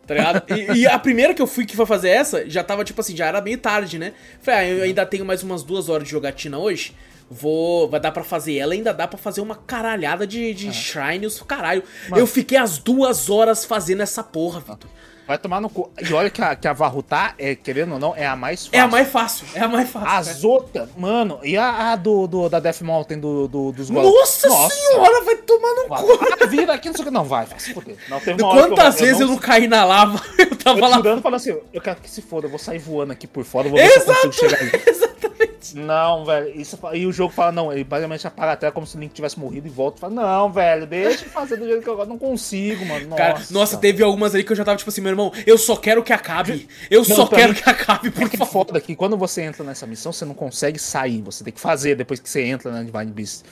Tá 0.05 0.15
ligado? 0.15 0.43
E, 0.75 0.79
e 0.79 0.87
a 0.87 0.97
primeira 0.97 1.33
que 1.33 1.41
eu 1.41 1.47
fui 1.47 1.65
que 1.65 1.75
foi 1.75 1.85
fazer 1.85 2.09
essa, 2.09 2.49
já 2.49 2.63
tava 2.63 2.83
tipo 2.83 2.99
assim, 3.01 3.15
já 3.15 3.27
era 3.27 3.41
meio 3.41 3.57
tarde, 3.57 3.99
né? 3.99 4.13
Falei, 4.41 4.59
ah, 4.59 4.69
eu 4.69 4.83
ainda 4.83 5.05
tenho 5.05 5.25
mais 5.25 5.43
umas 5.43 5.63
duas 5.63 5.89
horas 5.89 6.05
de 6.05 6.11
jogatina 6.11 6.57
hoje. 6.57 6.93
Vou. 7.33 7.89
Vai 7.89 7.99
dar 7.99 8.11
pra 8.11 8.23
fazer 8.23 8.57
ela, 8.57 8.73
ainda 8.73 8.93
dá 8.93 9.07
pra 9.07 9.17
fazer 9.17 9.39
uma 9.41 9.55
caralhada 9.55 10.27
de, 10.27 10.53
de 10.53 10.71
shrines, 10.73 11.41
caralho. 11.41 11.81
Eu 12.15 12.27
fiquei 12.27 12.57
as 12.57 12.77
duas 12.77 13.29
horas 13.29 13.63
fazendo 13.63 14.01
essa 14.01 14.21
porra, 14.23 14.59
Vitor. 14.59 14.89
Vai 15.27 15.37
tomar 15.37 15.61
no 15.61 15.69
cu. 15.69 15.89
E 16.01 16.11
olha 16.11 16.29
que 16.29 16.41
a, 16.41 16.55
que 16.57 16.67
a 16.67 16.73
Varrutá, 16.73 17.35
é, 17.39 17.55
querendo 17.55 17.93
ou 17.93 17.99
não, 17.99 18.13
é 18.13 18.25
a 18.25 18.35
mais 18.35 18.65
fácil. 18.65 18.77
É 18.77 18.81
a 18.81 18.87
mais 18.87 19.07
fácil, 19.07 19.47
é 19.55 19.59
a 19.61 19.67
mais 19.67 19.89
fácil. 19.89 20.09
As 20.31 20.43
outras, 20.43 20.89
mano, 20.97 21.39
e 21.41 21.55
a, 21.55 21.91
a 21.91 21.95
do, 21.95 22.27
do- 22.27 22.49
da 22.49 22.59
Death 22.59 22.81
Mountain 22.81 23.17
do, 23.19 23.47
do- 23.47 23.71
dos 23.71 23.89
golems? 23.89 24.13
Nossa, 24.13 24.49
senhora, 24.69 25.23
vai 25.23 25.37
tomar 25.37 25.73
no 25.75 25.87
cu. 25.87 26.19
Ah, 26.41 26.45
vira 26.47 26.73
aqui, 26.73 26.89
não 26.89 26.95
sei 26.95 27.03
o 27.03 27.05
que. 27.07 27.13
Não, 27.13 27.23
vai, 27.23 27.45
vai 27.45 27.57
se 27.59 27.73
fuder. 27.73 27.95
Não, 28.09 28.19
teve 28.19 28.43
uma 28.43 28.51
Quantas 28.67 28.99
vezes 28.99 29.21
eu 29.21 29.27
não 29.27 29.37
caí 29.37 29.67
na 29.69 29.85
lava? 29.85 30.21
Eu 30.37 30.55
tava 30.57 30.79
Eu 30.79 30.87
lá. 30.89 30.97
tirando 30.97 31.21
falando 31.21 31.37
assim, 31.37 31.57
eu 31.71 31.81
quero 31.81 32.01
que 32.01 32.09
se 32.09 32.21
foda, 32.21 32.45
eu 32.47 32.49
vou 32.49 32.59
sair 32.59 32.77
voando 32.79 33.13
aqui 33.13 33.25
por 33.25 33.43
fora, 33.45 33.67
eu 33.67 33.71
vou 33.71 33.79
ver 33.79 33.89
se 33.89 33.99
eu 33.99 34.05
consigo 34.13 34.33
chegar 34.33 34.59
ali. 34.59 34.71
Exatamente. 34.85 35.30
Não, 35.75 36.25
velho, 36.25 36.59
isso, 36.59 36.77
e 36.93 37.05
o 37.05 37.11
jogo 37.11 37.33
fala, 37.33 37.51
não, 37.51 37.71
ele 37.71 37.83
basicamente 37.83 38.25
apaga 38.27 38.51
a 38.53 38.55
tela 38.55 38.71
como 38.71 38.85
se 38.87 38.97
o 38.97 38.99
Link 38.99 39.13
tivesse 39.13 39.39
morrido 39.39 39.67
e 39.67 39.69
volta 39.69 39.99
fala, 39.99 40.13
não, 40.13 40.51
velho, 40.51 40.85
deixa 40.87 41.25
eu 41.25 41.29
fazer 41.29 41.57
do 41.57 41.65
jeito 41.65 41.81
que 41.83 41.89
eu 41.89 41.95
gosto, 41.95 42.09
não 42.09 42.17
consigo, 42.17 42.85
mano, 42.85 43.07
nossa. 43.09 43.21
Cara, 43.21 43.41
nossa, 43.51 43.77
teve 43.77 44.03
algumas 44.03 44.33
ali 44.33 44.43
que 44.43 44.51
eu 44.51 44.55
já 44.55 44.63
tava 44.65 44.77
tipo 44.77 44.89
assim, 44.89 45.01
meu 45.01 45.11
irmão, 45.11 45.31
eu 45.45 45.57
só 45.57 45.75
quero 45.75 46.03
que 46.03 46.11
acabe. 46.13 46.67
Eu 46.89 47.03
só 47.03 47.25
pra 47.25 47.39
quero 47.39 47.53
mim- 47.53 47.59
que 47.61 47.69
acabe, 47.69 48.11
por 48.11 48.23
É 48.23 48.29
que 48.29 48.37
favor. 48.37 48.51
foda 48.65 48.81
que 48.81 48.95
quando 48.95 49.17
você 49.17 49.41
entra 49.41 49.63
nessa 49.63 49.85
missão, 49.87 50.11
você 50.11 50.25
não 50.25 50.33
consegue 50.33 50.79
sair, 50.79 51.21
você 51.21 51.43
tem 51.43 51.53
que 51.53 51.59
fazer 51.61 51.95
depois 51.95 52.19
que 52.19 52.29
você 52.29 52.41
entra 52.43 52.71
na 52.71 52.83
Divine 52.83 53.11
Beast. 53.11 53.43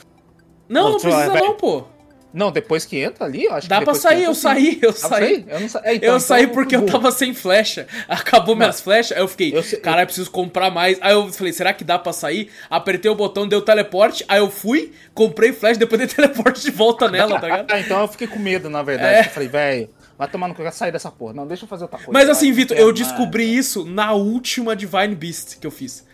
Não, 0.68 0.84
não 0.84 0.92
Não, 0.94 1.00
precisa 1.00 1.32
velho. 1.34 1.46
não, 1.46 1.54
pô. 1.56 1.84
Não, 2.32 2.52
depois 2.52 2.86
que 2.86 2.98
entra 3.00 3.26
ali, 3.26 3.46
eu 3.46 3.54
acho 3.54 3.68
Dá 3.68 3.80
que 3.80 3.86
pra 3.86 3.94
depois 3.94 3.98
que 3.98 4.10
sair, 4.10 4.18
entra, 4.20 4.30
eu 4.32 4.36
saí, 4.36 4.80
eu 4.82 4.92
Dá 4.94 5.00
pra 5.00 5.10
saí. 5.10 5.46
Eu 5.48 5.60
não 5.60 5.70
sa... 5.70 5.82
é, 5.84 5.96
então, 5.96 6.10
eu 6.14 6.20
saí 6.20 6.44
então, 6.44 6.54
porque 6.54 6.76
eu 6.76 6.86
tava 6.86 7.12
sem 7.12 7.34
flecha. 7.34 7.88
Acabou 8.08 8.56
minhas 8.56 8.80
flechas. 8.82 9.18
Aí 9.18 9.24
eu 9.24 9.28
fiquei, 9.28 9.56
Eu 9.56 9.64
sei- 9.64 9.80
caralho, 9.80 10.06
preciso 10.06 10.30
comprar 10.30 10.70
mais. 10.70 10.98
Aí 11.02 11.14
eu 11.14 11.32
falei, 11.34 11.52
será 11.54 11.74
que 11.74 11.84
dá 11.84 11.98
pra 11.98 12.14
sair? 12.14 12.52
Apertei 12.70 13.10
o 13.10 13.16
botão, 13.16 13.48
deu 13.48 13.62
teleporte. 13.62 14.24
Aí 14.28 14.40
eu 14.40 14.50
fui, 14.50 14.92
comprei 15.14 15.52
flecha, 15.52 15.80
depois 15.80 16.00
dei 16.00 16.08
teleporte 16.14 16.62
de 16.62 16.72
volta 16.72 17.10
nela, 17.10 17.40
tá 17.40 17.48
ligado? 17.48 17.70
Ah, 17.72 17.80
então 17.80 18.00
eu 18.02 18.08
fiquei 18.08 18.28
com 18.28 18.40
medo, 18.40 18.70
na 18.70 18.84
verdade. 18.84 19.16
É. 19.16 19.20
Eu 19.22 19.32
falei, 19.32 19.50
velho, 19.50 19.90
vai 20.18 20.28
tomar 20.28 20.48
no 20.48 20.56
cu, 20.56 20.64
sair 20.72 20.92
dessa 20.92 21.10
porra. 21.12 21.34
Não, 21.34 21.48
deixa 21.48 21.64
eu 21.66 21.68
fazer 21.68 21.84
outra 21.86 21.98
coisa. 21.98 22.12
Mas 22.12 22.30
assim, 22.30 22.52
Vitor, 22.52 22.78
eu 22.78 22.92
descobri 22.94 23.56
isso 23.56 23.86
na 23.86 24.12
última 24.14 24.76
Divine 24.76 25.16
Beast 25.16 25.58
que 25.60 25.66
eu 25.66 25.72
fiz. 25.72 26.08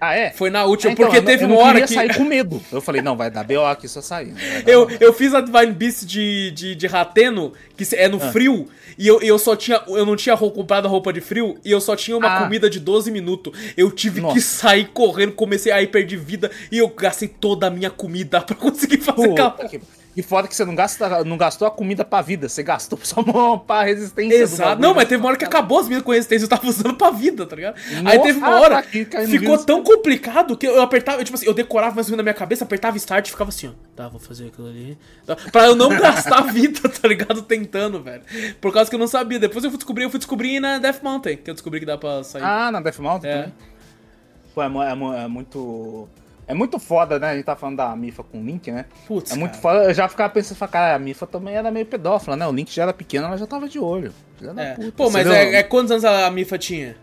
Ah, 0.00 0.14
é? 0.14 0.30
Foi 0.30 0.48
na 0.50 0.64
última, 0.64 0.90
Ah, 0.90 0.92
então, 0.92 1.04
porque 1.06 1.18
eu 1.18 1.24
teve 1.24 1.44
eu 1.44 1.48
uma 1.48 1.58
hora 1.58 1.80
que. 1.88 1.94
sair 1.94 2.16
com 2.16 2.22
medo. 2.24 2.62
Eu 2.70 2.80
falei, 2.80 3.02
não, 3.02 3.16
vai 3.16 3.30
dar 3.30 3.42
BO 3.44 3.64
aqui 3.64 3.88
eu 3.98 4.02
sair. 4.02 4.32
dar 4.34 4.62
Eu, 4.66 4.88
eu 5.00 5.12
fiz 5.12 5.34
a 5.34 5.40
Divine 5.40 5.72
Beast 5.72 6.04
de, 6.04 6.50
de, 6.52 6.74
de 6.74 6.86
Rateno, 6.86 7.52
que 7.76 7.84
é 7.96 8.06
no 8.08 8.16
Ah. 8.22 8.30
frio, 8.32 8.68
e 8.96 9.06
eu, 9.08 9.20
eu 9.22 9.38
só 9.38 9.56
tinha. 9.56 9.82
Eu 9.88 10.06
não 10.06 10.14
tinha 10.16 10.36
comprado 10.36 10.86
a 10.86 10.88
roupa 10.88 11.12
de 11.12 11.20
frio 11.20 11.56
e 11.64 11.70
eu 11.70 11.80
só 11.80 11.96
tinha 11.96 12.16
uma 12.16 12.38
Ah. 12.38 12.42
comida 12.44 12.70
de 12.70 12.78
12 12.80 13.10
minutos. 13.10 13.52
Eu 13.76 13.90
tive 13.90 14.16
que 14.20 14.26
Nossa. 14.26 14.40
sair 14.40 14.86
correndo, 14.94 15.32
comecei 15.32 15.72
a 15.72 15.82
ir 15.82 15.88
perder 15.88 16.16
vida 16.16 16.50
e 16.70 16.78
eu 16.78 16.88
gastei 16.88 17.28
toda 17.28 17.66
a 17.66 17.70
minha 17.70 17.90
comida 17.90 18.40
pra 18.42 18.54
conseguir 18.54 18.98
fazer. 18.98 19.28
Puta 19.28 19.68
que... 19.68 19.80
E 20.18 20.22
foda 20.22 20.48
que 20.48 20.56
você 20.56 20.64
não, 20.64 20.74
gasta, 20.74 21.22
não 21.22 21.36
gastou 21.36 21.68
a 21.68 21.70
comida 21.70 22.04
pra 22.04 22.20
vida, 22.20 22.48
você 22.48 22.60
gastou 22.60 22.98
só 23.04 23.22
pra 23.56 23.84
resistência. 23.84 24.34
Exato. 24.34 24.82
Não, 24.82 24.88
né? 24.88 24.96
mas 24.96 25.08
teve 25.08 25.22
uma 25.22 25.28
hora 25.28 25.38
que 25.38 25.44
acabou 25.44 25.78
as 25.78 25.86
minhas 25.86 26.02
com 26.02 26.10
resistência, 26.10 26.44
eu 26.44 26.48
tava 26.48 26.66
usando 26.66 26.96
pra 26.96 27.12
vida, 27.12 27.46
tá 27.46 27.54
ligado? 27.54 27.76
Aí 27.88 28.02
Nossa, 28.02 28.18
teve 28.22 28.38
uma 28.38 28.58
hora, 28.58 28.74
tá 28.74 28.78
aqui, 28.80 29.04
ficou 29.28 29.56
tão 29.58 29.80
complicado 29.80 30.56
que 30.56 30.66
eu 30.66 30.82
apertava, 30.82 31.20
eu, 31.20 31.24
tipo 31.24 31.36
assim, 31.36 31.46
eu 31.46 31.54
decorava 31.54 31.94
mais 31.94 32.08
ou 32.08 32.10
menos 32.10 32.16
na 32.16 32.22
minha 32.24 32.34
cabeça, 32.34 32.64
apertava 32.64 32.96
start 32.96 33.28
e 33.28 33.30
ficava 33.30 33.50
assim, 33.50 33.68
ó. 33.68 33.70
Tá, 33.94 34.08
vou 34.08 34.18
fazer 34.18 34.48
aquilo 34.48 34.66
ali. 34.66 34.98
Tá, 35.24 35.36
Pra 35.52 35.66
eu 35.66 35.76
não 35.76 35.88
gastar 35.96 36.40
vida, 36.52 36.88
tá 36.88 37.06
ligado? 37.06 37.40
Tentando, 37.42 38.02
velho. 38.02 38.22
Por 38.60 38.72
causa 38.72 38.90
que 38.90 38.96
eu 38.96 39.00
não 39.00 39.06
sabia. 39.06 39.38
Depois 39.38 39.62
eu 39.62 39.70
fui 39.70 39.78
descobrir, 39.78 40.02
eu 40.02 40.10
fui 40.10 40.18
descobrir 40.18 40.58
na 40.58 40.78
Death 40.78 41.00
Mountain, 41.00 41.36
que 41.36 41.48
eu 41.48 41.54
descobri 41.54 41.78
que 41.78 41.86
dá 41.86 41.96
pra 41.96 42.24
sair. 42.24 42.42
Ah, 42.42 42.72
na 42.72 42.80
Death 42.80 42.98
Mountain 42.98 43.30
É. 43.30 43.36
também? 43.36 43.54
Pô, 44.52 44.62
é, 44.64 44.66
é 44.66 45.24
é 45.24 45.28
muito... 45.28 46.08
É 46.48 46.54
muito 46.54 46.78
foda, 46.78 47.18
né? 47.18 47.30
A 47.30 47.34
gente 47.36 47.44
tá 47.44 47.54
falando 47.54 47.76
da 47.76 47.94
Mifa 47.94 48.24
com 48.24 48.40
o 48.40 48.44
Link, 48.44 48.70
né? 48.72 48.86
Putz, 49.06 49.32
É 49.32 49.36
muito 49.36 49.60
cara. 49.60 49.62
foda. 49.62 49.84
Eu 49.84 49.94
já 49.94 50.08
ficava 50.08 50.32
pensando, 50.32 50.58
cara, 50.68 50.96
a 50.96 50.98
Mifa 50.98 51.26
também 51.26 51.54
era 51.54 51.70
meio 51.70 51.84
pedófila, 51.84 52.36
né? 52.36 52.46
O 52.46 52.52
Link 52.52 52.74
já 52.74 52.84
era 52.84 52.92
pequeno, 52.94 53.26
ela 53.26 53.36
já 53.36 53.46
tava 53.46 53.68
de 53.68 53.78
olho. 53.78 54.12
É. 54.56 54.74
puta, 54.74 54.92
Pô, 54.92 55.10
mas 55.10 55.26
é, 55.26 55.56
é 55.56 55.62
quantos 55.62 55.90
anos 55.92 56.04
a 56.04 56.30
Mifa 56.30 56.56
tinha? 56.56 56.96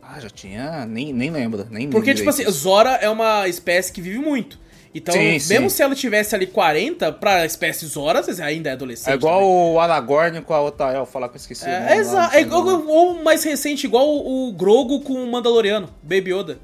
Ah, 0.00 0.20
já 0.20 0.30
tinha... 0.30 0.86
Nem, 0.86 1.12
nem 1.12 1.30
lembro. 1.30 1.66
Nem 1.70 1.90
Porque, 1.90 2.12
lembro 2.12 2.18
tipo 2.18 2.30
assim. 2.30 2.48
Zora 2.50 2.90
é 2.90 3.10
uma 3.10 3.48
espécie 3.48 3.92
que 3.92 4.00
vive 4.00 4.18
muito. 4.18 4.62
Então, 4.94 5.12
Sim, 5.12 5.36
sim. 5.40 5.54
mesmo 5.54 5.68
se 5.68 5.82
ela 5.82 5.92
tivesse 5.92 6.36
ali 6.36 6.46
40, 6.46 7.10
pra 7.14 7.44
espécie 7.44 7.84
Zora, 7.84 8.20
às 8.20 8.26
vezes 8.26 8.40
ainda 8.40 8.70
é 8.70 8.74
adolescente. 8.74 9.12
É 9.12 9.16
igual 9.16 9.40
também. 9.40 9.74
o 9.74 9.80
Aragorn 9.80 10.40
com 10.42 10.54
a 10.54 10.60
outra 10.60 10.92
elfa 10.92 11.18
lá 11.18 11.28
que 11.28 11.34
eu 11.34 11.40
esqueci. 11.40 11.68
É, 11.68 11.96
exato. 11.96 12.36
É 12.36 12.40
igual, 12.40 12.64
ou 12.86 13.20
mais 13.20 13.42
recente, 13.42 13.86
igual 13.86 14.06
o, 14.08 14.48
o 14.50 14.52
Grogo 14.52 15.00
com 15.00 15.14
o 15.14 15.26
Mandaloriano, 15.32 15.88
Baby 16.00 16.32
Yoda. 16.32 16.58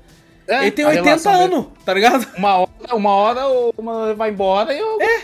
É, 0.51 0.63
Ele 0.63 0.71
tem 0.73 0.85
a 0.85 0.89
80 0.89 1.05
relação 1.05 1.33
dele. 1.33 1.55
anos, 1.55 1.67
tá 1.85 1.95
ligado? 1.95 2.27
Uma 2.37 2.55
hora, 2.59 2.71
uma 2.95 3.11
hora 3.11 3.49
o- 3.49 3.75
uma 3.79 4.15
vai 4.15 4.31
embora 4.31 4.75
e 4.75 4.79
eu. 4.79 5.01
É. 5.01 5.23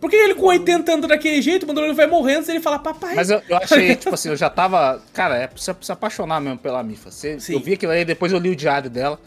Por 0.00 0.08
que 0.08 0.14
ele 0.14 0.34
com 0.36 0.46
80 0.46 0.92
anos 0.92 1.08
daquele 1.08 1.42
jeito, 1.42 1.64
o 1.64 1.66
Mandaloriano 1.66 1.96
vai 1.96 2.06
morrendo, 2.06 2.48
ele 2.48 2.60
fala, 2.60 2.78
papai. 2.78 3.16
Mas 3.16 3.30
eu, 3.30 3.42
eu 3.48 3.56
achei, 3.56 3.94
tipo 3.96 4.14
assim, 4.14 4.28
eu 4.28 4.36
já 4.36 4.48
tava. 4.48 5.02
Cara, 5.12 5.36
é 5.36 5.48
pra 5.48 5.58
se 5.58 5.92
apaixonar 5.92 6.40
mesmo 6.40 6.58
pela 6.58 6.80
Mifa. 6.84 7.10
Você, 7.10 7.36
eu 7.48 7.58
vi 7.58 7.72
aquilo 7.72 7.90
aí, 7.90 8.04
depois 8.04 8.30
eu 8.32 8.38
li 8.38 8.50
o 8.50 8.56
diário 8.56 8.88
dela. 8.88 9.18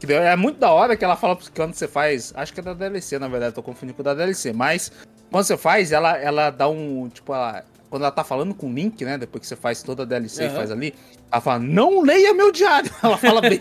Que 0.00 0.10
é 0.12 0.34
muito 0.36 0.58
da 0.58 0.70
hora 0.72 0.96
que 0.96 1.04
ela 1.04 1.16
fala 1.16 1.36
que 1.36 1.50
quando 1.50 1.74
você 1.74 1.86
faz. 1.86 2.32
Acho 2.36 2.52
que 2.54 2.60
é 2.60 2.62
da 2.62 2.72
DLC, 2.74 3.18
na 3.18 3.28
verdade, 3.28 3.54
tô 3.54 3.62
confundindo 3.62 3.94
com 3.96 4.02
da 4.02 4.14
DLC. 4.14 4.52
Mas 4.52 4.90
quando 5.30 5.44
você 5.44 5.56
faz, 5.58 5.92
ela, 5.92 6.16
ela 6.18 6.48
dá 6.50 6.68
um. 6.68 7.08
Tipo, 7.10 7.34
ela, 7.34 7.62
quando 7.94 8.02
ela 8.02 8.10
tá 8.10 8.24
falando 8.24 8.52
com 8.56 8.68
o 8.68 8.74
Link, 8.74 9.04
né? 9.04 9.16
Depois 9.16 9.42
que 9.42 9.46
você 9.46 9.54
faz 9.54 9.80
toda 9.80 10.02
a 10.02 10.04
DLC 10.04 10.42
uhum. 10.42 10.50
e 10.50 10.52
faz 10.52 10.68
ali, 10.72 10.94
ela 11.30 11.40
fala, 11.40 11.60
não 11.60 12.02
leia 12.02 12.34
meu 12.34 12.50
diário. 12.50 12.90
Ela 13.00 13.16
fala 13.16 13.40
bem. 13.40 13.60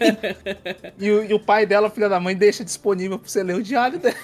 e, 0.97 1.11
o, 1.11 1.23
e, 1.25 1.33
o, 1.35 1.39
pai 1.39 1.67
dela, 1.67 1.87
filha 1.87 2.09
da 2.09 2.19
mãe, 2.19 2.35
deixa 2.35 2.63
disponível 2.65 3.19
pra 3.19 3.29
você 3.29 3.43
ler 3.43 3.55
o 3.57 3.61
diário 3.61 3.99
dela. 3.99 4.15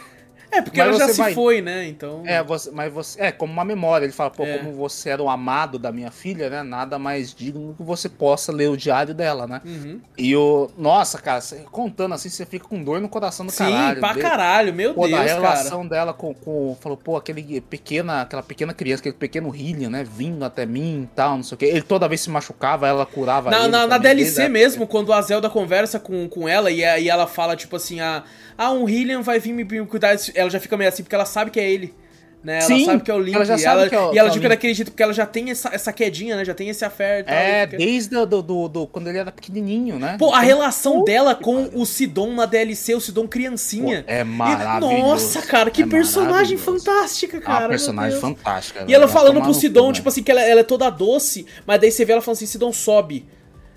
É, 0.51 0.61
porque 0.61 0.79
mas 0.79 0.89
ela 0.89 0.97
já 0.97 1.13
se 1.13 1.17
vai... 1.17 1.33
foi, 1.33 1.61
né? 1.61 1.87
Então. 1.87 2.23
É, 2.25 2.43
você, 2.43 2.71
mas 2.71 2.91
você. 2.91 3.21
É, 3.21 3.31
como 3.31 3.53
uma 3.53 3.63
memória. 3.63 4.05
Ele 4.05 4.13
fala, 4.13 4.31
pô, 4.31 4.43
é. 4.43 4.57
como 4.57 4.73
você 4.73 5.09
era 5.09 5.21
o 5.21 5.29
amado 5.29 5.77
da 5.77 5.91
minha 5.91 6.09
filha, 6.09 6.49
né? 6.49 6.63
Nada 6.63 6.97
mais 6.97 7.33
digno 7.33 7.75
que 7.77 7.83
você 7.83 8.09
possa 8.09 8.51
ler 8.51 8.69
o 8.69 8.77
diário 8.77 9.13
dela, 9.13 9.45
né? 9.45 9.61
Uhum. 9.63 10.01
E 10.17 10.35
o. 10.35 10.69
Nossa, 10.77 11.19
cara, 11.19 11.39
você, 11.41 11.57
contando 11.71 12.15
assim, 12.15 12.29
você 12.29 12.45
fica 12.45 12.67
com 12.67 12.83
dor 12.83 12.99
no 12.99 13.07
coração 13.07 13.45
do 13.45 13.51
Sim, 13.51 13.65
caralho. 13.65 13.95
Sim, 13.95 14.01
pra 14.01 14.13
de... 14.13 14.19
caralho, 14.21 14.73
meu 14.73 14.93
pô, 14.93 15.07
Deus. 15.07 15.19
A 15.19 15.23
relação 15.23 15.87
cara. 15.87 15.89
dela 15.89 16.13
com, 16.13 16.33
com. 16.33 16.75
Falou, 16.79 16.97
pô, 16.97 17.15
aquele 17.15 17.61
pequena, 17.61 18.21
aquela 18.21 18.41
pequena 18.43 18.73
criança, 18.73 19.01
aquele 19.01 19.15
pequeno 19.15 19.55
Hillian, 19.55 19.89
né? 19.89 20.03
Vindo 20.03 20.43
até 20.43 20.65
mim 20.65 21.03
e 21.03 21.15
tal, 21.15 21.37
não 21.37 21.43
sei 21.43 21.55
o 21.55 21.57
quê. 21.57 21.65
Ele 21.65 21.81
toda 21.81 22.07
vez 22.07 22.21
se 22.21 22.29
machucava, 22.29 22.87
ela 22.87 23.05
curava 23.05 23.51
na, 23.51 23.59
ele. 23.59 23.67
Na, 23.67 23.85
na 23.85 23.97
DLC 23.97 24.35
desde 24.35 24.49
mesmo, 24.49 24.87
quando 24.87 25.13
a 25.13 25.21
Zelda 25.21 25.49
conversa 25.49 25.99
com, 25.99 26.27
com 26.27 26.47
ela 26.47 26.71
e, 26.71 26.79
e 26.79 27.09
ela 27.09 27.27
fala, 27.27 27.55
tipo 27.55 27.75
assim, 27.75 27.99
a. 27.99 28.23
Ah, 28.61 28.71
um 28.73 28.89
Hillian 28.89 29.21
vai 29.21 29.39
vir 29.39 29.53
me 29.53 29.63
cuidar. 29.85 30.17
Ela 30.35 30.49
já 30.49 30.59
fica 30.59 30.75
meio 30.75 30.89
assim, 30.89 31.01
porque 31.01 31.15
ela 31.15 31.23
sabe 31.23 31.49
que 31.49 31.61
é 31.61 31.71
ele. 31.71 31.95
Né? 32.43 32.57
Ela 32.57 32.61
Sim, 32.61 32.85
sabe 32.85 33.03
que 33.03 33.09
é 33.09 33.13
o 33.13 33.19
Link. 33.19 33.33
Ela 33.33 33.45
já 33.45 33.55
e 33.55 33.59
sabe 33.59 33.79
ela, 33.79 33.89
que 33.89 33.95
é 33.95 33.99
o, 33.99 34.13
e 34.13 34.17
ela 34.17 34.27
é 34.27 34.33
fica 34.33 34.49
daquele 34.49 34.73
jeito, 34.73 34.91
porque 34.91 35.01
ela 35.01 35.13
já 35.13 35.25
tem 35.25 35.49
essa, 35.49 35.69
essa 35.73 35.93
quedinha, 35.93 36.35
né? 36.35 36.43
Já 36.43 36.53
tem 36.53 36.67
esse 36.67 36.83
affair. 36.83 37.23
Tal, 37.23 37.33
é, 37.33 37.65
desde 37.65 38.09
do, 38.09 38.41
do, 38.41 38.67
do, 38.67 38.87
quando 38.87 39.07
ele 39.07 39.17
era 39.17 39.31
pequenininho, 39.31 39.97
né? 39.97 40.17
Pô, 40.19 40.33
a 40.33 40.41
relação 40.41 41.05
dela 41.05 41.33
com 41.35 41.69
o 41.73 41.85
Sidon 41.85 42.33
na 42.33 42.45
DLC, 42.45 42.95
o 42.95 42.99
Sidon 42.99 43.29
criancinha. 43.29 44.03
Pô, 44.03 44.11
é 44.11 44.25
maravilhoso. 44.25 44.93
E, 44.93 45.01
nossa, 45.01 45.41
cara, 45.41 45.71
que 45.71 45.83
é 45.83 45.87
personagem 45.87 46.57
fantástica, 46.57 47.39
cara. 47.39 47.59
É 47.59 47.63
uma 47.63 47.69
personagem 47.69 48.19
fantástica. 48.19 48.83
E 48.89 48.93
ela 48.93 49.07
falando 49.07 49.41
pro 49.41 49.53
Sidon, 49.53 49.93
tipo 49.93 50.09
assim, 50.09 50.21
que 50.21 50.31
ela, 50.31 50.41
ela 50.41 50.59
é 50.59 50.65
toda 50.65 50.89
doce, 50.89 51.45
mas 51.65 51.79
daí 51.79 51.91
você 51.91 52.03
vê 52.03 52.11
ela 52.11 52.21
falando 52.21 52.35
assim, 52.35 52.45
Sidon 52.45 52.73
sobe. 52.73 53.25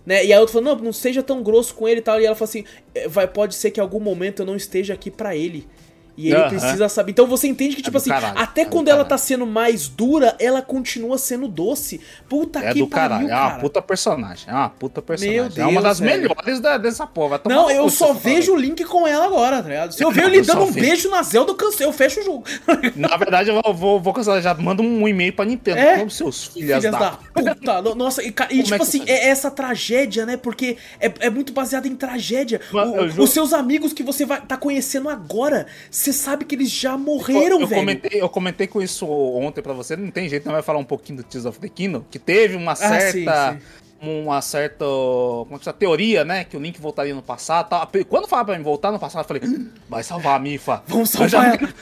Né? 0.05 0.25
E 0.25 0.33
a 0.33 0.41
outra 0.41 0.55
falou, 0.55 0.77
não, 0.77 0.85
não 0.85 0.93
seja 0.93 1.23
tão 1.23 1.43
grosso 1.43 1.75
com 1.75 1.89
ele 1.89 2.01
e 2.01 2.03
tal. 2.03 2.21
E 2.21 2.27
ela 2.27 2.35
falou 2.35 2.49
assim, 2.49 2.65
é, 2.95 3.09
vai, 3.09 3.27
pode 3.27 3.55
ser 3.55 3.71
que 3.71 3.81
em 3.81 3.83
algum 3.83 4.01
momento 4.01 4.43
eu 4.43 4.47
não 4.47 4.57
esteja 4.57 4.95
aqui 4.95 5.11
para 5.11 5.37
ele. 5.37 5.67
E 6.17 6.29
ele 6.29 6.37
uh 6.37 6.45
-huh. 6.45 6.49
precisa 6.49 6.89
saber. 6.89 7.13
Então 7.13 7.27
você 7.27 7.49
entende 7.49 7.75
que, 7.75 7.81
é 7.81 7.85
tipo 7.85 7.97
é 7.97 8.01
assim, 8.01 8.11
caralho, 8.11 8.39
até 8.39 8.63
é 8.63 8.65
quando 8.65 8.89
ela 8.89 9.05
tá 9.05 9.17
sendo 9.17 9.47
mais 9.47 9.89
dura, 9.89 10.37
ela 10.39 10.61
continua 10.61 11.17
sendo 11.19 11.49
doce. 11.49 12.01
Puta 12.29 12.59
é 12.59 12.73
que 12.73 12.81
do 12.81 12.87
pariu, 12.87 13.29
caralho. 13.29 13.31
É 13.31 13.35
uma 13.35 13.61
puta 13.61 13.83
personagem. 13.83 14.45
É 14.49 14.53
uma 14.53 14.69
puta 14.69 15.01
personagem. 15.01 15.41
Meu 15.41 15.49
Deus, 15.49 15.59
é 15.59 15.67
uma 15.67 15.81
das 15.81 16.01
melhores 16.01 16.61
da, 16.61 16.77
dessa 16.77 17.07
porra. 17.07 17.41
Não, 17.47 17.71
eu 17.71 17.89
só 17.89 18.13
vejo 18.13 18.53
o 18.53 18.57
Link 18.57 18.85
com 18.85 19.07
ela 19.07 19.25
agora, 19.25 19.63
tá 19.63 19.69
ligado? 19.69 19.93
Se 19.93 20.05
eu 20.05 20.11
ver 20.11 20.25
ele 20.25 20.43
dando 20.43 20.65
um 20.65 20.73
beijo 20.73 21.09
na 21.11 21.23
Zelda, 21.23 21.53
eu 21.53 21.57
cancelo, 21.57 21.91
eu 21.91 21.95
fecho 21.95 22.21
o 22.21 22.25
jogo. 22.25 22.45
Na 22.97 23.17
verdade, 23.17 23.51
eu 23.51 23.73
vou, 23.73 24.01
vou, 24.01 24.13
cancelar. 24.13 24.43
Já 24.43 24.55
manda 24.55 24.83
um 24.83 25.09
e-mail 25.09 25.33
pra 25.33 25.45
Nintendo. 25.45 25.79
É? 25.79 25.99
Como 25.99 26.11
seus 26.11 26.45
filhos 26.47 26.83
da... 26.83 26.91
da 26.91 27.11
puta. 27.13 27.95
Nossa, 27.95 28.23
e, 28.23 28.35
e 28.51 28.63
tipo 28.63 28.83
assim, 28.83 29.03
é 29.07 29.29
essa 29.29 29.51
tragédia, 29.51 30.27
né? 30.27 30.37
Porque 30.37 30.77
é, 31.01 31.13
é 31.21 31.31
muito 31.31 31.53
baseado 31.53 31.87
em 31.87 31.97
tragédia. 31.97 32.61
O, 32.73 33.23
os 33.23 33.31
seus 33.31 33.53
amigos 33.53 33.93
que 33.93 34.03
você 34.03 34.25
vai 34.25 34.41
tá 34.41 34.57
conhecendo 34.57 35.09
agora, 35.09 35.67
você 36.03 36.13
sabe 36.13 36.45
que 36.45 36.55
eles 36.55 36.71
já 36.71 36.97
morreram, 36.97 37.61
eu, 37.61 37.67
velho. 37.67 37.81
Comentei, 37.81 38.23
eu 38.23 38.29
comentei 38.29 38.67
com 38.67 38.83
isso 38.83 39.07
ontem 39.07 39.63
pra 39.63 39.73
você, 39.73 39.97
não 39.97 40.11
tem 40.11 40.29
jeito, 40.29 40.45
não 40.45 40.53
vai 40.53 40.63
falar 40.63 40.79
um 40.79 40.85
pouquinho 40.85 41.19
do 41.19 41.25
Tears 41.25 41.47
of 41.47 41.59
the 41.59 41.69
Kingdom, 41.69 42.05
que 42.11 42.19
teve 42.19 42.57
uma 42.57 42.75
certa... 42.75 43.33
Ah, 43.33 43.53
sim, 43.53 43.61
sim 43.61 43.83
uma 44.03 44.43
certa 44.43 44.85
como 44.85 45.55
é 45.55 45.59
que 45.61 45.73
teoria, 45.75 46.25
né? 46.25 46.43
Que 46.43 46.57
o 46.57 46.61
Link 46.61 46.81
voltaria 46.81 47.15
no 47.15 47.23
passado. 47.23 47.69
Tá? 47.69 47.89
Quando 48.09 48.27
falava 48.27 48.47
pra 48.47 48.59
mim 48.59 48.65
voltar 48.65 48.91
no 48.91 48.99
passado, 48.99 49.23
eu 49.23 49.29
falei, 49.29 49.43
hum, 49.45 49.71
vai 49.89 50.03
salvar 50.03 50.35
a 50.35 50.39
Mifa. 50.41 50.83
Vamos 50.89 51.11
salvar 51.11 51.31
já... 51.31 51.47
ela. 51.47 51.75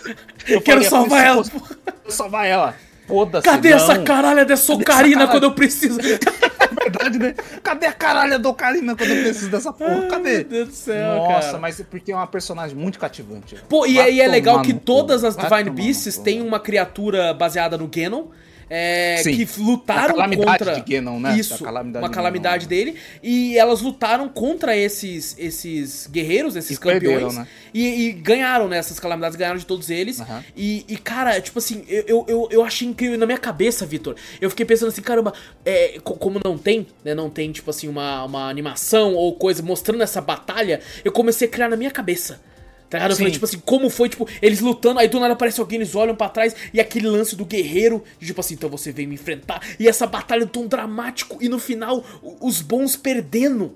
Eu, 0.47 0.57
eu 0.57 0.61
quero 0.61 0.85
salvar 0.85 1.25
ela. 1.25 1.43
Vou 1.43 2.11
salvar 2.11 2.47
ela. 2.47 2.77
Foda-se. 3.11 3.45
Cadê 3.45 3.71
não. 3.71 3.77
essa 3.77 3.99
caralha 3.99 4.45
dessa 4.45 4.73
ocarina 4.73 5.27
quando 5.27 5.45
eu 5.45 5.53
preciso? 5.53 5.99
é 6.01 6.85
verdade, 6.85 7.19
né? 7.19 7.35
Cadê 7.63 7.87
a 7.87 7.93
caralha 7.93 8.39
do 8.39 8.49
ocarina 8.49 8.95
quando 8.95 9.11
eu 9.11 9.23
preciso 9.25 9.51
dessa 9.51 9.73
porra? 9.73 10.07
Cadê? 10.07 10.37
Meu 10.37 10.45
Deus 10.45 10.69
do 10.69 10.75
céu, 10.75 11.17
Nossa, 11.17 11.47
cara. 11.49 11.59
mas 11.59 11.81
é 11.81 11.85
porque 11.85 12.13
é 12.13 12.15
uma 12.15 12.27
personagem 12.27 12.77
muito 12.77 12.99
cativante. 12.99 13.57
Pô, 13.69 13.85
e, 13.85 13.99
é, 13.99 14.11
e 14.13 14.21
é 14.21 14.29
legal 14.29 14.63
que 14.63 14.73
todas 14.73 15.25
as 15.25 15.37
Divine 15.37 15.71
Beasts 15.71 16.17
têm 16.17 16.41
uma 16.41 16.61
criatura 16.61 17.35
baseada 17.35 17.77
no 17.77 17.89
Ganon. 17.89 18.27
É, 18.73 19.21
que 19.25 19.49
lutaram 19.59 20.15
contra 20.37 20.81
de 20.81 20.95
Ganon, 20.95 21.19
né? 21.19 21.37
isso, 21.37 21.59
calamidade 21.59 22.05
uma 22.05 22.11
calamidade 22.11 22.67
Ganon, 22.67 22.69
dele 22.69 22.99
e 23.21 23.59
elas 23.59 23.81
lutaram 23.81 24.29
contra 24.29 24.77
esses 24.77 25.35
esses 25.37 26.07
guerreiros, 26.07 26.55
esses 26.55 26.77
e 26.77 26.81
campeões 26.81 27.03
perderam, 27.03 27.33
né? 27.33 27.49
e, 27.75 28.07
e, 28.07 28.13
ganharam 28.13 28.69
nessas 28.69 28.97
né, 28.97 29.03
calamidades, 29.03 29.37
ganharam 29.37 29.59
de 29.59 29.67
todos 29.67 29.91
eles 29.91 30.21
uhum. 30.21 30.43
e, 30.57 30.85
e, 30.89 30.97
cara, 30.97 31.41
tipo 31.41 31.59
assim, 31.59 31.85
eu, 31.89 32.25
eu, 32.29 32.49
eu 32.51 32.65
achei 32.65 32.87
incrível 32.87 33.19
na 33.19 33.27
minha 33.27 33.39
cabeça, 33.39 33.85
Vitor. 33.85 34.15
Eu 34.41 34.49
fiquei 34.51 34.65
pensando 34.65 34.89
assim, 34.89 35.03
caramba, 35.03 35.33
é, 35.65 35.99
como 36.01 36.41
não 36.45 36.57
tem, 36.57 36.87
né? 37.05 37.15
Não 37.15 37.29
tem 37.29 37.51
tipo 37.51 37.71
assim 37.71 37.89
uma, 37.89 38.25
uma 38.25 38.49
animação 38.49 39.15
ou 39.15 39.35
coisa 39.35 39.63
mostrando 39.63 40.03
essa 40.03 40.21
batalha, 40.21 40.81
eu 41.05 41.11
comecei 41.11 41.49
a 41.49 41.51
criar 41.51 41.69
na 41.69 41.77
minha 41.77 41.91
cabeça. 41.91 42.41
Tá 42.91 42.99
ligado? 42.99 43.13
Eu 43.13 43.17
falei, 43.17 43.33
tipo 43.33 43.45
assim, 43.45 43.63
como 43.65 43.89
foi, 43.89 44.09
tipo, 44.09 44.27
eles 44.43 44.59
lutando, 44.59 44.99
aí 44.99 45.07
do 45.07 45.21
nada 45.21 45.35
aparece 45.35 45.61
alguém, 45.61 45.79
eles 45.79 45.95
olham 45.95 46.17
para 46.17 46.29
trás, 46.29 46.57
e 46.75 46.81
aquele 46.81 47.07
lance 47.07 47.37
do 47.37 47.45
guerreiro, 47.45 48.03
de, 48.19 48.27
tipo 48.27 48.41
assim, 48.41 48.55
então 48.55 48.69
você 48.69 48.91
vem 48.91 49.07
me 49.07 49.15
enfrentar, 49.15 49.63
e 49.79 49.87
essa 49.87 50.09
batalha 50.09 50.45
tão 50.45 50.67
dramático, 50.67 51.39
e 51.41 51.49
no 51.49 51.61
final, 51.61 52.05
os 52.41 52.61
bons 52.61 52.97
perdendo. 52.97 53.73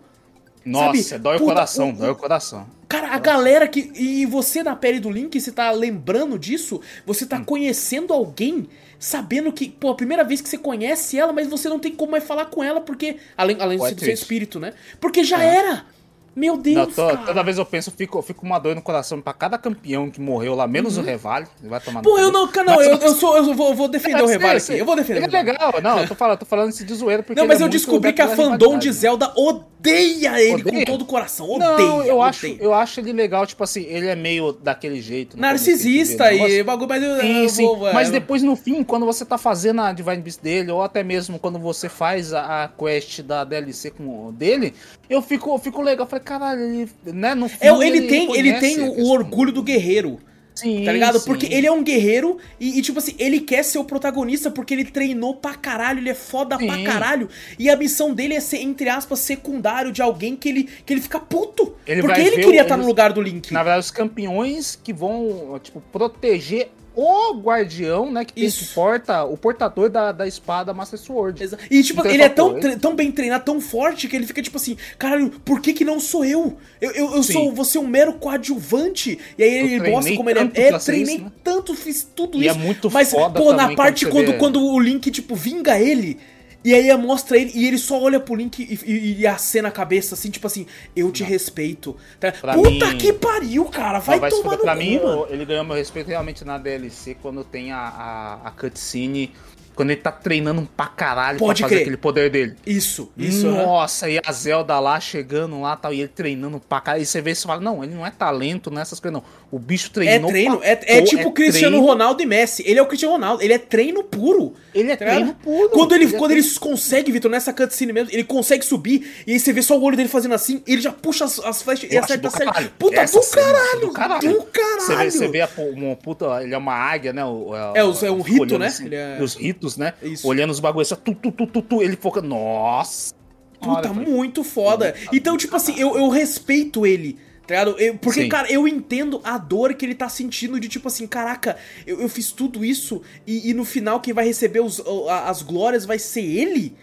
Nossa, 0.64 1.00
sabe? 1.02 1.22
dói 1.22 1.38
Puta, 1.38 1.44
o 1.44 1.54
coração, 1.54 1.90
o, 1.90 1.92
dói 1.92 2.10
o 2.10 2.16
coração. 2.16 2.66
Cara, 2.88 3.08
a 3.14 3.18
galera 3.18 3.68
que. 3.68 3.92
E 3.94 4.26
você 4.26 4.62
na 4.62 4.74
pele 4.74 4.98
do 4.98 5.10
Link, 5.10 5.38
você 5.38 5.52
tá 5.52 5.70
lembrando 5.70 6.38
disso? 6.38 6.80
Você 7.06 7.26
tá 7.26 7.36
hum. 7.36 7.44
conhecendo 7.44 8.12
alguém, 8.12 8.66
sabendo 8.98 9.52
que, 9.52 9.68
pô, 9.68 9.90
a 9.90 9.94
primeira 9.94 10.24
vez 10.24 10.40
que 10.40 10.48
você 10.48 10.56
conhece 10.58 11.18
ela, 11.18 11.32
mas 11.32 11.46
você 11.46 11.68
não 11.68 11.78
tem 11.78 11.94
como 11.94 12.12
mais 12.12 12.24
falar 12.24 12.46
com 12.46 12.64
ela, 12.64 12.80
porque. 12.80 13.18
Além, 13.36 13.58
além 13.60 13.78
de 13.78 13.88
ser 13.88 13.94
do 13.94 14.00
seu 14.00 14.14
espírito, 14.14 14.58
né? 14.58 14.72
Porque 14.98 15.22
já 15.22 15.44
é. 15.44 15.56
era. 15.56 15.93
Meu 16.36 16.56
Deus, 16.56 16.76
não, 16.76 16.86
tô, 16.86 17.16
Toda 17.18 17.42
vez 17.42 17.58
eu 17.58 17.64
penso, 17.64 17.90
eu 17.90 17.94
fico, 17.94 18.20
fico 18.22 18.44
uma 18.44 18.58
dor 18.58 18.74
no 18.74 18.82
coração 18.82 19.20
pra 19.20 19.32
cada 19.32 19.56
campeão 19.56 20.10
que 20.10 20.20
morreu 20.20 20.54
lá, 20.54 20.66
menos 20.66 20.96
uhum. 20.96 21.02
o 21.02 21.06
Revale. 21.06 21.46
Vai 21.62 21.80
tomar 21.80 22.02
Pô, 22.02 22.18
eu 22.18 22.32
não, 22.32 22.50
não, 22.50 22.82
eu, 22.82 22.96
eu, 22.96 23.14
sou, 23.14 23.36
eu 23.36 23.54
vou, 23.54 23.74
vou 23.74 23.88
defender 23.88 24.20
é, 24.20 24.22
o 24.22 24.26
Revale 24.26 24.58
aqui. 24.58 24.78
Eu 24.78 24.84
vou 24.84 24.96
defender. 24.96 25.24
Ele 25.24 25.36
é 25.36 25.42
legal, 25.42 25.74
não, 25.82 26.00
eu 26.00 26.08
tô 26.08 26.14
falando, 26.14 26.38
tô 26.38 26.46
falando 26.46 26.70
isso 26.70 26.84
de 26.84 26.94
zoeira 26.94 27.22
porque. 27.22 27.40
Não, 27.40 27.46
mas 27.46 27.60
é 27.60 27.64
eu 27.64 27.68
descobri 27.68 28.12
que 28.12 28.22
a 28.22 28.28
fandom 28.28 28.78
de 28.78 28.90
Zelda 28.90 29.32
odeia 29.36 29.73
ele 29.90 30.54
odeia? 30.54 30.78
com 30.78 30.84
todo 30.84 31.02
o 31.02 31.04
coração. 31.04 31.50
Odeia. 31.50 31.70
Não, 31.70 32.02
eu, 32.04 32.18
odeia. 32.18 32.24
Acho, 32.24 32.46
eu 32.46 32.74
acho 32.74 33.00
ele 33.00 33.12
legal, 33.12 33.46
tipo 33.46 33.62
assim, 33.62 33.82
ele 33.82 34.06
é 34.06 34.14
meio 34.14 34.52
daquele 34.52 35.00
jeito. 35.00 35.38
Narcisista 35.38 36.32
e 36.32 36.62
bagulho, 36.62 36.88
mas 36.88 37.02
eu, 37.02 37.20
sim, 37.20 37.48
sim. 37.48 37.64
Vou, 37.64 37.92
mas 37.92 38.10
depois 38.10 38.42
no 38.42 38.56
fim, 38.56 38.82
quando 38.82 39.06
você 39.06 39.24
tá 39.24 39.38
fazendo 39.38 39.80
a 39.80 39.92
Divine 39.92 40.22
Beast 40.22 40.40
dele, 40.40 40.70
ou 40.70 40.82
até 40.82 41.02
mesmo 41.02 41.38
quando 41.38 41.58
você 41.58 41.88
faz 41.88 42.32
a, 42.32 42.64
a 42.64 42.68
quest 42.68 43.20
da 43.22 43.44
DLC 43.44 43.90
com 43.90 44.32
dele, 44.32 44.74
eu 45.08 45.20
fico, 45.22 45.52
eu 45.54 45.58
fico 45.58 45.82
legal. 45.82 46.06
Eu 46.06 46.10
falei, 46.10 46.24
caralho, 46.24 46.60
ele 46.60 46.90
né, 47.04 47.34
no 47.34 47.46
é, 47.60 47.68
ele, 47.68 47.98
ele, 47.98 48.08
tem, 48.08 48.36
ele 48.36 48.52
tem 48.54 48.80
o 48.80 49.08
orgulho 49.08 49.52
do 49.52 49.62
guerreiro. 49.62 50.18
Sim, 50.64 50.82
tá 50.82 50.92
ligado? 50.92 51.18
Sim. 51.18 51.26
Porque 51.26 51.52
ele 51.52 51.66
é 51.66 51.70
um 51.70 51.84
guerreiro 51.84 52.38
e, 52.58 52.78
e, 52.78 52.82
tipo 52.82 52.98
assim, 52.98 53.14
ele 53.18 53.40
quer 53.40 53.62
ser 53.62 53.76
o 53.76 53.84
protagonista 53.84 54.50
porque 54.50 54.72
ele 54.72 54.84
treinou 54.84 55.34
pra 55.34 55.54
caralho, 55.54 55.98
ele 55.98 56.08
é 56.08 56.14
foda 56.14 56.56
sim. 56.56 56.66
pra 56.66 56.82
caralho. 56.82 57.28
E 57.58 57.68
a 57.68 57.76
missão 57.76 58.14
dele 58.14 58.34
é 58.34 58.40
ser, 58.40 58.62
entre 58.62 58.88
aspas, 58.88 59.18
secundário 59.18 59.92
de 59.92 60.00
alguém 60.00 60.34
que 60.34 60.48
ele, 60.48 60.68
que 60.86 60.94
ele 60.94 61.02
fica 61.02 61.20
puto. 61.20 61.74
Ele 61.86 62.00
porque 62.00 62.20
ele 62.20 62.42
queria 62.42 62.62
estar 62.62 62.76
tá 62.76 62.80
no 62.80 62.86
lugar 62.86 63.12
do 63.12 63.20
Link. 63.20 63.52
Na 63.52 63.62
verdade, 63.62 63.80
os 63.80 63.90
campeões 63.90 64.78
que 64.82 64.92
vão, 64.92 65.60
tipo, 65.62 65.82
proteger 65.92 66.70
o 66.94 67.34
guardião, 67.34 68.10
né? 68.10 68.24
Que 68.24 68.44
Isso. 68.44 68.74
porta, 68.74 69.24
o 69.24 69.36
portador 69.36 69.88
da, 69.90 70.12
da 70.12 70.26
espada 70.26 70.72
Master 70.72 70.98
Sword. 70.98 71.44
E, 71.70 71.82
tipo, 71.82 72.00
então, 72.00 72.12
ele 72.12 72.22
é 72.22 72.28
tão, 72.28 72.58
tão 72.78 72.94
bem 72.94 73.10
treinado, 73.10 73.44
tão 73.44 73.60
forte, 73.60 74.08
que 74.08 74.14
ele 74.14 74.26
fica 74.26 74.40
tipo 74.40 74.56
assim, 74.56 74.76
caralho, 74.98 75.30
por 75.44 75.60
que 75.60 75.72
que 75.72 75.84
não 75.84 75.98
sou 75.98 76.24
eu? 76.24 76.56
Eu, 76.80 76.92
eu, 76.92 77.14
eu 77.16 77.22
sou, 77.22 77.52
você 77.52 77.78
um 77.78 77.86
mero 77.86 78.14
coadjuvante. 78.14 79.18
E 79.36 79.42
aí 79.42 79.74
ele 79.74 79.90
mostra 79.90 80.16
como 80.16 80.30
ele 80.30 80.38
é. 80.38 80.68
É, 80.68 80.78
treinei 80.78 81.16
isso, 81.16 81.24
né? 81.24 81.32
tanto, 81.42 81.74
fiz 81.74 82.06
tudo 82.14 82.38
e 82.40 82.48
é 82.48 82.50
isso. 82.50 82.60
É 82.60 82.62
muito 82.62 82.90
mas, 82.90 83.12
pô, 83.12 83.52
na 83.52 83.74
parte 83.74 84.06
quando, 84.06 84.26
quando, 84.26 84.38
quando 84.38 84.64
o 84.64 84.78
Link, 84.78 85.10
tipo, 85.10 85.34
vinga 85.34 85.78
ele. 85.78 86.18
E 86.64 86.72
aí 86.72 86.96
mostra 86.96 87.36
ele 87.36 87.52
e 87.54 87.66
ele 87.66 87.76
só 87.76 88.00
olha 88.00 88.18
pro 88.18 88.34
Link 88.34 88.62
e, 88.62 88.90
e, 88.90 89.20
e 89.20 89.26
acena 89.26 89.68
a 89.68 89.70
cabeça 89.70 90.14
assim, 90.14 90.30
tipo 90.30 90.46
assim, 90.46 90.66
eu 90.96 91.12
te 91.12 91.22
não. 91.22 91.28
respeito. 91.28 91.94
Tá? 92.18 92.32
Puta 92.32 92.86
mim... 92.86 92.98
que 92.98 93.12
pariu, 93.12 93.66
cara, 93.66 93.98
vai, 93.98 94.18
vai 94.18 94.30
tomar 94.30 94.56
no 94.56 94.62
Pra 94.62 94.74
mim, 94.74 94.98
mano. 94.98 95.26
ele 95.28 95.44
ganhou 95.44 95.62
meu 95.62 95.76
respeito 95.76 96.08
realmente 96.08 96.42
na 96.42 96.56
DLC 96.56 97.16
quando 97.20 97.44
tem 97.44 97.70
a, 97.70 97.78
a, 97.78 98.48
a 98.48 98.50
cutscene 98.50 99.30
quando 99.74 99.90
ele 99.90 100.00
tá 100.00 100.12
treinando 100.12 100.66
pra 100.76 100.86
caralho 100.86 101.38
Pode 101.38 101.60
pra 101.60 101.68
fazer 101.68 101.82
aquele 101.82 101.96
poder 101.96 102.30
dele. 102.30 102.56
Isso, 102.64 103.10
isso. 103.16 103.50
Nossa, 103.50 104.08
e 104.08 104.20
a 104.24 104.32
Zelda 104.32 104.78
lá 104.78 105.00
chegando 105.00 105.60
lá 105.60 105.76
tal, 105.76 105.92
e 105.92 106.00
ele 106.00 106.08
treinando 106.08 106.60
pra 106.60 106.80
caralho. 106.80 107.02
E 107.02 107.06
você 107.06 107.20
vê 107.20 107.32
e 107.32 107.34
você 107.34 107.46
fala, 107.46 107.60
não, 107.60 107.82
ele 107.82 107.94
não 107.94 108.06
é 108.06 108.10
talento 108.10 108.70
nessas 108.70 109.00
coisas, 109.00 109.20
não. 109.20 109.28
O 109.54 109.58
bicho 109.60 109.86
É 109.86 109.92
treinou. 109.92 110.30
treino, 110.30 110.58
pra 110.58 110.66
é, 110.68 110.80
é 110.84 110.98
pô- 111.00 111.06
tipo 111.06 111.30
Cristiano 111.32 111.76
treino. 111.76 111.86
Ronaldo 111.86 112.20
e 112.20 112.26
Messi. 112.26 112.64
Ele 112.66 112.80
é 112.80 112.82
o 112.82 112.86
Cristiano 112.86 113.14
Ronaldo, 113.14 113.40
ele 113.40 113.52
é 113.52 113.58
treino 113.58 114.02
puro. 114.02 114.54
Ele 114.74 114.90
é 114.90 114.96
tá 114.96 115.04
ligado? 115.04 115.16
treino 115.20 115.34
puro. 115.40 115.68
Quando 115.68 115.94
ele, 115.94 116.04
Ele 116.06 116.14
é 116.16 116.18
quando 116.18 116.30
treino- 116.32 116.48
ele 116.48 116.58
consegue, 116.58 117.12
Vitor, 117.12 117.30
nessa 117.30 117.52
cutscene 117.52 117.92
mesmo, 117.92 118.10
ele 118.12 118.24
consegue 118.24 118.64
subir 118.64 119.08
e 119.24 119.32
aí 119.32 119.38
você 119.38 119.52
vê 119.52 119.62
só 119.62 119.78
o 119.78 119.82
olho 119.84 119.96
dele 119.96 120.08
fazendo 120.08 120.34
assim, 120.34 120.60
ele 120.66 120.80
já 120.80 120.90
puxa 120.90 121.24
as, 121.24 121.38
as 121.38 121.62
flechas 121.62 121.88
e 121.88 121.94
Eu 121.94 122.02
acerta 122.02 122.26
a 122.26 122.30
série. 122.32 122.44
caralho. 122.46 122.72
Puta 122.76 123.00
Essa 123.00 123.18
do 123.20 123.22
cena 123.24 123.42
caralho, 123.52 123.80
do 123.80 123.92
caralho. 123.92 124.32
do 124.32 124.42
caralho. 124.42 124.80
Você 124.80 124.96
vê, 124.96 125.10
você 125.12 125.28
vê 125.28 125.40
a, 125.42 125.48
uma 125.76 125.94
puta. 125.94 126.42
Ele 126.42 126.52
é 126.52 126.58
uma 126.58 126.74
águia, 126.74 127.12
né? 127.12 127.24
O, 127.24 127.54
É, 127.76 127.84
o- 127.84 128.04
é 128.04 128.10
um 128.10 128.22
rito, 128.22 128.58
né? 128.58 128.66
assim, 128.66 128.88
é- 128.92 129.22
Os 129.22 129.36
ritos, 129.36 129.76
né? 129.76 129.92
Isso. 130.02 130.26
Olhando 130.26 130.50
os 130.50 130.58
bagulhos, 130.58 130.90
assim, 130.92 131.00
tu, 131.04 131.14
tu, 131.14 131.30
tu, 131.30 131.46
tu, 131.46 131.62
tu, 131.62 131.80
ele 131.82 131.96
foca. 131.96 132.20
Nossa! 132.20 133.14
Puta, 133.60 133.88
Olha, 133.88 133.92
muito 133.94 134.42
foda. 134.44 134.94
Então, 135.12 135.36
tipo 135.36 135.54
assim, 135.56 135.78
eu, 135.78 135.96
eu 135.96 136.08
respeito 136.08 136.84
ele. 136.84 137.16
Tá 137.46 137.54
ligado? 137.54 137.78
Eu- 137.78 137.98
porque, 137.98 138.22
Sim. 138.22 138.28
cara, 138.28 138.50
eu 138.50 138.66
entendo 138.66 139.20
a 139.22 139.36
dor 139.36 139.74
que 139.74 139.84
ele 139.84 139.94
tá 139.94 140.08
sentindo 140.08 140.58
de 140.58 140.68
tipo 140.68 140.88
assim, 140.88 141.06
caraca, 141.06 141.56
eu, 141.86 142.00
eu 142.00 142.08
fiz 142.08 142.32
tudo 142.32 142.64
isso 142.64 143.02
e, 143.26 143.50
e 143.50 143.54
no 143.54 143.64
final 143.64 144.00
quem 144.00 144.14
vai 144.14 144.24
receber 144.24 144.60
os- 144.60 144.82
as 145.26 145.42
glórias 145.42 145.84
vai 145.84 145.98
ser 145.98 146.22
ele. 146.22 146.74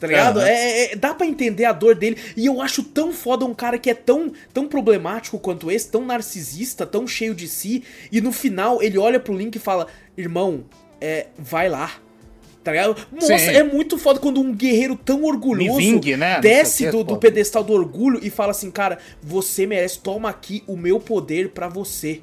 Tá 0.00 0.06
ligado? 0.06 0.38
Aham. 0.40 0.48
É, 0.48 0.92
é- 0.92 0.96
dá 0.96 1.12
pra 1.14 1.26
entender 1.26 1.66
a 1.66 1.72
dor 1.72 1.94
dele. 1.94 2.16
E 2.34 2.46
eu 2.46 2.62
acho 2.62 2.82
tão 2.82 3.12
foda 3.12 3.44
um 3.44 3.54
cara 3.54 3.78
que 3.78 3.90
é 3.90 3.94
tão, 3.94 4.32
tão 4.52 4.66
problemático 4.66 5.38
quanto 5.38 5.70
esse, 5.70 5.90
tão 5.90 6.06
narcisista, 6.06 6.86
tão 6.86 7.06
cheio 7.06 7.34
de 7.34 7.46
si. 7.46 7.84
E 8.10 8.18
no 8.18 8.32
final 8.32 8.82
ele 8.82 8.96
olha 8.96 9.20
pro 9.20 9.36
Link 9.36 9.56
e 9.56 9.58
fala: 9.58 9.86
Irmão, 10.16 10.64
é, 11.00 11.26
vai 11.38 11.68
lá. 11.68 11.92
Tá 12.62 12.72
ligado? 12.72 12.94
Nossa, 13.10 13.38
Sim. 13.38 13.46
é 13.48 13.62
muito 13.62 13.96
foda 13.96 14.20
quando 14.20 14.38
um 14.40 14.54
guerreiro 14.54 14.94
tão 14.94 15.24
orgulhoso 15.24 15.78
vingue, 15.78 16.14
né? 16.16 16.40
Desce 16.40 16.90
do, 16.90 17.02
do 17.02 17.16
pedestal 17.16 17.64
do 17.64 17.72
orgulho 17.72 18.20
e 18.22 18.28
fala 18.28 18.50
assim, 18.50 18.70
cara, 18.70 18.98
você 19.22 19.66
merece, 19.66 19.98
toma 20.00 20.28
aqui 20.28 20.62
o 20.66 20.76
meu 20.76 21.00
poder 21.00 21.50
pra 21.50 21.68
você. 21.68 22.20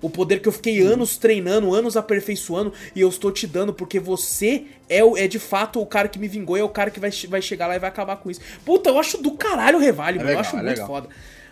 O 0.00 0.08
poder 0.08 0.40
que 0.40 0.48
eu 0.48 0.52
fiquei 0.52 0.80
anos 0.80 1.18
treinando, 1.18 1.74
anos 1.74 1.94
aperfeiçoando, 1.96 2.72
e 2.96 3.00
eu 3.02 3.08
estou 3.08 3.30
te 3.30 3.46
dando, 3.46 3.74
porque 3.74 3.98
você 4.00 4.62
é, 4.88 5.04
o- 5.04 5.14
é 5.16 5.26
de 5.28 5.38
fato 5.38 5.78
o 5.80 5.84
cara 5.84 6.08
que 6.08 6.18
me 6.18 6.26
vingou, 6.28 6.56
é 6.56 6.62
o 6.62 6.68
cara 6.70 6.90
que 6.90 6.98
vai, 6.98 7.10
vai 7.28 7.42
chegar 7.42 7.66
lá 7.66 7.76
e 7.76 7.78
vai 7.78 7.90
acabar 7.90 8.16
com 8.16 8.30
isso. 8.30 8.40
Puta, 8.64 8.88
eu 8.88 8.98
acho 8.98 9.18
do 9.20 9.32
caralho 9.32 9.76
o 9.76 9.80
Revale, 9.80 10.16
mano. 10.18 10.30
eu 10.30 10.36
legal, 10.36 10.40
acho 10.40 10.56
é 10.56 10.58
muito 10.58 10.68
legal. 10.70 10.86
foda. 10.86 11.08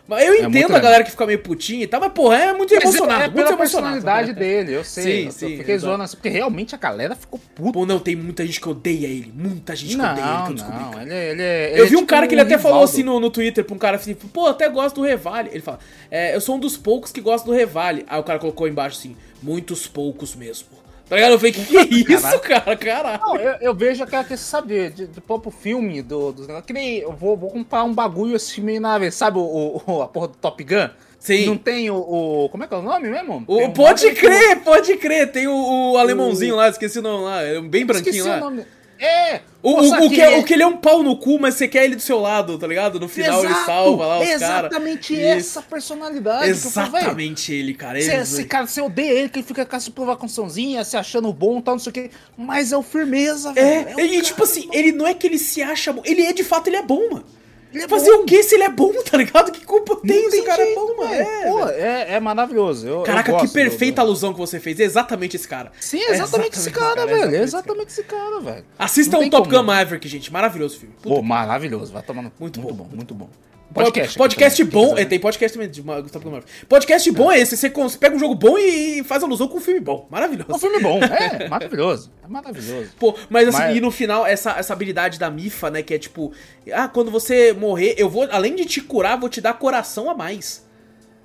Mas 0.09 0.27
eu 0.27 0.35
entendo 0.37 0.53
muito 0.53 0.75
a 0.75 0.79
galera 0.79 1.05
que 1.05 1.11
fica 1.11 1.27
meio 1.27 1.39
putinha 1.41 1.85
e 1.85 1.87
tal, 1.87 2.01
mas 2.01 2.13
porra, 2.13 2.37
é 2.39 2.53
muito 2.55 2.75
Mas 2.75 2.83
emocionado, 2.83 3.21
é, 3.21 3.25
é 3.25 3.29
muito 3.29 3.35
pela 3.35 3.51
emocionado. 3.51 3.93
personalidade 3.97 4.33
dele, 4.33 4.73
eu 4.75 4.83
sei. 4.83 5.03
Sim, 5.21 5.27
eu 5.27 5.33
sim, 5.33 5.57
fiquei 5.59 5.75
exato. 5.75 5.91
zoando 5.91 6.03
assim, 6.05 6.17
porque 6.17 6.31
realmente 6.31 6.75
a 6.75 6.79
galera 6.79 7.15
ficou 7.15 7.39
puta. 7.55 7.73
Pô, 7.73 7.85
não, 7.85 7.99
tem 7.99 8.17
muita 8.17 8.47
gente 8.47 8.59
que 8.59 8.69
odeia 8.71 9.07
ele. 9.07 9.31
Muita 9.37 9.77
gente 9.77 9.95
que 9.97 10.01
odeia 10.01 10.15
ele, 10.15 10.23
que 10.25 10.25
eu 10.25 10.47
Não, 10.47 10.55
descobri. 10.55 10.81
não, 10.81 11.03
ele, 11.03 11.13
é- 11.13 11.31
ele 11.33 11.43
é- 11.43 11.71
ele 11.73 11.81
Eu 11.81 11.85
é 11.85 11.89
vi 11.89 11.95
um 11.97 11.99
tipo 11.99 12.09
cara 12.09 12.27
que 12.27 12.35
ele 12.35 12.41
até 12.41 12.57
falou 12.57 12.79
Rivaldo. 12.79 12.91
assim 12.93 13.03
no, 13.03 13.21
no 13.21 13.29
Twitter 13.31 13.63
pra 13.65 13.75
um 13.75 13.79
cara 13.79 13.97
assim, 13.99 14.15
pô, 14.15 14.47
até 14.47 14.67
gosto 14.71 14.95
do 14.97 15.03
Revale. 15.03 15.51
Ele 15.53 15.61
fala, 15.61 15.79
é, 16.11 16.35
eu 16.35 16.41
sou 16.41 16.57
um 16.57 16.59
dos 16.59 16.79
poucos 16.79 17.13
que 17.13 17.21
gosta 17.21 17.47
do 17.47 17.53
Revale. 17.55 18.07
Aí 18.09 18.19
o 18.19 18.25
cara 18.25 18.39
colocou 18.39 18.67
embaixo 18.67 18.99
assim, 18.99 19.15
muitos 19.43 19.87
poucos 19.87 20.35
mesmo. 20.35 20.69
Tá 21.09 21.17
ligado? 21.17 21.33
Eu 21.33 21.39
falei, 21.39 21.53
que 21.53 21.65
que 21.65 21.77
é 21.77 21.83
isso, 22.17 22.39
cara? 22.41 22.77
Caralho. 22.77 23.21
Não, 23.21 23.37
eu, 23.37 23.53
eu 23.61 23.75
vejo 23.75 24.03
aquela 24.05 24.25
que 24.25 24.37
saber, 24.37 24.91
de, 24.91 25.07
de 25.07 25.21
próprio 25.21 25.51
filme 25.51 26.03
do, 26.03 26.33
dos 26.33 26.47
negócios. 26.47 26.67
Que 26.67 26.73
nem 26.73 26.99
eu 26.99 27.13
vou, 27.13 27.37
vou 27.37 27.51
comprar 27.51 27.85
um 27.85 27.95
bagulho 27.95 28.37
assim 28.37 28.61
meio 28.61 28.81
na 28.81 28.99
vez, 28.99 29.15
sabe 29.15 29.39
o, 29.39 29.83
o- 29.87 30.03
a 30.03 30.09
porra 30.09 30.29
do 30.29 30.37
Top 30.37 30.63
Gun? 30.63 30.89
Sim. 31.19 31.47
Não 31.47 31.57
tem 31.57 31.91
o, 31.91 31.97
o- 31.97 32.49
Como 32.51 32.63
é 32.63 32.67
que 32.69 32.75
é 32.75 32.77
o 32.77 32.83
nome 32.83 33.09
mesmo? 33.09 33.43
O- 33.47 33.59
um 33.65 33.71
pode 33.73 34.05
nome 34.05 34.15
que- 34.15 34.21
crer, 34.27 34.61
pode 34.63 34.97
crer. 34.99 35.33
Tem 35.33 35.47
o, 35.49 35.93
o 35.93 35.97
alemãozinho 35.99 36.55
lá, 36.55 36.69
esqueci 36.69 36.99
o 36.99 37.03
nome 37.03 37.25
lá, 37.25 37.43
é 37.43 37.61
bem 37.61 37.85
branquinho 37.87 38.11
Esqueci 38.11 38.29
lá. 38.29 38.37
o 38.37 38.41
nome. 38.41 38.65
É! 38.99 39.41
O, 39.63 39.71
o- 39.73 40.07
o 40.07 40.11
que 40.11 40.21
é, 40.21 40.39
o 40.39 40.45
que 40.45 40.53
ele 40.55 40.63
é 40.63 40.67
um 40.67 40.77
pau 40.77 41.03
no 41.03 41.17
cu, 41.17 41.39
mas 41.39 41.55
você 41.55 41.67
quer 41.69 41.85
ele 41.85 41.97
do 41.97 42.03
seu 42.03 42.19
lado, 42.19 42.59
tá 42.59 42.67
ligado? 42.67 42.99
No 43.01 43.09
final 43.09 43.39
ele 43.45 43.49
Exato, 43.53 43.67
salva 43.67 44.07
lá 44.07 44.19
os 44.21 44.25
caras. 44.27 44.43
Exatamente 44.43 45.21
essa 45.21 45.63
personalidade. 45.63 46.45
que 46.45 46.51
Exatamente 46.51 47.53
ele, 47.53 47.75
cara. 47.75 48.01
Você, 48.01 48.11
Ele- 48.13 48.23
esse 48.23 48.45
cara, 48.45 48.67
você 48.67 48.81
odeia 48.81 49.13
ele, 49.13 49.29
que 49.29 49.39
ele 49.41 49.47
fica 49.47 49.65
com 49.67 49.77
essa 49.77 49.91
provocaçãozinha, 49.91 50.85
se 50.85 50.97
achando 50.97 51.33
bom 51.33 51.59
e 51.59 51.63
tal, 51.63 51.75
não 51.75 51.79
sei 51.81 51.91
o 51.91 51.93
quê. 51.93 52.11
Mas 52.37 52.73
é 52.73 52.77
o 52.77 52.83
firmeza, 52.83 53.53
velho. 53.53 53.89
É, 53.99 54.05
e 54.05 54.17
cara 54.17 54.23
tipo 54.23 54.43
assim, 54.45 54.69
ele 54.73 54.93
não 54.93 55.07
é 55.07 55.15
que 55.15 55.27
ele 55.27 55.39
se 55.39 55.61
acha 55.63 55.93
bom, 55.93 56.03
ele 56.05 56.23
é 56.23 56.33
de 56.33 56.45
fato, 56.45 56.69
ele 56.69 56.77
é 56.77 56.83
bom, 56.83 57.11
mano. 57.11 57.25
É 57.75 57.87
Fazer 57.89 58.13
bom. 58.17 58.23
o 58.23 58.25
que 58.25 58.43
se 58.43 58.55
ele 58.55 58.65
é 58.65 58.69
bom, 58.71 58.93
tá 59.05 59.17
ligado? 59.17 59.53
Que 59.53 59.65
culpa 59.65 59.97
tem 59.97 60.31
se 60.31 60.41
o 60.41 60.45
cara 60.45 60.63
é 60.63 60.67
jeito, 60.67 60.81
bom, 60.81 60.97
mano? 60.97 61.11
velho. 61.11 61.23
É, 61.29 61.43
Pô, 61.51 61.57
velho. 61.67 61.71
é, 61.79 62.15
é 62.15 62.21
maravilhoso. 62.21 62.87
Eu- 62.89 62.95
eu 62.99 63.03
Caraca, 63.03 63.25
que 63.25 63.31
gosto 63.33 63.47
do- 63.49 63.53
perfeita 63.53 64.03
do- 64.03 64.07
alusão 64.07 64.33
que 64.33 64.39
você 64.39 64.59
fez. 64.59 64.81
É 64.81 64.85
exatamente 64.85 65.37
esse 65.37 65.47
cara. 65.47 65.71
Sim, 65.81 66.01
É 66.01 66.13
exatamente 66.13 66.59
esse 66.59 66.71
cara, 66.71 66.95
cara, 66.95 67.07
velho. 67.07 67.35
é 67.35 67.39
É 67.39 67.43
exatamente 67.43 67.45
esse 67.45 67.45
exatamente 67.45 67.89
esse 67.91 68.03
cara, 68.05 68.41
velho. 68.41 68.65
Assista 68.79 69.17
o 69.17 69.21
tem 69.21 69.31
Top 69.31 69.49
como. 69.49 69.61
Gun 69.61 69.67
Maverick, 69.67 70.09
gente. 70.09 70.33
Maravilhoso 70.33 70.79
filme. 70.79 70.95
Puta 71.03 71.15
Pô, 71.17 71.23
maravilhoso. 71.23 71.93
Vai 71.93 72.03
tomar 72.03 72.23
no... 72.23 72.33
Muito 72.41 72.61
muito, 72.61 72.75
bom, 72.75 72.85
bom, 72.85 72.97
muito 72.97 73.15
bom. 73.15 73.29
Podcast, 73.73 74.17
podcast 74.17 74.65
bom. 74.65 74.97
É, 74.97 75.05
tem 75.05 75.21
podcast 75.21 75.57
também 75.57 75.71
de 75.71 75.83
Gun 75.83 75.89
Maverick. 75.93 76.67
Podcast 76.67 77.11
bom 77.13 77.31
é 77.31 77.39
esse. 77.39 77.57
Você 77.57 77.69
pega 77.99 78.17
um 78.17 78.19
jogo 78.19 78.35
bom 78.35 78.57
e 78.59 79.05
faz 79.05 79.23
alusão 79.23 79.47
com 79.47 79.59
um 79.59 79.61
filme 79.61 79.79
bom. 79.81 80.05
É 80.05 80.07
um 80.07 80.11
Maravilhoso. 80.11 80.59
filme 80.59 80.81
bom, 80.81 80.99
é 81.03 81.47
maravilhoso. 81.51 82.11
É 82.25 82.27
maravilhoso. 82.27 82.91
Pô, 82.99 83.15
mas 83.29 83.47
assim, 83.49 83.59
Mas- 83.59 83.77
e 83.77 83.81
no 83.81 83.91
final, 83.91 84.27
essa, 84.27 84.53
essa 84.53 84.73
habilidade 84.73 85.19
da 85.19 85.31
Mifa, 85.31 85.71
né? 85.71 85.83
Que 85.83 85.95
é 85.95 85.99
tipo, 85.99 86.33
ah, 86.73 86.89
quando 86.89 87.11
você 87.11 87.53
morrer, 87.53 87.95
eu 87.99 88.09
vou, 88.09 88.27
além 88.31 88.55
de 88.55 88.65
te 88.65 88.81
curar, 88.81 89.19
vou 89.19 89.29
te 89.29 89.41
dar 89.41 89.53
coração 89.55 90.11
a 90.11 90.15
mais. 90.15 90.67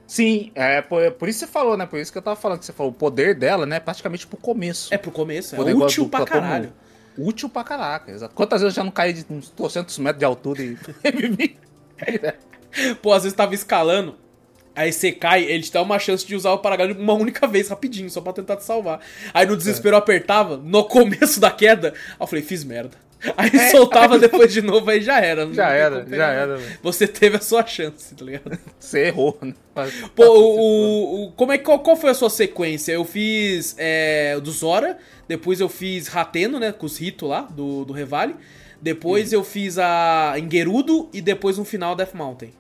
Sim, 0.06 0.52
é 0.54 0.82
por, 0.82 1.12
por 1.14 1.30
isso 1.30 1.40
você 1.40 1.48
falou, 1.48 1.78
né? 1.78 1.86
Por 1.86 1.98
isso 1.98 2.12
que 2.12 2.18
eu 2.18 2.22
tava 2.22 2.36
falando 2.36 2.60
que 2.60 2.66
você 2.66 2.74
falou, 2.74 2.92
o 2.92 2.96
poder 2.96 3.36
dela, 3.36 3.66
né? 3.66 3.80
Praticamente 3.80 4.28
pro 4.28 4.38
começo. 4.38 4.94
É 4.94 4.98
pro 4.98 5.12
começo, 5.12 5.56
é 5.56 5.60
O 5.60 5.78
útil 5.84 6.04
do 6.04 6.10
pra 6.10 6.26
caralho. 6.26 6.74
Útil 7.18 7.48
pra 7.48 7.64
caraca, 7.64 8.12
exato. 8.12 8.36
Quantas 8.36 8.62
vezes 8.62 8.76
eu 8.76 8.82
já 8.82 8.84
não 8.84 8.92
caí 8.92 9.14
de 9.14 9.26
uns 9.30 9.50
200 9.50 9.98
metros 10.00 10.20
de 10.20 10.26
altura 10.26 10.62
e 10.62 10.78
Pô, 13.02 13.14
às 13.14 13.24
vezes 13.24 13.36
tava 13.36 13.54
escalando, 13.54 14.16
aí 14.76 14.92
você 14.92 15.12
cai, 15.12 15.44
ele 15.44 15.64
te 15.64 15.72
dá 15.72 15.82
uma 15.82 16.00
chance 16.00 16.26
de 16.26 16.36
usar 16.36 16.52
o 16.52 16.58
paraglide 16.60 17.00
uma 17.00 17.14
única 17.14 17.46
vez, 17.48 17.68
rapidinho, 17.70 18.10
só 18.10 18.20
pra 18.22 18.34
tentar 18.34 18.56
te 18.58 18.64
salvar. 18.64 19.00
Aí 19.34 19.46
no 19.46 19.56
desespero 19.58 19.96
eu 19.96 20.00
apertava, 20.00 20.58
no 20.58 20.84
começo 20.84 21.40
da 21.40 21.52
queda, 21.52 21.90
aí 21.96 22.16
eu 22.20 22.28
falei, 22.28 22.44
fiz 22.44 22.64
merda. 22.64 22.98
Aí 23.38 23.52
soltava 23.72 24.20
depois 24.20 24.52
de 24.52 24.62
novo, 24.62 24.90
aí 24.90 25.02
já 25.02 25.18
era. 25.22 25.48
Já 25.54 25.70
era, 25.70 26.06
já 26.10 26.28
era. 26.30 26.60
Você 26.82 27.08
teve 27.08 27.38
a 27.38 27.40
sua 27.40 27.66
chance, 27.66 28.14
tá 28.16 28.26
ligado? 28.26 28.58
Você 28.78 29.06
errou, 29.06 29.38
né? 29.42 29.54
Mas- 29.74 29.94
Pô, 30.14 30.26
o, 30.26 31.24
o- 31.28 31.32
como 31.32 31.52
é, 31.54 31.58
qual, 31.58 31.80
qual 31.80 31.96
foi 31.96 32.10
a 32.10 32.14
sua 32.14 32.30
sequência? 32.30 32.92
Eu 32.92 33.06
fiz 33.06 33.76
é, 33.78 34.38
do 34.42 34.52
Zora, 34.52 34.98
depois 35.28 35.62
eu 35.62 35.70
fiz 35.70 36.08
Rateno, 36.08 36.60
né, 36.60 36.74
com 36.74 36.86
os 36.86 36.98
Rito 36.98 37.26
lá, 37.26 37.42
do, 37.44 37.86
do 37.86 37.94
Revale. 37.94 38.36
Depois 38.84 39.32
eu 39.32 39.46
fiz 39.46 39.78
a 39.78 40.34
Engerudo 40.38 41.08
e 41.14 41.22
depois 41.22 41.58
um 41.58 41.64
final 41.64 41.96
Death 41.96 42.14
Mountain. 42.14 42.52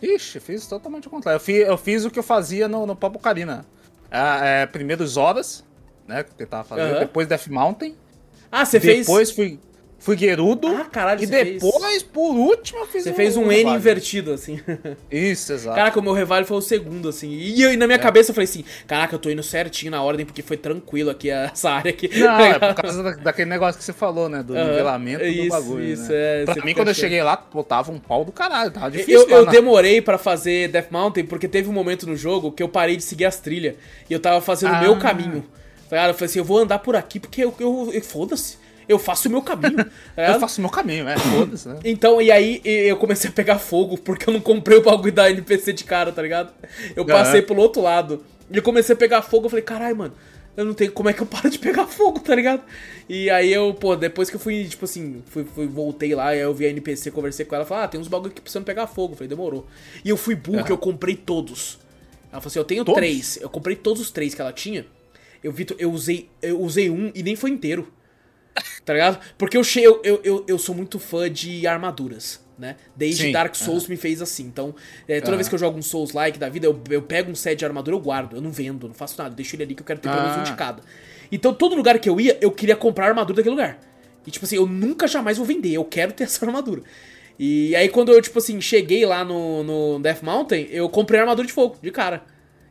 Ixi, 0.00 0.40
fiz 0.40 0.66
totalmente 0.66 1.06
o 1.06 1.10
contrário. 1.10 1.36
Eu 1.36 1.40
fiz, 1.40 1.68
eu 1.68 1.76
fiz 1.76 2.04
o 2.06 2.10
que 2.10 2.18
eu 2.18 2.22
fazia 2.22 2.66
no, 2.66 2.86
no 2.86 2.96
Papo 2.96 3.18
Carina. 3.18 3.66
Ah, 4.10 4.42
é, 4.42 4.66
primeiro 4.66 5.04
os 5.04 5.18
Horas, 5.18 5.62
né? 6.08 6.24
Que 6.24 6.44
eu 6.44 6.46
tava 6.46 6.64
fazendo. 6.64 6.98
Depois 6.98 7.28
Death 7.28 7.48
Mountain. 7.48 7.94
Ah, 8.50 8.64
você 8.64 8.80
fez... 8.80 9.06
depois 9.06 9.30
fui, 9.30 9.60
fui 9.98 10.16
Gerudo. 10.16 10.68
Ah, 10.68 10.84
caralho, 10.84 11.22
E 11.22 11.26
você 11.26 11.44
fez- 11.44 11.62
depois, 11.62 12.02
por 12.02 12.34
último, 12.36 12.80
eu 12.80 12.86
fiz 12.86 13.02
Você 13.04 13.10
o- 13.10 13.14
fez 13.14 13.36
um 13.36 13.50
N 13.50 13.70
invertido, 13.74 14.32
assim. 14.32 14.60
Isso, 15.10 15.52
exato. 15.52 15.74
Caraca, 15.76 15.98
o 15.98 16.02
meu 16.02 16.12
Revale 16.12 16.44
foi 16.44 16.56
o 16.56 16.60
segundo, 16.60 17.08
assim. 17.08 17.30
E 17.30 17.60
eu, 17.62 17.72
e 17.72 17.76
na 17.76 17.86
minha 17.86 17.98
cabeça 17.98 18.30
eu 18.30 18.34
falei 18.34 18.44
assim, 18.44 18.64
caraca, 18.86 19.14
eu 19.14 19.18
tô 19.18 19.30
indo 19.30 19.42
certinho 19.42 19.90
na 19.90 20.02
ordem, 20.02 20.24
porque 20.24 20.42
foi 20.42 20.56
tranquilo 20.56 21.10
aqui 21.10 21.28
essa 21.30 21.70
área 21.70 21.90
aqui. 21.90 22.08
Não, 22.18 22.40
é 22.40 22.58
por 22.58 22.74
causa 22.82 23.02
da- 23.02 23.10
daquele 23.16 23.50
negócio 23.50 23.78
que 23.78 23.84
você 23.84 23.92
falou, 23.92 24.28
né? 24.28 24.42
Do 24.42 24.54
nivelamento 24.54 25.24
Isso, 25.24 25.44
do 25.44 25.48
bagulho. 25.50 25.84
isso, 25.84 26.12
né? 26.12 26.42
é, 26.42 26.44
Pra 26.44 26.54
mim, 26.64 26.74
quando 26.74 26.88
eu 26.88 26.92
achando. 26.92 26.94
cheguei 26.94 27.22
lá, 27.22 27.36
botava 27.52 27.90
um 27.90 27.98
pau 27.98 28.24
do 28.24 28.32
caralho. 28.32 28.70
Tava 28.70 28.90
difícil. 28.90 29.22
Eu, 29.22 29.28
eu 29.30 29.44
na- 29.46 29.50
demorei 29.50 30.00
pra 30.00 30.18
fazer 30.18 30.68
Death 30.68 30.90
Mountain 30.90 31.24
porque 31.26 31.48
teve 31.48 31.68
um 31.68 31.72
momento 31.72 32.06
no 32.06 32.16
jogo 32.16 32.52
que 32.52 32.62
eu 32.62 32.68
parei 32.68 32.96
de 32.96 33.02
seguir 33.02 33.24
as 33.24 33.40
trilhas. 33.40 33.74
E 34.08 34.12
eu 34.12 34.20
tava 34.20 34.40
fazendo 34.40 34.72
o 34.72 34.76
Ah. 34.76 34.80
meu 34.80 34.98
caminho. 34.98 35.42
Tá 35.88 35.96
ligado? 35.96 36.08
Eu 36.10 36.14
falei 36.14 36.26
assim, 36.30 36.38
eu 36.40 36.44
vou 36.44 36.58
andar 36.58 36.80
por 36.80 36.96
aqui 36.96 37.18
porque 37.20 37.42
eu, 37.44 37.54
eu, 37.60 37.90
eu- 37.92 38.02
foda-se. 38.02 38.58
Eu 38.88 38.98
faço 38.98 39.28
o 39.28 39.30
meu 39.32 39.42
caminho. 39.42 39.76
tá 40.14 40.22
Eu 40.34 40.40
faço 40.40 40.60
meu 40.60 40.70
caminho, 40.70 41.08
é. 41.08 41.18
Foda-se, 41.18 41.68
né? 41.68 41.78
Então, 41.84 42.20
e 42.22 42.30
aí 42.30 42.60
eu 42.64 42.96
comecei 42.96 43.28
a 43.30 43.32
pegar 43.32 43.58
fogo 43.58 43.98
porque 43.98 44.28
eu 44.28 44.32
não 44.34 44.40
comprei 44.40 44.78
o 44.78 44.82
bagulho 44.82 45.12
da 45.12 45.30
NPC 45.30 45.72
de 45.72 45.84
cara, 45.84 46.12
tá 46.12 46.22
ligado? 46.22 46.52
Eu 46.94 47.04
passei 47.04 47.40
Aham. 47.40 47.46
pelo 47.48 47.62
outro 47.62 47.82
lado. 47.82 48.24
E 48.50 48.56
eu 48.56 48.62
comecei 48.62 48.94
a 48.94 48.96
pegar 48.96 49.22
fogo, 49.22 49.46
eu 49.46 49.50
falei, 49.50 49.64
caralho, 49.64 49.96
mano, 49.96 50.14
eu 50.56 50.64
não 50.64 50.72
tenho 50.72 50.92
como 50.92 51.08
é 51.08 51.12
que 51.12 51.20
eu 51.20 51.26
paro 51.26 51.50
de 51.50 51.58
pegar 51.58 51.86
fogo, 51.86 52.20
tá 52.20 52.32
ligado? 52.34 52.62
E 53.08 53.28
aí 53.28 53.52
eu, 53.52 53.74
pô, 53.74 53.96
depois 53.96 54.30
que 54.30 54.36
eu 54.36 54.40
fui, 54.40 54.64
tipo 54.64 54.84
assim, 54.84 55.20
fui, 55.26 55.44
fui- 55.44 55.66
voltei 55.66 56.14
lá, 56.14 56.28
aí 56.28 56.38
eu 56.38 56.54
vi 56.54 56.64
a 56.66 56.70
NPC, 56.70 57.10
conversei 57.10 57.44
com 57.44 57.54
ela, 57.56 57.64
falei, 57.66 57.84
ah, 57.84 57.88
tem 57.88 58.00
uns 58.00 58.06
bagulho 58.08 58.32
que 58.32 58.40
precisam 58.40 58.62
pegar 58.62 58.86
fogo. 58.86 59.12
Eu 59.14 59.16
falei, 59.16 59.28
demorou. 59.28 59.66
E 60.04 60.08
eu 60.10 60.16
fui 60.16 60.34
burro, 60.36 60.64
que 60.64 60.70
eu 60.72 60.78
comprei 60.78 61.16
todos. 61.16 61.78
Ela 62.32 62.40
falou 62.40 62.46
assim, 62.46 62.58
eu 62.60 62.64
tenho 62.64 62.84
Todos? 62.84 62.98
três. 63.00 63.38
Eu 63.42 63.48
comprei 63.50 63.74
todos 63.76 64.00
os 64.00 64.10
três 64.12 64.34
que 64.34 64.40
ela 64.40 64.52
tinha. 64.52 64.86
Eu, 65.42 65.50
Vitor, 65.52 65.76
eu 65.80 65.90
usei, 65.92 66.28
eu 66.40 66.60
usei 66.60 66.88
um 66.90 67.10
e 67.14 67.22
nem 67.22 67.34
foi 67.36 67.50
inteiro. 67.50 67.92
Tá 68.84 68.92
ligado? 68.92 69.18
Porque 69.36 69.56
eu, 69.56 69.62
eu, 70.02 70.20
eu, 70.22 70.44
eu, 70.46 70.58
sou 70.58 70.74
muito 70.74 70.98
fã 70.98 71.30
de 71.30 71.66
armaduras, 71.66 72.40
né? 72.58 72.76
Desde 72.94 73.24
Sim, 73.24 73.32
Dark 73.32 73.54
Souls 73.54 73.86
me 73.88 73.96
fez 73.96 74.22
assim. 74.22 74.44
Então, 74.44 74.74
é, 75.08 75.20
toda 75.20 75.32
Aham. 75.32 75.36
vez 75.38 75.48
que 75.48 75.54
eu 75.54 75.58
jogo 75.58 75.78
um 75.78 75.82
Souls-like 75.82 76.38
da 76.38 76.48
vida, 76.48 76.66
eu, 76.66 76.80
eu 76.90 77.02
pego 77.02 77.30
um 77.30 77.34
set 77.34 77.58
de 77.58 77.64
armadura, 77.64 77.96
eu 77.96 78.00
guardo. 78.00 78.36
Eu 78.36 78.40
não 78.40 78.50
vendo, 78.50 78.86
não 78.86 78.94
faço 78.94 79.20
nada. 79.20 79.34
Deixo 79.34 79.56
ele 79.56 79.64
ali 79.64 79.74
que 79.74 79.82
eu 79.82 79.86
quero 79.86 79.98
ter 80.00 80.08
pelo 80.08 80.22
menos 80.22 80.36
um 80.36 80.40
Ah. 80.40 80.44
de 80.44 80.54
cada. 80.54 80.82
Então, 81.30 81.52
todo 81.52 81.74
lugar 81.74 81.98
que 81.98 82.08
eu 82.08 82.20
ia, 82.20 82.38
eu 82.40 82.50
queria 82.50 82.76
comprar 82.76 83.06
a 83.06 83.08
armadura 83.08 83.36
daquele 83.36 83.54
lugar. 83.54 83.78
E, 84.26 84.30
tipo 84.30 84.44
assim, 84.44 84.56
eu 84.56 84.66
nunca 84.66 85.06
jamais 85.08 85.36
vou 85.36 85.46
vender. 85.46 85.72
Eu 85.72 85.84
quero 85.84 86.12
ter 86.12 86.24
essa 86.24 86.44
armadura. 86.46 86.82
E 87.38 87.76
aí, 87.76 87.88
quando 87.88 88.12
eu, 88.12 88.22
tipo 88.22 88.38
assim, 88.38 88.60
cheguei 88.60 89.04
lá 89.04 89.24
no, 89.24 89.62
no 89.62 89.98
Death 90.00 90.22
Mountain, 90.22 90.68
eu 90.70 90.88
comprei 90.88 91.20
a 91.20 91.22
armadura 91.24 91.46
de 91.46 91.52
fogo, 91.52 91.76
de 91.82 91.90
cara. 91.90 92.22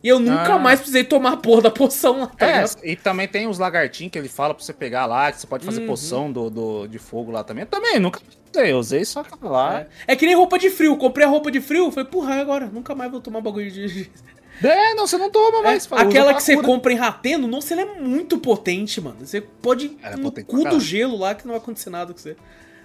E 0.06 0.08
eu 0.08 0.20
nunca 0.20 0.54
Ah. 0.54 0.60
mais 0.60 0.80
precisei 0.80 1.04
tomar 1.04 1.34
a 1.34 1.38
porra 1.38 1.64
da 1.64 1.72
poção 1.72 2.20
lá, 2.20 2.28
tá 2.28 2.46
É, 2.46 2.54
ligado? 2.62 2.78
e 2.84 2.96
também 2.96 3.28
tem 3.28 3.48
os 3.48 3.58
lagartinhos 3.58 4.12
que 4.12 4.20
ele 4.20 4.30
fala 4.30 4.54
pra 4.54 4.64
você 4.64 4.72
pegar 4.72 5.08
lá, 5.08 5.32
que 5.32 5.40
você 5.42 5.48
pode 5.48 5.66
fazer 5.66 5.82
Uhum. 5.82 5.88
poção 5.88 6.32
do, 6.32 6.48
do- 6.52 6.88
de 6.88 7.00
fogo 7.00 7.32
lá 7.32 7.44
também. 7.44 7.64
Eu 7.64 7.68
também, 7.68 8.00
nunca 8.00 8.20
usei, 8.54 8.72
eu 8.72 8.78
usei 8.78 9.04
só 9.04 9.22
aquela 9.22 9.52
lá. 9.52 9.80
É. 9.82 9.88
É 10.14 10.16
que 10.16 10.28
nem 10.28 10.36
roupa 10.36 10.60
de 10.60 10.70
frio. 10.70 10.96
Comprei 10.96 11.26
a 11.26 11.30
roupa 11.30 11.50
de 11.50 11.60
frio, 11.60 11.90
falei, 11.92 12.08
porra, 12.08 12.36
agora? 12.36 12.68
Nunca 12.68 12.94
mais 12.94 13.10
vou 13.12 13.20
tomar 13.20 13.42
bagulho 13.42 13.72
de. 13.72 14.08
É, 14.64 14.94
não, 14.94 15.06
você 15.06 15.18
não 15.18 15.30
toma 15.30 15.58
É, 15.58 15.64
mais. 15.64 15.86
fala, 15.86 16.02
usa 16.04 16.10
aquela 16.12 16.34
que 16.34 16.42
você 16.42 16.56
compra 16.62 16.94
em 16.94 16.96
Rateno, 16.96 17.46
nossa, 17.46 17.74
ela 17.74 17.82
é 17.82 18.00
muito 18.00 18.38
potente, 18.38 19.02
mano. 19.02 19.18
Você 19.20 19.42
pode 19.42 19.98
Ela 20.02 20.14
é 20.14 20.18
no 20.18 20.32
cu 20.32 20.64
do 20.64 20.80
gelo 20.80 21.18
lá 21.18 21.36
que 21.36 21.46
não 21.46 21.52
vai 21.54 21.60
acontecer 21.62 21.90
nada 21.90 22.14
com 22.14 22.20
você. 22.20 22.38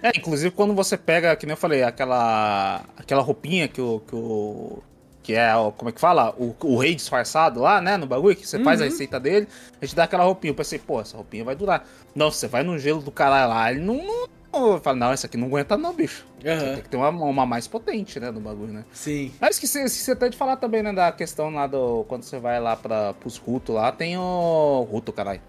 É, 0.03 0.09
inclusive 0.17 0.51
quando 0.51 0.73
você 0.73 0.97
pega, 0.97 1.33
que 1.35 1.45
nem 1.45 1.53
eu 1.53 1.57
falei, 1.57 1.81
aquela 1.83 2.83
aquela 2.97 3.21
roupinha 3.21 3.69
que 3.69 3.79
o 3.79 4.01
que, 4.05 4.13
o, 4.13 4.83
que 5.23 5.33
é, 5.33 5.55
o- 5.55 5.71
como 5.71 5.89
é 5.89 5.91
que 5.91 5.99
fala? 6.01 6.33
O, 6.37 6.55
o 6.63 6.77
rei 6.77 6.95
disfarçado 6.95 7.59
lá, 7.59 7.79
né, 7.81 7.97
no 7.97 8.05
bagulho, 8.07 8.35
que 8.35 8.47
você 8.47 8.59
faz 8.63 8.81
a 8.81 8.85
Uhum. 8.85 8.89
receita 8.89 9.19
dele, 9.19 9.47
a 9.81 9.85
gente 9.85 9.95
dá 9.95 10.03
aquela 10.05 10.23
roupinha. 10.23 10.51
Eu 10.51 10.55
pensei, 10.55 10.79
pô, 10.79 10.99
essa 11.01 11.15
roupinha 11.17 11.43
vai 11.43 11.55
durar. 11.55 11.85
Não, 12.15 12.31
você 12.31 12.47
vai 12.47 12.63
no 12.63 12.77
gelo 12.79 13.01
do 13.01 13.11
caralho 13.11 13.49
lá, 13.49 13.71
ele 13.71 13.81
não... 13.81 13.95
não 13.97 14.27
eu 14.53 14.81
falo, 14.81 14.97
não, 14.97 15.11
essa 15.13 15.27
aqui 15.27 15.37
não 15.37 15.47
aguenta 15.47 15.77
não, 15.77 15.93
bicho. 15.93 16.25
Aham. 16.45 16.73
Tem 16.73 16.83
que 16.83 16.89
ter 16.89 16.97
uma, 16.97 17.07
uma 17.09 17.45
mais 17.45 17.67
potente, 17.67 18.19
né, 18.19 18.31
no 18.31 18.39
bagulho, 18.41 18.73
né? 18.73 18.83
Sim. 18.91 19.31
Mas 19.39 19.55
esqueci, 19.55 19.79
esqueci 19.83 20.11
até 20.11 20.27
de 20.27 20.35
falar 20.35 20.57
também, 20.57 20.83
né, 20.83 20.91
da 20.91 21.11
questão 21.11 21.49
lá 21.51 21.67
do... 21.67 22.03
Quando 22.09 22.23
você 22.23 22.37
vai 22.37 22.59
lá 22.59 22.75
pra, 22.75 23.13
pros 23.13 23.37
Ruto 23.37 23.71
lá, 23.71 23.91
tem 23.93 24.17
o... 24.17 24.85
Ruto, 24.91 25.13
caralho. 25.13 25.39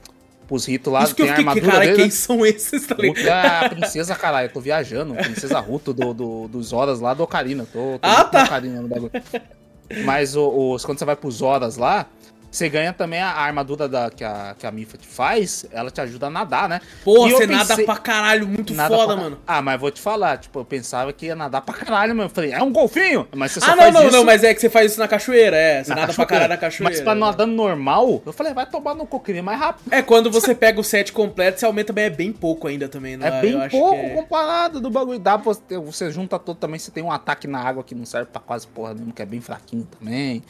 Pros 0.47 0.67
Rito 0.67 0.91
lá, 0.91 1.05
Isso 1.05 1.15
que 1.15 1.23
eu 1.23 1.27
tem 1.27 1.35
a 1.35 1.39
armadura 1.39 1.67
cara, 1.67 1.81
dele, 1.85 1.97
quem 1.97 2.05
né? 2.07 2.11
são 2.11 2.45
esses, 2.45 2.87
tá 2.87 2.95
ligado? 2.97 3.27
é 3.27 3.65
a 3.67 3.69
princesa, 3.71 4.15
caralho. 4.15 4.49
Eu 4.49 4.53
tô 4.53 4.61
viajando. 4.61 5.15
Princesa 5.15 5.59
Ruto 5.61 5.95
do, 5.95 6.13
do- 6.13 6.49
dos 6.49 6.73
Horas 6.73 7.01
lá 7.01 7.15
do 7.15 7.23
Ocarina. 7.23 7.65
Tô, 7.73 7.99
tô 7.99 8.01
Ah, 8.03 8.25
tá. 8.25 8.45
Ocarina 8.45 8.83
no 8.83 8.89
bagulho. 8.89 9.13
Mas 10.05 10.35
o- 10.37 10.73
os, 10.73 10.85
quando 10.85 10.99
você 10.99 11.05
vai 11.05 11.17
pros 11.17 11.43
Horas 11.43 11.77
lá, 11.77 12.07
você 12.53 12.69
ganha 12.69 12.93
também 12.93 13.19
a, 13.21 13.31
armadura 13.31 13.89
da, 13.89 14.11
que, 14.11 14.23
a, 14.23 14.55
que 14.59 14.67
a 14.67 14.71
Mifa 14.71 14.99
te 14.99 15.07
faz. 15.09 15.65
Ela 15.73 15.91
te 15.91 16.01
ajuda 16.03 16.27
a 16.27 16.31
nadar, 16.31 16.69
né? 16.69 16.81
Pô, 17.03 17.27
você 17.29 17.47
nada 17.47 17.67
pensei- 17.67 17.85
pra 17.87 17.97
caralho, 17.97 18.47
muito 18.47 18.75
Nada 18.75 18.95
foda, 18.95 19.15
pra- 19.15 19.23
mano. 19.25 19.39
Ah, 19.47 19.63
mas 19.63 19.81
vou 19.81 19.91
te 19.91 20.01
falar, 20.01 20.37
tipo, 20.37 20.59
eu 20.61 20.65
pensava 20.65 21.13
que 21.15 21.27
ia 21.27 21.35
nadar 21.35 21.63
pra 21.63 21.75
caralho, 21.75 22.15
mano. 22.15 22.27
Eu 22.29 22.35
falei, 22.35 22.53
é 22.53 22.63
um 22.63 22.71
golfinho? 22.71 23.27
Mas 23.35 23.53
você 23.53 23.61
só 23.61 23.73
Ah, 23.73 23.77
não, 23.77 23.91
não, 23.91 24.03
isso 24.07 24.17
não, 24.17 24.25
mas 24.25 24.45
é 24.45 24.53
que 24.55 24.61
você 24.61 24.69
faz 24.69 24.93
isso 24.93 25.01
na 25.01 25.09
cachoeira, 25.09 25.57
é. 25.57 25.83
Você 25.83 25.91
na 25.91 25.97
nada 26.03 26.13
pra 26.13 26.25
cachoeira. 26.27 26.27
caralho 26.27 26.51
na 26.51 26.57
cachoeira. 26.59 26.93
Mas 26.95 27.01
pra 27.01 27.15
né? 27.15 27.21
nadando 27.23 27.55
normal, 27.55 28.23
eu 28.27 28.33
falei, 28.35 28.53
vai 28.53 28.67
tomar 28.67 28.95
no 28.95 29.07
coquinho 29.07 29.43
mais 29.43 29.59
rápido. 29.59 29.91
É, 29.91 30.03
quando 30.03 30.31
você 30.31 30.55
pega 30.55 30.79
o 30.79 30.85
set 30.85 31.11
completo, 31.13 31.59
você 31.59 31.65
aumenta 31.65 31.91
bem, 31.93 32.05
é 32.05 32.11
bem 32.11 32.33
pouco 32.33 32.69
ainda 32.69 32.87
também, 32.87 33.17
não 33.17 33.27
É 33.27 33.41
bem 33.41 33.69
pouco 33.71 33.95
é- 33.97 34.11
comparado 34.11 34.79
do 34.79 34.91
bagulho. 34.91 35.19
Dá 35.19 35.39
pra 35.39 35.55
você, 35.55 35.79
você 35.79 36.11
junta 36.11 36.39
todo 36.39 36.57
também, 36.59 36.79
você 36.79 36.91
tem 36.91 37.03
um 37.03 37.11
ataque 37.11 37.47
na 37.49 37.61
água 37.61 37.83
que 37.83 37.95
não 37.95 38.05
serve 38.05 38.29
pra 38.31 38.43
quase 38.43 38.67
porra 38.67 38.93
nenhuma, 38.93 39.13
que 39.15 39.23
é 39.23 39.27
bem 39.27 39.41
fraquinho 39.41 39.89
também. 39.99 40.43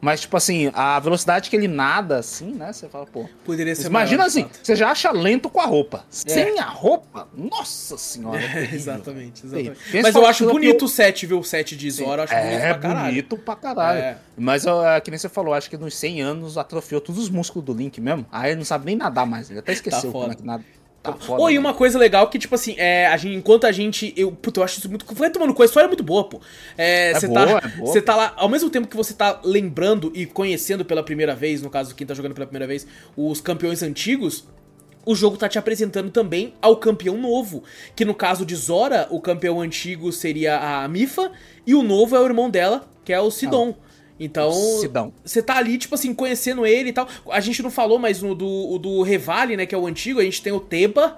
Mas, 0.00 0.20
tipo 0.20 0.36
assim, 0.36 0.70
a 0.74 1.00
velocidade 1.00 1.50
que 1.50 1.56
ele 1.56 1.66
nada, 1.66 2.18
assim, 2.18 2.52
né? 2.52 2.72
Você 2.72 2.88
fala, 2.88 3.04
pô. 3.04 3.28
Poderia 3.44 3.74
ser 3.74 3.88
Imagina 3.88 4.18
maior, 4.18 4.28
assim, 4.28 4.46
você 4.62 4.76
já 4.76 4.90
acha 4.90 5.10
lento 5.10 5.50
com 5.50 5.60
a 5.60 5.66
roupa. 5.66 6.04
Sem 6.08 6.58
a 6.60 6.66
roupa, 6.66 7.26
nossa 7.36 7.98
senhora. 7.98 8.40
é 8.40 8.58
É, 8.70 8.74
exatamente, 8.74 9.44
exatamente. 9.44 9.78
Mas 10.02 10.14
eu 10.14 10.24
acho 10.24 10.46
bonito 10.48 10.82
eu- 10.82 10.86
o 10.86 10.88
set, 10.88 11.26
viu? 11.26 11.40
O 11.40 11.44
set 11.44 11.76
de 11.76 11.90
Zora, 11.90 12.20
eu 12.22 12.24
acho 12.24 12.34
bonito 12.34 12.52
É 12.62 12.68
pra 12.74 12.78
caralho. 12.78 13.06
bonito 13.08 13.38
pra 13.38 13.56
caralho. 13.56 13.98
É. 13.98 14.18
Mas, 14.36 14.66
ó, 14.66 15.00
que 15.00 15.10
nem 15.10 15.18
você 15.18 15.28
falou, 15.28 15.52
acho 15.52 15.68
que 15.68 15.76
nos 15.76 15.96
100 15.96 16.20
anos 16.22 16.56
atrofiou 16.56 17.00
todos 17.00 17.20
os 17.20 17.28
músculos 17.28 17.64
do 17.66 17.74
Link 17.74 18.00
mesmo. 18.00 18.24
Aí 18.30 18.50
ele 18.52 18.58
não 18.58 18.64
sabe 18.64 18.86
nem 18.86 18.94
nadar 18.94 19.26
mais. 19.26 19.50
Ele 19.50 19.58
até 19.58 19.72
esqueceu 19.72 20.12
foda. 20.12 20.12
como 20.26 20.32
é 20.32 20.36
que 20.36 20.44
nada. 20.46 20.64
Tá 21.02 21.12
foda. 21.12 21.42
Oi, 21.42 21.54
né? 21.54 21.58
uma 21.60 21.72
coisa 21.72 21.98
legal 21.98 22.28
que, 22.28 22.38
tipo 22.38 22.54
assim, 22.54 22.74
é, 22.76 23.06
a 23.06 23.16
gente, 23.16 23.36
enquanto 23.36 23.66
a 23.66 23.72
gente. 23.72 24.12
Eu, 24.16 24.32
puta, 24.32 24.60
eu 24.60 24.64
acho 24.64 24.78
isso 24.78 24.88
muito. 24.88 25.06
Vai 25.14 25.30
tomando 25.30 25.54
com 25.54 25.62
a 25.62 25.64
história 25.64 25.86
é 25.86 25.88
muito 25.88 26.02
boa, 26.02 26.24
pô. 26.28 26.40
É, 26.76 27.10
É 27.10 27.14
você 27.14 27.26
boa, 27.28 27.60
tá, 27.60 27.66
é 27.66 27.68
boa, 27.70 27.86
Você 27.86 28.02
tá 28.02 28.16
lá, 28.16 28.34
ao 28.36 28.48
mesmo 28.48 28.68
tempo 28.68 28.88
que 28.88 28.96
você 28.96 29.14
tá 29.14 29.40
lembrando 29.44 30.10
e 30.14 30.26
conhecendo 30.26 30.84
pela 30.84 31.02
primeira 31.02 31.34
vez, 31.34 31.62
no 31.62 31.70
caso, 31.70 31.94
quem 31.94 32.06
tá 32.06 32.14
jogando 32.14 32.34
pela 32.34 32.46
primeira 32.46 32.66
vez, 32.66 32.86
os 33.16 33.40
campeões 33.40 33.82
antigos. 33.82 34.44
O 35.06 35.14
jogo 35.14 35.38
tá 35.38 35.48
te 35.48 35.58
apresentando 35.58 36.10
também 36.10 36.52
ao 36.60 36.76
campeão 36.76 37.16
novo. 37.16 37.62
Que 37.96 38.04
no 38.04 38.14
caso 38.14 38.44
de 38.44 38.54
Zora, 38.54 39.06
o 39.08 39.22
campeão 39.22 39.58
antigo 39.58 40.12
seria 40.12 40.58
a 40.58 40.86
Mifa. 40.86 41.32
E 41.66 41.74
o 41.74 41.82
novo 41.82 42.14
é 42.14 42.20
o 42.20 42.26
irmão 42.26 42.50
dela, 42.50 42.86
que 43.06 43.12
é 43.12 43.18
o 43.18 43.30
Sidon. 43.30 43.74
Então, 44.20 44.50
você 45.24 45.40
tá 45.42 45.56
ali, 45.56 45.78
tipo 45.78 45.94
assim, 45.94 46.12
conhecendo 46.12 46.66
ele 46.66 46.90
e 46.90 46.92
tal. 46.92 47.06
A 47.30 47.40
gente 47.40 47.62
não 47.62 47.70
falou, 47.70 47.98
mas 47.98 48.20
no 48.20 48.34
do, 48.34 48.78
do 48.78 49.02
Revali, 49.02 49.56
né, 49.56 49.64
que 49.64 49.74
é 49.74 49.78
o 49.78 49.86
antigo, 49.86 50.18
a 50.20 50.24
gente 50.24 50.42
tem 50.42 50.52
o 50.52 50.58
Teba, 50.60 51.16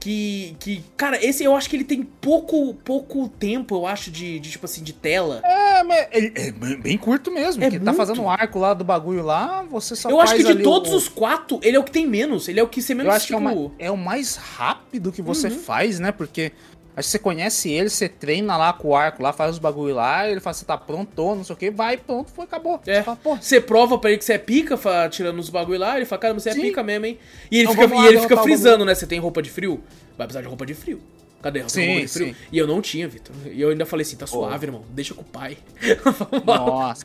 que, 0.00 0.54
que, 0.60 0.82
cara, 0.96 1.22
esse 1.24 1.42
eu 1.42 1.54
acho 1.56 1.68
que 1.68 1.74
ele 1.76 1.84
tem 1.84 2.02
pouco, 2.02 2.72
pouco 2.84 3.28
tempo, 3.28 3.74
eu 3.74 3.86
acho, 3.86 4.10
de, 4.10 4.38
de 4.38 4.50
tipo 4.52 4.64
assim, 4.64 4.82
de 4.82 4.92
tela. 4.92 5.42
É, 5.44 5.82
mas 5.82 6.06
ele 6.12 6.32
é 6.36 6.52
bem 6.76 6.96
curto 6.96 7.30
mesmo. 7.32 7.62
É 7.64 7.78
tá 7.78 7.92
fazendo 7.92 8.22
um 8.22 8.30
arco 8.30 8.58
lá 8.60 8.72
do 8.74 8.84
bagulho 8.84 9.24
lá, 9.24 9.62
você 9.68 9.96
só 9.96 10.08
eu 10.08 10.20
acho 10.20 10.36
que 10.36 10.44
de 10.44 10.62
todos 10.62 10.92
o- 10.92 10.96
os 10.96 11.08
quatro, 11.08 11.58
ele 11.62 11.76
é 11.76 11.80
o 11.80 11.84
que 11.84 11.90
tem 11.90 12.06
menos. 12.06 12.48
Ele 12.48 12.60
é 12.60 12.62
o 12.62 12.68
que 12.68 12.80
você 12.80 12.94
menos, 12.94 13.10
Eu 13.10 13.16
acho 13.16 13.26
que 13.26 13.34
é 13.34 13.36
o, 13.36 13.40
tipo... 13.40 13.54
mais, 13.60 13.70
é 13.78 13.90
o 13.90 13.96
mais 13.96 14.36
rápido 14.36 15.10
que 15.12 15.20
você 15.20 15.48
Uhum. 15.48 15.58
faz, 15.58 15.98
né? 15.98 16.12
Porque 16.12 16.52
acho 16.98 17.06
que 17.08 17.12
você 17.12 17.18
conhece 17.18 17.70
ele, 17.70 17.88
você 17.88 18.08
treina 18.08 18.56
lá 18.56 18.72
com 18.72 18.88
o 18.88 18.96
arco 18.96 19.22
lá, 19.22 19.32
faz 19.32 19.52
os 19.52 19.58
bagulho 19.58 19.94
lá, 19.94 20.28
ele 20.28 20.40
fala, 20.40 20.54
você 20.54 20.64
tá 20.64 20.76
pronto, 20.76 21.10
não 21.34 21.44
sei 21.44 21.54
o 21.54 21.56
que, 21.56 21.70
vai, 21.70 21.96
pronto, 21.96 22.30
foi, 22.32 22.44
acabou. 22.44 22.80
É. 22.86 22.96
Você 22.98 23.02
fala, 23.04 23.18
Você 23.40 23.60
prova 23.60 23.98
pra 23.98 24.10
ele 24.10 24.18
que 24.18 24.24
você 24.24 24.34
é 24.34 24.38
pica, 24.38 24.76
fa- 24.76 25.08
tirando 25.08 25.38
os 25.38 25.48
bagulho 25.48 25.78
lá, 25.78 25.96
ele 25.96 26.04
fala, 26.06 26.20
cara, 26.20 26.34
você 26.34 26.50
é 26.50 26.54
Sim. 26.54 26.62
pica 26.62 26.82
mesmo, 26.82 27.06
hein? 27.06 27.18
E 27.50 27.58
ele 27.60 27.70
Então 27.70 27.88
fica, 27.88 27.94
e 28.02 28.06
ele 28.06 28.20
fica 28.20 28.36
frisando, 28.42 28.84
né? 28.84 28.94
Você 28.94 29.06
tem 29.06 29.18
roupa 29.18 29.40
de 29.40 29.50
frio? 29.50 29.82
Vai 30.16 30.26
precisar 30.26 30.42
de 30.42 30.48
roupa 30.48 30.66
de 30.66 30.74
frio. 30.74 31.00
Cadê 31.40 31.60
a 31.60 31.68
Sim, 31.68 31.86
roupa 31.86 32.00
de 32.00 32.08
frio? 32.08 32.26
sim. 32.28 32.34
E 32.50 32.58
eu 32.58 32.66
não 32.66 32.82
tinha, 32.82 33.06
Vitor. 33.06 33.32
E 33.46 33.60
eu 33.60 33.70
ainda 33.70 33.86
falei 33.86 34.02
assim, 34.04 34.16
tá 34.16 34.26
suave, 34.26 34.66
irmão. 34.66 34.82
Deixa 34.90 35.14
com 35.14 35.22
o 35.22 35.24
pai. 35.24 35.56
Nossa. 36.44 37.04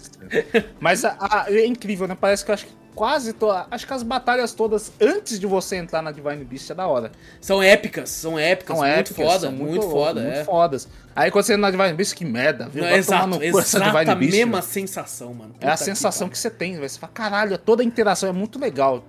Mas 0.80 1.06
a- 1.06 1.16
a- 1.20 1.46
é 1.50 1.66
incrível, 1.66 2.08
né? 2.08 2.18
Parece 2.20 2.44
que 2.44 2.50
eu 2.52 2.54
acho 2.56 2.66
que 2.66 2.72
quase 2.96 3.34
to... 3.34 3.50
acho 3.72 3.88
que 3.88 3.94
as 3.94 4.04
batalhas 4.04 4.54
todas 4.54 4.92
antes 5.00 5.40
de 5.40 5.46
você 5.46 5.78
entrar 5.78 6.02
na 6.02 6.12
Divine 6.12 6.44
Beast 6.44 6.70
é 6.70 6.74
da 6.74 6.88
hora. 6.88 7.12
São 7.40 7.62
épicas, 7.62 8.10
são 8.10 8.38
épicas, 8.38 8.78
São 8.78 8.86
muito 8.86 9.00
épicas, 9.00 9.26
foda, 9.26 9.40
são 9.40 9.52
muito, 9.52 9.90
foda, 9.90 10.22
muito 10.22 10.36
é. 10.36 10.44
fodas. 10.44 10.88
Aí 11.16 11.30
quando 11.30 11.46
você 11.46 11.54
entra 11.54 11.62
na 11.62 11.72
Divine 11.72 11.94
Beast, 11.94 12.16
que 12.16 12.26
merda, 12.26 12.68
viu? 12.68 12.84
Não, 12.84 12.90
Vai 12.90 13.04
tomar 13.04 13.18
exato, 13.18 13.28
no 13.28 13.40
cu 13.52 13.60
essa 13.60 13.78
a 13.84 14.04
Divine 14.04 14.16
Beast, 14.16 14.38
mesma 14.38 14.62
velho. 14.62 14.74
sensação, 14.74 15.34
mano. 15.34 15.56
É 15.62 15.68
a 15.68 15.72
Puta 15.72 15.84
sensação 15.86 16.28
que 16.28 16.34
que 16.34 16.40
você 16.40 16.50
tem, 16.50 16.74
velho. 16.76 16.90
Você 16.90 17.00
fala, 17.00 17.14
caralho, 17.14 17.58
toda 17.58 17.82
a 17.82 17.86
interação 17.86 18.28
é 18.28 18.34
muito 18.34 18.60
legal. 18.60 19.06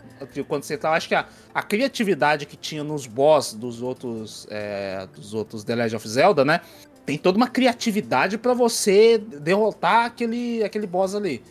Quando 0.46 0.62
você 0.62 0.76
tá, 0.76 0.92
acho 0.92 1.08
que 1.08 1.14
a, 1.14 1.26
a 1.52 1.62
criatividade 1.62 2.46
que 2.46 2.56
tinha 2.56 2.84
nos 2.84 3.06
boss 3.06 3.52
dos 3.52 3.82
outros, 3.82 4.46
é, 4.50 5.06
dos 5.14 5.34
outros 5.34 5.64
The 5.64 5.74
Legend 5.74 5.96
of 5.96 6.08
Zelda, 6.08 6.44
né? 6.44 6.60
Tem 7.04 7.18
toda 7.18 7.36
uma 7.36 7.48
criatividade 7.48 8.38
pra 8.38 8.54
você 8.54 9.18
derrotar 9.18 10.06
aquele, 10.06 10.62
aquele 10.64 10.86
boss 10.86 11.14
ali. 11.14 11.42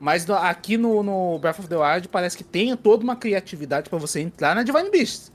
Mas 0.00 0.28
aqui 0.30 0.78
no, 0.78 1.02
no 1.02 1.38
Breath 1.38 1.58
of 1.58 1.68
the 1.68 1.76
Wild 1.76 2.08
parece 2.08 2.34
que 2.36 2.42
tem 2.42 2.74
toda 2.74 3.04
uma 3.04 3.14
criatividade 3.14 3.90
pra 3.90 3.98
você 3.98 4.18
entrar 4.20 4.54
na 4.56 4.62
Divine 4.62 4.90
Beast. 4.90 5.30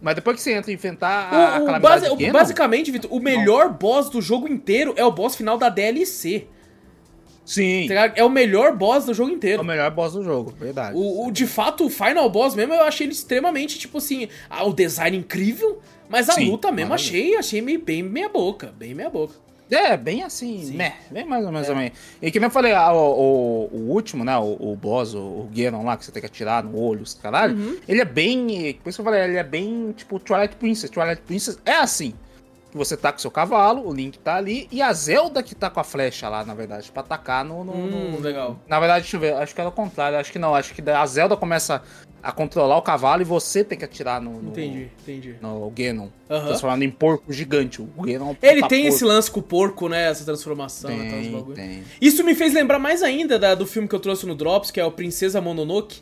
Mas 0.00 0.14
depois 0.14 0.36
que 0.36 0.42
você 0.42 0.54
entra 0.54 0.70
e 0.70 0.74
enfrentar 0.74 1.08
a, 1.30 1.56
a. 1.56 1.58
O- 1.58 1.62
o 1.62 1.66
calamidade 1.66 2.00
base- 2.08 2.16
Ganon, 2.16 2.32
basicamente, 2.32 2.90
Vitor, 2.90 3.12
o 3.12 3.20
melhor 3.20 3.68
boss 3.68 4.08
do 4.08 4.20
jogo 4.22 4.48
inteiro 4.48 4.94
é 4.96 5.04
o 5.04 5.12
boss 5.12 5.36
final 5.36 5.58
da 5.58 5.68
DLC. 5.68 6.46
sim, 7.44 7.86
tá? 7.88 8.12
É 8.16 8.24
o 8.24 8.30
melhor 8.30 8.74
boss 8.76 9.04
do 9.04 9.12
jogo 9.14 9.30
é 9.30 9.34
inteiro. 9.34 9.62
o 9.62 9.64
melhor 9.64 9.90
boss 9.90 10.12
do 10.14 10.22
jogo, 10.24 10.52
verdade. 10.58 10.96
O, 10.96 11.26
o- 11.26 11.30
de 11.30 11.46
fato, 11.46 11.84
o 11.86 11.90
final 11.90 12.28
boss 12.30 12.54
mesmo, 12.54 12.72
eu 12.74 12.82
achei 12.84 13.06
ele 13.06 13.12
extremamente, 13.12 13.78
tipo 13.78 13.98
assim, 13.98 14.26
ah, 14.48 14.64
o 14.64 14.72
design 14.72 15.16
incrível, 15.18 15.80
mas 16.08 16.28
a 16.28 16.32
Sim, 16.32 16.50
luta 16.50 16.72
mesmo 16.72 16.90
maravilha. 16.90 17.20
achei, 17.20 17.36
achei 17.36 17.60
meio, 17.62 17.80
bem 17.80 18.02
meia 18.02 18.28
boca, 18.28 18.72
bem 18.78 18.94
meia 18.94 19.10
boca. 19.10 19.34
É, 19.72 19.96
bem 19.96 20.22
assim, 20.22 20.64
Sim. 20.66 20.76
né? 20.76 20.96
Bem 21.10 21.24
mais 21.24 21.44
ou 21.46 21.50
menos 21.50 21.66
também. 21.66 21.92
E 22.20 22.30
que 22.30 22.38
nem 22.38 22.46
eu 22.46 22.50
falei, 22.50 22.72
ah, 22.74 22.92
o, 22.92 22.98
o, 22.98 23.70
o 23.72 23.90
último, 23.90 24.22
né? 24.22 24.36
O, 24.36 24.56
o 24.72 24.76
boss, 24.76 25.14
o, 25.14 25.18
o 25.18 25.50
lá, 25.82 25.96
que 25.96 26.04
você 26.04 26.12
tem 26.12 26.20
que 26.20 26.26
atirar 26.26 26.62
no 26.62 26.78
olho, 26.78 27.02
os 27.02 27.14
caralho. 27.14 27.56
Uhum. 27.56 27.78
Ele 27.88 28.00
é 28.02 28.04
bem. 28.04 28.74
Por 28.82 28.90
isso 28.90 28.96
que 28.96 29.00
eu 29.00 29.04
falei, 29.04 29.22
ele 29.22 29.38
é 29.38 29.42
bem 29.42 29.92
tipo 29.96 30.18
Twilight 30.18 30.56
Princess. 30.56 30.90
Twilight 30.90 31.22
Princess 31.22 31.58
é 31.64 31.72
assim. 31.76 32.12
Você 32.74 32.96
tá 32.96 33.12
com 33.12 33.18
seu 33.18 33.30
cavalo, 33.30 33.86
o 33.86 33.92
Link 33.92 34.18
tá 34.18 34.36
ali, 34.36 34.66
e 34.72 34.80
a 34.80 34.90
Zelda 34.94 35.42
que 35.42 35.54
tá 35.54 35.68
com 35.68 35.78
a 35.78 35.84
flecha 35.84 36.26
lá, 36.30 36.42
na 36.42 36.54
verdade, 36.54 36.90
pra 36.90 37.02
atacar 37.02 37.44
no. 37.44 37.62
no- 37.64 37.72
Hum, 37.74 38.12
no- 38.12 38.20
legal. 38.20 38.58
Na 38.66 38.78
verdade, 38.80 39.02
deixa 39.02 39.16
eu 39.16 39.20
ver, 39.20 39.34
acho 39.34 39.54
que 39.54 39.60
era 39.60 39.68
o 39.68 39.72
contrário, 39.72 40.18
acho 40.18 40.32
que 40.32 40.38
não, 40.38 40.54
acho 40.54 40.72
que 40.74 40.90
a 40.90 41.04
Zelda 41.06 41.36
começa 41.36 41.82
a 42.22 42.30
controlar 42.30 42.76
o 42.78 42.82
cavalo 42.82 43.22
e 43.22 43.24
você 43.24 43.64
tem 43.64 43.76
que 43.76 43.84
atirar 43.84 44.20
no. 44.20 44.40
no 44.40 44.50
Entendi, 44.50 44.88
entendi. 45.02 45.34
No 45.40 45.70
Ganon. 45.74 46.08
Aham. 46.30 46.46
Transformando 46.46 46.82
em 46.84 46.90
porco 46.90 47.32
gigante. 47.32 47.82
O 47.82 47.88
Ganon 48.02 48.34
é 48.40 48.50
Ele 48.52 48.60
tem 48.68 48.82
porco. 48.82 48.94
esse 48.96 49.04
lance 49.04 49.30
com 49.30 49.40
o 49.40 49.42
porco, 49.42 49.88
né? 49.88 50.08
Essa 50.08 50.24
transformação 50.24 50.90
e 50.92 51.10
Tem, 51.10 51.32
bagulho. 51.32 51.54
tem. 51.56 51.82
Isso 52.00 52.22
me 52.22 52.34
fez 52.34 52.54
lembrar 52.54 52.78
mais 52.78 53.02
ainda 53.02 53.38
da- 53.38 53.54
do 53.54 53.66
filme 53.66 53.88
que 53.88 53.94
eu 53.94 54.00
trouxe 54.00 54.24
no 54.26 54.34
Drops, 54.34 54.70
que 54.70 54.78
é 54.80 54.84
o 54.84 54.92
Princesa 54.92 55.40
Mononoke. 55.40 56.00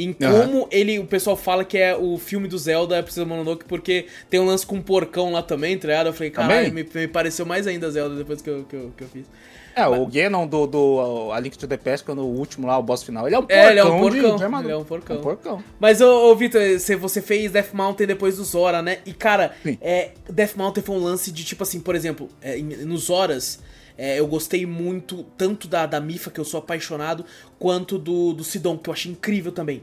Em 0.00 0.12
como 0.12 0.68
ele, 0.70 0.98
o 1.00 1.06
pessoal 1.06 1.36
fala 1.36 1.64
que 1.64 1.76
é 1.76 1.96
o 1.96 2.16
filme 2.18 2.46
do 2.46 2.56
Zelda, 2.56 2.96
é 2.96 3.02
Princesa 3.02 3.26
Mononoke, 3.26 3.64
porque 3.64 4.06
tem 4.30 4.38
um 4.38 4.44
lance 4.46 4.64
com 4.64 4.76
um 4.76 4.80
porcão 4.80 5.32
lá 5.32 5.42
também, 5.42 5.76
tá 5.76 5.88
ligado? 5.88 6.06
Eu 6.06 6.12
falei, 6.12 6.30
caralho, 6.30 6.72
me, 6.72 6.86
me 6.94 7.08
pareceu 7.08 7.44
mais 7.44 7.66
ainda 7.66 7.90
Zelda 7.90 8.14
depois 8.14 8.40
que 8.40 8.48
eu, 8.48 8.64
que 8.64 8.76
eu, 8.76 8.92
que 8.96 9.02
eu 9.02 9.08
fiz. 9.08 9.26
É, 9.78 9.86
o 9.88 10.06
Ganon 10.06 10.46
do, 10.46 10.66
do 10.66 11.30
A 11.32 11.38
Link 11.40 11.56
to 11.56 11.66
the 11.66 11.76
Past, 11.76 12.04
quando 12.04 12.22
o 12.22 12.26
último 12.38 12.66
lá, 12.66 12.78
o 12.78 12.82
boss 12.82 13.02
final, 13.02 13.26
ele 13.26 13.36
é 13.36 13.38
um 13.38 13.42
porcão. 13.42 13.56
É, 13.58 13.70
ele 13.70 13.80
é 13.80 13.84
um 13.84 13.94
de- 13.96 14.00
porcão, 14.20 14.36
de 14.36 14.44
armadura. 14.44 14.72
ele 14.74 14.78
é 14.78 14.82
um 14.82 14.84
porcão. 14.84 15.16
Um 15.16 15.20
porcão. 15.20 15.64
Mas, 15.78 16.00
ô, 16.00 16.30
ô 16.30 16.34
Vitor, 16.34 16.60
você, 16.78 16.96
você 16.96 17.22
fez 17.22 17.52
Death 17.52 17.72
Mountain 17.72 18.06
depois 18.06 18.36
do 18.36 18.44
Zora, 18.44 18.82
né? 18.82 18.98
E, 19.06 19.12
cara, 19.12 19.54
Sim. 19.62 19.78
é, 19.80 20.10
Death 20.28 20.56
Mountain 20.56 20.82
foi 20.82 20.96
um 20.96 21.02
lance 21.02 21.30
de, 21.30 21.44
tipo 21.44 21.62
assim, 21.62 21.80
por 21.80 21.94
exemplo, 21.94 22.28
é, 22.42 22.56
nos 22.58 23.04
Zoras, 23.04 23.60
É, 24.00 24.20
eu 24.20 24.28
gostei 24.28 24.64
muito, 24.64 25.24
tanto 25.36 25.66
da, 25.66 25.84
da 25.84 26.00
Mifa, 26.00 26.30
que 26.30 26.38
eu 26.38 26.44
sou 26.44 26.58
apaixonado, 26.58 27.24
quanto 27.58 27.98
do, 27.98 28.32
do 28.32 28.44
Sidon, 28.44 28.78
que 28.78 28.88
eu 28.88 28.92
achei 28.94 29.10
incrível 29.10 29.50
também. 29.50 29.82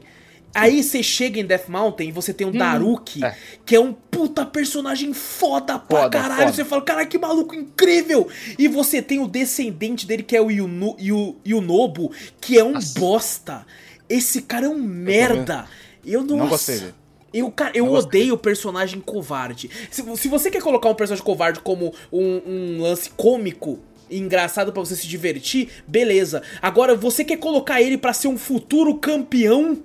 Aí 0.56 0.82
você 0.82 1.02
chega 1.02 1.38
em 1.38 1.44
Death 1.44 1.68
Mountain 1.68 2.08
e 2.08 2.12
você 2.12 2.32
tem 2.32 2.46
um 2.46 2.52
Daruki, 2.52 3.24
é. 3.24 3.36
que 3.64 3.76
é 3.76 3.80
um 3.80 3.92
puta 3.92 4.44
personagem 4.46 5.12
foda 5.12 5.78
pra 5.78 6.02
Foda, 6.04 6.18
caralho. 6.18 6.40
foda. 6.40 6.52
Você 6.52 6.64
fala, 6.64 6.82
caralho, 6.82 7.08
que 7.08 7.18
maluco 7.18 7.54
incrível! 7.54 8.28
E 8.58 8.66
você 8.68 9.02
tem 9.02 9.18
o 9.20 9.28
descendente 9.28 10.06
dele, 10.06 10.22
que 10.22 10.36
é 10.36 10.40
o 10.40 10.50
Yuno, 10.50 10.96
Yu, 10.98 11.36
Yunobo, 11.46 12.10
que 12.40 12.58
é 12.58 12.64
um 12.64 12.72
Nossa. 12.72 12.98
bosta. 12.98 13.66
Esse 14.08 14.42
cara 14.42 14.66
é 14.66 14.68
um 14.68 14.78
merda. 14.80 15.66
Eu 16.04 16.22
não, 16.22 16.36
Não 16.38 16.48
gostei 16.48 16.78
dele. 16.78 16.94
Eu, 17.34 17.50
cara, 17.50 17.72
eu 17.74 17.92
odeio 17.92 18.34
o 18.34 18.38
personagem 18.38 18.98
covarde. 19.00 19.68
Se, 19.90 20.02
se 20.16 20.28
você 20.28 20.50
quer 20.50 20.62
colocar 20.62 20.88
um 20.88 20.94
personagem 20.94 21.24
covarde 21.24 21.60
como 21.60 21.92
um, 22.10 22.40
um 22.46 22.80
lance 22.82 23.10
cômico 23.10 23.78
e 24.08 24.18
engraçado 24.18 24.72
pra 24.72 24.80
você 24.80 24.96
se 24.96 25.06
divertir, 25.06 25.68
beleza. 25.86 26.42
Agora, 26.62 26.94
você 26.94 27.24
quer 27.24 27.36
colocar 27.36 27.82
ele 27.82 27.98
pra 27.98 28.12
ser 28.14 28.28
um 28.28 28.38
futuro 28.38 28.94
campeão? 28.94 29.76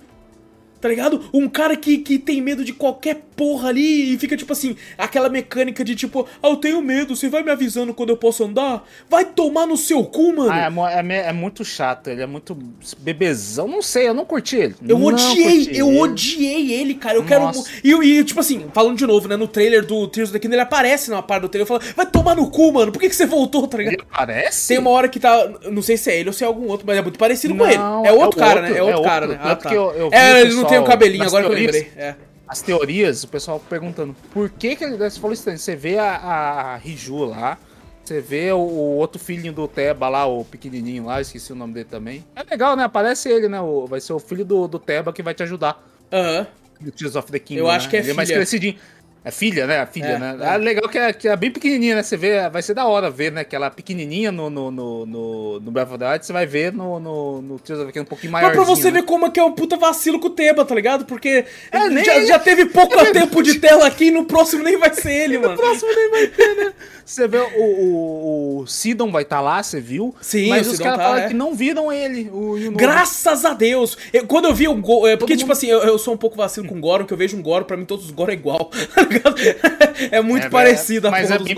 Tá 0.82 0.90
ligado? 0.90 1.22
Um 1.34 1.48
cara 1.48 1.76
que, 1.78 2.00
que 2.00 2.18
tem 2.18 2.42
medo 2.42 2.66
de 2.66 2.74
qualquer 2.74 3.22
porra 3.36 3.70
ali 3.70 4.14
e 4.14 4.18
fica 4.18 4.36
tipo 4.36 4.52
assim, 4.52 4.76
aquela 4.98 5.30
mecânica 5.30 5.84
de 5.84 5.96
tipo, 5.96 6.28
ah, 6.42 6.50
eu 6.50 6.56
tenho 6.58 6.82
medo, 6.82 7.16
você 7.16 7.30
vai 7.30 7.44
me 7.44 7.52
avisando 7.52 7.94
quando 7.94 8.10
eu 8.10 8.18
posso 8.18 8.44
andar? 8.44 8.84
Vai 9.10 9.24
tomar 9.26 9.66
no 9.68 9.78
seu 9.78 10.04
cu, 10.04 10.36
mano! 10.36 10.52
Ah, 10.52 10.92
é, 10.92 11.08
é 11.08 11.22
é 11.30 11.34
muito 11.34 11.64
chato, 11.64 12.08
ele 12.08 12.22
é 12.22 12.26
muito 12.26 12.58
bebezão. 13.00 13.68
Não 13.68 13.82
sei, 13.82 14.08
eu 14.08 14.14
não 14.14 14.26
curti 14.26 14.56
ele. 14.58 14.76
Eu 14.88 14.98
Não 15.00 15.06
odiei, 15.08 15.70
eu 15.74 15.88
ele. 15.90 16.00
odiei 16.00 16.74
ele, 16.74 16.94
cara. 16.96 17.16
Eu 17.18 17.24
quero. 17.26 17.42
Nossa. 17.46 17.60
mu- 17.60 17.66
E, 17.84 18.20
e, 18.20 18.24
tipo 18.24 18.40
assim, 18.40 18.66
falando 18.74 18.98
de 18.98 19.06
novo, 19.06 19.28
né? 19.28 19.36
No 19.36 19.48
trailer 19.48 19.86
do 19.86 20.08
Tears 20.08 20.30
of 20.30 20.34
the 20.34 20.40
Kingdom, 20.40 20.56
ele 20.56 20.62
aparece 20.62 21.10
numa 21.10 21.24
parte 21.24 21.44
do 21.44 21.50
trailer 21.50 21.66
e 21.66 21.68
fala: 21.68 21.82
Vai 21.96 22.06
tomar 22.06 22.36
no 22.36 22.50
cu, 22.50 22.72
mano. 22.74 22.92
Por 22.92 23.00
que, 23.00 23.10
que 23.10 23.16
você 23.16 23.26
voltou, 23.26 23.68
tá 23.68 23.78
ligado? 23.78 23.94
Ele 23.94 24.04
parece? 24.12 24.68
Tem 24.70 24.78
uma 24.80 24.90
hora 24.90 25.08
que 25.08 25.20
tá. 25.20 25.50
Não 25.72 25.82
sei 25.82 25.98
se 25.98 26.10
é 26.12 26.20
ele 26.20 26.30
ou 26.30 26.34
se 26.34 26.44
é 26.44 26.48
algum 26.48 26.68
outro, 26.68 26.86
mas 26.88 26.98
é 26.98 27.02
muito 27.02 27.18
parecido 27.20 27.56
com 27.56 27.66
ele. 27.66 27.78
Não, 27.78 28.06
É 28.06 28.12
outro 28.12 28.40
é 28.40 28.44
o 28.44 28.48
cara, 28.48 28.60
outro, 28.62 28.74
né? 28.74 28.80
É 28.80 28.84
outro 28.84 29.02
é 29.02 29.04
cara, 29.06 29.26
outro. 29.28 29.44
né? 29.44 29.52
Ah, 29.52 29.56
tá. 29.56 29.70
que 29.70 29.76
eu- 29.76 29.92
eu 29.94 30.10
vi 30.10 30.16
é, 30.16 30.42
ele 30.42 30.54
não 30.56 30.66
tem 30.72 30.80
o 30.80 30.82
pessoal 30.82 30.86
cabelinho, 31.00 31.24
agora 31.24 31.44
que 31.44 31.50
eu 31.52 31.56
teorias. 31.56 31.76
lembrei. 31.76 32.04
É. 32.04 32.16
As 32.48 32.62
teorias, 32.62 33.24
o 33.24 33.28
pessoal 33.30 33.60
perguntando 33.70 34.16
por 34.34 34.50
que 34.50 34.76
que 34.76 34.84
ele 34.84 35.10
falou 35.12 35.32
isso, 35.34 35.50
você 35.50 35.76
vê 35.76 35.98
a, 35.98 36.16
a 36.16 36.76
Riju 36.78 37.24
lá, 37.26 37.58
você 38.04 38.20
vê 38.20 38.52
o, 38.52 38.58
o 38.58 38.98
outro 38.98 39.20
filhinho 39.22 39.54
do 39.54 39.68
Teba 39.68 40.10
lá, 40.10 40.26
o 40.26 40.44
pequenininho 40.44 41.06
lá, 41.06 41.22
esqueci 41.22 41.54
o 41.54 41.56
nome 41.56 41.74
dele 41.74 41.88
também. 41.90 42.26
É 42.36 42.44
legal, 42.44 42.76
né? 42.76 42.84
Aparece 42.84 43.30
ele, 43.30 43.48
né? 43.48 43.62
O, 43.62 43.86
vai 43.88 44.02
ser 44.02 44.12
o 44.14 44.20
filho 44.20 44.44
do, 44.44 44.68
do 44.68 44.80
Teba 44.80 45.14
que 45.14 45.24
vai 45.24 45.34
te 45.34 45.44
ajudar. 45.44 45.82
Aham. 46.12 46.46
Do 46.82 46.92
Tears 46.92 47.16
of 47.16 47.32
the 47.32 47.40
Kingdom, 47.40 47.62
Eu 47.64 47.70
acho 47.70 47.86
né? 47.86 47.92
que 47.92 47.98
é 47.98 48.00
Ele 48.00 48.12
é 48.12 48.14
mais 48.16 48.28
filha. 48.28 48.40
crescidinho. 48.40 48.76
É 49.24 49.30
filha, 49.30 49.68
né? 49.68 49.80
A 49.82 49.86
filha, 49.86 50.06
É, 50.14 50.18
né? 50.18 50.38
é. 50.42 50.46
Ah, 50.48 50.56
legal 50.56 50.90
que 50.90 50.98
é, 50.98 51.14
que 51.14 51.28
é 51.28 51.36
bem 51.36 51.52
pequenininha, 51.52 51.96
né? 51.96 52.02
Você 52.02 52.18
vê, 52.18 52.50
vai 52.50 52.64
ser 52.64 52.74
da 52.74 52.88
hora 52.88 53.08
ver, 53.12 53.32
né? 53.32 53.44
Que 53.44 53.56
ela 53.56 53.68
é 53.68 53.70
pequenininha 53.70 54.32
no, 54.32 54.50
no, 54.50 54.72
no, 54.72 55.06
no, 55.06 55.60
no 55.60 55.72
Breath 55.72 55.90
of 55.90 56.00
the 56.00 56.12
Wild, 56.12 56.26
você 56.26 56.34
vai 56.34 56.48
ver 56.48 56.74
no, 56.74 57.00
no, 57.00 57.40
no 57.40 57.60
Tears 57.60 57.82
of 57.84 57.92
the 57.92 58.02
um 58.02 58.06
pouquinho 58.06 58.32
Mas 58.34 58.42
maiorzinho. 58.42 58.66
pra 58.66 58.76
você 58.76 58.90
né? 58.90 59.00
ver 59.00 59.06
como 59.06 59.28
é 59.28 59.30
que 59.30 59.40
é 59.40 59.44
um 59.44 59.52
puta 59.52 59.78
vacilo 59.78 60.20
com 60.20 60.26
o 60.26 60.32
Teba, 60.32 60.66
tá 60.66 60.74
ligado? 60.74 61.06
Porque 61.06 61.46
É, 61.72 61.88
nem- 61.88 62.04
já, 62.04 62.20
já 62.26 62.40
teve 62.40 62.66
pouco 62.66 62.96
tempo 63.14 63.44
de 63.44 63.60
tela 63.60 63.86
aqui 63.86 64.06
e 64.06 64.12
no 64.12 64.26
próximo 64.26 64.64
nem 64.64 64.76
vai 64.78 64.92
ser 64.92 65.12
ele, 65.14 65.38
mano. 65.40 65.56
próximo 65.56 65.92
nem 65.96 66.10
vai 66.10 66.26
ter, 66.28 66.56
né? 66.56 66.74
Você 67.06 67.28
vê 67.28 67.38
o, 67.40 67.62
o, 67.62 68.60
o 68.62 68.68
Sidon 68.68 69.12
vai 69.12 69.24
estar 69.24 69.42
lá, 69.42 69.62
você 69.62 69.80
viu? 69.82 70.16
Sim, 70.22 70.48
mas 70.50 70.68
o 70.68 70.72
os 70.72 70.80
caras 70.80 70.98
tá, 70.98 71.04
falam 71.04 71.20
é. 71.20 71.28
que 71.28 71.34
não 71.34 71.54
viram 71.54 71.92
ele, 71.92 72.30
o 72.32 72.58
Yunobo. 72.58 72.78
Graças 72.78 73.44
a 73.46 73.54
Deus! 73.54 73.98
Eu- 74.14 74.26
quando 74.26 74.46
eu 74.46 74.54
vi 74.56 74.68
o 74.68 74.74
Goro. 74.76 75.06
É, 75.08 75.18
porque, 75.18 75.34
Todo 75.34 75.40
tipo 75.40 75.48
mundo- 75.50 75.58
assim, 75.58 75.68
eu, 75.68 75.80
eu 75.82 76.00
sou 76.00 76.14
um 76.14 76.18
pouco 76.18 76.38
vacilo 76.38 76.66
com 76.68 76.76
o 76.78 76.80
Goro, 76.80 77.06
que 77.06 77.14
eu 77.14 77.18
vejo 77.18 77.36
um 77.38 77.42
Goro, 77.42 77.66
pra 77.66 77.76
mim 77.76 77.84
todos 77.86 78.06
os 78.06 78.12
Goro 78.12 78.32
é 78.32 78.34
igual. 78.34 78.72
é 80.12 80.22
muito 80.22 80.48
É, 80.48 80.50
parecido 80.50 81.08
a 81.08 81.12
Mas 81.12 81.30
é 81.32 81.38
dos 81.38 81.46
bem 81.48 81.54
é 81.54 81.56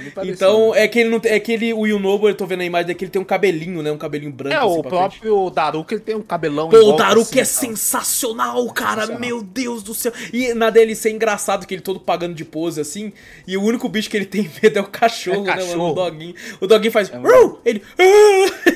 bem 0.00 0.10
parecido. 0.10 0.34
Então, 0.34 0.74
é 0.74 0.86
que 0.88 1.00
ele 1.00 1.08
não 1.10 1.20
tem. 1.20 1.32
É 1.32 1.40
que 1.40 1.52
ele, 1.52 1.72
o 1.72 1.86
Yunobo, 1.86 2.28
eu 2.28 2.34
tô 2.34 2.46
vendo 2.46 2.60
a 2.62 2.64
imagem 2.64 2.88
daqui, 2.88 3.04
ele 3.04 3.10
tem 3.10 3.20
um 3.20 3.24
cabelinho, 3.24 3.82
né? 3.82 3.90
Um 3.92 3.98
cabelinho 3.98 4.32
branco. 4.32 4.54
É, 4.54 4.58
assim 4.58 4.66
o 4.66 4.82
pra 4.82 4.90
frente. 4.90 5.20
próprio 5.20 5.50
Daruka, 5.50 5.94
ele 5.94 6.02
tem 6.02 6.14
um 6.14 6.22
cabelão 6.22 6.68
Pô, 6.68 6.76
o 6.76 6.80
é 6.80 7.02
assim, 7.02 7.36
tal. 7.36 7.44
sensacional, 7.44 8.66
cara. 8.72 9.02
Sensacional. 9.02 9.20
Meu 9.20 9.42
Deus 9.42 9.82
do 9.82 9.94
céu. 9.94 10.12
E 10.32 10.54
na 10.54 10.70
DLC 10.70 11.08
é 11.08 11.12
engraçado 11.12 11.66
que 11.66 11.74
ele 11.74 11.82
todo 11.82 12.00
pagando 12.00 12.34
de 12.34 12.44
pose 12.44 12.80
assim. 12.80 13.12
E 13.46 13.56
o 13.56 13.62
único 13.62 13.88
bicho 13.88 14.08
que 14.10 14.16
ele 14.16 14.26
tem 14.26 14.50
medo 14.62 14.78
é 14.78 14.82
o 14.82 14.86
cachorro, 14.86 15.48
É 15.48 15.56
né, 15.56 15.64
mano? 15.64 15.90
O 15.90 15.94
doguinho. 15.94 16.34
O 16.60 16.66
doguinho 16.66 16.92
faz. 16.92 17.10
É 17.12 17.16
"Rau!" 17.16 17.60
ele. 17.64 17.82
"Ah!" 17.98 18.54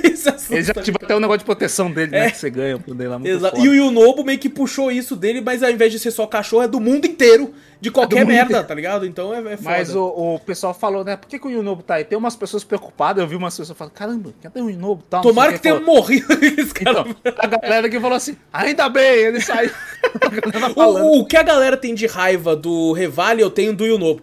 Ele 0.50 0.62
já 0.62 0.72
ativa 0.72 0.98
até 1.02 1.14
o 1.14 1.20
negócio 1.20 1.40
de 1.40 1.44
proteção 1.44 1.90
dele, 1.90 2.14
É. 2.16 2.20
né? 2.24 2.30
Que 2.30 2.38
você 2.38 2.50
ganha 2.50 2.78
por 2.78 2.94
dele 2.94 3.08
lá, 3.10 3.18
muito. 3.18 3.58
E 3.58 3.68
o 3.68 3.74
Yunobo 3.74 4.24
meio 4.24 4.38
que 4.38 4.48
puxou 4.48 4.90
isso 4.90 5.14
dele, 5.14 5.40
mas 5.40 5.62
ao 5.62 5.70
invés 5.70 5.92
de 5.92 5.98
ser 5.98 6.10
só 6.10 6.26
cachorro, 6.26 6.62
é 6.62 6.68
do 6.68 6.80
mundo 6.80 7.06
inteiro. 7.06 7.52
De 7.80 7.90
qualquer 7.90 8.20
mundo 8.20 8.28
merda, 8.28 8.64
tá 8.64 8.74
ligado? 8.74 9.06
Então 9.06 9.32
é, 9.32 9.38
é 9.38 9.56
foda. 9.56 9.70
Mas 9.70 9.94
o, 9.94 10.04
o 10.04 10.38
pessoal 10.40 10.74
falou, 10.74 11.04
né? 11.04 11.16
Por 11.16 11.28
que, 11.28 11.38
que 11.38 11.46
o 11.46 11.50
Yunobo 11.50 11.82
tá 11.82 11.94
aí? 11.94 12.04
Tem 12.04 12.18
umas 12.18 12.34
pessoas 12.34 12.64
preocupadas, 12.64 13.22
eu 13.22 13.28
vi 13.28 13.36
umas 13.36 13.56
pessoas 13.56 13.78
falando, 13.78 13.92
caramba, 13.92 14.34
cadê 14.42 14.60
o 14.60 14.68
Yunobo? 14.68 15.04
Tal, 15.08 15.22
Tomara 15.22 15.52
que 15.52 15.58
o 15.58 15.60
tenha 15.60 15.80
morrido 15.80 16.26
esse 16.42 16.74
cara. 16.74 17.00
Então, 17.00 17.34
a 17.38 17.46
galera 17.46 17.88
que 17.88 18.00
falou 18.00 18.16
assim, 18.16 18.36
ainda 18.52 18.88
bem, 18.88 19.16
ele 19.18 19.40
saiu. 19.40 19.70
O, 20.74 21.20
o 21.20 21.26
que 21.26 21.36
a 21.36 21.42
galera 21.42 21.76
tem 21.76 21.94
de 21.94 22.06
raiva 22.06 22.56
do 22.56 22.92
Revali, 22.92 23.42
eu 23.42 23.50
tenho 23.50 23.74
do 23.74 23.86
Yunobo. 23.86 24.22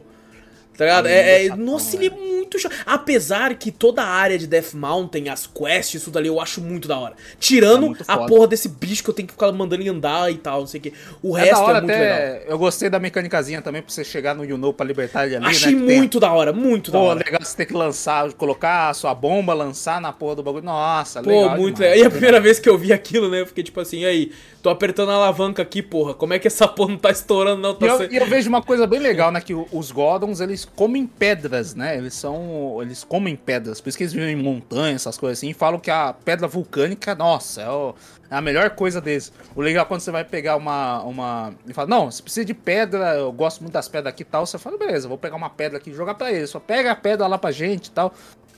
Tá 0.77 0.85
ligado? 0.85 1.07
É, 1.07 1.45
é- 1.45 1.55
nossa, 1.55 1.95
ele 1.95 2.07
é 2.07 2.09
muito 2.09 2.59
chato. 2.59 2.73
Apesar 2.85 3.55
que 3.55 3.71
toda 3.71 4.01
a 4.03 4.07
área 4.07 4.37
de 4.37 4.45
Death 4.47 4.73
Mountain, 4.73 5.29
as 5.29 5.47
quests, 5.47 6.01
isso 6.01 6.11
dali, 6.11 6.27
eu 6.27 6.39
acho 6.39 6.59
muito 6.61 6.87
da 6.87 6.97
hora. 6.97 7.13
Tirando 7.39 7.83
É 7.85 7.87
muito 7.87 8.03
a 8.07 8.17
porra 8.25 8.47
desse 8.47 8.67
bicho 8.67 9.03
que 9.03 9.09
eu 9.09 9.13
tenho 9.13 9.27
que 9.27 9.33
ficar 9.33 9.51
mandando 9.51 9.81
ele 9.81 9.89
andar 9.89 10.31
e 10.31 10.35
tal, 10.37 10.59
não 10.61 10.67
sei 10.67 10.79
o 10.79 10.83
que. 10.83 10.93
O 11.23 11.37
É 11.37 11.41
resto 11.41 11.55
da 11.55 11.61
hora 11.63 11.77
é 11.77 11.81
muito 11.81 11.91
legal. 11.93 12.13
até. 12.17 12.45
Eu 12.47 12.57
gostei 12.57 12.89
da 12.89 12.99
mecânicazinha 12.99 13.61
também 13.61 13.81
pra 13.81 13.91
você 13.91 14.03
chegar 14.03 14.35
no 14.35 14.43
Yunobo 14.43 14.73
pra 14.73 14.85
libertar 14.85 15.25
ele 15.25 15.37
ali, 15.37 15.45
Achei 15.45 15.73
né? 15.73 15.79
que 15.81 15.87
tem- 15.87 15.97
muito 15.97 16.19
da 16.19 16.31
hora, 16.31 16.51
muito 16.53 16.91
da 16.91 16.99
Pô, 16.99 17.05
hora. 17.05 17.19
legal 17.23 17.39
você 17.41 17.55
ter 17.57 17.65
que 17.65 17.73
lançar, 17.73 18.31
colocar 18.33 18.89
a 18.89 18.93
sua 18.93 19.13
bomba, 19.15 19.53
lançar 19.53 19.99
na 20.01 20.11
porra 20.11 20.35
do 20.35 20.43
bagulho. 20.43 20.63
Nossa, 20.65 21.21
Pô, 21.23 21.29
legal. 21.29 21.57
muito 21.57 21.75
demais. 21.77 21.93
legal. 21.93 22.05
E 22.05 22.07
a 22.07 22.11
primeira 22.11 22.39
vez 22.39 22.59
que 22.59 22.67
eu 22.69 22.77
vi 22.77 22.91
aquilo, 22.91 23.29
né? 23.29 23.41
Eu 23.41 23.47
fiquei 23.47 23.63
tipo 23.63 23.79
assim, 23.79 24.03
aí, 24.05 24.31
tô 24.65 24.71
apertando 24.71 25.11
a 25.11 25.13
alavanca 25.13 25.61
aqui, 25.61 25.83
porra. 25.83 26.15
Como 26.15 26.33
é 26.33 26.39
que 26.39 26.47
essa 26.47 26.67
porra 26.67 26.89
não 26.89 26.97
tá 26.97 27.11
estourando, 27.11 27.61
não? 27.61 27.69
E 27.71 27.75
Tá 27.75 27.85
eu, 27.85 27.97
se- 27.99 28.07
e 28.11 28.15
eu 28.17 28.25
vejo 28.25 28.49
uma 28.49 28.63
coisa 28.63 28.87
bem 28.87 28.99
legal, 28.99 29.31
né? 29.31 29.39
Que 29.39 29.53
os 29.53 29.91
Gordons, 29.91 30.39
eles 30.41 30.65
comem 30.65 31.05
pedras, 31.05 31.75
né? 31.75 31.95
Eles 31.95 32.15
são. 32.15 32.79
Eles 32.81 33.03
comem 33.03 33.35
pedras. 33.35 33.79
Por 33.79 33.89
isso 33.89 33.97
que 33.97 34.03
eles 34.03 34.13
vivem 34.13 34.31
em 34.31 34.41
montanhas, 34.41 35.03
essas 35.03 35.17
coisas 35.19 35.37
assim. 35.37 35.49
E 35.49 35.53
falam 35.53 35.79
que 35.79 35.91
a 35.91 36.13
pedra 36.13 36.47
vulcânica, 36.47 37.13
nossa, 37.13 37.61
é, 37.61 37.69
o- 37.69 37.93
é 38.31 38.35
a 38.35 38.41
melhor 38.41 38.71
coisa 38.71 38.99
deles. 38.99 39.31
O 39.55 39.61
legal 39.61 39.83
é 39.85 39.87
quando 39.87 40.01
você 40.01 40.09
vai 40.09 40.23
pegar 40.25 40.55
uma. 40.55 41.03
uma 41.03 41.53
e 41.67 41.71
fala, 41.73 41.87
não, 41.87 42.09
você 42.09 42.23
precisa 42.23 42.43
de 42.45 42.53
pedra, 42.55 43.13
eu 43.15 43.31
gosto 43.31 43.61
muito 43.61 43.73
das 43.73 43.87
pedras 43.87 44.11
aqui 44.11 44.23
e 44.23 44.25
tal. 44.25 44.45
Você 44.47 44.57
fala, 44.57 44.77
beleza, 44.79 45.07
vou 45.07 45.17
pegar 45.17 45.35
uma 45.35 45.49
pedra 45.51 45.77
aqui 45.77 45.91
e 45.91 45.93
jogar 45.93 46.15
pra 46.15 46.31
eles. 46.31 46.49
Só 46.49 46.59
pega 46.59 46.91
a 46.91 46.95
pedra 46.95 47.27
lá 47.27 47.37
pra 47.37 47.51
gente 47.51 47.87
e 47.87 47.91
tal. 47.91 48.11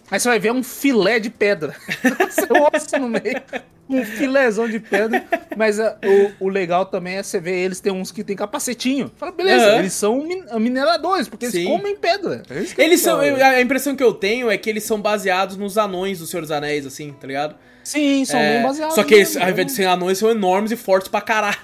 Aí 0.09 0.19
você 0.19 0.29
vai 0.29 0.39
ver 0.39 0.51
um 0.51 0.63
filé 0.63 1.19
de 1.19 1.29
pedra. 1.29 1.75
Seu 2.31 2.47
osso 2.73 2.97
no 2.99 3.09
meio. 3.09 3.41
Um 3.89 4.03
filézão 4.05 4.67
de 4.69 4.79
pedra. 4.79 5.25
Mas 5.55 5.79
ah, 5.79 5.97
o, 6.39 6.45
o 6.45 6.49
legal 6.49 6.85
também 6.85 7.15
é 7.15 7.23
você 7.23 7.39
ver 7.39 7.55
eles, 7.57 7.79
tem 7.79 7.91
uns 7.91 8.11
que 8.11 8.23
tem 8.23 8.35
capacetinho. 8.35 9.11
Fala, 9.17 9.31
beleza, 9.31 9.65
Aham. 9.67 9.79
eles 9.79 9.93
são 9.93 10.23
min- 10.23 10.43
mineradores, 10.59 11.27
porque 11.27 11.49
Sim. 11.49 11.57
eles 11.59 11.69
comem 11.69 11.95
pedra. 11.95 12.43
É 12.49 12.63
que 12.63 12.81
Eles 12.81 13.01
é 13.01 13.03
são. 13.03 13.17
legal. 13.19 13.51
A 13.51 13.61
impressão 13.61 13.95
que 13.95 14.03
eu 14.03 14.13
tenho 14.13 14.49
é 14.51 14.57
que 14.57 14.69
eles 14.69 14.83
são 14.83 15.01
baseados 15.01 15.55
nos 15.57 15.77
anões 15.77 16.19
do 16.19 16.25
Senhor 16.27 16.41
dos 16.41 16.51
Anéis, 16.51 16.85
assim, 16.85 17.13
tá 17.13 17.25
ligado? 17.27 17.55
Sim, 17.83 18.25
são 18.25 18.37
É, 18.39 18.53
bem 18.55 18.63
baseados. 18.63 18.95
Só 18.95 19.03
que 19.03 19.13
eles, 19.13 19.37
ao 19.37 19.49
invés 19.49 19.67
de 19.67 19.71
né? 19.73 19.75
serem 19.77 19.91
anões, 19.91 20.17
são 20.17 20.29
enormes 20.29 20.71
e 20.71 20.75
fortes 20.75 21.07
pra 21.07 21.21
caralho. 21.21 21.57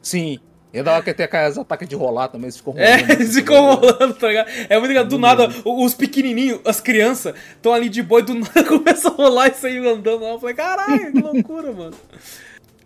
Sim. 0.00 0.38
E 0.72 0.78
é 0.78 0.82
da 0.82 0.92
hora 0.92 1.02
que 1.02 1.14
tem 1.14 1.24
aquelas 1.24 1.56
ataques 1.56 1.88
de 1.88 1.96
rolar 1.96 2.28
também, 2.28 2.44
eles 2.46 2.56
ficam 2.58 2.74
É, 2.76 2.96
rolando. 2.96 3.12
eles 3.14 3.34
ficam 3.36 3.74
rolando, 3.74 4.14
tá 4.14 4.28
ligado? 4.28 4.48
É 4.68 4.76
muito 4.78 4.88
ligado. 4.88 5.08
Do 5.08 5.18
nada, 5.18 5.48
os 5.64 5.94
pequenininhos, 5.94 6.60
as 6.64 6.80
crianças, 6.80 7.34
estão 7.56 7.72
ali 7.72 7.88
de 7.88 8.02
boa 8.02 8.20
e 8.20 8.24
do 8.24 8.34
nada 8.38 8.64
começa 8.64 9.08
a 9.08 9.12
rolar 9.12 9.48
e 9.48 9.54
sair 9.54 9.78
andando 9.86 10.20
lá. 10.24 10.30
Eu 10.30 10.38
falei, 10.40 10.54
caralho, 10.54 11.12
que 11.12 11.20
loucura, 11.20 11.72
mano. 11.72 11.94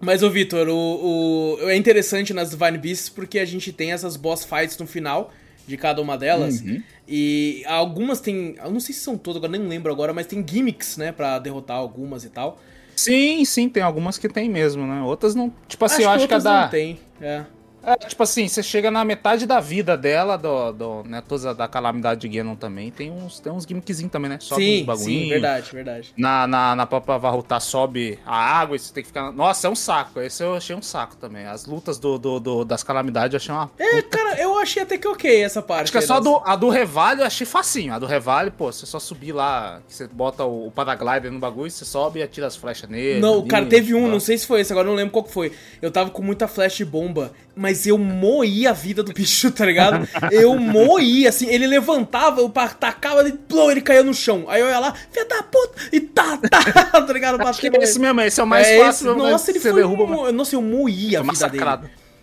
Mas, 0.01 0.23
ô 0.23 0.31
Vitor, 0.31 0.69
o, 0.69 1.57
o- 1.65 1.69
é 1.71 1.77
interessante 1.77 2.33
nas 2.33 2.51
Divine 2.51 2.79
Beasts 2.79 3.09
porque 3.09 3.39
a 3.39 3.45
gente 3.45 3.73
tem 3.73 3.93
essas 3.93 4.17
boss 4.17 4.45
fights 4.45 4.77
no 4.79 4.87
final 4.87 5.33
de 5.67 5.77
cada 5.77 6.01
uma 6.03 6.17
delas. 6.19 6.61
Uhum. 6.61 6.83
E 7.09 7.63
algumas 7.67 8.21
tem. 8.21 8.57
Eu 8.65 8.71
não 8.71 8.81
sei 8.81 8.95
se 8.95 9.01
são 9.01 9.17
todas, 9.19 9.39
agora 9.43 9.57
nem 9.59 9.69
lembro 9.69 9.93
agora, 9.93 10.13
mas 10.13 10.27
tem 10.27 10.45
gimmicks, 10.49 10.97
né? 10.97 11.13
Pra 11.13 11.39
derrotar 11.39 11.77
algumas 11.77 12.25
e 12.25 12.29
tal. 12.31 12.61
Sim, 12.97 13.45
sim, 13.45 13.69
tem 13.69 13.83
algumas 13.83 14.19
que 14.19 14.29
tem 14.29 14.49
mesmo, 14.49 14.87
né? 14.87 15.03
Outras 15.03 15.35
não. 15.35 15.53
Tipo 15.69 15.85
assim, 15.85 16.03
eu 16.03 16.11
acho 16.11 16.27
que 16.29 16.35
a 16.35 16.37
outras 16.37 16.45
da. 16.45 16.63
não 16.63 16.69
tem. 16.69 16.99
É. 17.21 17.43
É, 17.85 17.97
tipo 17.97 18.23
assim, 18.23 18.47
você 18.47 18.63
chega 18.63 18.91
na 18.91 19.05
metade 19.05 19.45
da 19.47 19.59
vida 19.61 19.97
dela, 19.97 20.37
do, 20.39 20.73
do, 20.73 21.03
né, 21.05 21.23
toda 21.27 21.55
da 21.55 21.67
calamidade 21.67 22.21
de 22.21 22.29
Ganon 22.37 22.55
também, 22.55 22.91
tem 22.91 23.11
uns, 23.11 23.41
tem 23.41 23.53
uns 23.53 23.65
gimmickzinhos 23.65 24.13
também, 24.13 24.29
né? 24.31 24.39
Sobe 24.41 24.63
uns 24.63 24.67
Sim, 24.79 24.85
bagulhinhos. 24.85 25.23
sim, 25.25 25.29
verdade, 25.29 25.71
verdade. 25.73 26.13
Na, 26.17 26.47
na, 26.47 26.77
na 26.77 26.87
própria 26.87 27.19
Varruta 27.19 27.59
sobe 27.61 28.19
a 28.25 28.37
água 28.37 28.77
e 28.77 28.79
você 28.79 28.93
tem 28.93 29.03
que 29.03 29.09
ficar. 29.09 29.33
Nossa, 29.33 29.67
é 29.67 29.71
um 29.71 29.75
saco. 29.75 30.21
Esse 30.21 30.43
eu 30.45 30.55
achei 30.55 30.77
um 30.77 30.83
saco 30.83 31.17
também. 31.17 31.47
As 31.47 31.67
lutas 31.67 31.99
do, 31.99 32.19
do, 32.19 32.39
do- 32.39 32.65
das 32.65 32.83
calamidades 32.85 33.33
eu 33.35 33.37
achei 33.39 33.55
uma. 33.55 33.71
É, 33.79 34.03
cara, 34.03 34.41
eu 34.41 34.59
achei 34.59 34.83
até 34.83 34.97
que 34.97 35.09
ok 35.09 35.43
essa 35.43 35.61
parte. 35.61 35.85
Acho 35.85 35.93
que 35.93 35.99
é 35.99 36.01
só 36.03 36.21
do, 36.21 36.37
a 36.45 36.55
do 36.55 36.69
Revalho 36.69 37.23
eu 37.23 37.27
achei 37.27 37.47
facinho. 37.47 37.93
A 37.95 37.99
do 37.99 38.07
Revalho, 38.07 38.53
pô, 38.53 38.71
você 38.71 38.87
só 38.87 39.01
subir 39.01 39.33
lá, 39.33 39.81
você 39.89 40.07
bota 40.07 40.45
o, 40.45 40.69
o 40.69 40.71
paraglider 40.71 41.33
no 41.33 41.39
bagulho, 41.41 41.71
você 41.71 41.85
sobe 41.85 42.21
e 42.21 42.23
atira 42.23 42.47
as 42.47 42.55
flechas 42.57 42.89
nele. 42.89 43.21
Não, 43.21 43.41
ali, 43.41 43.49
cara, 43.49 43.67
teve 43.67 43.95
um, 43.95 44.07
não 44.09 44.21
sei 44.21 44.39
se 44.39 44.47
foi 44.47 44.61
esse, 44.61 44.73
agora 44.73 44.87
eu 44.87 44.91
não 44.91 44.97
lembro 44.97 45.13
qual 45.13 45.25
que 45.25 45.33
foi. 45.33 45.53
Eu 45.81 45.91
tava 45.91 46.11
com 46.11 46.23
muita 46.23 46.47
flash 46.47 46.75
de 46.77 46.85
bomba, 46.85 47.33
mas 47.57 47.72
mas 47.73 47.87
eu 47.87 47.97
moí 47.97 48.67
a 48.67 48.73
vida 48.75 49.03
do 49.03 49.15
bicho, 49.15 49.51
tá 49.51 49.65
ligado? 49.65 50.07
Eu 50.31 50.59
moí, 50.59 51.27
assim, 51.27 51.47
ele 51.47 51.67
levantava, 51.67 52.43
eu 52.43 52.51
tacava, 52.51 53.23
ele, 53.23 53.33
plou, 53.33 53.71
ele 53.71 53.81
caía 53.81 54.03
no 54.03 54.13
chão. 54.13 54.45
Aí 54.47 54.61
eu 54.61 54.69
ia 54.69 54.79
lá, 54.79 54.95
filha 55.11 55.25
da 55.25 55.43
puta, 55.43 55.81
e 55.91 56.01
tá, 56.01 56.37
tá, 56.37 56.61
tá 57.01 57.13
ligado? 57.13 57.41
Acho 57.41 57.59
que 57.59 57.69
é 57.69 57.83
esse 57.83 57.99
mesmo, 57.99 58.21
esse 58.21 58.39
é 58.39 58.45
o 58.45 58.47
mais 58.47 58.67
é 58.67 58.79
fácil. 58.79 59.11
Esse, 59.11 59.19
nossa, 59.19 59.51
ele 59.51 59.61
foi, 59.61 59.73
derruba, 59.73 60.31
nossa, 60.31 60.55
eu 60.55 60.61
moí 60.61 61.17
a 61.17 61.23
vida 61.23 61.49
dele. 61.49 61.65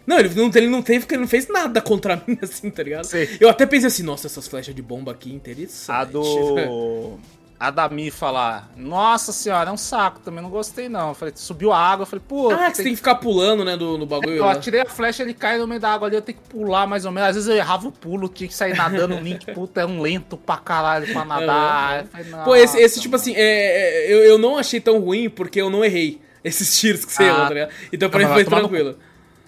Não, 0.05 0.19
ele 0.19 0.29
não, 0.35 0.51
ele 0.53 0.67
não 0.67 0.81
teve 0.81 0.99
porque 1.01 1.15
ele 1.15 1.21
não 1.21 1.27
fez 1.27 1.47
nada 1.47 1.81
contra 1.81 2.21
mim, 2.27 2.37
assim, 2.41 2.69
tá 2.69 2.83
ligado? 2.83 3.05
Sim. 3.05 3.27
Eu 3.39 3.49
até 3.49 3.65
pensei 3.65 3.87
assim, 3.87 4.03
nossa, 4.03 4.27
essas 4.27 4.47
flechas 4.47 4.73
de 4.75 4.81
bomba 4.81 5.11
aqui, 5.11 5.33
interessante. 5.33 5.95
A 5.95 6.03
do. 6.03 7.19
A 7.59 7.69
da 7.69 7.89
Mi 7.89 8.09
falar, 8.09 8.71
nossa 8.77 9.33
senhora, 9.33 9.69
é 9.69 9.73
um 9.73 9.77
saco, 9.77 10.21
também 10.21 10.41
não 10.41 10.49
gostei 10.49 10.87
não. 10.87 11.09
Eu 11.09 11.13
falei, 11.13 11.33
subiu 11.35 11.73
a 11.73 11.77
água, 11.77 12.03
eu 12.03 12.07
falei, 12.07 12.23
pô. 12.25 12.49
Ah, 12.51 12.71
que 12.71 12.77
você 12.77 12.83
tem 12.83 12.93
que 12.93 12.97
ficar 12.97 13.15
pulando, 13.15 13.65
né, 13.65 13.75
do, 13.75 13.97
no 13.97 14.05
bagulho. 14.05 14.37
Eu 14.37 14.47
atirei 14.47 14.79
a 14.79 14.85
flecha, 14.85 15.23
ele 15.23 15.33
cai 15.33 15.57
no 15.57 15.67
meio 15.67 15.81
da 15.81 15.91
água 15.91 16.07
ali, 16.07 16.15
eu 16.15 16.21
tenho 16.21 16.37
que 16.37 16.47
pular 16.47 16.87
mais 16.87 17.03
ou 17.03 17.11
menos. 17.11 17.31
Às 17.31 17.35
vezes 17.35 17.49
eu 17.49 17.57
errava 17.57 17.89
o 17.89 17.91
pulo, 17.91 18.29
tinha 18.29 18.47
que 18.47 18.53
sair 18.53 18.77
nadando, 18.77 19.15
o 19.15 19.19
Link, 19.19 19.53
puta, 19.53 19.81
é 19.81 19.85
um 19.85 19.99
lento 19.99 20.37
pra 20.37 20.55
caralho 20.55 21.11
pra 21.11 21.25
nadar. 21.25 22.05
Falei, 22.05 22.45
pô, 22.45 22.55
esse, 22.55 22.77
esse 22.79 23.01
tipo 23.01 23.17
assim, 23.17 23.33
é, 23.35 23.41
é, 23.41 24.13
eu, 24.13 24.23
eu 24.23 24.37
não 24.37 24.57
achei 24.57 24.79
tão 24.79 24.97
ruim 24.99 25.29
porque 25.29 25.59
eu 25.61 25.69
não 25.69 25.83
errei 25.83 26.21
esses 26.41 26.79
tiros 26.79 27.03
que 27.03 27.11
você 27.11 27.23
ah, 27.23 27.27
errou, 27.27 27.41
tá 27.41 27.53
ligado? 27.53 27.71
Então 27.91 28.09
pra 28.09 28.19
mim 28.19 28.33
foi 28.33 28.45
tranquilo. 28.45 28.97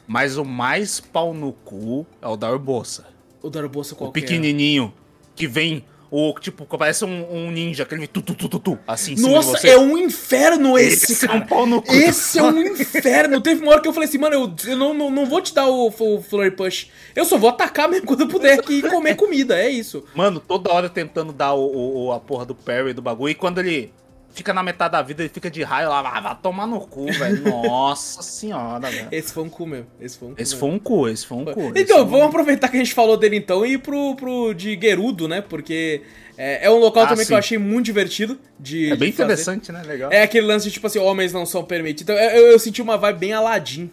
Mas 0.06 0.36
o 0.36 0.44
mais 0.44 1.00
pau 1.00 1.34
no 1.34 1.54
cu 1.54 2.06
é 2.22 2.28
o 2.28 2.36
da 2.36 2.52
Urbosa. 2.52 3.06
O 3.42 3.50
da 3.50 3.62
Urbosa 3.62 3.96
qual 3.96 4.10
O 4.10 4.14
pequenininho, 4.14 4.94
que 5.34 5.48
vem 5.48 5.86
o 6.14 6.38
tipo, 6.38 6.66
parece 6.78 7.06
um, 7.06 7.34
um 7.34 7.52
ninja, 7.52 7.84
aquele 7.84 8.06
tu, 8.06 8.22
tu, 8.22 8.36
tu, 8.36 8.50
tu, 8.50 8.60
tu, 8.60 8.80
assim 8.86 9.16
Nossa, 9.16 9.66
é 9.66 9.78
um 9.78 9.98
inferno 9.98 10.78
esse, 10.78 11.14
esse 11.14 11.26
cara. 11.26 11.40
É 11.40 11.42
um 11.42 11.48
pau 11.48 11.66
no 11.66 11.82
cu. 11.82 11.94
Esse 11.94 12.38
é 12.38 12.44
um 12.44 12.62
inferno. 12.62 13.40
Teve 13.40 13.62
uma 13.62 13.72
hora 13.72 13.82
que 13.82 13.88
eu 13.88 13.94
falei 13.94 14.10
assim, 14.10 14.18
mano, 14.18 14.36
eu, 14.36 14.72
eu 14.72 14.78
não, 14.78 14.94
não, 14.94 15.10
não 15.10 15.26
vou 15.26 15.42
te 15.42 15.54
dar 15.54 15.68
o, 15.68 15.88
o 15.88 16.22
Flurry 16.22 16.52
Push. 16.52 16.90
Eu 17.16 17.24
só 17.24 17.38
vou 17.38 17.50
atacar 17.50 17.88
mesmo 17.88 18.06
quando 18.06 18.22
eu 18.22 18.28
puder 18.28 18.60
aqui 18.60 18.80
e 18.80 18.82
comer 18.82 19.16
comida, 19.16 19.58
é 19.58 19.70
isso. 19.70 20.04
Mano, 20.14 20.42
toda 20.42 20.70
hora 20.70 20.90
tentando 20.90 21.32
dar 21.32 21.54
o, 21.54 22.08
o, 22.08 22.12
a 22.12 22.20
porra 22.20 22.46
do 22.46 22.54
parry 22.54 22.92
do 22.92 23.02
bagulho. 23.02 23.32
E 23.32 23.36
quando 23.36 23.60
ele 23.60 23.94
fica 24.34 24.54
na 24.54 24.64
metade 24.64 24.94
da 24.94 25.02
vida, 25.02 25.24
ele 25.24 25.30
fica 25.30 25.50
de 25.50 25.64
raio 25.64 25.90
lá, 25.90 26.02
vai, 26.02 26.22
vai 26.22 26.38
tomar 26.42 26.68
no 26.68 26.80
cu, 26.80 27.06
velho. 27.12 27.44
Nossa 27.68 28.22
senhora, 28.22 28.90
velho. 28.90 29.08
Esse 29.12 29.34
foi 29.34 29.44
um 29.44 29.50
cu 29.50 29.66
mesmo. 29.66 29.88
Esse 30.00 30.18
foi 30.18 30.30
um 30.30 30.34
cu. 30.34 30.42
Esse 30.42 30.56
foi 30.56 30.70
um 30.70 30.80
cu, 30.80 31.10
esse 31.10 31.26
foi 31.26 31.38
um 31.38 31.46
cu. 31.46 31.72
Então, 31.76 32.06
vamos 32.06 32.26
um... 32.26 32.30
aproveitar 32.30 32.70
que 32.70 32.78
a 32.78 32.80
gente 32.80 32.94
falou 32.94 33.18
dele 33.18 33.38
então 33.38 33.66
e 33.66 33.74
ir 33.74 33.78
pro, 33.80 34.16
pro 34.16 34.54
de 34.54 34.80
Gerudo, 34.82 35.28
né? 35.28 35.42
Porque 35.42 36.02
é, 36.38 36.66
é 36.66 36.72
um 36.72 36.80
local 36.80 37.04
ah, 37.04 37.08
também 37.08 37.26
sim. 37.26 37.30
que 37.30 37.34
eu 37.34 37.38
achei 37.38 37.58
muito 37.58 37.86
divertido 37.86 38.40
de. 38.60 38.92
É 38.92 38.96
bem 38.96 39.10
de 39.10 39.16
interessante, 39.16 39.72
né? 39.72 39.82
Legal. 39.86 40.12
É 40.12 40.24
aquele 40.24 40.48
lance 40.48 40.66
de 40.66 40.72
tipo 40.72 40.88
assim, 40.88 41.00
homens 41.00 41.34
não 41.34 41.46
são 41.46 41.64
permitidos. 41.64 42.04
Então 42.04 42.16
eu, 42.16 42.52
eu 42.52 42.60
senti 42.60 42.82
uma 42.82 42.98
vibe 42.98 43.20
bem 43.20 43.34
Aladdin 43.34 43.92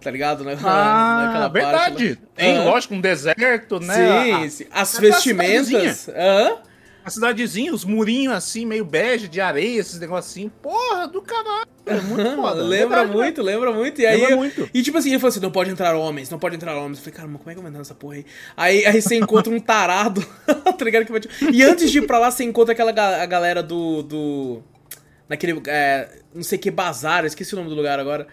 tá 0.00 0.12
ligado? 0.12 0.44
né 0.44 0.56
ah, 0.62 1.24
Naquela 1.26 1.48
verdade. 1.48 2.14
Parte, 2.14 2.22
Tem, 2.36 2.56
ah. 2.56 2.62
lógico, 2.62 2.94
um 2.94 3.00
deserto, 3.00 3.80
né? 3.80 3.94
Sim, 3.96 4.32
a, 4.32 4.50
sim. 4.50 4.66
As 4.70 4.98
vestimentas. 4.98 6.08
Aham 6.08 6.67
a 7.08 7.10
cidadezinha, 7.10 7.74
os 7.74 7.84
murinhos 7.84 8.34
assim, 8.34 8.64
meio 8.64 8.84
bege, 8.84 9.28
de 9.28 9.40
areia, 9.40 9.80
esses 9.80 9.98
negocinhos. 9.98 10.52
Porra, 10.62 11.08
do 11.08 11.20
caralho. 11.20 11.66
É 11.86 12.00
muito 12.00 12.36
foda. 12.36 12.62
lembra 12.62 12.98
verdade, 12.98 13.18
muito, 13.18 13.42
né? 13.42 13.52
lembra 13.52 13.72
muito. 13.72 14.00
E 14.00 14.06
aí, 14.06 14.20
lembra 14.20 14.36
muito. 14.36 14.70
E 14.72 14.82
tipo 14.82 14.98
assim, 14.98 15.08
ele 15.08 15.18
falou 15.18 15.30
assim: 15.30 15.40
não 15.40 15.50
pode 15.50 15.70
entrar 15.70 15.96
homens, 15.96 16.30
não 16.30 16.38
pode 16.38 16.54
entrar 16.54 16.76
homens. 16.76 16.98
Eu 16.98 17.04
falei, 17.04 17.16
caramba, 17.16 17.38
como 17.38 17.50
é 17.50 17.54
que 17.54 17.58
eu 17.58 17.62
vou 17.62 17.68
entrar 17.68 17.78
nessa 17.78 17.94
porra 17.94 18.14
aí? 18.16 18.26
Aí, 18.56 18.86
aí 18.86 19.02
você 19.02 19.16
encontra 19.16 19.52
um 19.52 19.58
tarado, 19.58 20.24
tá 20.46 20.84
ligado? 20.84 21.06
Que 21.06 21.12
vai 21.12 21.20
te... 21.20 21.28
E 21.50 21.62
antes 21.62 21.90
de 21.90 21.98
ir 21.98 22.06
pra 22.06 22.18
lá, 22.18 22.30
você 22.30 22.44
encontra 22.44 22.72
aquela 22.72 22.90
a 22.90 23.26
galera 23.26 23.62
do. 23.62 24.02
do... 24.02 24.62
Naquele. 25.28 25.60
É, 25.66 26.08
não 26.34 26.42
sei 26.42 26.58
que 26.58 26.70
bazar, 26.70 27.24
esqueci 27.24 27.54
o 27.54 27.56
nome 27.56 27.70
do 27.70 27.74
lugar 27.74 27.98
agora. 27.98 28.26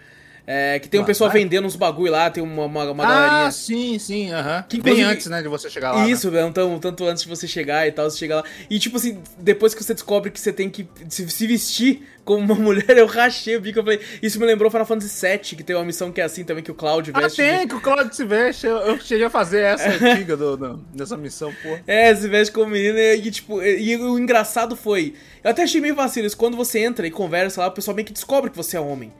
É, 0.46 0.78
que 0.78 0.88
tem 0.88 1.00
um 1.00 1.04
pessoal 1.04 1.28
vendendo 1.28 1.66
uns 1.66 1.74
bagulho 1.74 2.12
lá, 2.12 2.30
tem 2.30 2.40
uma, 2.40 2.66
uma, 2.66 2.90
uma 2.92 3.04
ah, 3.04 3.08
galerinha. 3.08 3.46
Ah, 3.46 3.50
sim, 3.50 3.98
sim, 3.98 4.32
aham. 4.32 4.64
Uh 4.72 4.76
-huh. 4.76 4.82
Bem 4.82 5.02
antes, 5.02 5.26
né, 5.26 5.42
de 5.42 5.48
você 5.48 5.68
chegar 5.68 5.90
lá. 5.90 6.04
Né? 6.04 6.10
Isso, 6.10 6.30
né? 6.30 6.46
então, 6.46 6.78
tanto 6.78 7.04
antes 7.04 7.24
de 7.24 7.28
você 7.28 7.48
chegar 7.48 7.88
e 7.88 7.90
tal, 7.90 8.08
você 8.08 8.16
chega 8.16 8.36
lá. 8.36 8.44
E 8.70 8.78
tipo 8.78 8.96
assim, 8.96 9.20
depois 9.38 9.74
que 9.74 9.82
você 9.82 9.92
descobre 9.92 10.30
que 10.30 10.38
você 10.38 10.52
tem 10.52 10.70
que 10.70 10.86
se, 11.08 11.46
vestir 11.46 12.06
como 12.24 12.44
uma 12.44 12.54
mulher, 12.62 12.96
eu 12.96 13.06
rachei 13.06 13.56
o 13.56 13.60
bico. 13.60 13.80
Eu 13.80 13.82
falei, 13.82 14.00
isso 14.22 14.38
me 14.38 14.46
lembrou 14.46 14.70
Final 14.70 14.86
Fantasy 14.86 15.26
VII, 15.26 15.38
que 15.38 15.64
tem 15.64 15.74
uma 15.74 15.84
missão 15.84 16.12
que 16.12 16.20
é 16.20 16.24
assim 16.24 16.44
também, 16.44 16.62
que 16.62 16.70
o 16.70 16.74
Cloud 16.74 17.10
ah, 17.12 17.20
veste. 17.22 17.42
Ah, 17.42 17.44
tem, 17.44 17.60
de... 17.62 17.66
que 17.66 17.74
o 17.74 17.80
Cloud 17.80 18.14
se 18.14 18.24
veste. 18.24 18.68
Eu, 18.68 18.76
eu 18.76 19.00
cheguei 19.00 19.26
a 19.26 19.30
fazer 19.30 19.62
essa 19.62 19.88
antiga 20.04 20.36
do, 20.36 20.56
do, 20.56 20.76
dessa 20.94 21.16
missão, 21.16 21.52
pô. 21.60 21.76
É, 21.88 22.14
se 22.14 22.28
veste 22.28 22.54
como 22.54 22.70
menina 22.70 23.00
e, 23.00 23.30
tipo, 23.32 23.60
e, 23.60 23.94
e 23.94 23.96
o 23.96 24.16
engraçado 24.16 24.76
foi. 24.76 25.14
Eu 25.42 25.50
até 25.50 25.64
achei 25.64 25.80
meio 25.80 25.96
vacilo 25.96 26.24
isso. 26.24 26.36
Quando 26.36 26.56
você 26.56 26.78
entra 26.78 27.04
e 27.04 27.10
conversa 27.10 27.62
lá, 27.62 27.66
o 27.66 27.72
pessoal 27.72 27.96
meio 27.96 28.06
que 28.06 28.12
descobre 28.12 28.48
que 28.48 28.56
você 28.56 28.76
é 28.76 28.80
homem. 28.80 29.12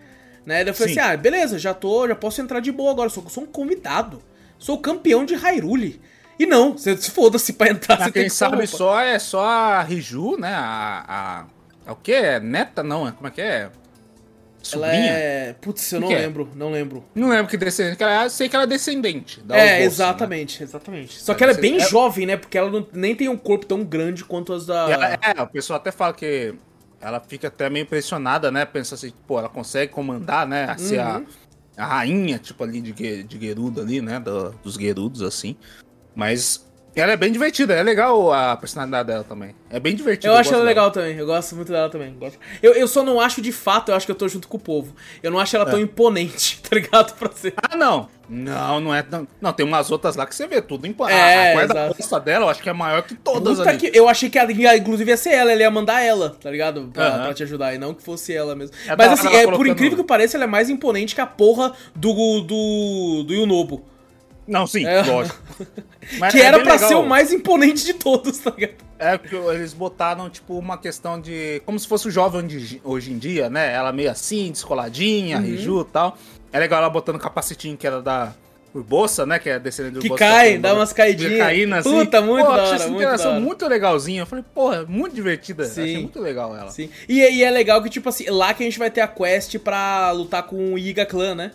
Né? 0.47 0.61
Falei 0.73 0.95
Sim. 0.95 1.01
assim: 1.01 1.11
ah, 1.13 1.17
beleza, 1.17 1.59
já 1.59 1.75
tô, 1.75 2.07
já 2.07 2.15
posso 2.15 2.41
entrar 2.41 2.61
de 2.61 2.71
boa 2.71 2.93
agora, 2.93 3.11
sou, 3.11 3.29
sou 3.29 3.43
um 3.43 3.47
convidado. 3.47 4.23
Sou 4.59 4.79
campeão 4.79 5.25
de 5.27 5.35
Hyrule. 5.35 6.01
E 6.39 6.47
não, 6.47 6.73
você 6.73 6.97
se 6.97 7.11
foda-se 7.11 7.55
pra 7.55 7.69
entrar. 7.69 7.99
Mas 7.99 8.13
quem 8.13 8.29
sabe 8.29 8.67
só 8.67 9.01
é 9.01 9.19
só 9.19 9.45
a 9.45 9.83
Riju, 9.83 10.39
né? 10.39 10.55
A. 10.55 11.05
a, 11.09 11.91
a 11.91 11.93
o 11.93 11.97
que? 11.97 12.13
É 12.13 12.39
neta? 12.39 12.83
Não, 12.83 13.09
é, 13.09 13.13
como 13.13 13.27
é 13.27 13.31
que 13.31 13.41
é? 13.41 13.71
Sobrinha? 14.63 14.93
Ela 14.93 15.19
é. 15.19 15.53
Putz, 15.61 15.93
eu 15.93 16.01
não 16.01 16.11
é? 16.11 16.19
lembro, 16.19 16.51
é? 16.53 16.59
não 16.59 16.71
lembro. 16.71 17.05
Não 17.15 17.29
lembro 17.29 17.47
que 17.47 17.57
descendente. 17.57 18.03
Eu 18.03 18.31
sei 18.31 18.49
que 18.49 18.57
ela 18.57 18.65
é 18.65 18.67
descendente. 18.67 19.41
Da 19.41 19.57
é, 19.57 19.83
exatamente, 19.83 20.61
né? 20.61 20.67
exatamente. 20.67 21.21
Só 21.21 21.35
que 21.35 21.43
ela 21.43 21.53
é 21.53 21.57
bem 21.57 21.77
é... 21.77 21.81
jovem, 21.81 22.27
né? 22.27 22.37
Porque 22.37 22.59
ela 22.59 22.71
não, 22.71 22.87
nem 22.93 23.15
tem 23.15 23.29
um 23.29 23.37
corpo 23.37 23.65
tão 23.65 23.85
grande 23.85 24.25
quanto 24.25 24.53
as 24.53 24.67
da. 24.67 25.19
É, 25.23 25.43
o 25.43 25.47
pessoal 25.47 25.79
até 25.79 25.91
fala 25.93 26.13
que 26.13 26.55
ela 27.01 27.21
fica 27.21 27.49
até 27.49 27.69
meio 27.71 27.85
impressionada, 27.85 28.51
né? 28.51 28.65
Pensa 28.65 28.95
assim, 28.95 29.13
pô, 29.27 29.39
ela 29.39 29.49
consegue 29.49 29.93
comandar, 29.93 30.47
né? 30.47 30.65
A 30.65 30.79
ser 30.79 31.01
uhum. 31.01 31.27
a, 31.77 31.83
a, 31.83 31.87
rainha, 31.87 32.39
tipo, 32.39 32.63
ali 32.65 32.81
de, 32.81 33.23
de 33.23 33.41
Gerudo 33.41 33.81
ali, 33.81 34.01
né? 34.01 34.19
Do, 34.19 34.51
dos 34.63 34.75
Gerudos, 34.75 35.23
assim. 35.23 35.57
Mas 36.15 36.66
ela 37.01 37.13
é 37.13 37.17
bem 37.17 37.31
divertida, 37.31 37.75
é 37.75 37.83
legal 37.83 38.33
a 38.33 38.57
personalidade 38.57 39.09
dela 39.09 39.25
também. 39.25 39.55
É 39.69 39.79
bem 39.79 39.95
divertida. 39.95 40.29
Eu, 40.29 40.33
eu 40.33 40.39
acho 40.39 40.49
ela 40.49 40.59
dela. 40.59 40.69
legal 40.69 40.91
também, 40.91 41.17
eu 41.17 41.27
gosto 41.27 41.55
muito 41.55 41.71
dela 41.71 41.91
também. 41.91 42.17
Eu, 42.63 42.73
eu 42.73 42.89
só 42.89 43.03
não 43.03 43.21
acho 43.21 43.43
de 43.43 43.53
fato, 43.53 43.91
eu 43.91 43.95
acho 43.95 44.07
que 44.07 44.13
eu 44.13 44.17
tô 44.17 44.27
junto 44.27 44.49
com 44.49 44.57
o 44.57 44.61
povo. 44.61 44.95
Eu 45.23 45.31
não 45.31 45.39
acho 45.39 45.55
ela 45.55 45.67
é. 45.67 45.71
tão 45.71 45.81
imponente, 45.81 46.61
tá 46.69 46.75
ligado? 46.75 47.15
Pra 47.15 47.31
ser. 47.33 47.55
Ah, 47.57 47.77
não. 47.77 48.09
Não, 48.29 48.81
não 48.81 48.95
é. 48.95 49.05
Não, 49.09 49.29
não 49.41 49.53
tem 49.53 49.65
umas 49.65 49.91
outras 49.91 50.17
lá 50.17 50.27
que 50.27 50.35
você 50.35 50.47
vê 50.47 50.61
tudo 50.61 50.87
imponente. 50.87 51.19
É, 51.19 51.53
a 51.53 51.57
guarda-costa 51.57 52.19
dela, 52.19 52.47
eu 52.47 52.49
acho 52.49 52.63
que 52.63 52.69
é 52.69 52.73
maior 52.73 53.03
que 53.03 53.15
todas 53.15 53.59
Puta 53.59 53.71
ali. 53.71 53.79
Que, 53.79 53.97
eu 53.97 54.09
achei 54.09 54.29
que 54.29 54.39
ela, 54.39 54.77
inclusive 54.77 55.11
ia 55.11 55.17
ser 55.17 55.35
ela, 55.35 55.53
ele 55.53 55.63
ia 55.63 55.71
mandar 55.71 56.01
ela, 56.01 56.31
tá 56.31 56.51
ligado? 56.51 56.91
Pra, 56.93 57.09
uhum. 57.09 57.23
pra 57.25 57.35
te 57.35 57.43
ajudar, 57.45 57.75
e 57.75 57.79
não 57.79 57.95
que 57.95 58.03
fosse 58.03 58.35
ela 58.35 58.57
mesmo. 58.57 58.75
É 58.87 58.97
Mas 58.97 59.13
assim, 59.13 59.29
é, 59.35 59.47
por 59.47 59.67
incrível 59.67 59.97
que 59.97 60.05
pareça, 60.05 60.37
ela 60.37 60.45
é 60.45 60.49
mais 60.49 60.69
imponente 60.69 61.15
que 61.15 61.21
a 61.21 61.27
porra 61.27 61.73
do, 61.95 62.41
do, 62.41 63.25
do 63.25 63.35
Yunobo. 63.35 63.85
Não, 64.47 64.67
sim, 64.67 64.87
é. 64.87 65.03
lógico. 65.03 65.39
Mas 66.19 66.33
que 66.33 66.41
é 66.41 66.45
era 66.45 66.61
pra 66.61 66.79
ser 66.79 66.95
o 66.95 67.05
mais 67.05 67.33
imponente 67.33 67.85
de 67.85 67.95
todos, 67.95 68.39
tá 68.39 68.51
ligado? 68.51 68.77
É, 68.99 69.19
porque 69.19 69.35
eles 69.35 69.73
botaram, 69.73 70.31
tipo, 70.31 70.57
uma 70.57 70.79
questão 70.79 71.21
de. 71.21 71.61
Como 71.67 71.79
se 71.79 71.87
fosse 71.87 72.07
o 72.09 72.11
jovem 72.11 72.47
de, 72.47 72.81
hoje 72.85 73.13
em 73.13 73.19
dia, 73.19 73.51
né? 73.51 73.75
Ela 73.75 73.93
meio 73.93 74.11
assim, 74.11 74.51
descoladinha, 74.51 75.39
uhum. 75.39 75.45
riju 75.45 75.81
e 75.81 75.93
tal. 75.93 76.17
É 76.53 76.59
legal 76.59 76.81
ela 76.81 76.91
botando 76.91 77.19
capacetinho 77.19 77.77
que 77.77 77.87
era 77.87 78.01
da 78.01 78.33
Urbosa, 78.73 79.27
né? 79.27 79.39
Que 79.39 79.51
é 79.51 79.59
descendente 79.59 79.95
do 79.95 80.01
Que 80.01 80.11
cai, 80.11 80.59
dá 80.59 80.75
umas 80.75 80.93
caidinhas. 80.93 81.39
Caindo, 81.39 81.75
assim. 81.75 81.91
Puta, 81.91 82.21
muito 82.21 82.47
Pô, 82.47 82.53
da 82.53 82.63
hora, 82.63 82.79
muito 82.79 82.95
interação 82.95 83.31
hora. 83.33 83.41
muito 83.41 83.67
legalzinha. 83.67 84.23
Eu 84.23 84.27
falei, 84.27 84.45
porra, 84.55 84.85
muito 84.87 85.15
divertida. 85.15 85.65
Sim. 85.65 85.83
Achei 85.83 85.99
muito 85.99 86.21
legal 86.21 86.57
ela. 86.57 86.71
Sim. 86.71 86.89
E, 87.09 87.19
e 87.19 87.43
é 87.43 87.51
legal 87.51 87.83
que, 87.83 87.91
tipo 87.91 88.09
assim, 88.09 88.31
lá 88.31 88.55
que 88.55 88.63
a 88.63 88.67
gente 88.67 88.79
vai 88.79 88.91
ter 88.91 89.01
a 89.01 89.09
quest 89.09 89.59
pra 89.59 90.11
lutar 90.13 90.45
com 90.45 90.75
o 90.75 90.79
Iga 90.79 91.05
Clan, 91.05 91.35
né? 91.35 91.51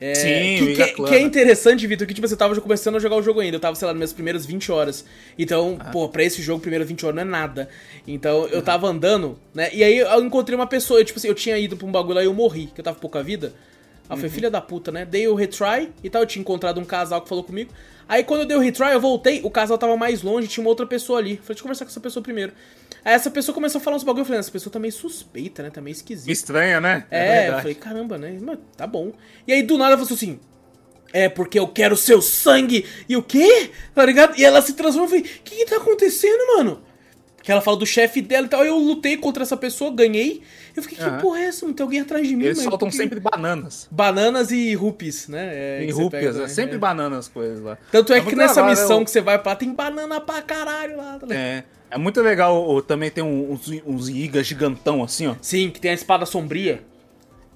É, 0.00 0.14
Sim, 0.14 0.64
que, 0.64 0.74
que, 0.76 1.02
que, 1.02 1.14
é 1.14 1.20
interessante, 1.20 1.86
Vitor, 1.86 2.06
que 2.06 2.14
tipo, 2.14 2.26
você 2.26 2.34
tava 2.34 2.58
começando 2.58 2.96
a 2.96 2.98
jogar 2.98 3.16
o 3.16 3.22
jogo 3.22 3.40
ainda. 3.40 3.56
Eu 3.56 3.60
tava, 3.60 3.76
sei 3.76 3.84
lá, 3.84 3.92
nas 3.92 3.98
minhas 3.98 4.12
primeiras 4.14 4.46
20 4.46 4.72
horas. 4.72 5.04
Então, 5.38 5.76
ah. 5.78 5.90
pô, 5.90 6.08
pra 6.08 6.24
esse 6.24 6.40
jogo, 6.40 6.60
primeiras 6.60 6.88
20 6.88 7.04
horas 7.04 7.16
não 7.16 7.22
é 7.22 7.26
nada. 7.26 7.68
Então, 8.06 8.46
eu 8.48 8.62
tava 8.62 8.86
andando, 8.86 9.38
né? 9.52 9.68
E 9.74 9.84
aí 9.84 9.98
eu 9.98 10.24
encontrei 10.24 10.56
uma 10.56 10.66
pessoa, 10.66 11.00
eu, 11.00 11.04
tipo 11.04 11.18
assim, 11.18 11.28
eu 11.28 11.34
tinha 11.34 11.58
ido 11.58 11.76
pra 11.76 11.86
um 11.86 11.92
bagulho 11.92 12.14
lá 12.14 12.22
e 12.22 12.26
eu 12.26 12.32
morri, 12.32 12.68
que 12.74 12.80
eu 12.80 12.84
tava 12.84 12.98
pouca 12.98 13.22
vida. 13.22 13.52
Aí 14.08 14.14
uhum. 14.14 14.20
foi 14.20 14.30
filha 14.30 14.50
da 14.50 14.60
puta, 14.62 14.90
né? 14.90 15.04
Dei 15.04 15.28
o 15.28 15.34
retry 15.34 15.92
e 16.02 16.08
tal, 16.08 16.22
eu 16.22 16.26
tinha 16.26 16.40
encontrado 16.40 16.80
um 16.80 16.84
casal 16.84 17.20
que 17.20 17.28
falou 17.28 17.44
comigo. 17.44 17.70
Aí 18.08 18.24
quando 18.24 18.40
eu 18.40 18.46
dei 18.46 18.56
o 18.56 18.60
retry, 18.60 18.92
eu 18.92 19.00
voltei, 19.00 19.40
o 19.44 19.50
casal 19.50 19.76
tava 19.76 19.98
mais 19.98 20.22
longe, 20.22 20.48
tinha 20.48 20.64
uma 20.64 20.70
outra 20.70 20.86
pessoa 20.86 21.18
ali. 21.18 21.36
Falei, 21.36 21.46
deixa 21.48 21.60
eu 21.60 21.62
conversar 21.62 21.84
com 21.84 21.90
essa 21.90 22.00
pessoa 22.00 22.22
primeiro. 22.22 22.52
Aí 23.04 23.14
essa 23.14 23.30
pessoa 23.30 23.54
começou 23.54 23.80
a 23.80 23.82
falar 23.82 23.96
uns 23.96 24.04
bagulho, 24.04 24.22
eu 24.22 24.26
falei, 24.26 24.40
essa 24.40 24.50
pessoa 24.50 24.72
tá 24.72 24.78
meio 24.78 24.92
suspeita, 24.92 25.62
né? 25.62 25.70
Tá 25.70 25.80
meio 25.80 25.92
esquisita. 25.92 26.30
Estranha, 26.30 26.80
né? 26.80 27.06
É, 27.10 27.46
é 27.46 27.48
eu 27.48 27.58
falei, 27.58 27.74
caramba, 27.74 28.18
né? 28.18 28.38
Mas 28.40 28.58
tá 28.76 28.86
bom. 28.86 29.12
E 29.46 29.52
aí 29.52 29.62
do 29.62 29.78
nada 29.78 29.92
ela 29.92 29.98
falou 29.98 30.14
assim, 30.14 30.38
é 31.12 31.28
porque 31.28 31.58
eu 31.58 31.68
quero 31.68 31.96
seu 31.96 32.20
sangue. 32.20 32.84
E 33.08 33.16
o 33.16 33.22
quê? 33.22 33.70
Tá 33.94 34.04
ligado? 34.04 34.38
E 34.38 34.44
ela 34.44 34.62
se 34.62 34.74
transforma 34.74 35.06
e 35.06 35.10
falei, 35.10 35.24
o 35.24 35.42
que, 35.42 35.56
que 35.56 35.66
tá 35.66 35.76
acontecendo, 35.76 36.56
mano? 36.56 36.82
Que 37.42 37.50
ela 37.50 37.60
fala 37.60 37.76
do 37.76 37.86
chefe 37.86 38.20
dela 38.20 38.46
e 38.46 38.50
tal. 38.50 38.64
Eu 38.64 38.76
lutei 38.76 39.16
contra 39.16 39.42
essa 39.42 39.56
pessoa, 39.56 39.90
ganhei. 39.90 40.42
Eu 40.76 40.82
fiquei, 40.82 40.98
que 40.98 41.10
porra 41.20 41.40
é 41.40 41.44
essa? 41.44 41.66
Não 41.66 41.72
tem 41.72 41.84
alguém 41.84 42.00
atrás 42.00 42.26
de 42.26 42.36
mim, 42.36 42.44
Eles 42.44 42.58
soltam 42.58 42.88
porque... 42.88 42.96
sempre 42.96 43.20
bananas. 43.20 43.88
Bananas 43.90 44.50
e 44.50 44.74
rupees, 44.74 45.28
né? 45.28 45.50
É, 45.52 45.84
e 45.84 45.90
rupees, 45.90 46.36
é 46.36 46.48
sempre 46.48 46.76
é. 46.76 46.78
bananas 46.78 47.20
as 47.20 47.28
coisas 47.28 47.60
lá. 47.60 47.78
Tanto 47.90 48.12
é, 48.12 48.18
é 48.18 48.20
que 48.20 48.36
nessa 48.36 48.60
legal, 48.60 48.70
missão 48.70 48.98
eu... 48.98 49.04
que 49.04 49.10
você 49.10 49.20
vai 49.20 49.38
pra 49.38 49.52
lá, 49.52 49.56
tem 49.56 49.72
banana 49.72 50.20
pra 50.20 50.42
caralho 50.42 50.96
lá. 50.96 51.18
Tá 51.18 51.34
é. 51.34 51.64
É 51.90 51.98
muito 51.98 52.20
legal, 52.20 52.80
também 52.82 53.10
tem 53.10 53.24
uns, 53.24 53.68
uns 53.84 54.08
Iga 54.08 54.44
gigantão 54.44 55.02
assim, 55.02 55.26
ó. 55.26 55.34
Sim, 55.42 55.70
que 55.70 55.80
tem 55.80 55.90
a 55.90 55.94
espada 55.94 56.24
sombria. 56.24 56.82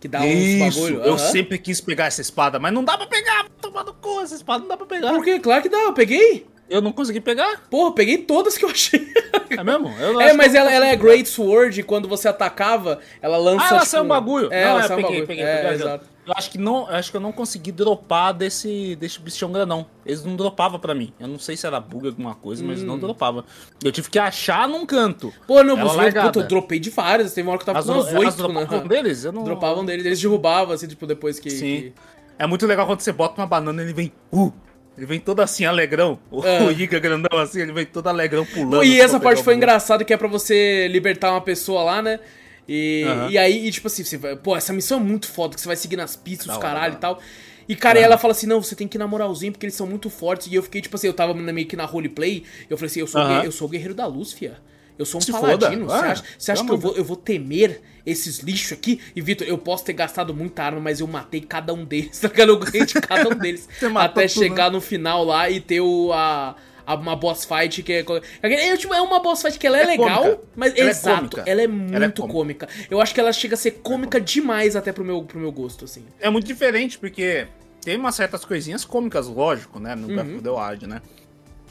Que 0.01 0.09
dá 0.09 0.27
Isso, 0.27 0.65
uns 0.65 0.75
bagulho. 0.75 1.03
Eu 1.03 1.13
uhum. 1.13 1.19
sempre 1.19 1.57
quis 1.57 1.81
pegar 1.81 2.07
essa 2.07 2.21
espada, 2.21 2.59
mas 2.59 2.73
não 2.73 2.85
dá 2.85 2.99
pra 2.99 3.07
pegar. 3.07 3.47
tomar 3.61 3.85
no 3.85 3.95
cu, 3.95 4.21
essa 4.21 4.35
espada 4.35 4.61
não 4.61 4.69
dá 4.69 4.77
pra 4.77 4.87
pegar. 4.87 5.13
Por 5.13 5.25
quê? 5.25 5.39
Claro 5.39 5.63
que 5.63 5.69
dá, 5.69 5.79
eu 5.79 5.93
peguei. 5.95 6.47
Eu 6.69 6.81
não 6.81 6.93
consegui 6.93 7.21
pegar. 7.21 7.63
Porra, 7.71 7.89
eu 7.89 7.93
peguei 7.93 8.19
todas 8.19 8.57
que 8.57 8.65
eu 8.65 8.71
achei. 8.71 9.07
É 9.51 9.63
mesmo? 9.63 9.89
É, 10.21 10.33
mas 10.33 10.55
ela, 10.55 10.73
ela 10.73 10.87
é. 10.87 10.97
Great 10.97 11.29
Sword 11.29 11.79
e 11.81 11.83
quando 11.83 12.09
você 12.09 12.27
atacava, 12.27 12.99
ela 13.21 13.37
lança. 13.37 13.65
Ah, 13.65 13.69
ela 13.69 13.79
tipo, 13.81 13.91
saiu 13.91 14.05
um 14.05 14.09
bagulho. 14.09 14.49
É, 14.53 14.65
não, 14.65 14.71
ela 14.71 14.81
eu 14.83 14.89
saiu 14.89 14.99
um 14.99 15.03
peguei, 15.03 15.21
bagulho. 15.21 15.27
peguei, 15.27 15.45
É, 15.45 15.57
peguei, 15.57 15.75
exato. 15.75 16.15
Eu 16.27 16.33
acho 16.35 16.51
que 16.51 16.57
não, 16.57 16.89
eu 16.89 16.97
acho 16.97 17.11
que 17.11 17.17
eu 17.19 17.21
não 17.21 17.33
consegui 17.33 17.71
dropar 17.71 18.33
desse, 18.33 18.97
desse 18.97 19.21
bichão 19.21 19.53
grandão. 19.53 19.85
Eles 20.07 20.25
não 20.25 20.35
dropavam 20.37 20.81
pra 20.81 20.95
mim. 20.95 21.13
Eu 21.21 21.29
não 21.29 21.39
sei 21.39 21.55
se 21.55 21.67
era 21.67 21.79
bug 21.79 22.07
alguma 22.07 22.35
coisa, 22.35 22.65
mas 22.65 22.83
Hum. 22.83 22.87
não 22.87 22.99
dropava. 22.99 23.45
Eu 23.85 23.93
tive 23.93 24.09
que 24.09 24.19
achar 24.19 24.67
num 24.67 24.87
canto. 24.87 25.31
Pô, 25.47 25.63
não, 25.63 25.77
você 25.77 26.11
puta, 26.13 26.39
eu 26.41 26.49
dropei 26.49 26.79
de 26.81 26.89
várias. 26.89 27.35
Teve 27.35 27.47
uma 27.47 27.53
hora 27.53 27.63
que 27.63 27.69
eu 27.69 27.75
tava 27.75 27.87
com 27.87 27.93
umas 27.93 28.09
elas 28.09 28.21
oito. 28.25 28.37
dropavam 28.39 28.81
né? 28.81 28.89
deles? 28.89 29.25
Eu 29.25 29.33
não... 29.33 29.45
Dropavam 29.45 29.85
deles, 29.85 30.07
eles 30.07 30.21
derrubavam, 30.23 30.75
assim, 30.75 30.89
tipo, 30.89 31.07
depois 31.07 31.39
que. 31.39 31.51
Sim. 31.51 31.59
que- 31.59 31.93
É 32.39 32.47
muito 32.47 32.67
legal 32.67 32.87
quando 32.87 33.01
você 33.01 33.13
bota 33.13 33.39
uma 33.41 33.47
banana 33.47 33.83
e 33.83 33.85
ele 33.85 33.93
vem... 33.93 34.11
Uh, 34.33 34.51
ele 34.97 35.07
vem 35.07 35.21
todo 35.21 35.41
assim, 35.41 35.65
alegrão. 35.65 36.19
O, 36.31 36.45
É. 36.45 36.63
o 36.65 36.71
Iga 36.71 36.99
grandão 36.99 37.39
assim, 37.39 37.61
ele 37.61 37.73
vem 37.73 37.85
todo 37.87 38.07
alegrão 38.09 38.45
pulando. 38.47 38.85
E 38.85 39.01
essa 39.01 39.19
parte 39.21 39.43
foi 39.43 39.55
engraçada, 39.55 40.05
que 40.05 40.13
é 40.13 40.17
pra 40.17 40.29
você 40.29 40.89
libertar 40.89 41.31
uma 41.33 41.41
pessoa 41.41 41.83
lá, 41.83 42.03
né? 42.03 42.21
E, 42.69 43.05
Aham. 43.07 43.31
e 43.31 43.39
aí, 43.39 43.67
e, 43.67 43.71
tipo 43.71 43.87
assim, 43.89 44.05
você 44.05 44.17
vai, 44.17 44.37
pô, 44.37 44.57
essa 44.57 44.73
missão 44.73 44.99
é 44.99 45.03
muito 45.03 45.29
foda, 45.31 45.55
que 45.55 45.61
você 45.61 45.67
vai 45.67 45.77
seguir 45.77 45.97
nas 45.97 46.17
pistas, 46.17 46.49
os 46.49 46.57
caralho 46.59 46.95
e 46.95 46.97
tal. 46.97 47.21
E, 47.69 47.75
cara, 47.75 47.99
e 47.99 48.03
ela 48.03 48.19
fala 48.19 48.33
assim, 48.33 48.47
não, 48.47 48.63
você 48.63 48.75
tem 48.77 48.87
que 48.87 48.97
ir 48.97 48.99
na 49.01 49.07
moralzinha, 49.07 49.51
porque 49.53 49.65
eles 49.67 49.75
são 49.75 49.87
muito 49.87 50.09
fortes. 50.11 50.47
E 50.49 50.55
eu 50.55 50.63
fiquei, 50.63 50.81
tipo 50.81 50.97
assim, 50.97 51.07
eu 51.07 51.15
tava 51.15 51.33
meio 51.35 51.67
que 51.67 51.77
na 51.77 51.85
roleplay, 51.85 52.45
eu 52.69 52.77
falei 52.77 52.91
assim, 52.91 53.01
eu 53.01 53.07
sou, 53.07 53.21
gue- 53.27 53.47
eu 53.47 53.53
sou 53.53 53.67
o 53.69 53.71
guerreiro 53.71 53.95
da 53.95 54.07
luz, 54.07 54.33
fia. 54.33 54.59
Eu 54.99 55.05
sou 55.05 55.19
um 55.19 55.21
Se 55.23 55.33
paladino. 55.33 55.87
Você 55.87 55.93
Ah, 55.95 56.11
acha, 56.13 56.25
você 56.39 56.53
acha 56.53 56.65
que 56.65 56.71
eu 56.71 56.79
vou, 56.79 56.95
eu 56.97 57.05
vou 57.05 57.17
temer 57.17 57.81
esses 58.07 58.39
lixos 58.39 58.73
aqui? 58.73 59.01
E, 59.17 59.21
Vitor, 59.21 59.47
eu 59.47 59.59
posso 59.59 59.85
ter 59.85 59.93
gastado 59.93 60.33
muita 60.33 60.63
arma, 60.63 60.81
mas 60.81 61.01
eu 61.01 61.07
matei 61.07 61.41
cada 61.41 61.73
um 61.75 61.85
deles, 61.85 62.19
tá? 62.21 62.31
Eu 62.37 62.59
ganhei 62.59 62.87
de 62.87 62.95
cada 62.95 63.29
um 63.29 63.35
deles. 63.37 63.69
Até 63.97 64.09
tudo, 64.09 64.21
né? 64.21 64.29
chegar 64.29 64.71
no 64.71 64.81
final 64.81 65.25
lá 65.25 65.51
e 65.51 65.61
ter 65.61 65.81
o, 65.81 66.13
a, 66.13 66.55
a- 66.87 66.95
uma 66.95 67.17
boss 67.17 67.45
fight 67.45 67.83
que 67.83 67.93
é. 67.93 68.05
É, 68.43 68.77
tipo, 68.77 68.95
é 68.95 69.01
uma 69.01 69.19
boss 69.21 69.43
fight 69.43 69.59
que 69.59 69.67
ela 69.67 69.79
é, 69.79 69.83
É 69.83 69.87
legal, 69.87 70.23
cômica. 70.23 70.41
mas 70.55 70.73
Ela 70.77 70.87
é 70.89 70.91
exato, 70.91 71.17
cômica. 71.31 71.43
ela 71.51 71.61
é 71.61 71.65
é 71.65 71.67
muito 71.67 72.27
cômica. 72.29 72.69
Eu 72.89 73.01
acho 73.01 73.13
que 73.13 73.19
ela 73.19 73.33
chega 73.33 73.55
a 73.55 73.59
ser 73.59 73.73
cômica 73.83 74.21
demais 74.21 74.77
até 74.77 74.93
pro 74.93 75.05
meu, 75.05 75.23
pro 75.25 75.41
meu 75.41 75.51
gosto, 75.51 75.85
assim. 75.87 76.05
É 76.21 76.31
muito 76.31 76.47
diferente, 76.47 76.99
porque 76.99 77.49
tem 77.83 77.97
umas 77.97 78.15
certas 78.15 78.45
coisinhas 78.45 78.85
cômicas, 78.85 79.27
lógico, 79.27 79.81
né? 79.81 79.97
No 79.97 80.07
Uhum. 80.07 80.15
Breath 80.15 80.35
of 80.37 80.43
the 80.43 80.51
Wild, 80.51 80.87
né? 80.87 81.03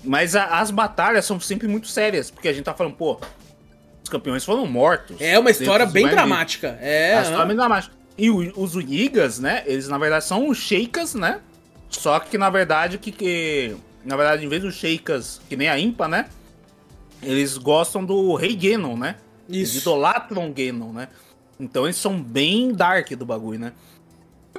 Mas 0.04 0.36
a- 0.36 0.60
as 0.60 0.70
batalhas 0.72 1.26
são 1.26 1.40
sempre 1.40 1.68
muito 1.68 1.88
sérias, 1.88 2.30
porque 2.30 2.48
a 2.48 2.54
gente 2.54 2.66
tá 2.66 2.74
falando, 2.74 2.96
pô, 2.96 3.20
os 4.04 4.10
campeões 4.10 4.44
foram 4.44 4.66
mortos. 4.68 5.16
É 5.22 5.40
uma 5.40 5.50
história 5.50 5.86
bem 5.86 6.08
dramática. 6.08 6.78
É. 6.82 7.18
A 7.18 7.22
história 7.22 7.44
é 7.44 7.48
bem 7.48 7.56
dramática. 7.56 7.96
E 8.18 8.30
o- 8.30 8.54
os 8.62 8.76
Uigas, 8.76 9.40
né? 9.40 9.64
Eles 9.66 9.88
na 9.88 9.98
verdade 9.98 10.26
são 10.26 10.50
os 10.50 10.58
Sheikas, 10.58 11.16
né? 11.16 11.40
Só 11.90 12.20
que 12.20 12.38
na 12.38 12.50
verdade 12.50 12.98
que, 12.98 13.12
que 13.12 13.76
na 14.04 14.16
verdade 14.18 14.46
em 14.46 14.50
vez 14.50 14.62
dos 14.62 14.76
Sheikas, 14.76 15.40
que 15.48 15.56
nem 15.56 15.70
a 15.70 15.80
Impa, 15.80 16.08
né? 16.08 16.28
Eles 17.22 17.58
gostam 17.58 18.04
do 18.04 18.36
Rei 18.36 18.60
Genon, 18.60 18.98
né? 18.98 19.16
Eles 19.48 19.70
Isso. 19.70 19.80
idolatram 19.80 20.54
Genon, 20.56 20.92
né? 20.92 21.08
Então 21.60 21.86
eles 21.86 21.96
são 21.96 22.22
bem 22.22 22.74
dark 22.74 23.10
do 23.12 23.26
bagulho, 23.26 23.60
né? 23.60 23.72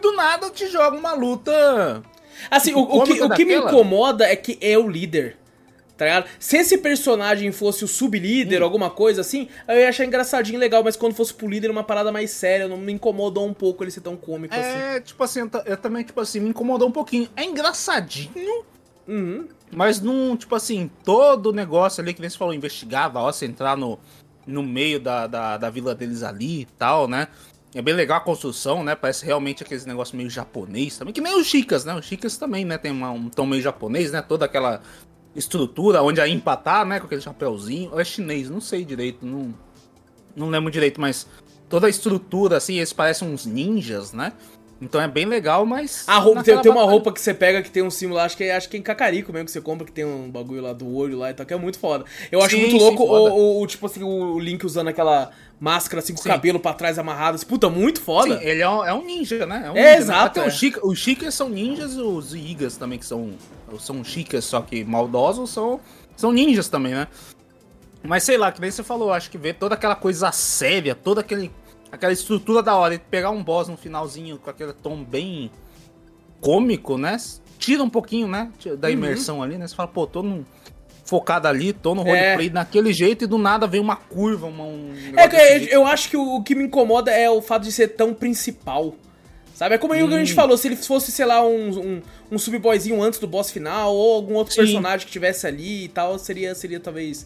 Do 0.00 0.12
nada 0.12 0.50
te 0.50 0.66
joga 0.68 0.96
uma 0.96 1.12
luta. 1.12 2.02
Assim, 2.50 2.74
o, 2.74 2.80
o 2.80 2.86
que, 3.02 3.16
cômica 3.18 3.26
o 3.26 3.30
que 3.30 3.44
me 3.44 3.56
incomoda 3.56 4.24
é 4.26 4.36
que 4.36 4.58
é 4.60 4.76
o 4.78 4.88
líder. 4.88 5.36
Tá 5.96 6.06
ligado? 6.06 6.26
Se 6.40 6.56
esse 6.56 6.78
personagem 6.78 7.52
fosse 7.52 7.84
o 7.84 7.88
sublíder, 7.88 8.60
Hum. 8.60 8.64
alguma 8.64 8.90
coisa 8.90 9.20
assim, 9.20 9.48
eu 9.68 9.76
ia 9.76 9.88
achar 9.88 10.04
engraçadinho 10.04 10.58
legal, 10.58 10.82
mas 10.82 10.96
quando 10.96 11.14
fosse 11.14 11.32
pro 11.32 11.48
líder, 11.48 11.70
uma 11.70 11.84
parada 11.84 12.10
mais 12.10 12.32
séria, 12.32 12.66
não 12.66 12.76
me 12.76 12.92
incomodou 12.92 13.46
um 13.46 13.54
pouco 13.54 13.84
ele 13.84 13.92
ser 13.92 14.00
tão 14.00 14.16
cômico 14.16 14.54
assim. 14.54 14.78
É, 14.78 15.00
tipo 15.00 15.22
assim, 15.22 15.48
eu 15.66 15.76
também, 15.76 16.02
tipo 16.02 16.20
assim, 16.20 16.40
me 16.40 16.48
incomodou 16.48 16.88
um 16.88 16.92
pouquinho. 16.92 17.28
É 17.36 17.44
engraçadinho, 17.44 18.64
Uhum. 19.06 19.46
Mas 19.70 20.00
não, 20.00 20.36
tipo 20.36 20.54
assim, 20.54 20.90
todo 21.04 21.50
o 21.50 21.52
negócio 21.52 22.02
ali 22.02 22.14
que 22.14 22.20
nem 22.20 22.30
você 22.30 22.38
falou, 22.38 22.54
investigava, 22.54 23.20
ó, 23.20 23.30
você 23.30 23.44
entrar 23.44 23.76
no, 23.76 23.98
no 24.46 24.62
meio 24.62 24.98
da, 24.98 25.26
da, 25.26 25.56
da 25.58 25.70
vila 25.70 25.94
deles 25.94 26.22
ali 26.22 26.62
e 26.62 26.64
tal, 26.78 27.06
né? 27.06 27.28
É 27.74 27.82
bem 27.82 27.92
legal 27.94 28.18
a 28.18 28.20
construção, 28.20 28.84
né? 28.84 28.94
Parece 28.94 29.26
realmente 29.26 29.62
aqueles 29.62 29.84
negócios 29.84 30.14
meio 30.16 30.30
japonês 30.30 30.96
também. 30.96 31.12
Que 31.12 31.20
nem 31.20 31.36
os 31.38 31.46
Chicas, 31.46 31.84
né? 31.84 31.94
Os 31.94 32.04
Chicas 32.06 32.36
também, 32.36 32.64
né? 32.64 32.78
Tem 32.78 32.92
uma- 32.92 33.10
um 33.10 33.28
tom 33.28 33.46
meio 33.46 33.60
japonês, 33.62 34.12
né? 34.12 34.22
Toda 34.22 34.44
aquela 34.44 34.80
estrutura 35.34 36.00
onde 36.02 36.20
a 36.20 36.28
Impa 36.28 36.56
tá, 36.56 36.84
né? 36.84 37.00
Com 37.00 37.06
aquele 37.06 37.20
chapéuzinho. 37.20 37.90
Ou 37.92 38.00
é 38.00 38.04
chinês, 38.04 38.48
não 38.48 38.60
sei 38.60 38.84
direito, 38.84 39.26
não, 39.26 39.52
não 40.36 40.48
lembro 40.50 40.70
direito, 40.70 41.00
mas 41.00 41.26
toda 41.68 41.88
a 41.88 41.90
estrutura, 41.90 42.56
assim, 42.58 42.76
eles 42.76 42.92
parecem 42.92 43.26
uns 43.28 43.44
ninjas, 43.44 44.12
né? 44.12 44.32
Então 44.82 45.00
é 45.00 45.08
bem 45.08 45.24
legal, 45.24 45.64
mas. 45.64 46.04
A 46.06 46.18
roupa, 46.18 46.42
tem, 46.42 46.60
tem 46.60 46.70
uma 46.70 46.82
roupa 46.82 47.12
que 47.12 47.20
você 47.20 47.32
pega 47.32 47.62
que 47.62 47.70
tem 47.70 47.82
um 47.82 47.90
símbolo, 47.90 48.18
acho 48.20 48.36
que, 48.36 48.44
é- 48.44 48.54
acho 48.56 48.68
que 48.68 48.76
é 48.76 48.80
em 48.80 48.82
Cacarico 48.82 49.32
mesmo 49.32 49.46
que 49.46 49.52
você 49.52 49.60
compra, 49.60 49.86
que 49.86 49.92
tem 49.92 50.04
um 50.04 50.28
bagulho 50.30 50.60
lá 50.60 50.72
do 50.72 50.92
olho 50.94 51.16
lá 51.18 51.30
e 51.30 51.34
tal, 51.34 51.46
que 51.46 51.54
é 51.54 51.56
muito 51.56 51.78
foda. 51.78 52.04
Eu 52.30 52.40
acho 52.42 52.50
Sim, 52.56 52.60
muito 52.62 52.72
sim, 52.72 52.78
louco 52.78 53.06
foda. 53.06 53.32
o, 53.32 53.62
o- 53.62 53.66
tipo 53.66 53.86
assim, 53.86 54.02
o 54.02 54.38
Link 54.38 54.66
usando 54.66 54.88
aquela 54.88 55.30
máscara 55.60 56.02
assim 56.02 56.12
com 56.12 56.20
Sim. 56.20 56.28
o 56.28 56.32
cabelo 56.32 56.60
pra 56.60 56.74
trás 56.74 56.98
amarrado. 56.98 57.36
Assim, 57.36 57.46
puta, 57.46 57.70
muito 57.70 58.00
foda. 58.00 58.38
Sim, 58.38 58.44
ele 58.44 58.60
é 58.60 58.68
um, 58.68 58.84
é 58.84 58.92
um 58.92 59.04
ninja, 59.06 59.46
né? 59.46 59.62
É, 59.66 59.70
um 59.70 59.76
É, 59.76 59.82
ninja, 59.92 59.96
exato, 59.96 60.20
Né? 60.22 60.26
Até 60.26 60.40
é. 60.44 60.48
Os, 60.48 60.54
Chica, 60.58 60.86
os 60.86 60.98
Chicas 60.98 61.34
são 61.34 61.48
ninjas 61.48 61.96
os 61.96 62.34
Igas 62.34 62.76
também, 62.76 62.98
que 62.98 63.06
são, 63.06 63.30
são 63.78 64.02
Chicas, 64.04 64.44
só 64.44 64.60
que 64.60 64.84
maldosos, 64.84 65.50
são, 65.50 65.80
são 66.16 66.32
ninjas 66.32 66.68
também, 66.68 66.92
né? 66.94 67.06
Mas 68.02 68.24
sei 68.24 68.36
lá, 68.36 68.52
que 68.52 68.60
nem 68.60 68.70
você 68.70 68.82
falou, 68.82 69.12
acho 69.12 69.30
que 69.30 69.38
ver 69.38 69.54
toda 69.54 69.74
aquela 69.76 69.96
coisa 69.96 70.30
séria, 70.30 70.94
toda 70.94 71.22
aquele, 71.22 71.50
aquela 71.94 72.12
estrutura 72.12 72.62
da 72.62 72.76
hora, 72.76 72.94
e 72.94 72.98
pegar 72.98 73.30
um 73.30 73.42
boss 73.42 73.68
no 73.68 73.76
finalzinho 73.76 74.38
com 74.38 74.50
aquele 74.50 74.72
tom 74.72 75.02
bem 75.02 75.50
cômico, 76.40 76.98
né? 76.98 77.16
Tira 77.58 77.82
um 77.82 77.88
pouquinho, 77.90 78.28
né? 78.28 78.50
Da 78.78 78.88
Uhum. 78.88 78.94
imersão 78.94 79.42
ali, 79.42 79.56
né? 79.56 79.66
Você 79.66 79.74
fala, 79.74 79.88
pô, 79.88 80.06
tô 80.06 80.22
no, 80.22 80.44
focado 81.04 81.48
ali, 81.48 81.72
tô 81.72 81.94
no 81.94 82.02
É. 82.02 82.04
roleplay 82.04 82.50
daquele 82.50 82.92
jeito 82.92 83.24
e 83.24 83.26
do 83.26 83.38
nada 83.38 83.66
vem 83.66 83.80
uma 83.80 83.96
curva, 83.96 84.46
uma, 84.46 84.64
um. 84.64 84.92
É 85.16 85.28
que 85.28 85.36
eu, 85.36 85.80
eu 85.82 85.86
acho 85.86 86.08
que 86.10 86.16
o, 86.16 86.36
o 86.36 86.42
que 86.42 86.54
me 86.54 86.64
incomoda 86.64 87.10
é 87.10 87.30
o 87.30 87.40
fato 87.40 87.62
de 87.62 87.72
ser 87.72 87.88
tão 87.88 88.12
principal. 88.12 88.94
Sabe? 89.54 89.76
É 89.76 89.78
como 89.78 89.92
aí 89.92 90.02
o 90.02 90.08
que 90.08 90.14
a 90.14 90.18
gente 90.18 90.32
Hum. 90.32 90.36
falou, 90.36 90.58
se 90.58 90.66
ele 90.66 90.74
fosse, 90.76 91.12
sei 91.12 91.24
lá, 91.24 91.40
um, 91.46 91.78
um, 91.78 92.02
um 92.32 92.38
subboyzinho 92.38 93.00
antes 93.00 93.20
do 93.20 93.26
boss 93.28 93.52
final, 93.52 93.94
ou 93.94 94.14
algum 94.16 94.34
outro 94.34 94.52
Sim. 94.52 94.62
personagem 94.62 95.06
que 95.06 95.12
tivesse 95.12 95.46
ali 95.46 95.84
e 95.84 95.88
tal, 95.88 96.18
seria, 96.18 96.54
seria 96.56 96.80
talvez 96.80 97.24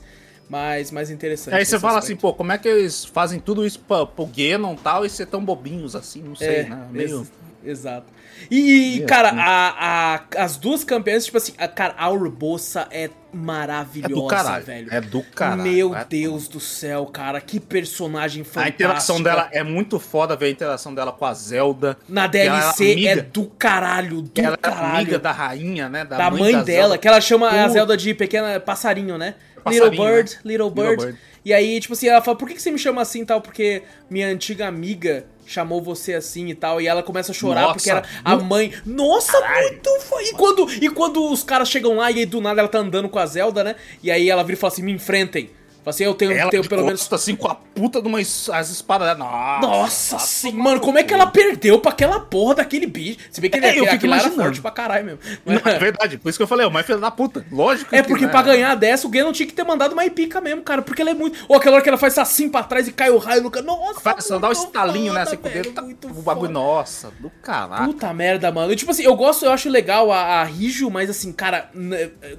mais, 0.49 0.91
mais 0.91 1.11
interessante. 1.11 1.55
Aí 1.55 1.65
você 1.65 1.79
fala 1.79 1.99
assim, 1.99 2.15
aspecto. 2.15 2.21
pô, 2.23 2.35
como 2.35 2.53
é 2.53 2.59
que 2.59 2.69
eles 2.69 3.05
fazem 3.05 3.39
tudo 3.41 3.67
isso 3.67 3.81
pra, 3.81 4.07
pro 4.07 4.29
Genon 4.35 4.75
e 4.75 4.79
tal 4.79 5.05
e 5.05 5.11
ser 5.11 5.27
tão 5.27 5.45
bobinhos 5.45 5.95
assim? 5.97 6.23
Não 6.23 6.35
sei, 6.35 6.65
né? 6.65 6.87
Meio... 6.91 7.19
ex- 7.21 7.33
Exato. 7.65 8.07
E, 8.51 9.05
cara, 9.09 9.31
assim. 9.31 9.39
a, 9.41 10.15
a- 10.39 10.45
as 10.45 10.57
duas 10.57 10.85
campeãs, 10.85 11.25
tipo 11.25 11.37
assim, 11.37 11.53
a, 11.59 11.67
cara, 11.67 11.95
a 11.99 12.09
Urbosa 12.09 12.87
é 12.91 13.05
É 13.05 13.11
maravilhosa, 13.33 14.15
do 14.15 14.27
caralho. 14.29 14.65
velho. 14.65 14.89
É 14.95 15.01
do 15.01 15.23
caralho. 15.23 15.63
Meu 15.65 15.95
é. 15.95 16.05
Deus 16.05 16.47
do 16.47 16.61
céu, 16.61 17.05
cara, 17.07 17.41
que 17.41 17.59
personagem 17.59 18.43
A 18.43 18.45
fantástica. 18.45 18.75
interação 18.85 19.21
dela 19.23 19.49
é 19.53 19.63
muito 19.65 19.99
foda 19.99 20.37
ver 20.37 20.47
a 20.47 20.51
interação 20.51 20.95
dela 20.95 21.11
com 21.13 21.25
a 21.27 21.35
Zelda. 21.35 21.99
Na 22.09 22.23
ela 22.23 22.29
DLC 22.29 22.85
é 23.05 23.13
amiga- 23.13 23.29
do 23.33 23.45
caralho, 23.59 24.23
do 24.23 24.41
ela 24.41 24.55
é 24.55 24.57
caralho. 24.57 24.97
amiga 24.97 25.19
da 25.19 25.33
rainha, 25.33 25.89
né? 25.89 26.05
da, 26.05 26.31
mãe, 26.31 26.53
da 26.53 26.63
dela, 26.63 26.81
Zelda. 26.91 26.99
que 26.99 27.09
ela 27.09 27.21
chama 27.21 27.51
a. 27.51 27.69
Zelda 27.69 27.97
de 27.97 28.15
pequena 28.15 28.59
passarinho, 28.61 29.19
né? 29.19 29.35
Passarinho, 29.69 29.91
Little 29.91 30.07
Bird, 30.07 30.31
né? 30.31 30.41
Little 30.45 30.69
Little 30.69 30.71
Bird. 30.71 31.05
Bird. 31.05 31.19
E 31.45 31.55
aí, 31.55 31.81
tipo 31.81 31.95
assim, 31.95 32.09
ela 32.09 32.21
fala, 32.21 32.37
por 32.37 32.49
que, 32.49 32.55
que 32.55 32.63
você 32.63 32.71
me 32.71 32.79
chama 32.79 33.01
assim 33.01 33.23
e 33.23 33.25
tal? 33.25 33.41
Porque 33.41 33.83
minha 34.11 34.29
antiga 34.29 34.67
amiga 34.67 35.25
chamou 35.47 35.81
você 35.81 36.15
assim 36.15 36.49
e 36.49 36.55
tal. 36.55 36.81
E 36.81 36.87
ela 36.87 37.03
começa 37.03 37.33
a 37.33 37.35
chorar 37.35 37.63
Nossa, 37.63 37.75
porque 37.75 37.91
era 37.91 38.03
a 38.25 38.37
mãe. 38.37 38.73
Nossa, 38.85 39.41
muito 39.41 40.01
foi. 40.01 40.25
E 40.25 40.33
quando, 40.33 40.69
e 40.71 40.91
quando 40.91 41.33
os 41.33 41.43
caras 41.43 41.69
chegam 41.69 41.97
lá 41.97 42.11
e 42.11 42.19
aí 42.19 42.27
do 42.27 42.41
nada 42.41 42.61
ela 42.61 42.69
tá 42.69 42.79
andando 42.79 43.09
com 43.09 43.19
a 43.19 43.27
Zelda, 43.27 43.65
né? 43.65 43.77
E 44.03 44.11
aí 44.11 44.29
ela 44.29 44.43
vira 44.43 44.55
e 44.55 44.61
fala 44.61 44.73
assim: 44.73 44.83
me 44.83 44.93
enfrentem. 44.93 45.51
Assim, 45.91 46.05
eu 46.05 46.15
tenho, 46.15 46.33
Ela 46.33 46.51
tenho 46.51 46.67
pelo 46.69 46.85
menos. 46.85 47.01
costa, 47.01 47.17
assim 47.17 47.35
com 47.37 47.49
a 47.49 47.55
puta 47.55 48.01
de 48.03 48.09
uma 48.09 48.19
as 48.21 48.71
espadas 48.71 49.07
dela. 49.09 49.19
Nossa, 49.61 50.15
Nossa 50.15 50.19
sim, 50.19 50.53
mano, 50.53 50.81
como 50.81 50.99
é 50.99 51.03
que 51.03 51.13
ela 51.15 51.27
perdeu 51.27 51.81
pra 51.81 51.91
aquela 51.93 52.21
porra 52.21 52.57
daquele 52.57 52.87
bicho? 52.87 53.19
Se 53.31 53.41
bem 53.41 53.51
que 53.51 53.57
ele, 53.57 53.67
É, 53.67 53.79
eu 53.81 53.87
fico 53.87 54.07
era 54.07 54.31
forte 54.31 54.61
pra 54.61 54.71
caralho 54.71 55.05
mesmo. 55.05 55.21
Não, 55.47 55.61
é 55.73 55.79
verdade, 55.79 56.19
por 56.19 56.29
isso 56.29 56.39
que 56.39 56.43
eu 56.43 56.47
falei, 56.49 56.65
é 56.65 56.69
o 56.69 56.73
mais 56.73 56.85
filho 56.87 57.01
da 57.01 57.11
puta. 57.11 57.45
Lógico 57.51 57.95
É 57.95 58.03
que, 58.03 58.09
porque 58.09 58.27
né? 58.27 58.31
pra 58.31 58.43
ganhar 58.43 58.75
dessa, 58.75 59.07
o 59.07 59.11
Ganon 59.11 59.33
tinha 59.33 59.47
que 59.47 59.53
ter 59.53 59.65
mandado 59.65 59.93
uma 59.93 60.09
pica 60.11 60.41
mesmo, 60.41 60.63
cara. 60.63 60.83
Porque 60.83 61.03
ela 61.03 61.11
é 61.11 61.15
muito. 61.15 61.39
Ou 61.49 61.57
aquela 61.57 61.75
hora 61.77 61.83
que 61.83 61.89
ela 61.89 61.99
faz 61.99 62.17
assim 62.19 62.49
pra 62.49 62.63
trás 62.63 62.89
e 62.89 62.93
cai 62.93 63.11
o 63.11 63.19
raio 63.19 63.43
no 63.43 63.51
cara. 63.51 63.65
Nossa, 63.65 64.01
Faz- 64.01 64.25
Só 64.25 64.39
dá 64.39 64.49
um 64.49 64.53
estalinho, 64.53 65.13
né? 65.13 65.25
foda, 65.25 65.37
com 65.37 65.49
o 65.49 65.51
dedo, 65.51 65.63
velho, 65.65 65.75
tá, 65.75 65.83
muito 65.83 66.09
o 66.09 66.23
bagulho, 66.23 66.53
nossa, 66.53 67.11
do 67.21 67.31
caralho. 67.43 67.87
Puta 67.93 68.13
merda, 68.13 68.51
mano. 68.51 68.73
E, 68.73 68.77
tipo 68.77 68.91
assim, 68.91 69.03
eu 69.05 69.15
gosto, 69.17 69.45
eu 69.45 69.53
acho 69.53 69.69
legal 69.69 70.11
a, 70.13 70.41
a 70.41 70.45
Rijo, 70.45 70.91
mas 70.91 71.09
assim, 71.11 71.33
cara, 71.33 71.71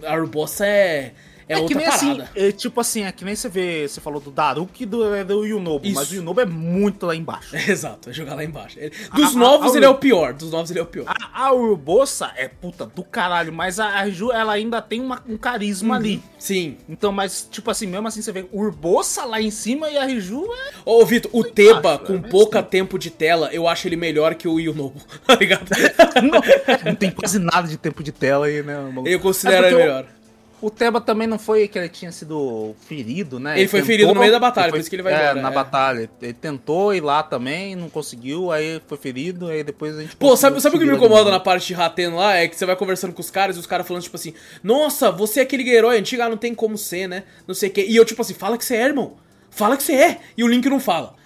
a 0.07 0.13
Urbosa 0.15 0.65
é. 0.65 1.13
É, 1.49 1.55
É, 1.59 1.65
que 1.65 1.73
nem 1.73 1.87
assim, 1.87 2.15
parada. 2.15 2.29
é, 2.35 2.51
tipo 2.51 2.79
assim, 2.79 3.03
é 3.05 3.11
que 3.11 3.25
nem 3.25 3.35
você 3.35 3.49
vê, 3.49 3.87
você 3.87 3.99
falou 3.99 4.21
do 4.21 4.29
Daruki 4.29 4.83
e 4.83 4.85
do, 4.85 5.15
é 5.15 5.23
do 5.23 5.43
Yunobo, 5.43 5.83
mas 5.89 6.03
Isso. 6.05 6.13
o 6.13 6.15
Yunobo 6.17 6.39
é 6.41 6.45
muito 6.45 7.05
lá 7.07 7.15
embaixo. 7.15 7.55
Exato, 7.67 8.11
é 8.11 8.13
jogar 8.13 8.35
lá 8.35 8.43
embaixo. 8.43 8.77
Ele- 8.79 8.93
Dos 9.15 9.25
A- 9.25 9.29
a- 9.29 9.33
novos 9.39 9.73
a- 9.73 9.77
ele 9.77 9.85
é 9.85 9.89
o 9.89 9.95
pior. 9.95 10.33
Dos 10.33 10.51
novos 10.51 10.69
ele 10.69 10.79
é 10.79 10.83
o 10.83 10.85
pior. 10.85 11.05
A, 11.07 11.47
A 11.47 11.51
Urbosa 11.53 12.31
é 12.37 12.47
puta 12.47 12.85
do 12.85 13.03
caralho, 13.03 13.51
mas 13.51 13.79
a, 13.79 13.99
a 13.99 14.09
Ju, 14.09 14.31
ela 14.31 14.53
ainda 14.53 14.79
tem 14.81 15.01
uma- 15.01 15.23
um 15.27 15.37
carisma 15.37 15.95
ali. 15.95 16.21
Sim. 16.37 16.77
Então, 16.87 17.11
mas, 17.11 17.47
tipo 17.49 17.71
assim, 17.71 17.87
mesmo 17.87 18.07
assim, 18.07 18.21
você 18.21 18.31
vê 18.31 18.45
Urbosa 18.51 19.25
lá 19.25 19.41
em 19.41 19.49
cima 19.51 19.89
e 19.89 19.97
a 19.97 20.05
Riju 20.05 20.45
é. 20.53 20.73
Ô, 20.85 21.03
Vitor, 21.05 21.31
o 21.33 21.43
Teba, 21.43 21.95
acho, 21.95 22.05
com 22.05 22.13
é, 22.13 22.17
mas 22.19 22.29
pouca 22.31 22.61
tempo 22.61 22.99
de 22.99 23.09
tela, 23.09 23.49
eu 23.51 23.67
acho 23.67 23.87
ele 23.87 23.95
melhor 23.95 24.35
que 24.35 24.47
o 24.47 24.59
Yunobo, 24.59 24.99
tá 25.25 25.35
ligado? 25.35 25.65
não, 26.21 26.41
não 26.85 26.95
tem 26.95 27.09
quase 27.11 27.39
nada 27.39 27.67
de 27.67 27.77
tempo 27.77 28.03
de 28.03 28.11
tela 28.11 28.45
aí, 28.45 28.61
né? 28.61 28.77
maluco? 28.77 29.07
Eu 29.07 29.19
considero 29.19 29.65
É 29.65 29.69
ele 29.69 29.77
melhor. 29.77 30.03
O, 30.03 30.18
o 30.61 30.69
Teba 30.69 30.99
também 30.99 31.27
não 31.27 31.39
foi 31.39 31.67
que 31.67 31.77
ele 31.77 31.89
tinha 31.89 32.11
sido 32.11 32.75
ferido, 32.87 33.39
né? 33.39 33.59
Ele 33.59 33.67
foi 33.67 33.79
tentou- 33.79 33.93
ferido 33.93 34.13
no 34.13 34.19
meio 34.19 34.31
da 34.31 34.39
batalha, 34.39 34.65
ele 34.65 34.71
por 34.71 34.79
isso 34.79 34.89
que 34.89 34.95
ele 34.95 35.03
vai 35.03 35.13
é, 35.13 35.17
embora, 35.17 35.41
na 35.41 35.49
é. 35.49 35.53
batalha. 35.53 36.09
Ele 36.21 36.33
tentou 36.33 36.93
ir 36.93 37.01
lá 37.01 37.23
também, 37.23 37.75
não 37.75 37.89
conseguiu, 37.89 38.51
aí 38.51 38.81
foi 38.87 38.97
ferido, 38.97 39.47
aí 39.47 39.63
depois 39.63 39.97
a 39.97 40.01
gente. 40.01 40.15
Pô, 40.15 40.35
sabe, 40.35 40.59
sabe 40.61 40.75
o 40.75 40.79
que 40.79 40.85
me 40.85 40.91
ele 40.91 40.97
incomoda 40.97 41.29
na 41.31 41.39
parte 41.39 41.67
de 41.67 41.73
Raten 41.73 42.09
lá? 42.09 42.35
É 42.35 42.47
que 42.47 42.55
você 42.55 42.65
vai 42.65 42.75
conversando 42.75 43.13
com 43.13 43.21
os 43.21 43.31
caras 43.31 43.55
e 43.55 43.59
os 43.59 43.65
caras 43.65 43.87
falando, 43.87 44.03
tipo 44.03 44.15
assim, 44.15 44.33
nossa, 44.63 45.11
você 45.11 45.39
é 45.39 45.43
aquele 45.43 45.69
herói 45.69 45.97
antigo, 45.97 46.21
ah, 46.21 46.29
não 46.29 46.37
tem 46.37 46.53
como 46.53 46.77
ser, 46.77 47.07
né? 47.07 47.23
Não 47.47 47.55
sei 47.55 47.69
o 47.69 47.71
quê. 47.71 47.85
E 47.87 47.95
eu, 47.95 48.05
tipo 48.05 48.21
assim, 48.21 48.33
fala 48.33 48.57
que 48.57 48.65
você 48.65 48.75
é, 48.75 48.85
irmão. 48.85 49.13
Fala 49.49 49.75
que 49.75 49.83
você 49.83 49.93
é. 49.93 50.19
E 50.37 50.43
o 50.43 50.47
Link 50.47 50.67
não 50.69 50.79
fala. 50.79 51.18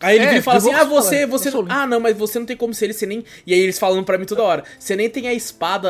Aí 0.00 0.16
ele 0.16 0.24
É, 0.24 0.28
vira 0.28 0.38
e 0.40 0.42
fala 0.42 0.58
assim, 0.58 0.72
ah, 0.72 0.84
você, 0.84 1.16
falar, 1.20 1.26
você. 1.28 1.48
eu 1.48 1.52
sou 1.52 1.60
o 1.60 1.64
Link. 1.64 1.72
Ah, 1.74 1.86
não, 1.86 1.98
mas 1.98 2.16
você 2.16 2.38
não 2.38 2.44
tem 2.44 2.56
como 2.56 2.74
ser 2.74 2.84
ele, 2.86 2.92
você 2.92 3.06
nem. 3.06 3.24
E 3.46 3.54
aí 3.54 3.60
eles 3.60 3.78
falando 3.78 4.04
pra 4.04 4.18
mim 4.18 4.26
toda 4.26 4.42
hora, 4.42 4.62
você 4.78 4.94
nem 4.94 5.08
tem 5.08 5.26
a 5.26 5.32
espada 5.32 5.88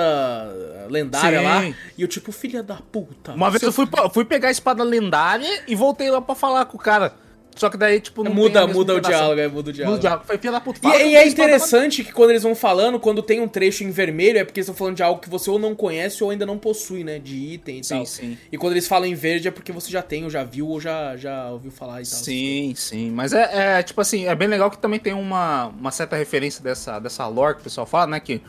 lendária 0.89 1.41
Sim. 1.41 1.45
lá. 1.45 1.65
E 1.99 2.03
eu, 2.03 2.09
tipo, 2.09 2.31
filha 2.31 2.63
da 2.63 2.77
puta. 2.77 3.33
Uma 3.33 3.51
vez 3.51 3.63
eu 3.63 3.73
fui, 3.73 3.87
fui 4.13 4.25
pegar 4.25 4.49
a 4.49 4.53
espada 4.53 4.85
lendária 4.85 5.63
e 5.67 5.75
voltei 5.75 6.11
lá 6.11 6.21
pra 6.21 6.35
falar 6.35 6.67
com 6.67 6.77
o 6.77 6.81
cara. 6.81 7.15
Só 7.57 7.71
que 7.71 7.77
daí, 7.79 8.01
tipo, 8.01 8.23
não 8.23 8.31
tem 8.33 8.41
Muda, 8.43 8.67
muda 8.67 8.95
o 8.95 9.01
diálogo, 9.01 9.41
é, 9.41 9.49
muda 9.49 9.53
o 9.53 9.57
Muda 9.57 9.73
diálogo. 9.73 9.97
o 9.97 10.01
diálogo. 10.01 10.25
Foi 10.27 10.37
filha 10.39 10.53
da 10.53 10.61
puta. 10.61 10.79
E, 10.79 10.83
fala 10.83 10.97
e 11.03 11.13
não 11.13 11.21
é 11.21 11.27
interessante 11.27 12.05
que 12.05 12.13
quando 12.13 12.31
eles 12.31 12.43
vão 12.43 12.55
falando, 12.55 13.01
quando 13.01 13.23
tem 13.23 13.41
um 13.41 13.49
trecho 13.49 13.83
em 13.83 13.91
vermelho, 13.91 14.39
é 14.39 14.45
porque 14.45 14.61
eles 14.61 14.67
estão 14.67 14.77
falando 14.77 14.97
de 14.97 15.03
algo 15.03 15.21
que 15.21 15.29
você 15.31 15.51
ou 15.51 15.59
não 15.59 15.75
conhece 15.75 16.23
ou 16.23 16.31
ainda 16.31 16.45
não 16.45 16.59
possui, 16.59 17.03
né? 17.03 17.19
De 17.19 17.35
item 17.35 17.79
e 17.79 17.85
Sim, 17.85 17.95
tal. 17.97 18.07
sim. 18.07 18.39
E 18.53 18.59
quando 18.59 18.75
eles 18.75 18.87
falam 18.87 19.07
em 19.09 19.15
verde 19.15 19.49
é 19.49 19.51
porque 19.51 19.73
você 19.73 19.91
já 19.91 20.03
tem, 20.03 20.25
ou 20.25 20.31
já 20.31 20.45
viu, 20.45 20.69
ou 20.69 20.79
já, 20.79 21.17
já 21.17 21.51
ouviu 21.51 21.71
falar 21.71 22.03
e 22.03 22.05
tal. 22.05 22.19
Sim, 22.21 22.75
sim. 22.77 23.11
Mas 23.11 23.33
é, 23.33 23.79
é, 23.79 23.83
tipo 23.83 24.01
assim, 24.03 24.27
é 24.27 24.35
bem 24.35 24.49
legal 24.49 24.71
que 24.71 24.79
também 24.79 25.01
tem 25.01 25.15
uma, 25.15 25.69
uma 25.69 25.91
certa 25.91 26.15
referência 26.15 26.63
dessa, 26.63 26.99
dessa 26.99 27.27
lore 27.27 27.55
que 27.55 27.61
o 27.63 27.65
pessoal 27.65 27.87
fala, 27.87 28.07
né? 28.07 28.21
Que 28.21 28.43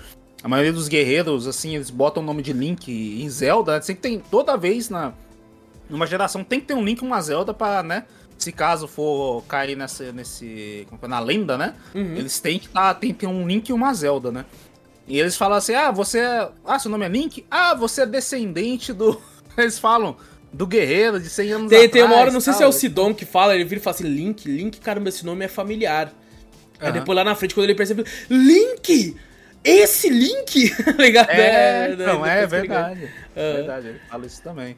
a 0.43 0.49
maioria 0.49 0.73
dos 0.73 0.89
guerreiros, 0.89 1.47
assim, 1.47 1.75
eles 1.75 1.89
botam 1.89 2.21
o 2.21 2.25
nome 2.25 2.41
de 2.41 2.51
Link 2.51 2.91
em 2.91 3.29
Zelda. 3.29 3.81
Sempre 3.81 4.01
tem, 4.01 4.19
toda 4.19 4.57
vez 4.57 4.89
na 4.89 5.13
numa 5.89 6.05
geração 6.05 6.43
tem 6.43 6.59
que 6.59 6.65
ter 6.67 6.73
um 6.73 6.83
Link 6.83 6.99
e 7.01 7.05
uma 7.05 7.21
Zelda 7.21 7.53
pra, 7.53 7.81
né? 7.81 8.03
Se 8.37 8.51
caso 8.51 8.87
for 8.87 9.43
cair 9.43 9.75
nessa, 9.75 10.11
nesse. 10.11 10.87
é, 11.01 11.07
na 11.07 11.19
lenda, 11.19 11.57
né? 11.57 11.73
Eles 11.93 12.39
têm 12.39 12.59
que 12.59 12.69
tá, 12.69 12.93
tem 12.93 13.11
que 13.11 13.19
ter 13.19 13.27
um 13.27 13.47
Link 13.47 13.69
e 13.69 13.73
uma 13.73 13.93
Zelda, 13.93 14.31
né? 14.31 14.45
E 15.07 15.19
eles 15.19 15.35
falam 15.35 15.57
assim: 15.57 15.73
ah, 15.73 15.91
você 15.91 16.19
é. 16.19 16.49
Ah, 16.65 16.77
seu 16.77 16.91
nome 16.91 17.05
é 17.05 17.09
Link? 17.09 17.45
Ah, 17.49 17.73
você 17.73 18.01
é 18.01 18.05
descendente 18.05 18.93
do. 18.93 19.19
Eles 19.57 19.79
falam. 19.79 20.15
Do 20.53 20.65
guerreiro 20.65 21.19
de 21.19 21.29
100 21.29 21.51
anos 21.51 21.69
Tem, 21.69 21.89
tem 21.89 22.01
uma 22.01 22.07
atrás, 22.07 22.21
hora, 22.21 22.31
não 22.31 22.39
sei 22.39 22.53
se 22.53 22.59
é 22.59 22.61
tal. 22.61 22.69
o 22.69 22.73
Sidon 22.73 23.13
que 23.13 23.25
fala, 23.25 23.53
ele 23.53 23.65
vira 23.65 23.81
e 23.81 23.83
fala 23.83 23.95
assim, 23.95 24.05
Link, 24.05 24.47
Link, 24.49 24.79
caramba, 24.79 25.09
esse 25.09 25.25
nome 25.25 25.43
é 25.43 25.47
familiar. 25.49 26.11
Aí 26.79 26.91
depois 26.91 27.15
lá 27.15 27.23
na 27.23 27.35
frente, 27.35 27.53
quando 27.53 27.65
ele 27.65 27.75
percebe, 27.75 28.05
Link! 28.29 29.15
Esse 29.61 30.09
Link! 30.09 30.73
Ligado? 30.97 31.29
É, 31.31 31.95
né, 31.95 32.05
não, 32.05 32.25
é 32.25 32.35
ganha. 32.35 32.47
verdade. 32.47 33.09
É 33.35 33.53
verdade, 33.55 33.87
ele 33.87 33.99
fala 34.09 34.25
isso 34.25 34.41
também. 34.41 34.77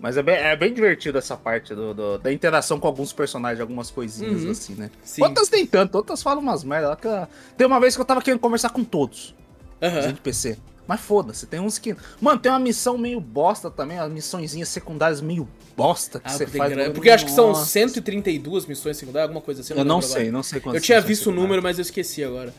Mas 0.00 0.16
é 0.16 0.22
bem, 0.22 0.34
é 0.34 0.56
bem 0.56 0.72
divertido 0.72 1.18
essa 1.18 1.36
parte 1.36 1.74
do, 1.74 1.92
do- 1.92 2.18
da 2.18 2.32
interação 2.32 2.80
com 2.80 2.86
alguns 2.86 3.12
personagens, 3.12 3.60
algumas 3.60 3.90
coisinhas 3.90 4.44
Uhum. 4.44 4.50
assim, 4.50 4.74
né? 4.74 4.90
Sim. 5.04 5.22
Outras 5.22 5.50
nem 5.50 5.66
tanto, 5.66 5.94
outras 5.96 6.22
falam 6.22 6.42
umas 6.42 6.64
merda. 6.64 6.96
eu- 7.04 7.28
Tem 7.56 7.66
uma 7.66 7.78
vez 7.78 7.94
que 7.94 8.00
eu 8.00 8.04
tava 8.06 8.22
querendo 8.22 8.40
conversar 8.40 8.70
com 8.70 8.82
todos, 8.82 9.34
Aham. 9.82 9.98
os 9.98 10.04
NPC. 10.06 10.56
Mas 10.88 11.00
foda-se, 11.02 11.46
tem 11.46 11.60
uns 11.60 11.78
que. 11.78 11.94
Mano, 12.20 12.40
tem 12.40 12.50
uma 12.50 12.58
missão 12.58 12.98
meio 12.98 13.20
bosta 13.20 13.70
também, 13.70 13.98
as 13.98 14.10
missõezinhas 14.10 14.68
secundárias 14.70 15.20
meio 15.20 15.46
bosta 15.76 16.18
que 16.18 16.26
Ah, 16.26 16.30
você 16.30 16.44
porque 16.46 16.58
faz. 16.58 16.88
Porque 16.92 17.08
eu 17.10 17.14
acho 17.14 17.26
que 17.26 17.30
são 17.30 17.48
Nossa. 17.48 17.66
132 17.66 18.66
missões 18.66 18.96
secundárias, 18.96 19.28
alguma 19.28 19.40
coisa 19.44 19.60
assim. 19.60 19.74
Eu 19.74 19.84
não 19.84 20.00
sei, 20.00 20.16
agora. 20.22 20.32
não 20.32 20.42
sei 20.42 20.60
quantas 20.60 20.80
Eu 20.82 20.84
tinha 20.84 21.00
visto 21.00 21.28
o 21.28 21.32
número, 21.32 21.62
mas 21.62 21.78
eu 21.78 21.82
esqueci 21.82 22.24
agora. 22.24 22.52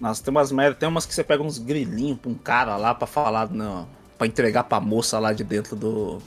Nossa, 0.00 0.24
tem 0.24 0.30
umas 0.32 0.50
merda, 0.50 0.74
tem 0.74 0.88
umas 0.88 1.04
que 1.06 1.14
você 1.14 1.22
pega 1.22 1.42
uns 1.42 1.58
grilinhos 1.58 2.18
pra 2.18 2.30
um 2.30 2.34
cara 2.34 2.76
lá 2.76 2.94
pra 2.94 3.06
falar, 3.06 3.48
não, 3.52 3.86
pra 4.16 4.26
entregar 4.26 4.64
pra 4.64 4.80
moça 4.80 5.18
lá 5.20 5.32
de 5.32 5.44
dentro 5.44 5.76
do. 5.76 6.18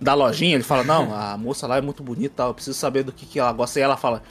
Da 0.00 0.12
lojinha, 0.14 0.54
ele 0.54 0.64
fala, 0.64 0.82
não, 0.84 1.14
a 1.14 1.36
moça 1.36 1.66
lá 1.66 1.76
é 1.78 1.80
muito 1.80 2.02
bonita, 2.02 2.42
eu 2.42 2.54
preciso 2.54 2.78
saber 2.78 3.02
do 3.04 3.12
que, 3.12 3.24
que 3.26 3.38
ela 3.38 3.52
gosta. 3.52 3.78
E 3.78 3.82
ela 3.82 3.96
fala, 3.96 4.22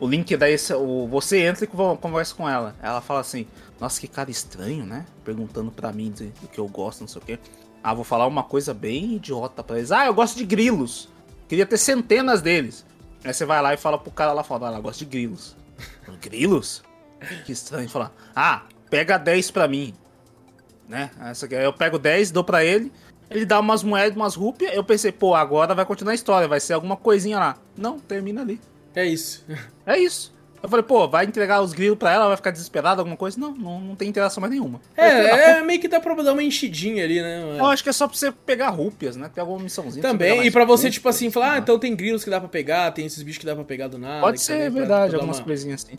o 0.00 0.06
link 0.06 0.36
daí, 0.36 0.56
o, 0.76 1.06
você 1.08 1.42
entra 1.44 1.64
e 1.64 1.66
con- 1.68 1.96
conversa 1.96 2.34
com 2.34 2.48
ela. 2.48 2.74
Ela 2.82 3.00
fala 3.00 3.20
assim, 3.20 3.46
nossa, 3.80 4.00
que 4.00 4.08
cara 4.08 4.30
estranho, 4.30 4.84
né? 4.84 5.06
Perguntando 5.24 5.70
pra 5.70 5.92
mim 5.92 6.10
do 6.10 6.48
que 6.48 6.58
eu 6.58 6.68
gosto, 6.68 7.00
não 7.02 7.08
sei 7.08 7.22
o 7.22 7.24
quê. 7.24 7.38
Ah, 7.82 7.94
vou 7.94 8.04
falar 8.04 8.26
uma 8.26 8.42
coisa 8.42 8.74
bem 8.74 9.14
idiota 9.14 9.62
pra 9.62 9.78
eles. 9.78 9.92
Ah, 9.92 10.06
eu 10.06 10.14
gosto 10.14 10.36
de 10.36 10.44
grilos. 10.44 11.08
Queria 11.48 11.64
ter 11.66 11.76
centenas 11.78 12.42
deles. 12.42 12.84
Aí 13.24 13.32
você 13.32 13.44
vai 13.44 13.60
lá 13.62 13.72
e 13.72 13.76
fala 13.76 13.98
pro 13.98 14.10
cara 14.10 14.32
lá 14.32 14.42
fora, 14.42 14.66
ah, 14.66 14.68
ela 14.68 14.80
gosta 14.80 15.04
de 15.04 15.10
grilos. 15.10 15.56
Grilos? 16.20 16.82
Que 17.46 17.52
estranho 17.52 17.88
falar. 17.88 18.12
Ah, 18.34 18.62
pega 18.90 19.16
10 19.18 19.50
pra 19.50 19.66
mim. 19.68 19.94
Né? 20.88 21.10
Aí 21.18 21.32
eu 21.64 21.72
pego 21.72 21.98
10, 21.98 22.30
dou 22.30 22.44
pra 22.44 22.64
ele. 22.64 22.92
Ele 23.30 23.44
dá 23.44 23.58
umas 23.60 23.82
moedas, 23.82 24.16
umas 24.16 24.34
rúpias. 24.34 24.74
Eu 24.74 24.84
pensei, 24.84 25.10
pô, 25.12 25.34
agora 25.34 25.74
vai 25.74 25.84
continuar 25.84 26.12
a 26.12 26.14
história, 26.14 26.46
vai 26.48 26.60
ser 26.60 26.74
alguma 26.74 26.96
coisinha 26.96 27.38
lá. 27.38 27.56
Não, 27.76 27.98
termina 27.98 28.40
ali. 28.42 28.60
É 28.94 29.04
isso. 29.06 29.44
É 29.86 29.98
isso. 29.98 30.32
Eu 30.62 30.68
falei, 30.70 30.82
pô, 30.82 31.06
vai 31.06 31.26
entregar 31.26 31.60
os 31.60 31.74
grilos 31.74 31.98
pra 31.98 32.10
ela, 32.10 32.26
vai 32.28 32.36
ficar 32.38 32.50
desesperada, 32.50 33.02
alguma 33.02 33.18
coisa? 33.18 33.38
Não, 33.38 33.52
não, 33.54 33.78
não 33.82 33.94
tem 33.94 34.08
interação 34.08 34.40
mais 34.40 34.50
nenhuma. 34.50 34.80
Eu 34.96 35.04
falei, 35.04 35.30
"Ah, 35.30 35.36
É, 35.38 35.50
é 35.58 35.62
meio 35.62 35.78
que 35.78 35.86
dá 35.86 36.00
pra 36.00 36.14
dar 36.14 36.32
uma 36.32 36.42
enchidinha 36.42 37.04
ali, 37.04 37.20
né? 37.20 37.58
Eu 37.58 37.66
acho 37.66 37.82
que 37.82 37.90
é 37.90 37.92
só 37.92 38.08
pra 38.08 38.16
você 38.16 38.32
pegar 38.32 38.70
rúpias, 38.70 39.14
né? 39.14 39.28
Tem 39.34 39.42
alguma 39.42 39.60
missãozinha. 39.62 40.00
pra 40.00 40.10
Também, 40.12 40.36
mais 40.36 40.48
e 40.48 40.50
pra 40.50 40.64
você, 40.64 40.90
tipo 40.90 41.06
assim, 41.06 41.30
falar, 41.30 41.52
ah, 41.52 41.58
então 41.58 41.78
tem 41.78 41.94
grilos 41.94 42.24
que 42.24 42.30
dá 42.30 42.40
pra 42.40 42.48
pegar, 42.48 42.90
tem 42.92 43.04
esses 43.04 43.22
bichos 43.22 43.40
que 43.40 43.44
dá 43.44 43.54
pra 43.54 43.62
pegar 43.62 43.88
do 43.88 43.98
nada. 43.98 44.22
Pode 44.22 44.40
ser, 44.40 44.70
pra- 44.72 44.80
verdade, 44.80 45.10
pra 45.10 45.18
algumas 45.18 45.36
uma- 45.38 45.44
coisinhas 45.44 45.84
assim. 45.84 45.98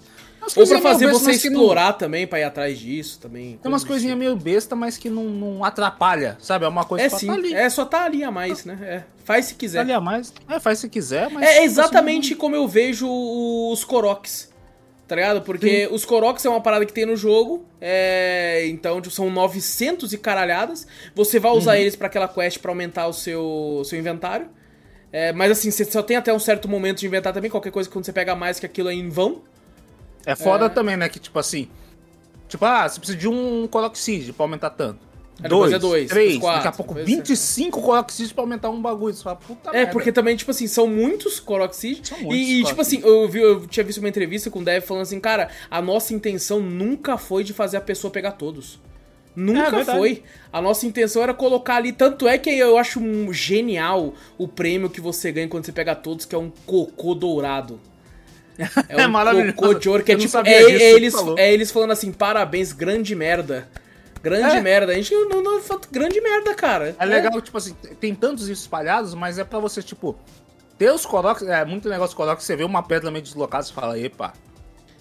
Ou 0.55 0.67
pra 0.67 0.79
fazer 0.81 1.05
bestas, 1.07 1.21
você 1.23 1.37
que 1.39 1.49
não- 1.49 1.61
explorar 1.61 1.93
também, 1.93 2.27
pra 2.27 2.39
ir 2.39 2.43
atrás 2.43 2.77
disso 2.79 3.19
também. 3.19 3.57
Tem 3.61 3.71
umas 3.71 3.83
coisinhas 3.83 4.17
meio 4.17 4.35
besta, 4.35 4.75
mas 4.75 4.97
que 4.97 5.09
não, 5.09 5.23
não 5.23 5.63
atrapalha, 5.63 6.37
sabe? 6.39 6.65
É 6.65 6.67
uma 6.67 6.83
coisa 6.85 7.05
É 7.05 7.09
que 7.09 7.15
sim, 7.19 7.27
tá 7.27 7.33
ali. 7.33 7.53
é 7.53 7.69
só 7.69 7.85
tá 7.85 8.03
ali 8.05 8.23
a 8.23 8.29
mais, 8.31 8.65
né? 8.65 8.77
É, 8.81 9.03
faz 9.23 9.45
se 9.45 9.53
Tá 9.53 9.59
quiser. 9.59 9.79
ali 9.79 9.91
a 9.93 9.99
mais. 10.01 10.33
É, 10.49 10.59
faz 10.59 10.79
se 10.79 10.89
quiser, 10.89 11.29
mas. 11.29 11.43
É 11.47 11.63
exatamente 11.63 12.35
como 12.35 12.55
eu 12.55 12.67
vejo 12.67 13.07
os 13.09 13.83
Koroks. 13.83 14.53
Tá 15.07 15.15
ligado? 15.15 15.41
Porque 15.43 15.87
os 15.91 16.03
Koroks 16.03 16.43
é 16.45 16.49
uma 16.49 16.61
parada 16.61 16.83
que 16.83 16.91
tem 16.91 17.05
no 17.05 17.15
jogo. 17.15 17.63
É... 17.79 18.65
Então 18.67 18.99
tipo, 18.99 19.13
são 19.13 19.29
900 19.29 20.11
e 20.13 20.17
caralhadas. 20.17 20.87
Você 21.13 21.39
vai 21.39 21.51
Uhum. 21.51 21.57
usar 21.59 21.77
eles 21.77 21.95
pra 21.95 22.07
aquela 22.07 22.27
quest 22.27 22.57
pra 22.59 22.71
aumentar 22.71 23.05
o 23.07 23.13
seu, 23.13 23.83
seu 23.85 23.99
inventário. 23.99 24.47
É, 25.13 25.31
mas 25.31 25.51
assim, 25.51 25.69
você 25.69 25.85
só 25.85 26.01
tem 26.01 26.17
até 26.17 26.33
um 26.33 26.39
certo 26.39 26.67
momento 26.67 26.99
de 26.99 27.05
inventar 27.05 27.31
também. 27.33 27.51
Qualquer 27.51 27.71
coisa 27.71 27.87
que 27.87 27.93
quando 27.93 28.03
você 28.05 28.11
pega 28.11 28.35
mais 28.35 28.59
que 28.59 28.65
aquilo 28.65 28.89
é 28.89 28.93
em 28.95 29.07
vão. 29.07 29.43
É 30.25 30.35
foda 30.35 30.65
É. 30.65 30.69
também, 30.69 30.97
né? 30.97 31.07
Que 31.09 31.19
tipo 31.19 31.37
assim. 31.39 31.67
Tipo, 32.47 32.65
ah, 32.65 32.87
você 32.87 32.99
precisa 32.99 33.17
de 33.17 33.27
um 33.27 33.67
Coloxide 33.67 34.31
pra 34.33 34.43
aumentar 34.43 34.69
tanto. 34.71 34.99
Aí 35.37 35.49
depois 35.49 35.71
Dois, 35.71 35.73
é 35.73 35.79
dois, 35.79 36.09
três, 36.09 36.37
quatro, 36.37 36.63
daqui 36.63 36.67
a 36.69 36.71
pouco 36.71 36.93
depois 36.93 37.11
é- 37.13 37.17
25 37.17 37.81
Coloxide 37.81 38.33
pra 38.33 38.43
aumentar 38.43 38.69
um 38.69 38.81
bagulho. 38.81 39.13
Você 39.13 39.21
fala, 39.23 39.35
puta 39.35 39.69
É, 39.71 39.73
merda. 39.73 39.91
porque 39.91 40.11
também, 40.11 40.35
tipo 40.35 40.49
assim, 40.51 40.65
são 40.67 40.87
muitos 40.87 41.39
Koroxid. 41.41 42.07
São 42.07 42.19
muitos 42.21 42.37
E, 42.47 42.61
e, 42.61 42.63
tipo 42.63 42.79
assim, 42.79 43.01
eu, 43.03 43.27
vi, 43.27 43.41
eu 43.41 43.67
tinha 43.67 43.83
visto 43.83 43.97
uma 43.99 44.07
entrevista 44.07 44.49
com 44.49 44.59
o 44.59 44.63
Dev 44.63 44.81
falando 44.83 45.03
assim, 45.03 45.19
cara, 45.19 45.49
a 45.69 45.81
nossa 45.81 46.13
intenção 46.13 46.61
nunca 46.61 47.17
foi 47.17 47.43
de 47.43 47.51
fazer 47.51 47.75
a 47.77 47.81
pessoa 47.81 48.09
pegar 48.11 48.31
todos. 48.33 48.79
É, 49.35 49.41
Nunca 49.41 49.69
verdade. 49.71 49.97
foi. 49.99 50.23
A 50.53 50.61
nossa 50.61 50.85
intenção 50.85 51.21
era 51.21 51.33
colocar 51.33 51.75
ali. 51.75 51.91
Tanto 51.91 52.25
é 52.29 52.37
que 52.37 52.49
eu 52.51 52.77
acho 52.77 53.01
genial 53.33 54.13
o 54.37 54.47
prêmio 54.47 54.89
que 54.89 55.01
você 55.01 55.29
ganha 55.33 55.49
quando 55.49 55.65
você 55.65 55.73
pega 55.73 55.93
todos, 55.93 56.23
que 56.23 56.33
é 56.33 56.37
um 56.37 56.49
cocô 56.65 57.13
dourado. 57.13 57.77
É, 58.89 59.01
É 59.01 59.07
um 59.07 59.11
maravilhoso. 59.11 59.53
cocô 59.55 59.73
de 59.73 59.89
ouro 59.89 60.03
que 60.03 60.11
é 60.11 60.15
tipo. 60.15 60.37
É, 60.37 60.41
disso, 60.43 60.83
é 60.83 60.91
eles, 60.91 61.13
falou. 61.13 61.35
é 61.37 61.53
eles 61.53 61.71
falando 61.71 61.91
assim: 61.91 62.11
parabéns, 62.11 62.71
grande 62.71 63.15
merda. 63.15 63.67
Grande 64.23 64.55
É. 64.57 64.61
merda. 64.61 64.91
A 64.91 64.95
gente 64.95 65.13
não, 65.13 65.41
não, 65.43 65.61
grande 65.91 66.19
merda, 66.21 66.53
cara. 66.55 66.95
É 66.99 67.05
legal, 67.05 67.39
tipo 67.41 67.57
assim, 67.57 67.75
tem 67.99 68.15
tantos 68.15 68.47
isso 68.49 68.61
espalhados, 68.63 69.13
mas 69.13 69.37
é 69.37 69.43
pra 69.43 69.59
você, 69.59 69.83
tipo, 69.83 70.17
ter 70.77 70.91
os 70.91 71.05
Colox. 71.05 71.43
É 71.43 71.63
muito 71.65 71.87
os 71.89 72.13
Colox, 72.13 72.43
você 72.43 72.55
vê 72.55 72.63
uma 72.63 72.81
pedra 72.81 73.11
meio 73.11 73.23
deslocada, 73.23 73.63
você 73.63 73.73
fala, 73.73 73.99
epa, 73.99 74.33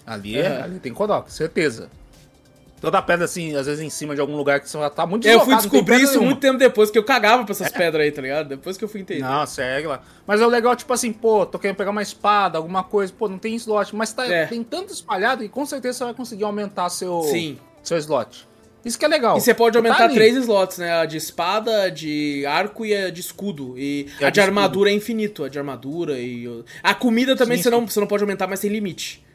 ali, 0.05 0.37
é, 0.37 0.61
ali 0.61 0.79
tem 0.79 0.93
Colox, 0.93 1.33
certeza. 1.33 1.89
Toda 2.85 3.01
pedra, 3.01 3.25
assim, 3.25 3.55
às 3.55 3.65
vezes 3.65 3.81
em 3.83 3.89
cima 3.89 4.15
de 4.15 4.21
algum 4.21 4.35
lugar 4.37 4.59
que 4.59 4.69
você 4.69 4.77
já 4.77 4.89
tá 4.89 5.05
muito 5.05 5.27
É, 5.27 5.33
Eu 5.33 5.39
deslocado. 5.39 5.61
fui 5.63 5.69
descobrir 5.71 5.95
isso 6.01 6.11
nenhuma. 6.13 6.27
muito 6.27 6.39
tempo 6.39 6.57
depois, 6.57 6.89
que 6.91 6.97
eu 6.97 7.03
cagava 7.03 7.43
pra 7.43 7.51
essas 7.51 7.69
pedras 7.71 8.03
aí, 8.05 8.11
tá 8.11 8.21
ligado? 8.21 8.47
Depois 8.49 8.77
que 8.77 8.83
eu 8.83 8.87
fui 8.87 9.01
entender. 9.01 9.21
Não, 9.21 9.45
segue 9.45 9.87
lá. 9.87 10.01
Mas 10.25 10.39
é 10.39 10.45
o 10.45 10.49
legal, 10.49 10.75
tipo 10.75 10.93
assim, 10.93 11.11
pô, 11.11 11.45
tô 11.45 11.57
querendo 11.59 11.77
pegar 11.77 11.91
uma 11.91 12.01
espada, 12.01 12.57
alguma 12.57 12.83
coisa, 12.83 13.11
pô, 13.17 13.27
não 13.27 13.37
tem 13.37 13.55
slot, 13.55 13.95
mas 13.95 14.13
tá, 14.13 14.25
É. 14.25 14.45
tem 14.45 14.63
tanto 14.63 14.93
espalhado 14.93 15.41
que 15.43 15.49
com 15.49 15.65
certeza 15.65 15.97
você 15.97 16.03
vai 16.05 16.13
conseguir 16.13 16.43
aumentar 16.43 16.89
seu, 16.89 17.21
Sim. 17.23 17.57
seu 17.83 17.97
slot. 17.97 18.47
Isso 18.85 18.99
que 18.99 19.05
é 19.05 19.07
legal. 19.07 19.35
E 19.35 19.41
você 19.41 19.51
pode 19.51 19.73
Tá 19.73 19.79
aumentar 19.79 20.03
ali. 20.03 20.13
três 20.13 20.35
slots, 20.37 20.77
né? 20.77 20.93
A 20.93 21.05
de 21.05 21.17
espada, 21.17 21.85
a 21.85 21.89
de 21.89 22.45
arco 22.45 22.85
e 22.85 22.93
a 22.95 23.09
de 23.09 23.19
escudo. 23.19 23.73
E, 23.79 24.07
E 24.21 24.23
a, 24.23 24.27
a 24.27 24.29
de 24.29 24.35
de 24.35 24.41
armadura 24.41 24.91
é 24.91 24.93
infinito. 24.93 25.43
A 25.43 25.49
de 25.49 25.57
armadura 25.57 26.19
e. 26.19 26.47
A 26.83 26.93
comida 26.93 27.35
também 27.35 27.57
Sim, 27.57 27.63
você, 27.63 27.69
sim. 27.69 27.75
Não, 27.75 27.87
você 27.87 27.99
não 27.99 28.05
pode 28.05 28.21
aumentar, 28.21 28.45
mas 28.45 28.59
tem 28.59 28.69
limite. 28.69 29.25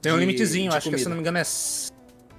Tem 0.00 0.12
um 0.12 0.14
de- 0.14 0.20
limitezinho, 0.20 0.70
de 0.70 0.76
acho 0.76 0.88
que 0.88 0.98
se 0.98 1.04
comida. 1.04 1.08
não 1.10 1.16
me 1.16 1.20
engano 1.20 1.38
é 1.38 1.42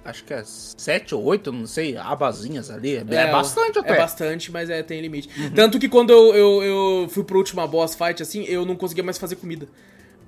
acho 0.04 0.24
que 0.24 0.34
é 0.34 0.42
sete 0.44 1.14
ou 1.14 1.24
oito, 1.24 1.50
não 1.50 1.66
sei, 1.66 1.96
abazinhas 1.96 2.70
ali. 2.70 2.96
É, 2.96 3.00
é 3.00 3.32
bastante 3.32 3.78
até. 3.78 3.94
É 3.94 3.96
bastante, 3.96 4.52
mas 4.52 4.68
é, 4.68 4.82
tem 4.82 5.00
limite. 5.00 5.28
Uhum. 5.40 5.50
Tanto 5.50 5.78
que 5.78 5.88
quando 5.88 6.12
eu, 6.12 6.34
eu, 6.34 6.62
eu 6.62 7.08
fui 7.08 7.24
pro 7.24 7.38
último 7.38 7.66
boss 7.66 7.94
fight, 7.94 8.22
assim, 8.22 8.44
eu 8.44 8.66
não 8.66 8.76
conseguia 8.76 9.02
mais 9.02 9.16
fazer 9.16 9.36
comida. 9.36 9.66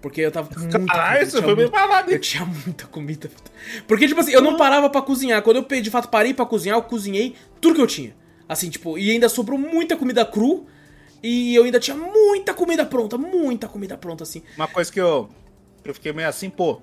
Porque 0.00 0.20
eu 0.20 0.30
tava 0.30 0.52
com 0.52 0.60
muita 0.60 0.78
Caralho, 0.84 1.30
você 1.30 1.42
foi 1.42 1.56
bem 1.56 1.68
parado. 1.68 2.10
Eu 2.10 2.20
tinha 2.20 2.44
muita 2.44 2.86
comida. 2.86 3.30
Porque, 3.88 4.06
tipo 4.06 4.20
assim, 4.20 4.32
eu 4.32 4.40
não 4.40 4.56
parava 4.56 4.88
para 4.88 5.02
cozinhar. 5.02 5.42
Quando 5.42 5.66
eu, 5.68 5.82
de 5.82 5.90
fato, 5.90 6.08
parei 6.08 6.32
para 6.32 6.46
cozinhar, 6.46 6.78
eu 6.78 6.82
cozinhei 6.82 7.34
tudo 7.60 7.74
que 7.74 7.80
eu 7.80 7.86
tinha. 7.86 8.14
Assim, 8.48 8.70
tipo, 8.70 8.96
e 8.98 9.10
ainda 9.10 9.28
sobrou 9.28 9.58
muita 9.58 9.96
comida 9.96 10.24
cru. 10.24 10.66
E 11.22 11.54
eu 11.54 11.64
ainda 11.64 11.80
tinha 11.80 11.96
muita 11.96 12.54
comida 12.54 12.84
pronta, 12.84 13.18
muita 13.18 13.66
comida 13.66 13.96
pronta, 13.96 14.22
assim. 14.22 14.42
Uma 14.56 14.68
coisa 14.68 14.92
que 14.92 15.00
eu, 15.00 15.28
eu 15.84 15.94
fiquei 15.94 16.12
meio 16.12 16.28
assim, 16.28 16.50
pô. 16.50 16.80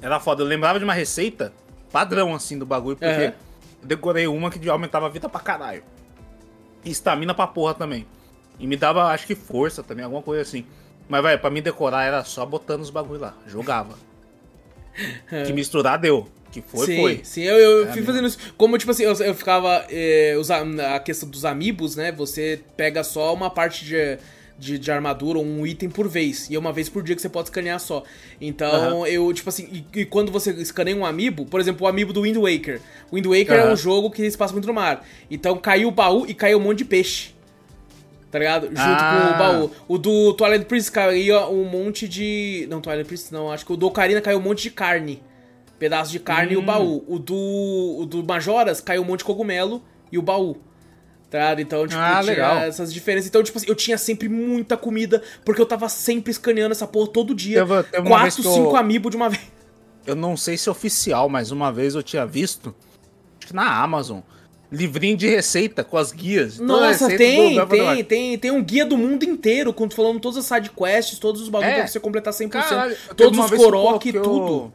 Era 0.00 0.18
foda. 0.18 0.42
Eu 0.42 0.46
lembrava 0.46 0.78
de 0.78 0.84
uma 0.84 0.94
receita 0.94 1.52
padrão, 1.92 2.34
assim, 2.34 2.58
do 2.58 2.66
bagulho, 2.66 2.96
porque 2.96 3.32
eu 3.82 3.86
decorei 3.86 4.26
uma 4.26 4.50
que 4.50 4.68
aumentava 4.68 5.06
a 5.06 5.08
vida 5.08 5.28
pra 5.28 5.40
caralho. 5.40 5.82
E 6.84 6.90
estamina 6.90 7.34
pra 7.34 7.46
porra 7.46 7.74
também. 7.74 8.06
E 8.58 8.66
me 8.66 8.76
dava, 8.76 9.04
acho 9.04 9.26
que 9.26 9.34
força 9.34 9.82
também, 9.82 10.04
alguma 10.04 10.22
coisa 10.22 10.42
assim. 10.42 10.64
Mas, 11.08 11.22
vai, 11.22 11.38
pra 11.38 11.50
mim 11.50 11.62
decorar 11.62 12.04
era 12.04 12.24
só 12.24 12.44
botando 12.46 12.80
os 12.80 12.90
bagulho 12.90 13.20
lá. 13.20 13.34
Jogava. 13.46 13.94
que 15.46 15.52
misturar 15.52 15.98
deu. 15.98 16.28
Que 16.50 16.60
foi, 16.60 16.86
sim, 16.86 17.00
foi. 17.00 17.20
Sim, 17.24 17.42
eu, 17.42 17.58
eu 17.58 17.88
é 17.88 17.92
fui 17.92 18.02
fazendo 18.02 18.28
isso. 18.28 18.38
Como, 18.58 18.76
tipo 18.76 18.90
assim, 18.90 19.04
eu, 19.04 19.14
eu 19.14 19.34
ficava. 19.34 19.86
Eh, 19.88 20.36
a 20.94 21.00
questão 21.00 21.28
dos 21.28 21.46
amigos, 21.46 21.96
né? 21.96 22.12
Você 22.12 22.60
pega 22.76 23.02
só 23.02 23.32
uma 23.32 23.48
parte 23.48 23.86
de, 23.86 24.18
de, 24.58 24.78
de, 24.78 24.90
armadura 24.90 25.38
ou 25.38 25.44
um 25.44 25.66
item 25.66 25.88
por 25.88 26.08
vez. 26.08 26.48
E 26.50 26.54
é 26.54 26.58
uma 26.58 26.72
vez 26.72 26.88
por 26.88 27.02
dia 27.02 27.14
que 27.14 27.22
você 27.22 27.28
pode 27.28 27.48
escanear 27.48 27.80
só. 27.80 28.02
Então, 28.40 29.00
uhum. 29.00 29.06
eu, 29.06 29.32
tipo 29.32 29.48
assim, 29.48 29.68
e, 29.72 30.00
e, 30.00 30.04
quando 30.04 30.30
você 30.30 30.50
escaneia 30.52 30.96
um 30.96 31.04
amiibo, 31.04 31.46
por 31.46 31.60
exemplo, 31.60 31.86
o 31.86 31.88
amiibo 31.88 32.12
do 32.12 32.22
Wind 32.22 32.36
Waker. 32.36 32.80
O 33.10 33.16
Wind 33.16 33.26
Waker 33.26 33.60
uhum. 33.60 33.70
é 33.70 33.72
um 33.72 33.76
jogo 33.76 34.10
que 34.10 34.30
se 34.30 34.36
passa 34.36 34.52
muito 34.52 34.66
no 34.66 34.74
mar. 34.74 35.04
Então 35.30 35.56
caiu 35.58 35.88
o 35.88 35.90
baú 35.90 36.24
e 36.26 36.34
caiu 36.34 36.58
um 36.58 36.62
monte 36.62 36.78
de 36.78 36.84
peixe 36.84 37.34
tá 38.32 38.38
ligado? 38.38 38.68
Junto 38.68 38.80
ah. 38.80 39.28
com 39.28 39.34
o 39.34 39.38
baú. 39.38 39.70
O 39.86 39.98
do 39.98 40.32
Twilight 40.32 40.64
Princess 40.64 40.88
caiu 40.88 41.38
um 41.50 41.64
monte 41.64 42.08
de. 42.08 42.66
Não, 42.70 42.80
Twilight 42.80 43.06
Princess 43.06 43.30
não, 43.30 43.52
acho 43.52 43.66
que 43.66 43.72
o 43.72 43.76
do 43.76 43.86
Ocarina 43.86 44.22
caiu 44.22 44.38
um 44.38 44.42
monte 44.42 44.62
de 44.62 44.70
carne. 44.70 45.22
Pedaço 45.78 46.10
de 46.10 46.18
carne 46.18 46.52
hum. 46.52 46.54
e 46.54 46.56
o 46.56 46.60
hum. 46.60 46.64
baú. 46.64 47.04
O 47.06 47.18
do, 47.18 47.96
o 48.00 48.06
do 48.06 48.24
Majoras 48.24 48.80
caiu 48.80 49.02
um 49.02 49.04
monte 49.04 49.18
de 49.18 49.26
cogumelo 49.26 49.82
e 50.10 50.16
o 50.16 50.22
baú. 50.22 50.56
Tá 51.32 51.38
ligado? 51.38 51.60
Então, 51.62 51.88
tipo, 51.88 51.98
ah, 51.98 52.20
legal. 52.20 52.58
essas 52.58 52.92
diferenças. 52.92 53.26
Então, 53.26 53.42
tipo 53.42 53.56
assim, 53.56 53.66
eu 53.66 53.74
tinha 53.74 53.96
sempre 53.96 54.28
muita 54.28 54.76
comida, 54.76 55.22
porque 55.46 55.62
eu 55.62 55.64
tava 55.64 55.88
sempre 55.88 56.30
escaneando 56.30 56.72
essa 56.72 56.86
porra 56.86 57.08
todo 57.08 57.34
dia. 57.34 57.64
Teve, 57.64 57.82
teve 57.84 58.06
quatro, 58.06 58.42
cinco 58.42 58.70
eu... 58.72 58.76
amiibo 58.76 59.08
de 59.08 59.16
uma 59.16 59.30
vez. 59.30 59.42
Eu 60.04 60.16
não 60.16 60.36
sei 60.36 60.56
se 60.58 60.68
é 60.68 60.72
oficial, 60.72 61.28
mas 61.28 61.52
uma 61.52 61.72
vez 61.72 61.94
eu 61.94 62.02
tinha 62.02 62.26
visto, 62.26 62.74
acho 63.38 63.46
que 63.46 63.54
na 63.54 63.80
Amazon, 63.84 64.18
livrinho 64.68 65.16
de 65.16 65.28
receita 65.28 65.84
com 65.84 65.96
as 65.96 66.10
guias. 66.10 66.58
Nossa, 66.58 67.06
tem, 67.06 67.54
do, 67.54 67.66
tem, 67.68 68.02
tem, 68.02 68.36
tem 68.36 68.50
um 68.50 68.64
guia 68.64 68.84
do 68.84 68.98
mundo 68.98 69.22
inteiro, 69.22 69.72
quando 69.72 69.94
falando 69.94 70.18
todas 70.18 70.38
as 70.38 70.44
sidequests, 70.44 71.20
todos 71.20 71.40
os 71.40 71.48
bagulhos 71.48 71.72
é. 71.72 71.78
pra 71.82 71.86
você 71.86 72.00
completar 72.00 72.32
100%. 72.32 72.48
Caralho, 72.48 72.96
todos 73.16 73.38
os 73.38 73.50
Korok, 73.52 74.12
tudo. 74.12 74.72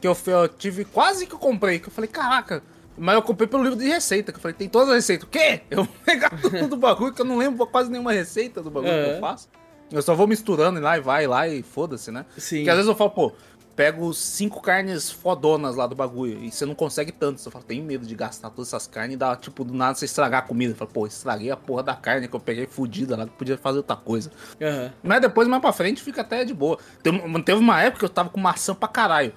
Que 0.00 0.06
eu, 0.06 0.16
eu, 0.28 0.48
tive, 0.48 0.84
quase 0.84 1.26
que 1.26 1.34
eu 1.34 1.40
comprei, 1.40 1.80
que 1.80 1.88
eu 1.88 1.92
falei, 1.92 2.06
caraca, 2.06 2.62
mas 2.96 3.14
eu 3.14 3.22
comprei 3.22 3.48
pelo 3.48 3.62
livro 3.62 3.78
de 3.78 3.86
receita, 3.86 4.32
que 4.32 4.38
eu 4.38 4.42
falei, 4.42 4.56
tem 4.56 4.68
todas 4.68 4.88
as 4.88 4.96
receitas. 4.96 5.26
O 5.26 5.30
quê? 5.30 5.62
Eu 5.70 5.84
vou 5.84 5.94
pegar 6.04 6.30
tudo 6.40 6.68
do 6.68 6.76
bagulho, 6.76 7.12
que 7.12 7.20
eu 7.20 7.26
não 7.26 7.36
lembro 7.36 7.66
quase 7.66 7.90
nenhuma 7.90 8.12
receita 8.12 8.62
do 8.62 8.70
bagulho 8.70 8.92
é. 8.92 9.04
que 9.04 9.10
eu 9.16 9.20
faço. 9.20 9.48
Eu 9.90 10.00
só 10.00 10.14
vou 10.14 10.26
misturando 10.26 10.78
e 10.78 10.82
lá 10.82 10.96
e 10.96 11.00
vai, 11.00 11.26
lá 11.26 11.46
e 11.46 11.62
foda-se, 11.62 12.10
né? 12.10 12.24
Sim. 12.38 12.58
Porque 12.58 12.70
às 12.70 12.76
vezes 12.76 12.88
eu 12.88 12.94
falo, 12.94 13.10
pô, 13.10 13.32
pego 13.76 14.12
cinco 14.12 14.60
carnes 14.60 15.10
fodonas 15.10 15.76
lá 15.76 15.86
do 15.86 15.94
bagulho 15.94 16.42
e 16.42 16.50
você 16.50 16.64
não 16.64 16.74
consegue 16.74 17.12
tanto. 17.12 17.40
Você 17.40 17.50
fala, 17.50 17.64
tenho 17.66 17.84
medo 17.84 18.06
de 18.06 18.14
gastar 18.14 18.50
todas 18.50 18.68
essas 18.68 18.86
carnes 18.86 19.14
e 19.14 19.16
dar, 19.16 19.36
tipo, 19.36 19.64
do 19.64 19.74
nada 19.74 19.94
você 19.94 20.04
estragar 20.04 20.42
a 20.42 20.46
comida. 20.46 20.74
Fala, 20.74 20.90
pô, 20.90 21.06
estraguei 21.06 21.50
a 21.50 21.56
porra 21.56 21.82
da 21.82 21.94
carne 21.94 22.28
que 22.28 22.34
eu 22.34 22.40
peguei 22.40 22.66
fodida 22.66 23.16
lá, 23.16 23.26
que 23.26 23.32
podia 23.32 23.58
fazer 23.58 23.78
outra 23.78 23.96
coisa. 23.96 24.30
Uhum. 24.60 24.90
Mas 25.02 25.20
depois, 25.20 25.48
mais 25.48 25.60
pra 25.60 25.72
frente, 25.72 26.02
fica 26.02 26.22
até 26.22 26.44
de 26.44 26.54
boa. 26.54 26.78
Teve 27.02 27.58
uma 27.58 27.82
época 27.82 28.00
que 28.00 28.04
eu 28.04 28.10
tava 28.10 28.28
com 28.28 28.40
maçã 28.40 28.74
pra 28.74 28.88
caralho. 28.88 29.32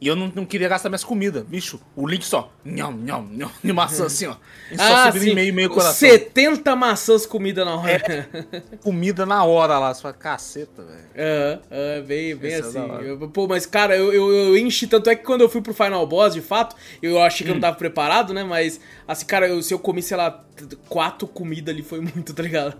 E 0.00 0.06
eu 0.06 0.14
não, 0.14 0.30
não 0.32 0.44
queria 0.44 0.68
gastar 0.68 0.88
minhas 0.88 1.02
comidas, 1.02 1.42
bicho. 1.42 1.80
O 1.96 2.06
Link 2.06 2.24
só. 2.24 2.52
Nham, 2.64 2.92
nham, 2.92 3.28
nham, 3.32 3.50
de 3.62 3.72
maçã 3.72 4.06
assim, 4.06 4.26
ó. 4.26 4.36
E 4.70 4.76
só 4.76 4.82
ah, 4.82 5.06
subindo 5.06 5.24
sim. 5.24 5.30
em 5.30 5.34
meio, 5.34 5.54
meio 5.54 5.70
coração. 5.70 6.08
70 6.08 6.76
maçãs 6.76 7.26
comida 7.26 7.64
na 7.64 7.74
hora. 7.74 7.90
É, 7.90 8.76
comida 8.78 9.26
na 9.26 9.42
hora 9.44 9.78
lá. 9.78 9.92
Você 9.92 10.02
fala, 10.02 10.14
caceta, 10.14 10.84
velho. 10.84 11.04
É, 11.16 11.58
é, 11.70 12.00
bem, 12.02 12.36
bem 12.36 12.52
Esse 12.52 12.78
assim. 12.78 12.78
É 12.78 13.10
eu, 13.10 13.28
pô, 13.28 13.48
mas 13.48 13.66
cara, 13.66 13.96
eu, 13.96 14.12
eu, 14.12 14.32
eu, 14.32 14.56
enchi. 14.56 14.86
Tanto 14.86 15.10
é 15.10 15.16
que 15.16 15.24
quando 15.24 15.40
eu 15.40 15.48
fui 15.48 15.60
pro 15.60 15.74
Final 15.74 16.06
Boss, 16.06 16.34
de 16.34 16.42
fato, 16.42 16.76
eu 17.02 17.20
achei 17.20 17.44
que 17.44 17.50
hum. 17.52 17.56
eu 17.56 17.56
não 17.56 17.58
hum. 17.58 17.62
tava 17.62 17.76
preparado, 17.76 18.32
né? 18.32 18.44
Mas, 18.44 18.80
assim, 19.06 19.26
cara, 19.26 19.48
eu, 19.48 19.60
se 19.62 19.74
eu 19.74 19.80
comi, 19.80 20.00
sei 20.00 20.16
lá, 20.16 20.44
quatro 20.88 21.26
comidas 21.26 21.74
ali, 21.74 21.82
foi 21.82 22.00
muito, 22.00 22.32
tá 22.32 22.42
ligado? 22.42 22.76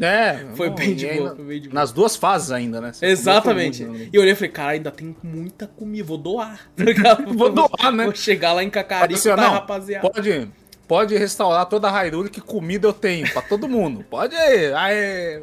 É. 0.00 0.46
Foi, 0.54 0.70
bem 0.70 0.94
de, 0.94 1.06
boa, 1.06 1.34
foi 1.34 1.44
bem 1.44 1.60
de 1.60 1.68
boa. 1.68 1.80
Nas 1.80 1.92
duas 1.92 2.16
fases 2.16 2.50
ainda, 2.50 2.80
né? 2.80 2.92
Você 2.92 3.06
Exatamente. 3.06 3.84
Muito, 3.84 3.98
né? 3.98 4.08
E 4.12 4.16
eu 4.16 4.22
olhei 4.22 4.32
e 4.32 4.36
falei, 4.36 4.50
cara, 4.50 4.70
ainda 4.72 4.90
tem 4.90 5.16
muita 5.22 5.66
comida, 5.66 6.04
vou 6.04 6.18
doar, 6.18 6.47
vou 7.34 7.50
doar, 7.50 7.92
né? 7.92 8.04
Vou 8.04 8.14
chegar 8.14 8.52
lá 8.52 8.62
em 8.62 8.70
Cacarico, 8.70 9.22
tá, 9.22 9.36
não, 9.36 9.52
rapaziada. 9.52 10.08
Pode, 10.08 10.48
pode 10.86 11.16
restaurar 11.16 11.66
toda 11.66 11.88
a 11.88 11.90
Hyrule 11.90 12.30
que 12.30 12.40
comida 12.40 12.86
eu 12.86 12.92
tenho, 12.92 13.30
pra 13.32 13.42
todo 13.42 13.68
mundo. 13.68 14.04
Pode 14.08 14.34
aí, 14.34 14.72
aí. 14.74 15.42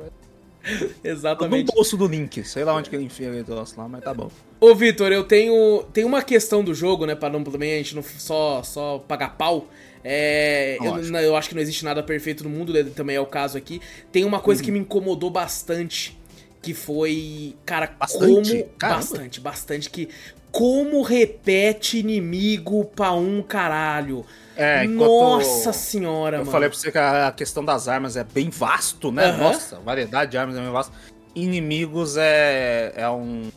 Exatamente. 1.03 1.67
No 1.67 1.73
bolso 1.73 1.95
do 1.95 2.07
Link, 2.07 2.43
sei 2.43 2.63
lá 2.63 2.73
onde 2.73 2.89
que 2.89 2.95
ele 2.95 3.05
enfia 3.05 3.29
o 3.29 3.43
troço 3.43 3.79
lá, 3.79 3.87
mas 3.87 4.03
tá 4.03 4.13
bom. 4.13 4.31
Ô, 4.59 4.73
Vitor, 4.73 5.11
eu 5.11 5.23
tenho. 5.23 5.83
Tem 5.93 6.03
uma 6.03 6.23
questão 6.23 6.63
do 6.63 6.73
jogo, 6.73 7.05
né? 7.05 7.13
Pra 7.13 7.29
não 7.29 7.43
também 7.43 7.73
a 7.73 7.77
gente 7.77 7.95
não 7.95 8.03
só, 8.03 8.63
só 8.63 8.99
pagar 8.99 9.37
pau. 9.37 9.67
É, 10.07 10.77
eu, 10.79 11.03
eu, 11.19 11.35
acho 11.35 11.49
que 11.49 11.55
não 11.55 11.61
existe 11.63 11.83
nada 11.83 12.03
perfeito 12.03 12.43
no 12.43 12.49
mundo, 12.51 12.71
né, 12.71 12.83
também 12.83 13.15
é 13.15 13.19
o 13.19 13.25
caso 13.25 13.57
aqui. 13.57 13.81
Tem 14.11 14.23
uma 14.23 14.39
coisa 14.39 14.61
uhum. 14.61 14.65
que 14.65 14.71
me 14.71 14.77
incomodou 14.77 15.31
bastante, 15.31 16.15
que 16.61 16.75
foi, 16.75 17.55
cara, 17.65 17.91
bastante? 17.99 18.51
como 18.51 18.69
Caramba. 18.77 18.99
bastante, 18.99 19.41
bastante 19.41 19.89
que 19.89 20.07
como 20.55 21.01
repete 21.01 21.99
inimigo 21.99 22.85
pra 22.85 23.11
um 23.11 23.41
caralho. 23.41 24.25
É, 24.55 24.87
Nossa 24.87 25.73
senhora, 25.73 26.37
eu 26.37 26.39
mano. 26.39 26.47
Eu 26.47 26.51
falei 26.53 26.69
pra 26.69 26.77
você 26.77 26.93
que 26.93 26.97
a 26.97 27.29
questão 27.35 27.65
das 27.65 27.89
armas 27.89 28.15
é 28.15 28.23
bem 28.23 28.49
vasto, 28.49 29.11
né? 29.11 29.33
Uhum. 29.33 29.37
Nossa, 29.37 29.77
variedade 29.81 30.31
de 30.31 30.37
armas 30.37 30.55
é 30.55 30.61
bem 30.61 30.71
vasta. 30.71 30.93
Inimigos 31.35 32.15
é, 32.15 32.93
é 32.95 33.09
um 33.09 33.51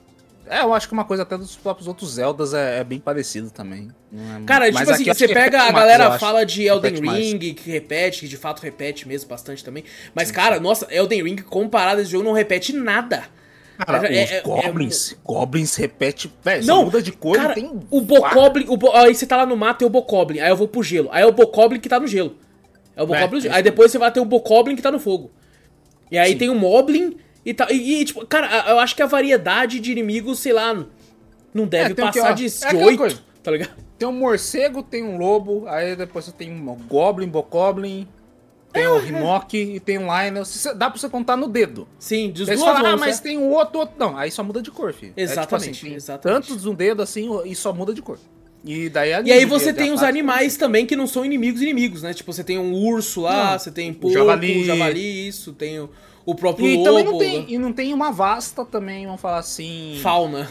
é, 0.50 0.62
eu 0.62 0.74
acho 0.74 0.88
que 0.88 0.92
uma 0.92 1.04
coisa 1.04 1.22
até 1.22 1.36
dos 1.36 1.54
próprios 1.54 1.86
outros 1.86 2.14
Zeldas 2.14 2.52
é, 2.52 2.80
é 2.80 2.84
bem 2.84 2.98
parecido 2.98 3.50
também. 3.50 3.90
É 4.12 4.44
Cara, 4.44 4.72
tipo 4.72 4.90
assim, 4.90 5.04
você 5.04 5.28
pega, 5.28 5.62
a 5.62 5.70
galera 5.70 6.18
fala 6.18 6.44
de 6.44 6.64
Elden 6.64 6.94
Ring, 6.94 7.02
mais. 7.04 7.54
que 7.54 7.70
repete, 7.70 8.20
que 8.22 8.28
de 8.28 8.36
fato 8.36 8.60
repete 8.60 9.06
mesmo 9.06 9.28
bastante 9.28 9.62
também. 9.62 9.84
Mas, 10.14 10.28
sim, 10.28 10.34
cara, 10.34 10.58
nossa, 10.58 10.88
Elden 10.90 11.22
Ring 11.22 11.36
comparado 11.36 12.00
a 12.00 12.02
esse 12.02 12.10
jogo 12.10 12.24
não 12.24 12.32
repete 12.32 12.72
nada. 12.72 13.24
Cara, 13.78 14.12
é, 14.12 14.24
os 14.24 14.30
é, 14.32 14.40
Goblins, 14.40 15.12
é, 15.12 15.16
Goblins 15.24 15.76
repete, 15.76 16.32
velho, 16.42 16.66
não 16.66 16.84
muda 16.86 17.00
de 17.00 17.12
cor 17.12 17.36
cara, 17.36 17.54
tem... 17.54 17.70
O 17.88 18.00
Bokoblin, 18.00 18.64
o 18.68 18.76
Bo, 18.76 18.90
aí 18.92 19.14
você 19.14 19.24
tá 19.24 19.36
lá 19.36 19.46
no 19.46 19.56
mato, 19.56 19.78
tem 19.78 19.86
o 19.86 19.90
Bokoblin, 19.90 20.40
aí 20.40 20.50
eu 20.50 20.56
vou 20.56 20.66
pro 20.66 20.82
gelo. 20.82 21.08
Aí 21.12 21.22
é 21.22 21.26
o 21.26 21.30
Bokoblin 21.30 21.78
que 21.78 21.88
tá 21.88 22.00
no 22.00 22.06
gelo. 22.08 22.36
É 22.96 23.02
o 23.04 23.06
Bokoblin, 23.06 23.46
é, 23.46 23.52
aí 23.52 23.62
depois 23.62 23.92
você 23.92 23.98
vai 23.98 24.10
ter 24.10 24.18
o 24.18 24.24
Bokoblin 24.24 24.74
que 24.74 24.82
tá 24.82 24.90
no 24.90 24.98
fogo. 24.98 25.30
E 26.10 26.18
aí 26.18 26.32
sim. 26.32 26.38
tem 26.38 26.50
o 26.50 26.56
Moblin 26.56 27.16
e, 27.44 27.54
tá, 27.54 27.68
e, 27.70 28.00
e, 28.00 28.04
tipo, 28.04 28.26
cara, 28.26 28.68
eu 28.68 28.80
acho 28.80 28.96
que 28.96 29.02
a 29.02 29.06
variedade 29.06 29.78
de 29.78 29.92
inimigos, 29.92 30.40
sei 30.40 30.52
lá, 30.52 30.84
não 31.54 31.66
deve 31.66 31.92
é, 31.92 31.94
passar 31.94 32.34
de, 32.34 32.46
é 32.46 32.74
8, 32.74 33.22
tá 33.44 33.52
ligado? 33.52 33.76
Tem 33.96 34.08
um 34.08 34.12
morcego, 34.12 34.82
tem 34.82 35.04
um 35.04 35.16
lobo, 35.16 35.66
aí 35.68 35.94
depois 35.94 36.24
você 36.24 36.32
tem 36.32 36.52
um 36.52 36.74
goblin, 36.88 37.28
bokoblin, 37.28 38.08
tem 38.78 38.86
é, 38.86 38.90
o 38.90 39.36
é. 39.36 39.56
e 39.56 39.80
tem 39.80 39.98
um 39.98 40.04
Lionel. 40.04 40.44
Dá 40.76 40.90
pra 40.90 40.98
você 40.98 41.08
contar 41.08 41.36
no 41.36 41.48
dedo. 41.48 41.86
Sim, 41.98 42.30
dos 42.30 42.46
duas 42.46 42.60
falam, 42.60 42.92
ah, 42.92 42.96
mas 42.96 43.18
é. 43.18 43.22
tem 43.22 43.38
um 43.38 43.50
outro, 43.50 43.80
outro. 43.80 43.94
Não, 43.98 44.16
aí 44.16 44.30
só 44.30 44.42
muda 44.42 44.62
de 44.62 44.70
cor, 44.70 44.92
filho. 44.92 45.12
Exatamente, 45.16 45.70
é, 45.70 45.72
tipo 45.72 45.86
assim, 45.86 45.94
exatamente. 45.94 46.48
Tantos 46.48 46.66
um 46.66 46.74
dedo 46.74 47.02
assim 47.02 47.28
e 47.44 47.54
só 47.54 47.72
muda 47.72 47.92
de 47.92 48.02
cor. 48.02 48.18
E 48.64 48.88
daí 48.88 49.10
E 49.24 49.32
aí 49.32 49.44
você 49.44 49.72
tem 49.72 49.92
os 49.92 50.02
animais 50.02 50.56
também 50.56 50.84
que 50.84 50.96
não 50.96 51.06
são 51.06 51.24
inimigos 51.24 51.62
inimigos, 51.62 52.02
né? 52.02 52.12
Tipo, 52.12 52.32
você 52.32 52.42
tem 52.42 52.58
um 52.58 52.74
urso 52.74 53.20
lá, 53.20 53.52
não, 53.52 53.58
você 53.58 53.70
tem 53.70 53.92
porco, 53.94 54.12
javali. 54.12 54.64
javali, 54.64 55.28
isso, 55.28 55.52
tem 55.52 55.80
o 55.80 55.90
o 56.28 56.34
próprio 56.34 56.66
e 56.66 56.76
lobo. 56.76 56.84
Também 56.84 57.04
não 57.04 57.18
tem, 57.18 57.38
né? 57.38 57.44
E 57.48 57.58
não 57.58 57.72
tem 57.72 57.94
uma 57.94 58.12
vasta 58.12 58.62
também, 58.62 59.06
vamos 59.06 59.18
falar 59.18 59.38
assim. 59.38 59.98
Fauna. 60.02 60.46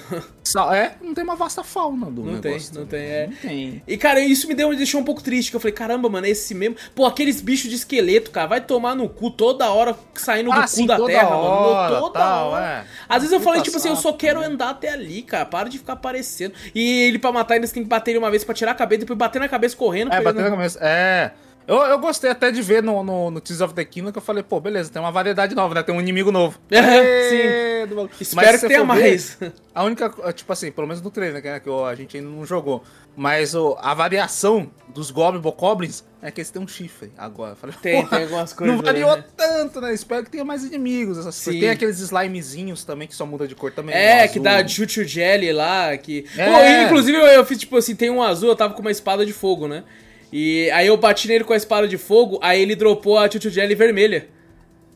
É, 0.73 0.93
não 1.01 1.13
tem 1.13 1.23
uma 1.23 1.35
vasta 1.35 1.63
fauna 1.63 2.09
do 2.09 2.23
não 2.23 2.33
negócio. 2.33 2.71
Tem, 2.71 2.81
não 2.81 2.87
tem, 2.87 3.01
é. 3.01 3.27
Não 3.27 3.35
tem. 3.35 3.83
E, 3.85 3.97
cara, 3.97 4.19
isso 4.19 4.47
me, 4.47 4.55
deu, 4.55 4.69
me 4.69 4.75
deixou 4.75 4.99
um 4.99 5.03
pouco 5.03 5.21
triste, 5.21 5.51
que 5.51 5.55
eu 5.55 5.59
falei, 5.59 5.73
caramba, 5.73 6.09
mano, 6.09 6.25
é 6.25 6.29
esse 6.31 6.55
mesmo. 6.55 6.77
Pô, 6.95 7.05
aqueles 7.05 7.41
bichos 7.41 7.69
de 7.69 7.75
esqueleto, 7.75 8.31
cara, 8.31 8.47
vai 8.47 8.61
tomar 8.61 8.95
no 8.95 9.07
cu 9.07 9.29
toda 9.29 9.69
hora 9.69 9.95
saindo 10.15 10.51
ah, 10.51 10.61
do 10.61 10.67
sim, 10.67 10.81
cu 10.81 10.87
da 10.87 11.05
terra, 11.05 11.35
hora, 11.35 11.89
mano. 11.89 11.99
Toda 11.99 12.19
tal, 12.19 12.49
hora. 12.51 12.65
É. 12.65 12.85
Às 13.07 13.21
vezes 13.21 13.33
eu 13.33 13.39
falei, 13.39 13.61
tipo 13.61 13.77
assim, 13.77 13.89
eu 13.89 13.95
só 13.97 14.13
quero 14.13 14.39
né? 14.39 14.47
andar 14.47 14.69
até 14.69 14.89
ali, 14.89 15.21
cara. 15.21 15.45
Para 15.45 15.69
de 15.69 15.77
ficar 15.77 15.93
aparecendo. 15.93 16.53
E 16.73 17.03
ele, 17.03 17.19
pra 17.19 17.31
matar, 17.31 17.53
ainda 17.55 17.67
tem 17.67 17.83
que 17.83 17.89
bater 17.89 18.11
ele 18.11 18.19
uma 18.19 18.31
vez 18.31 18.43
pra 18.43 18.55
tirar 18.55 18.71
a 18.71 18.75
cabeça, 18.75 19.01
depois 19.01 19.19
bater 19.19 19.37
na 19.37 19.49
cabeça 19.49 19.75
correndo. 19.75 20.11
É, 20.11 20.21
bater 20.21 20.41
na 20.41 20.49
cabeça. 20.49 20.79
É. 20.81 21.33
Eu, 21.67 21.75
eu 21.81 21.99
gostei 21.99 22.29
até 22.29 22.49
de 22.49 22.61
ver 22.61 22.81
no, 22.81 23.03
no, 23.03 23.29
no 23.29 23.41
Tears 23.41 23.59
of 23.59 23.73
the 23.73 23.83
Kingdom 23.83 24.11
que 24.13 24.17
eu 24.17 24.21
falei, 24.21 24.41
pô, 24.41 24.57
beleza, 24.59 24.89
tem 24.89 25.01
uma 25.01 25.11
variedade 25.11 25.53
nova, 25.53 25.75
né? 25.75 25.83
Tem 25.83 25.93
um 25.93 25.99
inimigo 25.99 26.31
novo. 26.31 26.57
É, 26.71 27.83
sim. 27.85 27.93
do- 27.93 28.09
Espero 28.21 28.57
se 28.57 28.61
que 28.61 28.67
tenha 28.67 28.85
for 28.85 28.95
ver, 28.95 29.01
mais. 29.01 29.37
A 29.75 29.83
única, 29.83 30.09
tipo 30.31 30.53
assim, 30.53 30.71
pelo 30.71 30.87
menos 30.87 31.01
no 31.01 31.11
trailer, 31.11 31.43
né, 31.43 31.59
que 31.59 31.69
a 31.69 31.93
gente 31.93 32.15
ainda 32.15 32.29
não 32.29 32.45
jogou. 32.45 32.81
Mas 33.17 33.53
o, 33.53 33.75
a 33.81 33.93
variação 33.93 34.71
dos 34.93 35.11
Goblin 35.11 35.41
Bokoblins 35.41 36.03
é 36.21 36.31
que 36.31 36.39
eles 36.39 36.49
têm 36.51 36.61
um 36.61 36.67
chifre 36.67 37.11
agora. 37.17 37.51
Eu 37.51 37.55
Falei, 37.55 37.75
Tem, 37.81 38.05
tem 38.05 38.23
algumas 38.23 38.53
coisas. 38.53 38.75
Não 38.75 38.81
variou 38.81 39.17
né? 39.17 39.23
tanto, 39.35 39.81
né? 39.81 39.93
Espero 39.93 40.23
que 40.23 40.29
tenha 40.31 40.45
mais 40.45 40.63
inimigos. 40.63 41.17
Essas 41.17 41.43
coisas. 41.43 41.59
Tem 41.59 41.69
aqueles 41.69 41.99
slimezinhos 41.99 42.85
também 42.85 43.07
que 43.07 43.15
só 43.15 43.25
muda 43.25 43.47
de 43.47 43.55
cor 43.55 43.71
também. 43.71 43.93
É, 43.93 44.19
o 44.25 44.29
que 44.29 44.39
azul. 44.39 44.43
dá 44.43 44.67
Chuchu 44.67 45.03
Jelly 45.03 45.51
lá, 45.51 45.97
que... 45.97 46.25
É. 46.37 46.45
Pô, 46.45 46.85
inclusive 46.85 47.17
eu, 47.17 47.25
eu 47.25 47.43
fiz, 47.45 47.57
tipo 47.57 47.75
assim, 47.75 47.95
tem 47.95 48.09
um 48.09 48.21
azul, 48.23 48.49
eu 48.49 48.55
tava 48.55 48.73
com 48.73 48.81
uma 48.81 48.91
espada 48.91 49.25
de 49.25 49.33
fogo, 49.33 49.67
né? 49.67 49.83
E 50.31 50.69
aí 50.71 50.87
eu 50.87 50.97
bati 50.97 51.27
nele 51.27 51.43
com 51.43 51.53
a 51.53 51.57
espada 51.57 51.87
de 51.87 51.97
fogo, 51.97 52.39
aí 52.41 52.61
ele 52.61 52.75
dropou 52.75 53.17
a 53.17 53.29
Chuchu 53.29 53.49
Jelly 53.49 53.75
vermelha. 53.75 54.27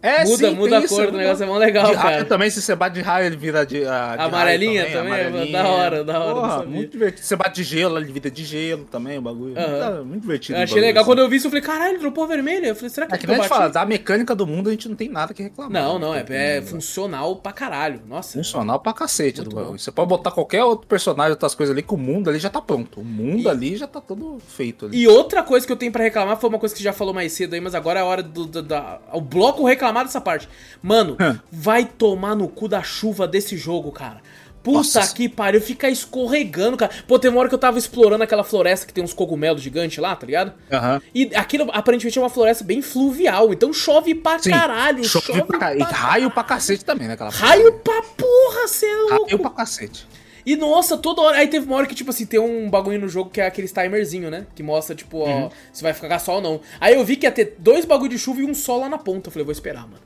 É, 0.01 0.23
muda, 0.25 0.49
sim, 0.49 0.55
muda 0.55 0.77
a 0.79 0.87
cor 0.87 1.11
do 1.11 1.17
negócio, 1.17 1.43
é 1.43 1.47
mó 1.47 1.57
legal, 1.57 1.85
de 1.85 1.93
cara. 1.93 2.09
raio 2.09 2.25
também, 2.25 2.49
se 2.49 2.61
você 2.61 2.75
bate 2.75 2.95
de 2.95 3.01
raio, 3.01 3.27
ele 3.27 3.35
vira 3.37 3.65
de. 3.65 3.85
ah, 3.85 4.11
de 4.11 4.17
raio 4.17 4.21
Amarelinha 4.29 4.85
também, 4.91 5.13
amarelinha. 5.25 5.51
da 5.63 5.67
hora, 5.69 6.03
da 6.03 6.19
hora, 6.19 6.33
não 6.33 6.41
Porra, 6.41 6.63
muito 6.65 6.91
divertido. 6.91 7.25
Você 7.25 7.35
bate 7.35 7.55
de 7.55 7.63
gelo, 7.63 7.97
ele 7.97 8.11
vira 8.11 8.31
de 8.31 8.43
gelo 8.43 8.85
também, 8.85 9.17
o 9.17 9.21
bagulho. 9.21 9.53
Muito, 9.55 10.05
muito 10.05 10.21
divertido. 10.21 10.57
Eu 10.57 10.63
achei 10.63 10.75
bagulho, 10.75 10.85
legal, 10.87 11.01
assim. 11.01 11.09
quando 11.11 11.19
eu 11.19 11.29
vi 11.29 11.35
isso 11.35 11.47
eu 11.47 11.51
falei, 11.51 11.63
caralho, 11.63 11.99
dropou 11.99 12.27
vermelha. 12.27 12.67
Eu 12.67 12.75
falei, 12.75 12.89
será 12.89 13.05
que 13.05 13.13
É 13.13 13.15
é 13.15 13.19
que 13.19 13.27
nem 13.27 13.35
eu 13.35 13.41
a 13.41 13.43
gente 13.43 13.49
bati? 13.49 13.59
fala, 13.61 13.71
da 13.71 13.85
mecânica 13.85 14.33
do 14.35 14.47
mundo 14.47 14.69
a 14.69 14.71
gente 14.71 14.89
não 14.89 14.95
tem 14.95 15.07
nada 15.09 15.33
que 15.33 15.43
reclamar. 15.43 15.71
Não, 15.71 15.99
não, 15.99 16.15
é, 16.15 16.25
é 16.29 16.61
funcional 16.61 17.35
pra 17.35 17.51
caralho. 17.51 18.01
Nossa. 18.07 18.37
Funcional 18.37 18.79
pra 18.79 18.93
cacete 18.93 19.37
Muito 19.37 19.49
do 19.49 19.55
bom. 19.55 19.61
bagulho. 19.61 19.79
Você 19.79 19.91
pode 19.91 20.09
botar 20.09 20.31
qualquer 20.31 20.63
outro 20.63 20.87
personagem, 20.87 21.31
outras 21.31 21.53
coisas 21.53 21.73
ali, 21.75 21.83
que 21.83 21.93
o 21.93 21.97
mundo 21.97 22.29
ali 22.29 22.39
já 22.39 22.49
tá 22.49 22.59
pronto. 22.61 23.01
O 23.01 23.05
mundo 23.05 23.47
ali 23.49 23.75
já 23.77 23.85
tá 23.87 24.01
todo 24.01 24.39
feito 24.47 24.87
ali. 24.87 24.97
E 24.99 25.07
outra 25.07 25.43
coisa 25.43 25.65
que 25.65 25.71
eu 25.71 25.77
tenho 25.77 25.91
pra 25.91 26.03
reclamar 26.03 26.37
foi 26.37 26.49
uma 26.49 26.57
coisa 26.57 26.73
que 26.73 26.79
você 26.79 26.83
já 26.85 26.93
falou 26.93 27.13
mais 27.13 27.31
cedo 27.33 27.53
aí, 27.53 27.61
mas 27.61 27.75
agora 27.75 27.99
é 27.99 28.01
a 28.01 28.05
hora 28.05 28.23
do, 28.23 28.45
do- 28.45 28.63
da, 28.63 28.99
o 29.13 29.21
bloco 29.21 29.63
reclamar 29.65 29.90
dessa 30.03 30.21
parte. 30.21 30.47
Mano, 30.81 31.15
Hã. 31.19 31.39
vai 31.51 31.85
tomar 31.85 32.35
no 32.35 32.47
cu 32.47 32.67
da 32.67 32.81
chuva 32.81 33.27
desse 33.27 33.55
jogo, 33.57 33.91
cara. 33.91 34.21
Puta 34.63 34.77
Nossa. 34.77 35.15
que 35.15 35.27
pariu, 35.27 35.59
fica 35.59 35.89
escorregando, 35.89 36.77
cara. 36.77 36.91
Pô, 37.07 37.17
tem 37.17 37.31
uma 37.31 37.39
hora 37.39 37.49
que 37.49 37.55
eu 37.55 37.59
tava 37.59 37.79
explorando 37.79 38.23
aquela 38.23 38.43
floresta 38.43 38.85
que 38.85 38.93
tem 38.93 39.03
uns 39.03 39.11
cogumelos 39.11 39.59
gigantes 39.59 39.97
lá, 39.97 40.15
tá 40.15 40.23
ligado? 40.25 40.53
Aham. 40.71 41.01
E 41.15 41.31
aquilo 41.35 41.67
aparentemente 41.73 42.19
é 42.19 42.21
uma 42.21 42.29
floresta 42.29 42.63
bem 42.63 42.79
fluvial, 42.79 43.51
então 43.51 43.73
chove 43.73 44.13
pra 44.13 44.37
Sim. 44.37 44.51
caralho. 44.51 45.03
Chove 45.03 45.25
Chove, 45.25 45.41
pra 45.45 45.57
ca- 45.57 45.73
E 45.73 45.79
pra... 45.79 45.87
raio 45.87 46.29
pra 46.29 46.43
cacete 46.43 46.85
também, 46.85 47.07
né? 47.07 47.17
Raio 47.19 47.73
pra 47.79 48.03
porra, 48.03 48.67
cê 48.67 48.85
é 48.85 48.95
louco. 48.97 49.25
Raio 49.25 49.39
pra 49.39 49.49
cacete. 49.49 50.07
E 50.45 50.55
nossa, 50.55 50.97
toda 50.97 51.21
hora. 51.21 51.37
Aí 51.37 51.47
teve 51.47 51.65
uma 51.65 51.75
hora 51.75 51.87
que, 51.87 51.95
tipo 51.95 52.09
assim, 52.09 52.25
tem 52.25 52.39
um 52.39 52.69
bagulho 52.69 52.99
no 52.99 53.07
jogo 53.09 53.29
que 53.29 53.41
é 53.41 53.45
aquele 53.45 53.67
timerzinho, 53.67 54.29
né? 54.29 54.45
Que 54.55 54.63
mostra, 54.63 54.95
tipo, 54.95 55.19
ó, 55.19 55.49
se 55.71 55.83
vai 55.83 55.93
ficar 55.93 56.19
sol 56.19 56.35
ou 56.35 56.41
não. 56.41 56.61
Aí 56.79 56.95
eu 56.95 57.03
vi 57.03 57.15
que 57.15 57.25
ia 57.25 57.31
ter 57.31 57.55
dois 57.59 57.85
bagulho 57.85 58.09
de 58.09 58.19
chuva 58.19 58.41
e 58.41 58.43
um 58.43 58.53
sol 58.53 58.79
lá 58.79 58.89
na 58.89 58.97
ponta. 58.97 59.27
Eu 59.29 59.31
falei, 59.31 59.45
vou 59.45 59.51
esperar, 59.51 59.83
mano. 59.83 60.01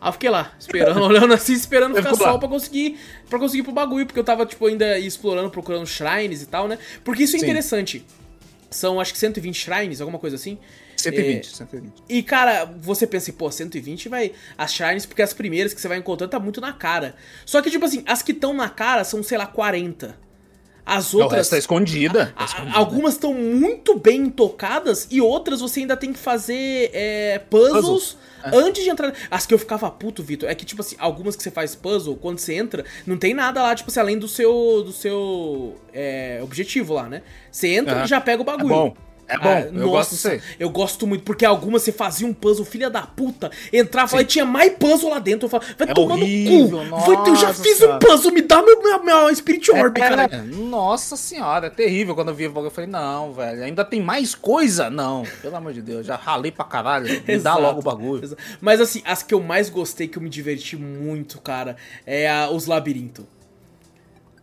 Aí 0.00 0.08
eu 0.08 0.12
fiquei 0.12 0.28
lá, 0.30 0.52
esperando, 0.58 1.00
olhando 1.04 1.32
assim, 1.32 1.54
esperando 1.54 1.92
Você 1.92 2.02
ficar 2.02 2.12
ficou 2.12 2.26
lá. 2.26 2.32
sol 2.32 2.38
pra 2.38 2.48
conseguir, 2.48 2.98
pra 3.28 3.38
conseguir 3.38 3.60
ir 3.60 3.64
pro 3.64 3.72
bagulho, 3.72 4.06
porque 4.06 4.20
eu 4.20 4.24
tava, 4.24 4.44
tipo, 4.44 4.66
ainda 4.66 4.98
explorando, 4.98 5.50
procurando 5.50 5.86
shrines 5.86 6.42
e 6.42 6.46
tal, 6.46 6.68
né? 6.68 6.78
Porque 7.02 7.22
isso 7.22 7.36
é 7.36 7.38
Sim. 7.38 7.46
interessante. 7.46 8.04
São, 8.70 9.00
acho 9.00 9.12
que 9.12 9.18
120 9.18 9.54
shrines, 9.56 10.00
alguma 10.00 10.18
coisa 10.18 10.36
assim. 10.36 10.58
120, 11.10 11.56
120. 11.56 11.92
E, 12.08 12.22
cara, 12.22 12.64
você 12.80 13.06
pensa, 13.06 13.30
assim, 13.30 13.38
pô, 13.38 13.50
120 13.50 14.08
vai. 14.08 14.32
As 14.56 14.72
shrines, 14.72 15.06
porque 15.06 15.22
as 15.22 15.32
primeiras 15.32 15.72
que 15.74 15.80
você 15.80 15.88
vai 15.88 15.98
encontrando 15.98 16.30
tá 16.30 16.38
muito 16.40 16.60
na 16.60 16.72
cara. 16.72 17.14
Só 17.44 17.60
que, 17.62 17.70
tipo 17.70 17.84
assim, 17.84 18.02
as 18.06 18.22
que 18.22 18.32
estão 18.32 18.52
na 18.54 18.68
cara 18.68 19.04
são, 19.04 19.22
sei 19.22 19.38
lá, 19.38 19.46
40. 19.46 20.26
As 20.86 21.14
outras. 21.14 21.38
resto 21.38 21.50
tá 21.50 21.58
escondida. 21.58 22.32
tá 22.36 22.44
escondida. 22.44 22.76
algumas 22.78 23.14
estão 23.14 23.34
muito 23.34 23.98
bem 23.98 24.30
tocadas 24.30 25.08
e 25.10 25.20
outras 25.20 25.60
você 25.60 25.80
ainda 25.80 25.96
tem 25.96 26.12
que 26.12 26.18
fazer 26.18 26.90
é, 26.94 27.40
puzzles 27.50 27.82
Puzzles, 27.82 28.16
antes 28.54 28.84
de 28.84 28.90
entrar. 28.90 29.12
As 29.28 29.44
que 29.44 29.52
eu 29.52 29.58
ficava 29.58 29.90
puto, 29.90 30.22
Vitor, 30.22 30.48
é 30.48 30.54
que, 30.54 30.64
tipo 30.64 30.80
assim, 30.80 30.94
algumas 31.00 31.34
que 31.34 31.42
você 31.42 31.50
faz 31.50 31.74
puzzle, 31.74 32.14
quando 32.16 32.38
você 32.38 32.54
entra, 32.54 32.84
não 33.04 33.16
tem 33.16 33.34
nada 33.34 33.60
lá, 33.60 33.74
tipo 33.74 33.90
assim, 33.90 33.98
além 33.98 34.16
do 34.16 34.28
seu, 34.28 34.84
do 34.84 34.92
seu 34.92 35.74
é, 35.92 36.38
objetivo 36.40 36.94
lá, 36.94 37.08
né? 37.08 37.22
Você 37.50 37.66
entra 37.66 38.04
e 38.04 38.06
já 38.06 38.20
pega 38.20 38.40
o 38.40 38.44
É 38.44 38.46
bagulho. 38.46 38.68
bom. 38.68 38.96
É 39.28 39.36
bom. 39.38 39.48
Ah, 39.48 39.60
eu 39.60 39.72
nossa, 39.72 39.86
gosto 39.88 40.10
disso 40.12 40.28
aí. 40.28 40.40
Eu 40.58 40.70
gosto 40.70 41.06
muito, 41.06 41.24
porque 41.24 41.44
algumas 41.44 41.82
você 41.82 41.90
fazia 41.92 42.26
um 42.26 42.32
puzzle, 42.34 42.64
filha 42.64 42.88
da 42.88 43.02
puta, 43.02 43.50
entrava 43.72 44.20
e 44.20 44.24
tinha 44.24 44.44
mais 44.44 44.72
puzzle 44.74 45.10
lá 45.10 45.18
dentro. 45.18 45.46
Eu 45.46 45.50
falava, 45.50 45.68
vai 45.76 45.88
É 45.90 45.94
tomar 45.94 46.14
horrível, 46.14 46.84
no 46.84 46.96
cu. 47.02 47.12
Eu 47.28 47.36
já 47.36 47.52
fiz 47.52 47.76
um 47.76 47.78
senhora. 47.80 47.98
puzzle, 47.98 48.32
me 48.32 48.42
dá 48.42 48.62
meu, 48.62 48.82
meu, 48.82 49.02
meu 49.04 49.34
Spirit 49.34 49.70
Orb, 49.72 49.98
cara. 49.98 50.24
É, 50.30 50.42
nossa 50.42 51.16
senhora, 51.16 51.66
é 51.66 51.70
terrível 51.70 52.14
quando 52.14 52.28
eu 52.28 52.34
vi 52.34 52.46
o 52.46 52.50
bagulho. 52.50 52.66
Eu 52.68 52.70
falei, 52.70 52.88
não, 52.90 53.32
velho, 53.32 53.64
ainda 53.64 53.84
tem 53.84 54.00
mais 54.00 54.34
coisa? 54.34 54.88
Não, 54.90 55.24
pelo 55.42 55.56
amor 55.56 55.72
de 55.72 55.82
Deus, 55.82 56.06
já 56.06 56.16
ralei 56.16 56.52
pra 56.52 56.64
caralho. 56.64 57.06
Me 57.08 57.20
dá 57.20 57.32
Exato, 57.32 57.60
logo 57.60 57.80
o 57.80 57.82
bagulho. 57.82 58.22
exa- 58.24 58.36
Mas 58.60 58.80
assim, 58.80 59.02
as 59.04 59.22
que 59.22 59.34
eu 59.34 59.40
mais 59.42 59.68
gostei, 59.68 60.06
que 60.06 60.18
eu 60.18 60.22
me 60.22 60.28
diverti 60.28 60.76
muito, 60.76 61.40
cara, 61.40 61.76
é 62.06 62.28
a- 62.30 62.48
os 62.50 62.66
labirintos. 62.66 63.24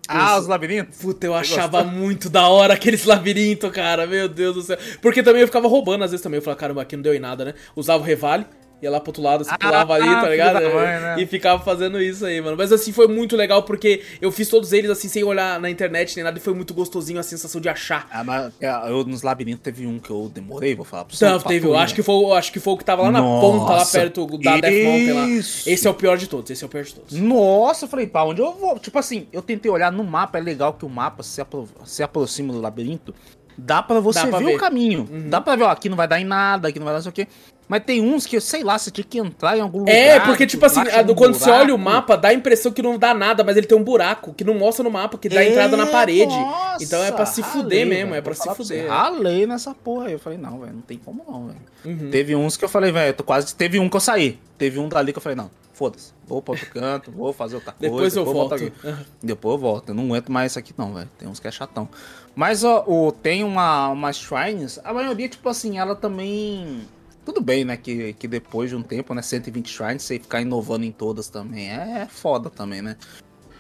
Ah, 0.08 0.38
os 0.38 0.48
labirintos? 0.48 0.98
Puta, 0.98 1.26
eu 1.26 1.34
achava 1.34 1.84
muito 1.84 2.30
da 2.30 2.48
hora 2.48 2.74
aqueles 2.74 3.06
labirintos, 3.06 3.72
cara. 3.72 4.06
Meu 4.06 4.28
Deus 4.28 4.56
do 4.56 4.62
céu. 4.62 4.78
Porque 5.02 5.24
também 5.24 5.42
eu 5.42 5.48
ficava 5.48 5.68
roubando 5.68 6.04
às 6.04 6.12
vezes 6.12 6.24
também. 6.24 6.38
Eu 6.38 6.42
falava, 6.42 6.60
caramba, 6.60 6.82
aqui 6.82 6.96
não 6.96 7.04
deu 7.04 7.14
em 7.14 7.20
nada, 7.20 7.46
né? 7.46 7.54
Usava 7.76 8.04
o 8.04 8.06
revale. 8.06 8.46
Ia 8.84 8.92
lá 8.92 9.00
pro 9.00 9.10
outro 9.12 9.24
lado, 9.24 9.42
assim, 9.42 9.52
Ah, 9.54 9.58
pulava 9.58 9.94
ali, 9.94 10.06
tá 10.06 10.28
ligado? 10.30 10.56
mãe, 10.62 11.00
né? 11.00 11.16
E 11.20 11.26
ficava 11.26 11.64
fazendo 11.64 12.02
isso 12.02 12.26
aí, 12.26 12.42
mano. 12.42 12.58
Mas 12.58 12.70
assim, 12.72 12.92
foi 12.92 13.08
muito 13.08 13.34
legal 13.38 13.64
porque 13.64 14.02
eu 14.22 14.30
fiz 14.30 14.50
todos 14.50 14.74
eles 14.74 14.92
assim, 14.92 15.08
sem 15.08 15.24
olhar 15.24 15.58
na 15.60 15.70
internet 15.70 16.14
nem 16.18 16.24
nada. 16.26 16.38
E 16.38 16.42
foi 16.42 16.54
muito 16.54 16.74
gostosinho 16.74 17.18
a 17.18 17.24
sensação 17.24 17.62
de 17.62 17.70
achar. 17.70 18.08
Ah, 18.12 18.24
mas 18.26 18.52
é, 18.60 18.68
eu 18.90 19.06
nos 19.06 19.22
labirintos 19.22 19.62
teve 19.64 19.88
um 19.88 20.00
que 20.00 20.10
eu 20.12 20.30
demorei, 20.34 20.76
vou 20.76 20.84
falar 20.84 21.06
pra 21.06 21.16
você. 21.16 21.26
Um 21.26 21.40
teve, 21.40 21.66
eu 21.66 21.78
acho 21.78 21.96
que, 21.96 22.04
foi, 22.04 22.16
eu 22.16 22.34
acho 22.34 22.52
que 22.52 22.60
foi 22.60 22.74
o 22.74 22.78
que 22.78 22.84
tava 22.84 23.04
lá 23.04 23.12
na 23.12 23.22
Nossa, 23.22 23.42
ponta, 23.60 23.72
lá 23.74 23.86
perto 23.86 24.26
da 24.38 24.58
Death 24.60 24.84
Mountain 24.84 25.14
lá. 25.14 25.30
isso. 25.30 25.70
Esse 25.70 25.88
é 25.88 25.90
o 25.90 25.94
pior 25.94 26.18
de 26.18 26.28
todos, 26.28 26.52
esse 26.52 26.62
é 26.64 26.68
o 26.68 26.70
pior 26.70 26.84
de 26.84 26.94
todos. 26.94 27.14
Nossa, 27.14 27.86
eu 27.86 27.90
falei, 27.90 28.06
pra 28.06 28.26
onde 28.26 28.42
eu 28.42 28.52
vou? 28.54 28.78
Tipo 28.80 29.00
assim, 29.00 29.28
eu 29.32 29.42
tentei 29.42 29.72
olhar 29.72 29.92
no 29.94 30.04
mapa, 30.04 30.38
é 30.38 30.42
legal 30.42 30.74
que 30.74 30.84
o 30.84 30.90
mapa 30.90 31.24
se, 31.24 31.40
apro- 31.40 31.70
se 31.86 32.04
aproxima 32.04 32.52
do 32.52 32.60
labirinto. 32.60 33.16
Dá 33.56 33.84
pra 33.84 34.00
você 34.00 34.22
Dá 34.24 34.28
pra 34.28 34.40
ver, 34.40 34.46
ver. 34.46 34.56
o 34.56 34.58
caminho. 34.60 35.08
Uhum. 35.12 35.30
Dá 35.30 35.40
pra 35.40 35.56
ver, 35.56 35.64
ó, 35.66 35.70
aqui 35.70 35.88
não 35.88 35.96
vai 35.96 36.08
dar 36.08 36.20
em 36.20 36.24
nada, 36.26 36.68
aqui 36.70 36.80
não 36.80 36.86
vai 36.86 36.94
dar 36.94 36.98
não 36.98 37.04
sei 37.04 37.10
o 37.12 37.14
quê. 37.14 37.28
Mas 37.68 37.84
tem 37.86 38.02
uns 38.02 38.26
que, 38.26 38.40
sei 38.42 38.64
lá, 38.64 38.78
você 38.78 38.92
tinha 38.92 39.06
que 39.06 39.18
entrar 39.18 39.58
em 39.58 39.62
algum 39.62 39.80
lugar. 39.80 39.94
É, 39.96 40.20
porque, 40.20 40.46
que 40.46 40.48
tipo 40.52 40.66
assim, 40.66 40.82
quando 41.16 41.34
você 41.36 41.50
olha 41.50 41.74
o 41.74 41.78
buraco. 41.78 41.96
mapa, 41.98 42.18
dá 42.18 42.28
a 42.30 42.34
impressão 42.34 42.72
que 42.72 42.82
não 42.82 42.98
dá 43.00 43.14
nada, 43.14 43.44
mas 43.44 43.56
ele 43.58 43.66
tem 43.66 43.78
um 43.78 43.84
buraco, 43.84 44.34
que 44.34 44.44
não 44.44 44.54
mostra 44.54 44.84
no 44.84 44.92
mapa, 44.92 45.18
que 45.18 45.30
dá 45.30 45.40
a 45.40 45.46
entrada 45.46 45.76
na 45.78 45.86
É, 45.88 45.92
parede. 45.92 46.36
nossa, 46.36 46.84
então 46.84 47.02
é 47.04 47.12
pra 47.12 47.26
se 47.26 47.42
fuder 47.42 47.64
ralei, 47.64 47.86
mesmo, 47.86 48.10
velho. 48.12 48.20
é 48.20 48.22
pra 48.22 48.34
se 48.34 48.44
pra 48.44 48.56
fuder. 48.56 48.84
você, 48.84 48.88
Ralei 48.90 49.48
nessa 49.48 49.74
porra 49.74 50.08
aí. 50.08 50.14
Eu 50.14 50.20
falei, 50.20 50.38
não, 50.38 50.60
velho, 50.60 50.74
não 50.74 50.82
tem 50.82 50.98
como 50.98 51.24
não, 51.28 51.48
velho. 51.48 51.60
Uhum. 51.86 52.10
Teve 52.12 52.36
uns 52.36 52.58
que 52.58 52.66
eu 52.66 52.70
falei, 52.70 52.92
velho, 52.92 53.16
eu 53.18 53.24
quase. 53.24 53.56
Teve 53.56 53.80
um 53.80 53.90
que 53.90 53.96
eu 53.96 54.02
saí. 54.02 54.40
Teve 54.58 54.80
um 54.80 54.88
dali 54.90 55.12
que 55.12 55.18
eu 55.18 55.24
falei, 55.24 55.36
não, 55.36 55.50
foda-se. 55.74 56.12
Vou 56.28 56.42
pra 56.42 56.54
outro 56.54 56.70
canto, 56.70 57.12
vou 57.12 57.34
fazer 57.34 57.56
outra 57.56 57.72
coisa. 57.74 57.92
Depois 57.94 58.16
eu 58.16 58.26
voltar 58.26 58.58
volto. 58.58 58.74
aqui. 58.78 58.96
Depois 59.22 59.54
eu 59.54 59.58
volto. 59.60 59.90
Eu 59.90 59.96
não 59.96 60.06
aguento 60.06 60.32
mais 60.32 60.52
isso 60.52 60.60
aqui, 60.60 60.74
não, 60.78 60.94
velho. 60.94 61.10
Tem 61.18 61.28
uns 61.28 61.40
que 61.40 61.48
é 61.48 61.52
chatão. 61.52 61.88
Mas, 62.36 62.64
ó, 62.64 62.84
o, 62.88 63.12
tem 63.12 63.44
uma, 63.44 63.90
umas 63.90 64.18
shrines. 64.18 64.80
A 64.84 64.94
maioria, 64.94 65.28
tipo 65.30 65.48
assim, 65.50 65.78
ela 65.80 65.96
também. 65.96 66.82
Tudo 67.26 67.42
bem, 67.42 67.64
né? 67.64 67.78
Que, 67.78 68.14
que 68.14 68.28
depois 68.28 68.70
de 68.70 68.76
um 68.76 68.84
tempo, 68.84 69.14
né? 69.14 69.22
120 69.22 69.70
shrines, 69.70 70.04
você 70.04 70.20
ficar 70.20 70.42
inovando 70.42 70.86
em 70.86 70.92
todas 70.92 71.28
também. 71.28 71.70
É, 71.70 72.08
foda 72.10 72.50
também, 72.50 72.82
né? 72.82 72.98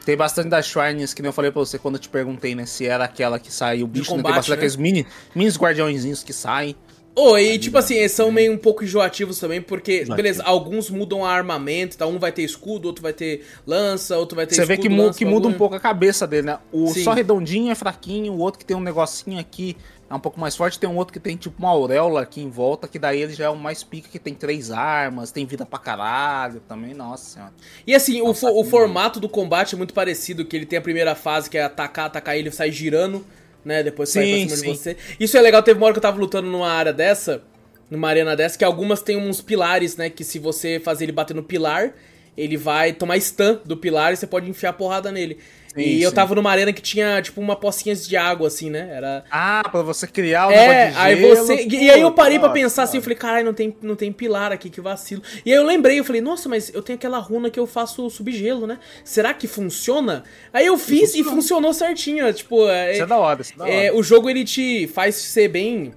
Tem 0.05 0.17
bastante 0.17 0.49
das 0.49 0.65
shrines, 0.65 1.13
que 1.13 1.21
nem 1.21 1.29
eu 1.29 1.33
falei 1.33 1.49
pra 1.49 1.61
você 1.61 1.79
quando 1.79 1.95
eu 1.95 2.01
te 2.01 2.09
perguntei, 2.09 2.53
né? 2.55 2.65
Se 2.65 2.85
era 2.85 3.05
aquela 3.05 3.39
que 3.39 3.51
sai 3.51 3.81
o 3.81 3.87
bicho, 3.87 4.11
né? 4.11 4.17
combate, 4.17 4.31
Tem 4.31 4.35
bastante 4.35 4.49
né? 4.49 4.55
aqueles 4.55 4.75
mini, 4.75 5.07
mini 5.33 5.49
guardiõezinhos 5.51 6.23
que 6.23 6.33
saem. 6.33 6.75
Ô, 7.15 7.37
e 7.37 7.59
tipo 7.59 7.77
assim, 7.77 7.95
eles 7.95 8.11
são 8.11 8.31
meio 8.31 8.51
um 8.51 8.57
pouco 8.57 8.83
enjoativos 8.83 9.37
também, 9.39 9.61
porque, 9.61 10.03
beleza, 10.05 10.43
alguns 10.43 10.89
mudam 10.89 11.23
a 11.23 11.31
armamento, 11.31 11.95
tá? 11.95 12.07
Um 12.07 12.17
vai 12.17 12.31
ter 12.31 12.41
escudo, 12.41 12.87
outro 12.87 13.03
vai 13.03 13.13
ter 13.13 13.45
lança, 13.67 14.17
outro 14.17 14.35
vai 14.35 14.47
ter 14.47 14.55
Você 14.55 14.63
escudo, 14.63 14.81
vê 14.81 14.81
que, 14.81 14.89
lança, 14.95 15.19
que 15.19 15.25
muda 15.25 15.47
um 15.47 15.53
pouco 15.53 15.75
a 15.75 15.79
cabeça 15.79 16.25
dele, 16.25 16.47
né? 16.47 16.59
O 16.71 16.87
Sim. 16.87 17.03
só 17.03 17.13
redondinho 17.13 17.71
é 17.71 17.75
fraquinho, 17.75 18.33
o 18.33 18.39
outro 18.39 18.57
que 18.57 18.65
tem 18.65 18.75
um 18.75 18.79
negocinho 18.81 19.39
aqui 19.39 19.77
é 20.09 20.15
um 20.15 20.19
pouco 20.19 20.39
mais 20.39 20.55
forte, 20.55 20.79
tem 20.79 20.89
um 20.89 20.95
outro 20.95 21.13
que 21.13 21.19
tem 21.19 21.35
tipo 21.35 21.55
uma 21.59 21.69
auréola 21.69 22.21
aqui 22.21 22.41
em 22.41 22.49
volta, 22.49 22.87
que 22.87 22.97
daí 22.97 23.21
ele 23.21 23.33
já 23.33 23.45
é 23.45 23.49
o 23.49 23.55
mais 23.55 23.83
pica, 23.83 24.09
que 24.09 24.19
tem 24.19 24.33
três 24.33 24.71
armas, 24.71 25.31
tem 25.31 25.45
vida 25.45 25.65
pra 25.65 25.79
caralho 25.79 26.61
também, 26.67 26.93
nossa 26.93 27.25
senhora. 27.35 27.53
E 27.85 27.93
assim, 27.95 28.21
o, 28.21 28.27
Nossa, 28.27 28.47
fo- 28.47 28.59
o 28.59 28.63
formato 28.63 29.19
do 29.19 29.29
combate 29.29 29.75
é 29.75 29.77
muito 29.77 29.93
parecido, 29.93 30.45
que 30.45 30.55
ele 30.55 30.65
tem 30.65 30.77
a 30.79 30.81
primeira 30.81 31.13
fase, 31.15 31.49
que 31.49 31.57
é 31.57 31.63
atacar, 31.63 32.07
atacar, 32.07 32.35
ele 32.37 32.51
sai 32.51 32.71
girando, 32.71 33.25
né? 33.63 33.83
Depois 33.83 34.09
sai 34.09 34.23
pra 34.23 34.37
Sim, 34.37 34.43
cima 34.43 34.55
sim. 34.55 34.61
de 34.61 34.77
você. 34.77 34.97
Isso 35.19 35.37
é 35.37 35.41
legal, 35.41 35.61
teve 35.63 35.77
uma 35.77 35.85
hora 35.85 35.93
que 35.93 35.99
eu 35.99 36.01
tava 36.01 36.19
lutando 36.19 36.49
numa 36.49 36.69
área 36.69 36.93
dessa, 36.93 37.43
numa 37.89 38.09
arena 38.09 38.35
dessa, 38.35 38.57
que 38.57 38.63
algumas 38.63 39.01
tem 39.01 39.17
uns 39.17 39.41
pilares, 39.41 39.97
né? 39.97 40.09
Que 40.09 40.23
se 40.23 40.39
você 40.39 40.79
fazer 40.79 41.05
ele 41.05 41.11
bater 41.11 41.33
no 41.33 41.43
pilar, 41.43 41.93
ele 42.37 42.57
vai 42.57 42.93
tomar 42.93 43.19
stun 43.19 43.59
do 43.65 43.77
pilar 43.77 44.13
e 44.13 44.17
você 44.17 44.27
pode 44.27 44.49
enfiar 44.49 44.73
porrada 44.73 45.11
nele. 45.11 45.37
Sim, 45.75 45.81
e 45.81 46.03
eu 46.03 46.09
sim. 46.11 46.15
tava 46.15 46.35
numa 46.35 46.51
arena 46.51 46.71
que 46.71 46.81
tinha, 46.81 47.19
tipo, 47.21 47.41
uma 47.41 47.55
pocinha 47.55 47.95
de 47.95 48.15
água, 48.15 48.47
assim, 48.47 48.69
né? 48.69 48.89
Era. 48.91 49.23
Ah, 49.31 49.63
pra 49.71 49.81
você 49.81 50.05
criar 50.05 50.47
o 50.47 50.51
É, 50.51 50.55
negócio 50.67 50.91
de 50.91 50.99
aí 51.07 51.15
gelo, 51.17 51.35
você. 51.35 51.67
E 51.67 51.89
aí 51.89 52.01
eu 52.01 52.11
pô, 52.11 52.15
parei 52.17 52.37
pra 52.37 52.49
nossa, 52.49 52.59
pensar 52.61 52.83
assim, 52.83 52.97
eu 52.97 53.01
falei, 53.03 53.17
caralho, 53.17 53.45
não 53.45 53.53
tem, 53.53 53.75
não 53.81 53.95
tem 53.95 54.11
pilar 54.11 54.51
aqui, 54.51 54.69
que 54.69 54.79
vacilo. 54.79 55.23
E 55.43 55.51
aí 55.51 55.57
eu 55.57 55.63
lembrei, 55.65 55.99
eu 55.99 56.03
falei, 56.03 56.21
nossa, 56.21 56.47
mas 56.47 56.71
eu 56.73 56.83
tenho 56.83 56.95
aquela 56.97 57.17
runa 57.17 57.49
que 57.49 57.59
eu 57.59 57.65
faço 57.65 58.07
subgelo, 58.09 58.67
né? 58.67 58.77
Será 59.03 59.33
que 59.33 59.47
funciona? 59.47 60.23
Aí 60.53 60.65
eu 60.67 60.77
fiz 60.77 61.15
e 61.15 61.23
funcionou 61.23 61.73
certinho, 61.73 62.31
tipo. 62.33 62.69
É, 62.69 62.91
Isso 62.93 63.01
é 63.03 63.05
da 63.07 63.17
hora, 63.17 63.41
isso 63.41 63.53
é 63.53 63.57
da 63.57 63.63
hora. 63.63 63.73
é, 63.73 63.91
o 63.91 64.03
jogo 64.03 64.29
ele 64.29 64.43
te 64.45 64.87
faz 64.93 65.15
ser 65.15 65.47
bem 65.47 65.91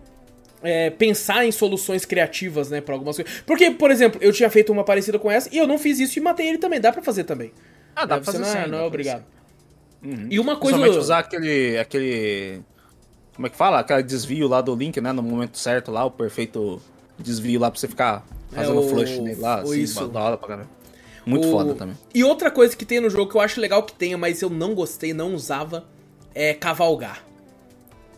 é, 0.62 0.88
pensar 0.88 1.44
em 1.44 1.52
soluções 1.52 2.06
criativas, 2.06 2.70
né, 2.70 2.80
pra 2.80 2.94
algumas 2.94 3.16
coisas. 3.16 3.42
Porque, 3.46 3.70
por 3.72 3.90
exemplo, 3.90 4.18
eu 4.22 4.32
tinha 4.32 4.48
feito 4.48 4.72
uma 4.72 4.84
parecida 4.84 5.18
com 5.18 5.30
essa 5.30 5.50
e 5.52 5.58
eu 5.58 5.66
não 5.66 5.78
fiz 5.78 6.00
isso 6.00 6.18
e 6.18 6.22
matei 6.22 6.48
ele 6.48 6.56
também. 6.58 6.80
Dá 6.80 6.90
pra 6.90 7.02
fazer 7.02 7.24
também. 7.24 7.52
Ah, 7.94 8.04
dá 8.04 8.14
É, 8.16 8.18
pra 8.18 8.24
fazer 8.24 8.38
não, 8.38 8.48
é- 8.48 8.64
sim, 8.64 8.70
não 8.70 8.78
é 8.78 8.82
obrigado. 8.82 9.24
Uhum. 10.02 10.28
E 10.30 10.38
uma 10.38 10.56
coisa. 10.56 10.76
Principalmente 10.78 10.98
usar 11.04 11.18
aquele, 11.20 11.78
aquele. 11.78 12.60
Como 13.34 13.46
é 13.46 13.50
que 13.50 13.56
fala? 13.56 13.80
Aquele 13.80 14.02
desvio 14.02 14.48
lá 14.48 14.60
do 14.60 14.74
link, 14.74 15.00
né? 15.00 15.12
No 15.12 15.22
momento 15.22 15.58
certo 15.58 15.90
lá, 15.90 16.04
o 16.04 16.10
perfeito 16.10 16.80
desvio 17.18 17.60
lá 17.60 17.70
pra 17.70 17.78
você 17.80 17.88
ficar 17.88 18.24
fazendo 18.50 18.80
o- 18.80 18.88
flush 18.88 19.18
nele 19.20 19.40
lá. 19.40 19.60
Assim, 19.60 19.80
isso. 19.80 20.06
Da 20.08 20.20
hora 20.20 20.36
pra 20.36 20.48
caramba. 20.48 20.70
Muito 21.24 21.48
O- 21.48 21.50
foda 21.50 21.74
também. 21.74 21.96
E 22.14 22.22
outra 22.22 22.50
coisa 22.50 22.76
que 22.76 22.84
tem 22.84 23.00
no 23.00 23.10
jogo 23.10 23.30
que 23.30 23.36
eu 23.36 23.40
acho 23.40 23.60
legal 23.60 23.82
que 23.82 23.92
tenha, 23.92 24.16
mas 24.16 24.40
eu 24.42 24.48
não 24.48 24.74
gostei, 24.74 25.12
não 25.12 25.34
usava, 25.34 25.84
é 26.34 26.54
cavalgar. 26.54 27.22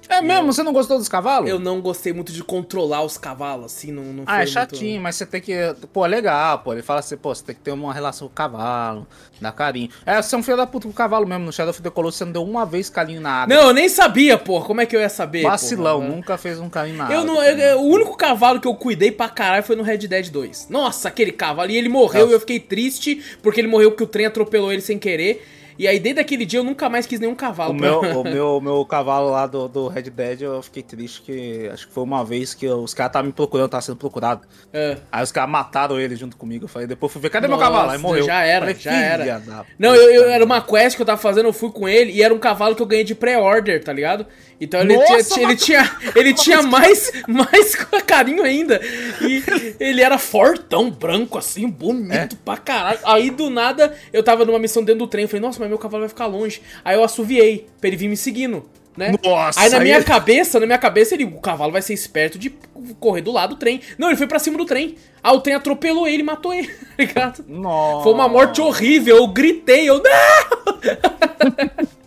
É 0.08 0.20
mesmo? 0.22 0.52
Você 0.52 0.62
não 0.62 0.72
gostou 0.72 0.98
dos 0.98 1.08
cavalos? 1.08 1.48
Eu 1.50 1.58
não 1.58 1.80
gostei 1.80 2.12
muito 2.12 2.32
de 2.32 2.42
controlar 2.42 3.02
os 3.02 3.18
cavalos, 3.18 3.66
assim, 3.66 3.92
não, 3.92 4.02
não 4.04 4.24
Ah, 4.26 4.42
é 4.42 4.46
chatinho, 4.46 4.90
muito... 4.92 5.02
mas 5.02 5.16
você 5.16 5.26
tem 5.26 5.40
que. 5.40 5.54
Pô, 5.92 6.04
é 6.04 6.08
legal, 6.08 6.60
pô. 6.60 6.72
Ele 6.72 6.82
fala 6.82 7.00
assim, 7.00 7.16
pô, 7.16 7.34
você 7.34 7.44
tem 7.44 7.54
que 7.54 7.60
ter 7.60 7.70
uma 7.72 7.92
relação 7.92 8.26
com 8.28 8.32
o 8.32 8.34
cavalo, 8.36 9.06
dar 9.40 9.52
carinho. 9.52 9.90
É, 10.06 10.20
você 10.20 10.34
é 10.34 10.38
um 10.38 10.42
filho 10.42 10.56
da 10.56 10.66
puta 10.66 10.86
com 10.86 10.90
o 10.92 10.94
cavalo 10.94 11.26
mesmo. 11.26 11.44
No 11.44 11.52
Shadow 11.52 11.70
of 11.70 11.82
the 11.82 11.90
Colossus 11.90 12.18
você 12.18 12.24
não 12.24 12.32
deu 12.32 12.42
uma 12.44 12.64
vez 12.64 12.88
carinho 12.88 13.20
na 13.20 13.42
água. 13.42 13.54
Não, 13.54 13.68
eu 13.68 13.74
nem 13.74 13.88
sabia, 13.88 14.38
pô. 14.38 14.60
Como 14.62 14.80
é 14.80 14.86
que 14.86 14.96
eu 14.96 15.00
ia 15.00 15.08
saber? 15.08 15.42
Vacilão, 15.42 16.00
porra? 16.00 16.14
nunca 16.14 16.38
fez 16.38 16.58
um 16.58 16.68
carinho 16.70 16.96
na 16.96 17.10
Eu 17.12 17.20
água. 17.20 17.24
não, 17.34 17.42
eu- 17.42 17.58
eu- 17.58 17.80
o 17.80 17.86
único 17.86 18.16
cavalo 18.16 18.60
que 18.60 18.66
eu 18.68 18.74
cuidei 18.74 19.10
pra 19.12 19.28
caralho 19.28 19.62
foi 19.62 19.76
no 19.76 19.82
Red 19.82 19.98
Dead 19.98 20.30
2. 20.30 20.68
Nossa, 20.70 21.08
aquele 21.08 21.32
cavalo. 21.32 21.70
E 21.70 21.76
ele 21.76 21.88
morreu 21.88 22.22
Nossa. 22.22 22.32
e 22.32 22.34
eu 22.34 22.40
fiquei 22.40 22.58
triste 22.60 23.22
porque 23.42 23.60
ele 23.60 23.68
morreu 23.68 23.90
porque 23.90 24.04
o 24.04 24.06
trem 24.06 24.26
atropelou 24.26 24.72
ele 24.72 24.82
sem 24.82 24.98
querer. 24.98 25.46
E 25.78 25.86
aí, 25.86 25.98
desde 26.00 26.20
aquele 26.20 26.44
dia, 26.44 26.58
eu 26.60 26.64
nunca 26.64 26.88
mais 26.88 27.06
quis 27.06 27.20
nenhum 27.20 27.34
cavalo. 27.34 27.72
O 27.72 27.76
pra- 27.76 27.86
meu, 27.88 28.00
o, 28.20 28.24
meu, 28.24 28.60
meu 28.60 28.84
cavalo 28.84 29.30
lá 29.30 29.46
do, 29.46 29.68
do 29.68 29.86
Red 29.88 30.02
Dead, 30.10 30.42
eu 30.42 30.60
fiquei 30.62 30.82
triste 30.82 31.22
que 31.22 31.68
acho 31.72 31.86
que 31.86 31.92
foi 31.94 32.02
uma 32.02 32.24
vez 32.24 32.52
que 32.54 32.66
os 32.66 32.92
caras 32.94 33.10
estavam 33.10 33.26
me 33.28 33.32
procurando, 33.32 33.68
tava 33.70 33.82
sendo 33.82 33.96
procurado. 33.96 34.42
É. 34.72 34.96
Aí 35.12 35.22
os 35.22 35.30
caras 35.30 35.50
mataram 35.50 36.00
ele 36.00 36.16
junto 36.16 36.36
comigo. 36.36 36.64
Eu 36.64 36.68
falei, 36.68 36.88
depois 36.88 37.12
fui 37.12 37.22
ver, 37.22 37.30
cadê 37.30 37.46
Nossa, 37.46 37.62
meu 37.62 37.70
cavalo? 37.72 37.90
Aí 37.92 37.98
morreu. 37.98 38.24
já 38.24 38.42
era, 38.42 38.60
Falei, 38.66 38.74
já 38.74 38.90
"Filha 38.90 39.04
era." 39.04 39.66
Não, 39.78 39.94
eu, 39.94 40.10
eu- 40.10 40.20
mano." 40.22 40.32
era 40.32 40.44
uma 40.44 40.60
quest 40.60 40.96
que 40.96 41.02
eu 41.02 41.06
tava 41.06 41.20
fazendo, 41.20 41.46
eu 41.46 41.52
fui 41.52 41.70
com 41.70 41.88
ele 41.88 42.12
e 42.12 42.22
era 42.22 42.34
um 42.34 42.38
cavalo 42.38 42.74
que 42.74 42.82
eu 42.82 42.86
ganhei 42.86 43.04
de 43.04 43.14
pré-order, 43.14 43.82
tá 43.84 43.92
ligado? 43.92 44.26
Então 44.60 44.80
ele, 44.80 44.96
Nossa, 44.96 45.34
tinha, 45.34 45.46
ele 45.46 45.56
tinha, 45.56 45.96
ele 46.16 46.34
tinha 46.34 46.62
mais, 46.62 47.12
mais 47.28 47.76
carinho 48.04 48.42
ainda. 48.42 48.80
E 49.20 49.42
ele 49.78 50.02
era 50.02 50.18
fortão, 50.18 50.90
branco, 50.90 51.38
assim, 51.38 51.68
bonito 51.68 52.12
É? 52.12 52.28
pra 52.44 52.56
caralho. 52.56 52.98
Aí 53.04 53.30
do 53.30 53.48
nada 53.50 53.94
eu 54.12 54.22
tava 54.22 54.44
numa 54.44 54.58
missão 54.58 54.82
dentro 54.82 55.00
do 55.00 55.06
trem. 55.06 55.22
Eu 55.22 55.28
falei, 55.28 55.40
nossa, 55.42 55.60
mas 55.60 55.67
meu 55.68 55.78
cavalo 55.78 56.02
vai 56.02 56.08
ficar 56.08 56.26
longe. 56.26 56.60
Aí 56.84 56.96
eu 56.96 57.04
assoviei 57.04 57.66
pra 57.80 57.88
ele 57.88 57.96
vir 57.96 58.08
me 58.08 58.16
seguindo. 58.16 58.64
Né? 58.96 59.12
Nossa, 59.24 59.60
aí 59.60 59.70
na 59.70 59.78
minha 59.78 59.94
ele- 59.96 60.04
cabeça, 60.04 60.58
na 60.58 60.66
minha 60.66 60.78
cabeça, 60.78 61.14
ele, 61.14 61.22
o 61.24 61.38
cavalo 61.40 61.70
vai 61.70 61.80
ser 61.80 61.94
esperto 61.94 62.36
de 62.36 62.50
correr 62.98 63.20
do 63.22 63.30
lado 63.30 63.50
do 63.54 63.56
trem. 63.58 63.80
Não, 63.96 64.08
ele 64.08 64.16
foi 64.16 64.26
pra 64.26 64.40
cima 64.40 64.58
do 64.58 64.64
trem. 64.64 64.96
Aí 65.22 65.32
o 65.36 65.40
trem 65.40 65.54
atropelou 65.54 66.08
ele 66.08 66.22
e 66.22 66.26
matou 66.26 66.52
ele, 66.52 66.66
tá 66.74 66.94
ligado? 66.98 67.44
Nossa. 67.46 68.02
Foi 68.02 68.12
uma 68.12 68.28
morte 68.28 68.60
horrível, 68.60 69.16
eu 69.18 69.28
gritei, 69.28 69.88
eu. 69.88 70.02
Não! 70.02 71.88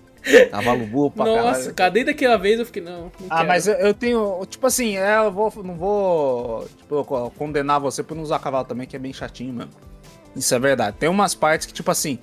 Cavalo 0.51 0.85
burro 0.85 1.11
pra 1.11 1.25
Nossa, 1.25 1.41
caralho. 1.53 1.73
cara, 1.73 1.89
desde 1.91 2.11
daquela 2.11 2.38
vez 2.38 2.59
eu 2.59 2.65
fiquei, 2.65 2.81
não. 2.81 3.03
não 3.03 3.11
Ah, 3.29 3.38
quero. 3.38 3.47
mas 3.47 3.67
eu, 3.67 3.73
eu 3.75 3.93
tenho. 3.93 4.45
Tipo 4.47 4.67
assim, 4.67 4.95
é, 4.97 5.17
eu 5.17 5.31
vou, 5.31 5.51
não 5.63 5.75
vou 5.75 6.67
tipo, 6.77 7.03
co- 7.05 7.31
condenar 7.38 7.79
você 7.79 8.03
por 8.03 8.15
não 8.15 8.21
usar 8.23 8.38
cavalo 8.39 8.65
também, 8.65 8.85
que 8.85 8.95
é 8.95 8.99
bem 8.99 9.11
chatinho 9.11 9.51
mesmo. 9.53 9.71
Isso 10.35 10.53
é 10.53 10.59
verdade. 10.59 10.97
Tem 10.99 11.09
umas 11.09 11.33
partes 11.33 11.65
que, 11.65 11.73
tipo 11.73 11.89
assim, 11.89 12.19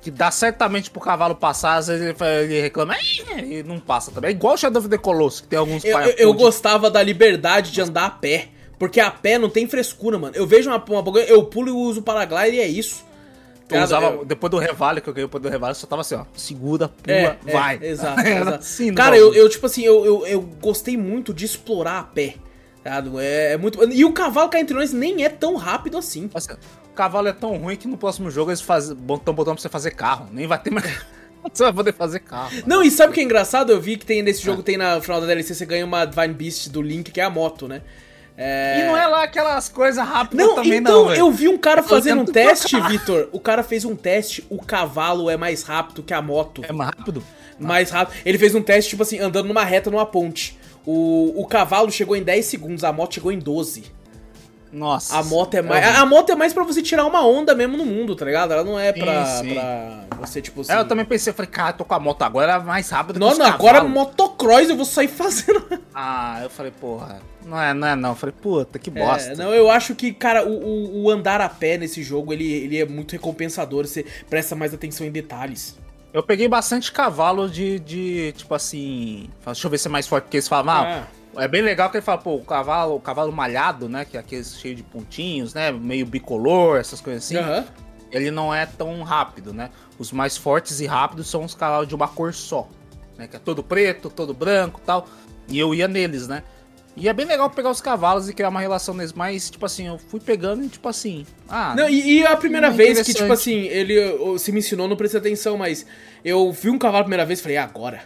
que 0.00 0.10
dá 0.10 0.30
certamente 0.30 0.90
pro 0.90 1.00
cavalo 1.00 1.34
passar, 1.34 1.76
às 1.76 1.88
vezes 1.88 2.14
ele, 2.20 2.60
reclama 2.60 2.96
e 3.44 3.62
não 3.62 3.78
passa 3.78 4.10
também. 4.10 4.28
É 4.28 4.32
igual 4.32 4.54
o 4.54 4.56
Shadow 4.56 4.80
of 4.80 4.88
the 4.88 4.96
Colossus, 4.98 5.42
que 5.42 5.48
tem 5.48 5.58
alguns 5.58 5.84
Eu, 5.84 5.98
eu, 6.00 6.14
eu 6.16 6.32
gostava 6.34 6.90
da 6.90 7.02
liberdade 7.02 7.70
de 7.70 7.80
andar 7.80 8.06
a 8.06 8.10
pé. 8.10 8.48
Porque 8.78 8.98
a 8.98 9.10
pé 9.10 9.36
não 9.36 9.50
tem 9.50 9.68
frescura, 9.68 10.18
mano. 10.18 10.34
Eu 10.34 10.46
vejo 10.46 10.70
uma, 10.70 10.82
uma 10.82 11.20
eu 11.20 11.44
pulo 11.44 11.68
e 11.68 11.70
uso 11.70 12.00
o 12.00 12.02
paraglider 12.02 12.54
e 12.54 12.60
é 12.60 12.66
isso. 12.66 13.04
Eu 13.68 13.74
Cara, 13.74 13.84
usava, 13.84 14.06
eu- 14.06 14.24
depois 14.24 14.50
do 14.50 14.56
Revale, 14.58 15.02
que 15.02 15.08
eu 15.08 15.12
ganhei 15.12 15.26
depois 15.26 15.42
do 15.42 15.50
Revale, 15.50 15.72
eu 15.72 15.74
só 15.74 15.86
tava 15.86 16.00
assim, 16.00 16.14
ó. 16.14 16.24
Segura, 16.34 16.88
pula, 16.88 17.14
É, 17.14 17.36
é, 17.46 17.52
vai. 17.52 17.78
exato, 17.84 18.20
Era 18.20 18.40
exato. 18.40 18.58
assim 18.58 18.90
no 18.90 18.96
Cara, 18.96 19.18
eu, 19.18 19.34
eu, 19.34 19.48
tipo 19.50 19.66
assim, 19.66 19.84
eu, 19.84 20.04
eu, 20.06 20.26
eu 20.26 20.40
gostei 20.40 20.96
muito 20.96 21.34
de 21.34 21.44
explorar 21.44 21.98
a 21.98 22.02
pé. 22.04 22.36
Ligado? 22.78 23.20
É, 23.20 23.52
é 23.52 23.56
muito. 23.58 23.78
E 23.92 24.02
o 24.04 24.12
cavalo 24.14 24.48
cá 24.48 24.58
entre 24.58 24.74
nós 24.74 24.92
nem 24.94 25.24
é 25.24 25.28
tão 25.28 25.56
rápido 25.56 25.98
assim. 25.98 26.24
O 26.24 26.28
cavalo 27.00 27.28
é 27.28 27.32
tão 27.32 27.56
ruim 27.56 27.76
que 27.76 27.88
no 27.88 27.96
próximo 27.96 28.30
jogo 28.30 28.50
eles 28.50 28.60
estão 28.60 29.34
botando 29.34 29.54
pra 29.54 29.62
você 29.62 29.70
fazer 29.70 29.92
carro. 29.92 30.28
Nem 30.30 30.46
vai 30.46 30.58
ter 30.58 30.70
mais. 30.70 30.84
você 31.50 31.62
vai 31.62 31.72
poder 31.72 31.94
fazer 31.94 32.20
carro. 32.20 32.50
mano. 32.52 32.64
Não, 32.66 32.82
e 32.82 32.90
sabe 32.90 33.10
o 33.10 33.14
que 33.14 33.20
é 33.20 33.22
engraçado? 33.22 33.72
Eu 33.72 33.80
vi 33.80 33.96
que 33.96 34.04
tem 34.04 34.22
nesse 34.22 34.42
jogo, 34.42 34.62
tem 34.62 34.76
na 34.76 35.00
final 35.00 35.18
da 35.18 35.26
DLC, 35.26 35.54
você 35.54 35.64
ganha 35.64 35.86
uma 35.86 36.04
Divine 36.04 36.34
Beast 36.34 36.68
do 36.68 36.82
Link, 36.82 37.10
que 37.10 37.18
é 37.18 37.24
a 37.24 37.30
moto, 37.30 37.66
né? 37.66 37.80
É... 38.36 38.80
E 38.80 38.86
não 38.86 38.96
é 38.96 39.06
lá 39.06 39.22
aquelas 39.22 39.68
coisas 39.70 40.06
rápidas 40.06 40.46
Não, 40.46 40.54
também, 40.54 40.78
então, 40.78 41.02
não, 41.02 41.08
velho. 41.08 41.20
eu 41.20 41.30
vi 41.30 41.48
um 41.48 41.58
cara 41.58 41.82
tô 41.82 41.88
fazendo 41.88 42.22
um 42.22 42.24
tentando 42.26 42.48
teste, 42.48 42.68
trocar. 42.68 42.90
Vitor. 42.90 43.28
O 43.32 43.40
cara 43.40 43.62
fez 43.62 43.86
um 43.86 43.96
teste, 43.96 44.46
o 44.50 44.62
cavalo 44.62 45.30
é 45.30 45.38
mais 45.38 45.62
rápido 45.62 46.02
que 46.02 46.12
a 46.12 46.20
moto. 46.20 46.62
É 46.66 46.72
mais 46.72 46.90
rápido? 46.96 47.22
Mais 47.58 47.90
rápido. 47.90 48.16
Ele 48.26 48.38
fez 48.38 48.54
um 48.54 48.62
teste, 48.62 48.90
tipo 48.90 49.02
assim, 49.02 49.18
andando 49.18 49.46
numa 49.46 49.64
reta 49.64 49.90
numa 49.90 50.04
ponte. 50.04 50.58
O, 50.84 51.40
o 51.40 51.46
cavalo 51.46 51.90
chegou 51.90 52.14
em 52.14 52.22
10 52.22 52.44
segundos, 52.44 52.84
a 52.84 52.92
moto 52.92 53.14
chegou 53.14 53.32
em 53.32 53.38
12. 53.38 53.99
Nossa. 54.72 55.16
A 55.18 55.22
moto 55.24 55.54
é 55.54 55.62
mais. 55.62 55.84
A, 55.84 56.00
a 56.02 56.06
moto 56.06 56.30
é 56.30 56.36
mais 56.36 56.52
pra 56.52 56.62
você 56.62 56.80
tirar 56.80 57.04
uma 57.04 57.26
onda 57.26 57.54
mesmo 57.54 57.76
no 57.76 57.84
mundo, 57.84 58.14
tá 58.14 58.24
ligado? 58.24 58.52
Ela 58.52 58.62
não 58.64 58.78
é 58.78 58.92
pra, 58.92 59.24
Sim, 59.26 59.48
sim. 59.48 59.54
pra 59.54 60.06
você, 60.20 60.40
tipo 60.40 60.60
assim. 60.60 60.72
É, 60.72 60.78
eu 60.78 60.84
também 60.86 61.04
pensei, 61.04 61.30
eu 61.30 61.34
falei, 61.34 61.50
cara, 61.50 61.72
tô 61.72 61.84
com 61.84 61.94
a 61.94 61.98
moto 61.98 62.22
agora, 62.22 62.52
ela 62.52 62.62
é 62.62 62.66
mais 62.66 62.88
rápida 62.90 63.18
Não, 63.18 63.28
que 63.28 63.32
os 63.32 63.38
não, 63.38 63.46
agora 63.46 63.82
motocross 63.82 64.68
eu 64.68 64.76
vou 64.76 64.84
sair 64.84 65.08
fazendo. 65.08 65.66
Ah, 65.94 66.40
eu 66.42 66.50
falei, 66.50 66.70
porra, 66.70 67.20
não 67.44 67.60
é, 67.60 67.74
não 67.74 67.88
é 67.88 67.96
não. 67.96 68.10
Eu 68.10 68.14
falei, 68.14 68.34
puta, 68.40 68.78
que 68.78 68.90
bosta. 68.90 69.32
É, 69.32 69.36
não, 69.36 69.52
eu 69.52 69.68
acho 69.70 69.94
que, 69.94 70.12
cara, 70.12 70.46
o, 70.46 70.52
o- 70.52 71.02
o 71.04 71.10
andar 71.10 71.40
a 71.40 71.48
pé 71.48 71.76
nesse 71.76 72.02
jogo, 72.02 72.32
ele, 72.32 72.50
ele 72.50 72.78
é 72.78 72.86
muito 72.86 73.12
recompensador, 73.12 73.86
você 73.86 74.04
presta 74.28 74.54
mais 74.54 74.72
atenção 74.72 75.06
em 75.06 75.10
detalhes. 75.10 75.76
Eu 76.12 76.22
peguei 76.22 76.48
bastante 76.48 76.90
cavalo 76.90 77.48
de, 77.48 77.78
de 77.80 78.32
tipo 78.36 78.52
assim, 78.54 79.28
deixa 79.46 79.66
eu 79.66 79.70
ver 79.70 79.78
se 79.78 79.86
é 79.86 79.90
mais 79.90 80.06
forte, 80.08 80.24
porque 80.24 80.36
eles 80.38 80.48
falam, 80.48 80.74
ah, 80.74 80.88
É 80.88 81.19
bem 81.48 81.62
legal 81.62 81.88
que 81.90 81.96
ele 81.96 82.04
fala, 82.04 82.18
pô, 82.18 82.34
o 82.34 82.44
cavalo, 82.44 82.96
o 82.96 83.00
cavalo 83.00 83.32
malhado, 83.32 83.88
né? 83.88 84.04
Que 84.04 84.16
é 84.16 84.20
aquele 84.20 84.44
cheio 84.44 84.74
de 84.74 84.82
pontinhos, 84.82 85.54
né? 85.54 85.70
Meio 85.70 86.04
bicolor, 86.06 86.78
essas 86.78 87.00
coisas 87.00 87.24
assim. 87.24 87.36
Aham. 87.36 87.64
Ele 88.10 88.30
não 88.30 88.52
é 88.52 88.66
tão 88.66 89.02
rápido, 89.02 89.52
né? 89.52 89.70
Os 89.98 90.10
mais 90.10 90.36
fortes 90.36 90.80
e 90.80 90.86
rápidos 90.86 91.28
são 91.30 91.44
os 91.44 91.54
cavalos 91.54 91.86
de 91.86 91.94
uma 91.94 92.08
cor 92.08 92.34
só. 92.34 92.68
Né? 93.16 93.28
Que 93.28 93.36
é 93.36 93.38
todo 93.38 93.62
preto, 93.62 94.10
todo 94.10 94.34
branco 94.34 94.80
e 94.82 94.86
tal. 94.86 95.06
E 95.48 95.58
eu 95.58 95.72
ia 95.74 95.86
neles, 95.86 96.26
né? 96.26 96.42
E 96.96 97.08
é 97.08 97.12
bem 97.12 97.24
legal 97.24 97.48
pegar 97.48 97.70
os 97.70 97.80
cavalos 97.80 98.28
e 98.28 98.34
criar 98.34 98.48
uma 98.48 98.60
relação 98.60 98.92
neles, 98.92 99.12
mas, 99.12 99.48
tipo 99.48 99.64
assim, 99.64 99.86
eu 99.86 99.96
fui 99.96 100.18
pegando 100.18 100.64
e, 100.64 100.68
tipo 100.68 100.88
assim. 100.88 101.24
Ah, 101.48 101.72
Não, 101.76 101.88
e, 101.88 102.18
e 102.18 102.26
a 102.26 102.36
primeira 102.36 102.68
Hum, 102.68 102.72
vez 102.72 103.00
que, 103.02 103.14
tipo 103.14 103.32
assim, 103.32 103.60
ele 103.68 104.38
se 104.38 104.50
me 104.50 104.58
ensinou, 104.58 104.88
não 104.88 104.96
prestei 104.96 105.20
atenção, 105.20 105.56
mas 105.56 105.86
eu 106.24 106.50
vi 106.50 106.68
um 106.68 106.76
cavalo 106.78 107.02
a 107.02 107.04
primeira 107.04 107.24
vez 107.24 107.38
e 107.38 107.42
falei, 107.42 107.56
"É 107.58 107.60
agora. 107.60 108.02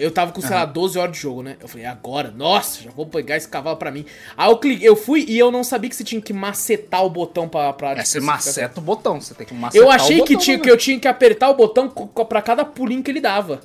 Eu 0.00 0.10
tava 0.10 0.32
com, 0.32 0.40
sei 0.40 0.50
lá, 0.50 0.64
12 0.64 0.98
horas 0.98 1.12
de 1.14 1.22
jogo, 1.22 1.42
né? 1.44 1.56
Eu 1.60 1.68
falei, 1.68 1.86
"É 1.86 1.88
agora, 1.88 2.32
nossa, 2.36 2.82
já 2.82 2.90
vou 2.90 3.06
pegar 3.06 3.36
esse 3.36 3.48
cavalo 3.48 3.76
pra 3.76 3.90
mim. 3.92 4.04
Aí 4.36 4.50
eu 4.50 4.58
cliquei, 4.58 4.88
eu 4.88 4.96
fui 4.96 5.24
e 5.28 5.38
eu 5.38 5.52
não 5.52 5.62
sabia 5.62 5.88
que 5.88 5.94
você 5.94 6.02
tinha 6.02 6.20
que 6.20 6.32
macetar 6.32 7.04
o 7.04 7.10
botão 7.10 7.48
pra. 7.48 7.72
pra 7.72 7.92
é, 7.92 8.04
você 8.04 8.18
maceta 8.18 8.80
o 8.80 8.82
botão, 8.82 9.20
você 9.20 9.32
tem 9.32 9.46
que 9.46 9.54
macetar 9.54 9.80
Eu 9.80 9.88
o 9.88 9.90
achei 9.92 10.16
que, 10.22 10.32
botão, 10.34 10.38
tinha, 10.38 10.56
né? 10.56 10.62
que 10.64 10.70
eu 10.70 10.76
tinha 10.76 10.98
que 10.98 11.06
apertar 11.06 11.50
o 11.50 11.54
botão 11.54 11.88
pra 11.88 12.42
cada 12.42 12.64
pulinho 12.64 13.02
que 13.02 13.10
ele 13.10 13.20
dava. 13.20 13.60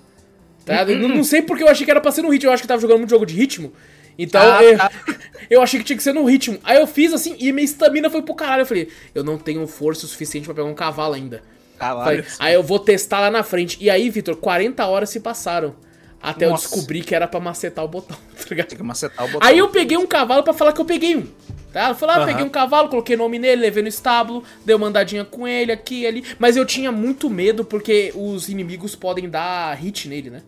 Tá? 0.64 0.86
Não, 0.86 1.08
não 1.10 1.24
sei 1.24 1.42
porque 1.42 1.64
eu 1.64 1.68
achei 1.68 1.86
que 1.86 1.90
era 1.92 2.00
pra 2.00 2.12
ser 2.12 2.22
no 2.22 2.30
ritmo. 2.30 2.50
Eu 2.50 2.54
acho 2.54 2.62
que 2.62 2.68
tava 2.68 2.80
jogando 2.80 3.00
muito 3.00 3.10
jogo 3.10 3.26
de 3.26 3.34
ritmo. 3.34 3.74
Então 4.18 4.42
Ah, 4.42 4.64
eu, 4.64 4.78
tá. 4.78 4.92
eu 5.50 5.62
achei 5.62 5.80
que 5.80 5.86
tinha 5.86 5.98
que 5.98 6.04
ser 6.04 6.14
no 6.14 6.24
ritmo. 6.26 6.60
Aí 6.64 6.78
eu 6.78 6.86
fiz 6.86 7.12
assim 7.14 7.36
e 7.40 7.52
minha 7.52 7.66
estamina 7.66 8.12
foi 8.12 8.22
pro 8.22 8.36
caralho. 8.36 8.62
Eu 8.62 8.66
falei, 8.68 8.90
eu 9.16 9.24
não 9.24 9.40
tenho 9.40 9.66
força 9.66 10.06
o 10.06 10.08
suficiente 10.08 10.46
pra 10.46 10.54
pegar 10.54 10.68
um 10.68 10.76
cavalo 10.76 11.16
ainda. 11.16 11.42
Caralho. 11.80 12.24
Falei, 12.24 12.26
aí 12.38 12.54
eu 12.54 12.62
vou 12.62 12.78
testar 12.78 13.22
lá 13.22 13.32
na 13.32 13.42
frente. 13.42 13.76
E 13.82 13.90
aí, 13.90 14.08
Vitor, 14.08 14.36
40 14.36 14.86
horas 14.86 15.10
se 15.10 15.20
passaram. 15.20 15.76
Até 16.22 16.46
eu 16.46 16.52
Nossa. 16.52 16.70
descobrir 16.70 17.02
que 17.02 17.16
era 17.16 17.28
pra 17.28 17.40
macetar 17.40 17.84
o 17.84 17.88
botão, 17.88 18.18
tá 18.38 18.44
ligado? 18.50 18.68
Tem 18.68 18.78
que 18.78 18.84
macetar 18.84 19.26
o 19.26 19.30
botão. 19.30 19.48
Aí 19.48 19.58
eu 19.58 19.70
peguei 19.70 19.98
um 19.98 20.06
cavalo 20.06 20.44
pra 20.44 20.54
falar 20.54 20.72
que 20.74 20.82
eu 20.82 20.86
peguei 20.86 21.16
um. 21.18 21.26
Tá? 21.74 21.90
Eu 21.90 21.96
falei, 21.96 22.16
ah, 22.16 22.18
Aham. 22.20 22.28
peguei 22.28 22.44
um 22.46 22.50
cavalo, 22.50 22.90
coloquei 22.90 23.16
nome 23.16 23.40
nele, 23.40 23.62
levei 23.62 23.82
no 23.82 23.88
estábulo, 23.88 24.44
dei 24.66 24.76
uma 24.76 24.88
andadinha 24.88 25.24
com 25.24 25.48
ele 25.48 25.72
aqui 25.72 26.02
e 26.02 26.08
ali. 26.08 26.24
Mas 26.38 26.58
eu 26.58 26.66
tinha 26.66 26.92
muito 26.92 27.30
medo 27.30 27.64
porque 27.64 28.12
os 28.14 28.50
inimigos 28.50 28.94
podem 28.94 29.30
dar 29.30 29.74
hit 29.76 30.10
nele, 30.10 30.30
né? 30.30 30.42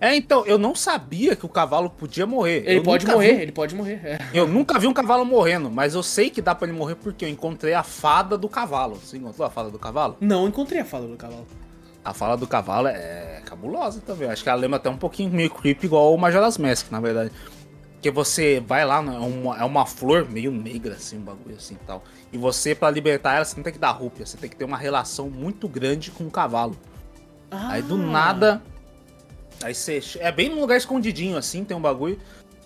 É, 0.00 0.16
então, 0.16 0.46
eu 0.46 0.56
não 0.56 0.74
sabia 0.74 1.36
que 1.36 1.44
o 1.44 1.48
cavalo 1.48 1.90
podia 1.90 2.26
morrer. 2.26 2.62
Ele 2.64 2.78
Eu 2.78 2.82
pode 2.82 3.06
morrer, 3.06 3.34
vi- 3.36 3.42
ele 3.42 3.52
pode 3.52 3.74
morrer. 3.74 4.00
é. 4.02 4.18
Eu 4.32 4.48
nunca 4.48 4.78
vi 4.78 4.86
um 4.86 4.94
cavalo 4.94 5.26
morrendo, 5.26 5.70
mas 5.70 5.94
eu 5.94 6.02
sei 6.02 6.30
que 6.30 6.40
dá 6.40 6.54
pra 6.54 6.66
ele 6.66 6.74
morrer 6.76 6.94
porque 6.94 7.22
eu 7.26 7.28
encontrei 7.28 7.74
a 7.74 7.82
fada 7.82 8.38
do 8.38 8.48
cavalo. 8.48 8.94
Você 8.96 9.18
encontrou 9.18 9.46
a 9.46 9.50
fada 9.50 9.68
do 9.70 9.78
cavalo? 9.78 10.16
Não 10.22 10.48
encontrei 10.48 10.80
a 10.80 10.86
fala 10.86 11.06
do 11.06 11.16
cavalo. 11.18 11.46
A 12.10 12.12
fala 12.12 12.36
do 12.36 12.44
cavalo 12.44 12.88
é 12.88 13.40
cabulosa 13.44 14.00
também. 14.04 14.28
Acho 14.28 14.42
que 14.42 14.48
ela 14.48 14.60
lembra 14.60 14.78
até 14.78 14.90
um 14.90 14.96
pouquinho 14.96 15.30
meio 15.30 15.48
creepy, 15.48 15.86
igual 15.86 16.12
o 16.12 16.18
Majora's 16.18 16.58
Mask, 16.58 16.90
na 16.90 16.98
verdade. 16.98 17.30
Porque 17.92 18.10
você 18.10 18.58
vai 18.58 18.84
lá, 18.84 19.00
né, 19.00 19.14
é 19.14 19.18
uma, 19.18 19.58
é 19.60 19.64
uma 19.64 19.86
flor 19.86 20.28
meio 20.28 20.50
negra, 20.50 20.94
assim, 20.94 21.18
um 21.18 21.22
bagulho 21.22 21.54
assim 21.54 21.74
e 21.74 21.86
tal. 21.86 22.02
E 22.32 22.36
você, 22.36 22.74
pra 22.74 22.90
libertar 22.90 23.36
ela, 23.36 23.44
você 23.44 23.54
não 23.54 23.62
tem 23.62 23.72
que 23.72 23.78
dar 23.78 23.92
rúpia, 23.92 24.26
você 24.26 24.36
tem 24.36 24.50
que 24.50 24.56
ter 24.56 24.64
uma 24.64 24.76
relação 24.76 25.30
muito 25.30 25.68
grande 25.68 26.10
com 26.10 26.24
o 26.24 26.30
cavalo. 26.32 26.76
Aí 27.48 27.80
do 27.80 27.94
Ah. 27.94 27.98
nada. 27.98 28.62
Aí 29.62 29.72
você. 29.72 30.00
É 30.18 30.32
bem 30.32 30.48
num 30.48 30.60
lugar 30.60 30.78
escondidinho 30.78 31.36
assim, 31.36 31.62
tem 31.62 31.76
um 31.76 31.80
bagulho. 31.80 32.18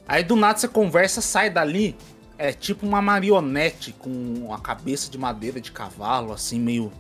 Aí 0.09 0.25
do 0.25 0.37
nada 0.37 0.59
você 0.59 0.69
conversa, 0.69 1.21
sai 1.21 1.51
dali, 1.51 1.95
é 2.39 2.51
tipo 2.51 2.87
uma 2.87 3.03
marionete 3.03 3.93
com 3.93 4.55
a 4.55 4.59
cabeça 4.59 5.11
de 5.11 5.19
madeira 5.19 5.61
de 5.61 5.71
cavalo, 5.71 6.33
assim, 6.33 6.59
meio 6.59 6.91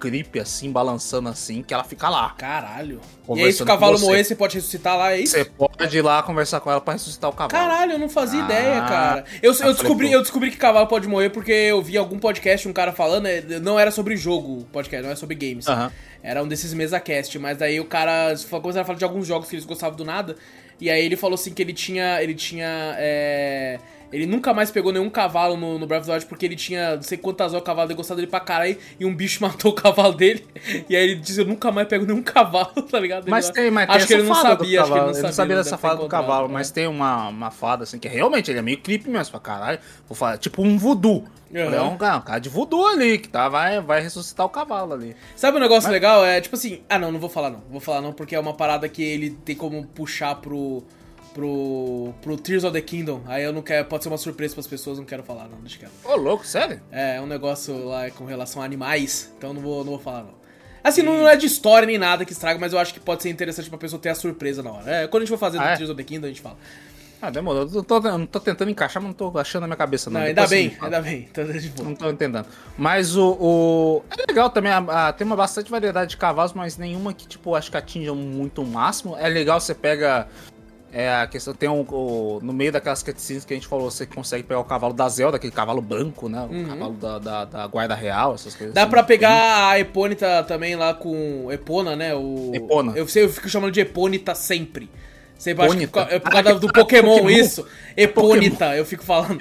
creepy, 0.00 0.40
assim, 0.40 0.72
balançando 0.72 1.28
assim, 1.28 1.62
que 1.62 1.74
ela 1.74 1.84
fica 1.84 2.08
lá. 2.08 2.30
Caralho. 2.30 3.00
E 3.28 3.44
aí, 3.44 3.52
se 3.52 3.62
o 3.62 3.66
cavalo 3.66 3.98
morrer, 4.00 4.24
você 4.24 4.34
pode 4.34 4.56
ressuscitar 4.56 4.96
lá, 4.96 5.12
é 5.12 5.20
isso? 5.20 5.36
Você 5.36 5.44
pode 5.44 5.96
ir 5.96 6.02
lá 6.02 6.22
conversar 6.22 6.60
com 6.60 6.70
ela 6.70 6.80
pra 6.80 6.94
ressuscitar 6.94 7.28
o 7.30 7.32
cavalo. 7.32 7.50
Caralho, 7.50 7.92
eu 7.92 7.98
não 7.98 8.08
fazia 8.08 8.40
ah, 8.40 8.44
ideia, 8.44 8.80
cara. 8.80 9.24
Eu, 9.42 9.52
eu, 9.52 9.72
descobri, 9.74 10.10
eu 10.10 10.22
descobri 10.22 10.50
que 10.50 10.56
cavalo 10.56 10.86
pode 10.86 11.06
morrer 11.06 11.28
porque 11.28 11.52
eu 11.52 11.80
vi 11.82 11.96
algum 11.96 12.18
podcast, 12.18 12.66
um 12.66 12.72
cara 12.72 12.92
falando, 12.92 13.26
é, 13.26 13.42
não 13.60 13.78
era 13.78 13.90
sobre 13.90 14.16
jogo 14.16 14.66
podcast, 14.72 15.02
não 15.02 15.10
era 15.10 15.18
sobre 15.18 15.36
games. 15.36 15.66
Uh 15.66 15.72
-huh. 15.72 15.92
Era 16.22 16.42
um 16.42 16.48
desses 16.48 16.74
mesa 16.74 16.98
cast, 16.98 17.38
mas 17.38 17.58
daí 17.58 17.78
o 17.78 17.84
cara 17.84 18.34
começaram 18.50 18.82
a 18.82 18.84
falar 18.84 18.98
de 18.98 19.04
alguns 19.04 19.26
jogos 19.26 19.48
que 19.48 19.54
eles 19.54 19.64
gostavam 19.64 19.96
do 19.96 20.04
nada. 20.04 20.36
E 20.80 20.90
aí 20.90 21.04
ele 21.04 21.16
falou 21.16 21.34
assim 21.34 21.52
que 21.52 21.62
ele 21.62 21.72
tinha. 21.72 22.22
Ele 22.22 22.34
tinha. 22.34 22.94
É 22.98 23.78
ele 24.12 24.26
nunca 24.26 24.52
mais 24.52 24.70
pegou 24.70 24.92
nenhum 24.92 25.08
cavalo 25.08 25.56
no, 25.56 25.78
no 25.78 25.86
Breath 25.86 26.02
of 26.02 26.06
the 26.08 26.12
Wild 26.14 26.26
porque 26.26 26.46
ele 26.46 26.56
tinha 26.56 26.96
não 26.96 27.02
sei 27.02 27.16
quantas 27.16 27.52
horas 27.52 27.62
o 27.62 27.64
cavalo 27.64 27.88
dele 27.88 27.96
gostava 27.96 28.16
dele 28.16 28.30
pra 28.30 28.40
caralho 28.40 28.76
e 28.98 29.04
um 29.04 29.14
bicho 29.14 29.40
matou 29.42 29.72
o 29.72 29.74
cavalo 29.74 30.14
dele. 30.14 30.46
E 30.88 30.96
aí 30.96 31.10
ele 31.10 31.16
disse: 31.16 31.40
Eu 31.40 31.46
nunca 31.46 31.70
mais 31.70 31.88
pego 31.88 32.04
nenhum 32.04 32.22
cavalo, 32.22 32.82
tá 32.90 32.98
ligado? 32.98 33.24
Ele 33.24 33.30
mas 33.30 33.50
tem, 33.50 33.70
mas 33.70 33.88
acho 33.88 33.98
tem 33.98 34.06
que 34.06 34.12
ele 34.14 34.28
não 34.28 34.34
sabia, 34.34 34.82
acho 34.82 34.92
que 34.92 34.98
ele 34.98 35.06
não 35.06 35.14
sabia. 35.14 35.28
Não 35.28 35.32
sabia 35.32 35.56
dessa 35.56 35.78
fada 35.78 35.96
do 35.96 36.08
cavalo, 36.08 36.48
né? 36.48 36.54
mas 36.54 36.70
tem 36.70 36.86
uma, 36.86 37.28
uma 37.28 37.50
fada 37.50 37.84
assim 37.84 37.98
que 37.98 38.08
realmente 38.08 38.50
ele 38.50 38.58
é 38.58 38.62
meio 38.62 38.78
creepy 38.78 39.08
mesmo 39.08 39.30
pra 39.30 39.40
caralho. 39.40 39.78
Vou 40.08 40.16
falar, 40.16 40.38
tipo 40.38 40.62
um 40.62 40.76
voodoo. 40.76 41.24
Uhum. 41.52 41.74
É 41.74 41.82
um 41.82 41.96
cara, 41.96 42.16
um 42.16 42.20
cara 42.20 42.38
de 42.38 42.48
voodoo 42.48 42.86
ali, 42.86 43.18
que 43.18 43.28
tá, 43.28 43.48
vai, 43.48 43.80
vai 43.80 44.00
ressuscitar 44.00 44.46
o 44.46 44.48
cavalo 44.48 44.94
ali. 44.94 45.16
Sabe 45.34 45.56
um 45.56 45.60
negócio 45.60 45.88
mas... 45.88 45.92
legal? 45.92 46.24
É 46.24 46.40
tipo 46.40 46.54
assim. 46.54 46.82
Ah, 46.88 46.98
não, 46.98 47.10
não 47.10 47.18
vou 47.18 47.28
falar 47.28 47.50
não. 47.50 47.62
Vou 47.68 47.80
falar 47.80 48.00
não, 48.00 48.12
porque 48.12 48.34
é 48.34 48.40
uma 48.40 48.54
parada 48.54 48.88
que 48.88 49.02
ele 49.02 49.30
tem 49.30 49.56
como 49.56 49.84
puxar 49.86 50.36
pro 50.36 50.84
pro, 51.34 52.12
pro 52.22 52.36
Tears 52.36 52.64
of 52.64 52.72
the 52.72 52.80
Kingdom. 52.80 53.22
Aí 53.26 53.42
eu 53.42 53.52
não 53.52 53.62
quero. 53.62 53.86
Pode 53.86 54.02
ser 54.02 54.08
uma 54.08 54.18
surpresa 54.18 54.54
para 54.54 54.60
as 54.60 54.66
pessoas, 54.66 54.98
não 54.98 55.04
quero 55.04 55.22
falar, 55.22 55.48
não, 55.48 55.60
deixa 55.60 55.78
quieto. 55.78 55.92
Ô, 56.04 56.16
louco, 56.16 56.46
sério? 56.46 56.80
É, 56.90 57.16
é 57.16 57.20
um 57.20 57.26
negócio 57.26 57.86
lá 57.86 58.10
com 58.10 58.24
relação 58.24 58.62
a 58.62 58.64
animais, 58.64 59.32
então 59.36 59.52
não 59.52 59.60
vou, 59.60 59.84
não 59.84 59.92
vou 59.92 60.00
falar, 60.00 60.24
não. 60.24 60.40
Assim, 60.82 61.02
não 61.02 61.28
é 61.28 61.36
de 61.36 61.46
história 61.46 61.86
nem 61.86 61.98
nada 61.98 62.24
que 62.24 62.32
estraga, 62.32 62.58
mas 62.58 62.72
eu 62.72 62.78
acho 62.78 62.94
que 62.94 63.00
pode 63.00 63.22
ser 63.22 63.28
interessante 63.28 63.68
pra 63.68 63.78
pessoa 63.78 64.00
ter 64.00 64.08
a 64.08 64.14
surpresa 64.14 64.62
na 64.62 64.72
hora. 64.72 64.90
É, 64.90 65.06
quando 65.06 65.22
a 65.22 65.26
gente 65.26 65.34
for 65.34 65.38
fazer 65.38 65.58
ah, 65.58 65.62
do 65.62 65.68
é? 65.68 65.76
Tears 65.76 65.90
of 65.90 65.96
the 65.96 66.04
Kingdom, 66.04 66.26
a 66.26 66.28
gente 66.28 66.40
fala. 66.40 66.56
Ah, 67.22 67.28
demorou. 67.28 67.68
Eu 67.70 67.84
tô, 67.84 68.00
não 68.00 68.24
tô 68.24 68.40
tentando 68.40 68.70
encaixar, 68.70 69.02
mas 69.02 69.10
não 69.10 69.14
tô 69.14 69.38
achando 69.38 69.62
na 69.62 69.66
minha 69.66 69.76
cabeça, 69.76 70.08
não. 70.08 70.20
não 70.20 70.26
ainda 70.26 70.46
bem, 70.46 70.74
ainda 70.80 71.02
bem. 71.02 71.28
Tô 71.34 71.84
não 71.84 71.94
tô 71.94 72.08
entendendo. 72.08 72.46
Mas 72.78 73.14
o. 73.14 73.36
o... 73.38 74.02
É 74.10 74.24
legal 74.26 74.48
também, 74.48 74.72
a, 74.72 75.08
a, 75.08 75.12
tem 75.12 75.26
uma 75.26 75.36
bastante 75.36 75.70
variedade 75.70 76.12
de 76.12 76.16
cavalos, 76.16 76.54
mas 76.54 76.78
nenhuma 76.78 77.12
que, 77.12 77.28
tipo, 77.28 77.54
acho 77.54 77.70
que 77.70 77.76
atinja 77.76 78.14
muito 78.14 78.62
o 78.62 78.66
máximo. 78.66 79.18
É 79.18 79.28
legal, 79.28 79.60
você 79.60 79.74
pega 79.74 80.28
é 80.92 81.12
a 81.14 81.26
questão, 81.26 81.54
tem 81.54 81.68
um, 81.68 81.84
o, 81.88 82.40
no 82.42 82.52
meio 82.52 82.72
daquelas 82.72 83.02
cutscenes 83.02 83.44
que 83.44 83.52
a 83.52 83.56
gente 83.56 83.66
falou, 83.66 83.90
você 83.90 84.06
consegue 84.06 84.42
pegar 84.42 84.60
o 84.60 84.64
cavalo 84.64 84.92
da 84.92 85.08
Zelda, 85.08 85.36
aquele 85.36 85.52
cavalo 85.52 85.80
branco, 85.80 86.28
né? 86.28 86.40
O 86.42 86.52
uhum. 86.52 86.68
cavalo 86.68 86.94
da, 86.94 87.18
da, 87.18 87.44
da, 87.44 87.66
guarda 87.66 87.94
real, 87.94 88.34
essas 88.34 88.54
coisas. 88.54 88.74
Dá 88.74 88.82
assim. 88.82 88.90
pra 88.90 89.02
pegar 89.02 89.70
a 89.70 89.78
Epônita 89.78 90.42
também 90.44 90.74
lá 90.76 90.92
com. 90.94 91.50
Epona, 91.50 91.94
né? 91.94 92.14
O, 92.14 92.52
Epona. 92.54 92.92
Eu, 92.96 93.06
sei, 93.06 93.24
eu 93.24 93.28
fico 93.28 93.48
chamando 93.48 93.72
de 93.72 93.80
Epônita 93.80 94.34
sempre. 94.34 94.90
Acho 95.40 95.76
que 95.78 96.14
é 96.14 96.18
por 96.18 96.30
causa 96.30 96.50
ah, 96.50 96.54
do 96.54 96.70
Pokémon, 96.70 97.16
Pokémon, 97.16 97.30
isso. 97.30 97.66
Eponita, 97.96 98.56
Pokémon. 98.56 98.74
eu 98.74 98.84
fico 98.84 99.02
falando. 99.02 99.40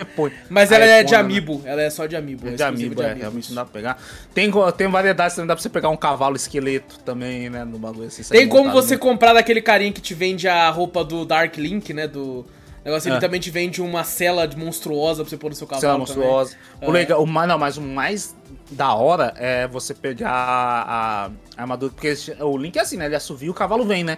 Mas 0.49 0.71
ela 0.71 0.85
é 0.85 1.03
de 1.03 1.11
né? 1.11 1.17
amiibo, 1.17 1.61
ela 1.65 1.81
é 1.81 1.89
só 1.89 2.05
de 2.05 2.15
amiibo. 2.15 2.47
É 2.47 2.51
de 2.51 2.63
amiibo, 2.63 3.01
é, 3.01 3.13
realmente 3.13 3.49
não 3.49 3.55
dá 3.55 3.65
pra 3.65 3.73
pegar. 3.73 4.01
Tem, 4.33 4.49
tem 4.77 4.87
variedades 4.87 5.35
também, 5.35 5.47
dá 5.47 5.55
pra 5.55 5.61
você 5.61 5.69
pegar 5.69 5.89
um 5.89 5.97
cavalo 5.97 6.37
esqueleto 6.37 6.99
também, 6.99 7.49
né, 7.49 7.65
no 7.65 7.77
bagulho 7.77 8.07
assim. 8.07 8.23
Tem 8.23 8.47
como 8.47 8.71
você 8.71 8.97
comprar 8.97 9.33
daquele 9.33 9.61
carinha 9.61 9.91
que 9.91 10.01
te 10.01 10.13
vende 10.13 10.47
a 10.47 10.69
roupa 10.69 11.03
do 11.03 11.25
Dark 11.25 11.57
Link, 11.57 11.93
né, 11.93 12.07
do... 12.07 12.45
Negócio, 12.83 13.09
é. 13.09 13.11
ele 13.11 13.19
também 13.19 13.41
te 13.41 13.51
vende 13.51 13.81
uma 13.81 14.05
cela 14.05 14.49
monstruosa 14.55 15.21
pra 15.21 15.29
você 15.29 15.35
pôr 15.35 15.49
no 15.49 15.55
seu 15.55 15.67
cavalo. 15.67 15.81
Cela 15.81 15.97
monstruosa. 15.97 16.55
O 16.81 16.85
é. 16.85 16.91
legal, 16.91 17.21
o, 17.21 17.25
não, 17.27 17.57
mas 17.57 17.75
o 17.75 17.81
mais 17.81 18.33
da 18.71 18.93
hora 18.93 19.33
é 19.37 19.67
você 19.67 19.93
pegar 19.93 20.31
a, 20.31 21.25
a 21.57 21.61
armadura. 21.61 21.91
Porque 21.91 22.13
o 22.39 22.57
Link 22.57 22.77
é 22.77 22.81
assim, 22.81 22.97
né? 22.97 23.05
Ele 23.05 23.15
assovia 23.15 23.47
e 23.47 23.49
o 23.49 23.53
cavalo 23.53 23.85
vem, 23.85 24.03
né? 24.03 24.17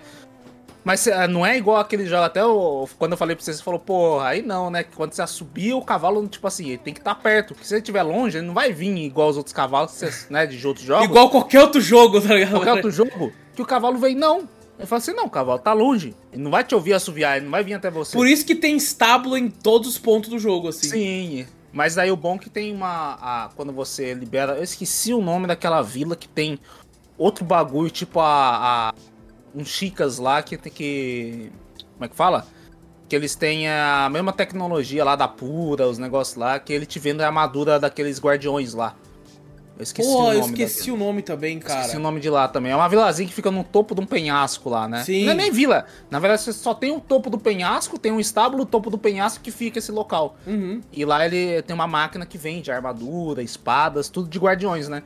Mas 0.83 1.05
eh, 1.05 1.27
não 1.27 1.45
é 1.45 1.57
igual 1.57 1.77
aquele 1.77 2.05
jogo, 2.05 2.23
até 2.23 2.43
o, 2.43 2.87
quando 2.97 3.11
eu 3.11 3.17
falei 3.17 3.35
pra 3.35 3.45
você, 3.45 3.53
você 3.53 3.61
falou, 3.61 3.79
pô, 3.79 4.19
aí 4.19 4.41
não, 4.41 4.69
né? 4.69 4.83
Quando 4.83 5.13
você 5.13 5.25
subir 5.27 5.73
o 5.73 5.81
cavalo, 5.81 6.27
tipo 6.27 6.47
assim, 6.47 6.69
ele 6.69 6.77
tem 6.79 6.93
que 6.93 6.99
estar 6.99 7.15
tá 7.15 7.21
perto. 7.21 7.53
Porque 7.53 7.67
se 7.67 7.73
ele 7.73 7.81
estiver 7.81 8.03
longe, 8.03 8.37
ele 8.37 8.47
não 8.47 8.53
vai 8.53 8.73
vir 8.73 8.95
igual 8.97 9.29
os 9.29 9.37
outros 9.37 9.53
cavalos, 9.53 10.01
né, 10.29 10.45
de 10.45 10.65
outros 10.65 10.85
jogos. 10.85 11.05
Igual 11.05 11.29
qualquer 11.29 11.61
outro 11.61 11.79
jogo, 11.79 12.19
tá 12.19 12.33
ligado? 12.33 12.51
Qualquer 12.51 12.73
outro 12.73 12.91
jogo, 12.91 13.31
que 13.55 13.61
o 13.61 13.65
cavalo 13.65 13.97
vem, 13.97 14.15
não. 14.15 14.49
Ele 14.79 14.87
fala 14.87 14.99
assim, 14.99 15.13
não, 15.13 15.25
o 15.25 15.29
cavalo 15.29 15.59
tá 15.59 15.73
longe. 15.73 16.15
Ele 16.33 16.41
não 16.41 16.49
vai 16.49 16.63
te 16.63 16.73
ouvir 16.73 16.93
assoviar, 16.93 17.37
ele 17.37 17.45
não 17.45 17.51
vai 17.51 17.63
vir 17.63 17.75
até 17.75 17.91
você. 17.91 18.17
Por 18.17 18.27
isso 18.27 18.43
que 18.43 18.55
tem 18.55 18.75
estábulo 18.75 19.37
em 19.37 19.47
todos 19.47 19.87
os 19.87 19.99
pontos 19.99 20.31
do 20.31 20.39
jogo, 20.39 20.69
assim. 20.69 20.89
Sim, 20.89 21.45
mas 21.71 21.99
aí 21.99 22.11
o 22.11 22.15
bom 22.15 22.35
é 22.35 22.39
que 22.39 22.49
tem 22.49 22.73
uma. 22.73 23.17
A, 23.21 23.49
quando 23.55 23.71
você 23.71 24.15
libera. 24.15 24.53
Eu 24.53 24.63
esqueci 24.63 25.13
o 25.13 25.21
nome 25.21 25.45
daquela 25.45 25.83
vila 25.83 26.15
que 26.15 26.27
tem 26.27 26.59
outro 27.17 27.45
bagulho, 27.45 27.91
tipo 27.91 28.19
a, 28.19 28.89
a 28.89 28.93
uns 29.53 29.67
chicas 29.67 30.17
lá 30.17 30.41
que 30.41 30.57
tem 30.57 30.71
que. 30.71 31.51
Como 31.93 32.05
é 32.05 32.07
que 32.07 32.15
fala? 32.15 32.45
Que 33.07 33.15
eles 33.15 33.35
têm 33.35 33.67
a 33.67 34.09
mesma 34.11 34.31
tecnologia 34.31 35.03
lá 35.03 35.15
da 35.15 35.27
pura, 35.27 35.87
os 35.87 35.97
negócios 35.97 36.37
lá, 36.37 36.59
que 36.59 36.71
ele 36.71 36.85
te 36.85 36.97
vende 36.99 37.21
a 37.21 37.27
armadura 37.27 37.79
daqueles 37.79 38.19
guardiões 38.19 38.73
lá. 38.73 38.95
Eu 39.77 39.83
esqueci 39.83 40.07
Pô, 40.07 40.15
o 40.15 40.23
nome. 40.25 40.35
eu 40.35 40.41
esqueci 40.41 40.77
daquele. 40.77 40.95
o 40.95 40.99
nome 40.99 41.21
também, 41.23 41.59
cara. 41.59 41.79
Esqueci 41.79 41.97
o 41.97 41.99
nome 41.99 42.19
de 42.19 42.29
lá 42.29 42.47
também. 42.47 42.71
É 42.71 42.75
uma 42.75 42.87
vilazinha 42.87 43.27
que 43.27 43.33
fica 43.33 43.49
no 43.49 43.63
topo 43.63 43.95
de 43.95 44.01
um 44.01 44.05
penhasco 44.05 44.69
lá, 44.69 44.87
né? 44.87 45.03
Sim. 45.03 45.25
Não 45.25 45.31
é 45.31 45.35
nem 45.35 45.51
vila. 45.51 45.85
Na 46.09 46.19
verdade, 46.19 46.43
você 46.43 46.53
só 46.53 46.73
tem 46.73 46.95
o 46.95 46.99
topo 46.99 47.31
do 47.31 47.39
penhasco, 47.39 47.97
tem 47.97 48.11
um 48.11 48.19
estábulo 48.19 48.59
no 48.59 48.65
topo 48.65 48.91
do 48.91 48.97
penhasco 48.97 49.43
que 49.43 49.49
fica 49.49 49.79
esse 49.79 49.91
local. 49.91 50.37
Uhum. 50.45 50.81
E 50.93 51.03
lá 51.03 51.25
ele 51.25 51.63
tem 51.63 51.73
uma 51.73 51.87
máquina 51.87 52.27
que 52.27 52.37
vende 52.37 52.71
armadura, 52.71 53.41
espadas, 53.41 54.07
tudo 54.07 54.29
de 54.29 54.37
guardiões, 54.37 54.87
né? 54.87 55.01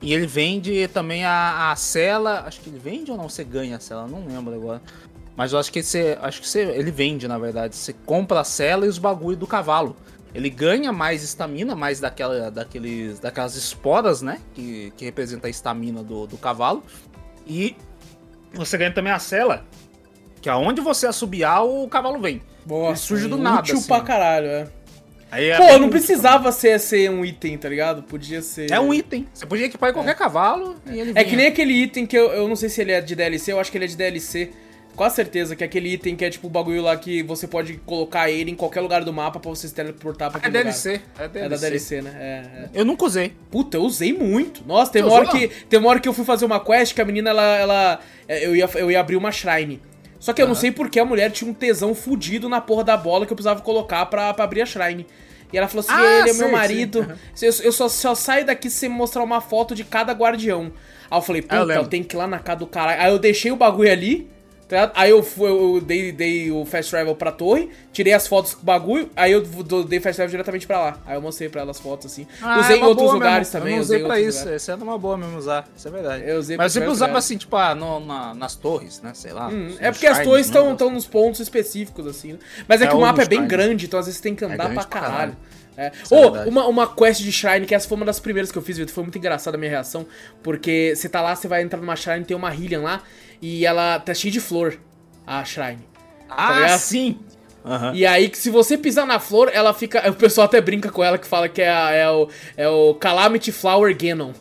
E 0.00 0.14
ele 0.14 0.26
vende 0.26 0.86
também 0.88 1.24
a, 1.24 1.72
a 1.72 1.76
cela. 1.76 2.44
Acho 2.46 2.60
que 2.60 2.70
ele 2.70 2.78
vende 2.78 3.10
ou 3.10 3.16
não? 3.16 3.28
Você 3.28 3.42
ganha 3.42 3.76
a 3.76 3.80
cela? 3.80 4.06
Não 4.06 4.24
lembro 4.24 4.54
agora. 4.54 4.80
Mas 5.36 5.52
eu 5.52 5.58
acho 5.58 5.72
que 5.72 5.82
você. 5.82 6.16
Acho 6.20 6.40
que 6.40 6.48
você. 6.48 6.60
Ele 6.60 6.90
vende, 6.90 7.26
na 7.26 7.38
verdade. 7.38 7.74
Você 7.74 7.92
compra 7.92 8.40
a 8.40 8.44
cela 8.44 8.86
e 8.86 8.88
os 8.88 8.98
bagulho 8.98 9.36
do 9.36 9.46
cavalo. 9.46 9.96
Ele 10.34 10.50
ganha 10.50 10.92
mais 10.92 11.22
estamina, 11.22 11.74
mais 11.74 12.00
daquela, 12.00 12.50
daqueles, 12.50 13.18
daquelas 13.18 13.56
esporas, 13.56 14.20
né? 14.22 14.40
Que, 14.54 14.92
que 14.96 15.04
representa 15.04 15.46
a 15.46 15.50
estamina 15.50 16.02
do, 16.02 16.26
do 16.26 16.36
cavalo. 16.36 16.82
E 17.46 17.74
você 18.52 18.76
ganha 18.76 18.92
também 18.92 19.12
a 19.12 19.18
cela. 19.18 19.64
Que 20.40 20.48
aonde 20.48 20.80
você 20.80 21.06
assobiar, 21.06 21.64
o 21.64 21.88
cavalo 21.88 22.20
vem. 22.20 22.42
Boa, 22.64 22.90
ele 22.90 22.96
surge 22.96 23.26
do 23.26 23.38
nada. 23.38 23.60
Útil 23.60 23.78
assim. 23.78 23.88
pra 23.88 24.00
caralho, 24.02 24.46
é. 24.46 24.68
Aí 25.30 25.50
é 25.50 25.56
Pô, 25.56 25.78
não 25.78 25.90
precisava 25.90 26.50
ser, 26.52 26.78
ser 26.80 27.10
um 27.10 27.24
item, 27.24 27.58
tá 27.58 27.68
ligado? 27.68 28.02
Podia 28.02 28.40
ser. 28.40 28.70
É 28.70 28.80
um 28.80 28.92
item. 28.94 29.26
Você 29.32 29.46
podia 29.46 29.66
equipar 29.66 29.90
em 29.90 29.92
qualquer 29.92 30.12
é. 30.12 30.14
cavalo 30.14 30.76
é. 30.86 30.90
e 30.90 31.00
ele 31.00 31.12
vinha. 31.12 31.20
É 31.20 31.24
que 31.24 31.36
nem 31.36 31.46
aquele 31.46 31.72
item 31.72 32.06
que 32.06 32.16
eu, 32.16 32.30
eu 32.30 32.48
não 32.48 32.56
sei 32.56 32.68
se 32.68 32.80
ele 32.80 32.92
é 32.92 33.00
de 33.00 33.14
DLC, 33.14 33.52
eu 33.52 33.60
acho 33.60 33.70
que 33.70 33.76
ele 33.76 33.84
é 33.84 33.88
de 33.88 33.96
DLC. 33.96 34.50
Com 34.96 35.08
certeza 35.10 35.54
que 35.54 35.62
é 35.62 35.66
aquele 35.66 35.92
item 35.92 36.16
que 36.16 36.24
é 36.24 36.30
tipo 36.30 36.48
o 36.48 36.50
bagulho 36.50 36.82
lá 36.82 36.96
que 36.96 37.22
você 37.22 37.46
pode 37.46 37.74
colocar 37.86 38.28
ele 38.28 38.50
em 38.50 38.56
qualquer 38.56 38.80
lugar 38.80 39.04
do 39.04 39.12
mapa 39.12 39.38
pra 39.38 39.48
você 39.48 39.68
se 39.68 39.74
teleportar 39.74 40.28
pra 40.28 40.44
é 40.44 40.50
DLC, 40.50 40.90
lugar. 40.90 41.24
É 41.24 41.28
DLC. 41.28 41.46
É 41.46 41.48
da 41.48 41.56
DLC, 41.56 42.02
né? 42.02 42.16
É, 42.18 42.62
é. 42.64 42.68
Eu 42.74 42.84
nunca 42.84 43.04
usei. 43.04 43.32
Puta, 43.48 43.76
eu 43.76 43.82
usei 43.82 44.12
muito. 44.12 44.66
Nossa, 44.66 44.90
tem 44.90 45.04
uma, 45.04 45.12
hora 45.12 45.28
que, 45.28 45.46
tem 45.68 45.78
uma 45.78 45.88
hora 45.90 46.00
que 46.00 46.08
eu 46.08 46.12
fui 46.12 46.24
fazer 46.24 46.46
uma 46.46 46.58
quest 46.58 46.94
que 46.94 47.00
a 47.00 47.04
menina, 47.04 47.30
ela. 47.30 47.56
ela 47.56 48.00
eu, 48.28 48.56
ia, 48.56 48.68
eu 48.74 48.90
ia 48.90 48.98
abrir 48.98 49.14
uma 49.14 49.30
shrine. 49.30 49.80
Só 50.18 50.32
que 50.32 50.42
eu 50.42 50.46
uhum. 50.46 50.50
não 50.52 50.56
sei 50.56 50.72
porque 50.72 50.98
a 50.98 51.04
mulher 51.04 51.30
tinha 51.30 51.50
um 51.50 51.54
tesão 51.54 51.94
fudido 51.94 52.48
na 52.48 52.60
porra 52.60 52.84
da 52.84 52.96
bola 52.96 53.24
que 53.24 53.32
eu 53.32 53.36
precisava 53.36 53.60
colocar 53.60 54.06
pra, 54.06 54.34
pra 54.34 54.44
abrir 54.44 54.62
a 54.62 54.66
shrine. 54.66 55.06
E 55.52 55.56
ela 55.56 55.68
falou 55.68 55.80
assim: 55.80 55.92
ah, 55.92 56.20
ele 56.20 56.30
é 56.30 56.32
meu 56.34 56.50
marido. 56.50 57.06
Eu, 57.40 57.72
só, 57.72 57.88
só, 57.88 58.14
saio 58.14 58.44
daqui 58.44 58.68
se 58.68 58.78
você 58.78 58.88
me 58.88 58.94
mostrar 58.94 59.22
uma 59.22 59.40
foto 59.40 59.74
de 59.74 59.84
cada 59.84 60.12
guardião. 60.12 60.72
Aí 61.10 61.18
eu 61.18 61.22
falei, 61.22 61.42
puta, 61.42 61.54
eu, 61.56 61.70
eu 61.70 61.86
tenho 61.86 62.04
que 62.04 62.14
ir 62.14 62.18
lá 62.18 62.26
na 62.26 62.38
casa 62.38 62.58
do 62.58 62.66
caralho. 62.66 63.00
Aí 63.00 63.10
eu 63.10 63.18
deixei 63.18 63.50
o 63.50 63.56
bagulho 63.56 63.90
ali. 63.90 64.28
Tá 64.68 64.92
aí 64.94 65.10
eu, 65.10 65.22
fui, 65.22 65.48
eu 65.48 65.80
dei, 65.80 66.12
dei, 66.12 66.50
o 66.50 66.64
fast 66.66 66.90
travel 66.90 67.16
pra 67.16 67.32
torre, 67.32 67.70
tirei 67.90 68.12
as 68.12 68.26
fotos 68.26 68.52
do 68.52 68.62
bagulho, 68.62 69.10
aí 69.16 69.32
eu 69.32 69.40
dei 69.40 69.98
fast 69.98 70.16
travel 70.16 70.30
diretamente 70.30 70.66
pra 70.66 70.78
lá. 70.78 70.98
Aí 71.06 71.16
eu 71.16 71.22
mostrei 71.22 71.48
pra 71.48 71.62
ela 71.62 71.70
as 71.70 71.80
fotos 71.80 72.12
assim. 72.12 72.26
Ah, 72.42 72.60
usei 72.60 72.76
é 72.76 72.80
em 72.80 72.84
outros 72.84 73.10
lugares 73.10 73.48
mesmo. 73.48 73.60
também. 73.60 73.76
Eu 73.76 73.80
usei, 73.80 73.96
usei 73.96 74.06
pra 74.06 74.20
isso, 74.20 74.48
essa 74.48 74.72
é 74.72 74.74
uma 74.74 74.98
boa 74.98 75.16
mesmo 75.16 75.38
usar, 75.38 75.66
isso 75.74 75.88
é 75.88 75.90
verdade. 75.90 76.28
Eu 76.28 76.38
usei 76.38 76.56
Mas 76.58 76.72
você 76.72 76.80
sempre 76.80 76.92
usar 76.92 77.08
pra 77.08 77.18
assim, 77.18 77.38
tipo, 77.38 77.56
ah, 77.56 77.74
no, 77.74 77.98
na, 78.00 78.34
nas 78.34 78.54
torres, 78.54 79.00
né? 79.00 79.12
Sei 79.14 79.32
lá. 79.32 79.48
Hum, 79.48 79.74
é 79.80 79.90
porque 79.90 80.06
as 80.06 80.22
torres 80.22 80.46
estão 80.46 80.90
nos 80.90 81.06
pontos 81.06 81.40
específicos, 81.40 82.06
assim. 82.06 82.34
Né? 82.34 82.38
Mas 82.68 82.82
é, 82.82 82.84
é 82.84 82.88
que 82.88 82.94
o 82.94 83.00
mapa 83.00 83.22
é 83.22 83.26
bem 83.26 83.46
grande, 83.46 83.86
então 83.86 83.98
às 83.98 84.04
vezes 84.04 84.18
você 84.18 84.22
tem 84.22 84.34
que 84.34 84.44
é 84.44 84.48
andar 84.48 84.70
é 84.70 84.74
pra 84.74 84.84
caralho. 84.84 85.10
caralho. 85.10 85.36
É. 85.78 85.92
Oh, 86.10 86.48
uma, 86.48 86.66
uma 86.66 86.92
quest 86.92 87.22
de 87.22 87.30
Shrine, 87.30 87.64
que 87.64 87.72
essa 87.72 87.86
foi 87.86 87.94
uma 87.94 88.04
das 88.04 88.18
primeiras 88.18 88.50
que 88.50 88.58
eu 88.58 88.62
fiz, 88.62 88.76
Vitor. 88.76 88.92
Foi 88.92 89.04
muito 89.04 89.16
engraçada 89.16 89.56
a 89.56 89.58
minha 89.58 89.70
reação. 89.70 90.04
Porque 90.42 90.92
você 90.96 91.08
tá 91.08 91.20
lá, 91.20 91.36
você 91.36 91.46
vai 91.46 91.62
entrar 91.62 91.78
numa 91.78 91.94
Shrine, 91.94 92.24
tem 92.24 92.36
uma 92.36 92.50
Hylian 92.50 92.80
lá, 92.80 93.00
e 93.40 93.64
ela 93.64 93.98
tá 93.98 94.14
cheia 94.14 94.32
de 94.32 94.40
flor, 94.40 94.78
a 95.26 95.44
Shrine. 95.44 95.86
Tá 96.28 96.64
ah, 96.64 96.78
sim! 96.78 97.18
Uhum. 97.64 97.94
E 97.94 98.06
aí, 98.06 98.28
que 98.28 98.38
se 98.38 98.50
você 98.50 98.78
pisar 98.78 99.06
na 99.06 99.18
flor, 99.18 99.50
ela 99.52 99.74
fica. 99.74 100.08
O 100.10 100.14
pessoal 100.14 100.46
até 100.46 100.60
brinca 100.60 100.90
com 100.90 101.02
ela 101.04 101.18
que 101.18 101.26
fala 101.26 101.48
que 101.48 101.60
é, 101.60 101.68
a, 101.68 101.90
é, 101.90 102.10
o, 102.10 102.28
é 102.56 102.68
o 102.68 102.94
Calamity 102.94 103.52
Flower 103.52 103.94
Ganon. 103.96 104.32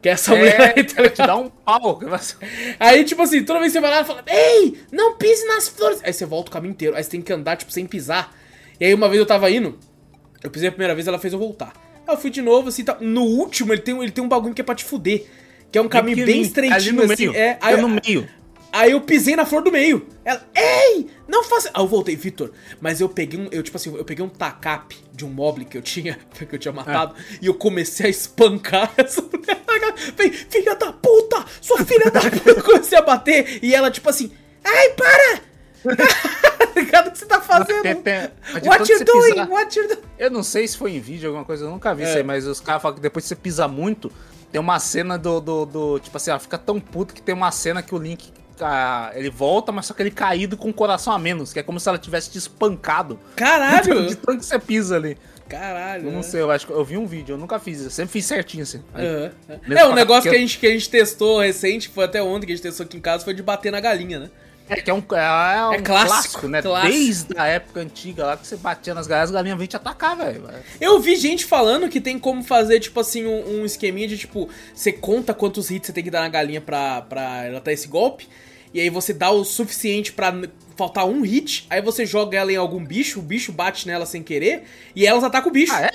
Que 0.00 0.10
é 0.10 0.12
essa 0.12 0.34
é, 0.34 0.38
mulher 0.38 0.74
aí, 0.76 0.84
tá 0.84 1.08
te 1.08 1.26
dá 1.26 1.36
um 1.36 1.48
pau. 1.48 1.98
Aí, 2.78 3.02
tipo 3.02 3.22
assim, 3.22 3.42
toda 3.42 3.58
vez 3.58 3.72
que 3.72 3.78
você 3.78 3.80
vai 3.80 3.90
lá, 3.90 3.96
ela 3.96 4.04
fala: 4.04 4.22
Ei, 4.28 4.78
não 4.92 5.16
pise 5.16 5.44
nas 5.46 5.68
flores. 5.68 6.00
Aí 6.04 6.12
você 6.12 6.24
volta 6.24 6.48
o 6.50 6.52
caminho 6.52 6.72
inteiro. 6.72 6.94
Aí 6.94 7.02
você 7.02 7.10
tem 7.10 7.22
que 7.22 7.32
andar, 7.32 7.56
tipo, 7.56 7.72
sem 7.72 7.86
pisar. 7.86 8.32
E 8.78 8.84
aí 8.84 8.94
uma 8.94 9.08
vez 9.08 9.18
eu 9.18 9.26
tava 9.26 9.50
indo, 9.50 9.76
eu 10.44 10.50
pisei 10.50 10.68
a 10.68 10.72
primeira 10.72 10.94
vez, 10.94 11.08
ela 11.08 11.18
fez 11.18 11.32
eu 11.32 11.38
voltar. 11.38 11.72
Aí 12.06 12.14
eu 12.14 12.18
fui 12.18 12.30
de 12.30 12.42
novo, 12.42 12.68
assim, 12.68 12.84
tá. 12.84 12.98
No 13.00 13.22
último, 13.22 13.72
ele 13.72 13.80
tem, 13.80 14.00
ele 14.00 14.12
tem 14.12 14.22
um 14.22 14.28
bagulho 14.28 14.54
que 14.54 14.60
é 14.60 14.64
pra 14.64 14.74
te 14.74 14.84
fuder. 14.84 15.26
Que 15.72 15.78
é 15.78 15.82
um 15.82 15.88
caminho 15.88 16.24
bem 16.24 16.42
estreitinho, 16.42 16.76
ali 16.76 16.92
no 16.92 17.12
assim. 17.12 17.26
meio, 17.26 17.36
É, 17.36 17.58
aí, 17.60 17.74
é 17.74 17.76
no 17.78 17.88
meio. 17.88 18.28
Aí 18.78 18.90
eu 18.92 19.00
pisei 19.00 19.34
na 19.36 19.46
flor 19.46 19.62
do 19.62 19.72
meio. 19.72 20.06
Ela, 20.24 20.44
ei, 20.54 21.08
não 21.26 21.42
faça. 21.44 21.70
Aí 21.72 21.82
eu 21.82 21.86
voltei, 21.86 22.14
Vitor. 22.14 22.50
Mas 22.80 23.00
eu 23.00 23.08
peguei 23.08 23.40
um, 23.40 23.48
eu 23.50 23.62
tipo 23.62 23.76
assim, 23.76 23.94
eu 23.96 24.04
peguei 24.04 24.24
um 24.24 24.28
tacape 24.28 24.96
de 25.12 25.24
um 25.24 25.28
moble 25.30 25.64
que 25.64 25.78
eu 25.78 25.82
tinha, 25.82 26.18
que 26.48 26.54
eu 26.54 26.58
tinha 26.58 26.72
matado, 26.72 27.14
e 27.40 27.46
eu 27.46 27.54
comecei 27.54 28.06
a 28.06 28.08
espancar 28.10 28.92
essa 28.98 29.22
mulher. 29.22 29.62
Falei, 30.14 30.32
filha 30.32 30.74
da 30.74 30.92
puta, 30.92 31.44
sua 31.60 31.78
filha 31.84 32.10
da 32.10 32.20
puta. 32.20 32.50
Eu 32.50 32.62
comecei 32.62 32.98
a 32.98 33.02
bater 33.02 33.60
e 33.62 33.74
ela 33.74 33.90
tipo 33.90 34.08
assim, 34.10 34.30
ai, 34.64 34.90
para! 34.90 35.40
Ligado 36.76 37.08
o 37.08 37.10
que 37.12 37.18
você 37.18 37.26
tá 37.26 37.40
fazendo? 37.40 37.82
De 37.82 38.68
What 38.68 38.92
you 38.92 39.04
doing? 39.04 39.30
pisar- 39.32 39.50
What 39.50 39.78
you 39.78 39.88
doing? 39.88 40.00
Eu 40.18 40.30
não 40.30 40.42
sei 40.42 40.66
se 40.68 40.76
foi 40.76 40.92
em 40.92 41.00
vídeo, 41.00 41.28
alguma 41.28 41.44
coisa, 41.44 41.64
eu 41.64 41.70
nunca 41.70 41.94
vi 41.94 42.02
É. 42.02 42.08
isso 42.08 42.16
aí, 42.18 42.22
mas 42.24 42.46
os 42.46 42.60
caras 42.60 42.82
falam 42.82 42.96
que 42.96 43.00
depois 43.02 43.24
que 43.24 43.28
você 43.30 43.36
pisa 43.36 43.66
muito, 43.68 44.10
tem 44.52 44.60
uma 44.60 44.78
cena 44.78 45.16
do. 45.18 45.40
do, 45.40 45.64
do- 45.66 45.98
tipo 46.00 46.16
assim, 46.16 46.30
ela 46.30 46.38
fica 46.40 46.58
tão 46.58 46.78
puto 46.80 47.14
que 47.14 47.22
tem 47.22 47.34
uma 47.34 47.50
cena 47.50 47.82
que 47.82 47.94
o 47.94 47.98
Link. 47.98 48.30
Ele 49.14 49.30
volta, 49.30 49.72
mas 49.72 49.86
só 49.86 49.94
que 49.94 50.02
ele 50.02 50.10
caído 50.10 50.56
com 50.56 50.70
o 50.70 50.74
coração 50.74 51.12
a 51.12 51.18
menos, 51.18 51.52
que 51.52 51.58
é 51.58 51.62
como 51.62 51.78
se 51.78 51.88
ela 51.88 51.98
tivesse 51.98 52.30
te 52.30 52.38
espancado. 52.38 53.18
De 53.30 53.36
Caralho! 53.36 54.16
tanto 54.16 54.38
que 54.38 54.46
você 54.46 54.58
pisa 54.58 54.96
ali. 54.96 55.16
Caralho. 55.48 56.06
Eu 56.06 56.10
não 56.10 56.18
né? 56.18 56.22
sei, 56.22 56.40
eu 56.40 56.50
acho 56.50 56.66
que 56.66 56.72
eu 56.72 56.84
vi 56.84 56.96
um 56.96 57.06
vídeo, 57.06 57.34
eu 57.34 57.38
nunca 57.38 57.58
fiz 57.58 57.78
isso. 57.78 57.86
Eu 57.86 57.90
sempre 57.90 58.12
fiz 58.12 58.26
certinho 58.26 58.64
assim. 58.64 58.82
Aí. 58.92 59.30
Mesmo 59.66 59.78
É, 59.78 59.86
um 59.86 59.94
negócio 59.94 60.28
que 60.28 60.36
a, 60.36 60.40
gente, 60.40 60.58
que 60.58 60.66
a 60.66 60.70
gente 60.70 60.90
testou 60.90 61.40
recente, 61.40 61.88
foi 61.88 62.04
até 62.04 62.20
ontem 62.22 62.46
que 62.46 62.52
a 62.52 62.56
gente 62.56 62.64
testou 62.64 62.84
aqui 62.84 62.96
em 62.96 63.00
casa, 63.00 63.24
foi 63.24 63.34
de 63.34 63.42
bater 63.42 63.70
na 63.70 63.80
galinha, 63.80 64.18
né? 64.18 64.30
É 64.68 64.76
que 64.80 64.90
é 64.90 64.94
um, 64.94 64.98
é 64.98 65.68
um 65.68 65.72
É 65.74 65.78
clássico, 65.80 66.08
clássico, 66.08 66.48
né? 66.48 66.60
clássico. 66.60 66.92
Desde 66.92 67.38
a 67.38 67.46
época 67.46 67.80
antiga 67.80 68.26
lá 68.26 68.36
que 68.36 68.46
você 68.46 68.56
batia 68.56 68.94
nas 68.94 69.06
galinhas, 69.06 69.30
as 69.30 69.34
galinhas 69.34 69.58
vêm 69.58 69.68
te 69.68 69.76
atacar, 69.76 70.16
velho. 70.16 70.42
Eu 70.80 70.98
vi 70.98 71.14
gente 71.16 71.44
falando 71.44 71.88
que 71.88 72.00
tem 72.00 72.18
como 72.18 72.42
fazer, 72.42 72.80
tipo 72.80 72.98
assim, 72.98 73.24
um, 73.26 73.60
um 73.60 73.64
esqueminha 73.64 74.08
de, 74.08 74.18
tipo, 74.18 74.48
você 74.74 74.90
conta 74.92 75.32
quantos 75.32 75.70
hits 75.70 75.86
você 75.86 75.92
tem 75.92 76.02
que 76.02 76.10
dar 76.10 76.20
na 76.20 76.28
galinha 76.28 76.60
pra, 76.60 77.02
pra 77.02 77.44
ela 77.44 77.60
dar 77.60 77.72
esse 77.72 77.86
golpe, 77.86 78.28
e 78.74 78.80
aí 78.80 78.90
você 78.90 79.12
dá 79.12 79.30
o 79.30 79.44
suficiente 79.44 80.12
pra 80.12 80.32
n- 80.32 80.50
faltar 80.76 81.06
um 81.06 81.20
hit, 81.22 81.64
aí 81.70 81.80
você 81.80 82.04
joga 82.04 82.36
ela 82.36 82.50
em 82.52 82.56
algum 82.56 82.84
bicho, 82.84 83.20
o 83.20 83.22
bicho 83.22 83.52
bate 83.52 83.86
nela 83.86 84.04
sem 84.04 84.22
querer, 84.22 84.64
e 84.96 85.06
elas 85.06 85.22
atacam 85.22 85.48
o 85.50 85.52
bicho. 85.52 85.72
Ah, 85.72 85.82
é? 85.82 85.92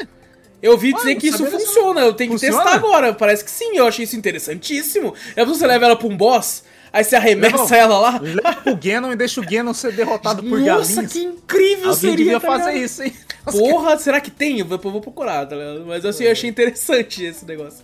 Eu 0.61 0.77
vi 0.77 0.93
dizer 0.93 1.13
não 1.15 1.19
que 1.19 1.27
isso 1.27 1.45
funciona, 1.45 2.01
eu 2.01 2.13
tenho 2.13 2.29
que 2.31 2.39
Funciona? 2.39 2.63
testar 2.63 2.75
agora, 2.77 3.13
parece 3.13 3.43
que 3.43 3.51
sim, 3.51 3.75
eu 3.75 3.85
achei 3.85 4.05
isso 4.05 4.15
interessantíssimo. 4.15 5.13
É 5.35 5.43
você 5.43 5.65
leva 5.67 5.85
ela 5.85 5.95
pra 5.95 6.07
um 6.07 6.15
boss, 6.15 6.63
aí 6.91 7.03
você 7.03 7.15
arremessa 7.15 7.75
ela 7.75 7.97
lá. 7.99 8.19
Leva 8.21 8.53
pro 8.61 8.75
Ganon 8.75 9.11
e 9.11 9.15
deixa 9.15 9.39
o 9.41 9.45
Ganon 9.45 9.73
ser 9.73 9.93
derrotado 9.93 10.41
por 10.43 10.59
Nossa, 10.59 10.89
galinhas. 10.95 11.13
que 11.13 11.19
incrível 11.23 11.89
Alguém 11.89 11.95
seria, 11.95 12.15
devia 12.17 12.39
tá 12.39 12.47
fazer 12.47 12.71
ligado? 12.71 12.83
isso, 12.85 13.03
hein? 13.03 13.13
Porra, 13.45 13.97
será 13.97 14.21
que 14.21 14.29
tem? 14.31 14.59
Eu 14.59 14.65
vou, 14.65 14.77
procurar, 15.01 15.45
tá 15.47 15.55
ligado? 15.55 15.83
Mas 15.85 16.05
assim, 16.05 16.25
eu 16.25 16.31
achei 16.31 16.49
interessante 16.49 17.23
esse 17.23 17.45
negócio. 17.45 17.83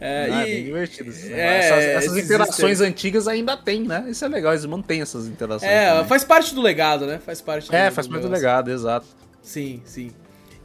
É, 0.00 0.28
Ah, 0.30 0.46
e- 0.46 0.54
bem 0.54 0.64
divertido. 0.64 1.12
é, 1.32 1.58
essas 1.58 1.84
essas 2.06 2.16
interações 2.24 2.80
antigas 2.80 3.26
ainda 3.26 3.56
tem, 3.56 3.82
né? 3.82 4.04
Isso 4.08 4.24
é 4.24 4.28
legal, 4.28 4.52
eles 4.52 4.64
mantêm 4.64 5.00
essas 5.00 5.26
interações. 5.26 5.70
É, 5.70 5.90
também. 5.90 6.04
faz 6.06 6.22
parte 6.24 6.54
do 6.54 6.60
legado, 6.62 7.04
né? 7.06 7.18
Faz 7.24 7.40
parte 7.40 7.68
do 7.68 7.74
É, 7.74 7.90
faz 7.90 8.06
parte 8.06 8.22
do 8.22 8.28
legado, 8.28 8.70
exato. 8.70 9.06
Sim, 9.42 9.82
sim. 9.84 10.12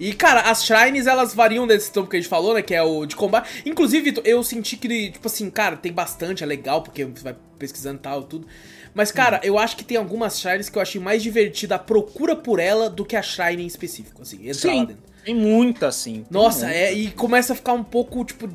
E, 0.05 0.13
cara, 0.13 0.41
as 0.41 0.65
shrines, 0.65 1.07
elas 1.07 1.34
variam 1.34 1.65
desse 1.65 1.91
topo 1.91 2.09
que 2.09 2.17
a 2.17 2.19
gente 2.19 2.27
falou, 2.30 2.53
né? 2.53 2.61
Que 2.61 2.75
é 2.75 2.84
o 2.84 3.05
de 3.05 3.15
combate. 3.15 3.61
Inclusive, 3.65 4.03
Vitor, 4.03 4.23
eu 4.25 4.43
senti 4.43 4.75
que, 4.75 5.11
tipo 5.11 5.27
assim, 5.27 5.49
cara, 5.49 5.77
tem 5.77 5.93
bastante, 5.93 6.43
é 6.43 6.45
legal, 6.45 6.81
porque 6.81 7.05
você 7.05 7.23
vai 7.23 7.35
pesquisando 7.57 7.99
e 7.99 8.01
tal, 8.01 8.23
tudo. 8.23 8.45
Mas, 8.93 9.11
cara, 9.13 9.39
eu 9.43 9.57
acho 9.57 9.77
que 9.77 9.84
tem 9.84 9.95
algumas 9.95 10.38
shrines 10.39 10.67
que 10.69 10.77
eu 10.77 10.81
achei 10.81 10.99
mais 10.99 11.23
divertida 11.23 11.75
a 11.75 11.80
procura 11.80 12.35
por 12.35 12.59
ela 12.59 12.89
do 12.89 13.05
que 13.05 13.15
a 13.15 13.21
shrine 13.21 13.63
em 13.63 13.67
específico, 13.67 14.21
assim, 14.21 14.38
entrar 14.49 14.71
lá 14.73 14.80
Sim, 14.81 14.85
dentro. 14.85 15.03
tem 15.23 15.35
muita, 15.35 15.88
assim. 15.88 16.25
Nossa, 16.30 16.65
muita. 16.65 16.77
é, 16.80 16.93
e 16.93 17.09
começa 17.11 17.53
a 17.53 17.55
ficar 17.55 17.71
um 17.73 17.84
pouco, 17.84 18.25
tipo, 18.25 18.49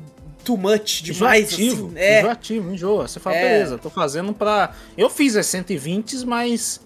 too 0.45 0.55
much, 0.55 1.01
demais, 1.01 1.51
Enjoativo, 1.51 1.87
assim. 1.87 1.97
É, 1.97 2.19
enjoativo, 2.19 2.73
enjoa. 2.73 3.07
Você 3.07 3.19
fala, 3.19 3.35
É. 3.35 3.41
beleza, 3.53 3.77
tô 3.79 3.89
fazendo 3.89 4.33
pra. 4.33 4.71
Eu 4.95 5.09
fiz 5.09 5.35
as 5.35 5.47
120, 5.47 6.25
mas. 6.25 6.79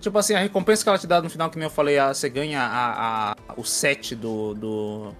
Tipo 0.00 0.18
assim, 0.18 0.34
a 0.34 0.38
recompensa 0.38 0.82
que 0.82 0.88
ela 0.88 0.98
te 0.98 1.06
dá 1.06 1.20
no 1.20 1.28
final, 1.28 1.50
que 1.50 1.58
nem 1.58 1.64
eu 1.66 1.70
falei, 1.70 1.98
a- 1.98 2.12
você 2.14 2.28
ganha 2.28 2.60
a, 2.62 3.30
a- 3.32 3.36
o 3.56 3.62
set 3.64 4.14
do, 4.14 4.54
do. 4.54 5.12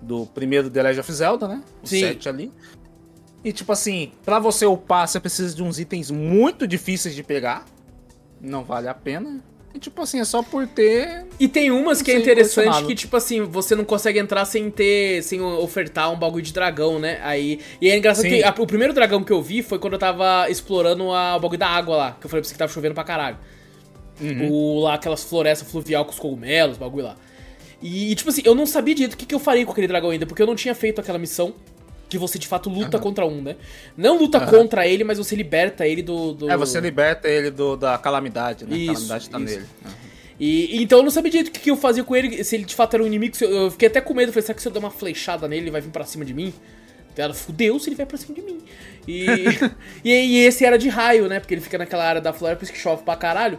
do 0.00 0.26
primeiro 0.26 0.70
The 0.70 0.82
Legend 0.82 1.00
of 1.00 1.12
Zelda, 1.12 1.48
né? 1.48 1.62
O 1.82 1.86
Sim. 1.86 2.00
set 2.00 2.28
ali. 2.28 2.52
E 3.44 3.52
tipo 3.52 3.72
assim, 3.72 4.12
pra 4.24 4.38
você 4.38 4.64
upar, 4.64 5.08
você 5.08 5.18
precisa 5.18 5.54
de 5.54 5.62
uns 5.62 5.78
itens 5.80 6.10
muito 6.10 6.66
difíceis 6.66 7.14
de 7.14 7.22
pegar. 7.24 7.64
Não 8.40 8.62
vale 8.62 8.86
a 8.88 8.94
pena. 8.94 9.40
E 9.74 9.78
tipo 9.80 10.02
assim, 10.02 10.20
é 10.20 10.24
só 10.24 10.42
por 10.42 10.66
ter. 10.68 11.24
E 11.40 11.48
tem 11.48 11.70
umas 11.72 12.02
que 12.02 12.10
é 12.12 12.18
interessante 12.18 12.84
que, 12.84 12.94
tipo 12.94 13.16
assim, 13.16 13.40
você 13.42 13.74
não 13.74 13.84
consegue 13.84 14.18
entrar 14.20 14.44
sem 14.44 14.70
ter. 14.70 15.22
sem 15.24 15.40
ofertar 15.40 16.12
um 16.12 16.16
bagulho 16.18 16.42
de 16.44 16.52
dragão, 16.52 16.98
né? 17.00 17.18
Aí. 17.24 17.58
E 17.80 17.88
é 17.90 17.96
engraçado 17.96 18.22
Sim. 18.24 18.28
que 18.30 18.44
a- 18.44 18.54
o 18.56 18.66
primeiro 18.66 18.92
dragão 18.92 19.24
que 19.24 19.32
eu 19.32 19.42
vi 19.42 19.62
foi 19.62 19.78
quando 19.80 19.94
eu 19.94 19.98
tava 19.98 20.48
explorando 20.50 21.10
a- 21.10 21.36
o 21.36 21.40
bagulho 21.40 21.58
da 21.58 21.68
água 21.68 21.96
lá. 21.96 22.16
Que 22.20 22.26
eu 22.26 22.30
falei 22.30 22.42
pra 22.42 22.48
você 22.48 22.54
que 22.54 22.58
tava 22.58 22.70
chovendo 22.72 22.94
pra 22.94 23.02
caralho. 23.02 23.38
Uhum. 24.22 24.80
Lá, 24.80 24.94
aquelas 24.94 25.24
florestas 25.24 25.70
fluvial 25.70 26.04
com 26.04 26.12
os 26.12 26.18
cogumelos, 26.18 26.78
bagulho 26.78 27.04
lá. 27.04 27.16
E, 27.82 28.14
tipo 28.14 28.30
assim, 28.30 28.42
eu 28.44 28.54
não 28.54 28.64
sabia 28.64 28.94
direito 28.94 29.14
o 29.14 29.16
que, 29.16 29.26
que 29.26 29.34
eu 29.34 29.40
faria 29.40 29.66
com 29.66 29.72
aquele 29.72 29.88
dragão 29.88 30.10
ainda, 30.10 30.24
porque 30.24 30.40
eu 30.40 30.46
não 30.46 30.54
tinha 30.54 30.74
feito 30.74 31.00
aquela 31.00 31.18
missão. 31.18 31.54
Que 32.08 32.18
você 32.18 32.38
de 32.38 32.46
fato 32.46 32.68
luta 32.68 32.98
contra 32.98 33.24
um, 33.24 33.40
né? 33.40 33.56
Não 33.96 34.18
luta 34.18 34.38
contra 34.38 34.86
ele, 34.86 35.02
mas 35.02 35.16
você 35.16 35.34
liberta 35.34 35.86
ele 35.86 36.02
do. 36.02 36.34
do... 36.34 36.50
É, 36.50 36.58
você 36.58 36.78
liberta 36.78 37.26
ele 37.26 37.50
do, 37.50 37.74
da 37.74 37.96
calamidade, 37.96 38.66
né? 38.66 38.76
Isso, 38.76 38.90
a 38.90 38.94
calamidade 38.94 39.30
tá 39.30 39.38
isso. 39.38 39.46
nele. 39.46 39.66
Uhum. 39.82 39.90
E 40.38 40.82
então 40.82 40.98
eu 40.98 41.04
não 41.04 41.10
sabia 41.10 41.30
direito 41.30 41.48
o 41.48 41.52
que, 41.52 41.60
que 41.60 41.70
eu 41.70 41.76
fazia 41.76 42.04
com 42.04 42.14
ele, 42.14 42.44
se 42.44 42.56
ele 42.56 42.64
de 42.64 42.74
fato 42.74 42.94
era 42.94 43.02
um 43.02 43.06
inimigo. 43.06 43.34
Eu, 43.40 43.50
eu 43.50 43.70
fiquei 43.70 43.88
até 43.88 44.00
com 44.00 44.12
medo, 44.12 44.30
falei, 44.30 44.42
será 44.44 44.54
que 44.54 44.60
se 44.60 44.68
eu 44.68 44.72
der 44.72 44.78
uma 44.78 44.90
flechada 44.90 45.48
nele, 45.48 45.62
ele 45.62 45.70
vai 45.70 45.80
vir 45.80 45.90
pra 45.90 46.04
cima 46.04 46.24
de 46.24 46.34
mim? 46.34 46.52
Ela 47.16 47.32
fudeu 47.32 47.78
se 47.78 47.88
ele 47.88 47.96
vai 47.96 48.06
pra 48.06 48.18
cima 48.18 48.34
de 48.34 48.42
mim. 48.42 48.58
E, 49.06 49.24
e, 50.04 50.10
e 50.10 50.38
esse 50.44 50.64
era 50.64 50.76
de 50.76 50.88
raio, 50.88 51.28
né? 51.28 51.40
Porque 51.40 51.54
ele 51.54 51.60
fica 51.60 51.78
naquela 51.78 52.04
área 52.04 52.20
da 52.20 52.32
floresta, 52.32 52.58
por 52.58 52.64
isso 52.64 52.72
que 52.72 52.78
chove 52.78 53.02
pra 53.04 53.16
caralho. 53.16 53.58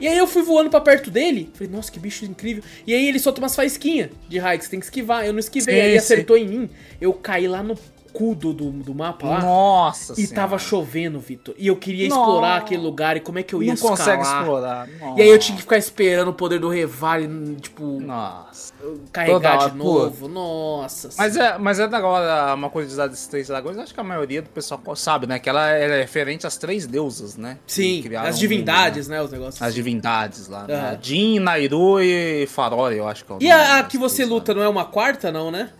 E 0.00 0.08
aí 0.08 0.16
eu 0.16 0.26
fui 0.26 0.42
voando 0.42 0.70
pra 0.70 0.80
perto 0.80 1.10
dele, 1.10 1.50
falei, 1.52 1.70
nossa, 1.70 1.92
que 1.92 1.98
bicho 2.00 2.24
incrível. 2.24 2.62
E 2.86 2.94
aí 2.94 3.06
ele 3.06 3.18
solta 3.18 3.40
umas 3.40 3.54
faísquinhas 3.54 4.10
de 4.28 4.38
raio 4.38 4.58
que 4.58 4.64
você 4.64 4.70
tem 4.70 4.80
que 4.80 4.86
esquivar. 4.86 5.26
Eu 5.26 5.32
não 5.32 5.40
esquivei, 5.40 5.74
Sim, 5.74 5.80
aí 5.82 5.90
sim. 5.92 5.98
acertou 5.98 6.36
em 6.36 6.48
mim. 6.48 6.70
Eu 7.00 7.12
caí 7.12 7.46
lá 7.46 7.62
no 7.62 7.76
cu 8.12 8.34
do, 8.34 8.52
do, 8.52 8.94
mapa 8.94 9.26
lá. 9.26 9.40
Nossa 9.40 10.12
E 10.12 10.16
Senhora. 10.16 10.34
tava 10.34 10.58
chovendo, 10.58 11.18
Vitor. 11.20 11.54
E 11.58 11.66
eu 11.66 11.76
queria 11.76 12.08
Nossa. 12.08 12.20
explorar 12.20 12.56
aquele 12.56 12.82
lugar 12.82 13.16
e 13.16 13.20
como 13.20 13.38
é 13.38 13.42
que 13.42 13.54
eu 13.54 13.62
ia 13.62 13.74
Não 13.74 13.80
consegue 13.80 14.22
escalar. 14.22 14.40
explorar. 14.42 14.88
E 15.16 15.22
aí 15.22 15.28
eu 15.28 15.38
tinha 15.38 15.56
que 15.56 15.62
ficar 15.62 15.78
esperando 15.78 16.28
o 16.28 16.34
poder 16.34 16.58
do 16.58 16.68
Revale, 16.68 17.28
tipo, 17.60 18.00
Nossa. 18.00 18.72
carregar 19.12 19.34
Toda 19.34 19.50
de 19.50 19.56
hora, 19.56 19.70
pô. 19.70 19.76
novo. 19.76 20.28
Nossa. 20.28 21.10
Mas 21.16 21.36
é, 21.36 21.58
mas 21.58 21.78
é 21.78 21.84
agora 21.84 22.54
uma 22.54 22.68
curiosidade 22.70 23.10
desses 23.12 23.26
três 23.26 23.48
dragões, 23.48 23.78
acho 23.78 23.94
que 23.94 24.00
a 24.00 24.04
maioria 24.04 24.42
do 24.42 24.48
pessoal 24.50 24.80
sabe, 24.96 25.26
né? 25.26 25.38
Que 25.38 25.48
ela 25.48 25.68
é 25.70 26.00
referente 26.00 26.46
às 26.46 26.56
três 26.56 26.86
deusas, 26.86 27.36
né? 27.36 27.58
Sim, 27.66 28.02
as 28.18 28.38
divindades, 28.38 29.06
mundo, 29.08 29.16
né? 29.16 29.22
Os 29.22 29.30
negócios. 29.30 29.60
né? 29.60 29.66
As 29.66 29.70
assim. 29.72 29.74
divindades 29.76 30.48
lá. 30.48 30.66
Né? 30.66 30.74
Aham. 30.74 30.98
Jin, 31.00 31.38
Nairu 31.38 32.00
e 32.00 32.46
Farore, 32.46 32.96
eu 32.96 33.06
acho 33.08 33.24
que 33.24 33.32
é 33.32 33.34
o 33.36 33.38
E 33.40 33.50
a, 33.50 33.78
a 33.78 33.82
que 33.84 33.96
você 33.98 34.24
lá. 34.24 34.30
luta 34.30 34.54
não 34.54 34.62
é 34.62 34.68
uma 34.68 34.84
quarta, 34.84 35.30
não, 35.30 35.50
né? 35.50 35.70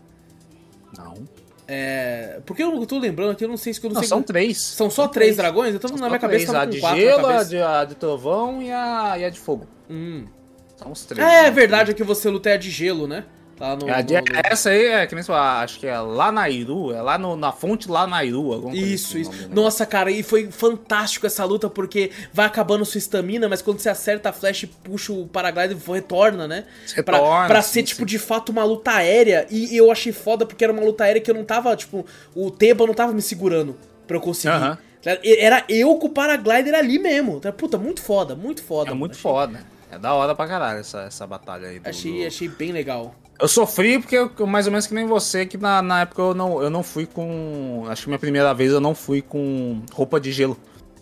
É. 1.72 2.40
Porque 2.44 2.64
eu 2.64 2.84
tô 2.84 2.98
lembrando 2.98 3.30
aqui, 3.30 3.44
eu 3.44 3.48
não 3.48 3.56
sei 3.56 3.72
se 3.72 3.78
eu 3.86 3.88
não, 3.90 3.94
Não, 3.94 4.00
sei. 4.00 4.08
são 4.08 4.18
como- 4.18 4.26
três. 4.26 4.58
São 4.60 4.90
só 4.90 5.06
três 5.06 5.36
dragões? 5.36 5.72
Eu 5.72 5.80
São 5.80 5.96
na 5.96 6.08
minha 6.08 6.18
cabeça 6.18 6.46
três, 6.46 6.50
tava 6.52 6.62
a 6.64 6.66
de 6.66 6.80
quatro 6.80 7.00
gelo, 7.00 7.26
a 7.26 7.44
de, 7.44 7.56
a 7.58 7.84
de 7.84 7.94
trovão 7.94 8.60
e 8.60 8.72
a, 8.72 9.14
e 9.18 9.24
a 9.24 9.30
de 9.30 9.38
fogo. 9.38 9.68
Hum. 9.88 10.24
São 10.76 10.90
os 10.90 11.04
três. 11.04 11.24
É 11.24 11.42
né? 11.44 11.50
verdade, 11.52 11.92
a 11.92 11.94
que 11.94 12.02
você 12.02 12.28
luta 12.28 12.50
é 12.50 12.54
a 12.54 12.56
de 12.56 12.70
gelo, 12.70 13.06
né? 13.06 13.24
Tá 13.60 13.76
no. 13.76 13.88
É, 13.90 14.02
no- 14.02 14.08
no- 14.32 14.40
Essa 14.42 14.70
aí 14.70 14.86
é 14.86 15.06
que 15.06 15.14
nem 15.14 15.22
você 15.22 15.26
fala, 15.26 15.60
acho 15.62 15.78
que 15.78 15.86
é 15.86 16.00
lá 16.00 16.32
na 16.32 16.48
Iru, 16.48 16.92
é 16.94 17.02
lá 17.02 17.18
no- 17.18 17.36
na 17.36 17.52
fonte 17.52 17.90
lá 17.90 18.06
na 18.06 18.24
Iru. 18.24 18.70
Isso, 18.74 19.18
assim, 19.18 19.20
isso. 19.20 19.48
Nossa, 19.50 19.84
cara, 19.84 20.10
e 20.10 20.22
foi 20.22 20.50
fantástico 20.50 21.26
essa 21.26 21.44
luta, 21.44 21.68
porque 21.68 22.10
vai 22.32 22.46
acabando 22.46 22.84
sua 22.86 22.96
estamina, 22.98 23.48
mas 23.50 23.60
quando 23.60 23.78
você 23.78 23.90
acerta 23.90 24.30
a 24.30 24.32
flecha 24.32 24.64
e 24.64 24.68
puxa 24.68 25.12
o 25.12 25.28
paraglider, 25.28 25.76
retorna, 25.86 26.48
né? 26.48 26.64
Pra, 27.04 27.18
Retorna, 27.18 27.46
pra 27.48 27.60
sim, 27.62 27.72
ser, 27.74 27.82
tipo, 27.82 28.00
sim. 28.00 28.06
de 28.06 28.18
fato 28.18 28.48
uma 28.48 28.64
luta 28.64 28.92
aérea. 28.92 29.46
E 29.50 29.76
eu 29.76 29.92
achei 29.92 30.10
foda 30.12 30.46
porque 30.46 30.64
era 30.64 30.72
uma 30.72 30.82
luta 30.82 31.04
aérea 31.04 31.20
que 31.20 31.30
eu 31.30 31.34
não 31.34 31.44
tava, 31.44 31.76
tipo, 31.76 32.06
o 32.34 32.50
Teba 32.50 32.86
não 32.86 32.94
tava 32.94 33.12
me 33.12 33.20
segurando 33.20 33.76
pra 34.08 34.16
eu 34.16 34.20
conseguir. 34.22 34.54
Aham. 34.54 34.78
Era 35.22 35.64
eu 35.68 35.94
com 35.96 36.06
o 36.06 36.10
paraglider 36.10 36.74
ali 36.74 36.98
mesmo. 36.98 37.40
Puta, 37.56 37.76
muito 37.78 38.00
foda, 38.02 38.34
muito 38.34 38.62
foda. 38.62 38.90
É 38.90 38.94
muito 38.94 39.12
achei, 39.12 39.22
foda. 39.22 39.60
É 39.90 39.98
da 39.98 40.14
hora 40.14 40.34
pra 40.34 40.46
caralho 40.46 40.80
essa, 40.80 41.02
essa 41.02 41.26
batalha 41.26 41.68
aí. 41.68 41.78
do- 41.78 41.88
Achei, 41.88 42.20
do- 42.22 42.26
achei 42.26 42.48
bem 42.48 42.70
legal. 42.72 43.14
Eu 43.40 43.48
sofri 43.48 43.98
porque, 43.98 44.16
eu, 44.16 44.46
mais 44.46 44.66
ou 44.66 44.72
menos 44.72 44.86
que 44.86 44.94
nem 44.94 45.06
você, 45.06 45.46
que 45.46 45.56
na, 45.56 45.80
na 45.80 46.02
época 46.02 46.20
eu 46.20 46.34
não, 46.34 46.62
eu 46.62 46.68
não 46.70 46.82
fui 46.82 47.06
com. 47.06 47.84
Acho 47.88 48.02
que 48.02 48.08
minha 48.08 48.18
primeira 48.18 48.52
vez 48.52 48.70
eu 48.72 48.80
não 48.80 48.94
fui 48.94 49.22
com 49.22 49.82
roupa 49.92 50.20
de 50.20 50.30
gelo. 50.30 50.56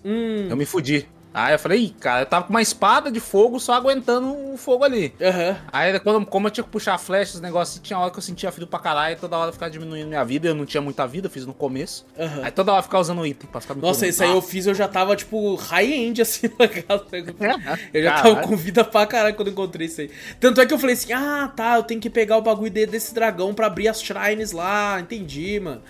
Hum, 0.04 0.46
Eu 0.48 0.56
me 0.56 0.64
fudi. 0.64 1.08
Aí 1.32 1.54
eu 1.54 1.58
falei, 1.58 1.80
Ih, 1.84 1.90
cara, 2.00 2.22
eu 2.22 2.26
tava 2.26 2.44
com 2.46 2.50
uma 2.50 2.62
espada 2.62 3.10
de 3.12 3.20
fogo 3.20 3.60
só 3.60 3.74
aguentando 3.74 4.34
o 4.52 4.56
fogo 4.56 4.82
ali. 4.82 5.14
Aham. 5.20 5.56
Aí, 5.72 6.00
quando, 6.00 6.24
como 6.26 6.46
eu 6.46 6.50
tinha 6.50 6.64
que 6.64 6.70
puxar 6.70 6.98
flecha, 6.98 7.34
os 7.34 7.40
negócios, 7.40 7.80
tinha 7.82 7.98
hora 7.98 8.10
que 8.10 8.18
eu 8.18 8.22
sentia 8.22 8.50
frio 8.50 8.66
pra 8.66 8.78
caralho, 8.78 9.12
e 9.14 9.16
toda 9.16 9.36
hora 9.36 9.48
eu 9.50 9.52
ficava 9.52 9.70
diminuindo 9.70 10.08
minha 10.08 10.24
vida, 10.24 10.48
eu 10.48 10.54
não 10.54 10.64
tinha 10.66 10.80
muita 10.80 11.06
vida, 11.06 11.26
eu 11.26 11.30
fiz 11.30 11.46
no 11.46 11.54
começo. 11.54 12.04
Aham. 12.18 12.40
Aí 12.44 12.50
toda 12.50 12.72
hora 12.72 12.80
eu 12.80 12.82
ficava 12.84 13.02
usando 13.02 13.24
item 13.26 13.48
pra 13.50 13.60
ficar 13.60 13.74
me 13.74 13.82
Nossa, 13.82 14.06
isso 14.06 14.22
aí 14.22 14.30
eu 14.30 14.42
fiz, 14.42 14.66
eu 14.66 14.74
já 14.74 14.88
tava, 14.88 15.14
tipo, 15.14 15.54
high-end, 15.54 16.22
assim, 16.22 16.50
na 16.58 16.66
casa. 16.66 17.04
Eu 17.92 18.02
já 18.02 18.12
Caralho. 18.14 18.34
tava 18.36 18.46
com 18.48 18.56
vida 18.56 18.82
pra 18.84 19.06
caralho 19.06 19.34
quando 19.36 19.48
eu 19.48 19.52
encontrei 19.52 19.86
isso 19.86 20.00
aí. 20.00 20.10
Tanto 20.40 20.60
é 20.60 20.66
que 20.66 20.74
eu 20.74 20.78
falei 20.78 20.94
assim, 20.94 21.12
ah, 21.12 21.52
tá, 21.54 21.76
eu 21.76 21.82
tenho 21.82 22.00
que 22.00 22.10
pegar 22.10 22.36
o 22.38 22.42
bagulho 22.42 22.70
de- 22.70 22.86
desse 22.86 23.14
dragão 23.14 23.54
pra 23.54 23.66
abrir 23.66 23.86
as 23.88 24.00
shrines 24.02 24.52
lá, 24.52 24.98
entendi, 25.00 25.60
mano. 25.60 25.82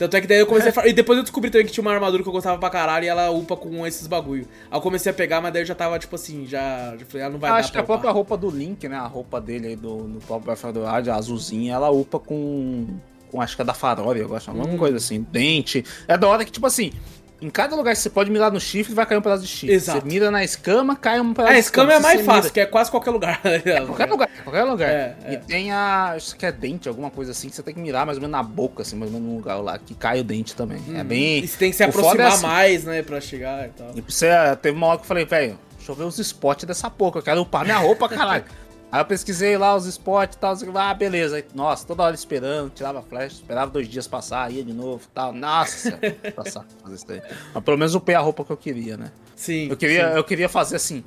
Tanto 0.00 0.16
é 0.16 0.20
que 0.22 0.26
daí 0.26 0.38
eu 0.38 0.46
comecei 0.46 0.70
a 0.70 0.72
falar. 0.72 0.86
E 0.86 0.94
depois 0.94 1.18
eu 1.18 1.22
descobri 1.22 1.50
também 1.50 1.66
que 1.66 1.72
tinha 1.72 1.82
uma 1.82 1.92
armadura 1.92 2.22
que 2.22 2.28
eu 2.28 2.32
gostava 2.32 2.56
pra 2.58 2.70
caralho 2.70 3.04
e 3.04 3.08
ela 3.08 3.28
upa 3.30 3.54
com 3.54 3.86
esses 3.86 4.06
bagulho. 4.06 4.46
Aí 4.70 4.78
eu 4.78 4.80
comecei 4.80 5.12
a 5.12 5.14
pegar, 5.14 5.42
mas 5.42 5.52
daí 5.52 5.60
eu 5.60 5.66
já 5.66 5.74
tava, 5.74 5.98
tipo 5.98 6.14
assim, 6.16 6.46
já. 6.46 6.96
já 6.96 7.04
falei, 7.04 7.26
ah, 7.26 7.28
não 7.28 7.38
vai 7.38 7.50
Eu 7.50 7.54
dar 7.54 7.60
acho 7.60 7.70
que 7.70 7.76
a 7.76 7.82
própria 7.82 8.10
roupa 8.10 8.34
do 8.34 8.48
Link, 8.48 8.88
né? 8.88 8.96
A 8.96 9.06
roupa 9.06 9.38
dele 9.42 9.66
aí 9.68 9.76
do, 9.76 9.96
no 10.04 10.18
próprio 10.20 10.54
Wild, 10.54 11.10
a 11.10 11.16
azulzinha, 11.16 11.74
ela 11.74 11.90
upa 11.90 12.18
com. 12.18 12.86
com 13.30 13.42
acho 13.42 13.54
que 13.56 13.60
é 13.60 13.64
da 13.66 13.74
Farore, 13.74 14.20
eu 14.20 14.28
gosto, 14.28 14.48
alguma 14.48 14.66
Hum. 14.66 14.78
coisa 14.78 14.96
assim. 14.96 15.20
Dente. 15.30 15.84
É 16.08 16.16
da 16.16 16.26
hora 16.28 16.46
que, 16.46 16.50
tipo 16.50 16.66
assim. 16.66 16.92
Em 17.40 17.48
cada 17.48 17.74
lugar 17.74 17.94
que 17.94 17.98
você 18.00 18.10
pode 18.10 18.30
mirar 18.30 18.52
no 18.52 18.60
chifre, 18.60 18.92
vai 18.92 19.06
cair 19.06 19.16
um 19.16 19.22
pedaço 19.22 19.42
de 19.42 19.48
chifre. 19.48 19.74
Exato. 19.74 20.00
Você 20.00 20.06
mira 20.06 20.30
na 20.30 20.44
escama, 20.44 20.94
cai 20.94 21.18
um 21.20 21.32
pedaço 21.32 21.50
Ah, 21.50 21.54
de 21.54 21.58
esse 21.60 21.72
câmera 21.72 21.94
é 21.94 21.96
Se 21.96 22.02
mais 22.02 22.18
você 22.20 22.24
fácil, 22.24 22.42
mira- 22.42 22.52
que 22.54 22.60
é 22.60 22.66
quase 22.66 22.90
qualquer 22.90 23.10
lugar. 23.10 23.40
Qualquer 23.86 24.06
lugar, 24.06 24.28
qualquer 24.44 24.64
lugar. 24.64 24.90
É, 24.90 25.16
é. 25.24 25.32
E 25.32 25.36
tem 25.38 25.72
a. 25.72 26.14
Isso 26.18 26.36
que 26.36 26.44
é 26.44 26.52
dente, 26.52 26.88
alguma 26.88 27.10
coisa 27.10 27.30
assim, 27.30 27.48
que 27.48 27.54
você 27.56 27.62
tem 27.62 27.72
que 27.74 27.80
mirar 27.80 28.04
mais 28.04 28.18
ou 28.18 28.22
menos 28.22 28.32
na 28.32 28.42
boca, 28.42 28.82
assim, 28.82 28.94
mais 28.96 29.10
ou 29.12 29.18
menos 29.18 29.32
num 29.32 29.38
lugar 29.38 29.56
lá, 29.56 29.78
que 29.78 29.94
cai 29.94 30.20
o 30.20 30.24
dente 30.24 30.54
também. 30.54 30.82
É 30.94 31.02
bem. 31.02 31.38
E 31.42 31.48
você 31.48 31.56
tem 31.56 31.70
que 31.70 31.76
se 31.76 31.82
o 31.82 31.84
é 31.84 31.88
aproximar 31.88 32.26
assim. 32.28 32.46
mais, 32.46 32.84
né, 32.84 33.02
pra 33.02 33.20
chegar 33.20 33.66
e 33.66 33.70
tal. 33.70 33.90
E 33.94 34.00
você, 34.02 34.26
teve 34.60 34.76
uma 34.76 34.86
hora 34.88 34.98
que 34.98 35.04
eu 35.04 35.08
falei, 35.08 35.24
velho, 35.24 35.58
deixa 35.78 35.92
eu 35.92 35.96
ver 35.96 36.04
os 36.04 36.18
spots 36.18 36.66
dessa 36.66 36.90
porra, 36.90 37.18
eu 37.20 37.22
quero 37.22 37.40
upar 37.40 37.64
minha 37.64 37.78
roupa, 37.78 38.06
caralho. 38.08 38.44
Aí 38.92 39.00
eu 39.00 39.04
pesquisei 39.04 39.56
lá 39.56 39.76
os 39.76 39.86
spots 39.86 40.36
e 40.36 40.38
tal, 40.38 40.52
assim, 40.52 40.70
ah, 40.74 40.92
beleza. 40.92 41.36
Aí, 41.36 41.44
nossa, 41.54 41.86
toda 41.86 42.02
hora 42.02 42.14
esperando, 42.14 42.70
tirava 42.70 43.00
flash, 43.02 43.34
esperava 43.34 43.70
dois 43.70 43.86
dias 43.86 44.08
passar, 44.08 44.52
ia 44.52 44.64
de 44.64 44.72
novo 44.72 45.02
e 45.04 45.14
tal. 45.14 45.32
Nossa, 45.32 45.98
passar 46.34 46.64
fazer 46.82 46.94
isso 46.96 47.06
daí. 47.06 47.22
Mas 47.54 47.64
pelo 47.64 47.78
menos 47.78 47.94
upei 47.94 48.14
a 48.14 48.20
roupa 48.20 48.44
que 48.44 48.50
eu 48.50 48.56
queria, 48.56 48.96
né? 48.96 49.12
Sim. 49.36 49.68
Eu 49.70 49.76
queria, 49.76 50.10
sim. 50.10 50.16
eu 50.16 50.24
queria 50.24 50.48
fazer 50.48 50.76
assim, 50.76 51.04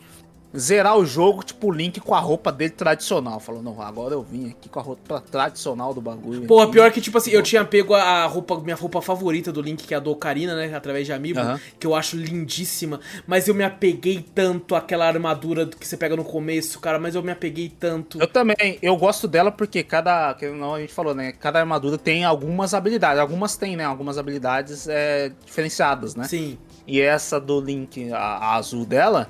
zerar 0.57 0.97
o 0.97 1.05
jogo, 1.05 1.43
tipo, 1.43 1.67
o 1.67 1.71
Link 1.71 1.99
com 1.99 2.13
a 2.13 2.19
roupa 2.19 2.51
dele 2.51 2.71
tradicional. 2.71 3.39
Falou, 3.39 3.61
não, 3.61 3.81
agora 3.81 4.13
eu 4.13 4.21
vim 4.21 4.49
aqui 4.49 4.69
com 4.69 4.79
a 4.79 4.83
roupa 4.83 5.19
tradicional 5.19 5.93
do 5.93 6.01
bagulho. 6.01 6.45
Aqui. 6.45 6.71
pior 6.71 6.91
que, 6.91 7.01
tipo 7.01 7.17
assim, 7.17 7.31
eu 7.31 7.41
tinha 7.41 7.65
pego 7.65 7.93
a 7.93 8.25
roupa, 8.25 8.59
minha 8.59 8.75
roupa 8.75 9.01
favorita 9.01 9.51
do 9.51 9.61
Link, 9.61 9.85
que 9.85 9.93
é 9.93 9.97
a 9.97 9.99
do 9.99 10.11
Ocarina, 10.11 10.55
né? 10.55 10.73
Através 10.73 11.05
de 11.05 11.13
Amiibo, 11.13 11.39
Aham. 11.39 11.59
que 11.79 11.87
eu 11.87 11.95
acho 11.95 12.15
lindíssima. 12.15 12.99
Mas 13.25 13.47
eu 13.47 13.55
me 13.55 13.63
apeguei 13.63 14.23
tanto 14.33 14.75
àquela 14.75 15.07
armadura 15.07 15.65
que 15.65 15.87
você 15.87 15.97
pega 15.97 16.15
no 16.15 16.23
começo, 16.23 16.79
cara. 16.79 16.99
Mas 16.99 17.15
eu 17.15 17.23
me 17.23 17.31
apeguei 17.31 17.69
tanto. 17.69 18.19
Eu 18.19 18.27
também, 18.27 18.77
eu 18.81 18.95
gosto 18.95 19.27
dela 19.27 19.51
porque 19.51 19.83
cada, 19.83 20.33
que 20.35 20.47
não 20.49 20.75
a 20.75 20.79
gente 20.79 20.93
falou, 20.93 21.15
né? 21.15 21.31
Cada 21.31 21.59
armadura 21.59 21.97
tem 21.97 22.23
algumas 22.23 22.73
habilidades, 22.73 23.19
algumas 23.19 23.57
tem, 23.57 23.75
né? 23.75 23.85
Algumas 23.85 24.17
habilidades 24.17 24.87
é, 24.87 25.31
diferenciadas, 25.45 26.15
né? 26.15 26.25
Sim. 26.25 26.57
E 26.85 26.99
essa 26.99 27.39
do 27.39 27.61
Link, 27.61 28.11
a, 28.11 28.17
a 28.17 28.55
azul 28.55 28.85
dela, 28.85 29.29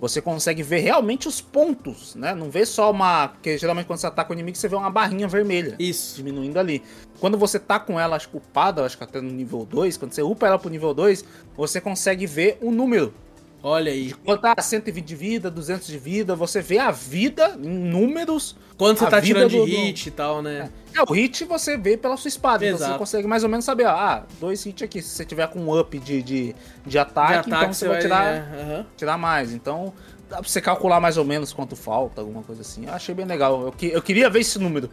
você 0.00 0.20
consegue 0.20 0.62
ver 0.62 0.78
realmente 0.78 1.28
os 1.28 1.40
pontos, 1.40 2.14
né? 2.14 2.34
Não 2.34 2.50
vê 2.50 2.64
só 2.64 2.90
uma, 2.90 3.28
porque 3.28 3.58
geralmente 3.58 3.86
quando 3.86 3.98
você 3.98 4.06
ataca 4.06 4.30
o 4.30 4.34
inimigo 4.34 4.56
você 4.56 4.68
vê 4.68 4.74
uma 4.74 4.90
barrinha 4.90 5.28
vermelha 5.28 5.76
Isso. 5.78 6.16
diminuindo 6.16 6.58
ali. 6.58 6.82
Quando 7.20 7.36
você 7.36 7.58
tá 7.58 7.78
com 7.78 8.00
ela, 8.00 8.16
acho 8.16 8.30
que 8.30 8.36
upada, 8.36 8.84
acho 8.84 8.96
que 8.96 9.04
até 9.04 9.20
no 9.20 9.30
nível 9.30 9.66
2, 9.66 9.96
quando 9.98 10.12
você 10.12 10.22
upa 10.22 10.46
ela 10.46 10.58
pro 10.58 10.70
nível 10.70 10.94
2, 10.94 11.24
você 11.56 11.80
consegue 11.80 12.26
ver 12.26 12.58
o 12.62 12.70
número. 12.70 13.12
Olha 13.62 13.92
aí. 13.92 14.14
Tá 14.40 14.60
120 14.62 15.04
de 15.04 15.14
vida, 15.16 15.50
200 15.50 15.86
de 15.86 15.98
vida, 15.98 16.34
você 16.34 16.60
vê 16.62 16.78
a 16.78 16.90
vida 16.90 17.58
em 17.62 17.68
números 17.68 18.56
Quando 18.78 18.98
você 18.98 19.06
tá 19.06 19.20
tirando 19.20 19.50
de 19.50 19.56
do- 19.58 19.66
do- 19.66 19.70
hit 19.70 20.06
e 20.06 20.10
tal, 20.10 20.40
né? 20.40 20.70
É, 20.94 21.02
o 21.02 21.12
hit 21.12 21.44
você 21.44 21.76
vê 21.76 21.96
pela 21.96 22.16
sua 22.16 22.28
espada, 22.28 22.64
então 22.64 22.76
Exato. 22.78 22.92
você 22.92 22.98
consegue 22.98 23.28
mais 23.28 23.42
ou 23.44 23.50
menos 23.50 23.64
saber, 23.64 23.84
ó, 23.84 23.90
ah, 23.90 24.26
dois 24.40 24.64
hits 24.64 24.82
aqui, 24.82 25.02
se 25.02 25.10
você 25.10 25.24
tiver 25.26 25.46
com 25.48 25.60
um 25.60 25.78
up 25.78 25.98
de, 25.98 26.22
de, 26.22 26.54
de 26.86 26.98
ataque, 26.98 27.50
de 27.50 27.54
então 27.56 27.72
você 27.72 27.86
vai 27.86 27.98
tirar, 28.00 28.24
é, 28.26 28.38
aham. 28.62 28.86
tirar 28.96 29.18
mais. 29.18 29.52
Então 29.52 29.92
dá 30.30 30.38
pra 30.38 30.48
você 30.48 30.60
calcular 30.60 30.98
mais 31.00 31.16
ou 31.18 31.24
menos 31.24 31.52
quanto 31.52 31.76
falta, 31.76 32.20
alguma 32.22 32.42
coisa 32.42 32.62
assim. 32.62 32.86
Eu 32.86 32.94
achei 32.94 33.14
bem 33.14 33.26
legal. 33.26 33.62
Eu, 33.66 33.72
que- 33.72 33.88
eu 33.92 34.00
queria 34.00 34.30
ver 34.30 34.40
esse 34.40 34.58
número, 34.58 34.88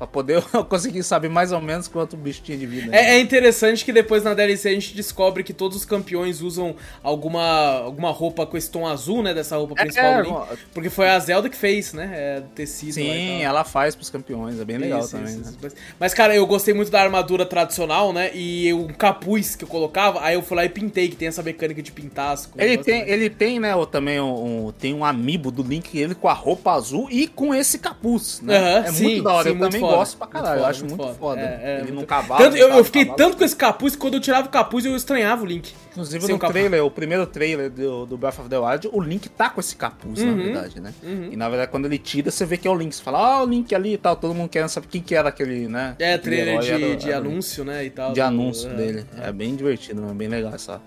pra 0.00 0.06
poder 0.06 0.42
eu 0.54 0.64
conseguir 0.64 1.02
saber 1.02 1.28
mais 1.28 1.52
ou 1.52 1.60
menos 1.60 1.86
quanto 1.86 2.14
o 2.14 2.16
bicho 2.16 2.40
tinha 2.42 2.56
de 2.56 2.64
vida. 2.66 2.96
É, 2.96 3.16
é 3.16 3.20
interessante 3.20 3.84
que 3.84 3.92
depois 3.92 4.24
na 4.24 4.32
DLC 4.32 4.70
a 4.70 4.72
gente 4.72 4.94
descobre 4.94 5.44
que 5.44 5.52
todos 5.52 5.76
os 5.76 5.84
campeões 5.84 6.40
usam 6.40 6.74
alguma, 7.02 7.80
alguma 7.80 8.10
roupa 8.10 8.46
com 8.46 8.56
esse 8.56 8.70
tom 8.70 8.86
azul, 8.86 9.22
né? 9.22 9.34
Dessa 9.34 9.58
roupa 9.58 9.74
principal 9.74 10.06
É, 10.06 10.22
do 10.22 10.22
Link. 10.22 10.58
Porque 10.72 10.88
foi 10.88 11.10
a 11.10 11.18
Zelda 11.18 11.50
que 11.50 11.56
fez, 11.56 11.92
né? 11.92 12.10
É, 12.14 12.42
tecido 12.54 12.94
Sim, 12.94 13.42
ela 13.42 13.62
faz 13.62 13.94
pros 13.94 14.08
campeões, 14.08 14.58
é 14.58 14.64
bem 14.64 14.78
legal 14.78 15.00
Isso, 15.00 15.10
também. 15.10 15.34
isso, 15.38 15.50
né? 15.52 15.56
isso. 15.64 15.76
Mas, 15.98 16.14
cara, 16.14 16.34
eu 16.34 16.46
gostei 16.46 16.72
muito 16.72 16.90
da 16.90 17.02
armadura 17.02 17.44
tradicional, 17.44 18.12
né? 18.12 18.30
E 18.34 18.72
um 18.72 18.88
capuz 18.88 19.54
que 19.54 19.64
eu 19.64 19.68
colocava, 19.68 20.22
aí 20.22 20.34
eu 20.34 20.42
fui 20.42 20.56
lá 20.56 20.64
e 20.64 20.68
pintei, 20.70 21.08
que 21.08 21.16
tem 21.16 21.28
essa 21.28 21.42
mecânica 21.42 21.82
de 21.82 21.92
pintar. 21.92 22.38
Ele 22.56 22.78
tem, 22.78 23.08
ele 23.08 23.28
tem, 23.28 23.58
né, 23.58 23.74
o, 23.74 23.84
também 23.84 24.20
um, 24.20 24.66
um- 24.68 24.72
tem 24.72 24.94
um 24.94 25.04
amiibo 25.04 25.50
do 25.50 25.62
Link, 25.62 25.96
ele 25.98 26.14
com 26.14 26.28
a 26.28 26.32
roupa 26.32 26.72
azul 26.72 27.08
e 27.10 27.26
com 27.26 27.54
esse 27.54 27.78
capuz, 27.78 28.40
né? 28.40 28.56
Aham, 28.56 28.86
é 28.86 28.92
sim, 28.92 29.02
muito 29.04 29.22
da 29.24 29.32
hora, 29.32 29.48
sim, 29.50 29.54
eu 29.56 29.60
também 29.60 29.80
foda, 29.90 29.96
gosto 29.98 30.16
pra 30.18 30.26
caralho, 30.26 30.54
eu 30.54 30.58
foda, 30.60 30.70
acho 30.70 30.84
muito 30.84 30.96
muito 31.02 31.18
foda. 31.18 31.40
foda. 31.40 31.40
É, 31.40 31.60
é, 31.62 31.74
ele 31.74 31.82
muito- 31.92 31.94
num 32.00 32.06
cavalo. 32.06 32.42
Tanto, 32.44 32.56
eu, 32.56 32.68
eu 32.68 32.84
fiquei 32.84 33.04
cavalo. 33.04 33.16
tanto 33.18 33.36
com 33.36 33.44
esse 33.44 33.56
capuz 33.56 33.94
que 33.94 34.00
quando 34.00 34.14
eu 34.14 34.20
tirava 34.20 34.46
o 34.46 34.50
capuz 34.50 34.84
eu 34.84 34.96
estranhava 34.96 35.42
o 35.42 35.46
Link. 35.46 35.72
Inclusive 35.90 36.24
sem 36.24 36.36
no 36.38 36.44
o 36.44 36.48
trailer, 36.48 36.84
o 36.84 36.90
primeiro 36.90 37.26
trailer 37.26 37.68
do, 37.70 38.06
do 38.06 38.16
Breath 38.16 38.38
of 38.38 38.48
the 38.48 38.58
Wild, 38.58 38.88
o 38.92 39.00
Link 39.00 39.28
tá 39.28 39.50
com 39.50 39.60
esse 39.60 39.74
capuz, 39.76 40.22
na 40.22 40.30
Uhum, 40.30 40.36
verdade, 40.36 40.80
né? 40.80 40.94
uhum. 41.02 41.28
E 41.32 41.36
na 41.36 41.48
verdade, 41.48 41.70
quando 41.70 41.86
ele 41.86 41.98
tira, 41.98 42.30
você 42.30 42.46
vê 42.46 42.56
que 42.56 42.66
é 42.68 42.70
o 42.70 42.74
Link. 42.74 42.94
Você 42.94 43.02
fala, 43.02 43.18
ah, 43.18 43.42
o 43.42 43.46
Link 43.46 43.74
ali 43.74 43.94
e 43.94 43.98
tal, 43.98 44.14
todo 44.16 44.34
mundo 44.34 44.48
querendo 44.48 44.68
saber 44.68 44.86
quem 44.88 45.00
que 45.02 45.14
era 45.14 45.28
aquele, 45.30 45.66
né? 45.68 45.96
É, 45.98 46.14
aquele 46.14 46.36
trailer 46.36 46.54
herói, 46.54 46.64
de, 46.64 46.70
era- 46.84 46.96
de 46.96 47.08
era 47.10 47.18
anúncio, 47.18 47.64
né? 47.64 47.84
E 47.84 47.90
tal. 47.90 48.12
de 48.12 48.20
anúncio 48.20 48.70
é, 48.70 48.74
dele. 48.74 49.04
é. 49.20 49.28
É 49.28 49.32
bem 49.32 49.54
divertido, 49.56 50.00
mano, 50.00 50.14
bem 50.14 50.28
legal 50.28 50.54
essa. 50.54 50.80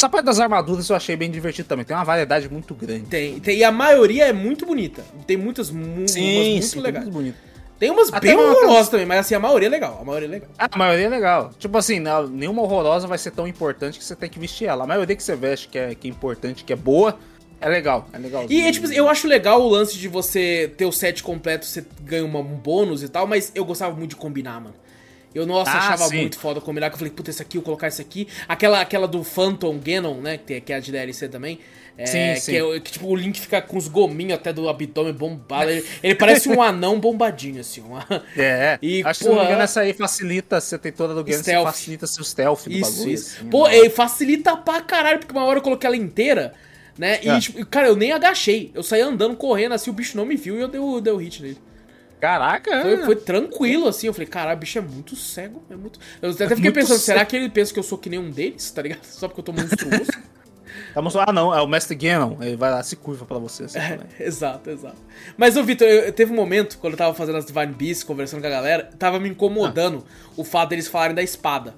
Essa 0.00 0.08
parte 0.08 0.26
das 0.26 0.38
armaduras 0.38 0.88
eu 0.88 0.94
achei 0.94 1.16
bem 1.16 1.28
divertido 1.28 1.66
também. 1.68 1.84
Tem 1.84 1.96
uma 1.96 2.04
variedade 2.04 2.48
muito 2.48 2.72
grande. 2.72 3.06
Tem, 3.06 3.40
tem, 3.40 3.58
e 3.58 3.64
a 3.64 3.72
maioria 3.72 4.26
é 4.28 4.32
muito 4.32 4.64
bonita. 4.64 5.02
Tem 5.26 5.36
muitas 5.36 5.72
mu 5.72 5.84
umas 5.84 6.14
muito 6.16 6.80
legais. 6.80 7.04
muito 7.04 7.14
bonito. 7.14 7.36
Tem 7.78 7.90
umas 7.90 8.12
Até 8.12 8.28
bem 8.28 8.36
horrorosas 8.36 8.88
também, 8.88 9.06
mas 9.06 9.20
assim, 9.20 9.34
a 9.34 9.38
maioria 9.38 9.68
é 9.68 9.70
legal. 9.70 9.98
A 10.00 10.04
maioria 10.04 10.26
é 10.26 10.30
legal. 10.30 10.48
Ah, 10.58 10.68
a 10.70 10.76
maioria 10.78 11.06
é 11.06 11.08
legal. 11.08 11.50
Tipo 11.58 11.78
assim, 11.78 12.00
não- 12.00 12.26
nenhuma 12.26 12.62
horrorosa 12.62 13.06
vai 13.06 13.18
ser 13.18 13.30
tão 13.30 13.46
importante 13.46 13.98
que 13.98 14.04
você 14.04 14.16
tem 14.16 14.28
que 14.28 14.38
vestir 14.38 14.66
ela. 14.66 14.84
A 14.84 14.86
maioria 14.86 15.14
que 15.14 15.22
você 15.22 15.36
veste 15.36 15.68
que 15.68 15.78
é, 15.78 15.94
que 15.94 16.08
é 16.08 16.10
importante, 16.10 16.64
que 16.64 16.72
é 16.72 16.76
boa, 16.76 17.16
é 17.60 17.68
legal. 17.68 18.08
É 18.12 18.18
legal. 18.18 18.46
E, 18.48 18.72
tipo, 18.72 18.90
eu 18.92 19.08
acho 19.08 19.28
legal 19.28 19.62
o 19.62 19.68
lance 19.68 19.96
de 19.96 20.08
você 20.08 20.72
ter 20.76 20.86
o 20.86 20.92
set 20.92 21.22
completo, 21.22 21.66
você 21.66 21.84
ganha 22.02 22.24
um 22.24 22.42
bônus 22.42 23.02
e 23.02 23.08
tal, 23.08 23.26
mas 23.26 23.52
eu 23.54 23.64
gostava 23.64 23.94
muito 23.94 24.10
de 24.10 24.16
combinar, 24.16 24.60
mano. 24.60 24.74
Eu, 25.34 25.46
nossa, 25.46 25.70
Ah, 25.70 25.78
achava 25.78 26.08
sim. 26.08 26.16
muito 26.22 26.38
foda 26.38 26.60
combinar, 26.60 26.88
que 26.88 26.94
eu 26.94 26.98
falei, 26.98 27.12
puta, 27.12 27.30
esse 27.30 27.40
aqui, 27.42 27.58
eu 27.58 27.62
colocar 27.62 27.86
esse 27.86 28.00
aqui. 28.00 28.26
Aquela, 28.48 28.80
aquela 28.80 29.06
do 29.06 29.22
Phantom 29.22 29.78
Ganon, 29.78 30.14
né, 30.14 30.38
que 30.38 30.72
é 30.72 30.74
a 30.74 30.80
de 30.80 30.90
DLC 30.90 31.28
também. 31.28 31.60
É, 32.00 32.06
Sim, 32.06 32.34
que, 32.34 32.40
sim. 32.40 32.56
é- 32.76 32.80
que, 32.80 32.92
tipo, 32.92 33.08
o 33.08 33.16
Link 33.16 33.40
fica 33.40 33.60
com 33.60 33.76
os 33.76 33.88
gominhos 33.88 34.34
até 34.34 34.52
do 34.52 34.68
abdômen 34.68 35.12
bombado. 35.12 35.68
Ele, 35.68 35.84
ele 36.00 36.14
parece 36.14 36.48
um 36.48 36.62
anão 36.62 37.00
bombadinho, 37.00 37.60
assim. 37.60 37.80
Uma... 37.80 38.06
É, 38.36 38.78
E, 38.82 39.02
acho 39.04 39.18
que 39.18 39.24
se 39.24 39.28
não 39.28 39.32
me 39.32 39.38
porra, 39.40 39.48
engano, 39.50 39.62
essa 39.64 39.80
aí 39.80 39.92
facilita, 39.92 40.60
você 40.60 40.78
tem 40.78 40.92
toda 40.92 41.12
do 41.12 41.24
game, 41.24 41.36
você 41.36 41.42
Stealth. 41.50 41.66
facilita 41.66 42.06
seu 42.06 42.22
stealth 42.22 42.64
do 42.66 42.70
Isso, 42.72 42.90
bagulho. 42.92 43.10
isso. 43.10 43.36
assim, 43.40 43.50
Pô, 43.50 43.66
né? 43.66 43.78
é, 43.78 43.90
facilita 43.90 44.56
pra 44.56 44.80
caralho, 44.80 45.18
porque 45.18 45.32
uma 45.32 45.44
hora 45.44 45.58
eu 45.58 45.62
coloquei 45.62 45.88
ela 45.88 45.96
inteira, 45.96 46.54
né? 46.96 47.18
E, 47.20 47.28
É. 47.28 47.40
tipo, 47.40 47.66
cara, 47.66 47.88
eu 47.88 47.96
nem 47.96 48.12
agachei. 48.12 48.70
Eu 48.74 48.84
saí 48.84 49.00
andando, 49.00 49.34
correndo, 49.34 49.72
assim, 49.74 49.90
o 49.90 49.92
bicho 49.92 50.16
não 50.16 50.24
me 50.24 50.36
viu 50.36 50.56
e 50.56 50.60
eu 50.60 50.68
dei 50.68 50.80
o, 50.80 51.00
dei 51.00 51.12
o 51.12 51.16
hit 51.16 51.42
nele. 51.42 51.58
Caraca, 52.20 52.82
Foi, 52.82 52.94
é. 52.94 53.04
foi 53.04 53.16
tranquilo, 53.16 53.88
assim. 53.88 54.06
Eu 54.06 54.12
falei, 54.12 54.26
caralho, 54.28 54.56
o 54.56 54.60
bicho 54.60 54.78
é 54.78 54.80
muito 54.82 55.14
cego. 55.16 55.62
É 55.70 55.74
muito... 55.76 55.98
Eu 56.22 56.30
até 56.30 56.48
fiquei 56.48 56.62
Muito 56.64 56.74
pensando, 56.74 56.98
será 56.98 57.18
cego. 57.20 57.30
que 57.30 57.36
ele 57.36 57.48
pensa 57.48 57.72
que 57.72 57.78
eu 57.78 57.82
sou 57.84 57.98
que 57.98 58.08
nem 58.08 58.18
um 58.20 58.30
deles, 58.30 58.70
tá 58.70 58.82
ligado? 58.82 59.02
Só 59.06 59.26
porque 59.28 59.40
eu 59.40 59.44
tô 59.44 59.52
monstruoso? 59.52 60.10
Tá 60.94 61.02
mostrando- 61.02 61.30
Ah, 61.30 61.32
não, 61.32 61.54
é 61.54 61.60
o 61.60 61.66
Mestre 61.66 61.94
Ganon. 61.94 62.36
Ele 62.40 62.56
vai 62.56 62.70
lá, 62.70 62.82
se 62.82 62.96
curva 62.96 63.24
pra 63.24 63.38
você. 63.38 63.64
Assim, 63.64 63.78
É, 63.78 63.98
exato, 64.20 64.70
exato. 64.70 64.96
Mas, 65.36 65.56
ô, 65.56 65.62
Vitor, 65.64 65.86
eu, 65.86 66.04
eu- 66.06 66.12
teve 66.12 66.32
um 66.32 66.36
momento, 66.36 66.78
quando 66.78 66.94
eu 66.94 66.98
tava 66.98 67.14
fazendo 67.14 67.36
as 67.38 67.46
Divine 67.46 67.72
Beasts, 67.72 68.02
conversando 68.04 68.40
com 68.40 68.46
a 68.46 68.50
galera, 68.50 68.90
tava 68.98 69.18
me 69.18 69.28
incomodando 69.28 70.04
o 70.36 70.44
fato 70.44 70.70
deles 70.70 70.88
falarem 70.88 71.14
da 71.14 71.22
espada. 71.22 71.74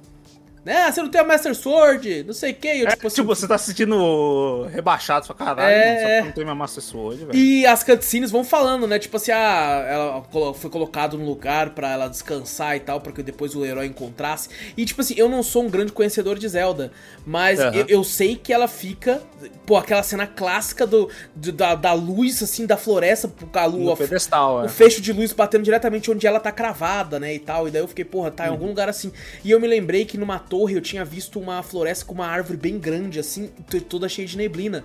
Né? 0.64 0.76
Ah, 0.76 0.92
você 0.92 1.00
não 1.02 1.10
tem 1.10 1.20
a 1.20 1.24
Master 1.24 1.54
Sword, 1.54 2.24
não 2.24 2.34
sei 2.34 2.52
o 2.52 2.54
que. 2.54 2.68
Eu, 2.68 2.86
É, 2.86 2.90
tipo, 2.90 3.06
assim, 3.06 3.16
tipo, 3.16 3.28
você 3.28 3.48
tá 3.48 3.56
se 3.56 3.66
sentindo 3.66 4.64
rebaixado, 4.66 5.24
sua 5.26 5.34
caralho, 5.34 5.74
É, 5.74 5.86
mano, 5.86 5.98
só 5.98 6.08
é. 6.08 6.22
não 6.22 6.32
tem 6.32 6.44
minha 6.44 6.54
Master 6.54 6.82
Sword, 6.82 7.24
velho. 7.24 7.38
E 7.38 7.64
as 7.66 7.82
cutscenes 7.84 8.30
vão 8.30 8.44
falando, 8.44 8.86
né? 8.86 8.98
Tipo 8.98 9.16
assim, 9.16 9.30
ah, 9.32 9.84
ela 9.88 10.52
foi 10.54 10.68
colocado 10.68 11.16
num 11.16 11.24
lugar 11.24 11.70
pra 11.70 11.90
ela 11.92 12.08
descansar 12.08 12.76
e 12.76 12.80
tal, 12.80 13.00
pra 13.00 13.12
que 13.12 13.22
depois 13.22 13.54
o 13.54 13.64
herói 13.64 13.86
encontrasse. 13.86 14.48
E 14.76 14.84
tipo 14.84 15.00
assim, 15.00 15.14
eu 15.16 15.28
não 15.28 15.42
sou 15.42 15.64
um 15.64 15.70
grande 15.70 15.92
conhecedor 15.92 16.38
de 16.38 16.48
Zelda, 16.48 16.92
mas 17.24 17.58
Aham. 17.60 17.72
eu, 17.72 17.86
eu 17.88 18.04
sei 18.04 18.36
que 18.36 18.52
ela 18.52 18.66
fica, 18.68 19.22
pô, 19.64 19.76
aquela 19.76 20.02
cena 20.02 20.26
clássica 20.26 20.86
do, 20.86 21.08
do- 21.34 21.52
da, 21.52 21.74
da 21.74 21.92
luz, 21.92 22.42
assim, 22.42 22.66
da 22.66 22.76
floresta, 22.76 23.32
a 23.54 23.68
No 23.76 23.76
lua, 23.84 23.96
pedestal, 23.96 24.62
é. 24.62 24.66
o 24.66 24.68
fecho 24.68 25.00
de 25.00 25.12
luz 25.12 25.32
batendo 25.32 25.62
diretamente 25.64 26.10
onde 26.10 26.26
ela 26.26 26.40
tá 26.40 26.50
cravada, 26.52 27.18
né, 27.20 27.34
e 27.34 27.38
tal. 27.38 27.68
E 27.68 27.70
daí 27.70 27.80
eu 27.82 27.88
fiquei, 27.88 28.04
porra, 28.04 28.30
tá 28.30 28.46
em 28.46 28.50
algum 28.50 28.66
lugar 28.66 28.88
assim. 28.88 29.12
E 29.44 29.50
eu 29.50 29.60
me 29.60 29.68
lembrei 29.68 30.04
que 30.04 30.18
numa 30.18 30.38
torre 30.50 30.74
eu 30.74 30.80
tinha 30.82 31.04
visto 31.04 31.38
uma 31.38 31.62
floresta 31.62 32.04
com 32.04 32.12
uma 32.12 32.26
árvore 32.26 32.58
bem 32.58 32.78
grande, 32.78 33.18
assim, 33.18 33.50
toda 33.88 34.08
cheia 34.08 34.26
de 34.26 34.36
neblina. 34.36 34.84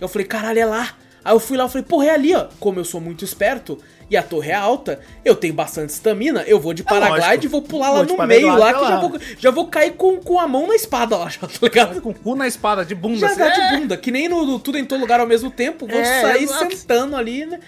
Eu 0.00 0.08
falei, 0.08 0.26
caralho, 0.26 0.58
é 0.58 0.64
lá. 0.66 0.96
Aí 1.24 1.32
eu 1.32 1.40
fui 1.40 1.56
lá 1.56 1.66
e 1.66 1.68
falei, 1.68 1.84
porra, 1.86 2.06
é 2.06 2.10
ali, 2.10 2.34
ó. 2.34 2.48
Como 2.58 2.80
eu 2.80 2.84
sou 2.84 3.00
muito 3.00 3.24
esperto 3.24 3.78
e 4.10 4.16
a 4.16 4.22
torre 4.22 4.50
é 4.50 4.54
alta, 4.54 5.00
eu 5.24 5.34
tenho 5.34 5.54
bastante 5.54 5.90
estamina, 5.90 6.42
eu 6.42 6.60
vou 6.60 6.74
de 6.74 6.82
paraglide 6.82 7.46
e 7.46 7.48
vou 7.48 7.62
pular 7.62 7.90
lá 7.90 8.02
Vou 8.02 8.16
no 8.18 8.26
meio 8.26 8.54
lá, 8.54 8.74
que 8.74 8.80
já 8.86 9.00
vou, 9.00 9.20
já 9.38 9.50
vou 9.50 9.66
cair 9.68 9.92
com, 9.92 10.16
com 10.18 10.38
a 10.38 10.46
mão 10.46 10.66
na 10.66 10.74
espada 10.74 11.16
lá, 11.16 11.28
já, 11.30 11.40
tá 11.40 11.48
ligado? 11.62 12.00
Com 12.02 12.10
o 12.10 12.14
cu 12.14 12.34
na 12.34 12.46
espada, 12.46 12.84
de 12.84 12.94
bunda. 12.94 13.20
Já 13.20 13.28
assim, 13.28 13.42
é. 13.42 13.70
de 13.70 13.76
bunda, 13.78 13.96
que 13.96 14.10
nem 14.10 14.28
no, 14.28 14.44
no 14.44 14.58
Tudo 14.58 14.76
em 14.78 14.84
Todo 14.84 15.00
Lugar 15.00 15.20
ao 15.20 15.26
mesmo 15.26 15.50
tempo, 15.50 15.86
vou 15.86 15.98
É, 15.98 16.20
sair 16.22 16.42
exato. 16.44 16.76
sentando 16.76 17.16
ali, 17.16 17.46
né? 17.46 17.60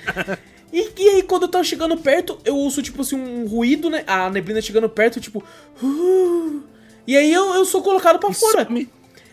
E, 0.73 0.91
e 0.99 1.09
aí, 1.09 1.23
quando 1.23 1.45
eu 1.45 1.49
tava 1.49 1.65
chegando 1.65 1.97
perto, 1.97 2.39
eu 2.45 2.55
ouço, 2.57 2.83
tipo 2.83 3.01
assim, 3.01 3.17
um 3.17 3.47
ruído, 3.47 3.89
né? 3.89 4.05
A 4.07 4.29
neblina 4.29 4.61
chegando 4.61 4.89
perto, 4.89 5.21
tipo. 5.21 5.43
"Uh", 5.83 6.61
e 7.07 7.17
aí 7.17 7.33
eu, 7.33 7.55
eu 7.55 7.65
sou 7.65 7.83
colocado 7.83 8.19
pra 8.19 8.33
fora. 8.33 8.67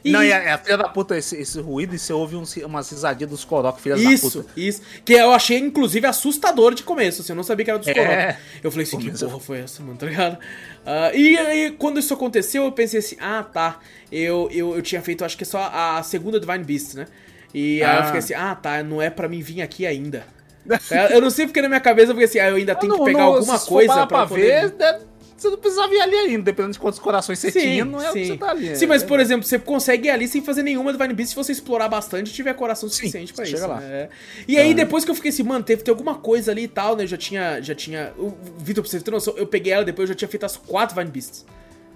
E- 0.06 0.11
Não, 0.11 0.22
e 0.22 0.34
a, 0.34 0.56
a 0.56 0.58
filha 0.58 0.77
da 0.77 0.90
puta, 0.90 1.18
esse, 1.18 1.38
esse 1.38 1.58
ruído, 1.61 1.95
e 1.95 2.00
você 2.00 2.11
ouve 2.11 2.35
uns, 2.35 2.58
umas 2.58 2.90
risadinhas 2.90 3.30
dos 3.32 3.45
Korok, 3.45 3.80
filha 3.82 3.95
da 3.95 4.02
puta. 4.19 4.45
isso. 4.58 4.82
Que 5.06 5.14
eu 5.14 5.32
achei, 5.32 5.58
inclusive, 5.58 6.06
assustador 6.06 6.74
de 6.74 6.84
começo, 6.84 7.22
assim, 7.22 7.32
eu 7.32 7.38
não 7.38 7.43
sabia 7.43 7.64
que 7.64 7.72
era 7.72 7.80
dos 7.80 7.88
É. 7.88 7.93
Korok. 7.93 8.35
Eu 8.61 8.69
falei 8.72 8.84
assim, 8.85 8.98
que 9.00 9.11
porra 9.18 9.40
foi 9.40 9.60
essa, 9.60 9.82
mano, 9.82 9.98
tá 9.98 10.06
ligado? 10.06 10.38
Ah, 10.85 11.11
e 11.14 11.38
aí, 11.38 11.72
quando 11.72 12.00
isso 12.00 12.14
aconteceu, 12.14 12.66
eu 12.66 12.72
pensei 12.74 13.00
assim, 13.00 13.16
ah, 13.22 13.43
tá, 13.43 13.80
eu, 14.11 14.50
eu, 14.52 14.76
eu 14.76 14.82
tinha 14.82 15.02
feito, 15.02 15.24
acho 15.24 15.38
que 15.38 15.45
só 15.45 15.69
a 15.74 16.03
segunda 16.03 16.38
Divine 16.38 16.66
Beast, 16.66 16.95
né? 16.95 17.06
E 17.53 17.82
aí 17.82 17.95
eu 17.95 18.02
Ah. 18.02 18.03
fiquei 18.03 18.19
assim, 18.19 18.34
ah, 18.34 18.56
tá, 18.56 18.84
não 18.84 19.02
é 19.02 19.10
pra 19.10 19.30
mim 19.30 19.40
vir 19.42 19.61
aqui 19.61 19.85
ainda. 19.85 20.26
Eu 21.11 21.19
não 21.22 21.30
sei 21.30 21.45
porque 21.45 21.61
na 21.61 21.68
minha 21.68 21.80
cabeça, 21.82 22.11
eu 22.11 22.16
fiquei 22.16 22.26
assim, 22.26 22.40
ah, 22.40 22.50
eu 22.50 22.56
ainda 22.56 22.74
tenho 22.74 22.93
que 22.93 22.98
Não, 23.00 23.06
pegar 23.06 23.19
não, 23.19 23.34
alguma 23.35 23.60
coisa 23.60 23.93
pra, 23.93 24.08
pra 24.08 24.27
poder... 24.27 24.69
ver, 24.69 24.74
né, 24.80 25.00
você 25.43 25.49
não 25.49 25.57
precisava 25.57 25.93
ir 25.93 26.01
ali 26.01 26.15
ainda, 26.15 26.43
dependendo 26.43 26.73
de 26.73 26.80
quantos 26.80 26.99
corações 26.99 27.38
você 27.39 27.51
tinha, 27.51 27.85
não 27.85 28.01
é 28.01 28.09
o 28.09 28.13
que 28.13 28.25
você 28.25 28.38
tá 28.38 28.49
ali. 28.49 28.75
Sim, 28.75 28.85
é- 28.85 28.88
mas 28.88 29.03
por 29.03 29.19
exemplo, 29.19 29.45
você 29.45 29.59
consegue 29.59 30.07
ir 30.07 30.11
ali 30.11 30.27
sem 30.27 30.41
fazer 30.41 30.63
nenhuma 30.63 30.91
Divine 30.91 31.13
Beast 31.13 31.30
se 31.31 31.35
você 31.35 31.51
explorar 31.51 31.88
bastante 31.88 32.30
e 32.30 32.33
tiver 32.33 32.53
coração 32.53 32.89
suficiente 32.89 33.33
pra 33.33 33.45
chega 33.45 33.57
isso. 33.57 33.67
lá. 33.67 33.80
né? 33.80 33.85
É. 33.93 34.09
E 34.47 34.57
aí, 34.57 34.73
depois 34.73 35.05
que 35.05 35.11
eu 35.11 35.15
fiquei 35.15 35.30
assim, 35.30 35.43
mano, 35.43 35.63
teve, 35.63 35.83
tem 35.83 35.91
alguma 35.91 36.15
coisa 36.15 36.51
ali 36.51 36.63
e 36.63 36.67
tal, 36.67 36.95
né? 36.95 37.03
Eu 37.03 37.07
já 37.07 37.17
tinha. 37.17 37.61
Já 37.61 37.75
tinha. 37.75 38.13
o 38.17 38.33
Vitor, 38.57 38.83
pra 38.83 38.89
você 38.91 38.99
ter 38.99 39.11
noção, 39.11 39.33
eu 39.38 39.45
peguei 39.45 39.72
ela 39.73 39.83
depois, 39.85 40.09
eu 40.09 40.13
já 40.13 40.17
tinha 40.17 40.27
feito 40.30 40.45
as 40.45 40.57
quatro 40.57 40.95
Divine 40.95 41.11
Beasts. 41.11 41.45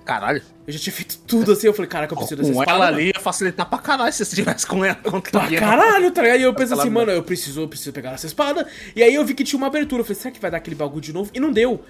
Caralho. 0.06 0.42
Eu 0.66 0.72
já 0.72 0.80
tinha 0.80 0.93
feito 0.93 1.17
tudo 1.27 1.51
assim, 1.51 1.67
eu 1.67 1.74
falei, 1.74 1.90
caraca, 1.90 2.14
eu 2.14 2.17
preciso 2.17 2.38
dessa 2.42 2.53
Com 2.53 2.61
espada. 2.61 2.77
ela 2.77 2.88
ali 2.88 3.08
ia 3.08 3.19
facilitar 3.19 3.69
pra 3.69 3.77
caralho 3.80 4.11
se 4.14 4.24
você 4.24 4.24
estivesse 4.35 4.66
com 4.66 4.85
ela 4.85 4.95
contra 4.95 5.32
Pra 5.32 5.59
caralho, 5.59 6.11
tá 6.11 6.22
ligado? 6.22 6.40
E 6.40 6.43
eu 6.43 6.53
pensei 6.53 6.77
assim, 6.77 6.90
mano, 6.90 7.11
eu 7.11 7.22
preciso, 7.24 7.61
eu 7.61 7.67
preciso 7.67 7.92
pegar 7.92 8.11
essa 8.14 8.26
espada. 8.26 8.66
E 8.95 9.03
aí 9.03 9.14
eu 9.14 9.26
vi 9.26 9.34
que 9.34 9.43
tinha 9.43 9.58
uma 9.58 9.67
abertura. 9.67 10.00
Eu 10.01 10.06
falei, 10.06 10.22
será 10.22 10.32
que 10.32 10.40
vai 10.40 10.50
dar 10.50 10.58
aquele 10.58 10.77
bagulho 10.77 11.01
de 11.01 11.11
novo? 11.11 11.30
E 11.34 11.40
não 11.42 11.51
deu. 11.51 11.84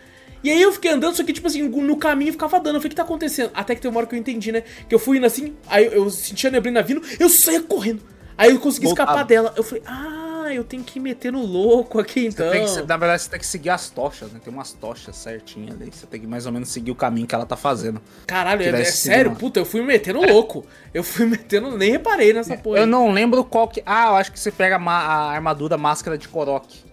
E 0.48 0.52
aí 0.52 0.62
eu 0.62 0.72
fiquei 0.72 0.92
andando, 0.92 1.16
só 1.16 1.24
que, 1.24 1.34
tipo 1.34 1.46
assim, 1.48 1.62
no 1.64 1.98
caminho 1.98 2.32
ficava 2.32 2.58
dando. 2.60 2.76
Eu 2.76 2.82
falei, 2.82 2.88
o 2.88 2.90
que 2.92 2.96
tá 2.96 3.04
acontecendo? 3.04 3.52
Até 3.54 3.76
que 3.76 3.82
tem 3.82 3.92
uma 3.92 4.00
hora 4.00 4.08
que 4.08 4.16
eu 4.16 4.20
entendi, 4.20 4.52
né? 4.52 4.64
Que 4.88 4.96
eu 4.96 5.00
fui 5.00 5.18
indo 5.18 5.26
assim, 5.26 5.56
aí 5.68 5.86
eu 5.88 6.10
senti 6.10 6.48
a 6.48 6.52
neblina 6.52 6.82
vindo, 6.82 7.02
eu 7.20 7.28
saía 7.30 7.62
correndo. 7.62 8.02
Aí 8.38 8.52
eu 8.52 8.60
consegui 8.60 8.86
Voltava. 8.86 9.10
escapar 9.12 9.26
dela. 9.26 9.54
Eu 9.58 9.64
falei, 9.64 9.84
ah, 9.86 10.48
eu 10.54 10.64
tenho 10.64 10.84
que 10.84 11.00
meter 11.00 11.32
no 11.34 11.44
louco 11.44 12.00
aqui 12.00 12.28
então. 12.28 12.50
Que- 12.52 12.60
na 12.84 12.96
verdade, 12.96 13.24
você 13.24 13.30
tem 13.32 13.40
que 13.40 13.46
seguir 13.48 13.72
as 13.72 13.90
tochas, 13.90 14.32
né? 14.32 14.40
Tem 14.42 14.54
umas 14.54 14.72
tochas 14.74 15.16
certinhas 15.18 15.76
ali. 15.76 15.92
Você 15.92 16.06
tem 16.06 16.22
que 16.22 16.28
mais 16.28 16.46
ou 16.46 16.52
menos 16.52 16.70
seguir 16.70 16.92
o 16.92 16.96
caminho 16.96 17.26
que 17.28 17.34
ela 17.36 17.46
tá 17.48 17.58
fazendo. 17.58 18.00
Caralho, 18.28 18.62
é, 18.62 18.70
é 18.82 18.86
sério? 18.86 19.32
uma- 19.32 19.38
Puta, 19.40 19.60
eu 19.60 19.66
fui 19.66 19.82
me 19.82 19.88
metendo 19.88 20.22
louco. 20.22 20.66
Eu 20.94 21.04
fui 21.04 21.26
metendo, 21.26 21.76
nem 21.78 21.92
reparei 21.92 22.32
nessa 22.32 22.56
porra. 22.56 22.80
Eu 22.80 22.88
não 22.88 23.12
lembro 23.12 23.44
qual 23.44 23.68
que. 23.68 23.82
Ah, 23.86 24.10
eu 24.12 24.16
acho 24.16 24.32
que 24.32 24.40
você 24.40 24.52
pega 24.52 24.76
a, 24.78 24.80
ma- 24.80 24.94
a 25.04 25.32
armadura 25.32 25.78
máscara 25.78 26.18
de 26.18 26.28
Korok. 26.30 26.87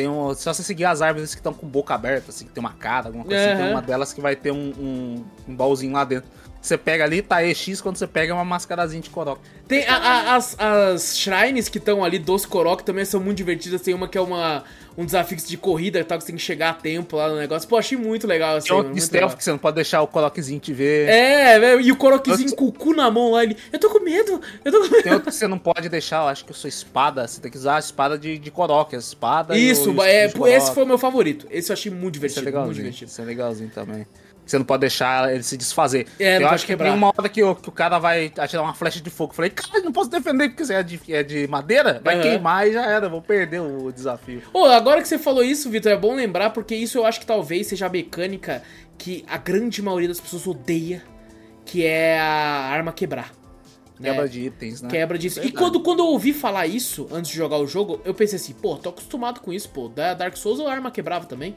Tem 0.00 0.08
um, 0.08 0.32
se 0.32 0.46
você 0.46 0.62
seguir 0.62 0.86
as 0.86 1.02
árvores 1.02 1.34
que 1.34 1.40
estão 1.40 1.52
com 1.52 1.66
boca 1.66 1.94
aberta, 1.94 2.30
assim, 2.30 2.46
que 2.46 2.52
tem 2.52 2.60
uma 2.62 2.72
cara, 2.72 3.08
alguma 3.08 3.22
coisa 3.22 3.38
assim, 3.38 3.50
Aham. 3.52 3.62
tem 3.64 3.70
uma 3.70 3.82
delas 3.82 4.14
que 4.14 4.20
vai 4.22 4.34
ter 4.34 4.50
um, 4.50 4.72
um, 4.78 5.24
um 5.46 5.54
baúzinho 5.54 5.92
lá 5.92 6.04
dentro. 6.04 6.26
Você 6.58 6.78
pega 6.78 7.04
ali, 7.04 7.20
tá 7.20 7.44
EX, 7.44 7.82
quando 7.82 7.96
você 7.98 8.06
pega 8.06 8.32
é 8.32 8.34
uma 8.34 8.44
mascarazinha 8.44 9.02
de 9.02 9.10
Korok. 9.10 9.40
Tem 9.68 9.86
a- 9.86 9.96
a- 9.96 10.36
as, 10.36 10.56
as 10.58 11.18
shrines 11.18 11.68
que 11.68 11.76
estão 11.76 12.02
ali 12.02 12.18
dos 12.18 12.46
Korok 12.46 12.82
também 12.82 13.04
são 13.04 13.20
muito 13.20 13.36
divertidas. 13.36 13.82
Tem 13.82 13.92
uma 13.92 14.08
que 14.08 14.16
é 14.16 14.20
uma, 14.22 14.64
um 14.96 15.04
desafio 15.04 15.36
de 15.36 15.56
corrida 15.56 15.98
e 15.98 16.04
tal, 16.04 16.18
que 16.18 16.24
você 16.24 16.28
tem 16.28 16.36
que 16.36 16.42
chegar 16.42 16.70
a 16.70 16.74
tempo 16.74 17.16
lá 17.16 17.28
no 17.28 17.36
negócio. 17.36 17.68
Pô, 17.68 17.76
achei 17.76 17.96
muito 17.96 18.26
legal 18.26 18.56
assim. 18.56 18.68
Tem 18.68 18.76
de 18.76 18.88
muito 18.90 19.00
stealth 19.02 19.36
que 19.36 19.44
você 19.44 19.50
não 19.50 19.58
pode 19.58 19.74
deixar 19.76 20.02
o 20.02 20.06
Korokzinho 20.06 20.60
te 20.60 20.72
ver. 20.72 21.08
É, 21.08 21.58
velho, 21.58 21.80
e 21.80 21.92
o 21.92 21.96
Outro- 22.50 22.56
com 22.56 22.66
o 22.66 22.72
cu 22.72 22.94
na 22.94 23.10
mão 23.10 23.30
lá, 23.32 23.42
ele. 23.44 23.56
Eu 23.72 23.78
tô 23.78 23.88
com 23.90 24.00
medo, 24.00 24.40
eu 24.64 24.72
tô 24.72 24.80
com 24.80 24.88
medo. 24.90 25.02
Tem 25.02 25.12
outro 25.12 25.30
que 25.30 25.34
você 25.36 25.46
não 25.48 25.58
pode 25.58 25.88
deixar, 25.88 26.22
eu 26.22 26.28
acho 26.28 26.44
que 26.44 26.52
a 26.52 26.54
sua 26.54 26.68
espada, 26.68 27.26
você 27.26 27.40
tem 27.40 27.50
que 27.50 27.56
usar 27.56 27.76
a 27.76 27.78
espada 27.80 28.18
de, 28.18 28.38
de 28.38 28.50
a 28.96 28.98
espada 28.98 29.56
e 29.56 29.70
Isso, 29.70 29.90
e 29.90 29.96
o 29.96 30.02
é, 30.04 30.28
esse 30.48 30.74
foi 30.74 30.82
o 30.84 30.86
meu 30.86 30.98
favorito. 30.98 31.46
Esse 31.50 31.70
eu 31.70 31.74
achei 31.74 31.90
muito 31.90 32.16
Isso 32.16 32.24
é 32.26 32.28
divertido, 32.28 32.44
muito 32.44 32.54
legalzinho. 32.56 32.84
divertido. 32.84 33.10
Isso 33.10 33.20
é 33.22 33.24
legalzinho 33.24 33.70
também. 33.74 34.06
Você 34.50 34.58
não 34.58 34.64
pode 34.64 34.80
deixar 34.80 35.32
ele 35.32 35.44
se 35.44 35.56
desfazer. 35.56 36.08
É, 36.18 36.42
eu 36.42 36.48
acho 36.48 36.66
que 36.66 36.76
tem 36.76 36.90
uma 36.90 37.12
hora 37.16 37.28
que 37.28 37.40
o, 37.40 37.54
que 37.54 37.68
o 37.68 37.72
cara 37.72 38.00
vai 38.00 38.32
atirar 38.36 38.64
uma 38.64 38.74
flecha 38.74 39.00
de 39.00 39.08
fogo. 39.08 39.30
Eu 39.30 39.36
falei, 39.36 39.50
cara, 39.50 39.80
não 39.80 39.92
posso 39.92 40.10
defender 40.10 40.48
porque 40.48 40.64
você 40.64 40.74
é 40.74 40.82
de, 40.82 41.00
é 41.08 41.22
de 41.22 41.46
madeira. 41.46 42.00
Vai 42.02 42.16
Aham. 42.16 42.22
queimar 42.22 42.66
e 42.66 42.72
já 42.72 42.84
era, 42.84 43.08
vou 43.08 43.22
perder 43.22 43.60
o 43.60 43.92
desafio. 43.92 44.42
Ô, 44.52 44.64
agora 44.64 45.00
que 45.00 45.06
você 45.06 45.18
falou 45.18 45.44
isso, 45.44 45.70
Vitor, 45.70 45.92
é 45.92 45.96
bom 45.96 46.16
lembrar, 46.16 46.50
porque 46.50 46.74
isso 46.74 46.98
eu 46.98 47.06
acho 47.06 47.20
que 47.20 47.26
talvez 47.26 47.68
seja 47.68 47.86
a 47.86 47.88
mecânica 47.88 48.60
que 48.98 49.24
a 49.28 49.38
grande 49.38 49.80
maioria 49.80 50.08
das 50.08 50.18
pessoas 50.18 50.44
odeia, 50.48 51.00
que 51.64 51.86
é 51.86 52.18
a 52.18 52.24
arma 52.70 52.92
quebrar. 52.92 53.32
né? 54.00 54.10
Quebra 54.10 54.28
de 54.28 54.40
itens, 54.40 54.82
né? 54.82 54.90
Quebra 54.90 55.16
disso. 55.16 55.38
E 55.38 55.42
Verdade. 55.42 55.58
quando, 55.58 55.80
quando 55.80 56.00
eu 56.00 56.06
ouvi 56.06 56.32
falar 56.32 56.66
isso, 56.66 57.06
antes 57.12 57.30
de 57.30 57.36
jogar 57.36 57.58
o 57.58 57.68
jogo, 57.68 58.00
eu 58.04 58.12
pensei 58.12 58.34
assim, 58.34 58.52
pô, 58.52 58.74
tô 58.76 58.88
acostumado 58.88 59.38
com 59.40 59.52
isso, 59.52 59.68
pô. 59.68 59.88
Da 59.88 60.12
Dark 60.12 60.36
Souls 60.36 60.58
a 60.58 60.68
arma 60.68 60.90
quebrava 60.90 61.26
também. 61.26 61.54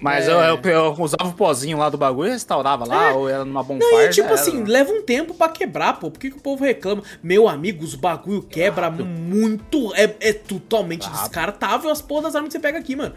Mas 0.00 0.28
É. 0.28 0.32
eu, 0.32 0.38
eu, 0.40 0.60
eu 0.64 0.92
usava 0.98 1.28
o 1.30 1.32
pozinho 1.32 1.78
lá 1.78 1.88
do 1.88 1.96
bagulho 1.96 2.28
e 2.28 2.32
restaurava 2.32 2.84
lá, 2.86 3.12
ou 3.12 3.28
era 3.28 3.44
numa 3.44 3.62
bonfire. 3.62 3.90
Não, 3.90 4.00
e 4.00 4.04
já 4.06 4.10
tipo 4.10 4.26
era. 4.26 4.34
assim, 4.34 4.62
leva 4.64 4.92
um 4.92 5.02
tempo 5.02 5.32
pra 5.34 5.48
quebrar, 5.48 5.94
pô. 5.98 6.10
Por 6.10 6.18
que, 6.18 6.30
que 6.30 6.36
o 6.36 6.40
povo 6.40 6.62
reclama? 6.64 7.02
Meu 7.22 7.48
amigo, 7.48 7.82
os 7.84 7.94
bagulho 7.94 8.42
quebra 8.42 8.90
muito. 8.90 9.94
É, 9.94 10.14
é 10.20 10.32
totalmente 10.32 11.04
Rápido. 11.06 11.20
descartável 11.22 11.90
as 11.90 12.02
porra 12.02 12.22
das 12.24 12.34
armas 12.36 12.48
que 12.48 12.52
você 12.52 12.58
pega 12.60 12.78
aqui, 12.78 12.94
mano. 12.96 13.14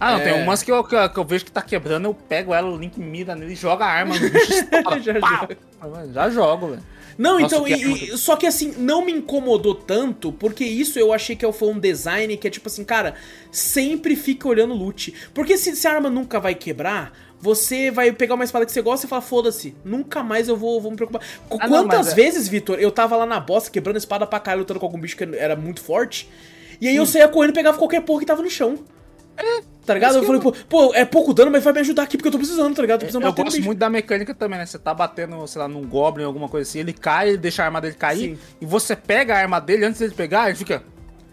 Ah, 0.00 0.12
não, 0.12 0.18
É. 0.20 0.32
tem 0.32 0.42
umas 0.42 0.62
que 0.62 0.72
eu, 0.72 0.82
que 0.82 0.96
eu- 0.96 1.08
que 1.10 1.18
eu 1.18 1.24
vejo 1.24 1.44
que 1.44 1.52
tá 1.52 1.62
quebrando, 1.62 2.06
eu 2.06 2.14
pego 2.14 2.52
ela, 2.52 2.68
o 2.68 2.76
Link 2.76 2.98
mira 2.98 3.36
nele 3.36 3.52
e 3.52 3.56
joga 3.56 3.84
a 3.84 3.88
arma 3.88 4.14
no 4.18 4.30
bicho 4.30 4.52
estoura. 4.52 5.00
Já 5.00 5.20
Pá! 5.20 5.48
joga. 5.80 6.08
Já 6.12 6.30
jogo, 6.30 6.66
velho. 6.68 6.82
Não, 7.18 7.38
Nossa, 7.40 7.56
então, 7.56 7.64
que 7.64 7.74
e- 7.74 8.16
só 8.18 8.36
que 8.36 8.46
assim, 8.46 8.74
não 8.78 9.04
me 9.04 9.12
incomodou 9.12 9.74
tanto, 9.74 10.32
porque 10.32 10.64
isso 10.64 10.98
eu 10.98 11.12
achei 11.12 11.36
que 11.36 11.50
foi 11.52 11.68
um 11.68 11.78
design 11.78 12.36
que 12.36 12.46
é 12.46 12.50
tipo 12.50 12.68
assim, 12.68 12.84
cara, 12.84 13.14
sempre 13.50 14.16
fica 14.16 14.48
olhando 14.48 14.74
loot. 14.74 15.12
Porque 15.34 15.56
se, 15.56 15.74
se 15.76 15.86
a 15.86 15.92
arma 15.92 16.08
nunca 16.10 16.40
vai 16.40 16.54
quebrar, 16.54 17.12
você 17.40 17.90
vai 17.90 18.12
pegar 18.12 18.34
uma 18.34 18.44
espada 18.44 18.64
que 18.64 18.72
você 18.72 18.80
gosta 18.80 19.06
e 19.06 19.08
falar, 19.08 19.22
foda-se, 19.22 19.74
nunca 19.84 20.22
mais 20.22 20.48
eu 20.48 20.56
vou, 20.56 20.80
vou 20.80 20.90
me 20.90 20.96
preocupar. 20.96 21.22
Ah, 21.58 21.68
não, 21.68 21.82
Quantas 21.82 22.06
mas 22.06 22.12
é- 22.12 22.14
vezes, 22.14 22.48
Vitor, 22.48 22.78
eu 22.78 22.90
tava 22.90 23.16
lá 23.16 23.26
na 23.26 23.40
bosta 23.40 23.70
quebrando 23.70 23.96
espada 23.96 24.26
pra 24.26 24.38
caralho, 24.38 24.60
lutando 24.60 24.78
com 24.80 24.86
algum 24.86 25.00
bicho 25.00 25.16
que 25.16 25.24
era 25.24 25.56
muito 25.56 25.80
forte, 25.82 26.28
e 26.80 26.86
aí 26.88 26.96
eu 26.96 27.04
saía 27.04 27.28
correndo 27.28 27.50
e 27.50 27.54
pegava 27.54 27.76
qualquer 27.78 28.00
porra 28.02 28.20
que 28.20 28.26
tava 28.26 28.42
no 28.42 28.50
chão. 28.50 28.78
Tá 29.84 29.94
ligado? 29.94 30.14
Eu 30.14 30.20
que 30.20 30.26
falei, 30.26 30.40
eu- 30.40 30.42
pô, 30.42 30.52
pô, 30.68 30.94
é 30.94 31.04
pouco 31.04 31.34
dano, 31.34 31.50
mas 31.50 31.64
vai 31.64 31.72
me 31.72 31.80
ajudar 31.80 32.04
aqui 32.04 32.16
porque 32.16 32.28
eu 32.28 32.32
tô 32.32 32.38
precisando, 32.38 32.74
tá 32.74 32.82
ligado? 32.82 33.00
Tô 33.00 33.06
precisando 33.06 33.24
Eu 33.26 33.32
gosto 33.32 33.60
muito 33.62 33.78
da 33.78 33.90
mecânica 33.90 34.32
também, 34.32 34.58
né? 34.58 34.66
Você 34.66 34.78
tá 34.78 34.94
batendo, 34.94 35.44
sei 35.48 35.60
lá, 35.60 35.66
num 35.66 35.82
Goblin, 35.82 36.24
alguma 36.24 36.48
coisa 36.48 36.68
assim, 36.68 36.78
ele 36.78 36.92
cai, 36.92 37.30
ele 37.30 37.38
deixa 37.38 37.62
a 37.62 37.66
arma 37.66 37.80
dele 37.80 37.94
cair, 37.94 38.36
Sim. 38.36 38.38
e 38.60 38.66
você 38.66 38.94
pega 38.94 39.34
a 39.34 39.38
arma 39.38 39.60
dele, 39.60 39.84
antes 39.84 40.00
dele 40.00 40.14
pegar, 40.14 40.48
ele 40.48 40.56
fica... 40.56 40.82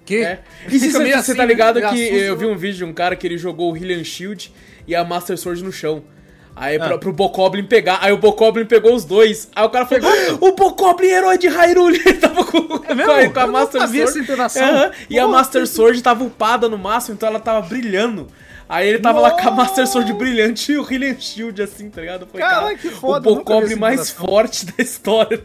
Que? 0.03 0.23
É. 0.23 0.39
E 0.67 0.71
se 0.71 0.79
Fica 0.87 0.91
você 0.93 0.97
meio 1.03 1.13
você 1.13 1.19
assim, 1.19 1.35
tá 1.35 1.45
ligado 1.45 1.79
que 1.79 1.99
eu 2.01 2.35
vi 2.35 2.47
um 2.47 2.57
vídeo 2.57 2.77
de 2.77 2.83
um 2.83 2.91
cara 2.91 3.15
que 3.15 3.27
ele 3.27 3.37
jogou 3.37 3.71
o 3.71 3.73
Hylian 3.75 4.03
Shield 4.03 4.51
e 4.87 4.95
a 4.95 5.03
Master 5.03 5.37
Sword 5.37 5.63
no 5.63 5.71
chão. 5.71 6.03
Aí 6.61 6.75
Ah. 6.75 6.85
pra, 6.88 6.97
pro 6.97 7.13
Bokoblin 7.13 7.63
pegar, 7.63 7.99
aí 8.01 8.11
o 8.11 8.17
Bokoblin 8.17 8.65
pegou 8.65 8.93
os 8.93 9.05
dois. 9.05 9.49
Aí 9.55 9.63
o 9.65 9.69
cara 9.69 9.85
falou: 9.85 10.03
O 10.41 10.51
Bokoblin 10.51 11.07
é 11.07 11.17
herói 11.17 11.38
de 11.38 11.47
Hyrule! 11.47 11.97
Ele 12.05 12.13
tava 12.15 12.43
com, 12.43 12.61
com, 12.67 12.93
mesmo? 12.95 13.11
a, 13.13 13.29
com 13.29 13.39
a 13.39 13.47
Master 13.47 13.81
Sword. 13.88 14.31
Aham. 14.59 14.91
E 15.09 15.17
a 15.17 15.21
Nossa. 15.23 15.38
Master 15.38 15.67
Sword 15.67 16.03
tava 16.03 16.23
upada 16.25 16.67
no 16.67 16.77
máximo, 16.77 17.15
então 17.15 17.29
ela 17.29 17.39
tava 17.39 17.65
brilhando. 17.65 18.27
Aí 18.67 18.88
ele 18.89 18.99
tava 18.99 19.19
lá 19.21 19.31
com 19.31 19.47
a 19.47 19.51
Master 19.51 19.79
Nossa. 19.85 19.93
Sword 19.93 20.13
brilhante 20.13 20.73
e 20.73 20.77
o 20.77 20.83
Hylian 20.83 21.15
Shield 21.17 21.61
assim, 21.61 21.89
tá 21.89 22.01
ligado? 22.01 22.27
Caralho, 22.27 22.65
cara, 22.65 22.75
que 22.77 22.89
foda, 22.89 23.29
o 23.31 23.41
essa 23.63 23.75
mais 23.77 24.11
forte 24.11 24.65
da 24.75 24.83
história. 24.83 25.41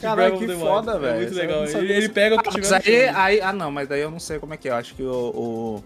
Caralho, 0.00 0.38
que 0.38 0.48
foda, 0.54 0.92
É 0.92 0.98
velho. 0.98 1.14
muito 1.16 1.30
Isso 1.32 1.40
eu 1.40 1.46
legal. 1.46 1.64
Ele, 1.82 1.92
ele 1.92 2.08
pega 2.08 2.36
o 2.36 2.42
que 2.42 2.48
Ah, 2.48 2.52
tiver 2.52 2.82
aí, 2.86 3.08
aí, 3.36 3.40
ah, 3.40 3.52
não, 3.52 3.70
mas 3.72 3.88
daí 3.88 4.00
eu 4.00 4.10
não 4.10 4.20
sei 4.20 4.38
como 4.38 4.54
é 4.54 4.56
que 4.56 4.68
é. 4.68 4.70
Eu 4.72 4.76
acho 4.76 4.94
que 4.94 5.02
o. 5.02 5.08
O, 5.34 5.84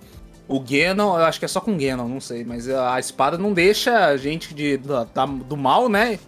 o 0.57 0.61
Ganon, 0.61 1.17
eu 1.19 1.25
acho 1.25 1.39
que 1.39 1.45
é 1.45 1.49
só 1.49 1.61
com 1.61 1.77
Ganon, 1.79 2.09
não 2.09 2.21
sei. 2.21 2.45
Mas 2.45 2.69
a 2.69 2.99
espada 2.99 3.39
não 3.39 3.53
deixa 3.53 4.07
a 4.07 4.17
gente 4.17 4.53
de, 4.55 4.77
da- 4.79 5.05
da- 5.15 5.27
do 5.27 5.57
mal, 5.57 5.89
né? 5.89 6.19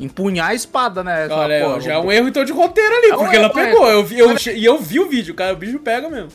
Empunhar 0.00 0.48
a 0.50 0.54
espada, 0.54 1.04
né? 1.04 1.28
Fala, 1.28 1.42
Olha, 1.44 1.64
pô, 1.64 1.80
já 1.80 1.92
é 1.92 1.96
eu- 1.96 2.00
um 2.00 2.10
erro 2.10 2.28
então 2.28 2.44
de 2.44 2.52
roteiro 2.52 2.94
ali, 2.96 3.10
É 3.12 3.16
porque 3.16 3.36
ela 3.36 3.46
é. 3.46 3.50
pegou. 3.50 3.86
Eu 3.88 4.02
vi, 4.04 4.18
eu, 4.18 4.34
e 4.54 4.64
eu 4.64 4.78
vi 4.78 5.00
o 5.00 5.08
vídeo, 5.08 5.34
cara, 5.34 5.52
o 5.52 5.56
bicho 5.56 5.78
pega 5.78 6.08
mesmo. 6.08 6.30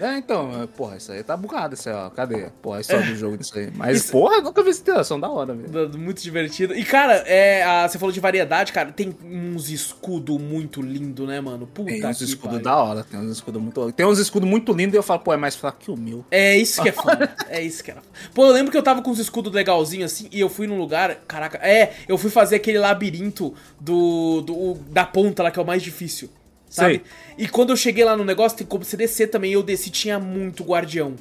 É, 0.00 0.16
então, 0.16 0.68
porra, 0.76 0.96
isso 0.96 1.12
aí 1.12 1.22
tá 1.22 1.36
bugado, 1.36 1.74
isso 1.74 1.88
aí, 1.88 1.94
ó. 1.94 2.08
Cadê? 2.10 2.48
Porra, 2.62 2.78
a 2.78 2.80
história 2.80 3.06
do 3.06 3.14
jogo 3.16 3.36
disso 3.36 3.58
aí. 3.58 3.70
Mas, 3.74 3.98
Isso- 3.98 4.12
porra, 4.12 4.40
nunca 4.40 4.62
vi 4.62 4.70
essa 4.70 4.80
interação 4.80 5.20
da 5.20 5.28
hora, 5.28 5.54
velho. 5.54 5.98
Muito 5.98 6.22
divertido. 6.22 6.74
E, 6.74 6.84
cara, 6.84 7.14
é, 7.26 7.62
a- 7.62 7.88
você 7.88 7.98
falou 7.98 8.12
de 8.12 8.20
variedade, 8.20 8.72
cara, 8.72 8.90
tem 8.92 9.14
uns 9.24 9.68
escudos 9.68 10.40
muito 10.40 10.80
lindo, 10.80 11.26
né, 11.26 11.40
mano? 11.40 11.66
Puta 11.66 11.90
Tem 11.90 12.06
uns 12.06 12.20
escudos 12.20 12.60
da 12.62 12.76
hora, 12.76 13.04
tem 13.04 13.20
uns 13.20 13.30
escudos 13.32 13.60
muito. 13.60 13.92
Tem 13.92 14.06
uns 14.06 14.18
escudos 14.18 14.48
muito 14.48 14.72
lindos 14.72 14.94
e 14.94 14.96
eu 14.96 15.02
falo, 15.02 15.20
pô, 15.20 15.32
é 15.32 15.36
mais 15.36 15.54
fraco 15.54 15.78
que 15.80 15.90
o 15.90 15.96
meu. 15.96 16.24
É 16.30 16.56
isso 16.56 16.82
que 16.82 16.88
é 16.88 16.92
foda. 16.92 17.34
é 17.48 17.62
isso 17.62 17.82
que 17.84 17.90
era. 17.90 18.00
Pô, 18.34 18.46
eu 18.46 18.52
lembro 18.52 18.70
que 18.70 18.78
eu 18.78 18.82
tava 18.82 19.02
com 19.02 19.10
uns 19.10 19.18
escudos 19.18 19.52
legalzinhos 19.52 20.12
assim 20.12 20.28
e 20.32 20.40
eu 20.40 20.48
fui 20.48 20.66
num 20.66 20.78
lugar. 20.78 21.14
Caraca, 21.28 21.58
é, 21.58 21.92
eu 22.08 22.16
fui 22.16 22.30
fazer 22.30 22.56
aquele 22.56 22.78
labirinto 22.78 23.54
do, 23.80 24.40
do. 24.40 24.74
da 24.90 25.04
ponta 25.04 25.42
lá, 25.42 25.50
que 25.50 25.58
é 25.58 25.62
o 25.62 25.66
mais 25.66 25.82
difícil. 25.82 26.30
Sabe? 26.70 26.94
Sei. 26.94 27.44
E 27.44 27.48
quando 27.48 27.70
eu 27.70 27.76
cheguei 27.76 28.04
lá 28.04 28.16
no 28.16 28.24
negócio, 28.24 28.56
tem 28.56 28.66
como 28.66 28.82
você 28.84 28.96
descer 28.96 29.26
também, 29.28 29.52
eu 29.52 29.62
desci, 29.62 29.90
tinha 29.90 30.18
muito 30.18 30.64
guardião. 30.64 31.14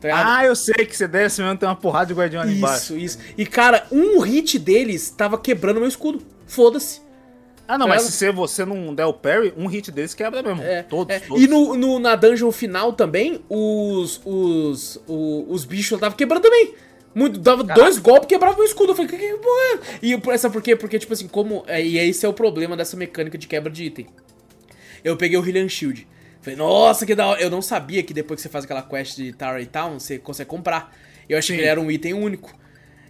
Tá? 0.00 0.36
Ah, 0.38 0.44
eu 0.46 0.54
sei 0.56 0.86
que 0.86 0.96
você 0.96 1.06
desce 1.08 1.42
mesmo, 1.42 1.58
tem 1.58 1.68
uma 1.68 1.74
porrada 1.76 2.06
de 2.06 2.14
guardião 2.14 2.40
ali 2.42 2.56
embaixo. 2.56 2.96
Isso, 2.96 3.18
isso. 3.18 3.18
E 3.36 3.44
cara, 3.44 3.86
um 3.90 4.20
hit 4.20 4.58
deles 4.58 5.10
tava 5.10 5.36
quebrando 5.38 5.80
meu 5.80 5.88
escudo. 5.88 6.22
Foda-se. 6.46 7.00
Ah, 7.68 7.76
não, 7.76 7.88
mas 7.88 8.02
Ela- 8.02 8.10
se 8.12 8.30
você- 8.30 8.64
não 8.64 8.94
der 8.94 9.06
o 9.06 9.12
parry, 9.12 9.52
um 9.56 9.66
hit 9.66 9.90
deles 9.90 10.14
quebra 10.14 10.40
mesmo. 10.42 10.62
É, 10.62 10.82
todos, 10.84 11.14
é. 11.16 11.18
todos. 11.18 11.42
E 11.42 11.48
no, 11.48 11.74
no- 11.74 11.98
na 11.98 12.14
dungeon 12.14 12.52
final 12.52 12.92
também, 12.92 13.40
os, 13.48 14.20
os, 14.24 15.00
o- 15.08 15.46
os 15.48 15.64
bichos 15.64 15.96
estavam 15.96 16.16
quebrando 16.16 16.42
também. 16.42 16.74
Muito, 17.12 17.40
dava 17.40 17.64
dois 17.64 17.98
golpes 17.98 18.26
e 18.26 18.28
quebrava 18.28 18.60
o 18.60 18.62
escudo. 18.62 18.92
Eu 18.92 18.94
falei, 18.94 19.10
que, 19.10 19.16
que 19.16 19.32
porra 19.38 19.62
é? 19.72 19.98
E 20.02 20.20
essa 20.30 20.50
por 20.50 20.60
quê? 20.60 20.76
Porque, 20.76 20.98
tipo 20.98 21.12
assim, 21.14 21.26
como. 21.26 21.64
é, 21.66 21.82
E 21.82 21.98
esse 21.98 22.24
é 22.26 22.28
o 22.28 22.32
problema 22.32 22.76
dessa 22.76 22.96
mecânica 22.96 23.38
de 23.38 23.48
quebra 23.48 23.72
de 23.72 23.84
item. 23.84 24.06
Eu 25.04 25.16
peguei 25.16 25.36
o 25.38 25.40
Hylian 25.40 25.68
Shield. 25.68 26.06
Falei, 26.40 26.56
nossa, 26.56 27.04
que 27.04 27.14
da 27.14 27.26
hora. 27.26 27.40
Eu 27.40 27.50
não 27.50 27.60
sabia 27.62 28.02
que 28.02 28.14
depois 28.14 28.38
que 28.38 28.42
você 28.42 28.48
faz 28.48 28.64
aquela 28.64 28.82
quest 28.82 29.16
de 29.16 29.32
Tarry 29.32 29.66
Town, 29.66 29.98
você 29.98 30.18
consegue 30.18 30.48
comprar. 30.48 30.94
Eu 31.28 31.36
achei 31.38 31.54
Sim. 31.54 31.58
que 31.58 31.62
ele 31.64 31.70
era 31.70 31.80
um 31.80 31.90
item 31.90 32.14
único. 32.14 32.54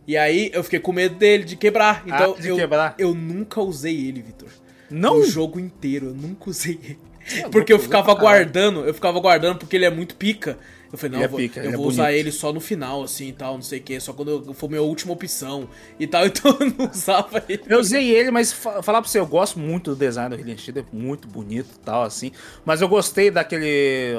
E 0.06 0.16
aí 0.16 0.50
eu 0.54 0.62
fiquei 0.62 0.78
com 0.78 0.92
medo 0.92 1.16
dele, 1.16 1.44
de 1.44 1.56
quebrar. 1.56 2.02
Então 2.06 2.34
Ah, 2.38 2.40
de 2.40 2.48
eu, 2.48 2.56
quebrar. 2.56 2.94
eu 2.98 3.14
nunca 3.14 3.60
usei 3.60 4.08
ele, 4.08 4.22
Vitor. 4.22 4.48
Não? 4.88 5.18
O 5.18 5.24
jogo 5.26 5.58
inteiro, 5.58 6.06
eu 6.06 6.14
nunca 6.14 6.48
usei 6.48 6.78
ele. 6.82 6.98
É, 7.42 7.48
Porque 7.48 7.72
eu 7.72 7.78
ficava 7.78 8.14
guardando, 8.14 8.84
eu 8.86 8.94
ficava 8.94 9.18
guardando 9.18 9.58
porque 9.58 9.74
ele 9.74 9.84
é 9.84 9.90
muito 9.90 10.14
pica. 10.14 10.56
Eu 10.96 10.98
falei, 10.98 11.12
não, 11.12 11.18
Ele 11.18 11.24
é 11.24 11.26
eu 11.26 11.30
vou, 11.30 11.38
pica, 11.38 11.60
eu 11.60 11.70
é 11.72 11.76
vou 11.76 11.86
usar 11.86 12.12
ele 12.12 12.32
só 12.32 12.52
no 12.52 12.60
final, 12.60 13.02
assim 13.02 13.28
e 13.28 13.32
tal, 13.32 13.54
não 13.54 13.62
sei 13.62 13.78
o 13.78 13.82
que, 13.82 14.00
só 14.00 14.12
quando 14.12 14.30
eu- 14.30 14.54
for 14.54 14.68
minha 14.68 14.82
última 14.82 15.12
opção 15.12 15.68
e 16.00 16.06
tal, 16.06 16.24
então 16.26 16.56
eu 16.60 16.72
não 16.78 16.90
usava 16.90 17.42
ele. 17.48 17.62
Eu 17.68 17.78
usei 17.80 18.10
ele, 18.10 18.30
mas 18.30 18.52
fa- 18.52 18.82
falar 18.82 19.00
pra 19.02 19.10
você, 19.10 19.18
eu 19.18 19.26
gosto 19.26 19.58
muito 19.58 19.90
do 19.94 19.96
design 19.96 20.34
do 20.34 20.40
Hylian 20.40 20.56
Shield, 20.56 20.80
é 20.80 20.84
muito 20.96 21.28
bonito 21.28 21.68
e 21.74 21.78
tal, 21.84 22.02
assim. 22.02 22.32
Mas 22.64 22.80
eu 22.80 22.88
gostei 22.88 23.30
daquele 23.30 24.14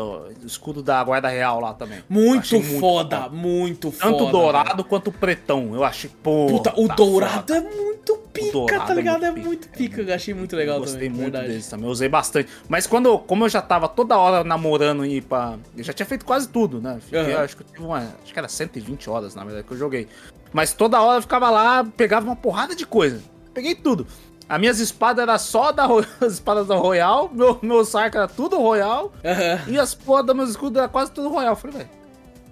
escudo 0.46 0.82
da 0.84 1.04
Guarda 1.04 1.28
Real 1.30 1.60
lá 1.60 1.74
também. 1.74 2.00
Muito, 2.10 2.62
foda, 2.80 3.30
muito 3.30 3.92
foda. 3.92 4.12
Tanto 4.18 4.32
dourado 4.32 4.70
velho. 4.78 4.84
quanto 4.86 5.12
pretão. 5.12 5.74
Eu 5.74 5.84
achei, 5.84 6.10
pô. 6.22 6.48
Puta, 6.48 6.74
o 6.80 6.88
tá 6.88 6.96
dourado 6.96 7.54
foda. 7.54 7.58
é 7.58 7.62
muito 7.62 8.18
pica, 8.34 8.80
tá 8.86 8.92
é 8.92 8.96
ligado? 8.96 9.26
É 9.26 9.32
muito 9.32 9.46
muito, 9.48 9.70
pica, 9.70 10.02
eu 10.02 10.14
achei 10.14 10.34
muito 10.34 10.56
legal 10.56 10.76
eu 10.76 10.82
gostei 10.82 11.08
também, 11.08 11.10
muito 11.12 11.32
verdade. 11.32 11.48
deles 11.48 11.68
também, 11.68 11.86
eu 11.86 11.92
usei 11.92 12.10
bastante. 12.10 12.50
Mas 12.68 12.86
quando, 12.86 13.08
eu- 13.08 13.20
como 13.20 13.46
eu 13.46 13.50
já 13.50 13.62
tava 13.62 13.88
toda 13.88 14.18
hora 14.18 14.44
namorando 14.44 15.06
e 15.06 15.22
pra. 15.22 15.58
Eu 15.76 15.84
já 15.84 15.94
tinha 15.94 16.06
feito 16.06 16.26
quase 16.26 16.48
tudo, 16.50 16.67
né? 16.82 17.00
Fiquei, 17.02 17.34
Aham. 17.34 17.44
Acho 17.44 17.58
que 17.58 17.64
tive 17.64 17.84
uma. 17.86 18.00
Acho 18.00 18.34
que 18.34 18.40
era 18.40 18.48
120 18.48 19.10
horas, 19.10 19.36
na 19.36 19.44
verdade, 19.44 19.66
que 19.68 19.74
eu 19.74 19.78
joguei. 19.78 20.08
Mas 20.54 20.74
toda 20.74 21.02
hora 21.02 21.18
eu 21.18 21.22
ficava 21.22 21.50
lá, 21.50 21.84
pegava 21.84 22.26
uma 22.26 22.36
porrada 22.36 22.76
de 22.76 22.86
coisa. 22.86 23.22
Peguei 23.54 23.76
tudo. 23.76 24.06
As 24.50 24.60
minhas 24.60 24.80
espadas 24.80 25.24
eram 25.24 25.38
só 25.38 25.72
da 25.72 25.86
as 26.22 26.34
espadas 26.34 26.68
da 26.68 26.76
Royal, 26.76 27.30
meu, 27.34 27.60
meu 27.62 27.84
saco 27.84 28.18
era 28.18 28.28
tudo 28.28 28.58
Royal, 28.58 29.12
Aham. 29.24 29.60
e 29.68 29.78
as 29.78 29.94
porra 29.94 30.24
dos 30.24 30.36
meus 30.36 30.50
escudos 30.52 30.78
era 30.78 30.88
quase 30.88 31.12
tudo 31.12 31.30
Royal. 31.30 31.52
Eu 31.52 31.56
falei, 31.56 31.78
velho. 31.78 31.90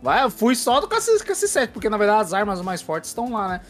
Vai, 0.04 0.24
eu 0.24 0.30
fui 0.30 0.56
só 0.56 0.80
do 0.80 0.88
KC7, 0.88 1.70
porque 1.70 1.90
na 1.90 1.98
verdade 1.98 2.22
as 2.22 2.34
armas 2.34 2.62
mais 2.62 2.82
fortes 2.82 3.10
estão 3.10 3.32
lá, 3.32 3.48
né? 3.48 3.62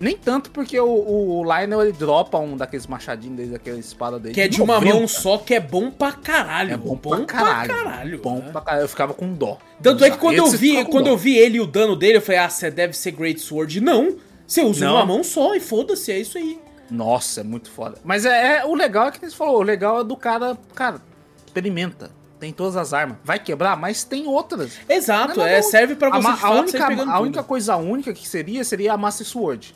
Nem 0.00 0.16
tanto 0.16 0.50
porque 0.50 0.78
o, 0.78 0.86
o 0.86 1.42
Lionel 1.44 1.82
ele 1.82 1.92
dropa 1.92 2.38
um 2.38 2.56
daqueles 2.56 2.86
machadinhos 2.86 3.36
dele, 3.36 3.50
daquela 3.52 3.78
espada 3.78 4.18
dele. 4.18 4.34
Que 4.34 4.40
é 4.40 4.48
de 4.48 4.60
uma 4.60 4.74
90. 4.74 4.94
mão 4.94 5.08
só, 5.08 5.38
que 5.38 5.54
é 5.54 5.60
bom 5.60 5.90
pra 5.90 6.12
caralho. 6.12 6.74
É 6.74 6.76
bom, 6.76 6.96
pra 6.96 7.24
caralho. 7.24 7.68
caralho, 7.74 8.18
Bom 8.18 8.38
né? 8.40 8.50
pra 8.50 8.60
caralho. 8.60 8.84
Eu 8.84 8.88
ficava 8.88 9.14
com 9.14 9.32
dó. 9.32 9.58
Tanto 9.82 10.04
é 10.04 10.10
que 10.10 10.18
quando 10.18 10.36
eu 10.36 10.48
vi, 10.48 10.84
quando 10.86 11.04
dó. 11.04 11.10
eu 11.12 11.16
vi 11.16 11.36
ele 11.36 11.58
e 11.58 11.60
o 11.60 11.66
dano 11.66 11.94
dele, 11.94 12.18
eu 12.18 12.22
falei, 12.22 12.40
ah, 12.40 12.48
você 12.50 12.70
deve 12.70 12.92
ser 12.94 13.12
Great 13.12 13.40
Sword. 13.40 13.80
Não, 13.80 14.16
você 14.46 14.62
usa 14.62 14.84
Não. 14.84 14.96
uma 14.96 15.06
mão 15.06 15.22
só 15.24 15.54
e 15.54 15.60
foda-se, 15.60 16.10
é 16.12 16.18
isso 16.18 16.36
aí. 16.38 16.58
Nossa, 16.90 17.40
é 17.40 17.44
muito 17.44 17.70
foda. 17.70 17.96
Mas 18.04 18.26
é, 18.26 18.58
é- 18.58 18.64
o 18.66 18.74
legal 18.74 19.08
é 19.08 19.10
que 19.10 19.18
você 19.18 19.34
falou, 19.34 19.58
o 19.58 19.62
legal 19.62 20.00
é 20.00 20.04
do 20.04 20.16
cara, 20.16 20.58
cara, 20.74 21.00
experimenta. 21.46 22.10
Tem 22.38 22.52
todas 22.52 22.76
as 22.76 22.92
armas. 22.92 23.16
Vai 23.24 23.38
quebrar, 23.38 23.74
mas 23.76 24.04
tem 24.04 24.26
outras. 24.26 24.78
Exato, 24.88 25.40
é, 25.40 25.62
serve 25.62 25.94
pra 25.94 26.08
A, 26.08 26.20
você 26.20 26.28
a 26.28 26.36
fato 26.36 26.58
única, 26.58 27.10
a 27.12 27.20
única 27.20 27.42
coisa 27.42 27.76
única 27.76 28.12
que 28.12 28.28
seria, 28.28 28.62
seria 28.64 28.92
a 28.92 28.96
Master 28.98 29.26
Sword. 29.26 29.74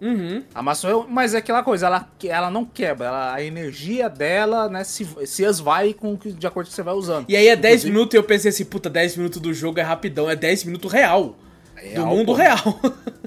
Uhum. 0.00 0.42
A 0.54 0.74
Sword, 0.74 1.06
mas 1.10 1.34
é 1.34 1.38
aquela 1.38 1.62
coisa, 1.62 1.86
ela, 1.86 2.08
ela 2.24 2.50
não 2.50 2.64
quebra. 2.64 3.06
ela- 3.06 3.34
a 3.34 3.42
energia 3.42 4.08
dela, 4.08 4.68
né, 4.68 4.84
se, 4.84 5.06
se 5.26 5.44
esvai 5.44 5.92
com 5.94 6.14
de 6.16 6.46
acordo 6.46 6.66
com 6.66 6.68
o 6.68 6.70
que 6.70 6.74
você 6.74 6.82
vai 6.82 6.94
usando. 6.94 7.26
E 7.28 7.36
aí 7.36 7.48
é 7.48 7.56
10 7.56 7.74
Inclusive, 7.74 7.92
minutos 7.92 8.14
e 8.14 8.16
eu 8.18 8.22
pensei 8.24 8.50
assim, 8.50 8.64
puta, 8.64 8.90
10 8.90 9.16
minutos 9.16 9.40
do 9.40 9.54
jogo 9.54 9.78
é 9.80 9.82
rapidão, 9.82 10.28
é 10.28 10.36
10 10.36 10.64
minutos 10.64 10.92
real. 10.92 11.36
Real, 11.76 12.04
do 12.04 12.06
mundo 12.16 12.26
pô. 12.26 12.34
real. 12.34 12.80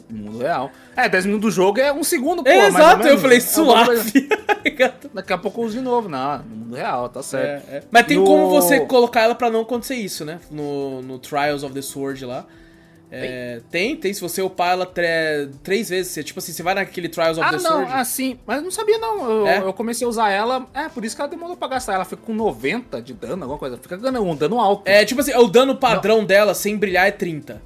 No 0.10 0.18
mundo 0.24 0.38
real. 0.40 0.72
É, 0.96 1.10
10 1.10 1.26
minutos 1.26 1.50
do 1.50 1.56
jogo 1.56 1.80
é 1.80 1.92
um 1.92 2.04
segundo, 2.04 2.42
pô. 2.44 2.50
É, 2.50 2.68
exato, 2.68 3.06
eu 3.08 3.18
falei, 3.18 3.38
É 3.38 3.42
suave. 3.42 4.30
Daqui 5.14 5.34
a 5.34 5.38
pouco 5.38 5.62
eu 5.62 5.66
uso 5.66 5.78
de 5.78 5.84
novo. 5.84 6.08
Não, 6.10 6.40
no 6.40 6.56
mundo 6.56 6.76
real, 6.76 7.10
tá 7.10 7.22
certo. 7.22 7.70
É, 7.70 7.78
é. 7.78 7.84
Mas 7.92 8.06
tem 8.06 8.18
No- 8.18 8.24
como 8.26 8.50
você 8.50 8.80
colocar 8.82 9.22
ela 9.22 9.36
pra 9.36 9.50
não 9.50 9.62
acontecer 9.62 9.96
isso, 9.96 10.24
né? 10.24 10.40
No, 10.50 11.02
no 11.02 11.20
Trials 11.20 11.64
of 11.64 11.74
the 11.74 11.82
Sword 11.82 12.26
lá. 12.26 12.46
É, 13.10 13.62
tem, 13.72 13.96
tem, 13.96 14.14
se 14.14 14.20
você 14.20 14.42
upar 14.42 14.72
ela 14.74 14.86
tre- 14.86 15.50
três 15.64 15.88
vezes. 15.90 16.12
Você, 16.12 16.24
tipo 16.24 16.40
assim, 16.40 16.52
você 16.52 16.62
vai 16.62 16.74
naquele 16.76 17.08
Trials 17.08 17.38
of 17.38 17.48
Ah, 17.48 17.52
the 17.52 17.58
não, 17.64 17.78
Sword. 17.78 17.92
assim, 17.94 18.40
mas 18.46 18.62
não 18.62 18.70
sabia 18.70 18.98
não. 18.98 19.30
Eu, 19.30 19.48
É? 19.48 19.58
eu 19.60 19.72
comecei 19.74 20.06
a 20.06 20.10
usar 20.10 20.30
ela, 20.30 20.68
é, 20.74 20.90
por 20.90 21.06
isso 21.06 21.16
que 21.16 21.22
ela 21.22 21.30
demorou 21.30 21.56
pra 21.56 21.68
gastar. 21.70 21.94
Ela 21.94 22.06
fica 22.06 22.22
com 22.22 22.34
90 22.34 23.02
de 23.02 23.14
dano, 23.14 23.44
alguma 23.44 23.58
coisa. 23.58 23.78
Fica 23.78 23.96
ganhando 23.96 24.22
um 24.24 24.36
dano 24.36 24.60
alto. 24.60 24.84
É, 24.86 25.06
tipo 25.06 25.22
assim, 25.22 25.34
o 25.36 25.48
dano 25.48 25.76
padrão 25.78 26.26
dela 26.26 26.54
sem 26.54 26.76
brilhar 26.78 27.08
é 27.08 27.12
30. 27.12 27.62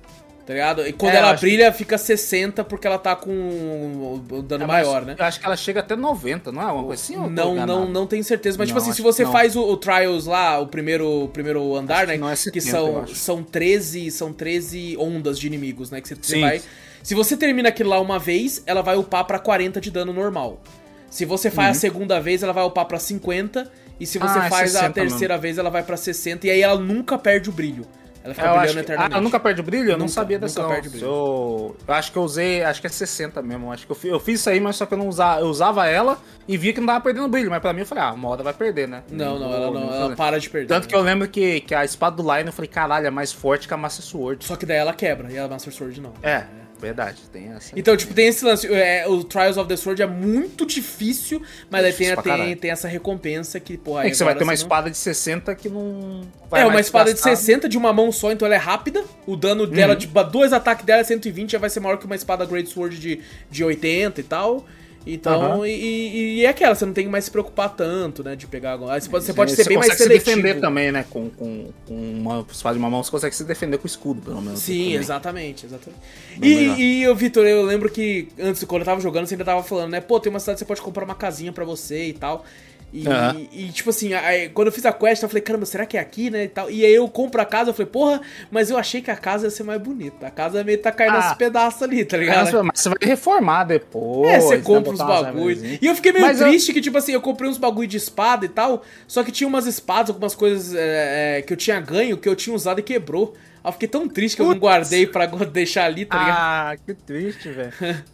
Tá 0.52 0.54
ligado? 0.54 0.86
E 0.86 0.92
quando 0.92 1.14
É, 1.14 1.18
ela 1.18 1.34
brilha, 1.34 1.72
fica 1.72 1.98
60 1.98 2.66
porque 2.66 2.86
ela 2.86 2.98
tá 2.98 3.16
com 3.16 3.32
o 3.32 4.42
dano 4.42 4.66
É, 4.66 4.68
maior, 4.68 5.06
né? 5.06 5.16
Eu 5.18 5.24
acho 5.24 5.40
que 5.40 5.46
ela 5.46 5.56
chega 5.56 5.80
até 5.80 5.96
90, 5.96 6.52
não 6.52 6.62
é? 6.62 6.66
Uma 6.66 6.84
coisa 6.84 7.02
assim? 7.02 7.16
Não, 7.16 7.56
não, 7.66 7.88
não 7.88 8.06
tenho 8.06 8.22
certeza. 8.22 8.58
Mas, 8.58 8.68
tipo 8.68 8.78
Não, 8.78 8.86
assim, 8.86 8.94
se 8.94 9.02
você 9.02 9.24
que 9.24 9.32
faz 9.32 9.56
o, 9.56 9.62
o 9.64 9.78
Trials 9.78 10.26
lá, 10.26 10.60
o 10.60 10.68
primeiro, 10.68 11.24
o 11.24 11.28
primeiro 11.30 11.74
andar, 11.74 12.00
Acho 12.00 12.08
né? 12.08 12.14
que 12.16 12.20
não 12.20 12.30
é 12.30 12.34
que 12.34 12.60
70, 12.60 12.68
eu 12.78 13.08
são, 13.08 13.16
são 13.16 13.44
13. 13.44 14.12
São 14.12 14.34
13 14.34 14.98
ondas 15.00 15.40
de 15.40 15.48
inimigos, 15.48 15.90
né? 15.90 16.02
Que 16.02 16.10
você, 16.10 16.16
você 16.16 16.42
vai. 16.42 16.62
Se 17.02 17.16
você 17.16 17.38
termina 17.38 17.70
aquilo 17.70 17.90
lá 17.92 18.02
uma 18.02 18.20
vez, 18.20 18.62
ela 18.66 18.82
vai 18.82 18.98
upar 18.98 19.24
pra 19.24 19.40
40 19.40 19.80
de 19.80 19.90
dano 19.90 20.12
normal. 20.12 20.62
Se 21.10 21.24
você 21.24 21.50
faz 21.50 21.78
a 21.78 21.80
segunda 21.80 22.20
vez, 22.20 22.44
ela 22.44 22.52
vai 22.52 22.66
upar 22.66 22.84
pra 22.86 23.00
50. 23.00 23.72
E 24.02 24.06
se 24.06 24.18
você 24.20 24.36
Uhum. 24.38 24.42
Ah, 24.42 24.48
é 24.48 24.50
faz 24.50 24.76
a 24.76 24.80
60 24.80 24.94
terceira 24.94 25.38
vez, 25.38 25.58
ela 25.58 25.70
vai 25.70 25.84
pra 25.84 25.96
60. 25.96 26.46
E 26.46 26.50
aí 26.50 26.62
ela 26.62 26.78
nunca 26.78 27.18
perde 27.18 27.50
o 27.50 27.54
brilho. 27.54 27.86
Ela 28.24 28.34
fica 28.36 28.46
eu 28.48 28.52
brilhando 28.54 28.72
que- 28.74 28.80
ah, 28.80 28.82
eternamente. 28.84 29.14
ela 29.14 29.22
nunca 29.22 29.40
perde 29.40 29.62
o 29.62 29.64
brilho? 29.64 29.86
Eu 29.86 29.92
não 29.94 30.00
Nunca, 30.00 30.12
sabia 30.12 30.38
dessa. 30.40 30.60
nunca 30.62 30.68
não. 30.68 30.76
perde 30.82 30.88
o 30.88 30.92
brilho. 30.92 31.06
Eu, 31.08 31.76
eu 31.88 31.94
acho 31.94 32.12
que 32.12 32.18
eu 32.18 32.24
usei, 32.24 32.64
acho 32.64 32.80
que 32.82 32.88
é 32.88 32.90
60 32.90 33.42
mesmo. 33.42 33.72
Acho 33.72 33.86
que 33.86 33.92
eu 33.92 33.96
fiz, 33.96 34.12
eu 34.12 34.20
fiz 34.20 34.40
isso 34.40 34.50
aí, 34.50 34.60
mas 34.60 34.76
só 34.76 34.86
que 34.86 34.94
eu 34.94 34.98
não 34.98 35.08
usava, 35.08 35.42
eu 35.42 35.48
usava 35.48 35.88
ela 35.88 36.18
e 36.48 36.56
via 36.58 36.72
que 36.74 36.80
não 36.80 36.88
tava 36.88 37.02
perdendo 37.02 37.28
brilho. 37.28 37.50
Mas 37.50 37.60
pra 37.62 37.74
mim 37.74 37.80
eu 37.82 37.86
falei, 37.86 38.04
ah, 38.04 38.14
uma 38.14 38.30
hora 38.30 38.44
vai 38.44 38.54
perder, 38.54 38.88
né? 38.88 39.04
Não, 39.10 39.40
não, 39.40 39.48
vou- 39.48 39.56
ela 39.58 39.72
não, 39.72 39.94
ela 39.94 40.16
para 40.16 40.40
de 40.40 40.50
perder. 40.50 40.68
Tanto 40.68 40.88
que 40.88 40.96
eu 40.96 41.02
lembro 41.02 41.28
que, 41.28 41.62
que 41.62 41.74
a 41.74 41.84
espada 41.84 42.16
do 42.16 42.24
Lion, 42.24 42.46
eu 42.46 42.54
falei, 42.54 42.70
caralho, 42.70 43.08
é 43.08 43.12
mais 43.12 43.32
forte 43.32 43.68
que 43.68 43.74
a 43.74 43.78
Master 43.78 44.06
Sword. 44.06 44.46
Só 44.46 44.56
que 44.56 44.66
daí 44.66 44.78
ela 44.78 44.94
quebra, 44.94 45.32
e 45.32 45.38
a 45.40 45.48
Master 45.48 45.74
Sword 45.74 46.00
não. 46.00 46.14
É, 46.22 46.44
verdade, 46.82 47.22
tem 47.32 47.50
essa. 47.56 47.72
Então, 47.78 47.96
tipo, 47.96 48.14
tem 48.14 48.28
esse 48.28 48.44
lance. 48.44 48.68
é, 48.68 49.08
o 49.08 49.24
Trials 49.24 49.56
of 49.58 49.68
the 49.70 49.76
Sword 49.78 50.02
é 50.02 50.08
muito 50.08 50.66
difícil, 50.66 51.42
mas 51.70 51.86
aí 51.86 51.94
tem, 51.94 52.16
tem, 52.16 52.56
tem 52.58 52.72
essa 52.72 52.88
recompensa 52.88 53.60
que. 53.60 53.74
É 53.74 53.98
aí 54.00 54.10
que 54.10 54.18
você 54.18 54.24
vai 54.24 54.34
ter 54.36 54.44
uma 54.44 54.48
não- 54.48 54.54
espada 54.54 54.90
de 54.90 54.98
60 54.98 55.54
que 55.56 55.70
não. 55.70 56.22
É, 56.52 56.66
uma 56.66 56.80
espada 56.82 57.12
de 57.14 57.16
gastar. 57.22 57.36
60 57.36 57.70
de 57.70 57.78
uma 57.78 57.94
mão 57.94 58.12
só, 58.12 58.32
então 58.32 58.46
ela 58.46 58.56
é 58.56 58.58
rápida. 58.58 59.04
O 59.26 59.36
dano 59.38 59.66
dela, 59.68 59.94
Uhum. 59.94 60.00
tipo, 60.00 60.24
dois 60.24 60.52
ataques 60.52 60.84
dela 60.86 61.02
é 61.02 61.04
120, 61.04 61.52
já 61.52 61.60
vai 61.60 61.70
ser 61.70 61.80
maior 61.80 61.98
que 61.98 62.06
uma 62.06 62.16
espada 62.16 62.46
Great 62.46 62.70
Sword 62.70 62.98
de, 63.00 63.22
de 63.50 63.64
80 63.64 64.20
e 64.20 64.24
tal. 64.24 64.66
Então, 65.06 65.56
Aham. 65.56 65.68
e, 65.68 65.72
e- 65.72 66.36
e 66.40 66.46
é 66.46 66.50
aquela, 66.50 66.76
você 66.76 66.86
não 66.86 66.94
tem 66.94 67.06
que 67.06 67.10
mais 67.12 67.26
se 67.26 67.32
preocupar 67.32 67.70
tanto, 67.70 68.24
né, 68.24 68.36
de 68.36 68.46
pegar 68.46 68.78
Você 68.78 69.10
pode, 69.10 69.26
você 69.26 69.34
pode 69.34 69.52
Você 69.52 69.64
ser 69.64 69.70
bem 69.70 69.78
mais 69.78 69.92
consegue 69.92 70.04
seletivo. 70.04 70.30
se 70.30 70.42
defender 70.42 70.62
também, 70.62 70.92
né? 70.92 71.06
Com, 71.10 71.30
com, 71.30 71.70
com 71.88 71.94
uma 71.96 72.46
espada 72.52 72.76
de 72.76 72.80
uma 72.80 72.90
mão, 72.90 73.02
você 73.04 73.10
consegue 73.10 73.36
se 73.36 73.44
defender 73.44 73.78
com 73.80 73.86
o 73.86 73.88
escudo, 73.88 74.22
pelo 74.22 74.42
menos. 74.42 74.60
Sim, 74.60 74.94
exatamente, 74.94 75.66
exatamente. 75.66 76.02
Bem. 76.38 76.80
E, 76.80 77.04
eu, 77.04 77.16
Vitor, 77.16 77.46
eu 77.48 77.64
lembro 77.64 77.90
que 77.90 78.28
antes, 78.40 78.64
quando 78.64 78.82
eu 78.82 78.86
tava 78.86 79.02
jogando, 79.02 79.26
você 79.26 79.34
ainda 79.34 79.46
tava 79.46 79.64
falando, 79.64 79.92
né? 79.92 80.02
Pô, 80.02 80.20
tem 80.20 80.30
uma 80.30 80.40
cidade 80.40 80.58
que 80.58 80.60
você 80.60 80.66
pode 80.66 80.82
comprar 80.82 81.04
uma 81.04 81.16
casinha 81.16 81.52
pra 81.52 81.66
você 81.66 82.06
e 82.10 82.14
tal. 82.14 82.46
E, 82.94 83.08
Aham. 83.08 83.48
e, 83.54 83.70
tipo 83.70 83.90
assim, 83.90 84.14
aí, 84.14 84.50
quando 84.50 84.68
eu 84.68 84.72
fiz 84.74 84.86
a 84.86 84.92
quest, 84.92 85.24
eu 85.24 85.30
falei, 85.30 85.42
caramba, 85.42 85.66
será 85.66 85.86
que 85.86 85.98
é 85.98 86.00
aqui, 86.02 86.30
né? 86.30 86.44
E, 86.44 86.48
tal. 86.50 86.70
e 86.70 86.86
aí 86.86 86.94
eu 86.94 87.08
compro 87.08 87.42
a 87.42 87.46
casa, 87.46 87.70
eu 87.70 87.74
falei, 87.74 87.90
porra, 87.90 88.22
mas 88.52 88.70
eu 88.70 88.78
achei 88.78 89.02
que 89.02 89.10
a 89.10 89.16
casa 89.16 89.48
ia 89.48 89.50
ser 89.52 89.64
mais 89.64 89.82
bonita. 89.82 90.28
A 90.28 90.32
casa 90.32 90.62
meio 90.64 90.78
tá 90.78 90.92
caindo 90.92 91.16
Ah. 91.16 91.30
aos 91.30 91.38
pedaços 91.38 91.82
ali, 91.84 92.04
tá 92.04 92.18
ligado? 92.18 92.52
Mas, 92.54 92.66
mas 92.66 92.80
você 92.82 92.90
vai 92.90 92.98
reformar 93.02 93.64
depois. 93.64 94.30
É, 94.34 94.40
você 94.42 94.58
né, 94.58 94.64
compra 94.64 94.92
os 94.92 95.00
bagulhos. 95.00 95.62
E 95.64 95.86
eu 95.86 95.96
fiquei 95.96 96.12
meio 96.12 96.26
Mas 96.26 96.42
eu- 96.42 96.48
triste 96.50 96.74
que, 96.74 96.82
tipo 96.82 96.98
assim, 96.98 97.14
eu 97.14 97.22
comprei 97.22 97.50
uns 97.50 97.58
bagulho 97.58 97.88
de 97.88 97.96
espada 97.98 98.46
e 98.46 98.50
tal, 98.50 98.84
só 99.08 99.24
que 99.24 99.32
tinha 99.32 99.48
umas 99.48 99.66
espadas, 99.68 100.10
algumas 100.10 100.36
coisas 100.36 100.76
é, 100.76 101.38
é, 101.38 101.42
que 101.44 101.54
eu 101.54 101.58
tinha 101.58 101.80
ganho, 101.80 102.18
que 102.18 102.28
eu 102.28 102.36
tinha 102.36 102.54
usado 102.56 102.80
e 102.80 102.84
quebrou. 102.84 103.34
Eu 103.64 103.72
fiquei 103.72 103.88
tão 103.88 104.08
triste 104.10 104.36
que 104.36 104.42
eu 104.42 104.46
não 104.48 104.54
Putz. 104.54 104.62
guardei 104.62 105.06
pra 105.08 105.28
deixar 105.28 105.86
ali, 105.86 106.04
tá 106.04 106.18
ligado? 106.18 106.36
Ah, 106.38 106.76
que 106.84 106.94
triste, 106.96 107.48
velho. 107.50 107.72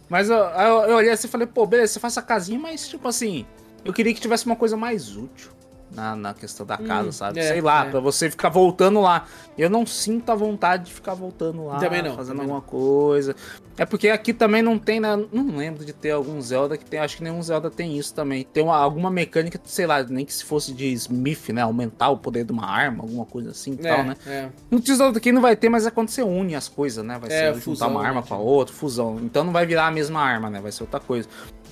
mas 0.08 0.28
eu, 0.28 0.36
eu, 0.36 0.82
eu 0.90 0.96
olhei 0.96 1.10
assim 1.10 1.26
e 1.26 1.30
falei, 1.30 1.46
pô, 1.46 1.66
beleza, 1.66 1.94
você 1.94 1.98
faz 2.00 2.12
essa 2.12 2.20
casinha, 2.22 2.58
mas 2.60 2.86
tipo 2.86 3.08
assim, 3.08 3.46
eu 3.84 3.92
queria 3.92 4.12
que 4.14 4.20
tivesse 4.20 4.46
uma 4.46 4.56
coisa 4.56 4.76
mais 4.76 5.16
útil. 5.16 5.50
na, 5.90 6.14
na 6.14 6.34
questão 6.34 6.66
da 6.66 6.76
casa, 6.76 7.08
Hum, 7.08 7.12
sabe? 7.12 7.40
é, 7.40 7.48
Sei 7.48 7.62
lá, 7.62 7.86
é. 7.86 7.90
pra 7.90 7.98
você 7.98 8.28
ficar 8.30 8.50
voltando 8.50 9.00
lá. 9.00 9.24
Eu 9.56 9.70
não 9.70 9.86
sinto 9.86 10.30
a 10.30 10.34
vontade 10.34 10.84
de 10.84 10.92
ficar 10.92 11.14
voltando 11.14 11.64
lá, 11.64 11.78
Também 11.78 12.02
não, 12.02 12.14
fazendo 12.14 12.36
também 12.36 12.42
alguma 12.52 12.60
coisa. 12.60 13.34
É 13.78 13.86
porque 13.86 14.10
aqui 14.10 14.34
também 14.34 14.60
não 14.60 14.78
tem, 14.78 15.00
né? 15.00 15.16
Não 15.32 15.56
lembro 15.56 15.86
de 15.86 15.94
ter 15.94 16.10
algum 16.10 16.38
Zelda 16.42 16.76
que 16.76 16.84
tem. 16.84 17.00
Acho 17.00 17.16
que 17.16 17.22
nenhum 17.24 17.42
Zelda 17.42 17.70
tem 17.70 17.96
isso 17.96 18.12
também. 18.12 18.44
Tem 18.44 18.62
uma- 18.62 18.76
alguma 18.76 19.10
mecânica, 19.10 19.58
sei 19.64 19.86
lá, 19.86 20.02
nem 20.02 20.26
que 20.26 20.34
se 20.34 20.44
fosse 20.44 20.74
de 20.74 20.92
Smith, 20.92 21.48
né? 21.50 21.62
Aumentar 21.62 22.10
o 22.10 22.18
poder 22.18 22.44
de 22.44 22.52
uma 22.52 22.66
arma, 22.66 23.02
alguma 23.04 23.24
coisa 23.24 23.52
assim 23.52 23.78
e 23.80 23.86
É, 23.86 23.94
tal, 23.94 24.04
né? 24.04 24.14
é. 24.26 24.48
No 24.70 24.80
Tesouro 24.80 25.16
aqui 25.16 25.32
não 25.32 25.40
vai 25.40 25.56
ter, 25.56 25.70
mas 25.70 25.86
é 25.86 25.90
quando 25.90 26.10
você 26.10 26.22
une 26.22 26.54
as 26.54 26.68
coisas, 26.68 27.02
né? 27.02 27.18
Vai 27.18 27.30
É, 27.30 27.32
ser 27.32 27.46
juntar 27.54 27.60
fusão, 27.62 27.90
uma 27.92 28.04
arma 28.04 28.20
né? 28.20 28.26
com 28.28 28.34
a 28.34 28.38
outra, 28.38 28.74
fusão. 28.74 29.18
Então 29.22 29.42
não 29.42 29.52
vai 29.54 29.64
virar 29.64 29.86
a 29.86 29.90
mesma 29.90 30.20
arma, 30.20 30.50
né? 30.50 30.60
Vai 30.60 30.70
ser 30.72 30.82
outra 30.82 31.00
coisa. 31.00 31.26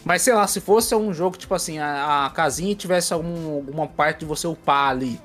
Mas 0.06 0.22
sei 0.22 0.32
lá, 0.34 0.46
se 0.46 0.60
fosse 0.60 0.94
um 0.94 1.12
jogo, 1.12 1.36
tipo 1.36 1.52
assim, 1.52 1.80
a, 1.80 2.26
a 2.26 2.30
casinha 2.30 2.72
tivesse 2.76 3.12
algum, 3.12 3.56
alguma 3.56 3.88
parte 3.88 4.20
de 4.20 4.24
você 4.24 4.46
upar 4.46 4.90
ali, 4.90 5.20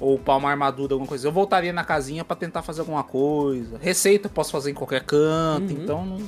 ou 0.00 0.14
upar 0.14 0.38
uma 0.38 0.48
armadura, 0.50 0.94
alguma 0.94 1.06
coisa, 1.06 1.28
eu 1.28 1.32
voltaria 1.32 1.70
na 1.70 1.84
casinha 1.84 2.24
pra 2.24 2.34
tentar 2.34 2.62
fazer 2.62 2.80
alguma 2.80 3.04
coisa. 3.04 3.76
Receita 3.78 4.28
eu 4.28 4.30
posso 4.30 4.50
fazer 4.50 4.70
em 4.70 4.74
qualquer 4.74 5.04
canto, 5.04 5.74
Uhum. 5.74 5.82
então 5.82 6.06
não, 6.06 6.22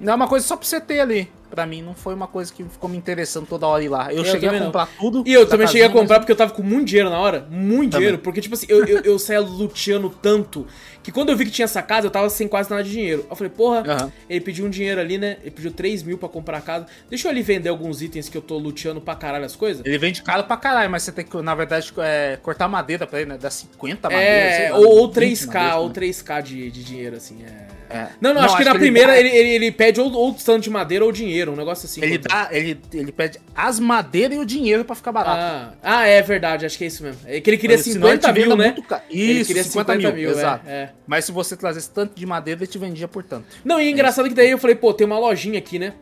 não 0.00 0.12
é 0.12 0.16
uma 0.16 0.28
coisa 0.28 0.46
só 0.46 0.56
pra 0.56 0.66
você 0.66 0.80
ter 0.80 1.00
ali. 1.00 1.30
Pra 1.50 1.66
mim 1.66 1.82
não 1.82 1.94
foi 1.94 2.14
uma 2.14 2.26
coisa 2.26 2.52
que 2.52 2.64
ficou 2.64 2.90
me 2.90 2.96
interessando 2.96 3.46
toda 3.46 3.64
hora 3.64 3.80
ir 3.84 3.88
lá. 3.88 4.12
Eu, 4.12 4.18
Eu 4.18 4.24
cheguei 4.24 4.48
a 4.48 4.50
também 4.50 4.58
não. 4.60 4.66
comprar 4.66 4.88
tudo. 4.98 5.22
E 5.24 5.32
eu 5.32 5.46
também 5.46 5.68
cheguei 5.68 5.84
a 5.86 5.88
comprar 5.90 6.16
mas- 6.16 6.18
porque 6.18 6.32
eu 6.32 6.36
tava 6.36 6.52
com 6.52 6.64
muito 6.64 6.86
dinheiro 6.88 7.08
na 7.10 7.18
hora. 7.18 7.46
Muito 7.48 7.92
Também. 7.92 8.06
dinheiro. 8.08 8.18
Porque, 8.18 8.40
tipo 8.40 8.54
assim, 8.56 8.66
eu, 8.68 8.84
eu, 8.84 9.00
eu 9.02 9.18
saía 9.20 9.38
luteando 9.40 10.10
tanto 10.10 10.66
que 11.00 11.12
quando 11.12 11.28
eu 11.28 11.36
vi 11.36 11.44
que 11.44 11.52
tinha 11.52 11.64
essa 11.64 11.80
casa, 11.80 12.08
eu 12.08 12.10
tava 12.10 12.28
sem 12.28 12.48
quase 12.48 12.68
nada 12.70 12.82
de 12.82 12.90
dinheiro. 12.90 13.24
Eu 13.30 13.36
falei, 13.36 13.52
porra, 13.56 13.84
Aham. 13.86 14.12
ele 14.28 14.40
pediu 14.40 14.66
um 14.66 14.70
dinheiro 14.70 15.00
ali, 15.00 15.16
né? 15.16 15.36
Ele 15.42 15.50
pediu 15.52 15.70
3 15.70 16.02
mil 16.02 16.18
pra 16.18 16.28
comprar 16.28 16.58
a 16.58 16.60
casa. 16.60 16.86
Deixa 17.08 17.28
eu 17.28 17.30
ali 17.30 17.40
vender 17.42 17.68
alguns 17.68 18.02
itens 18.02 18.28
que 18.28 18.36
eu 18.36 18.42
tô 18.42 18.58
luteando 18.58 19.00
pra 19.00 19.14
caralho 19.14 19.44
as 19.44 19.54
coisas. 19.54 19.84
Ele 19.86 19.98
vende 19.98 20.22
caro 20.24 20.42
pra 20.44 20.56
caralho, 20.56 20.90
mas 20.90 21.04
você 21.04 21.12
tem 21.12 21.24
que, 21.24 21.36
na 21.40 21.54
verdade, 21.54 21.92
é, 21.98 22.36
cortar 22.42 22.66
madeira 22.66 23.06
pra 23.06 23.20
ele, 23.20 23.28
né? 23.30 23.38
Dá 23.40 23.48
50 23.50 24.10
madeiras. 24.10 24.56
sei 24.56 24.64
É, 24.64 24.70
lá, 24.72 24.78
ou, 24.78 24.86
ou 25.02 25.06
20 25.12 25.14
3k, 25.14 25.46
madeiras, 25.46 25.76
ou 25.76 25.86
né? 25.86 25.94
3k 25.94 26.42
de, 26.42 26.70
de 26.72 26.82
dinheiro, 26.82 27.14
assim. 27.16 27.44
É. 27.44 27.73
É. 27.90 28.08
Não, 28.20 28.32
não, 28.34 28.42
acho 28.42 28.56
que 28.56 28.64
na 28.64 28.70
ele 28.70 28.78
primeira 28.78 29.08
dá- 29.12 29.18
ele, 29.20 29.28
ele, 29.28 29.48
ele 29.50 29.70
pede 29.72 30.00
ou, 30.00 30.10
ou 30.12 30.32
tanto 30.34 30.62
de 30.64 30.70
madeira 30.70 31.04
ou 31.04 31.12
dinheiro, 31.12 31.52
um 31.52 31.56
negócio 31.56 31.86
assim. 31.86 32.02
Ele, 32.02 32.18
dá, 32.18 32.48
ele, 32.50 32.80
ele 32.92 33.12
pede 33.12 33.38
as 33.54 33.78
madeiras 33.78 34.36
e 34.36 34.40
o 34.40 34.44
dinheiro 34.44 34.84
pra 34.84 34.94
ficar 34.94 35.12
barato. 35.12 35.38
Ah, 35.82 35.98
ah, 36.00 36.06
é 36.06 36.20
verdade, 36.22 36.64
acho 36.66 36.76
que 36.78 36.84
é 36.84 36.86
isso 36.86 37.02
mesmo. 37.02 37.20
É 37.26 37.40
que 37.40 37.50
ele 37.50 37.56
queria 37.58 37.76
Mas 37.76 37.84
senão 37.84 38.08
ele 38.08 38.16
50 38.20 38.32
te 38.32 38.32
venda 38.40 38.46
mil, 38.48 38.56
né? 38.56 38.72
muito 38.72 38.82
ca- 38.88 39.02
ele 39.10 39.32
Isso, 39.40 39.46
queria 39.48 39.64
50 39.64 39.94
mil, 40.12 40.28
é, 40.28 40.32
exato. 40.32 40.68
é. 40.68 40.90
Mas 41.06 41.24
se 41.26 41.32
você 41.32 41.56
trazesse 41.56 41.90
tanto 41.90 42.14
de 42.18 42.24
madeira, 42.26 42.60
ele 42.60 42.66
te 42.66 42.78
vendia 42.78 43.06
por 43.06 43.22
tanto. 43.22 43.46
Não, 43.64 43.80
e 43.80 43.86
é 43.86 43.90
engraçado 43.90 44.28
que 44.28 44.34
daí 44.34 44.50
eu 44.50 44.58
falei, 44.58 44.76
pô, 44.76 44.92
tem 44.94 45.06
uma 45.06 45.18
lojinha 45.18 45.58
aqui, 45.58 45.78
né? 45.78 45.92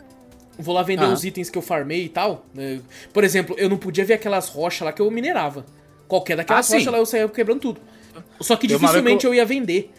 Vou 0.59 0.75
lá 0.75 0.83
vender 0.83 1.05
Aham. 1.05 1.15
os 1.15 1.25
itens 1.25 1.49
que 1.51 1.59
eu 1.59 1.63
farmei 1.63 2.05
e 2.05 2.09
tal. 2.09 2.47
né? 2.55 2.81
Por 3.13 3.25
exemplo, 3.25 3.57
eu 3.59 3.69
não 3.69 3.77
podia 3.77 4.05
ver 4.05 4.15
aquelas 4.15 4.49
rochas 4.49 4.83
lá 4.85 4.93
que 4.93 5.01
eu 5.03 5.11
minerava. 5.11 5.65
Qualquer 6.07 6.37
daquelas 6.37 6.71
Ah, 6.71 6.75
rochas 6.77 6.93
lá 6.93 6.99
eu 6.99 7.07
saía 7.07 7.29
quebrando 7.29 7.61
tudo. 7.61 7.81
Só 8.41 8.55
que 8.57 8.67
dificilmente 8.67 9.21
que 9.21 9.27
eu- 9.27 9.31
eu 9.31 9.35
ia 9.35 9.47
vender. 9.47 9.91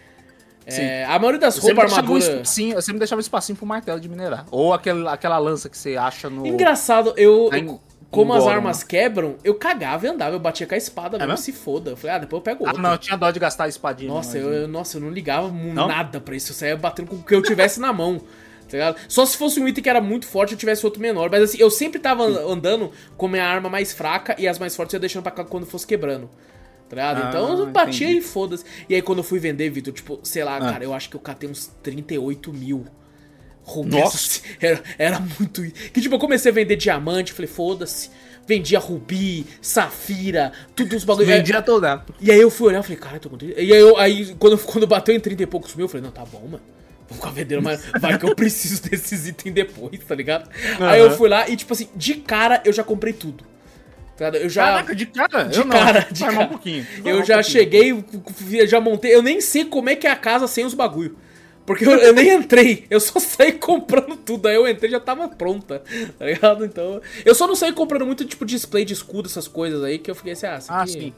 É, 0.66 1.04
a 1.06 1.18
maioria 1.20 1.40
das 1.40 1.58
roupas, 1.58 1.76
deixava 1.86 1.94
um 2.12 2.16
armadura... 2.16 2.34
espacinho, 2.42 2.76
eu 2.76 2.82
sempre 2.82 3.00
deixava 3.00 3.20
um 3.20 3.22
espacinho 3.22 3.56
pro 3.58 3.66
martelo 3.66 4.00
de 4.00 4.08
minerar. 4.08 4.46
Ou 4.52 4.74
aquele, 4.74 5.08
aquela 5.08 5.38
lança 5.38 5.68
que 5.70 5.78
você 5.78 5.98
acha 5.98 6.30
no. 6.30 6.46
Engraçado, 6.48 7.14
eu... 7.18 7.48
Tá 7.50 7.58
em- 7.60 7.80
como 8.10 8.32
as 8.32 8.46
armas 8.46 8.84
quebram, 8.84 9.38
eu 9.44 9.56
cagava 9.56 10.06
e 10.06 10.10
andava. 10.10 10.36
Eu 10.36 10.40
batia 10.40 10.68
com 10.68 10.76
a 10.76 10.78
espada 10.78 11.18
mesmo, 11.18 11.32
mesmo? 11.32 11.44
se 11.44 11.52
foda. 11.52 11.90
Eu 11.92 11.98
falei, 11.98 12.16
ah, 12.16 12.20
depois 12.20 12.40
eu 12.42 12.44
pego 12.44 12.64
Ah, 12.64 12.68
outra. 12.68 12.82
não, 12.84 12.92
eu 12.92 12.98
tinha 13.00 13.18
dó 13.18 13.32
de 13.32 13.40
gastar 13.40 13.64
a 13.64 13.68
espadinha. 13.68 14.14
Nossa, 14.14 14.38
eu, 14.38 14.54
eu- 14.54 14.68
nossa, 14.68 14.98
eu 14.98 15.02
não 15.02 15.10
ligava 15.10 15.50
Não? 15.52 15.88
nada 15.88 16.22
pra 16.22 16.36
isso. 16.36 16.52
Eu 16.52 16.56
saía 16.56 16.78
batendo 16.78 17.08
com 17.08 17.16
o 17.16 17.24
que 17.24 17.34
eu 17.34 17.42
tivesse 17.42 17.80
na 17.80 17.92
mão. 17.92 18.22
Tá? 18.70 18.96
Só 19.08 19.26
se 19.26 19.36
fosse 19.36 19.60
um 19.60 19.68
item 19.68 19.84
que 19.84 19.90
era 19.90 20.00
muito 20.00 20.28
forte 20.28 20.52
eu 20.54 20.58
tivesse 20.58 20.86
outro 20.86 21.02
menor. 21.02 21.30
Mas 21.32 21.42
assim, 21.44 21.58
eu 21.60 21.72
sempre 21.72 22.00
tava 22.00 22.24
andando 22.24 22.92
com 23.18 23.26
a 23.26 23.30
minha 23.30 23.46
arma 23.46 23.68
mais 23.68 23.92
fraca 23.94 24.36
e 24.38 24.48
as 24.48 24.60
mais 24.60 24.76
fortes 24.76 24.94
eu 24.94 24.98
ia 24.98 25.02
deixando 25.02 25.24
pra 25.24 25.32
cá 25.32 25.44
quando 25.44 25.66
fosse 25.66 25.86
quebrando. 25.88 26.30
Ah, 27.02 27.26
então 27.30 27.58
eu 27.60 27.66
batia 27.68 28.08
entendi. 28.08 28.20
e 28.20 28.22
foda-se. 28.22 28.64
E 28.90 28.96
aí 28.96 29.02
quando 29.02 29.20
eu 29.20 29.24
fui 29.24 29.40
vender, 29.40 29.70
Vitor, 29.70 29.94
tipo, 29.94 30.20
sei 30.24 30.44
lá, 30.44 30.58
Ah. 30.58 30.72
cara, 30.72 30.84
eu 30.84 30.94
acho 30.94 31.10
que 31.10 31.16
eu 31.16 31.20
catei 31.22 31.50
uns 31.50 31.72
38 31.82 32.54
mil. 32.54 32.86
rubis. 33.66 33.94
Nossa. 33.94 34.42
Era, 34.60 34.84
era 34.98 35.20
muito. 35.22 35.62
Que 35.64 36.02
tipo, 36.02 36.16
eu 36.16 36.20
comecei 36.20 36.52
a 36.52 36.54
vender 36.54 36.76
diamante, 36.76 37.32
falei, 37.32 37.48
foda-se. 37.48 38.10
Vendia 38.46 38.78
rubi, 38.78 39.46
safira, 39.62 40.52
tudo 40.76 40.94
uns 40.98 41.06
bagulho. 41.06 41.26
Vendia 41.26 41.62
toda. 41.62 42.04
E 42.20 42.30
aí 42.30 42.42
eu 42.42 42.52
fui 42.52 42.68
olhar 42.68 42.82
e 42.82 42.84
falei, 42.84 42.98
cara, 42.98 43.20
tô 43.20 43.30
com 43.30 43.38
30. 43.38 43.62
E 43.62 43.72
aí, 43.72 43.80
eu, 43.80 43.98
aí 43.98 44.36
quando, 44.38 44.58
quando 44.58 44.86
bateu 44.86 45.16
em 45.16 45.20
30 45.22 45.44
e 45.44 45.46
poucos 45.46 45.74
mil, 45.76 45.86
eu 45.86 45.90
falei, 45.90 46.04
não, 46.04 46.12
tá 46.12 46.26
bom, 46.26 46.42
mano. 46.42 46.62
Vou 47.08 47.16
ficar 47.18 47.30
vendendo, 47.32 47.62
mas 47.62 47.82
vai 48.02 48.18
que 48.20 48.26
eu 48.26 48.36
preciso 48.36 48.82
desses 48.90 49.28
itens 49.30 49.54
depois, 49.54 49.98
tá 50.06 50.14
ligado? 50.14 50.50
Aí 50.82 51.00
eu 51.00 51.12
fui 51.12 51.30
lá 51.30 51.48
e, 51.48 51.56
tipo 51.56 51.72
assim, 51.72 51.88
de 51.96 52.16
cara 52.16 52.62
eu 52.66 52.74
já 52.74 52.84
comprei 52.84 53.14
tudo. 53.14 53.46
Eu 54.20 54.50
já. 54.50 54.66
Caraca, 54.66 54.96
de 54.96 55.06
cara? 55.08 55.44
de 55.46 55.60
eu 55.60 55.66
não. 55.66 55.72
cara, 55.76 56.08
de 56.12 56.20
Vai 56.20 56.28
mais 56.28 56.38
cara. 56.38 56.46
um 56.46 56.50
pouquinho. 56.50 56.88
Eu 57.04 57.20
um 57.20 57.26
já 57.26 57.36
pouquinho. 57.36 57.44
cheguei, 57.44 58.68
já 58.68 58.80
montei. 58.80 59.14
Eu 59.14 59.22
nem 59.22 59.42
sei 59.42 59.66
como 59.66 59.90
é 59.90 59.96
que 59.96 60.06
é 60.06 60.12
a 60.12 60.16
casa 60.16 60.48
sem 60.48 60.66
os 60.66 60.74
bagulho. 60.74 61.18
Porque 61.66 61.86
eu, 61.86 61.92
eu 61.92 62.14
nem 62.14 62.30
entrei, 62.30 62.86
eu 62.90 63.00
só 63.00 63.20
saí 63.20 63.54
comprando 63.58 64.18
tudo. 64.18 64.48
Aí 64.48 64.56
eu 64.56 64.68
entrei 64.68 64.90
e 64.90 64.92
já 64.92 65.00
tava 65.00 65.28
pronta, 65.30 65.82
tá 66.20 66.26
ligado? 66.26 66.66
Então. 66.66 67.02
Eu 67.24 67.34
só 67.34 67.48
não 67.48 67.56
saí 67.56 67.72
comprando 67.72 68.06
muito 68.06 68.26
tipo 68.26 68.46
display 68.46 68.84
de 68.84 68.94
escudo, 68.94 69.28
essas 69.28 69.48
coisas 69.48 69.82
aí, 69.84 69.98
que 69.98 70.12
eu 70.12 70.16
fiquei 70.16 70.34
assim, 70.34 70.46
ah, 70.46 70.58
isso 70.58 70.68
Ah, 70.72 70.86
sim. 70.86 71.14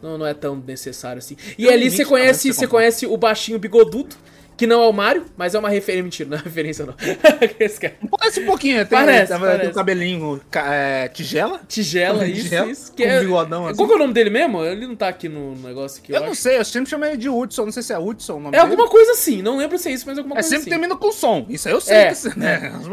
Não, 0.00 0.16
não 0.16 0.26
é 0.26 0.32
tão 0.32 0.56
necessário 0.56 1.18
assim. 1.18 1.36
E 1.58 1.66
um 1.66 1.70
ali 1.70 1.90
você 1.90 2.04
conhece, 2.04 2.52
você 2.52 2.66
conhece 2.66 3.04
o 3.06 3.16
baixinho 3.16 3.58
bigodudo, 3.58 4.14
que 4.60 4.66
não 4.66 4.82
é 4.82 4.86
o 4.86 4.92
Mario, 4.92 5.24
mas 5.38 5.54
é 5.54 5.58
uma 5.58 5.70
referência. 5.70 6.02
Mentira, 6.04 6.28
não 6.28 6.36
é 6.36 6.40
referência 6.42 6.84
não. 6.84 6.92
Parece 8.18 8.40
um 8.40 8.46
pouquinho, 8.46 8.76
tem, 8.86 8.98
Parece, 8.98 9.32
tem, 9.32 9.40
parece. 9.40 9.60
tem 9.62 9.70
o 9.70 9.72
cabelinho 9.74 10.40
ca- 10.50 10.74
é, 10.74 11.08
tigela. 11.08 11.60
Tigela, 11.66 12.26
isso, 12.28 12.42
Tigela, 12.42 12.70
isso. 12.70 12.92
Que 12.92 13.04
é... 13.04 13.20
bigodão 13.20 13.66
assim. 13.66 13.76
Qual 13.76 13.88
que 13.88 13.94
é 13.94 13.96
o 13.96 13.98
nome 14.00 14.12
dele 14.12 14.28
mesmo? 14.28 14.62
Ele 14.62 14.86
não 14.86 14.94
tá 14.94 15.08
aqui 15.08 15.30
no 15.30 15.54
negócio 15.56 16.00
aqui, 16.02 16.12
eu, 16.12 16.16
Eu 16.16 16.22
não 16.24 16.32
acho. 16.32 16.42
sei, 16.42 16.58
eu 16.58 16.64
sempre 16.66 16.90
chamei 16.90 17.16
de 17.16 17.28
Hudson, 17.30 17.64
não 17.64 17.72
sei 17.72 17.82
se 17.82 17.92
é 17.94 17.98
Hudson 17.98 18.34
o 18.34 18.40
nome 18.40 18.48
É 18.56 18.60
dele. 18.60 18.72
alguma 18.72 18.88
coisa 18.90 19.12
assim, 19.12 19.40
não 19.40 19.56
lembro 19.56 19.78
se 19.78 19.88
é 19.88 19.92
isso, 19.92 20.04
mas 20.06 20.18
alguma 20.18 20.34
É 20.34 20.36
coisa 20.36 20.48
sempre 20.48 20.62
assim. 20.62 20.70
termina 20.70 20.94
com 20.96 21.10
som, 21.10 21.46
isso 21.48 21.66
aí 21.68 21.74
eu 21.74 21.80
sei, 21.80 21.96
É, 21.96 22.12
que, 22.12 22.28
né? 22.38 22.72
os 22.80 22.86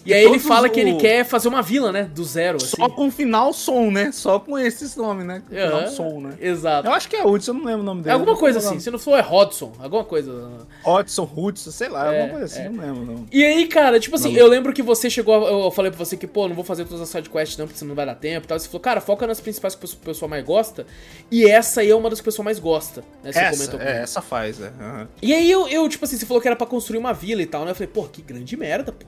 bagulho. 0.00 0.10
E 0.10 0.14
aí 0.14 0.24
ele 0.24 0.38
fala 0.38 0.66
o- 0.66 0.70
que 0.70 0.80
ele 0.80 0.94
quer 0.96 1.24
fazer 1.24 1.48
uma 1.48 1.62
vila, 1.62 1.92
né? 1.92 2.04
Do 2.14 2.24
zero, 2.24 2.56
assim. 2.56 2.76
Só 2.76 2.88
com 2.88 3.10
final 3.10 3.52
som, 3.52 3.90
né? 3.90 4.10
Só 4.12 4.38
com 4.38 4.58
esses 4.58 4.96
nomes, 4.96 5.24
né? 5.26 5.42
Com 5.48 5.54
final 5.54 5.78
Aham, 5.80 5.86
som, 5.88 6.20
né? 6.20 6.30
Exato. 6.40 6.88
Eu 6.88 6.92
acho 6.92 7.08
que 7.08 7.16
é 7.16 7.24
Hudson, 7.26 7.50
eu 7.52 7.54
não 7.54 7.64
lembro 7.64 7.82
o 7.82 7.84
nome 7.84 8.00
É 8.00 8.04
dele. 8.04 8.14
alguma 8.14 8.36
coisa 8.36 8.60
Não 8.60 8.68
assim, 8.68 8.80
se 8.80 8.90
não 8.90 8.98
for 8.98 9.18
é 9.18 9.22
Hodson, 9.22 9.72
alguma 9.78 10.04
coisa. 10.04 10.50
Hudson, 10.84 11.30
Hudson, 11.36 11.70
sei 11.70 11.88
lá, 11.88 12.06
É, 12.14 12.20
alguma 12.22 12.38
coisa 12.38 12.44
assim, 12.46 12.66
é. 12.66 12.68
não 12.68 12.82
lembro. 12.84 13.04
Não. 13.04 13.26
E 13.30 13.44
aí, 13.44 13.66
cara, 13.66 14.00
tipo 14.00 14.16
assim, 14.16 14.28
Maluco. 14.28 14.40
eu 14.42 14.48
lembro 14.48 14.72
que 14.72 14.82
você 14.82 15.08
chegou. 15.10 15.46
Eu 15.46 15.70
falei 15.70 15.90
pra 15.90 15.98
você 16.04 16.16
que, 16.16 16.26
pô, 16.26 16.48
não 16.48 16.54
vou 16.54 16.64
fazer 16.64 16.84
todas 16.84 17.00
as 17.02 17.08
sidequests 17.08 17.56
não, 17.58 17.66
porque 17.66 17.78
senão 17.78 17.90
não 17.90 17.96
vai 17.96 18.06
dar 18.06 18.14
tempo 18.14 18.46
e 18.46 18.48
tal. 18.48 18.58
Você 18.58 18.66
falou, 18.68 18.80
cara, 18.80 19.00
foca 19.00 19.26
nas 19.26 19.40
principais 19.40 19.74
que 19.74 19.84
o 19.84 19.88
pessoal 19.98 20.28
mais 20.28 20.44
gosta. 20.44 20.86
E 21.30 21.44
essa 21.46 21.80
aí 21.80 21.90
é 21.90 21.94
uma 21.94 22.08
das 22.10 22.20
que 22.20 22.22
o 22.22 22.30
pessoal 22.30 22.44
mais 22.44 22.58
gosta, 22.58 23.04
né? 23.22 23.32
Você 23.32 23.38
Essa, 23.38 23.56
comentou 23.70 23.80
é, 23.80 24.02
essa 24.02 24.20
faz, 24.22 24.60
é. 24.60 24.66
aham. 24.80 25.08
E 25.22 25.34
aí 25.34 25.50
eu, 25.50 25.68
eu, 25.68 25.88
tipo 25.88 26.04
assim, 26.04 26.16
você 26.16 26.26
falou 26.26 26.40
que 26.40 26.48
era 26.48 26.56
pra 26.56 26.66
construir 26.66 26.98
uma 26.98 27.12
vila 27.12 27.42
e 27.42 27.46
tal, 27.46 27.64
né? 27.64 27.70
Eu 27.70 27.74
falei, 27.74 27.88
pô, 27.92 28.04
que 28.04 28.22
grande 28.22 28.56
merda, 28.56 28.92
pô. 28.92 29.06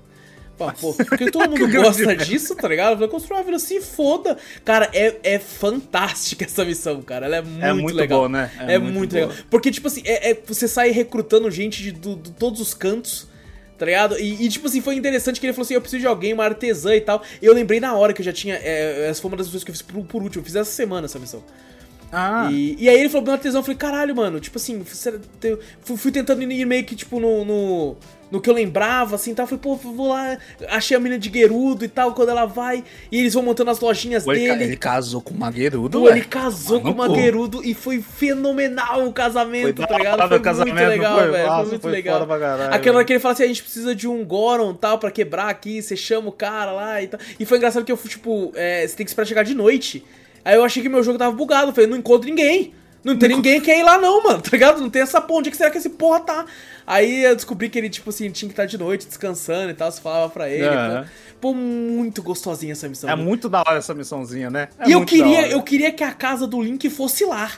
Pô, 0.81 0.93
porque 1.09 1.31
todo 1.31 1.51
mundo 1.51 1.71
gosta 1.73 2.15
disso, 2.17 2.55
tá 2.55 2.69
ligado? 2.69 2.95
Falei, 2.95 3.09
construir 3.09 3.39
uma 3.39 3.43
vila, 3.45 3.59
se 3.59 3.81
foda. 3.81 4.37
Cara, 4.65 4.89
é, 4.93 5.17
é 5.23 5.39
fantástica 5.39 6.45
essa 6.45 6.65
missão, 6.65 7.01
cara. 7.03 7.27
Ela 7.27 7.37
é 7.37 7.43
muito, 7.43 7.83
muito 7.83 7.97
legal. 7.97 8.29
né? 8.29 8.51
É, 8.61 8.75
É 8.75 8.79
muito, 8.79 8.95
muito 8.99 9.15
legal. 9.15 9.31
Porque, 9.51 9.71
tipo 9.71 9.89
assim, 9.89 10.03
é, 10.05 10.31
é- 10.31 10.43
você 10.47 10.69
sai 10.69 10.91
recrutando 10.91 11.51
gente 11.51 11.83
de 11.83 11.93
do- 11.93 12.17
do- 12.17 12.31
todos 12.31 12.61
os 12.61 12.75
cantos. 12.75 13.31
Tá 13.79 13.87
ligado? 13.87 14.17
E, 14.17 14.45
e, 14.45 14.49
tipo 14.49 14.69
assim, 14.69 14.81
foi 14.81 14.95
interessante 14.95 15.41
que 15.41 15.47
ele 15.47 15.53
falou 15.53 15.65
assim: 15.65 15.75
eu 15.75 15.81
preciso 15.81 16.01
de 16.03 16.07
alguém, 16.07 16.33
uma 16.33 16.45
artesã 16.45 16.95
e 16.95 17.01
tal. 17.01 17.21
E 17.41 17.47
eu 17.47 17.53
lembrei 17.53 17.81
na 17.81 17.95
hora 17.97 18.13
que 18.13 18.21
eu 18.21 18.25
já 18.25 18.33
tinha. 18.33 18.55
É, 18.55 19.09
essa 19.11 19.21
foi 19.21 19.29
uma 19.29 19.37
das 19.37 19.47
coisas 19.49 19.65
que 19.65 19.71
eu 19.71 19.75
fiz 19.75 19.83
por, 19.83 20.05
por 20.05 20.23
último. 20.23 20.41
Eu 20.41 20.45
fiz 20.45 20.55
essa 20.55 20.71
semana 20.71 21.07
essa 21.07 21.19
missão. 21.19 21.43
Ah, 22.13 22.51
E, 22.53 22.77
e 22.79 22.89
aí 22.91 22.99
ele 23.01 23.09
falou 23.09 23.23
pro 23.23 23.31
meu 23.33 23.39
artesão, 23.39 23.61
eu 23.61 23.65
falei, 23.65 23.79
caralho, 23.79 24.15
mano, 24.15 24.39
tipo 24.39 24.59
assim, 24.59 24.85
fui, 25.83 25.97
fui 25.97 26.13
tentando 26.13 26.43
ir 26.43 26.65
meio 26.67 26.85
que, 26.85 26.95
tipo, 26.95 27.19
no, 27.19 27.43
no, 27.43 27.97
no 28.31 28.39
que 28.41 28.51
eu 28.51 28.55
lembrava, 28.55 29.15
assim, 29.17 29.35
tal. 29.35 29.47
Falei, 29.47 29.61
pô, 29.63 29.77
vou 29.77 30.09
lá, 30.09 30.37
achei 30.69 30.95
a 30.95 31.01
menina 31.01 31.19
de 31.19 31.31
Gerudo 31.33 31.87
e 31.87 31.89
tal, 31.89 32.13
quando 32.15 32.29
ela 32.29 32.45
vai, 32.45 32.85
e 33.11 33.19
eles 33.19 33.33
vão 33.33 33.43
montando 33.43 33.71
as 33.71 33.81
lojinhas 33.81 34.25
ca- 34.25 34.33
dele. 34.33 34.65
ele 34.65 34.77
casou 34.77 35.23
com 35.23 35.33
uma 35.33 35.51
Gerudo, 35.51 36.01
Pô, 36.01 36.09
ele 36.11 36.23
casou 36.23 36.81
com 36.83 36.89
Mano, 36.89 36.97
uma 37.03 37.07
pô. 37.09 37.15
Gerudo 37.15 37.65
e 37.65 37.73
foi 37.73 38.03
fenomenal 38.03 39.07
o 39.07 39.13
casamento, 39.13 39.77
Foi 39.79 39.87
tá 39.87 39.97
ligado? 39.97 40.29
Foi 40.29 40.41
casamento, 40.41 40.75
muito 40.75 40.89
legal, 40.89 41.19
foi? 41.19 41.31
velho. 41.31 41.49
Foi 41.49 41.67
muito 41.67 41.81
foi 41.83 41.91
legal. 41.93 42.27
caralho, 42.27 42.75
Aquela 42.75 42.97
hora 42.97 43.05
que 43.07 43.13
ele 43.15 43.21
fala 43.21 43.33
assim, 43.33 43.45
a 43.45 43.49
gente 43.49 43.63
precisa 43.63 43.95
de 43.95 44.07
um 44.07 44.23
Goron 44.25 44.75
tal 44.75 44.99
pra 44.99 45.11
quebrar 45.11 45.49
aqui, 45.49 45.81
você 45.81 45.97
chama 45.97 46.29
o 46.29 46.33
cara 46.33 46.73
lá 46.73 47.03
e 47.03 47.07
tal. 47.09 47.19
E 47.41 47.47
foi 47.47 47.57
engraçado 47.59 47.85
que 47.87 47.93
eu 47.93 47.97
fui, 47.97 48.11
tipo, 48.11 48.53
é, 48.55 48.87
você 48.87 48.97
tem 48.97 49.05
que 49.07 49.11
esperar 49.11 49.27
chegar 49.27 49.43
de 49.45 49.55
noite. 49.55 50.05
Aí 50.45 50.57
eu 50.57 50.65
achei 50.65 50.83
que 50.83 50.89
meu 50.89 51.03
jogo 51.03 51.19
tava 51.19 51.35
bugado, 51.35 51.71
eu 51.71 51.75
falei, 51.75 51.89
não 51.89 51.97
encontro 51.97 52.29
ninguém. 52.29 52.75
Não 53.05 53.19
tem 53.19 53.31
ninguém 53.31 53.59
que 53.59 53.67
quer 53.67 53.81
ir 53.81 53.83
lá 53.83 53.99
não, 53.99 54.23
mano, 54.23 54.41
tá 54.41 54.51
ligado? 54.53 54.81
Não 54.81 54.89
tem 54.89 55.03
essa 55.03 55.21
ponte, 55.21 55.41
onde 55.41 55.49
é 55.49 55.51
que 55.51 55.57
será 55.57 55.71
que 55.71 55.79
esse 55.79 55.91
porra 55.91 56.21
tá? 56.21 56.47
Aí 56.87 57.25
eu 57.25 57.35
descobri 57.35 57.69
que 57.69 57.79
ele, 57.79 57.91
tipo 57.91 58.11
assim, 58.11 58.31
tinha 58.31 58.49
que 58.49 58.53
estar 58.53 58.67
de 58.67 58.79
noite, 58.79 59.07
descansando 59.07 59.71
e 59.71 59.75
tal, 59.75 59.91
você 59.91 60.01
falava 60.01 60.31
pra 60.31 60.49
ele. 60.49 60.67
Aham. 60.67 61.07
Pô, 61.41 61.53
pô, 61.53 61.55
muito 61.55 62.23
gostosinha 62.23 62.73
essa 62.73 62.89
missão. 62.89 63.11
É 63.11 63.17
né? 63.17 63.23
muito 63.23 63.49
da 63.49 63.61
hora 63.61 63.79
essa 63.79 63.93
missãozinha, 63.93 64.51
né? 64.51 64.69
É 64.79 64.89
E 64.89 64.93
eu 64.93 65.05
queria, 65.05 65.49
eu 65.49 65.63
queria 65.63 65.91
que 65.91 66.05
a 66.05 66.13
casa 66.13 66.47
do 66.47 66.63
Link 66.63 66.89
fosse 66.91 67.25
lá. 67.25 67.51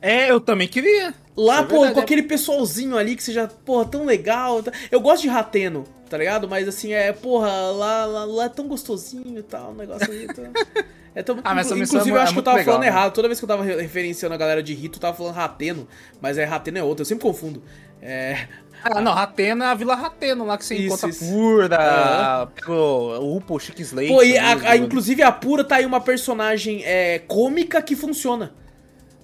É, 0.00 0.30
eu 0.30 0.40
também 0.40 0.68
queria. 0.68 1.14
Lá, 1.36 1.60
é 1.60 1.62
pô, 1.62 1.76
verdade, 1.76 1.94
com 1.94 2.00
é. 2.00 2.02
aquele 2.02 2.22
pessoalzinho 2.22 2.98
ali 2.98 3.16
que 3.16 3.22
seja, 3.22 3.48
porra, 3.64 3.86
tão 3.86 4.04
legal. 4.04 4.62
Eu 4.90 5.00
gosto 5.00 5.22
de 5.22 5.28
Rateno, 5.28 5.84
tá 6.12 6.18
ligado? 6.18 6.46
Mas 6.48 6.68
assim, 6.68 6.92
é, 6.92 7.10
porra, 7.12 7.48
lá, 7.72 8.04
lá, 8.04 8.24
lá 8.24 8.44
é 8.44 8.48
tão 8.48 8.68
gostosinho 8.68 9.38
e 9.38 9.42
tal, 9.42 9.70
o 9.70 9.74
negócio 9.74 10.10
aí. 10.12 10.26
Tá... 10.26 10.42
É, 11.14 11.22
tão, 11.22 11.38
Ah, 11.44 11.54
mas 11.54 11.66
essa 11.66 11.74
inclusive, 11.78 12.10
é 12.10 12.18
eu 12.18 12.22
acho 12.22 12.32
que 12.32 12.38
eu 12.38 12.42
tava 12.42 12.56
legal, 12.56 12.72
falando 12.72 12.80
né? 12.84 12.86
errado. 12.88 13.12
Toda 13.12 13.28
vez 13.28 13.38
que 13.38 13.44
eu 13.44 13.48
tava 13.48 13.62
re- 13.62 13.82
referenciando 13.82 14.34
a 14.34 14.38
galera 14.38 14.62
de 14.62 14.72
Rito, 14.72 14.96
eu 14.96 15.00
tava 15.02 15.14
falando 15.14 15.34
Rateno. 15.34 15.86
Mas 16.22 16.38
é 16.38 16.44
Rateno 16.46 16.78
é 16.78 16.82
outra, 16.82 17.02
eu 17.02 17.04
sempre 17.04 17.22
confundo. 17.22 17.62
É. 18.00 18.46
Ah, 18.82 18.98
não, 18.98 19.12
Ratena 19.12 19.66
é 19.66 19.68
a 19.68 19.74
Vila 19.74 19.94
Rateno 19.94 20.46
lá 20.46 20.56
que 20.56 20.64
você 20.64 20.74
Isso, 20.74 20.86
encontra 20.86 21.10
isso. 21.10 21.26
Purda, 21.30 22.48
pega 22.54 22.72
o 22.72 23.18
o 23.20 23.36
Upo, 23.36 23.58
Chique 23.60 23.82
Slate. 23.82 24.08
Pô, 24.08 24.22
e 24.22 24.38
a- 24.38 24.70
a- 24.70 24.76
inclusive 24.78 25.22
a 25.22 25.30
Pura 25.30 25.62
tá 25.62 25.76
aí 25.76 25.84
uma 25.84 26.00
personagem 26.00 26.80
é, 26.82 27.18
cômica 27.18 27.82
que 27.82 27.94
funciona. 27.94 28.54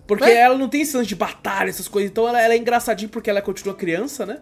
Porque 0.06 0.24
É. 0.24 0.36
ela 0.40 0.58
não 0.58 0.68
tem 0.68 0.82
esse 0.82 0.94
lance 0.94 1.08
de 1.08 1.16
batalha, 1.16 1.70
essas 1.70 1.88
coisas. 1.88 2.10
Então 2.10 2.28
ela, 2.28 2.38
ela 2.38 2.52
é 2.52 2.58
engraçadinha 2.58 3.08
porque 3.08 3.30
ela 3.30 3.40
continua 3.40 3.74
criança, 3.74 4.26
né? 4.26 4.40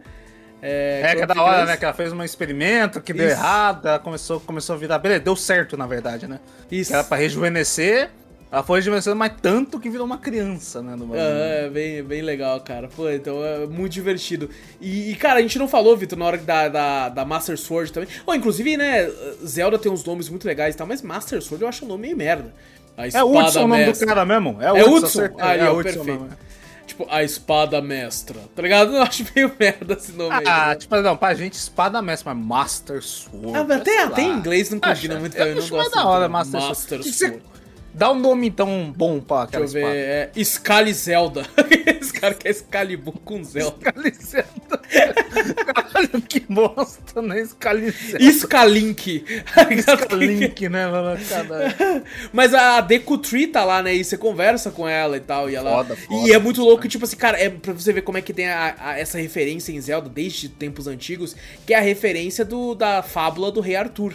É, 0.68 1.14
que 1.14 1.22
é 1.22 1.26
da 1.26 1.40
hora, 1.40 1.64
né? 1.64 1.76
Que 1.76 1.84
ela 1.84 1.94
fez 1.94 2.12
um 2.12 2.22
experimento 2.22 3.00
que 3.00 3.12
deu 3.12 3.26
Isso. 3.26 3.36
errado, 3.36 3.86
ela 3.86 3.98
começou, 3.98 4.40
começou 4.40 4.74
a 4.74 4.78
virar. 4.78 4.98
Beleza, 4.98 5.20
deu 5.20 5.36
certo, 5.36 5.76
na 5.76 5.86
verdade, 5.86 6.26
né? 6.26 6.40
Isso. 6.70 6.90
Que 6.90 6.94
era 6.96 7.04
pra 7.04 7.16
rejuvenescer. 7.16 8.10
Ela 8.50 8.62
foi 8.62 8.78
rejuvenescendo, 8.78 9.16
mas 9.16 9.32
tanto 9.40 9.78
que 9.78 9.88
virou 9.88 10.06
uma 10.06 10.18
criança, 10.18 10.82
né? 10.82 10.96
No. 10.96 11.14
É, 11.14 11.66
é 11.66 11.70
bem, 11.70 12.02
bem 12.02 12.22
legal, 12.22 12.60
cara. 12.60 12.88
Pô, 12.88 13.08
então 13.10 13.44
é 13.44 13.66
muito 13.66 13.92
divertido. 13.92 14.50
E, 14.80 15.10
e, 15.10 15.14
cara, 15.16 15.38
a 15.38 15.42
gente 15.42 15.58
não 15.58 15.68
falou, 15.68 15.96
Vitor, 15.96 16.18
na 16.18 16.24
hora 16.24 16.38
da, 16.38 16.68
da, 16.68 17.08
da 17.10 17.24
Master 17.24 17.58
Sword 17.58 17.92
também. 17.92 18.08
Ou, 18.24 18.34
inclusive, 18.34 18.76
né, 18.76 19.08
Zelda 19.44 19.78
tem 19.78 19.90
uns 19.90 20.04
nomes 20.04 20.28
muito 20.28 20.46
legais 20.46 20.74
e 20.74 20.78
tal, 20.78 20.86
mas 20.86 21.02
Master 21.02 21.40
Sword 21.42 21.62
eu 21.62 21.68
acho 21.68 21.84
o 21.84 21.88
nome 21.88 22.02
meio 22.02 22.16
merda. 22.16 22.52
É 22.96 23.22
o 23.22 23.36
Hudson 23.36 23.64
o 23.64 23.68
nome 23.68 23.92
do 23.92 24.06
cara 24.06 24.24
mesmo? 24.24 24.56
É 24.60 24.72
Hudson, 24.72 24.90
Hudson? 24.90 25.06
acertei. 25.06 25.44
Ali, 25.44 25.60
é 25.60 25.70
ó, 25.70 25.78
Hudson 25.78 26.04
perfeito. 26.04 26.38
Tipo, 26.96 27.06
a 27.10 27.22
espada 27.22 27.80
mestra. 27.82 28.40
Tá 28.54 28.62
ligado? 28.62 28.96
Eu 28.96 29.02
acho 29.02 29.26
meio 29.34 29.52
merda 29.60 29.94
esse 29.94 30.12
nome 30.12 30.34
aí. 30.34 30.44
Ah, 30.46 30.68
né? 30.68 30.76
tipo, 30.76 30.96
não, 30.96 31.14
pra 31.16 31.34
gente 31.34 31.52
espada 31.52 32.00
mestra, 32.00 32.34
mas 32.34 32.44
Master 32.46 33.02
Sword. 33.02 33.54
Ah, 33.54 33.64
mas 33.68 33.80
até, 33.82 34.02
até 34.04 34.22
em 34.22 34.32
inglês 34.32 34.70
não 34.70 34.80
combina 34.80 35.14
Acho- 35.14 35.20
muito 35.20 35.36
eu 35.36 35.46
também, 35.46 35.60
não 35.62 35.68
gosto 35.68 35.90
da 35.94 36.06
hora, 36.06 36.20
muito, 36.28 36.32
Master, 36.32 36.60
Master 36.60 37.02
Sword. 37.02 37.18
Sword. 37.18 37.42
Dá 37.96 38.12
um 38.12 38.18
nome, 38.18 38.48
então, 38.48 38.92
bom 38.94 39.20
pra 39.20 39.44
aquela 39.44 39.64
Deixa 39.64 39.78
eu 39.78 39.86
ver, 39.90 39.96
espada. 40.28 40.32
é 40.38 40.44
Scali 40.44 40.92
Zelda. 40.92 41.46
Esse 41.98 42.12
cara 42.12 42.34
quer 42.34 42.50
Excalibur 42.50 43.14
com 43.24 43.42
Zelda. 43.42 43.76
Escalicenta. 43.88 44.80
Caralho, 45.64 46.22
que 46.28 46.40
bosta, 46.40 47.22
né? 47.22 47.40
Escalicenta. 47.40 48.32
Scalink. 48.32 49.24
Link, 50.12 50.68
né? 50.68 50.84
Caralho. 51.28 52.04
Mas 52.32 52.52
a 52.52 52.80
Deku 52.82 53.16
Tree 53.18 53.46
tá 53.46 53.64
lá, 53.64 53.82
né? 53.82 53.94
E 53.94 54.04
você 54.04 54.16
conversa 54.18 54.70
com 54.70 54.86
ela 54.86 55.16
e 55.16 55.20
tal. 55.20 55.48
E, 55.50 55.54
ela... 55.56 55.70
Foda, 55.76 55.96
foda. 55.96 56.28
e 56.28 56.32
é 56.32 56.38
muito 56.38 56.62
louco 56.62 56.86
tipo 56.88 57.04
assim, 57.04 57.16
cara, 57.16 57.40
é 57.40 57.48
pra 57.48 57.72
você 57.72 57.92
ver 57.92 58.02
como 58.02 58.18
é 58.18 58.22
que 58.22 58.32
tem 58.34 58.46
a- 58.48 58.74
a- 58.78 58.98
essa 58.98 59.18
referência 59.18 59.72
em 59.72 59.80
Zelda 59.80 60.08
desde 60.10 60.48
tempos 60.50 60.86
antigos, 60.86 61.34
que 61.66 61.72
é 61.72 61.78
a 61.78 61.80
referência 61.80 62.44
do, 62.44 62.74
da 62.74 63.02
fábula 63.02 63.50
do 63.50 63.60
Rei 63.60 63.76
Arthur. 63.76 64.14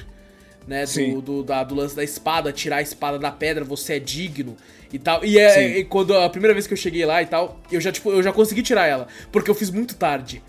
Né, 0.68 0.86
do, 0.86 1.22
do, 1.22 1.44
da- 1.44 1.64
do 1.64 1.74
lance 1.76 1.96
da 1.96 2.04
espada, 2.04 2.52
tirar 2.54 2.78
a 2.78 2.82
espada 2.82 3.18
da 3.18 3.32
pedra, 3.32 3.64
você 3.66 3.96
é 3.96 4.00
digno 4.00 4.56
e 4.94 5.00
tal. 5.00 5.26
E 5.26 5.38
é 5.40 5.80
e 5.80 5.84
quando 5.84 6.16
a 6.16 6.30
primeira 6.30 6.54
vez 6.54 6.68
que 6.68 6.74
eu 6.74 6.78
cheguei 6.78 7.04
lá 7.06 7.22
e 7.22 7.26
tal, 7.26 7.60
eu 7.72 7.82
já, 7.82 7.92
tipo, 7.92 8.12
eu 8.12 8.22
já 8.22 8.32
consegui 8.32 8.62
tirar 8.62 8.86
ela, 8.86 9.08
porque 9.32 9.50
eu 9.50 9.56
fiz 9.56 9.70
muito 9.72 9.96
tarde. 9.96 10.42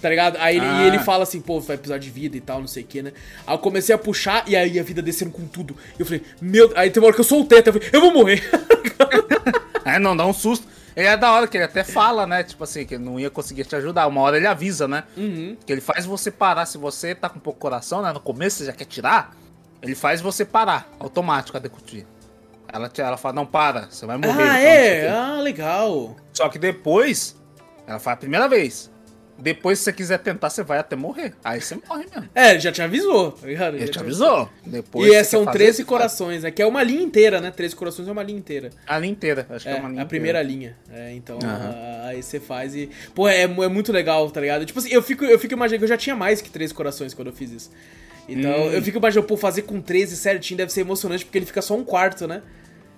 Tá 0.00 0.08
ligado? 0.10 0.36
Aí 0.38 0.56
ele, 0.56 0.66
Ah. 0.66 0.82
e 0.82 0.86
ele 0.88 0.98
fala 0.98 1.22
assim, 1.22 1.40
pô, 1.40 1.60
vai 1.60 1.76
precisar 1.78 1.98
de 1.98 2.10
vida 2.10 2.36
e 2.36 2.40
tal, 2.40 2.60
não 2.60 2.66
sei 2.66 2.82
o 2.82 2.86
que, 2.86 3.00
né? 3.02 3.12
Aí 3.46 3.54
eu 3.54 3.58
comecei 3.58 3.94
a 3.94 3.98
puxar 3.98 4.44
e 4.46 4.54
aí 4.56 4.78
a 4.78 4.82
vida 4.82 5.00
descendo 5.00 5.30
com 5.30 5.46
tudo. 5.46 5.76
Eu 5.98 6.04
falei, 6.04 6.22
meu. 6.40 6.72
Aí 6.74 6.90
tem 6.90 7.00
uma 7.02 7.06
hora 7.06 7.14
que 7.14 7.20
eu 7.20 7.24
soltei 7.24 7.58
até, 7.60 7.70
eu 7.70 7.74
falei, 7.74 7.88
eu 7.92 8.00
vou 8.00 8.12
morrer. 8.12 8.42
É, 9.84 9.98
não, 9.98 10.16
dá 10.16 10.26
um 10.26 10.32
susto. 10.32 10.66
Ele 10.96 11.06
é 11.08 11.16
da 11.16 11.32
hora 11.32 11.46
que 11.48 11.56
ele 11.56 11.64
até 11.64 11.82
fala, 11.82 12.26
né? 12.26 12.42
Tipo 12.44 12.62
assim, 12.64 12.84
que 12.86 12.94
ele 12.94 13.04
não 13.04 13.18
ia 13.18 13.28
conseguir 13.30 13.64
te 13.64 13.74
ajudar. 13.74 14.06
Uma 14.06 14.20
hora 14.20 14.36
ele 14.36 14.46
avisa, 14.46 14.86
né? 14.86 15.04
Uhum. 15.16 15.56
Que 15.66 15.72
ele 15.72 15.80
faz 15.80 16.06
você 16.06 16.30
parar. 16.30 16.66
Se 16.66 16.78
você 16.78 17.14
tá 17.14 17.28
com 17.28 17.40
pouco 17.40 17.58
coração, 17.58 18.00
né? 18.02 18.12
No 18.12 18.20
começo 18.20 18.58
você 18.58 18.66
já 18.66 18.72
quer 18.72 18.84
tirar. 18.84 19.34
Ele 19.82 19.94
faz 19.94 20.20
você 20.20 20.44
parar, 20.44 20.88
automático 21.00 21.56
a 21.56 21.60
Decutir. 21.60 22.06
Ela, 22.72 22.88
te- 22.88 23.02
ela 23.02 23.16
fala, 23.16 23.34
não, 23.34 23.44
para, 23.46 23.86
você 23.90 24.06
vai 24.06 24.16
morrer. 24.16 24.42
ah, 24.42 24.60
então, 24.60 24.70
é? 24.70 25.08
Ah, 25.10 25.40
legal. 25.40 26.16
Só 26.32 26.48
que 26.48 26.58
depois, 26.58 27.36
ela 27.86 27.98
faz 27.98 28.14
a 28.14 28.18
primeira 28.18 28.48
vez. 28.48 28.90
Depois, 29.44 29.78
se 29.78 29.84
você 29.84 29.92
quiser 29.92 30.18
tentar, 30.20 30.48
você 30.48 30.62
vai 30.62 30.78
até 30.78 30.96
morrer. 30.96 31.34
Aí 31.44 31.60
você 31.60 31.76
morre 31.88 32.06
mesmo. 32.12 32.28
É, 32.34 32.52
ele 32.52 32.60
já 32.60 32.72
te 32.72 32.80
avisou, 32.80 33.32
tá 33.32 33.46
ligado? 33.46 33.76
Ele 33.76 33.86
Já 33.86 33.92
te 33.92 33.98
avisou. 34.00 34.48
Depois 34.64 35.06
E 35.12 35.14
é, 35.14 35.22
são 35.22 35.40
quer 35.40 35.44
fazer, 35.46 35.58
13 35.58 35.72
você 35.76 35.82
faz. 35.82 35.88
corações, 35.88 36.42
né? 36.42 36.50
Que 36.50 36.62
é 36.62 36.66
uma 36.66 36.82
linha 36.82 37.02
inteira, 37.02 37.40
né? 37.42 37.50
13 37.50 37.76
corações 37.76 38.08
é 38.08 38.10
uma 38.12 38.22
linha 38.22 38.38
inteira. 38.38 38.70
A 38.86 38.98
linha 38.98 39.12
inteira, 39.12 39.46
acho 39.50 39.64
que 39.66 39.70
é 39.70 39.76
É, 39.76 39.80
uma 39.80 39.88
linha 39.90 40.02
a 40.02 40.06
primeira 40.06 40.42
inteira. 40.42 40.58
linha. 40.58 40.76
É, 40.90 41.12
então, 41.14 41.38
a- 41.44 42.08
aí 42.08 42.22
você 42.22 42.40
faz 42.40 42.74
e. 42.74 42.88
Pô, 43.14 43.28
é, 43.28 43.42
é 43.42 43.46
muito 43.68 43.92
legal, 43.92 44.30
tá 44.30 44.40
ligado? 44.40 44.64
Tipo 44.64 44.78
assim, 44.78 44.88
eu 44.90 45.02
fico, 45.02 45.24
eu 45.26 45.38
fico 45.38 45.52
imaginando 45.52 45.80
que 45.80 45.84
eu 45.84 45.88
já 45.88 45.96
tinha 45.98 46.16
mais 46.16 46.40
que 46.40 46.48
13 46.48 46.72
corações 46.72 47.12
quando 47.12 47.28
eu 47.28 47.34
fiz 47.34 47.50
isso. 47.52 47.70
Então, 48.26 48.50
Hum. 48.50 48.72
eu 48.72 48.82
fico 48.82 48.96
imaginando, 48.96 49.26
pô, 49.28 49.36
fazer 49.36 49.62
com 49.62 49.78
13 49.82 50.16
certinho 50.16 50.56
deve 50.56 50.72
ser 50.72 50.80
emocionante, 50.80 51.22
porque 51.24 51.36
ele 51.36 51.44
fica 51.46 51.60
só 51.60 51.76
um 51.76 51.84
quarto, 51.84 52.26
né? 52.26 52.40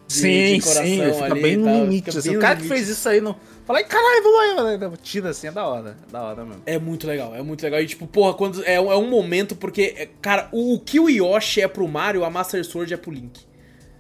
De- 0.06 0.14
Sim, 0.14 0.58
de 0.58 0.62
sim, 0.62 1.12
fica 1.12 1.34
bem 1.34 1.56
no 1.56 1.80
limite. 1.82 2.10
assim. 2.16 2.30
O 2.30 2.34
no 2.34 2.38
cara 2.40 2.54
que 2.54 2.62
limite. 2.62 2.78
fez 2.78 2.88
isso 2.96 3.08
aí 3.08 3.20
não. 3.20 3.34
Fala, 3.66 3.80
ai, 3.80 3.84
caralho, 3.84 4.22
vou 4.22 4.32
morrer. 4.32 4.96
Tira 5.02 5.30
assim, 5.30 5.48
é 5.48 5.50
da 5.50 5.66
hora. 5.66 5.96
É 6.08 6.12
da 6.12 6.22
hora 6.22 6.44
mesmo. 6.44 6.62
É 6.64 6.78
muito 6.78 7.06
legal, 7.06 7.34
é 7.34 7.42
muito 7.42 7.62
legal. 7.62 7.80
E 7.82 7.86
tipo, 7.86 8.06
porra, 8.06 8.32
quando 8.34 8.62
é, 8.64 8.80
um- 8.80 8.92
é 8.92 8.96
um 8.96 9.08
momento 9.10 9.56
porque, 9.56 9.94
é, 9.96 10.08
cara, 10.22 10.48
o, 10.52 10.74
o 10.74 10.80
que 10.80 11.00
o 11.00 11.08
Yoshi 11.10 11.60
é 11.60 11.66
pro 11.68 11.88
Mario, 11.88 12.24
a 12.24 12.30
Master 12.30 12.64
Sword 12.64 12.94
é 12.94 12.96
pro 12.96 13.10
Link. 13.10 13.40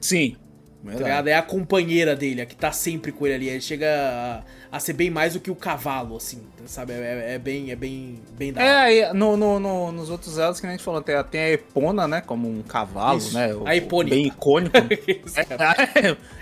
Sim. 0.00 0.36
Tá? 0.94 1.30
É 1.30 1.34
a 1.34 1.42
companheira 1.42 2.14
dele, 2.14 2.40
a 2.42 2.46
que 2.46 2.54
tá 2.54 2.70
sempre 2.72 3.10
com 3.12 3.26
ele 3.26 3.34
ali. 3.34 3.48
Ele 3.48 3.60
chega 3.60 3.86
a, 4.70 4.76
a 4.76 4.80
ser 4.80 4.92
bem 4.92 5.10
mais 5.10 5.32
do 5.34 5.40
que 5.40 5.50
o 5.50 5.54
cavalo, 5.54 6.16
assim, 6.16 6.42
sabe? 6.66 6.92
É, 6.92 6.96
é- 6.96 7.34
é 7.34 7.38
bem, 7.38 7.70
é 7.70 7.76
bem, 7.76 8.20
bem 8.38 8.52
da. 8.52 8.62
É, 8.62 9.12
no, 9.12 9.36
no, 9.36 9.58
no- 9.58 9.92
nos 9.92 10.10
outros 10.10 10.34
Zeldas 10.34 10.60
que 10.60 10.66
a 10.66 10.70
gente 10.70 10.82
falou, 10.82 11.00
tem, 11.02 11.14
a- 11.14 11.24
tem 11.24 11.40
a 11.40 11.50
Epona, 11.52 12.06
né? 12.06 12.20
Como 12.20 12.48
um 12.48 12.62
cavalo, 12.62 13.18
Isso, 13.18 13.34
né? 13.34 13.54
o- 13.54 13.66
a 13.66 13.74
Epônita. 13.74 14.14
Bem 14.16 14.26
icônico. 14.26 14.76
Isso, 15.26 15.34
cara. 15.46 15.76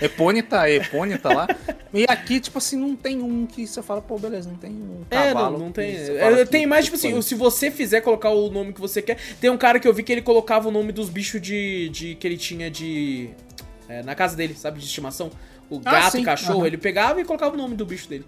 é, 0.01 0.05
Epônita, 0.05 0.69
Epônita 0.71 1.33
lá. 1.33 1.47
E 1.93 2.05
aqui, 2.09 2.41
tipo 2.41 2.59
assim, 2.59 2.77
não 2.77 2.97
tem 2.97 3.21
um 3.23 3.47
que 3.47 3.67
você 3.67 3.83
fala, 3.83 4.03
pô, 4.03 4.19
beleza, 4.19 4.49
não 4.49 4.57
tem 4.57 4.71
um 4.73 5.03
É, 5.11 5.29
cavalo. 5.33 5.53
não, 5.59 5.65
não 5.67 5.73
que 5.73 5.75
tem. 5.81 5.95
é, 5.95 6.45
tem 6.45 6.67
mais, 6.67 6.85
tipo 6.87 6.97
assim, 6.97 7.21
se 7.23 7.35
você 7.35 7.71
fizer 7.71 8.01
colocar 8.01 8.31
o 8.31 8.51
nome 8.51 8.73
que 8.73 8.81
você 8.81 9.01
quer. 9.01 9.17
Tem 9.41 9.49
um 9.51 9.57
cara 9.57 9.79
que 9.79 9.87
eu 9.87 9.95
vi 9.95 10.03
que 10.03 10.11
ele 10.13 10.23
colocava 10.23 10.69
o 10.69 10.73
nome 10.73 10.91
dos 10.93 11.09
bichos 11.09 11.41
de. 11.41 11.89
de 11.91 12.15
que 12.17 12.27
ele 12.27 12.37
tinha 12.37 12.71
de. 12.71 13.31
É, 13.99 14.03
na 14.03 14.15
casa 14.15 14.37
dele, 14.37 14.55
sabe? 14.55 14.79
De 14.79 14.87
estimação. 14.87 15.31
O 15.71 15.81
Ah, 15.85 15.91
gato 15.93 16.13
sim, 16.13 16.23
e 16.23 16.25
cachorro, 16.25 16.59
aham. 16.59 16.67
ele 16.67 16.77
pegava 16.79 17.21
e 17.21 17.25
colocava 17.25 17.55
o 17.55 17.59
nome 17.59 17.75
do 17.75 17.87
bicho 17.87 18.09
dele. 18.09 18.27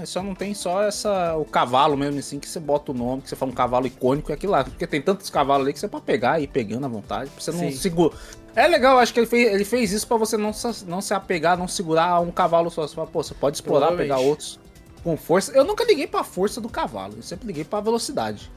É, 0.00 0.06
só 0.06 0.22
não 0.22 0.34
tem 0.34 0.54
só 0.54 0.82
essa 0.82 1.36
o 1.36 1.44
cavalo 1.44 1.96
mesmo 1.96 2.18
assim 2.18 2.38
que 2.38 2.48
você 2.48 2.60
bota 2.60 2.92
o 2.92 2.94
nome, 2.94 3.22
que 3.22 3.28
você 3.28 3.36
fala 3.36 3.50
um 3.50 3.54
cavalo 3.54 3.86
icônico 3.86 4.30
e 4.30 4.32
aquilo 4.32 4.52
lá, 4.52 4.64
porque 4.64 4.86
tem 4.86 5.02
tantos 5.02 5.28
cavalos 5.28 5.66
ali 5.66 5.72
que 5.74 5.80
você 5.80 5.88
pode 5.88 6.04
pegar 6.04 6.40
e 6.40 6.44
ir 6.44 6.46
pegando 6.46 6.86
à 6.86 6.88
vontade, 6.88 7.28
pra 7.30 7.40
você 7.42 7.50
não 7.52 7.70
segura. 7.72 8.16
É 8.54 8.66
legal, 8.66 8.98
acho 8.98 9.12
que 9.12 9.20
ele 9.20 9.26
fez, 9.26 9.52
ele 9.52 9.64
fez 9.64 9.92
isso 9.92 10.06
pra 10.06 10.16
você 10.16 10.36
não 10.36 10.52
se, 10.52 10.84
não 10.86 11.00
se 11.00 11.12
apegar, 11.12 11.58
não 11.58 11.66
segurar 11.68 12.06
a 12.08 12.20
um 12.20 12.30
cavalo 12.30 12.70
só. 12.70 12.86
Você 12.86 12.94
fala, 12.94 13.08
pô, 13.08 13.22
você 13.22 13.34
pode 13.34 13.56
explorar, 13.56 13.94
pegar 13.96 14.18
outros 14.18 14.60
com 15.02 15.16
força. 15.16 15.52
Eu 15.52 15.64
nunca 15.64 15.84
liguei 15.84 16.06
pra 16.06 16.22
força 16.24 16.60
do 16.60 16.68
cavalo, 16.68 17.14
eu 17.16 17.22
sempre 17.22 17.46
liguei 17.46 17.64
pra 17.64 17.80
velocidade. 17.80 18.50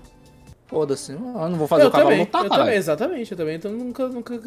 Foda-se, 0.68 1.14
eu 1.14 1.20
não 1.20 1.56
vou 1.56 1.68
fazer 1.68 1.84
eu 1.84 1.88
o 1.88 1.92
cavalo 1.92 2.10
também, 2.10 2.26
lutar, 2.26 2.44
eu 2.44 2.50
também, 2.50 2.76
exatamente, 2.76 3.32
eu 3.32 3.38
também. 3.38 3.56
Então 3.56 3.72
nunca, 3.72 4.08
nunca. 4.08 4.38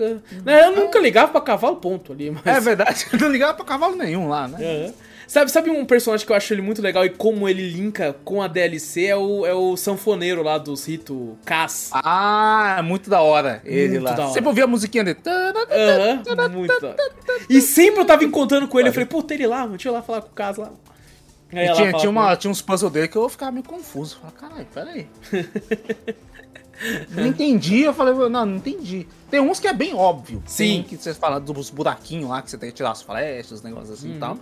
Né, 0.45 0.67
eu 0.67 0.77
nunca 0.77 0.99
ligava 0.99 1.33
pra 1.33 1.41
cavalo, 1.41 1.77
ponto 1.77 2.13
ali. 2.13 2.31
Mas... 2.31 2.47
É 2.47 2.61
verdade, 2.61 3.07
eu 3.13 3.19
não 3.19 3.31
ligava 3.31 3.55
pra 3.55 3.65
cavalo 3.65 3.97
nenhum 3.97 4.29
lá, 4.29 4.47
né? 4.47 4.59
Aham. 4.59 4.95
Sabe, 5.31 5.49
sabe 5.49 5.71
um 5.71 5.85
personagem 5.87 6.27
que 6.27 6.33
eu 6.33 6.37
acho 6.37 6.53
ele 6.53 6.61
muito 6.61 6.83
legal 6.83 7.05
e 7.05 7.09
como 7.09 7.49
ele 7.49 7.71
linka 7.71 8.17
com 8.25 8.43
a 8.43 8.49
DLC 8.49 9.07
é 9.07 9.17
o, 9.17 9.47
é 9.47 9.55
o 9.55 9.77
sanfoneiro 9.77 10.43
lá 10.43 10.59
dos 10.59 10.85
Rito 10.85 11.39
Cass. 11.45 11.91
Ah, 11.93 12.81
muito 12.85 13.09
da 13.09 13.21
hora 13.21 13.63
ele 13.65 14.01
Muito 14.01 14.03
lá. 14.03 14.25
hora. 14.25 14.33
Sempre 14.33 14.49
ouvia 14.49 14.65
a 14.65 14.67
musiquinha 14.67 15.05
dele. 15.05 15.19
Aham, 15.25 16.49
muito 16.49 16.81
da 16.81 16.89
hora. 16.89 16.97
E 17.49 17.61
sempre 17.61 18.01
eu 18.01 18.05
tava 18.05 18.25
encontrando 18.25 18.67
com 18.67 18.81
ele, 18.81 18.89
eu 18.89 18.93
falei, 18.93 19.07
puta, 19.07 19.33
ele 19.33 19.47
lá, 19.47 19.59
mano, 19.59 19.71
deixa 19.71 19.89
eu 19.89 19.93
ir 19.93 19.95
lá 19.95 20.03
falar 20.03 20.21
com 20.23 20.31
o 20.31 20.35
Cass 20.35 20.57
lá. 20.57 20.73
E 21.53 21.73
tinha, 21.75 21.93
tinha, 21.95 22.11
uma, 22.11 22.37
tinha 22.37 22.51
uns 22.51 22.63
puzzles 22.63 22.93
dele 22.93 23.09
que 23.09 23.17
eu 23.17 23.29
ficava 23.29 23.51
meio 23.51 23.65
confuso. 23.65 24.19
Falei, 24.21 24.37
caralho, 24.37 24.67
peraí. 24.73 25.09
não 27.11 27.27
entendi, 27.27 27.81
eu 27.81 27.93
falei, 27.93 28.15
não, 28.29 28.47
não 28.47 28.57
entendi. 28.57 29.07
Tem 29.31 29.41
uns 29.41 29.59
que 29.61 29.69
é 29.69 29.73
bem 29.73 29.95
óbvio. 29.95 30.43
Sim. 30.47 30.83
Tem 30.83 30.83
que 30.85 30.97
você 30.97 31.13
fala 31.13 31.39
dos 31.41 31.71
buraquinhos 31.71 32.31
lá, 32.31 32.41
que 32.41 32.51
você 32.51 32.57
tem 32.59 32.71
que 32.71 32.77
tirar 32.77 32.93
as 32.93 33.03
flechas, 33.03 33.53
os 33.53 33.63
negócios 33.63 33.91
assim 33.99 34.17
e 34.17 34.19
tal. 34.19 34.39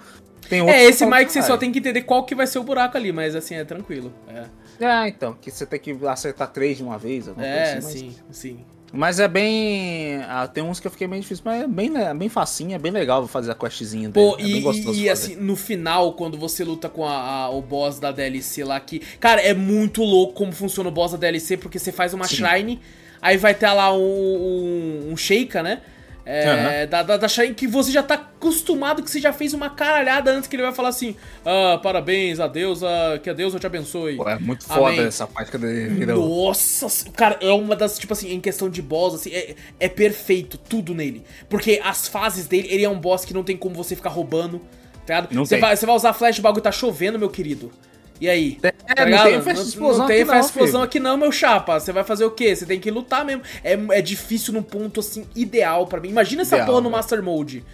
Tem 0.48 0.60
outros 0.60 0.76
É, 0.78 0.84
esse 0.84 1.04
Mike 1.04 1.32
você 1.32 1.42
só 1.42 1.56
tem 1.56 1.72
que 1.72 1.78
entender 1.78 2.02
qual 2.02 2.24
que 2.24 2.34
vai 2.34 2.46
ser 2.46 2.58
o 2.58 2.62
buraco 2.62 2.96
ali, 2.96 3.12
mas 3.12 3.34
assim, 3.34 3.54
é 3.54 3.64
tranquilo. 3.64 4.12
É, 4.28 4.44
É, 4.80 5.08
então, 5.08 5.34
que 5.34 5.50
você 5.50 5.66
tem 5.66 5.78
que 5.80 5.98
acertar 6.06 6.48
três 6.48 6.76
de 6.76 6.82
uma 6.82 6.96
vez. 6.96 7.26
alguma 7.28 7.44
coisa 7.46 7.58
é 7.60 7.76
assim, 7.78 7.84
mas- 7.84 7.92
sim, 7.92 8.16
sim. 8.30 8.64
Mas 8.92 9.20
é 9.20 9.28
bem. 9.28 10.16
ah, 10.28 10.48
tem 10.48 10.64
uns 10.64 10.80
que 10.80 10.86
eu 10.86 10.90
fiquei 10.90 11.06
meio 11.06 11.20
difícil, 11.20 11.42
mas 11.44 11.62
é 11.62 11.66
bem, 11.66 11.94
é 11.96 12.14
bem 12.14 12.28
facinho, 12.28 12.74
é 12.74 12.78
bem 12.78 12.90
legal 12.90 13.26
fazer 13.28 13.50
a 13.50 13.54
questzinha 13.54 14.08
dele. 14.08 14.26
Pô, 14.26 14.36
é 14.38 14.42
e, 14.42 14.52
bem 14.52 14.62
gostoso 14.62 14.98
e, 14.98 15.10
assim, 15.10 15.36
no 15.36 15.56
final, 15.56 16.14
quando 16.14 16.38
você 16.38 16.64
luta 16.64 16.88
com 16.88 17.04
a- 17.04 17.44
a- 17.44 17.50
o 17.50 17.60
boss 17.60 17.98
da 17.98 18.10
DLC 18.10 18.64
lá, 18.64 18.80
que. 18.80 19.00
Cara, 19.20 19.40
é 19.42 19.52
muito 19.52 20.02
louco 20.02 20.32
como 20.32 20.52
funciona 20.52 20.88
o 20.88 20.92
boss 20.92 21.12
da 21.12 21.18
DLC, 21.18 21.56
porque 21.56 21.78
você 21.78 21.92
faz 21.92 22.14
uma 22.14 22.26
Sim. 22.26 22.36
shrine, 22.36 22.80
aí 23.20 23.36
vai 23.36 23.54
ter 23.54 23.70
lá 23.72 23.92
um, 23.92 23.98
um, 24.00 25.12
um 25.12 25.16
Sheikah, 25.16 25.62
né? 25.62 25.82
É, 26.30 26.86
da, 26.86 27.02
da, 27.02 27.16
da 27.16 27.26
Shine 27.26 27.54
que 27.54 27.66
você 27.66 27.90
já 27.90 28.02
tá 28.02 28.16
acostumado, 28.16 29.02
que 29.02 29.10
você 29.10 29.18
já 29.18 29.32
fez 29.32 29.54
uma 29.54 29.70
caralhada 29.70 30.30
antes 30.30 30.46
que 30.46 30.56
ele 30.56 30.62
vai 30.62 30.74
falar 30.74 30.90
assim: 30.90 31.16
Ah, 31.42 31.80
parabéns, 31.82 32.38
a 32.38 32.46
deusa, 32.46 32.86
que 33.22 33.30
a 33.30 33.32
deusa 33.32 33.58
te 33.58 33.66
abençoe. 33.66 34.16
Pô, 34.16 34.28
é 34.28 34.38
muito 34.38 34.64
foda 34.64 34.88
Amém. 34.90 35.06
essa 35.06 35.26
parte 35.26 35.50
que 35.50 35.56
ele 35.56 35.88
virou. 35.88 36.46
Nossa, 36.46 37.10
cara, 37.12 37.38
é 37.40 37.50
uma 37.50 37.74
das, 37.74 37.98
tipo 37.98 38.12
assim, 38.12 38.30
em 38.30 38.40
questão 38.40 38.68
de 38.68 38.82
boss, 38.82 39.14
assim, 39.14 39.30
é, 39.30 39.54
é 39.80 39.88
perfeito 39.88 40.58
tudo 40.58 40.94
nele. 40.94 41.24
Porque 41.48 41.80
as 41.82 42.06
fases 42.08 42.46
dele, 42.46 42.68
ele 42.70 42.84
é 42.84 42.88
um 42.90 43.00
boss 43.00 43.24
que 43.24 43.32
não 43.32 43.42
tem 43.42 43.56
como 43.56 43.74
você 43.74 43.96
ficar 43.96 44.10
roubando, 44.10 44.60
tá? 45.06 45.26
Não 45.30 45.46
você, 45.46 45.56
vai, 45.56 45.74
você 45.74 45.86
vai 45.86 45.96
usar 45.96 46.12
flash, 46.12 46.38
o 46.40 46.42
bagulho 46.42 46.62
tá 46.62 46.70
chovendo, 46.70 47.18
meu 47.18 47.30
querido. 47.30 47.72
E 48.20 48.28
aí? 48.28 48.58
É, 48.62 48.72
Tá 48.98 49.06
não 49.06 49.22
tem 49.24 49.42
festa 49.42 49.62
de 49.62 49.68
explosão 49.68 49.98
Não 50.00 50.06
tem 50.06 50.16
aqui 50.16 50.24
não, 50.24 50.34
festa 50.34 50.40
de 50.40 50.46
explosão 50.58 50.82
aqui 50.82 51.00
não, 51.00 51.16
meu 51.16 51.30
chapa. 51.30 51.78
Você 51.78 51.92
vai 51.92 52.04
fazer 52.04 52.24
o 52.24 52.30
quê? 52.30 52.54
Você 52.56 52.66
tem 52.66 52.80
que 52.80 52.90
lutar 52.90 53.24
mesmo. 53.24 53.42
É, 53.62 53.74
é 53.98 54.02
difícil 54.02 54.52
num 54.52 54.62
ponto, 54.62 55.00
assim, 55.00 55.24
ideal 55.36 55.86
pra 55.86 56.00
mim. 56.00 56.08
Imagina 56.08 56.42
essa 56.42 56.56
Ideal, 56.56 56.66
porra 56.66 56.80
no 56.80 56.90
né? 56.90 56.96
Master 56.96 57.22
Mode. 57.22 57.64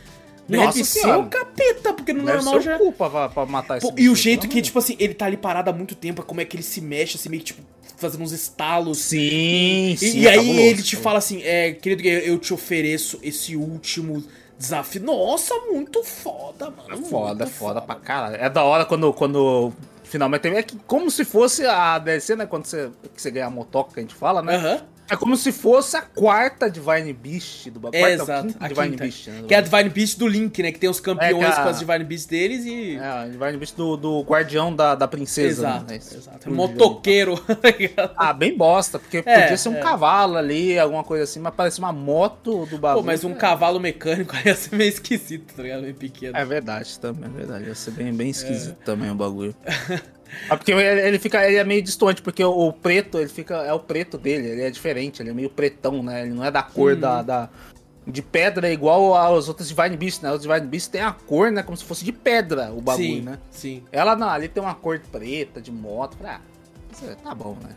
Nossa 0.47 0.73
Deve 0.73 0.85
ser 0.85 1.07
o 1.17 1.27
capeta, 1.27 1.95
porque 1.95 2.13
no 2.13 2.25
Deve 2.25 2.37
normal 2.45 2.61
já... 2.61 2.77
culpa 2.77 3.09
pra, 3.09 3.29
pra 3.31 3.47
matar 3.47 3.79
esse 3.79 3.87
Pô, 3.89 3.95
e 3.97 4.11
o 4.11 4.15
jeito 4.15 4.43
pelo 4.43 4.53
que, 4.53 4.61
tipo 4.61 4.79
assim, 4.79 4.95
ele 4.99 5.15
tá 5.15 5.25
ali 5.25 5.39
parado 5.39 5.71
há 5.71 5.73
muito 5.73 5.95
tempo, 5.95 6.21
é 6.21 6.25
como 6.25 6.41
é 6.41 6.45
que 6.45 6.55
ele 6.55 6.63
se 6.63 6.83
mexe, 6.83 7.17
assim, 7.17 7.31
meio 7.31 7.41
que, 7.41 7.47
tipo, 7.47 7.63
fazendo 7.97 8.23
uns 8.23 8.33
estalos. 8.33 8.99
Sim, 8.99 9.19
E, 9.19 9.97
sim. 9.97 10.19
e 10.19 10.27
é 10.27 10.33
aí 10.33 10.61
ele 10.61 10.83
te 10.83 10.97
pô. 10.97 11.03
fala 11.03 11.17
assim, 11.19 11.41
é, 11.43 11.73
querido, 11.73 12.07
eu 12.07 12.37
te 12.39 12.53
ofereço 12.53 13.19
esse 13.23 13.57
último 13.57 14.23
desafio. 14.59 15.03
Nossa, 15.03 15.55
muito 15.71 16.03
foda, 16.05 16.71
mano. 16.71 16.93
É 16.93 16.97
foda, 17.09 17.45
muito 17.45 17.57
foda 17.57 17.81
pra 17.81 17.95
caralho. 17.95 18.37
É 18.37 18.51
da 18.51 18.63
hora 18.65 18.85
quando, 18.85 19.15
quando 19.15 19.73
finalmente 20.15 20.43
tem. 20.43 20.55
É 20.55 20.63
que 20.63 20.77
como 20.87 21.11
se 21.11 21.25
fosse 21.25 21.67
a 21.67 21.99
DLC, 21.99 22.37
né? 22.37 22.47
Quando 22.47 22.67
você, 22.67 22.91
que 23.15 23.21
você 23.21 23.31
ganha 23.31 23.47
a 23.47 23.51
motoca, 23.51 23.95
que 23.95 24.01
a 24.01 24.03
gente 24.03 24.15
fala, 24.15 24.43
né? 24.43 24.57
Aham. 24.57 24.81
É 25.11 25.17
como 25.17 25.37
se 25.37 25.53
fosse 25.53 25.97
a 25.97 26.03
quarta 26.03 26.71
Divine 26.71 27.13
Beast 27.13 27.69
do 27.71 27.79
bagulho. 27.81 28.05
É, 28.05 28.13
exato. 28.15 28.47
quinta 28.49 28.65
A 28.65 28.69
Divine 28.69 28.91
quinta. 28.91 29.05
Beast, 29.05 29.27
né? 29.29 29.43
Que 29.47 29.55
é 29.55 29.59
a. 29.59 29.61
Divine 29.61 29.89
Beast 29.91 30.19
do 30.19 30.27
Link, 30.27 30.63
né? 30.63 30.73
Que 30.73 30.79
tem 30.79 30.89
os 30.89 31.01
campeões 31.01 31.45
É, 31.45 31.47
a- 31.49 31.63
com 31.63 31.69
as 31.69 31.79
Divine 31.79 32.05
Beasts 32.05 32.27
deles 32.27 32.65
e... 32.65 32.97
É, 32.97 33.07
a 33.07 33.27
Divine 33.29 33.57
Beast 33.59 33.77
do, 33.77 33.97
do 33.97 34.21
guardião 34.23 34.75
da, 34.75 34.95
da 34.95 35.07
princesa. 35.07 35.69
exato, 35.69 35.85
né? 35.91 35.97
exato. 35.97 36.51
Motoqueiro. 36.51 37.37
tá 37.61 37.71
ligado? 37.71 38.13
Ah, 38.17 38.33
bem 38.33 38.57
bosta, 38.57 38.99
porque 38.99 39.23
É, 39.27 39.43
podia 39.43 39.57
ser 39.57 39.69
um 39.69 39.77
é. 39.77 39.81
cavalo 39.81 40.37
ali, 40.37 40.79
alguma 40.79 41.05
coisa 41.05 41.25
assim, 41.25 41.41
mas 41.41 41.55
parece 41.55 41.79
uma 41.79 41.93
moto 41.93 42.65
do 42.67 42.79
bagulho. 42.79 43.03
Pô, 43.03 43.07
mas 43.07 43.25
um 43.25 43.33
É. 43.33 43.35
cavalo 43.35 43.79
mecânico 43.79 44.35
ia 44.45 44.55
ser 44.55 44.75
meio 44.75 44.89
esquisito, 44.89 45.55
tá 45.55 45.63
ligado? 45.63 45.83
Meio 45.83 45.95
pequeno. 45.95 46.37
É 46.37 46.45
verdade 46.45 46.99
também, 46.99 47.25
é 47.29 47.37
verdade. 47.37 47.65
Ia 47.67 47.75
ser 47.75 47.91
bem, 47.91 48.13
bem 48.13 48.31
esquisito 48.31 48.77
também 48.85 49.11
o 49.11 49.15
bagulho. 49.15 49.55
Ah, 50.49 50.57
porque 50.57 50.73
ele, 50.73 51.19
fica, 51.19 51.47
ele 51.47 51.57
é 51.57 51.65
meio 51.65 51.83
distante, 51.83 52.21
porque 52.23 52.45
o, 52.45 52.73
preto, 52.73 53.19
ele 53.19 53.29
fica, 53.29 53.57
é 53.63 53.73
o 53.73 53.79
preto 53.81 54.19
dele, 54.19 54.49
ele 54.49 54.63
é 54.63 54.71
diferente, 54.71 55.23
ele 55.23 55.31
é 55.31 55.35
meio 55.35 55.51
pretão, 55.51 56.03
né? 56.03 56.23
Ele 56.23 56.35
não 56.35 56.45
é 56.45 56.51
da 56.51 56.63
cor 56.63 56.97
da, 56.97 57.23
da- 57.23 57.49
de 58.07 58.21
pedra 58.21 58.71
igual 58.71 59.15
aos 59.15 59.49
outros 59.49 59.69
Divine 59.69 59.97
Beasts, 59.97 60.21
né? 60.21 60.31
Os 60.33 60.43
Divine 60.43 60.67
Beasts 60.67 60.89
tem 60.91 61.01
a 61.01 61.13
cor, 61.13 61.51
né? 61.51 61.63
Como 61.63 61.77
se 61.77 61.85
fosse 61.85 62.05
de 62.05 62.13
pedra 62.13 62.71
o 62.73 62.81
bagulho, 62.81 63.07
sim, 63.07 63.21
né? 63.23 63.39
sim. 63.51 63.83
Ela 63.91 64.15
não, 64.15 64.29
ali 64.29 64.47
tem 64.49 64.63
uma 64.63 64.75
cor 64.75 65.01
preta, 65.11 65.61
de 65.61 65.73
moto. 65.73 66.17
Falei, 66.17 66.33
ah, 66.33 66.41
é- 67.11 67.15
tá 67.15 67.35
bom, 67.35 67.57
né? 67.63 67.71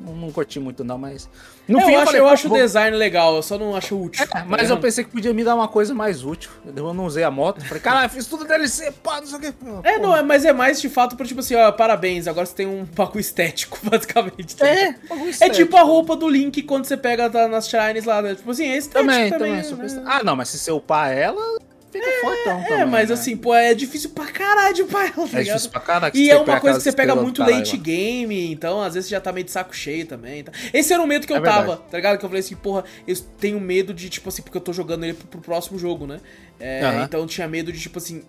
Não, 0.00 0.30
curti 0.32 0.58
muito 0.60 0.82
não, 0.84 0.96
mas... 0.98 1.28
No 1.66 1.80
eu 1.80 1.86
acho, 1.96 2.04
falei, 2.04 2.20
eu 2.20 2.28
acho 2.28 2.48
vou- 2.48 2.58
o 2.58 2.60
design 2.60 2.96
legal, 2.96 3.36
eu 3.36 3.42
só 3.42 3.56
não 3.58 3.74
acho 3.74 3.98
útil. 3.98 4.22
é, 4.22 4.26
tá 4.26 4.44
mas 4.46 4.68
eu 4.68 4.78
pensei 4.78 5.02
que 5.04 5.10
podia 5.10 5.32
me 5.32 5.42
dar 5.42 5.54
uma 5.54 5.66
coisa 5.68 5.94
mais 5.94 6.22
útil. 6.24 6.50
Eu 6.76 6.92
não 6.92 7.06
usei 7.06 7.24
a 7.24 7.30
moto. 7.30 7.64
Falei, 7.64 7.80
caralho, 7.82 8.10
fiz 8.10 8.26
tudo 8.26 8.44
DLC, 8.44 8.90
pá, 9.02 9.20
não 9.20 9.26
sei 9.26 9.38
o 9.38 9.40
que. 9.40 9.54
É, 9.82 9.98
não, 9.98 10.14
é, 10.14 10.22
mas 10.22 10.44
é 10.44 10.52
mais 10.52 10.80
de 10.80 10.88
fato 10.90 11.16
por 11.16 11.26
tipo 11.26 11.40
assim, 11.40 11.54
ó, 11.54 11.72
parabéns, 11.72 12.26
agora 12.26 12.44
você 12.46 12.54
tem 12.54 12.66
um 12.66 12.84
bagulho 12.84 13.20
estético, 13.20 13.78
basicamente. 13.88 14.56
tá? 14.56 14.66
É, 14.68 14.94
É 15.40 15.48
tipo 15.48 15.76
a 15.76 15.82
roupa 15.82 16.14
do 16.16 16.28
Link 16.28 16.62
quando 16.64 16.84
você 16.84 16.96
pega 16.96 17.30
tá 17.30 17.48
nas 17.48 17.66
Shrines 17.68 18.04
lá, 18.04 18.20
né? 18.20 18.34
Tipo 18.34 18.50
assim, 18.50 18.64
é 18.66 18.76
estético 18.76 19.10
Também, 19.10 19.30
também. 19.30 19.62
também. 19.62 19.82
né? 19.82 19.88
super. 19.88 20.02
Ah, 20.06 20.22
não, 20.22 20.36
mas 20.36 20.48
se 20.50 20.58
você 20.58 20.70
upar 20.70 21.10
ela, 21.12 21.58
fica 22.00 22.20
fortão 22.20 22.60
É, 22.60 22.64
também. 22.68 22.86
mas 22.86 23.08
né? 23.08 23.14
assim, 23.14 23.36
pô, 23.36 23.54
é 23.54 23.74
difícil 23.74 24.10
pra 24.10 24.26
caralho 24.26 24.74
de 24.74 24.82
upar 24.82 25.12
ela, 25.16 25.28
tá 25.28 25.40
É 25.40 25.42
difícil 25.44 25.70
pra 25.70 25.80
caralho. 25.80 26.16
E 26.16 26.30
é 26.30 26.36
uma 26.36 26.54
que 26.56 26.60
coisa 26.60 26.78
que 26.78 26.84
você 26.84 26.92
pega 26.92 27.14
muito 27.14 27.40
late 27.42 27.76
game, 27.76 28.50
então 28.52 28.80
às 28.82 28.94
vezes 28.94 29.08
você 29.08 29.14
já 29.14 29.20
tá 29.20 29.32
meio 29.32 29.44
de 29.44 29.50
saco 29.50 29.74
cheio 29.74 30.06
também. 30.06 30.42
Tá? 30.44 30.52
Esse 30.72 30.92
era 30.92 31.02
o 31.02 31.06
medo 31.06 31.26
que 31.26 31.32
eu 31.32 31.36
É 31.36 31.40
tava, 31.40 31.66
verdade. 31.66 31.82
tá 31.90 31.96
ligado? 31.96 32.18
Que 32.18 32.24
eu 32.24 32.28
falei 32.28 32.40
assim, 32.40 32.56
porra, 32.56 32.84
eu 33.06 33.16
tenho 33.38 33.60
medo 33.60 33.94
de, 33.94 34.08
tipo 34.08 34.28
assim, 34.28 34.42
porque 34.42 34.56
eu 34.56 34.62
tô 34.62 34.72
jogando 34.72 35.04
ele 35.04 35.14
pro, 35.14 35.26
pro 35.28 35.40
próximo 35.40 35.78
jogo, 35.78 36.06
né? 36.06 36.20
É, 36.60 36.82
Aham. 36.84 37.02
Então 37.04 37.20
eu 37.20 37.26
tinha 37.26 37.46
medo 37.48 37.72
de, 37.72 37.78
tipo 37.80 37.98
assim, 37.98 38.22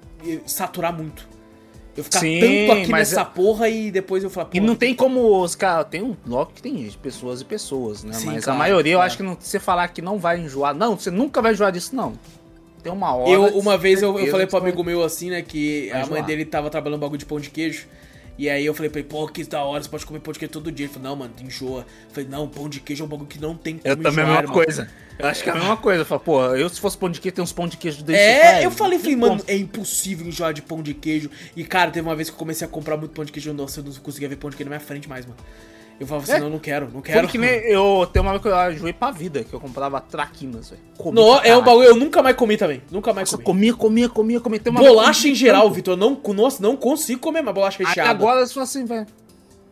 saturar 0.45 0.93
muito. 0.95 1.27
Eu 1.97 2.03
ficar 2.03 2.19
Sim, 2.19 2.39
tanto 2.41 2.71
aqui 2.81 2.91
nessa 2.91 3.21
é- 3.21 3.23
porra 3.23 3.69
e 3.69 3.89
depois 3.89 4.21
eu 4.21 4.29
falar, 4.29 4.49
E 4.53 4.59
não 4.59 4.75
tem 4.75 4.93
como 4.93 5.41
os 5.41 5.55
caras. 5.55 5.87
Tem 5.89 6.01
um 6.03 6.13
bloco 6.25 6.51
que 6.53 6.61
tem 6.61 6.91
pessoas 7.01 7.39
e 7.39 7.45
pessoas, 7.45 8.03
né? 8.03 8.11
Sim, 8.13 8.25
mas 8.25 8.43
claro, 8.43 8.57
a 8.57 8.59
maioria 8.59 8.91
eu 8.93 8.97
claro. 8.97 9.07
acho 9.07 9.15
que 9.17 9.23
não, 9.23 9.37
se 9.39 9.47
você 9.47 9.59
falar 9.61 9.87
que 9.87 10.01
não 10.01 10.19
vai 10.19 10.37
enjoar. 10.41 10.75
Não, 10.75 10.97
você 10.99 11.09
nunca 11.09 11.41
vai 11.41 11.53
enjoar 11.53 11.71
disso, 11.71 11.95
não. 11.95 12.13
Tem 12.85 12.91
uma 12.91 13.15
hora. 13.15 13.31
Eu, 13.31 13.57
uma 13.57 13.79
vez 13.79 14.03
eu, 14.03 14.19
eu 14.19 14.29
falei 14.29 14.45
pro 14.45 14.59
amigo 14.59 14.83
meu 14.83 15.03
assim, 15.03 15.31
né, 15.31 15.41
que 15.41 15.89
Vai 15.91 16.01
a 16.01 16.05
mãe 16.05 16.23
dele 16.23 16.45
tava 16.45 16.69
trabalhando 16.69 16.99
um 16.99 17.01
bagulho 17.01 17.17
de 17.17 17.25
pão 17.25 17.39
de 17.39 17.49
queijo. 17.49 17.87
E 18.37 18.47
aí 18.47 18.63
eu 18.63 18.75
falei 18.75 18.91
pra 18.91 18.99
ele, 18.99 19.09
pô, 19.09 19.27
que 19.27 19.43
da 19.43 19.63
hora, 19.63 19.81
você 19.81 19.89
pode 19.89 20.05
comer 20.05 20.19
pão 20.19 20.31
de 20.31 20.37
queijo 20.37 20.53
todo 20.53 20.71
dia. 20.71 20.85
Ele 20.85 20.93
falou, 20.93 21.09
não, 21.09 21.15
mano, 21.15 21.33
enjoa. 21.41 21.79
Eu 21.79 21.85
falei, 22.13 22.29
não, 22.29 22.47
pão 22.47 22.69
de 22.69 22.79
queijo 22.79 23.01
é 23.01 23.05
um 23.07 23.09
bagulho 23.09 23.27
que 23.27 23.41
não 23.41 23.55
tem 23.55 23.79
como 23.79 23.91
Eu 23.91 23.97
também 23.97 24.19
é 24.19 24.21
a 24.21 24.27
mesma 24.27 24.41
irmão." 24.41 24.53
coisa. 24.53 24.87
Eu 25.17 25.27
acho 25.27 25.41
que 25.41 25.49
é 25.49 25.51
a 25.51 25.55
mesma 25.55 25.77
coisa. 25.77 26.01
Eu 26.01 26.05
falo, 26.05 26.21
pô, 26.21 26.45
eu 26.53 26.69
se 26.69 26.79
fosse 26.79 26.95
pão 26.95 27.09
de 27.09 27.19
queijo, 27.19 27.33
tem 27.33 27.43
uns 27.43 27.51
pão 27.51 27.67
de 27.67 27.77
queijo 27.77 28.03
desse. 28.03 28.19
É, 28.19 28.41
cara, 28.41 28.63
eu 28.63 28.69
falei, 28.69 28.99
falei, 28.99 29.15
mano, 29.15 29.41
é 29.47 29.55
impossível 29.55 30.27
enjoar 30.27 30.53
de 30.53 30.61
pão 30.61 30.83
de 30.83 30.93
queijo. 30.93 31.31
E, 31.55 31.63
cara, 31.63 31.89
teve 31.89 32.07
uma 32.07 32.15
vez 32.15 32.29
que 32.29 32.35
eu 32.35 32.37
comecei 32.37 32.67
a 32.67 32.69
comprar 32.69 32.97
muito 32.97 33.13
pão 33.13 33.25
de 33.25 33.31
queijo, 33.31 33.51
nossa, 33.51 33.79
eu 33.79 33.83
não 33.83 33.93
conseguia 33.93 34.29
ver 34.29 34.35
pão 34.35 34.51
de 34.51 34.57
queijo 34.57 34.69
na 34.69 34.77
minha 34.77 34.85
frente 34.85 35.09
mais, 35.09 35.25
mano. 35.25 35.39
Eu 35.97 36.05
falava 36.05 36.23
assim, 36.25 36.33
É. 36.33 36.39
não, 36.39 36.49
não 36.49 36.59
quero, 36.59 36.89
não 36.93 37.01
quero. 37.01 37.25
que 37.27 37.37
nem 37.37 37.49
eu 37.71 38.07
tenho 38.11 38.23
uma 38.25 38.31
vez 38.31 38.41
que 38.41 38.47
eu 38.49 38.71
enjoei 38.71 38.91
pra 38.93 39.11
vida, 39.11 39.43
que 39.45 39.53
eu 39.53 39.59
comprava 39.61 40.01
traquinas, 40.01 40.69
velho. 40.69 40.81
Não, 41.13 41.39
é 41.41 41.55
um 41.55 41.63
bagulho, 41.63 41.87
eu 41.87 41.95
nunca 41.95 42.21
mais 42.21 42.35
comi 42.35 42.57
também. 42.57 42.81
Nunca 42.91 43.13
mais 43.13 43.31
Nossa, 43.31 43.41
comi. 43.41 43.71
comia, 43.71 44.07
comia, 44.07 44.09
comia, 44.09 44.39
comia. 44.41 44.59
Tem 44.59 44.71
uma 44.71 44.81
Bolacha 44.81 45.27
em 45.29 45.35
geral. 45.35 45.71
Vitor, 45.71 45.93
eu 45.93 45.97
não, 45.97 46.19
nossa, 46.33 46.61
não 46.61 46.75
consigo 46.75 47.21
comer 47.21 47.41
mais 47.41 47.55
bolacha 47.55 47.81
Aí 47.81 47.85
recheada. 47.87 48.09
agora 48.09 48.41
eu 48.41 48.47
falo 48.47 48.63
assim, 48.63 48.83
velho. 48.83 49.05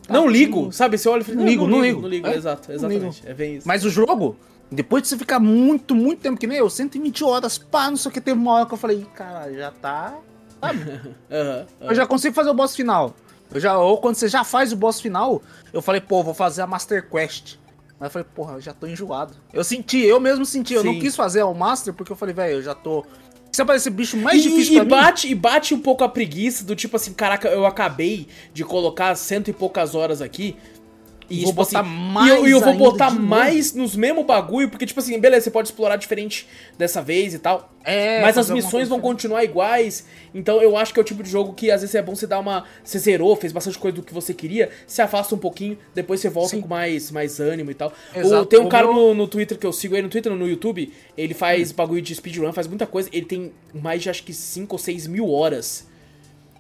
tá, 0.08 0.14
não 0.14 0.28
ligo, 0.28 0.72
sabe? 0.72 0.98
Você 0.98 1.10
olha 1.10 1.22
e 1.22 1.24
fala, 1.26 1.36
Não 1.36 1.44
não, 1.44 1.50
ligo, 1.52 1.68
não, 1.68 1.82
ligo, 1.82 1.86
ligo. 1.88 2.02
não 2.04 2.10
ligo, 2.10 2.28
É, 2.28 2.36
exato, 2.36 2.72
exatamente. 2.72 3.22
É 3.26 3.34
bem 3.34 3.56
isso. 3.58 3.68
Mas 3.68 3.84
o 3.84 3.90
jogo, 3.90 4.38
depois 4.72 5.04
de 5.04 5.10
você 5.10 5.18
ficar 5.18 5.40
muito, 5.42 5.94
muito 5.94 6.20
tempo, 6.22 6.40
que 6.40 6.48
nem 6.48 6.58
eu, 6.58 6.70
120 6.70 7.22
horas, 7.26 7.58
pá, 7.58 7.90
não 7.90 7.98
sei 7.98 8.10
o 8.10 8.14
que, 8.14 8.22
teve 8.22 8.40
uma 8.40 8.54
hora 8.54 8.66
que 8.66 8.74
eu 8.74 8.78
falei, 8.78 9.06
caralho, 9.14 9.58
já 9.58 9.72
tá. 9.72 10.16
Sabe? 10.62 10.80
Eu 11.82 11.94
já 11.94 12.08
consigo 12.08 12.34
fazer 12.34 12.50
o 12.50 12.54
boss 12.54 12.74
final. 12.74 13.14
Eu 13.54 13.60
já, 13.60 13.78
ou 13.78 13.98
quando 13.98 14.16
você 14.16 14.28
já 14.28 14.44
faz 14.44 14.72
o 14.72 14.76
boss 14.76 15.00
final, 15.00 15.42
eu 15.72 15.82
falei, 15.82 16.02
pô, 16.02 16.24
vou 16.24 16.34
fazer 16.34 16.62
a 16.62 16.68
Master 16.68 17.08
Quest. 17.10 17.56
Mas 18.00 18.08
eu 18.08 18.12
falei, 18.12 18.28
porra, 18.36 18.54
eu 18.56 18.62
já 18.62 18.74
tô 18.74 18.88
enjoado. 18.88 19.34
Eu 19.54 19.64
senti, 19.64 20.00
eu 20.00 20.20
mesmo 20.20 20.46
senti, 20.46 20.74
eu 20.74 20.84
não 20.84 21.00
quis 21.00 21.16
fazer 21.16 21.44
o 21.44 21.54
Master 21.54 21.94
porque 21.94 22.12
eu 22.12 22.16
falei, 22.16 22.34
velho, 22.34 22.56
eu 22.56 22.62
já 22.62 22.74
tô. 22.74 23.06
Se 23.52 23.62
aparecer 23.62 23.92
bicho 23.92 24.18
mais 24.18 24.40
E, 24.40 24.50
difícil 24.50 24.74
e 24.74 24.76
pra 24.78 24.84
mim. 24.84 24.90
bate, 24.90 25.28
e 25.30 25.36
bate 25.36 25.74
um 25.76 25.80
pouco 25.80 26.04
a 26.04 26.10
preguiça 26.10 26.64
do 26.66 26.76
tipo 26.76 26.96
assim, 26.96 27.14
caraca, 27.14 27.48
eu 27.48 27.68
acabei 27.68 28.28
de 28.52 28.66
colocar 28.66 29.14
cento 29.16 29.50
e 29.50 29.54
poucas 29.54 29.94
horas 29.94 30.22
aqui. 30.24 30.58
E, 31.30 31.38
Vou 31.38 31.46
tipo 31.48 31.54
botar 31.54 31.80
assim, 31.82 31.90
mais 31.90 32.28
e 32.28 32.36
eu, 32.36 32.48
eu 32.48 32.60
vou 32.60 32.76
botar 32.76 33.10
mais 33.12 33.74
nos 33.74 33.96
mesmo 33.96 34.24
bagulho, 34.24 34.70
porque, 34.70 34.86
tipo 34.86 35.00
assim, 35.00 35.18
beleza, 35.20 35.46
você 35.46 35.52
pode 35.52 35.70
explorar 35.70 35.96
diferente 35.96 36.48
dessa 36.78 37.02
vez 37.02 37.34
e 37.34 37.40
tal. 37.40 37.72
É, 37.86 38.22
mas 38.22 38.38
as 38.38 38.50
missões 38.50 38.88
vão 38.88 39.00
continuar 39.00 39.44
iguais. 39.44 40.06
Então 40.34 40.62
eu 40.62 40.78
acho 40.78 40.94
que 40.94 41.00
é 41.00 41.02
o 41.02 41.06
tipo 41.06 41.22
de 41.22 41.30
jogo 41.30 41.54
que 41.54 41.70
às 41.70 41.82
vezes 41.82 41.94
é 41.96 42.02
bom 42.02 42.16
você 42.16 42.26
dar 42.26 42.40
uma. 42.40 42.64
Você 42.84 42.98
zerou, 42.98 43.36
fez 43.36 43.52
bastante 43.52 43.78
coisa 43.78 43.96
do 43.96 44.04
que 44.04 44.14
você 44.14 44.34
queria, 44.34 44.70
se 44.88 45.02
afasta 45.02 45.36
um 45.36 45.38
pouquinho, 45.38 45.78
depois 45.94 46.20
você 46.22 46.30
volta 46.30 46.52
Sim. 46.52 46.62
com 46.62 46.68
mais, 46.68 47.12
mais 47.12 47.40
ânimo 47.40 47.72
e 47.72 47.74
tal. 47.74 47.92
Exato. 48.16 48.44
O, 48.44 48.46
tem 48.46 48.60
um 48.60 48.70
cara 48.70 48.88
no, 48.88 49.14
no 49.14 49.28
Twitter 49.28 49.58
que 49.58 49.66
eu 49.66 49.74
sigo 49.74 49.96
aí, 49.96 50.02
no 50.02 50.10
Twitter, 50.10 50.32
no 50.34 50.48
YouTube, 50.48 50.94
ele 51.18 51.34
faz 51.34 51.72
Hum. 51.72 51.76
bagulho 51.76 52.02
de 52.02 52.16
speedrun, 52.16 52.52
faz 52.54 52.68
muita 52.68 52.86
coisa. 52.88 53.10
Ele 53.12 53.26
tem 53.26 53.52
mais 53.74 54.02
de 54.02 54.10
acho 54.10 54.24
que 54.24 54.34
5 54.34 54.74
ou 54.74 54.80
6 54.80 55.08
mil 55.08 55.30
horas 55.30 55.88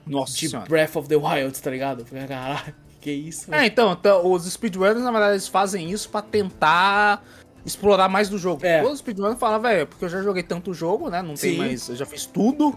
Nossa 0.05 0.37
de 0.37 0.49
senhora. 0.49 0.67
Breath 0.67 0.95
of 0.95 1.07
the 1.07 1.15
Wild, 1.15 1.61
tá 1.61 1.71
ligado? 1.71 2.05
Caralho, 2.05 2.75
que 3.03 3.11
isso? 3.11 3.53
É, 3.53 3.65
então, 3.65 3.91
então, 3.93 4.31
os 4.31 4.45
speedrunners, 4.45 5.01
na 5.03 5.11
verdade, 5.11 5.33
eles 5.33 5.47
fazem 5.47 5.91
isso 5.91 6.09
pra 6.09 6.21
tentar 6.21 7.23
explorar 7.65 8.09
mais 8.09 8.29
do 8.29 8.37
jogo. 8.37 8.65
É. 8.65 8.83
Os 8.83 8.99
speedrunners 8.99 9.39
falam, 9.39 9.59
velho, 9.59 9.87
porque 9.87 10.05
eu 10.05 10.09
já 10.09 10.21
joguei 10.21 10.43
tanto 10.43 10.73
jogo, 10.73 11.09
né? 11.09 11.21
Não 11.21 11.35
tem 11.35 11.53
Sim. 11.53 11.57
mais. 11.57 11.89
Eu 11.89 11.95
já 11.95 12.05
fiz 12.05 12.25
tudo. 12.25 12.75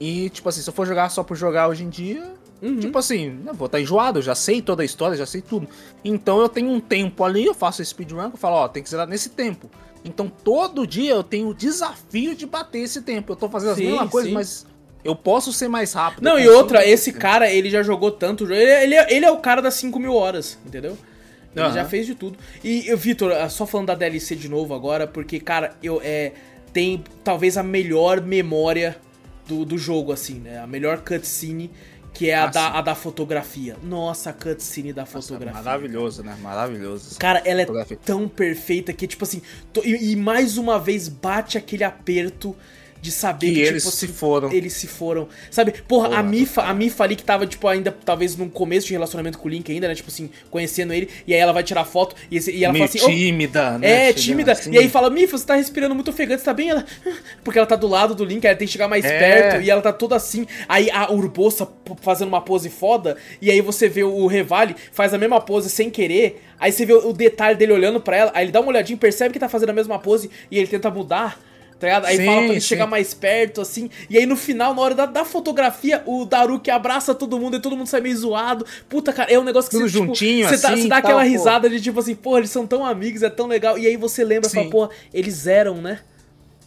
E, 0.00 0.30
tipo 0.30 0.48
assim, 0.48 0.60
se 0.62 0.68
eu 0.68 0.74
for 0.74 0.86
jogar 0.86 1.08
só 1.10 1.22
por 1.22 1.36
jogar 1.36 1.68
hoje 1.68 1.84
em 1.84 1.88
dia, 1.88 2.34
Uhum. 2.60 2.80
tipo 2.80 2.98
assim, 2.98 3.40
eu 3.46 3.54
vou 3.54 3.66
estar 3.66 3.80
enjoado, 3.80 4.18
eu 4.18 4.22
já 4.22 4.34
sei 4.34 4.60
toda 4.60 4.82
a 4.82 4.84
história, 4.84 5.16
já 5.16 5.26
sei 5.26 5.40
tudo. 5.40 5.68
Então 6.04 6.40
eu 6.40 6.48
tenho 6.48 6.70
um 6.70 6.80
tempo 6.80 7.22
ali, 7.24 7.44
eu 7.44 7.54
faço 7.54 7.84
speedrun, 7.84 8.22
eu 8.22 8.36
falo, 8.36 8.56
ó, 8.56 8.68
tem 8.68 8.82
que 8.82 8.90
zerar 8.90 9.06
nesse 9.06 9.30
tempo. 9.30 9.70
Então 10.04 10.28
todo 10.28 10.86
dia 10.86 11.12
eu 11.12 11.22
tenho 11.22 11.48
o 11.48 11.54
desafio 11.54 12.34
de 12.34 12.46
bater 12.46 12.80
esse 12.80 13.02
tempo. 13.02 13.32
Eu 13.32 13.36
tô 13.36 13.48
fazendo 13.48 13.74
Sim, 13.76 13.86
as 13.86 13.90
mesmas 13.90 14.10
coisas, 14.10 14.32
mas 14.32 14.66
eu 15.04 15.14
posso 15.14 15.52
ser 15.52 15.68
mais 15.68 15.92
rápido. 15.92 16.24
Não, 16.24 16.38
e 16.38 16.48
outra, 16.48 16.86
esse 16.86 17.12
tempo. 17.12 17.22
cara, 17.22 17.50
ele 17.50 17.70
já 17.70 17.82
jogou 17.82 18.10
tanto 18.10 18.44
jogo. 18.46 18.58
Ele, 18.58 18.70
ele, 18.70 18.94
é- 18.94 19.12
ele 19.14 19.24
é 19.24 19.30
o 19.30 19.38
cara 19.38 19.60
das 19.62 19.74
5 19.74 19.98
mil 19.98 20.14
horas, 20.14 20.58
entendeu? 20.66 20.96
Ele 21.54 21.64
Aham. 21.64 21.74
já 21.74 21.84
fez 21.84 22.06
de 22.06 22.14
tudo. 22.14 22.38
E, 22.62 22.94
Vitor, 22.94 23.32
ah, 23.32 23.48
só 23.48 23.66
falando 23.66 23.86
da 23.88 23.94
DLC 23.94 24.36
de 24.36 24.48
novo 24.48 24.74
agora, 24.74 25.06
porque, 25.06 25.40
cara, 25.40 25.74
eu 25.82 26.00
é, 26.04 26.32
tem 26.72 27.02
talvez 27.24 27.56
a 27.56 27.62
melhor 27.62 28.20
memória 28.20 28.96
do, 29.46 29.64
do 29.64 29.78
jogo, 29.78 30.12
assim, 30.12 30.34
né? 30.34 30.58
A 30.58 30.66
melhor 30.66 30.98
cutscene 30.98 31.70
Que 32.12 32.30
é 32.30 32.34
a, 32.34 32.44
Ah, 32.44 32.46
da, 32.48 32.68
a 32.78 32.82
da 32.82 32.94
fotografia. 32.94 33.76
Nossa, 33.82 34.30
a 34.30 34.32
cutscene 34.32 34.92
da 34.92 35.02
Nossa, 35.02 35.20
fotografia. 35.22 35.62
maravilhoso, 35.62 36.22
né? 36.22 36.36
Maravilhoso. 36.42 37.16
Cara, 37.18 37.40
ela 37.44 37.62
é 37.62 37.66
tão 38.04 38.28
perfeita 38.28 38.92
que, 38.92 39.06
tipo 39.06 39.24
assim, 39.24 39.40
to- 39.72 39.82
e, 39.84 40.12
e 40.12 40.16
mais 40.16 40.58
uma 40.58 40.78
vez 40.80 41.08
bate 41.08 41.56
aquele 41.56 41.84
aperto 41.84 42.54
de 43.00 43.12
saber 43.12 43.48
Que 43.48 43.54
que, 43.54 43.60
eles 43.60 43.82
tipo, 43.84 43.94
se 43.96 44.08
foram. 44.08 44.52
Eles 44.52 44.72
se 44.72 44.86
foram. 44.86 45.28
Sabe, 45.50 45.72
porra, 45.86 46.08
Porra, 46.08 46.20
a 46.20 46.22
Mifa, 46.22 46.62
a 46.62 46.74
Mifa 46.74 47.04
ali 47.04 47.16
que 47.16 47.22
tava, 47.24 47.46
tipo, 47.46 47.66
ainda, 47.68 47.90
talvez 48.04 48.36
num 48.36 48.48
começo 48.48 48.86
de 48.86 48.92
relacionamento 48.92 49.38
com 49.38 49.46
o 49.48 49.50
Link 49.50 49.70
ainda, 49.70 49.86
né? 49.88 49.94
Tipo 49.94 50.08
assim, 50.10 50.30
conhecendo 50.50 50.92
ele, 50.92 51.08
e 51.26 51.34
aí 51.34 51.40
ela 51.40 51.52
vai 51.52 51.62
tirar 51.62 51.84
foto 51.84 52.14
e, 52.30 52.36
esse- 52.36 52.50
e 52.52 52.64
ela 52.64 52.72
Meio 52.72 52.86
fala 52.88 52.98
assim. 52.98 53.06
"Ô, 53.12 53.14
tímida, 53.16 53.78
né? 53.78 54.08
é, 54.08 54.12
tímida. 54.12 54.52
assim. 54.52 54.72
E 54.72 54.78
aí 54.78 54.88
fala, 54.88 55.10
Mifa, 55.10 55.36
você 55.38 55.44
tá 55.46 55.54
respirando 55.54 55.94
muito 55.94 56.10
ofegante, 56.10 56.40
você 56.40 56.44
tá 56.44 56.54
bem? 56.54 56.70
Ela. 56.70 56.84
Porque 57.44 57.58
ela 57.58 57.66
tá 57.66 57.76
do 57.76 57.86
lado 57.88 58.14
do 58.14 58.24
Link, 58.24 58.44
ela 58.44 58.56
tem 58.56 58.66
que 58.66 58.72
chegar 58.72 58.88
mais 58.88 59.04
É. 59.04 59.18
perto 59.18 59.62
e 59.62 59.70
ela 59.70 59.80
tá 59.82 59.92
toda 59.92 60.16
assim. 60.16 60.46
Aí 60.68 60.90
a 60.90 61.10
Urbosa 61.12 61.68
fazendo 62.00 62.28
uma 62.28 62.40
pose 62.40 62.68
foda, 62.70 63.16
e 63.40 63.50
aí 63.50 63.60
você 63.60 63.88
vê 63.88 64.02
o 64.04 64.26
Revali 64.26 64.74
faz 64.92 65.12
a 65.14 65.18
mesma 65.18 65.40
pose 65.40 65.68
sem 65.70 65.90
querer. 65.90 66.42
Aí 66.60 66.72
você 66.72 66.84
vê 66.84 66.92
o 66.92 67.12
detalhe 67.12 67.56
dele 67.56 67.72
olhando 67.72 68.00
pra 68.00 68.16
ela, 68.16 68.30
aí 68.34 68.44
ele 68.44 68.52
dá 68.52 68.60
uma 68.60 68.70
olhadinha, 68.70 68.96
percebe 68.98 69.32
que 69.32 69.38
tá 69.38 69.48
fazendo 69.48 69.70
a 69.70 69.72
mesma 69.72 69.98
pose 69.98 70.28
e 70.50 70.58
ele 70.58 70.66
tenta 70.66 70.90
mudar. 70.90 71.38
Tá 71.78 71.86
ligado? 71.86 72.04
Aí 72.06 72.16
Sim, 72.16 72.26
fala 72.26 72.36
pra 72.38 72.46
ele 72.50 72.60
sim. 72.60 72.66
chegar 72.66 72.86
mais 72.86 73.14
perto, 73.14 73.60
assim. 73.60 73.88
E 74.10 74.18
aí 74.18 74.26
no 74.26 74.36
final, 74.36 74.74
na 74.74 74.82
hora 74.82 74.94
da, 74.94 75.06
da 75.06 75.24
fotografia, 75.24 76.02
o 76.06 76.24
Daruki 76.24 76.70
abraça 76.70 77.14
todo 77.14 77.38
mundo 77.38 77.56
e 77.56 77.60
todo 77.60 77.76
mundo 77.76 77.86
sai 77.86 78.00
meio 78.00 78.16
zoado. 78.16 78.66
Puta, 78.88 79.12
cara, 79.12 79.32
é 79.32 79.38
um 79.38 79.44
negócio 79.44 79.70
que 79.70 79.76
Tudo 79.76 79.88
você, 79.88 79.92
tipo, 79.98 80.06
juntinho, 80.06 80.48
você 80.48 80.56
dá, 80.56 80.68
assim, 80.70 80.82
você 80.82 80.88
dá 80.88 80.98
e 80.98 81.02
tal, 81.02 81.10
aquela 81.12 81.22
pô. 81.22 81.28
risada 81.28 81.70
de 81.70 81.80
tipo 81.80 82.00
assim, 82.00 82.14
porra, 82.16 82.38
eles 82.38 82.50
são 82.50 82.66
tão 82.66 82.84
amigos, 82.84 83.22
é 83.22 83.30
tão 83.30 83.46
legal. 83.46 83.78
E 83.78 83.86
aí 83.86 83.96
você 83.96 84.24
lembra, 84.24 84.48
Sim. 84.48 84.56
fala, 84.56 84.70
porra, 84.70 84.90
eles 85.14 85.46
eram, 85.46 85.76
né? 85.76 86.00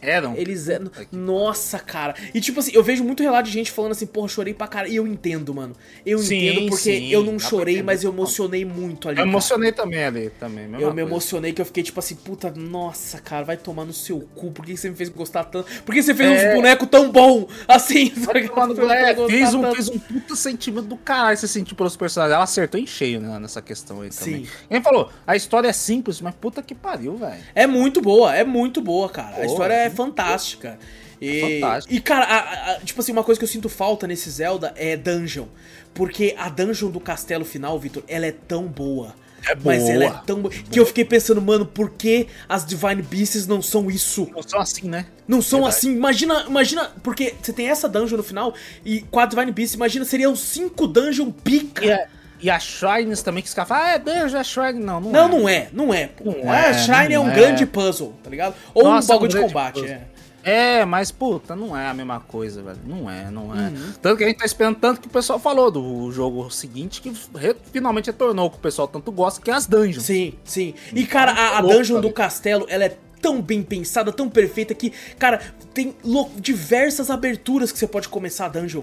Eram. 0.02 0.34
Eles 0.36 0.68
eram. 0.68 0.90
Nossa, 1.12 1.78
cara. 1.78 2.14
E 2.34 2.40
tipo 2.40 2.58
assim, 2.58 2.72
eu 2.74 2.82
vejo 2.82 3.04
muito 3.04 3.22
relato 3.22 3.44
de 3.48 3.52
gente 3.52 3.70
falando 3.70 3.92
assim, 3.92 4.06
porra, 4.06 4.28
chorei 4.28 4.52
pra 4.52 4.66
cara. 4.66 4.88
E 4.88 4.96
eu 4.96 5.06
entendo, 5.06 5.54
mano. 5.54 5.74
Eu 6.04 6.18
Sim, 6.18 6.48
entendo 6.48 6.68
porque 6.68 6.98
sim, 6.98 7.08
eu 7.08 7.22
não 7.22 7.38
chorei, 7.38 7.82
mas 7.82 8.02
eu 8.02 8.12
emocionei 8.12 8.64
muito 8.64 9.08
ali. 9.08 9.18
Eu 9.18 9.22
cara. 9.22 9.28
emocionei 9.28 9.72
também 9.72 10.04
ali, 10.04 10.30
também. 10.30 10.64
Eu 10.64 10.70
me 10.70 10.78
coisa. 10.80 11.00
emocionei 11.02 11.52
que 11.52 11.60
eu 11.60 11.66
fiquei 11.66 11.82
tipo 11.82 12.00
assim, 12.00 12.16
puta, 12.16 12.50
nossa, 12.50 13.18
cara, 13.20 13.44
vai 13.44 13.56
tomar 13.56 13.84
no 13.84 13.92
seu 13.92 14.20
cu. 14.34 14.50
Por 14.50 14.64
que 14.64 14.76
você 14.76 14.90
me 14.90 14.96
fez 14.96 15.08
gostar 15.08 15.44
tanto? 15.44 15.70
Por 15.82 15.94
que 15.94 16.02
você 16.02 16.14
fez 16.14 16.28
É. 16.42 16.48
uns 16.50 16.54
bonecos 16.56 16.88
tão 16.88 17.10
bom 17.10 17.46
assim? 17.68 18.10
Pra 18.10 18.40
eu 18.42 18.90
é, 18.90 19.14
fez, 19.28 19.54
um, 19.54 19.62
tanto. 19.62 19.74
fez 19.76 19.88
um 19.88 19.98
puta 19.98 20.34
sentimento 20.34 20.86
do 20.86 20.96
caralho 20.96 21.36
você 21.36 21.46
sentiu 21.46 21.76
pelos 21.76 21.96
personagens. 21.96 22.34
Ela 22.34 22.44
acertou 22.44 22.80
em 22.80 22.86
cheio 22.86 23.20
né, 23.20 23.38
nessa 23.38 23.62
questão 23.62 24.00
aí 24.00 24.10
também. 24.10 24.44
Sim. 24.44 24.50
Quem 24.68 24.82
falou, 24.82 25.10
a 25.26 25.36
história 25.36 25.68
é 25.68 25.72
simples, 25.72 26.20
mas 26.20 26.34
puta 26.34 26.62
que 26.62 26.74
pariu, 26.74 27.16
velho. 27.16 27.40
É 27.54 27.66
muito 27.66 28.00
boa, 28.00 28.34
é 28.34 28.44
muito 28.44 28.80
boa, 28.80 29.08
cara. 29.08 29.36
a 29.36 29.46
história 29.46 29.74
é 29.74 29.91
fantástica. 29.92 30.78
E, 31.20 31.40
fantástica. 31.60 31.94
e 31.94 32.00
cara, 32.00 32.24
a- 32.24 32.72
a- 32.72 32.80
tipo 32.80 33.00
assim, 33.00 33.12
uma 33.12 33.22
coisa 33.22 33.38
que 33.38 33.44
eu 33.44 33.48
sinto 33.48 33.68
falta 33.68 34.06
nesse 34.06 34.28
Zelda 34.30 34.72
é 34.76 34.96
dungeon. 34.96 35.46
Porque 35.94 36.34
a 36.38 36.48
dungeon 36.48 36.90
do 36.90 36.98
castelo 36.98 37.44
final, 37.44 37.78
Victor, 37.78 38.02
ela 38.08 38.26
é 38.26 38.32
tão 38.32 38.66
boa. 38.66 39.14
É 39.48 39.56
Mas 39.56 39.88
ela 39.88 40.04
é 40.04 40.08
boa. 40.08 40.22
tão 40.24 40.40
boa. 40.42 40.54
Que 40.54 40.78
eu 40.80 40.86
fiquei 40.86 41.04
pensando, 41.04 41.42
mano, 41.42 41.66
por 41.66 41.90
que 41.90 42.28
as 42.48 42.64
Divine 42.64 43.02
Beasts 43.02 43.46
não 43.46 43.60
são 43.60 43.90
isso? 43.90 44.28
Não 44.32 44.42
são 44.42 44.60
assim, 44.60 44.88
né? 44.88 45.06
Não 45.26 45.42
são 45.42 45.60
Verdade. 45.60 45.78
assim, 45.78 45.92
imagina, 45.92 46.44
imagina, 46.48 46.92
porque 47.02 47.34
você 47.42 47.52
tem 47.52 47.68
essa 47.68 47.88
dungeon 47.88 48.16
no 48.16 48.22
final 48.22 48.54
e 48.84 49.00
quatro 49.02 49.36
Divine 49.36 49.52
Beasts, 49.52 49.74
imagina, 49.74 50.04
seriam 50.04 50.34
cinco 50.36 50.86
dungeon 50.86 51.30
pica. 51.32 51.84
E 51.84 51.90
a, 51.92 52.06
e 52.42 52.50
a 52.50 52.58
Shrines 52.58 53.22
também, 53.22 53.42
que 53.42 53.48
os 53.48 53.54
caras 53.54 53.68
falam, 53.68 53.84
ah, 53.84 53.90
é 53.92 53.98
dungeon, 53.98 54.38
é 54.38 54.44
Shrine. 54.44 54.80
Não, 54.80 55.00
não, 55.00 55.10
Não, 55.12 55.24
é. 55.26 55.28
não 55.30 55.48
é, 55.48 55.68
não 55.72 55.94
é. 55.94 56.10
Não 56.44 56.50
Ah, 56.50 56.56
é, 56.68 56.74
Shrine 56.74 57.14
é 57.14 57.16
não 57.16 57.24
um 57.24 57.30
é. 57.30 57.34
grande 57.34 57.64
puzzle, 57.66 58.12
tá 58.22 58.28
ligado? 58.30 58.54
Ou 58.74 58.84
Nossa, 58.84 59.12
um 59.12 59.16
bagulho 59.16 59.30
um 59.30 59.34
de 59.40 59.46
combate, 59.48 59.74
puzzle. 59.80 59.88
é. 59.96 60.00
É, 60.44 60.84
mas 60.84 61.12
puta, 61.12 61.54
não 61.54 61.76
é 61.76 61.86
a 61.86 61.94
mesma 61.94 62.18
coisa, 62.18 62.60
velho. 62.64 62.78
Não 62.84 63.08
é, 63.08 63.30
não 63.30 63.54
é. 63.56 63.68
Uhum. 63.68 63.92
Tanto 64.02 64.16
que 64.16 64.24
a 64.24 64.26
gente 64.26 64.38
tá 64.38 64.44
esperando 64.44 64.74
tanto 64.74 65.00
que 65.00 65.06
o 65.06 65.10
pessoal 65.10 65.38
falou 65.38 65.70
do 65.70 66.10
jogo 66.10 66.50
seguinte, 66.50 67.00
que 67.00 67.12
re- 67.38 67.54
finalmente 67.72 68.06
retornou, 68.06 68.50
que 68.50 68.56
o 68.56 68.60
pessoal 68.60 68.88
tanto 68.88 69.12
gosta, 69.12 69.40
que 69.40 69.52
é 69.52 69.54
as 69.54 69.66
dungeons. 69.66 70.04
Sim, 70.04 70.34
sim. 70.42 70.74
E, 70.92 71.06
cara, 71.06 71.30
a, 71.30 71.58
a 71.58 71.60
louco, 71.60 71.76
dungeon 71.78 71.94
do 71.98 72.02
velho. 72.02 72.14
castelo, 72.14 72.66
ela 72.68 72.84
é 72.86 72.96
tão 73.20 73.40
bem 73.40 73.62
pensada, 73.62 74.10
tão 74.10 74.28
perfeita 74.28 74.74
que, 74.74 74.92
cara, 75.16 75.40
tem 75.72 75.94
diversas 76.40 77.08
aberturas 77.08 77.70
que 77.70 77.78
você 77.78 77.86
pode 77.86 78.08
começar 78.08 78.46
a 78.46 78.48
dungeon. 78.48 78.82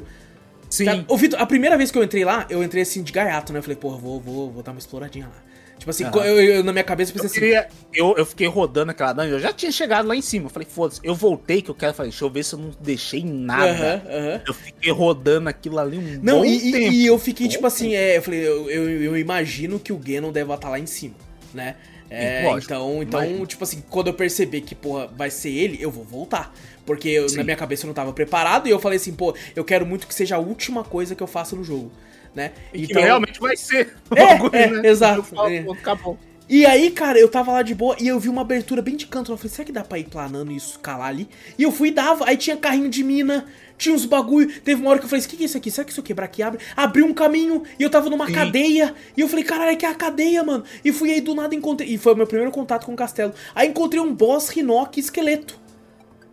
Sim. 0.69 0.85
Sabe? 0.85 1.05
Ô, 1.07 1.17
Vitor, 1.17 1.41
a 1.41 1.45
primeira 1.45 1.77
vez 1.77 1.89
que 1.91 1.97
eu 1.97 2.03
entrei 2.03 2.23
lá, 2.23 2.45
eu 2.49 2.63
entrei 2.63 2.83
assim 2.83 3.01
de 3.01 3.11
gaiato, 3.11 3.51
né? 3.51 3.59
Eu 3.59 3.63
falei, 3.63 3.75
porra, 3.77 3.97
vou, 3.97 4.19
vou, 4.19 4.51
vou 4.51 4.63
dar 4.63 4.71
uma 4.71 4.79
exploradinha 4.79 5.25
lá. 5.27 5.43
Tipo 5.79 5.91
assim, 5.91 6.03
Aham. 6.03 6.25
eu, 6.25 6.41
eu- 6.41 6.63
na 6.63 6.73
minha 6.73 6.83
cabeça 6.83 7.11
eu 7.11 7.15
Eu, 7.17 7.21
pensei 7.23 7.27
assim. 7.27 7.39
queria, 7.39 7.67
eu, 7.93 8.13
eu 8.17 8.25
fiquei 8.25 8.47
rodando 8.47 8.91
aquela 8.91 9.13
dungeon, 9.13 9.31
eu 9.31 9.39
já 9.39 9.53
tinha 9.53 9.71
chegado 9.71 10.07
lá 10.07 10.15
em 10.15 10.21
cima. 10.21 10.47
Eu 10.47 10.49
falei, 10.49 10.67
foda-se, 10.69 10.99
eu 11.03 11.15
voltei 11.15 11.61
que 11.61 11.71
eu 11.71 11.75
quero 11.75 11.93
fazer, 11.93 12.09
deixa 12.09 12.25
eu 12.25 12.29
ver 12.29 12.43
se 12.43 12.53
eu 12.53 12.59
não 12.59 12.71
deixei 12.81 13.23
nada. 13.23 14.03
Aham, 14.05 14.13
aham. 14.13 14.41
Eu 14.45 14.53
fiquei 14.53 14.91
rodando 14.91 15.47
aquilo 15.47 15.79
ali 15.79 15.97
um 15.97 16.19
Não, 16.21 16.43
e, 16.43 16.71
tempo. 16.71 16.93
e 16.93 17.05
eu 17.05 17.17
fiquei 17.17 17.47
tipo 17.47 17.65
assim, 17.65 17.95
é, 17.95 18.17
eu 18.17 18.21
falei, 18.21 18.45
eu, 18.45 18.69
eu, 18.69 18.89
eu 19.03 19.17
imagino 19.17 19.79
que 19.79 19.93
o 19.93 19.97
Ganon 19.97 20.31
deve 20.33 20.53
estar 20.53 20.69
lá 20.69 20.77
em 20.77 20.85
cima, 20.85 21.15
né? 21.53 21.75
É, 22.11 22.43
lógico, 22.43 22.73
então, 22.73 23.03
então 23.03 23.19
imagino. 23.21 23.45
tipo 23.45 23.63
assim, 23.63 23.83
quando 23.89 24.07
eu 24.07 24.13
perceber 24.13 24.61
que, 24.61 24.73
porra, 24.75 25.07
vai 25.07 25.29
ser 25.29 25.49
ele, 25.51 25.77
eu 25.79 25.91
vou 25.91 26.03
voltar. 26.03 26.53
Porque 26.89 27.07
eu- 27.07 27.27
na 27.35 27.43
minha 27.43 27.55
cabeça 27.55 27.85
eu 27.85 27.87
não 27.87 27.93
tava 27.93 28.11
preparado 28.11 28.65
e 28.67 28.71
eu 28.71 28.79
falei 28.79 28.97
assim, 28.97 29.13
pô, 29.13 29.35
eu 29.55 29.63
quero 29.63 29.85
muito 29.85 30.07
que 30.07 30.13
seja 30.15 30.37
a 30.37 30.39
última 30.39 30.83
coisa 30.83 31.13
que 31.13 31.21
eu 31.21 31.27
faça 31.27 31.55
no 31.55 31.63
jogo, 31.63 31.91
né? 32.33 32.51
E 32.73 32.87
que 32.87 32.93
realmente 32.93 33.39
vai 33.39 33.55
ser. 33.55 33.93
É, 34.15 34.25
bagulho, 34.25 34.55
é, 34.55 34.67
né? 34.71 34.89
exato, 34.89 35.21
falo, 35.21 35.49
é. 35.49 35.59
Acabou. 35.69 36.17
E 36.49 36.65
aí, 36.65 36.89
cara, 36.89 37.19
eu 37.19 37.29
tava 37.29 37.51
lá 37.51 37.61
de 37.61 37.75
boa 37.75 37.95
e 37.99 38.07
eu 38.07 38.19
vi 38.19 38.27
uma 38.27 38.41
abertura 38.41 38.81
bem 38.81 38.95
de 38.95 39.05
canto. 39.05 39.31
Eu 39.31 39.37
falei, 39.37 39.51
será 39.51 39.63
que 39.63 39.71
dá 39.71 39.83
pra 39.83 39.99
ir 39.99 40.05
planando 40.05 40.51
e 40.51 40.55
escalar 40.55 41.09
ali? 41.09 41.29
E 41.59 41.61
eu 41.61 41.71
fui 41.71 41.89
e 41.89 41.91
dava. 41.91 42.27
Aí 42.27 42.35
tinha 42.37 42.57
carrinho 42.57 42.89
de 42.89 43.03
mina, 43.03 43.45
tinha 43.77 43.93
uns 43.93 44.03
bagulho. 44.03 44.51
Teve 44.61 44.81
uma 44.81 44.89
hora 44.89 44.97
que 44.97 45.05
eu 45.05 45.09
falei, 45.09 45.23
o 45.23 45.27
que, 45.29 45.37
que 45.37 45.43
é 45.43 45.45
isso 45.45 45.57
aqui? 45.59 45.69
Será 45.69 45.85
que 45.85 45.95
eu 45.95 46.03
quebrar 46.03 46.25
aqui 46.25 46.41
abre? 46.41 46.59
Abriu 46.75 47.05
um 47.05 47.13
caminho 47.13 47.61
e 47.77 47.83
eu 47.83 47.89
tava 47.91 48.09
numa 48.09 48.25
Sim. 48.25 48.33
cadeia. 48.33 48.95
E 49.15 49.21
eu 49.21 49.29
falei, 49.29 49.45
caralho, 49.45 49.77
que 49.77 49.85
é 49.85 49.89
a 49.89 49.93
cadeia, 49.93 50.43
mano. 50.43 50.63
E 50.83 50.91
fui 50.91 51.11
aí 51.11 51.21
do 51.21 51.35
nada 51.35 51.53
encontrei. 51.53 51.87
E 51.87 51.99
foi 51.99 52.13
o 52.13 52.17
meu 52.17 52.25
primeiro 52.25 52.51
contato 52.51 52.83
com 52.87 52.93
o 52.93 52.95
castelo. 52.95 53.31
Aí 53.53 53.67
encontrei 53.67 54.01
um 54.01 54.11
boss 54.11 54.49
Rinoque 54.49 54.99
esqueleto. 54.99 55.68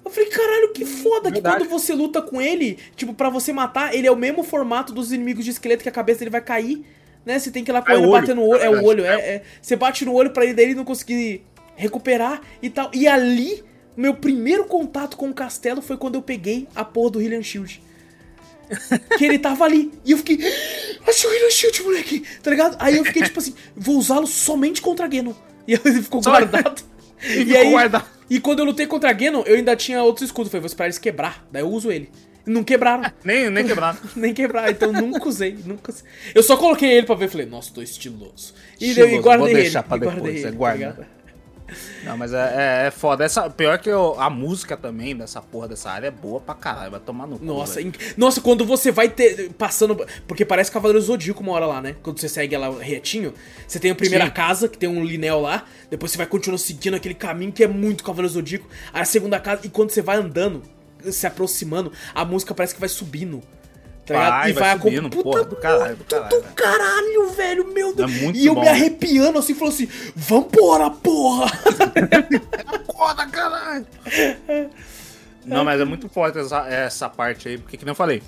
Eu 0.07 0.11
falei, 0.11 0.29
caralho, 0.31 0.73
que 0.73 0.85
foda 0.85 1.29
que 1.29 1.35
Verdade. 1.41 1.59
quando 1.59 1.69
você 1.71 1.93
luta 1.95 2.23
com 2.23 2.41
ele, 2.41 2.79
tipo, 2.95 3.13
pra 3.13 3.29
você 3.29 3.53
matar, 3.53 3.95
ele 3.95 4.07
é 4.07 4.11
o 4.11 4.17
mesmo 4.17 4.43
formato 4.45 4.93
dos 4.93 5.13
inimigos 5.13 5.45
de 5.45 5.51
esqueleto 5.51 5.83
que 5.83 5.89
a 5.89 5.93
cabeça 5.93 6.21
dele 6.21 6.31
vai 6.31 6.41
cair, 6.41 6.85
né? 7.25 7.39
Você 7.39 7.51
tem 7.51 7.65
que 7.65 7.71
ir 7.71 7.75
lá 7.75 7.83
com 7.83 7.91
É 7.91 7.97
ele 7.97 8.07
bater 8.07 8.35
no 8.35 8.43
olho. 8.47 8.63
É 8.63 8.71
o 8.71 8.85
olho, 8.85 9.05
é, 9.05 9.15
é. 9.21 9.43
Você 9.61 9.75
bate 9.77 10.05
no 10.05 10.13
olho 10.15 10.31
pra 10.31 10.45
ele 10.45 10.55
daí 10.55 10.67
ele 10.67 10.75
não 10.77 10.85
conseguir 10.85 11.45
recuperar 11.75 12.41
e 12.63 12.71
tal. 12.71 12.91
E 12.95 13.07
ali, 13.09 13.63
meu 13.97 14.15
primeiro 14.15 14.65
contato 14.65 15.17
com 15.17 15.29
o 15.29 15.35
castelo 15.35 15.83
foi 15.83 15.97
quando 15.97 16.15
eu 16.15 16.23
peguei 16.23 16.69
a 16.75 16.85
porra 16.85 17.11
do 17.11 17.19
Hylian 17.19 17.43
Shield. 17.43 17.83
que 19.19 19.25
ele 19.25 19.39
tava 19.39 19.65
ali. 19.65 19.93
E 20.05 20.13
eu 20.13 20.19
fiquei. 20.19 20.39
Achei 21.07 21.29
o 21.29 21.33
Hylian 21.33 21.51
Shield, 21.51 21.83
moleque! 21.83 22.25
Tá 22.43 22.51
ligado? 22.51 22.77
Aí 22.81 22.97
eu 22.97 23.05
fiquei 23.05 23.23
tipo 23.23 23.39
assim, 23.39 23.55
vou 23.77 23.97
usá-lo 23.97 24.27
somente 24.27 24.81
contra 24.81 25.07
Ganon. 25.07 25.35
E 25.67 25.75
aí 25.75 25.81
ele 25.85 26.03
ficou 26.03 26.23
Só- 26.23 26.31
guardado. 26.31 26.83
E 27.25 27.45
ficou 27.47 27.71
guardado. 27.71 28.16
E 28.29 28.41
quando 28.41 28.59
eu 28.61 28.65
lutei 28.65 28.87
contra 28.87 29.13
Ganon, 29.13 29.43
eu 29.47 29.55
ainda 29.57 29.77
tinha 29.77 30.03
outros 30.03 30.27
escudos. 30.27 30.51
Falei, 30.51 30.61
vou 30.63 30.67
esperar 30.67 30.87
eles 30.87 30.99
quebrar. 30.99 31.47
Daí 31.51 31.63
eu 31.63 31.69
uso 31.71 31.91
ele. 31.93 32.11
Não 32.45 32.63
quebraram. 32.63 33.11
Nem, 33.25 33.51
nem 33.51 33.65
quebrado. 33.67 33.99
Nem 34.15 34.33
quebrar, 34.33 34.71
então 34.71 34.93
nunca 34.93 35.29
usei, 35.29 35.57
nunca 35.65 35.91
usei. 35.91 36.05
Eu 36.35 36.43
só 36.43 36.57
coloquei 36.57 36.93
ele 36.93 37.07
pra 37.07 37.15
ver, 37.17 37.29
falei, 37.29 37.47
nossa, 37.47 37.73
tô 37.73 37.83
estiloso. 37.83 38.55
E, 38.81 38.89
Estiloso, 38.89 39.15
e 39.15 39.19
guardei 39.19 39.39
vou 39.39 39.49
ele. 39.49 39.63
deixar 39.63 39.83
pra 39.83 39.97
e 39.97 40.01
guardei 40.01 40.23
depois, 40.23 40.43
ele, 40.45 40.53
tá 40.53 40.57
guarda. 40.57 41.09
Não, 42.05 42.17
mas 42.17 42.33
é, 42.33 42.83
é, 42.85 42.87
é 42.87 42.91
foda. 42.91 43.25
Essa, 43.25 43.49
pior 43.51 43.79
que 43.79 43.89
eu- 43.89 44.15
a 44.21 44.31
música 44.31 44.77
também 44.77 45.17
dessa 45.17 45.41
porra 45.43 45.69
dessa 45.69 45.91
área 45.91 46.09
é 46.09 46.11
boa 46.11 46.41
pra 46.41 46.55
caralho. 46.55 46.91
Vai 46.91 47.01
tomar 47.01 47.27
no 47.27 47.39
cu. 47.39 47.45
Nossa, 47.45 47.81
nossa, 48.17 48.41
quando 48.41 48.65
você 48.65 48.91
vai 48.93 49.09
ter, 49.09 49.51
passando. 49.55 50.07
Porque 50.27 50.45
parece 50.45 50.71
Cavaleiro 50.71 51.01
Zodíaco 51.03 51.43
uma 51.43 51.53
hora 51.53 51.67
lá, 51.67 51.81
né? 51.83 51.97
Quando 52.03 52.21
você 52.21 52.29
segue 52.29 52.55
ela 52.55 52.83
retinho, 52.83 53.35
você 53.67 53.79
tem 53.79 53.91
a 53.91 53.95
primeira 53.95 54.27
Sim. 54.27 54.31
casa, 54.33 54.69
que 54.69 54.79
tem 54.79 54.89
um 54.89 55.05
linel 55.05 55.41
lá, 55.41 55.65
depois 55.91 56.13
você 56.13 56.19
vai 56.19 56.27
continuando 56.27 56.61
seguindo 56.63 56.95
aquele 56.95 57.15
caminho 57.15 57.53
que 57.53 57.65
é 57.65 57.69
muito 57.69 58.05
Cavaleiro 58.05 58.33
Zodíaco. 58.35 58.69
Aí 58.93 59.03
a 59.03 59.05
segunda 59.05 59.39
casa, 59.41 59.63
e 59.67 59.69
quando 59.69 59.91
você 59.91 60.03
vai 60.03 60.17
andando, 60.17 60.63
se 61.11 61.27
aproximando, 61.27 61.93
a 62.15 62.25
música 62.25 62.55
parece 62.55 62.75
que 62.75 62.81
vai 62.81 62.89
subindo. 62.89 63.43
Vai, 64.09 64.51
e 64.51 64.53
vai 64.53 64.63
vai 64.63 64.79
subindo, 64.79 65.11
porra, 65.11 65.45
do 65.45 65.57
caralho, 65.57 65.97
do 65.97 66.05
caralho, 66.05 66.31
do 66.31 66.43
caralho, 66.55 67.31
velho, 67.31 67.73
meu 67.73 67.95
Deus. 67.95 68.11
É 68.11 68.15
muito 68.23 68.39
e 68.39 68.47
eu 68.47 68.55
bom, 68.55 68.61
me 68.61 68.69
arrepiando 68.69 69.39
assim, 69.39 69.53
falou 69.53 69.75
assim: 69.75 69.89
vambora, 70.15 70.91
porra! 70.91 71.47
Acorda, 72.67 73.27
caralho! 73.27 73.87
Não, 75.45 75.65
mas 75.65 75.81
é 75.81 75.85
muito 75.85 76.09
forte 76.09 76.39
essa, 76.39 76.69
essa 76.69 77.09
parte 77.09 77.49
aí, 77.49 77.59
porque 77.59 77.77
que 77.77 77.85
nem 77.85 77.91
eu 77.91 77.97
falei. 77.97 78.23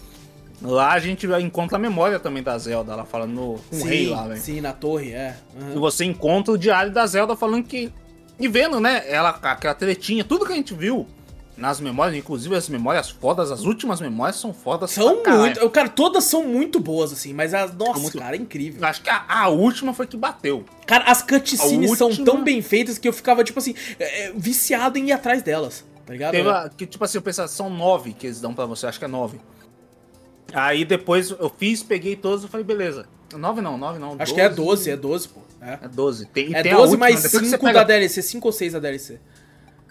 Lá 0.61 0.93
a 0.93 0.99
gente 0.99 1.27
encontra 1.41 1.77
a 1.77 1.81
memória 1.81 2.19
também 2.19 2.43
da 2.43 2.59
Zelda, 2.59 2.93
ela 2.93 3.05
falando 3.05 3.33
no, 3.33 3.61
o 3.71 3.85
rei 3.85 4.09
lá, 4.09 4.27
velho. 4.27 4.41
sim, 4.41 4.61
na 4.61 4.73
torre, 4.73 5.13
é. 5.13 5.37
Aham. 5.57 5.75
E 5.77 5.79
você 5.79 6.05
encontra 6.05 6.53
o 6.53 6.59
diário 6.59 6.93
da 6.93 7.07
Zelda 7.07 7.37
falando 7.37 7.65
que. 7.65 7.93
E 8.41 8.49
vendo, 8.49 8.81
né? 8.81 9.05
Ela, 9.07 9.31
aquela 9.31 9.75
tretinha, 9.75 10.25
tudo 10.25 10.45
que 10.45 10.53
a 10.53 10.57
gente 10.57 10.75
viu 10.75 11.07
nas 11.59 11.81
memórias, 11.81 12.17
inclusive 12.17 12.55
as 12.55 12.69
memórias 12.69 13.11
fodas, 13.11 13.51
as 13.51 13.65
últimas 13.65 14.01
memórias 14.01 14.37
são 14.37 14.55
fodas. 14.55 14.93
São 14.93 15.23
muito. 15.25 15.69
Cara, 15.71 15.89
todas 15.89 16.25
são 16.25 16.45
muito 16.45 16.79
boas, 16.81 17.13
assim, 17.13 17.33
mas 17.35 17.53
as. 17.53 17.75
Nossa, 17.75 17.99
muito- 18.01 18.19
cara, 18.19 18.37
é 18.37 18.39
incrível. 18.39 18.85
Acho 18.87 19.03
que 19.03 19.11
a, 19.11 19.25
a 19.29 19.49
última 19.49 19.93
foi 19.93 20.07
que 20.07 20.17
bateu. 20.17 20.65
Cara, 20.87 21.05
as 21.05 21.21
cutscenes 21.21 21.93
A 21.93 21.97
são 21.97 22.07
última- 22.09 22.25
tão 22.25 22.43
bem 22.45 22.63
feitas 22.63 22.97
que 22.97 23.09
eu 23.09 23.13
ficava, 23.13 23.43
tipo 23.45 23.59
assim, 23.59 23.75
é, 23.99 24.27
é, 24.29 24.33
viciado 24.35 24.97
em 24.99 25.09
ir 25.09 25.13
atrás 25.13 25.43
delas. 25.43 25.85
Tá 26.07 26.13
ligado? 26.13 26.31
Teve 26.33 26.49
a- 26.49 26.71
que, 26.75 26.87
tipo 26.87 27.05
assim, 27.05 27.19
eu 27.19 27.23
pensava, 27.23 27.49
são 27.49 27.69
nove 27.69 28.15
que 28.15 28.27
eles 28.29 28.41
dão 28.41 28.55
pra 28.55 28.65
você, 28.65 28.87
acho 28.87 28.99
que 28.99 29.05
é 29.05 29.09
nove. 29.09 29.39
Aí 30.55 30.85
depois 30.85 31.31
eu 31.31 31.53
fiz, 31.59 31.83
peguei 31.83 32.17
todos 32.17 32.45
e 32.45 32.49
falei, 32.49 32.65
beleza. 32.65 33.07
9 33.37 33.61
não, 33.61 33.77
9 33.77 33.99
não. 33.99 34.17
Acho 34.19 34.35
que 34.35 34.41
é 34.41 34.49
12, 34.49 34.91
é 34.91 34.97
12, 34.97 35.29
pô. 35.29 35.41
É, 35.61 35.79
É 35.83 35.89
12. 35.89 36.25
Tem, 36.27 36.55
é 36.55 36.63
tem 36.63 36.73
12 36.73 36.93
última, 36.93 36.99
mais 37.01 37.21
5 37.21 37.59
pega- 37.67 37.81
da 37.81 37.85
DLC, 37.85 38.23
5 38.23 38.49
ou 38.49 38.53
6 38.53 38.73
da 38.73 38.79
DLC. 38.79 39.21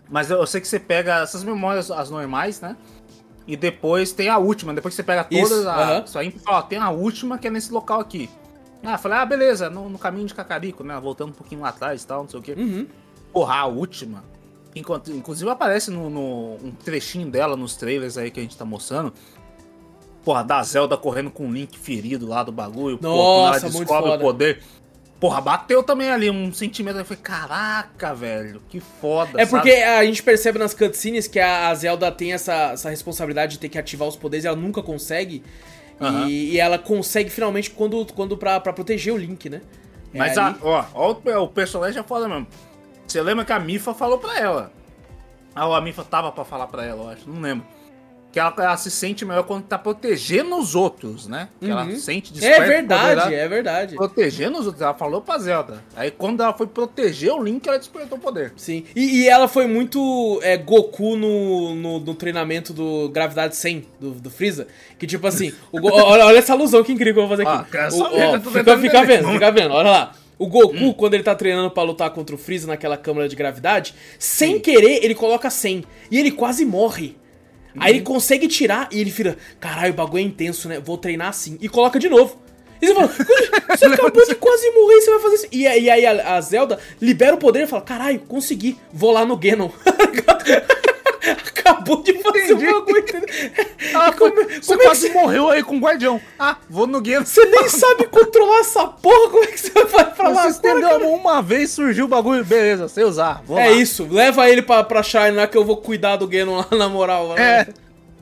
Mas 0.09 0.29
eu, 0.31 0.45
sei 0.45 0.61
que 0.61 0.67
você 0.67 0.79
pega 0.79 1.21
essas 1.21 1.43
memórias, 1.43 1.91
as 1.91 2.09
normais, 2.09 2.61
né? 2.61 2.75
E 3.45 3.55
depois 3.55 4.11
tem 4.11 4.29
a 4.29 4.37
última. 4.37 4.73
Depois 4.73 4.93
que 4.93 4.97
você 4.97 5.03
pega 5.03 5.23
todas, 5.23 5.51
Isso, 5.51 5.69
a, 6.17 6.21
aí 6.21 6.31
fala, 6.31 6.57
ó, 6.59 6.61
tem 6.61 6.77
a 6.77 6.89
última 6.89 7.37
que 7.37 7.47
é 7.47 7.49
nesse 7.49 7.71
local 7.71 7.99
aqui. 7.99 8.29
Ah, 8.83 8.93
eu 8.93 8.97
falei, 8.97 9.17
ah, 9.17 9.25
beleza, 9.25 9.69
no, 9.69 9.89
no 9.89 9.97
caminho 9.97 10.27
de 10.27 10.33
Cacarico, 10.33 10.83
né? 10.83 10.99
Voltando 10.99 11.29
um 11.29 11.33
pouquinho 11.33 11.61
lá 11.61 11.69
atrás 11.69 12.03
e 12.03 12.07
tal, 12.07 12.23
não 12.23 12.29
sei 12.29 12.39
o 12.39 12.43
quê. 12.43 12.53
Uhum. 12.57 12.87
Porra, 13.33 13.55
a 13.55 13.65
última. 13.65 14.23
Enquanto, 14.75 15.11
inclusive 15.11 15.49
aparece 15.49 15.89
no, 15.89 16.09
no- 16.09 16.55
um 16.63 16.71
trechinho 16.83 17.29
dela 17.29 17.55
nos 17.57 17.75
trailers 17.75 18.17
aí 18.17 18.29
que 18.29 18.39
a 18.39 18.43
gente 18.43 18.55
tá 18.55 18.63
mostrando. 18.65 19.11
Porra, 20.23 20.43
da 20.43 20.61
Zelda 20.61 20.97
correndo 20.97 21.31
com 21.31 21.47
o 21.47 21.51
Link 21.51 21.77
ferido 21.79 22.27
lá 22.27 22.43
do 22.43 22.51
bagulho. 22.51 22.97
porra, 22.97 23.13
quando 23.13 23.53
Nossa, 23.53 23.65
ela 23.65 23.73
muito 23.73 23.87
descobre 23.87 24.11
o 24.11 24.19
poder. 24.19 24.63
Porra, 25.19 25.41
bateu 25.41 25.81
também 25.81 26.11
ali 26.11 26.29
um 26.29 26.53
sentimento. 26.53 26.99
Eu 26.99 27.05
falei, 27.05 27.21
caraca, 27.23 28.13
velho, 28.13 28.61
que 28.69 28.79
foda. 28.79 29.41
É 29.41 29.45
sabe? 29.45 29.63
porque 29.63 29.71
a 29.81 30.05
gente 30.05 30.21
percebe 30.21 30.59
nas 30.59 30.73
cutscenes 30.75 31.27
que 31.27 31.39
a 31.39 31.73
Zelda 31.73 32.11
tem 32.11 32.33
essa, 32.33 32.71
essa 32.73 32.89
responsabilidade 32.89 33.53
de 33.53 33.59
ter 33.59 33.69
que 33.69 33.79
ativar 33.79 34.07
os 34.07 34.15
poderes 34.15 34.45
e 34.45 34.47
ela 34.47 34.55
nunca 34.55 34.83
consegue. 34.83 35.43
Aham. 35.99 36.27
E, 36.27 36.51
e 36.51 36.59
ela 36.59 36.77
consegue 36.77 37.31
finalmente 37.31 37.71
quando, 37.71 38.05
quando 38.13 38.37
pra, 38.37 38.59
pra 38.59 38.71
proteger 38.71 39.11
o 39.11 39.17
Link, 39.17 39.49
né? 39.49 39.61
É 40.13 40.17
Mas, 40.19 40.37
a, 40.37 40.55
ó, 40.61 40.85
ó, 40.93 41.11
o- 41.13 41.43
o 41.43 41.47
personagem 41.47 41.99
é 41.99 42.03
foda 42.03 42.27
mesmo. 42.27 42.45
Você 43.07 43.19
lembra 43.21 43.43
que 43.43 43.51
a 43.51 43.59
Mifa 43.59 43.95
falou 43.95 44.19
pra 44.19 44.37
ela? 44.39 44.71
Ah, 45.55 45.65
ou 45.65 45.73
a 45.73 45.81
Mifa 45.81 46.03
tava 46.03 46.31
pra 46.31 46.45
falar 46.45 46.67
pra 46.67 46.85
ela, 46.85 47.03
eu 47.05 47.09
acho, 47.09 47.27
não 47.29 47.41
lembro. 47.41 47.65
Que 48.37 48.41
ela, 48.41 48.53
ela 48.59 48.77
se 48.77 48.91
sente 48.91 49.25
melhor 49.25 49.41
quando 49.45 49.63
tá 49.63 49.79
protegendo 49.79 50.57
os 50.59 50.75
outros, 50.75 51.27
né? 51.27 51.49
Que 51.59 51.71
ela 51.71 51.85
Uhum. 51.85 51.95
sente 51.97 52.31
É 52.31 52.33
desperta 52.35 52.61
o 52.63 52.67
verdade, 52.67 53.33
é 53.33 53.47
verdade. 53.47 53.95
Protegendo 53.95 54.59
os 54.59 54.65
outros, 54.67 54.83
ela 54.83 54.93
falou 54.93 55.21
pra 55.21 55.39
Zelda. 55.39 55.83
Aí 55.95 56.11
quando 56.11 56.43
ela 56.43 56.53
foi 56.53 56.67
proteger 56.67 57.33
o 57.33 57.41
Link, 57.43 57.67
ela 57.67 57.79
despertou 57.79 58.15
o 58.15 58.21
poder. 58.21 58.53
Sim. 58.55 58.83
E, 58.95 59.21
e 59.23 59.27
ela 59.27 59.47
foi 59.47 59.65
muito 59.65 60.39
é, 60.43 60.55
Goku 60.55 61.15
no, 61.15 61.73
no, 61.73 61.99
no 61.99 62.13
treinamento 62.13 62.73
do 62.73 63.09
Gravidade 63.09 63.55
100 63.55 63.85
do, 63.99 64.11
do 64.11 64.29
Freeza. 64.29 64.67
Que 64.99 65.07
tipo 65.07 65.25
assim, 65.25 65.51
o 65.71 65.79
olha, 65.83 66.23
olha 66.27 66.37
essa 66.37 66.53
alusão 66.53 66.83
que 66.83 66.91
incrível 66.91 67.15
que 67.15 67.19
eu 67.21 67.27
vou 67.27 67.35
fazer 67.37 67.47
Ah, 67.49 67.61
aqui. 67.61 67.71
quero 67.71 67.95
O- 67.95 68.03
ó, 68.03 68.37
tô 68.39 68.51
fica, 68.51 68.77
fica 68.77 69.03
vendo, 69.03 69.29
fica 69.31 69.51
vendo, 69.51 69.73
olha 69.73 69.89
lá. 69.89 70.11
O 70.37 70.45
Goku, 70.45 70.75
Hum. 70.75 70.93
quando 70.93 71.15
ele 71.15 71.23
tá 71.23 71.33
treinando 71.33 71.71
pra 71.71 71.81
lutar 71.81 72.11
contra 72.11 72.35
o 72.35 72.37
Freeza 72.37 72.67
naquela 72.67 72.97
câmara 72.97 73.27
de 73.27 73.35
gravidade, 73.35 73.95
sem 74.19 74.59
querer, 74.59 75.03
ele 75.03 75.15
coloca 75.15 75.49
100. 75.49 75.83
E 76.11 76.19
ele 76.19 76.29
quase 76.29 76.63
morre. 76.63 77.15
Aí 77.79 77.91
Uhum. 77.91 77.97
ele 77.97 78.01
consegue 78.01 78.47
tirar 78.47 78.89
e 78.91 78.99
ele 78.99 79.09
vira, 79.09 79.37
caralho, 79.59 79.93
o 79.93 79.95
bagulho 79.95 80.19
é 80.23 80.25
intenso, 80.25 80.67
né? 80.67 80.79
Vou 80.79 80.97
treinar 80.97 81.29
assim. 81.29 81.57
E 81.61 81.67
coloca 81.69 81.97
de 81.99 82.09
novo. 82.09 82.37
E 82.81 82.87
você 82.87 82.93
fala, 82.93 83.07
você 83.75 83.85
acabou 83.89 84.25
de 84.27 84.35
quase 84.35 84.69
morrer, 84.71 85.01
você 85.01 85.09
vai 85.11 85.19
fazer 85.19 85.35
isso. 85.35 85.47
E, 85.51 85.65
aí- 85.67 85.83
e 85.85 85.89
aí 85.89 86.05
a, 86.05 86.35
a 86.35 86.41
Zelda 86.41 86.77
libera 87.01 87.35
o 87.35 87.39
poder 87.39 87.63
e 87.63 87.67
fala, 87.67 87.81
caralho, 87.81 88.19
consegui, 88.19 88.77
vou 88.93 89.11
lá 89.11 89.25
no 89.25 89.35
Ganon. 89.37 89.69
Acabou 91.31 92.01
de 92.03 92.13
fazer 92.21 92.43
Entendi. 92.51 92.67
o 92.67 92.73
bagulho, 92.81 92.99
entendeu? 92.99 93.27
Ah, 93.93 94.11
como, 94.11 94.35
Você 94.35 94.61
como 94.61 94.73
é 94.73 94.77
que 94.77 94.83
quase 94.85 95.09
morreu 95.11 95.49
aí 95.49 95.63
com 95.63 95.77
o 95.77 95.79
Guardião. 95.79 96.19
Ah, 96.37 96.57
vou 96.69 96.85
no 96.87 97.03
Geno. 97.03 97.25
você 97.25 97.45
nem 97.45 97.67
sabe 97.69 98.05
controlar 98.07 98.59
essa 98.59 98.85
porra, 98.87 99.29
como 99.31 99.43
é 99.43 99.47
que 99.47 99.59
você 99.59 99.85
vai 99.85 100.13
pra 100.13 100.29
lá? 100.29 100.43
Você 100.43 100.49
estendeu 100.49 100.95
a 100.95 100.99
mão 100.99 101.13
uma 101.15 101.41
vez, 101.41 101.71
surgiu 101.71 102.05
o 102.05 102.07
bagulho, 102.07 102.43
beleza, 102.45 102.87
sei 102.87 103.03
usar. 103.03 103.41
É 103.49 103.53
lá. 103.53 103.71
isso, 103.71 104.07
leva 104.09 104.49
ele 104.49 104.61
pra, 104.61 104.83
pra 104.83 105.01
Shine 105.03 105.31
lá 105.31 105.47
que 105.47 105.57
eu 105.57 105.63
vou 105.65 105.77
cuidar 105.77 106.17
do 106.17 106.27
Ganon 106.27 106.57
lá 106.57 106.67
na 106.77 106.89
moral. 106.89 107.37
É. 107.37 107.67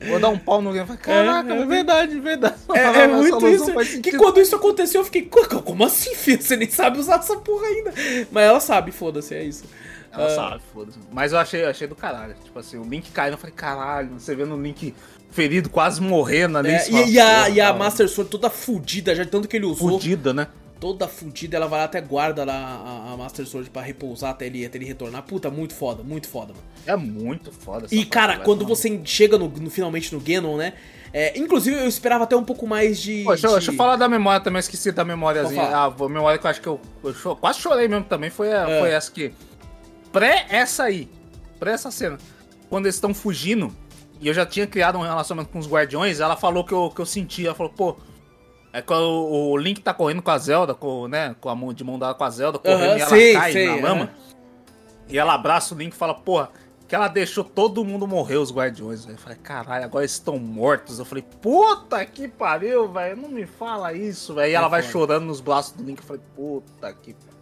Vou 0.08 0.18
dar 0.20 0.28
um 0.28 0.38
pau 0.38 0.60
no 0.60 0.72
Geno. 0.74 0.94
Caraca, 0.98 1.54
É, 1.54 1.58
é, 1.58 1.62
é. 1.62 1.64
verdade, 1.66 2.20
verdade. 2.20 2.54
É, 2.74 2.80
é 3.04 3.06
muito 3.08 3.48
isso. 3.48 3.72
Que 4.02 4.16
quando 4.18 4.40
isso 4.40 4.54
aconteceu, 4.54 5.00
eu 5.00 5.04
fiquei, 5.06 5.22
"Co- 5.22 5.62
como 5.62 5.84
assim, 5.84 6.14
filho? 6.14 6.40
Você 6.42 6.54
nem 6.54 6.68
sabe 6.70 6.98
usar 6.98 7.16
essa 7.18 7.36
porra 7.36 7.66
ainda. 7.66 7.92
Mas 8.30 8.44
ela 8.44 8.60
sabe, 8.60 8.92
foda-se, 8.92 9.34
é 9.34 9.42
isso. 9.42 9.64
Ela 10.16 10.26
Ah, 10.26 10.30
sabe, 10.34 10.62
foda-se. 10.72 10.98
Mas 11.12 11.32
eu 11.32 11.38
achei, 11.38 11.64
achei 11.64 11.86
do 11.86 11.94
caralho. 11.94 12.34
Tipo 12.44 12.58
assim, 12.58 12.76
o 12.78 12.84
Link 12.84 13.10
caindo, 13.10 13.34
eu 13.34 13.38
falei, 13.38 13.54
caralho, 13.54 14.10
você 14.18 14.34
vendo 14.34 14.54
o 14.54 14.60
Link 14.62 14.94
ferido, 15.30 15.68
quase 15.68 16.00
morrendo 16.00 16.58
ali. 16.58 16.70
é, 16.70 16.78
você 16.78 16.90
fala, 16.90 17.04
e, 17.04 17.12
e 17.12 17.20
a, 17.20 17.24
porra, 17.36 17.48
e 17.50 17.60
a 17.60 17.72
Master 17.74 18.08
Sword 18.08 18.30
toda 18.30 18.48
fudida, 18.50 19.14
já 19.14 19.24
de 19.24 19.30
tanto 19.30 19.46
que 19.48 19.56
ele 19.56 19.66
usou. 19.66 19.90
Fudida, 19.90 20.32
né? 20.32 20.46
Toda 20.78 21.08
fudida, 21.08 21.56
ela 21.56 21.66
vai 21.66 21.78
lá 21.78 21.84
até 21.86 22.02
guarda 22.02 22.44
lá 22.44 22.52
a, 22.54 23.12
a 23.12 23.16
Master 23.16 23.46
Sword 23.46 23.70
pra 23.70 23.80
repousar 23.80 24.30
até 24.32 24.46
ele, 24.46 24.64
até 24.64 24.76
ele 24.76 24.84
retornar. 24.84 25.22
Puta, 25.22 25.50
muito 25.50 25.74
foda, 25.74 26.02
muito 26.02 26.28
foda, 26.28 26.52
mano. 26.52 26.64
É 26.86 26.94
muito 26.94 27.50
foda 27.50 27.86
E, 27.90 28.04
cara, 28.04 28.38
quando 28.40 28.64
você 28.66 29.00
chega 29.04 29.38
no, 29.38 29.48
no- 29.48 29.70
finalmente 29.70 30.14
no 30.14 30.20
Ganon, 30.20 30.56
né? 30.58 30.74
é, 31.14 31.38
inclusive, 31.38 31.78
eu 31.78 31.88
esperava 31.88 32.24
até 32.24 32.36
um 32.36 32.44
pouco 32.44 32.66
mais 32.66 33.00
de. 33.00 33.22
Pô, 33.24 33.30
deixa, 33.30 33.46
eu- 33.46 33.50
de- 33.52 33.56
deixa 33.56 33.70
eu 33.72 33.76
falar 33.76 33.96
da 33.96 34.06
memória 34.06 34.40
também, 34.40 34.58
eu 34.58 34.60
esqueci 34.60 34.92
da 34.92 35.02
memóriazinha. 35.02 35.62
Pode 35.62 35.72
Ah, 35.74 35.84
a 36.04 36.08
memória 36.10 36.38
que 36.38 36.46
eu 36.46 36.50
acho 36.50 36.60
que 36.60 36.66
eu, 36.68 36.78
eu 37.02 37.36
quase 37.36 37.58
chorei 37.58 37.88
mesmo 37.88 38.04
também 38.04 38.28
foi, 38.28 38.52
a- 38.52 38.68
É. 38.68 38.80
foi 38.80 38.90
essa 38.90 39.10
que. 39.10 39.32
Pré 40.16 40.46
essa 40.48 40.84
aí. 40.84 41.10
Pré 41.60 41.72
essa 41.72 41.90
cena. 41.90 42.16
Quando 42.70 42.86
eles 42.86 42.94
estão 42.94 43.12
fugindo, 43.12 43.70
e 44.18 44.26
eu 44.26 44.32
já 44.32 44.46
tinha 44.46 44.66
criado 44.66 44.96
um 44.96 45.02
relacionamento 45.02 45.52
com 45.52 45.58
os 45.58 45.68
guardiões, 45.68 46.20
ela 46.20 46.36
falou 46.36 46.64
que 46.64 46.72
eu, 46.72 46.88
que 46.88 46.98
eu 47.02 47.04
senti. 47.04 47.44
Ela 47.44 47.54
falou, 47.54 47.70
pô. 47.70 47.96
É 48.72 48.80
quando 48.80 49.02
o, 49.04 49.50
o 49.50 49.56
Link 49.58 49.82
tá 49.82 49.92
correndo 49.92 50.22
com 50.22 50.30
a 50.30 50.38
Zelda, 50.38 50.74
com, 50.74 51.06
né? 51.06 51.36
Com 51.38 51.50
a 51.50 51.54
mão 51.54 51.70
de 51.70 51.84
mão 51.84 51.98
dada 51.98 52.14
com 52.14 52.24
a 52.24 52.30
Zelda, 52.30 52.58
correndo 52.58 52.82
Aham, 52.82 52.96
e 52.96 53.00
ela 53.00 53.10
sei, 53.10 53.32
cai 53.34 53.52
sei, 53.52 53.66
na 53.66 53.88
lama. 53.88 54.04
aham. 54.04 54.10
E 55.06 55.18
ela 55.18 55.34
abraça 55.34 55.74
o 55.74 55.78
Link 55.78 55.92
e 55.92 55.96
fala, 55.96 56.14
porra, 56.14 56.48
que 56.88 56.94
ela 56.94 57.08
deixou 57.08 57.44
todo 57.44 57.84
mundo 57.84 58.06
morrer, 58.08 58.38
os 58.38 58.50
guardiões. 58.50 59.04
velho. 59.04 59.16
Eu 59.16 59.20
falei, 59.20 59.36
caralho, 59.36 59.84
agora 59.84 60.02
eles 60.02 60.12
estão 60.12 60.38
mortos. 60.38 60.98
Eu 60.98 61.04
falei, 61.04 61.24
puta 61.42 62.02
que 62.06 62.26
pariu, 62.26 62.90
velho. 62.90 63.18
Não 63.18 63.28
me 63.28 63.44
fala 63.44 63.92
isso, 63.92 64.34
velho. 64.34 64.50
E 64.50 64.54
ela 64.54 64.68
vai 64.68 64.82
chorando 64.82 65.26
nos 65.26 65.42
braços 65.42 65.72
do 65.72 65.84
Link. 65.84 65.98
Eu 65.98 66.04
falei, 66.04 66.22
puta 66.34 66.90
que 66.94 67.12
pariu. 67.12 67.35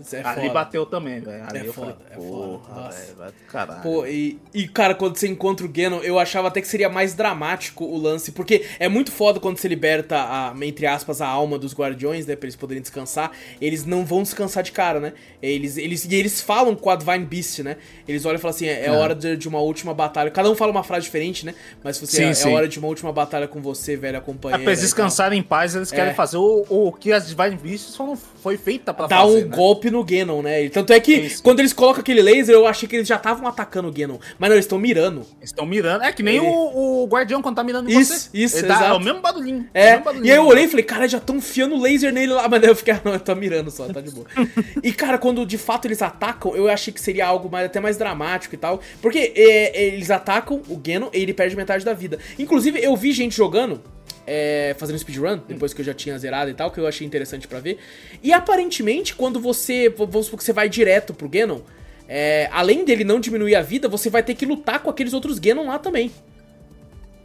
Isso 0.00 0.16
é 0.16 0.22
Ali 0.24 0.40
foda. 0.42 0.52
bateu 0.54 0.86
também, 0.86 1.20
velho. 1.20 1.44
Ali 1.48 1.58
É 1.58 1.66
eu 1.68 1.72
foda, 1.72 1.96
falei, 1.96 2.06
é 2.10 2.14
foda. 2.16 2.58
porra, 2.58 2.90
velho, 2.90 3.32
caralho. 3.48 3.82
Pô, 3.82 4.06
e, 4.06 4.38
e 4.52 4.66
cara, 4.68 4.94
quando 4.94 5.16
você 5.16 5.28
encontra 5.28 5.64
o 5.64 5.68
Ganon, 5.68 6.00
eu 6.00 6.18
achava 6.18 6.48
até 6.48 6.60
que 6.60 6.66
seria 6.68 6.88
mais 6.88 7.14
dramático 7.14 7.84
o 7.84 7.96
lance, 7.96 8.32
porque 8.32 8.64
é 8.78 8.88
muito 8.88 9.12
foda 9.12 9.38
quando 9.40 9.56
você 9.58 9.68
liberta, 9.68 10.16
a, 10.16 10.54
entre 10.62 10.86
aspas, 10.86 11.20
a 11.20 11.26
alma 11.28 11.58
dos 11.58 11.74
guardiões, 11.74 12.26
né, 12.26 12.34
pra 12.36 12.46
eles 12.46 12.56
poderem 12.56 12.80
descansar. 12.82 13.30
Eles 13.60 13.84
não 13.86 14.04
vão 14.04 14.22
descansar 14.22 14.62
de 14.62 14.72
cara, 14.72 14.98
né? 15.00 15.12
Eles, 15.40 15.76
eles, 15.76 16.04
e 16.04 16.14
eles 16.14 16.40
falam 16.40 16.74
com 16.74 16.90
a 16.90 16.96
Divine 16.96 17.24
Beast, 17.24 17.60
né? 17.60 17.76
Eles 18.08 18.24
olham 18.24 18.36
e 18.36 18.40
falam 18.40 18.54
assim: 18.54 18.66
é, 18.66 18.86
é 18.86 18.90
hora 18.90 19.14
de, 19.14 19.36
de 19.36 19.48
uma 19.48 19.60
última 19.60 19.94
batalha. 19.94 20.30
Cada 20.30 20.50
um 20.50 20.54
fala 20.54 20.70
uma 20.70 20.82
frase 20.82 21.04
diferente, 21.04 21.44
né? 21.46 21.54
Mas 21.82 21.96
se 21.96 22.06
você, 22.06 22.16
Sim, 22.16 22.24
é, 22.24 22.34
sim. 22.34 22.50
é 22.50 22.54
hora 22.54 22.66
de 22.68 22.78
uma 22.78 22.88
última 22.88 23.12
batalha 23.12 23.46
com 23.46 23.60
você, 23.62 23.96
velho, 23.96 24.16
É, 24.16 24.18
acompanhando. 24.18 24.62
pra 24.62 24.72
eles 24.72 24.80
descansarem 24.82 25.38
em 25.38 25.42
paz, 25.42 25.74
eles 25.74 25.90
querem 25.90 26.10
É. 26.10 26.14
fazer 26.14 26.36
o, 26.38 26.64
o 26.68 26.92
que 26.92 27.12
as 27.12 27.28
Divine 27.28 27.56
Beasts 27.56 27.94
foram, 27.96 28.16
foi 28.16 28.56
feita 28.56 28.92
pra 28.94 29.06
Dá 29.06 29.18
fazer, 29.20 29.44
um 29.44 29.48
né? 29.48 29.56
golpe 29.56 29.83
no 29.90 30.04
Ganon, 30.04 30.42
né? 30.42 30.68
Tanto 30.68 30.92
é 30.92 31.00
que 31.00 31.12
Isso. 31.14 31.42
quando 31.42 31.60
eles 31.60 31.72
colocam 31.72 32.00
aquele 32.00 32.22
laser, 32.22 32.54
eu 32.54 32.66
achei 32.66 32.88
que 32.88 32.96
eles 32.96 33.08
já 33.08 33.16
estavam 33.16 33.46
atacando 33.48 33.88
o 33.88 33.92
Ganon. 33.92 34.18
Mas 34.38 34.48
não, 34.48 34.56
eles 34.56 34.64
estão 34.64 34.78
mirando. 34.78 35.26
Estão 35.42 35.66
mirando. 35.66 36.02
É 36.04 36.12
que 36.12 36.22
nem 36.22 36.36
Ele- 36.36 36.46
o, 36.46 37.02
o 37.02 37.06
guardião 37.06 37.40
quando 37.42 37.56
tá 37.56 37.64
mirando 37.64 37.90
em 37.90 37.98
Isso, 37.98 38.12
você. 38.14 38.28
isso, 38.34 38.56
exato. 38.58 38.84
É 38.84 38.92
o 38.92 39.00
mesmo 39.00 39.20
barulhinho. 39.20 39.60
o 39.62 39.66
É, 39.74 39.90
mesmo 39.92 40.04
barulhinho. 40.04 40.26
e 40.26 40.30
aí 40.30 40.36
eu 40.36 40.46
olhei 40.46 40.64
e 40.64 40.68
falei, 40.68 40.84
cara, 40.84 41.08
já 41.08 41.18
estão 41.18 41.36
enfiando 41.36 41.80
laser 41.80 42.12
nele 42.12 42.32
lá, 42.32 42.46
mas 42.48 42.60
daí 42.60 42.70
eu 42.70 42.76
fiquei, 42.76 42.94
ah, 42.94 43.00
não, 43.04 43.12
eu 43.12 43.20
tô 43.20 43.34
mirando 43.34 43.70
só, 43.70 43.86
tá 43.86 44.00
de 44.00 44.10
boa. 44.10 44.26
e 44.82 44.92
cara, 44.92 45.18
quando 45.18 45.44
de 45.46 45.58
fato 45.58 45.86
eles 45.86 46.02
atacam, 46.02 46.54
eu 46.56 46.68
achei 46.68 46.92
que 46.92 47.00
seria 47.00 47.26
algo 47.26 47.50
mais, 47.50 47.66
até 47.66 47.80
mais 47.80 47.96
dramático 47.96 48.54
e 48.54 48.58
tal, 48.58 48.80
porque 49.02 49.32
é, 49.36 49.86
eles 49.86 50.10
atacam 50.10 50.60
o 50.68 50.80
Geno 50.84 51.10
e 51.12 51.18
ele 51.20 51.32
perde 51.34 51.56
metade 51.56 51.84
da 51.84 51.92
vida. 51.92 52.18
Inclusive, 52.38 52.78
eu 52.82 52.94
vi 52.96 53.12
gente 53.12 53.36
jogando, 53.36 53.80
é, 54.26 54.74
fazendo 54.78 54.98
speedrun, 54.98 55.40
depois 55.48 55.72
que 55.72 55.80
eu 55.80 55.84
já 55.84 55.94
tinha 55.94 56.18
zerado 56.18 56.50
e 56.50 56.54
tal, 56.54 56.70
que 56.70 56.78
eu 56.78 56.86
achei 56.86 57.06
interessante 57.06 57.46
pra 57.46 57.60
ver, 57.60 57.78
e 58.22 58.32
aparentemente, 58.32 59.14
quando 59.14 59.40
você, 59.40 59.88
vamos 59.88 60.26
supor 60.26 60.38
que 60.38 60.44
você 60.44 60.52
vai 60.52 60.68
direto 60.68 61.14
pro 61.14 61.28
Ganon, 61.28 61.60
é, 62.08 62.48
além 62.52 62.84
dele 62.84 63.04
não 63.04 63.18
diminuir 63.18 63.54
a 63.54 63.62
vida, 63.62 63.88
você 63.88 64.10
vai 64.10 64.22
ter 64.22 64.34
que 64.34 64.44
lutar 64.44 64.80
com 64.80 64.90
aqueles 64.90 65.12
outros 65.12 65.38
Ganon 65.38 65.66
lá 65.66 65.78
também. 65.78 66.10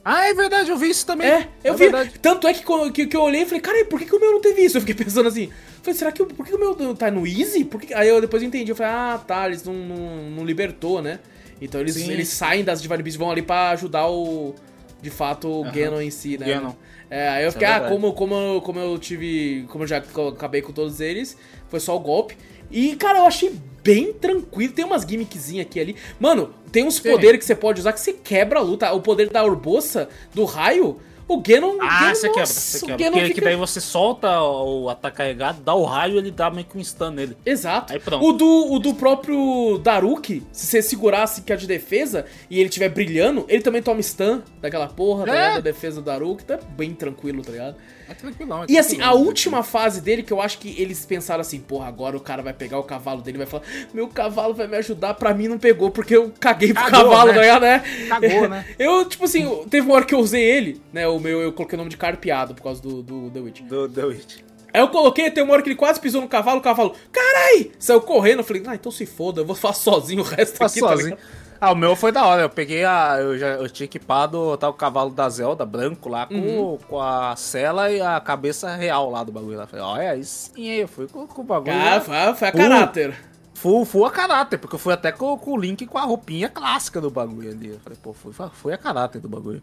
Ah, 0.04 0.28
é 0.28 0.34
verdade, 0.34 0.72
eu 0.72 0.78
vi 0.78 0.90
isso 0.90 1.06
também. 1.06 1.28
É, 1.28 1.48
eu 1.64 1.74
vi. 1.74 1.84
verdade. 1.84 2.14
Tanto 2.22 2.48
é 2.48 2.54
que, 2.54 2.64
que, 2.94 3.08
que 3.08 3.16
eu 3.16 3.22
olhei 3.22 3.42
e 3.42 3.46
falei, 3.46 3.62
cara, 3.62 3.86
por 3.86 4.00
que, 4.00 4.06
que 4.06 4.16
o 4.16 4.20
meu 4.20 4.32
não 4.32 4.42
teve 4.42 4.62
isso? 4.62 4.78
Eu 4.78 4.82
fiquei 4.82 4.96
pensando 5.06 5.28
assim, 5.28 5.52
falei, 5.84 5.98
será 5.98 6.12
que 6.12 6.24
por 6.26 6.46
que 6.46 6.56
o 6.56 6.60
meu 6.60 6.96
tá 6.96 7.12
no 7.12 7.28
Easy? 7.28 7.66
Por 7.66 7.82
que... 7.82 7.94
Aí 7.94 8.08
eu 8.08 8.22
depois 8.22 8.42
entendi, 8.42 8.72
eu 8.72 8.76
falei, 8.76 8.94
ah, 8.94 9.22
tá, 9.26 9.48
eles 9.48 9.64
não, 9.64 9.74
não, 9.74 10.30
não 10.32 10.46
libertou, 10.46 11.02
né? 11.02 11.20
Então 11.62 11.82
eles, 11.82 11.96
Sim. 11.96 12.12
eles 12.12 12.30
saem 12.30 12.64
das 12.64 12.82
Divine 12.82 13.04
Beasts 13.04 13.16
e 13.16 13.20
vão 13.20 13.32
ali 13.32 13.42
pra 13.42 13.72
ajudar 13.72 14.08
o. 14.08 14.56
De 15.02 15.10
fato, 15.10 15.48
o 15.48 15.64
Aham. 15.64 15.72
Ganon 15.72 16.02
em 16.02 16.12
si, 16.12 16.38
né? 16.38 16.48
Ganon. 16.48 16.74
É, 17.10 17.28
aí 17.30 17.44
eu 17.44 17.50
Isso 17.50 17.58
fiquei, 17.58 17.68
é 17.68 17.78
ah, 17.78 17.82
como, 17.90 18.14
como, 18.14 18.34
eu- 18.36 18.62
como 18.62 18.80
eu 18.80 18.98
tive. 19.00 19.66
Como 19.70 19.84
eu 19.84 19.88
já 19.88 19.98
acabei 19.98 20.62
com 20.62 20.72
todos 20.72 21.00
eles, 21.00 21.36
foi 21.68 21.80
só 21.80 21.96
o 21.96 22.00
golpe. 22.00 22.38
E, 22.72 22.96
cara, 22.96 23.20
eu 23.20 23.26
achei 23.26 23.52
bem 23.84 24.14
tranquilo. 24.14 24.74
Tem 24.74 24.86
umas 24.86 25.02
gimmickzinhas 25.04 25.66
aqui 25.66 25.80
ali. 25.80 25.96
Mano, 26.20 26.54
tem 26.72 26.84
uns 26.86 26.96
Sim. 26.98 27.10
poderes 27.12 27.40
que 27.40 27.46
você 27.46 27.56
pode 27.56 27.80
usar 27.80 27.94
que 27.94 28.00
você 28.00 28.14
quebra 28.14 28.60
a 28.60 28.62
luta. 28.62 28.92
O 28.94 29.02
poder 29.02 29.30
da 29.30 29.44
Urbosa, 29.44 30.08
do 30.36 30.46
raio, 30.46 31.00
O 31.30 31.38
Ganon. 31.42 31.78
Ah, 31.80 32.00
Ganon, 32.02 32.16
você 32.16 32.28
quebra, 32.30 32.46
você 32.48 32.86
quebra. 32.86 32.98
Porque 33.12 33.22
fica- 33.22 33.34
que 33.36 33.42
daí 33.42 33.56
você 33.56 33.80
solta 33.80 34.42
o 34.42 34.90
ataque 34.90 35.18
carregado, 35.18 35.62
dá 35.62 35.74
o 35.76 35.84
raio 35.86 36.18
ele 36.18 36.32
dá 36.32 36.50
meio 36.50 36.66
que 36.66 36.78
um 36.78 36.84
stun 36.84 37.12
nele. 37.12 37.38
Exato. 37.46 37.94
Aí 37.94 38.00
pronto. 38.00 38.26
O 38.26 38.34
do, 38.34 38.74
o 38.74 38.80
do 38.80 38.94
próprio 38.96 39.78
Daruki, 39.84 40.44
se 40.52 40.66
você 40.66 40.82
segurar 40.82 41.24
assim 41.24 41.42
que 41.44 41.54
é 41.54 41.56
de 41.56 41.68
defesa 41.68 42.26
e 42.50 42.60
ele 42.60 42.68
estiver 42.68 42.90
brilhando, 42.90 43.46
ele 43.48 43.62
também 43.62 43.82
toma 43.82 44.02
stun 44.02 44.42
daquela 44.60 44.88
porra, 44.88 45.26
tá 45.26 45.32
É. 45.32 45.36
ligado? 45.36 45.54
Da 45.56 45.62
defesa 45.62 46.02
do 46.02 46.06
Daruki, 46.06 46.44
tá 46.44 46.60
bem 46.76 46.94
tranquilo, 46.96 47.44
tá 47.44 47.52
ligado? 47.52 47.76
É 48.10 48.14
tranquilão. 48.14 48.64
é 48.64 48.66
E 48.70 48.78
assim, 48.78 48.96
a 48.96 49.00
tranquilão. 49.06 49.26
última 49.28 49.64
fase 49.64 50.02
dele, 50.02 50.24
que 50.24 50.34
eu 50.34 50.42
acho 50.42 50.58
que 50.58 50.76
eles 50.82 51.06
pensaram 51.06 51.42
assim, 51.42 51.60
porra, 51.60 51.88
agora 51.88 52.18
o 52.18 52.20
cara 52.20 52.42
vai 52.42 52.54
pegar 52.54 52.80
o 52.80 52.84
cavalo 52.84 53.22
dele 53.22 53.38
e 53.38 53.40
vai 53.40 53.48
falar, 53.48 53.64
meu 53.94 54.08
cavalo 54.08 54.54
vai 54.54 54.68
me 54.68 54.78
ajudar, 54.78 55.14
pra 55.14 55.34
mim 55.34 55.48
não 55.48 55.60
pegou, 55.60 55.92
porque 55.92 56.16
eu 56.16 56.34
caguei 56.40 56.74
pro 56.74 56.84
Cagou, 56.84 57.10
cavalo, 57.12 57.32
né? 57.34 57.48
tá 57.48 57.60
né? 57.60 57.84
Cagou, 58.10 58.50
né? 58.50 58.66
Eu, 58.80 59.06
tipo 59.06 59.26
assim, 59.26 59.46
teve 59.70 59.86
uma 59.86 59.96
hora 59.96 60.06
que 60.06 60.14
eu 60.16 60.20
usei 60.20 60.42
ele, 60.44 60.82
né, 60.92 61.08
o 61.08 61.20
meu, 61.20 61.42
eu 61.42 61.54
coloquei 61.54 61.76
o 61.76 61.80
nome 61.80 61.90
de 61.90 61.98
carpeado 61.98 62.54
por 62.56 62.64
causa 62.64 62.82
do, 62.82 63.02
do 63.04 63.30
The 63.30 63.40
Witch. 63.40 63.62
Do 63.62 63.88
The 63.90 64.06
Witch. 64.06 64.38
Aí 64.74 64.82
eu 64.82 64.88
coloquei, 64.90 65.30
tem 65.32 65.44
uma 65.44 65.54
hora 65.54 65.62
que 65.64 65.70
ele 65.70 65.76
quase 65.76 66.00
pisou 66.00 66.22
no 66.22 66.28
cavalo, 66.28 66.60
o 66.60 66.64
cavalo, 66.64 66.96
carai! 67.12 67.72
Saiu 67.80 68.02
correndo, 68.02 68.40
eu 68.40 68.44
falei, 68.44 68.64
ah, 68.68 68.76
então 68.76 68.92
se 68.92 69.06
foda, 69.06 69.42
eu 69.42 69.46
vou 69.46 69.56
fazer 69.56 69.80
sozinho 69.80 70.22
o 70.22 70.26
resto 70.26 70.58
Faz 70.58 70.72
aqui, 70.72 70.82
tá 70.82 70.88
sozinho. 70.90 71.10
ligado? 71.16 71.49
Ah, 71.62 71.72
o 71.72 71.76
meu 71.76 71.96
foi 71.96 72.12
da 72.12 72.26
hora. 72.26 72.44
Eu 72.44 72.50
peguei 72.50 72.86
a. 72.86 73.18
Eu 73.20 73.38
já 73.38 73.48
eu 73.50 73.70
tinha 73.70 73.86
equipado 73.86 74.56
tá, 74.58 74.70
o 74.70 74.74
cavalo 74.74 75.10
da 75.12 75.28
Zelda, 75.30 75.66
branco 75.66 76.08
lá, 76.08 76.26
com, 76.26 76.36
Uhum. 76.36 76.78
com 76.88 77.02
a 77.02 77.36
cela 77.36 77.92
e 77.92 78.00
a 78.02 78.20
cabeça 78.20 78.74
real 78.76 79.10
lá 79.12 79.24
do 79.24 79.32
bagulho. 79.32 79.58
Lá. 79.58 79.68
Falei, 79.68 79.84
olha, 79.86 80.12
aí 80.12 80.24
sim, 80.24 80.66
eu 80.68 80.88
fui 80.88 81.08
com, 81.08 81.28
com 81.28 81.42
o 81.42 81.44
bagulho. 81.44 81.76
Lá. 81.78 82.00
foi, 82.00 82.16
foi 82.36 82.48
a 82.48 82.52
caráter. 82.52 83.16
Fui, 83.54 83.84
fui 83.84 84.08
a 84.08 84.10
caráter, 84.10 84.58
porque 84.58 84.76
eu 84.76 84.80
fui 84.80 84.94
até 84.94 85.12
com, 85.12 85.38
com 85.38 85.52
o 85.52 85.58
Link 85.58 85.86
com 85.86 85.98
a 85.98 86.04
roupinha 86.04 86.48
clássica 86.48 87.02
do 87.02 87.10
bagulho 87.12 87.52
ali. 87.52 87.70
Eu 87.72 87.80
falei, 87.82 88.00
pô, 88.02 88.14
fui, 88.14 88.32
fui 88.54 88.72
a 88.74 88.78
caráter 88.78 89.20
do 89.20 89.28
bagulho. 89.28 89.62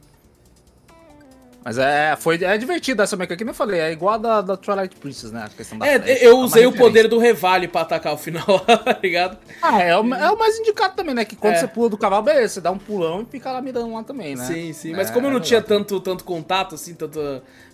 Mas 1.67 1.79
é, 1.79 2.15
foi, 2.17 2.37
é 2.45 2.57
divertido 2.57 3.03
essa 3.03 3.17
mecânica, 3.17 3.39
que 3.39 3.43
nem 3.45 3.51
eu 3.51 3.55
falei, 3.57 3.81
é 3.81 3.91
igual 3.91 4.15
a 4.15 4.19
da, 4.19 4.41
da 4.41 4.57
Twilight 4.57 4.95
Princess, 4.95 5.33
né? 5.33 5.47
A 5.47 5.49
questão 5.49 5.77
da 5.77 5.85
É, 5.85 5.99
flecha. 6.01 6.25
eu 6.25 6.37
uma 6.37 6.45
usei 6.45 6.65
o 6.65 6.71
poder 6.71 7.09
do 7.09 7.19
Revale 7.19 7.67
pra 7.67 7.81
atacar 7.81 8.15
o 8.15 8.17
final, 8.17 8.45
tá 8.63 8.97
ligado? 9.03 9.37
Ah, 9.61 9.83
é 9.83 9.99
o, 9.99 10.15
é 10.15 10.31
o 10.31 10.39
mais 10.39 10.57
indicado 10.61 10.95
também, 10.95 11.13
né? 11.13 11.25
Que 11.25 11.35
quando 11.35 11.55
É. 11.55 11.59
você 11.59 11.67
pula 11.67 11.89
do 11.89 11.99
cavalo, 11.99 12.23
beleza, 12.23 12.55
você 12.55 12.61
dá 12.61 12.71
um 12.71 12.79
pulão 12.79 13.23
e 13.23 13.25
fica 13.33 13.51
lá 13.51 13.61
mirando 13.61 13.93
lá 13.93 14.05
também, 14.05 14.37
né? 14.37 14.45
Sim, 14.45 14.73
sim. 14.73 14.95
Mas 14.95 15.11
É, 15.11 15.13
como 15.13 15.27
eu 15.27 15.31
não 15.33 15.39
é 15.39 15.43
tinha 15.43 15.61
tanto, 15.61 15.99
tanto 15.99 16.23
contato, 16.23 16.77
assim, 16.77 16.95
tanto 16.95 17.19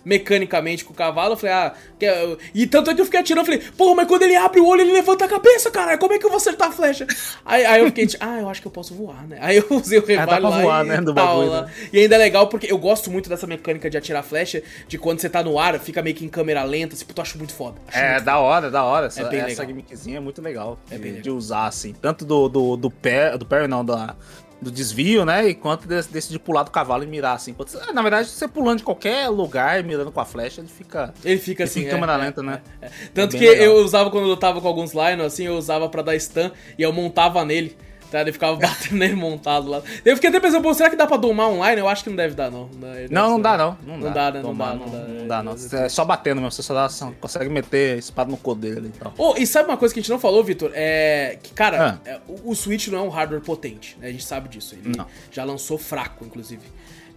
mecanicamente 0.05 0.83
com 0.83 0.93
o 0.93 0.95
cavalo, 0.95 1.33
eu 1.33 1.37
falei, 1.37 1.55
ah. 1.55 1.73
que 1.97 2.05
eu- 2.05 2.37
E 2.53 2.67
tanto 2.67 2.89
é 2.91 2.93
que 2.95 3.01
eu 3.01 3.05
fiquei 3.05 3.19
atirando, 3.21 3.47
eu 3.49 3.53
falei, 3.57 3.71
porra, 3.77 3.95
mas 3.95 4.07
quando 4.07 4.23
ele 4.23 4.35
abre 4.35 4.59
o 4.59 4.65
olho, 4.67 4.81
ele 4.81 4.91
levanta 4.91 5.25
a 5.25 5.27
cabeça, 5.27 5.71
cara. 5.71 5.97
Como 5.97 6.13
é 6.13 6.17
que 6.19 6.25
eu 6.25 6.29
vou 6.29 6.37
acertar 6.37 6.69
a 6.69 6.71
flecha? 6.71 7.07
Aí, 7.45 7.65
aí 7.65 7.79
eu 7.81 7.87
fiquei, 7.87 8.05
tipo, 8.07 8.23
ah, 8.23 8.39
eu 8.39 8.49
acho 8.49 8.61
que 8.61 8.67
eu 8.67 8.71
posso 8.71 8.93
voar, 8.93 9.25
né? 9.27 9.37
Aí 9.39 9.57
eu 9.57 9.65
usei 9.71 9.99
o 9.99 10.01
dá 10.01 10.07
revale 10.07 10.41
pra 10.41 10.49
lá 10.49 10.61
voar, 10.61 10.85
e 10.85 10.89
né, 10.89 10.97
do 11.01 11.13
tal, 11.13 11.39
bagulho, 11.39 11.61
né? 11.61 11.71
E 11.91 11.99
ainda 11.99 12.15
é 12.15 12.17
legal 12.17 12.47
porque 12.47 12.71
eu 12.71 12.77
gosto 12.77 13.09
muito 13.09 13.29
dessa 13.29 13.47
mecânica 13.47 13.89
de 13.89 13.97
atirar 13.97 14.23
flecha, 14.23 14.61
de 14.87 14.97
quando 14.97 15.19
você 15.19 15.29
tá 15.29 15.41
no 15.43 15.57
ar, 15.57 15.79
fica 15.79 16.01
meio 16.01 16.15
que 16.15 16.25
em 16.25 16.29
câmera 16.29 16.63
lenta, 16.63 16.95
assim, 16.95 17.05
puto, 17.05 17.19
eu 17.19 17.23
acho 17.23 17.37
muito 17.37 17.53
foda. 17.53 17.75
Acho 17.87 17.97
É, 17.97 18.11
muito 18.13 18.25
da 18.25 18.39
hora, 18.39 18.69
da 18.71 18.83
hora. 18.83 19.07
Essa, 19.07 19.21
É 19.21 19.29
bem 19.29 19.39
essa 19.39 19.47
legal. 19.49 19.65
gimmickzinha 19.67 20.17
é 20.17 20.19
muito 20.19 20.41
legal, 20.41 20.77
É 20.91 20.95
de, 20.95 21.01
bem 21.01 21.21
de 21.21 21.29
usar, 21.29 21.67
assim. 21.67 21.93
Tanto 21.93 22.25
do, 22.25 22.49
do, 22.49 22.75
do 22.77 22.91
pé, 22.91 23.37
do 23.37 23.45
pé 23.45 23.67
não, 23.67 23.83
da, 23.85 24.15
do 24.63 24.71
desvio, 24.71 25.23
né? 25.25 25.47
E 25.49 25.53
quanto 25.53 25.87
desse, 25.87 26.11
desse 26.11 26.29
de 26.31 26.39
pular 26.39 26.63
do 26.63 26.71
cavalo 26.71 27.03
e 27.03 27.07
mirar, 27.07 27.35
assim. 27.35 27.53
Você- 27.57 27.91
Na 27.93 28.01
verdade, 28.01 28.27
você 28.29 28.47
pulando 28.47 28.79
de 28.79 28.83
qualquer 28.83 29.27
lugar 29.29 29.79
e 29.79 29.83
mirando 29.83 30.11
com 30.11 30.19
a 30.19 30.25
flecha, 30.25 30.61
ele 30.61 30.67
fica... 30.69 31.13
Ele 31.23 31.39
fica 31.39 31.63
Ele 31.63 31.69
assim. 31.69 31.79
fica 31.81 31.91
é, 31.91 31.97
em 31.97 31.99
câmera 31.99 32.13
é, 32.13 32.25
lenta, 32.25 32.41
né? 32.41 32.61
é. 32.81 32.89
Tanto 33.13 33.35
É 33.35 33.39
que 33.39 33.47
legal. 33.49 33.65
eu 33.65 33.75
usava 33.83 34.09
quando 34.09 34.27
eu 34.29 34.37
tava 34.37 34.59
com 34.61 34.67
alguns 34.67 34.93
Lion, 34.93 35.21
assim, 35.25 35.45
eu 35.45 35.55
usava 35.57 35.87
pra 35.89 36.01
dar 36.01 36.17
stun 36.19 36.49
e 36.77 36.81
eu 36.81 36.91
montava 36.91 37.43
nele. 37.45 37.77
Tá? 38.13 38.21
Ele 38.21 38.31
ficava 38.31 38.55
batendo 38.57 38.93
nele 38.99 39.15
montado 39.15 39.67
lá. 39.67 39.81
Eu 40.05 40.15
fiquei 40.15 40.29
até 40.29 40.39
pensando, 40.39 40.61
pô, 40.61 40.71
será 40.73 40.87
que 40.87 40.95
dá 40.95 41.07
pra 41.07 41.17
domar 41.17 41.47
online? 41.49 41.81
Eu 41.81 41.87
acho 41.87 42.03
que 42.03 42.11
não 42.11 42.15
deve 42.15 42.35
dar, 42.35 42.51
não. 42.51 42.69
Não, 43.09 43.29
não 43.31 43.41
dá, 43.41 43.57
não. 43.57 43.77
Não, 43.83 43.97
Não 43.97 44.11
dá, 44.11 44.29
dá, 44.29 44.31
né? 44.37 44.41
Não 44.43 44.49
Tomar, 44.49 44.73
dá, 44.73 44.75
não 44.77 44.89
dá. 44.89 44.99
Não 45.07 45.27
dá, 45.27 45.43
não. 45.43 45.55
É 45.79 45.89
só 45.89 46.05
batendo 46.05 46.35
mesmo. 46.35 46.51
Você 46.51 46.61
só 46.61 46.75
dá, 46.75 46.87
só 46.89 47.11
consegue 47.19 47.49
meter 47.49 47.97
espada 47.97 48.29
no 48.29 48.37
cor 48.37 48.53
dele 48.55 48.91
e 48.93 48.99
tal. 48.99 49.13
Oh, 49.17 49.33
e 49.35 49.47
sabe 49.47 49.67
uma 49.67 49.77
coisa 49.77 49.91
que 49.93 49.99
a 49.99 50.03
gente 50.03 50.11
não 50.11 50.19
falou, 50.19 50.43
Vitor? 50.43 50.69
É 50.75 51.39
que, 51.41 51.53
cara, 51.53 51.99
Ah. 52.05 52.09
é, 52.09 52.19
o, 52.27 52.51
o 52.51 52.55
Switch 52.55 52.87
não 52.89 52.99
é 52.99 53.01
um 53.01 53.09
hardware 53.09 53.41
potente, 53.41 53.97
né? 53.99 54.09
A 54.09 54.11
gente 54.11 54.23
sabe 54.23 54.47
disso. 54.47 54.75
Ele 54.75 54.95
Não. 54.95 55.07
já 55.31 55.43
lançou 55.43 55.79
fraco, 55.79 56.23
inclusive. 56.23 56.61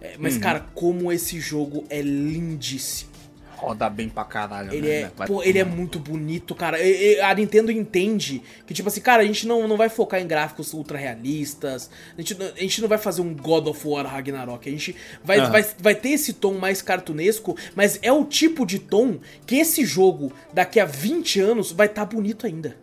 É, 0.01 0.15
mas, 0.17 0.33
Uhum. 0.35 0.41
cara, 0.41 0.65
como 0.73 1.11
esse 1.11 1.39
jogo 1.39 1.83
é 1.91 2.01
lindíssimo. 2.01 3.11
Roda 3.57 3.89
bem 3.89 4.07
pra 4.07 4.23
caralho, 4.23 4.71
Ele 4.71 4.87
né? 4.87 5.01
é, 5.01 5.11
Vai 5.15 5.27
pô, 5.27 5.41
ele 5.41 5.57
é 5.57 5.63
muito 5.63 5.99
bonito, 5.99 6.53
cara. 6.53 6.79
E- 6.79 7.15
e 7.15 7.19
A 7.21 7.33
Nintendo 7.33 7.71
entende 7.71 8.41
que, 8.65 8.73
tipo 8.73 8.87
assim, 8.87 9.01
cara, 9.01 9.23
a 9.23 9.25
gente 9.25 9.47
não, 9.47 9.67
não 9.67 9.75
vai 9.75 9.89
focar 9.89 10.21
em 10.21 10.27
gráficos 10.27 10.73
ultra 10.73 10.97
realistas. 10.97 11.89
A 12.17 12.21
gente, 12.21 12.35
não- 12.35 12.45
a 12.55 12.59
gente 12.59 12.81
não 12.81 12.87
vai 12.87 12.97
fazer 12.97 13.21
um 13.21 13.33
God 13.35 13.67
of 13.67 13.87
War 13.87 14.05
Ragnarok. 14.05 14.67
A 14.67 14.71
gente 14.71 14.95
vai, 15.23 15.39
Aham. 15.39 15.51
vai, 15.51 15.65
vai 15.79 15.95
ter 15.95 16.09
esse 16.09 16.33
tom 16.33 16.53
mais 16.53 16.81
cartunesco, 16.81 17.57
mas 17.75 17.97
é 18.01 18.11
o 18.11 18.23
tipo 18.23 18.65
de 18.65 18.79
tom 18.79 19.17
que 19.45 19.55
esse 19.55 19.83
jogo, 19.85 20.31
daqui 20.53 20.79
a 20.79 20.85
20 20.85 21.39
anos, 21.39 21.71
vai 21.71 21.87
estar 21.87 22.05
bonito 22.05 22.45
ainda. 22.45 22.75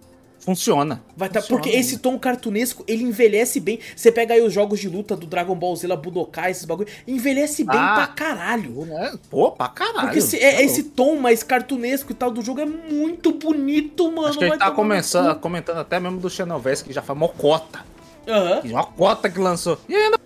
Funciona. 0.45 1.03
Vai 1.17 1.29
tá, 1.29 1.41
Funciona 1.41 1.63
porque 1.63 1.77
esse 1.77 1.99
tom 1.99 2.19
cartunesco, 2.19 2.85
ele 2.87 3.03
envelhece 3.03 3.59
bem. 3.61 3.79
Você 3.97 4.13
pega 4.13 4.35
aí 4.35 4.43
os 4.43 4.53
jogos 4.53 4.79
de 4.79 4.89
luta 4.89 5.17
do 5.17 5.27
Dragon 5.27 5.55
Ball 5.55 5.75
Z, 5.75 5.87
lá, 5.87 5.97
Budokai, 5.97 6.51
esses 6.51 6.65
bagulho, 6.67 6.89
envelhece 7.09 7.65
bem 7.65 7.79
Ah. 7.79 7.95
pra 7.95 8.07
caralho. 8.09 8.85
né? 8.85 9.15
Pô, 9.31 9.51
pra 9.53 9.69
caralho. 9.69 10.01
Porque 10.01 10.19
esse, 10.19 10.39
Tá 10.39 10.45
é, 10.45 10.51
louco. 10.51 10.63
esse 10.65 10.83
tom 10.85 11.17
mais 11.17 11.43
cartunesco 11.43 12.13
e 12.13 12.15
tal 12.15 12.31
do 12.31 12.43
jogo 12.43 12.61
é 12.61 12.67
muito 12.67 13.33
bonito, 13.33 14.11
mano. 14.13 14.27
Acho 14.29 14.39
que 14.39 14.45
a 14.45 14.49
vai 14.49 14.59
gente 14.59 14.67
tá 14.67 14.71
começando, 14.75 15.35
comentando 15.41 15.79
até 15.79 15.99
mesmo 15.99 16.19
do 16.21 16.29
Xenoverse, 16.29 16.85
que 16.85 16.93
já 16.93 17.01
foi 17.01 17.15
mocota. 17.15 17.81
Aham. 18.29 18.61
Que 18.63 18.69
Uma 18.73 18.85
cota 18.85 19.31
que 19.31 19.39
lançou. 19.39 19.79
E 19.89 19.95
ainda. 19.97 20.19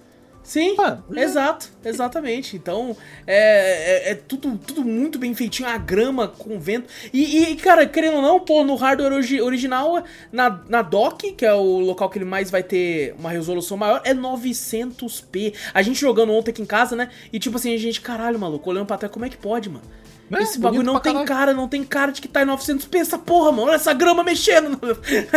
Sim, 0.49 0.77
Ah, 0.79 0.97
exato, 1.15 1.69
exatamente. 1.85 2.57
Então, 2.57 2.97
é, 3.27 4.09
é, 4.09 4.11
é 4.13 4.15
tudo, 4.15 4.57
tudo 4.57 4.83
muito 4.83 5.19
bem 5.19 5.35
feitinho, 5.35 5.69
a 5.69 5.77
grama 5.77 6.27
com 6.27 6.59
vento. 6.59 6.89
E, 7.13 7.51
e, 7.51 7.57
cara, 7.57 7.87
querendo 7.87 8.17
ou 8.17 8.23
não, 8.23 8.41
pô, 8.41 8.65
no 8.65 8.75
hardware 8.75 9.13
origi- 9.13 9.43
original, 9.43 10.03
na, 10.33 10.49
na 10.67 10.81
dock, 10.81 11.33
que 11.33 11.45
é 11.45 11.53
o 11.53 11.81
local 11.81 12.09
que 12.09 12.17
ele 12.17 12.25
mais 12.25 12.51
vai 12.51 12.63
ter 12.63 13.15
uma 13.19 13.29
resolução 13.29 13.77
maior, 13.77 14.01
é 14.07 14.15
900p. 14.15 15.53
A 15.75 15.83
gente 15.83 16.01
jogando 16.01 16.33
ontem 16.33 16.51
aqui 16.51 16.63
em 16.63 16.67
casa, 16.67 16.97
né? 16.97 17.11
E 17.31 17.39
tipo 17.39 17.57
assim, 17.57 17.75
a 17.75 17.79
gente, 17.79 18.01
caralho, 18.01 18.39
maluco, 18.39 18.71
olhando 18.71 18.87
pra 18.87 18.97
trás, 18.97 19.13
como 19.13 19.27
é 19.27 19.29
que 19.29 19.37
pode, 19.37 19.69
mano? 19.69 19.85
É, 20.31 20.43
Esse 20.43 20.59
bagulho 20.59 20.83
não 20.83 21.01
tem 21.01 21.13
caralho. 21.13 21.27
cara, 21.29 21.55
não 21.55 21.67
tem 21.69 21.83
cara 21.85 22.13
de 22.13 22.21
que 22.21 22.29
tá 22.29 22.43
em 22.43 22.47
900p 22.47 22.95
essa 22.97 23.19
porra, 23.19 23.51
mano. 23.51 23.69
Olha 23.69 23.77
essa 23.77 23.93
grama 23.95 24.23
mexendo. 24.23 24.79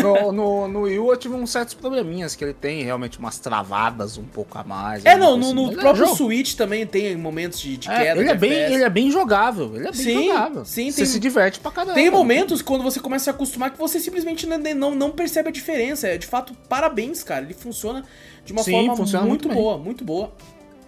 No, 0.01 0.31
no, 0.31 0.67
no 0.67 0.81
Wii 0.81 0.99
U 0.99 1.11
eu 1.11 1.17
tive 1.17 1.33
uns 1.35 1.49
certos 1.51 1.73
probleminhas, 1.73 2.35
que 2.35 2.43
ele 2.43 2.53
tem 2.53 2.83
realmente 2.83 3.17
umas 3.19 3.39
travadas 3.39 4.17
um 4.17 4.23
pouco 4.25 4.57
a 4.57 4.63
mais. 4.63 5.05
É, 5.05 5.15
não, 5.15 5.37
no, 5.37 5.45
assim. 5.45 5.53
no 5.53 5.71
é 5.71 5.75
próprio 5.75 6.05
jogo. 6.05 6.17
Switch 6.17 6.55
também 6.55 6.85
tem 6.85 7.15
momentos 7.15 7.59
de, 7.59 7.77
de 7.77 7.89
É, 7.89 7.97
queda. 8.03 8.19
ele, 8.21 8.29
é 8.29 8.35
bem, 8.35 8.51
ele 8.51 8.83
é 8.83 8.89
bem 8.89 9.09
jogável. 9.11 9.71
Ele 9.75 9.87
é 9.87 9.91
bem 9.91 9.93
Sim, 9.93 10.27
jogável. 10.27 10.65
sim, 10.65 10.91
Você 10.91 10.97
tem- 10.97 11.05
se 11.05 11.19
diverte 11.19 11.59
pra 11.59 11.71
caramba. 11.71 11.93
Tem 11.93 12.09
momentos 12.09 12.61
quando 12.61 12.83
você 12.83 12.99
começa 12.99 13.23
a 13.23 13.25
se 13.25 13.29
acostumar 13.29 13.71
que 13.71 13.77
você 13.79 13.99
simplesmente 13.99 14.45
não, 14.45 14.57
não, 14.75 14.95
não 14.95 15.11
percebe 15.11 15.49
a 15.49 15.51
diferença. 15.51 16.07
É, 16.07 16.17
de 16.17 16.27
fato, 16.27 16.53
parabéns, 16.67 17.23
cara. 17.23 17.45
Ele 17.45 17.53
funciona 17.53 18.03
de 18.43 18.51
uma 18.51 18.63
Sim, 18.63 18.71
forma 18.71 18.95
muito, 18.95 19.27
muito 19.27 19.49
boa, 19.49 19.77
muito 19.77 20.03
boa. 20.03 20.31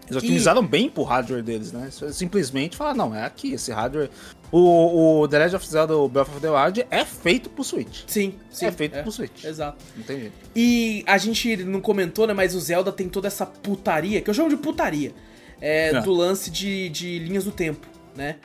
Eles 0.09 0.17
otimizaram 0.17 0.65
bem 0.65 0.90
pro 0.90 1.03
hardware 1.03 1.41
deles, 1.41 1.72
né? 1.72 1.90
Simplesmente 2.11 2.75
falar, 2.75 2.93
não, 2.93 3.15
é 3.15 3.23
aqui, 3.23 3.53
esse 3.53 3.72
hardware. 3.72 4.09
O, 4.51 5.22
o 5.22 5.27
The 5.27 5.40
Legend 5.40 5.56
of 5.56 5.67
Zelda 5.67 5.98
o 5.98 6.07
Breath 6.07 6.30
of 6.30 6.40
the 6.40 6.49
Wild 6.49 6.85
é 6.91 7.03
feito 7.06 7.49
pro 7.49 7.64
Switch. 7.64 8.03
Sim, 8.06 8.35
sim. 8.51 8.65
é 8.65 8.72
feito 8.72 9.01
pro 9.01 9.11
Switch. 9.11 9.43
Exato. 9.43 9.77
Não 9.95 10.03
tem 10.03 10.19
jeito. 10.19 10.33
E 10.56 11.03
a 11.07 11.17
gente 11.17 11.57
não 11.57 11.82
comentou, 11.82 12.27
né? 12.27 12.33
Mas 12.33 12.53
o 12.53 12.59
Zelda 12.59 12.91
tem 12.91 13.09
toda 13.09 13.27
essa 13.27 13.45
putaria, 13.45 14.22
que 14.22 14.30
eu 14.30 14.33
chamo 14.33 14.49
de 14.49 14.57
putaria, 14.57 15.11
é, 15.59 15.90
É. 15.90 16.01
do 16.01 16.11
lance 16.11 16.51
de, 16.51 16.90
de 16.90 17.17
linhas 17.19 17.45
do 17.45 17.51
tempo, 17.51 17.88
né? 18.15 18.35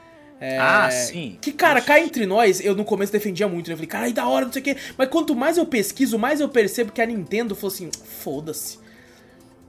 É, 0.40 0.56
Ah, 0.56 0.88
sim. 0.90 1.36
Que, 1.40 1.52
cara, 1.52 1.80
cá 1.82 2.00
entre 2.00 2.24
nós, 2.24 2.60
eu 2.64 2.74
no 2.74 2.84
começo 2.84 3.12
defendia 3.12 3.48
muito, 3.48 3.66
né? 3.66 3.72
Eu 3.74 3.76
falei, 3.78 3.88
cara, 3.88 4.04
aí 4.06 4.12
da 4.12 4.26
hora, 4.26 4.46
não 4.46 4.52
sei 4.52 4.62
o 4.62 4.64
quê. 4.64 4.76
Mas 4.96 5.08
quanto 5.08 5.34
mais 5.34 5.58
eu 5.58 5.66
pesquiso, 5.66 6.16
mais 6.18 6.40
eu 6.40 6.48
percebo 6.48 6.92
que 6.92 7.02
a 7.02 7.06
Nintendo 7.06 7.54
falou 7.56 7.74
assim, 7.74 7.90
foda-se. 8.22 8.78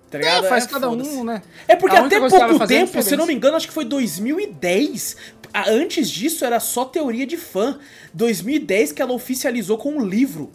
Tá 0.10 0.18
ligado? 0.18 0.46
É, 0.46 0.50
faz 0.50 0.66
É, 0.66 0.68
cada 0.68 0.90
um, 0.90 1.24
né? 1.24 1.42
É 1.68 1.76
porque 1.76 1.96
A 1.96 2.06
até 2.06 2.20
pouco 2.20 2.36
é 2.64 2.68
tempo, 2.68 3.02
se 3.04 3.16
não 3.16 3.26
me 3.28 3.34
engano, 3.34 3.56
acho 3.56 3.68
que 3.68 3.74
foi 3.74 3.86
2010. 3.86 5.16
A- 5.54 5.70
Antes 5.70 6.10
disso 6.10 6.44
era 6.46 6.60
só 6.60 6.86
teoria 6.86 7.26
de 7.26 7.38
fã. 7.38 7.78
2010 8.14 8.92
que 8.92 9.02
ela 9.02 9.14
oficializou 9.14 9.78
com 9.78 9.92
um 9.92 10.06
livro. 10.06 10.50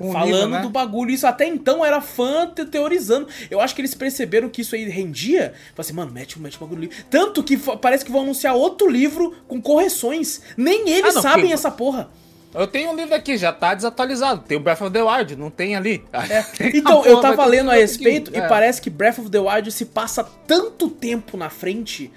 Um 0.00 0.12
falando 0.12 0.32
livro, 0.34 0.48
né? 0.48 0.60
do 0.62 0.70
bagulho. 0.70 1.10
Isso 1.10 1.26
até 1.26 1.46
então 1.46 1.84
era 1.84 2.00
fã 2.00 2.46
te- 2.46 2.64
teorizando. 2.64 3.28
Eu 3.50 3.60
acho 3.60 3.74
que 3.74 3.80
eles 3.82 3.94
perceberam 3.94 4.48
que 4.48 4.62
isso 4.62 4.74
aí 4.74 4.88
rendia. 4.88 5.52
Falaram 5.52 5.80
assim, 5.80 5.92
mano, 5.92 6.10
mete, 6.12 6.40
mete 6.40 6.56
o 6.56 6.60
bagulho 6.60 6.80
livro. 6.82 6.96
Tanto 7.10 7.42
que 7.42 7.56
parece 7.56 8.04
que 8.04 8.10
vão 8.10 8.22
anunciar 8.22 8.54
outro 8.54 8.88
livro 8.88 9.34
com 9.46 9.60
correções. 9.60 10.40
Nem 10.56 10.88
eles 10.88 11.10
Ah, 11.10 11.14
não, 11.14 11.22
sabem 11.22 11.40
porque- 11.42 11.52
essa 11.54 11.70
porra. 11.70 12.08
Eu 12.52 12.66
tenho 12.66 12.90
um 12.90 12.96
livro 12.96 13.14
aqui, 13.14 13.36
já 13.36 13.52
tá 13.52 13.74
desatualizado. 13.74 14.42
Tem 14.46 14.56
o 14.56 14.60
Breath 14.60 14.80
of 14.80 14.90
the 14.90 15.02
Wild, 15.02 15.36
não 15.36 15.50
tem 15.50 15.76
ali. 15.76 16.04
Tem 16.58 16.76
Então, 16.76 17.04
eu 17.04 17.20
tava 17.20 17.44
lendo 17.44 17.70
a 17.70 17.74
respeito 17.74 18.32
e 18.34 18.38
É. 18.38 18.48
parece 18.48 18.82
que 18.82 18.90
Breath 18.90 19.20
of 19.20 19.30
the 19.30 19.38
Wild 19.38 19.70
se 19.70 19.86
passa 19.86 20.24
tanto 20.46 20.88
tempo 20.90 21.36
na 21.36 21.48
frente, 21.48 22.10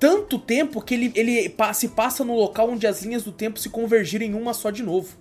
tanto 0.00 0.38
tempo 0.38 0.80
que 0.82 0.94
ele, 0.94 1.12
ele 1.14 1.54
se 1.72 1.88
passa 1.88 2.24
no 2.24 2.34
local 2.34 2.70
onde 2.70 2.86
as 2.86 3.02
linhas 3.02 3.22
do 3.22 3.30
tempo 3.30 3.60
se 3.60 3.70
convergiram 3.70 4.26
em 4.26 4.34
uma 4.34 4.52
só 4.52 4.70
de 4.70 4.82
novo. 4.82 5.14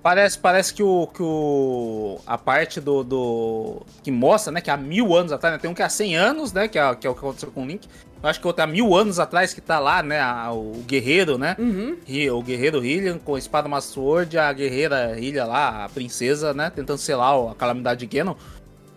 Parece, 0.00 0.38
parece 0.38 0.74
que, 0.74 0.82
o, 0.82 1.06
que 1.06 1.22
o. 1.22 2.18
A 2.26 2.36
parte 2.36 2.78
do, 2.78 3.02
do. 3.02 3.82
Que 4.02 4.10
mostra, 4.10 4.52
né? 4.52 4.60
Que 4.60 4.70
há 4.70 4.76
mil 4.76 5.14
anos 5.14 5.32
atrás, 5.32 5.54
né? 5.54 5.58
Tem 5.58 5.70
um 5.70 5.72
que 5.72 5.82
há 5.82 5.88
100 5.88 6.14
anos, 6.14 6.52
né? 6.52 6.68
Que 6.68 6.78
é, 6.78 6.94
que 6.94 7.06
é 7.06 7.10
o 7.10 7.14
que 7.14 7.20
aconteceu 7.20 7.50
com 7.50 7.62
o 7.62 7.66
Link. 7.66 7.88
Acho 8.28 8.40
que 8.40 8.46
outra 8.46 8.66
mil 8.66 8.94
anos 8.94 9.18
atrás 9.18 9.52
que 9.54 9.60
tá 9.60 9.78
lá, 9.78 10.02
né? 10.02 10.20
a- 10.20 10.50
o 10.52 10.82
guerreiro, 10.86 11.36
né? 11.38 11.56
Uhum. 11.58 11.96
E 12.06 12.28
o 12.30 12.40
guerreiro 12.42 12.80
Hylian 12.80 13.18
com 13.18 13.34
a 13.34 13.38
espada 13.38 13.68
Master 13.68 13.94
Sword, 13.94 14.38
a 14.38 14.52
guerreira 14.52 15.14
Hylia 15.18 15.44
lá, 15.44 15.84
a 15.84 15.88
princesa, 15.88 16.52
né? 16.54 16.70
Tentando 16.70 16.98
selar 16.98 17.50
a 17.50 17.54
calamidade 17.54 18.06
de 18.06 18.16
Ganon. 18.16 18.34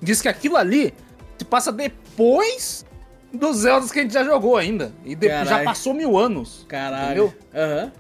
Diz 0.02 0.22
que 0.22 0.28
aquilo 0.28 0.56
ali 0.58 0.94
se 1.38 1.46
passa 1.46 1.72
depois 1.72 2.86
dos 3.34 3.58
Zeldas 3.58 3.92
que 3.92 4.00
a 4.00 4.02
gente 4.02 4.14
já 4.14 4.24
jogou 4.24 4.56
ainda. 4.58 4.92
E 5.06 5.16
de- 5.16 5.28
já 5.28 5.64
passou 5.64 5.94
mil 5.94 6.18
anos. 6.18 6.66
Caralho. 6.68 7.26
Entendeu? 7.26 7.34
Aham. 7.54 7.92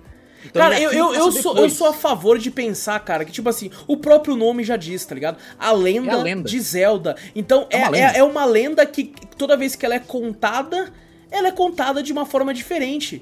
Então, 0.45 0.61
cara, 0.61 0.79
eu, 0.79 0.91
eu, 0.93 1.13
eu, 1.15 1.31
sou, 1.31 1.51
eu 1.51 1.55
depois. 1.55 1.73
sou 1.73 1.87
a 1.87 1.93
favor 1.93 2.37
de 2.37 2.49
pensar, 2.51 2.97
cara, 3.01 3.25
que 3.25 3.31
tipo 3.31 3.49
assim, 3.49 3.69
o 3.87 3.97
próprio 3.97 4.35
nome 4.35 4.63
já 4.63 4.77
diz, 4.77 5.03
tá 5.03 5.13
ligado? 5.15 5.37
A 5.59 5.71
lenda, 5.71 6.11
É 6.11 6.13
a 6.13 6.17
lenda. 6.17 6.47
de 6.47 6.59
Zelda. 6.61 7.15
Então 7.35 7.67
é, 7.69 7.79
É 7.79 7.87
uma 7.87 7.97
é, 7.97 8.01
lenda. 8.05 8.17
é 8.19 8.23
uma 8.23 8.45
lenda 8.45 8.85
que 8.85 9.11
toda 9.37 9.57
vez 9.57 9.75
que 9.75 9.85
ela 9.85 9.95
é 9.95 9.99
contada, 9.99 10.93
ela 11.31 11.49
é 11.49 11.51
contada 11.51 12.01
de 12.01 12.11
uma 12.11 12.25
forma 12.25 12.53
diferente. 12.53 13.21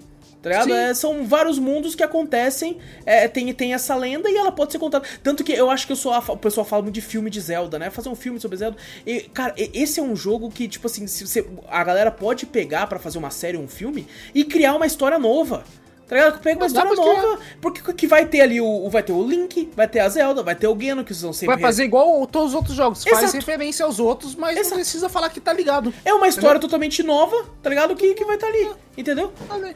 Tá. 0.50 0.70
É, 0.70 0.94
são 0.94 1.26
vários 1.26 1.58
mundos 1.58 1.96
que 1.96 2.04
acontecem, 2.04 2.78
é, 3.04 3.28
tem, 3.28 3.52
tem 3.52 3.74
essa 3.74 3.96
lenda 3.96 4.30
e 4.30 4.38
ela 4.38 4.52
pode 4.52 4.72
ser 4.72 4.78
contada. 4.78 5.04
Tanto 5.24 5.44
que 5.44 5.52
eu 5.52 5.72
acho 5.72 5.88
que 5.88 5.92
eu 5.92 5.96
sou 5.96 6.14
a, 6.14 6.20
o 6.20 6.38
pessoal 6.38 6.64
fala 6.64 6.84
muito 6.84 6.94
de 6.94 7.02
filme 7.02 7.32
de 7.32 7.42
Zelda, 7.42 7.80
né? 7.80 7.90
Fazer 7.90 8.10
um 8.10 8.16
filme 8.16 8.40
sobre 8.40 8.58
Zelda. 8.58 8.78
E, 9.08 9.22
cara, 9.22 9.56
esse 9.58 10.00
é 10.00 10.04
um 10.04 10.16
jogo 10.16 10.52
que, 10.52 10.68
tipo 10.68 10.86
assim, 10.86 11.08
se 11.08 11.26
você, 11.26 11.44
a 11.68 11.84
galera 11.84 12.12
pode 12.12 12.46
pegar 12.46 12.86
pra 12.86 13.00
fazer 13.00 13.18
uma 13.18 13.32
série 13.32 13.58
ou 13.58 13.64
um 13.64 13.68
filme 13.68 14.08
e 14.36 14.44
criar 14.44 14.76
uma 14.76 14.86
história 14.86 15.18
nova. 15.18 15.64
Tá 16.08 16.16
ligado? 16.16 16.40
Pega 16.40 16.60
uma 16.60 16.68
história 16.68 16.94
nova. 16.94 17.40
Porque 17.60 17.94
que 17.94 18.06
vai 18.06 18.26
ter 18.28 18.42
ali 18.42 18.62
o, 18.62 18.66
o- 18.86 18.90
Vai 18.92 19.02
ter 19.02 19.12
o 19.12 19.28
Link, 19.28 19.72
vai 19.76 19.88
ter 19.88 20.00
a 20.02 20.08
Zelda, 20.10 20.44
vai 20.44 20.54
ter 20.56 20.68
o 20.68 20.80
Geno, 20.80 21.04
que 21.04 21.14
são 21.16 21.34
sempre. 21.34 21.56
Vai 21.56 21.62
fazer 21.62 21.84
igual 21.86 22.28
todos 22.28 22.50
os 22.50 22.56
outros 22.56 22.76
jogos. 22.76 23.04
Faz 23.04 23.20
Exato. 23.24 23.36
referência 23.38 23.84
aos 23.86 24.00
outros, 24.00 24.36
mas 24.36 24.54
Exato. 24.56 24.70
não 24.70 24.78
precisa 24.78 25.10
falar 25.10 25.30
que 25.30 25.40
tá 25.40 25.52
ligado. 25.52 25.92
É 26.06 26.14
uma 26.14 26.28
história 26.28 26.60
totalmente 26.62 27.02
nova, 27.02 27.36
tá 27.64 27.70
ligado? 27.72 27.96
Que, 27.96 28.14
que 28.14 28.24
vai 28.24 28.36
estar 28.36 28.48
ali. 28.48 28.70
Entendeu? 28.96 29.34
Olha. 29.50 29.76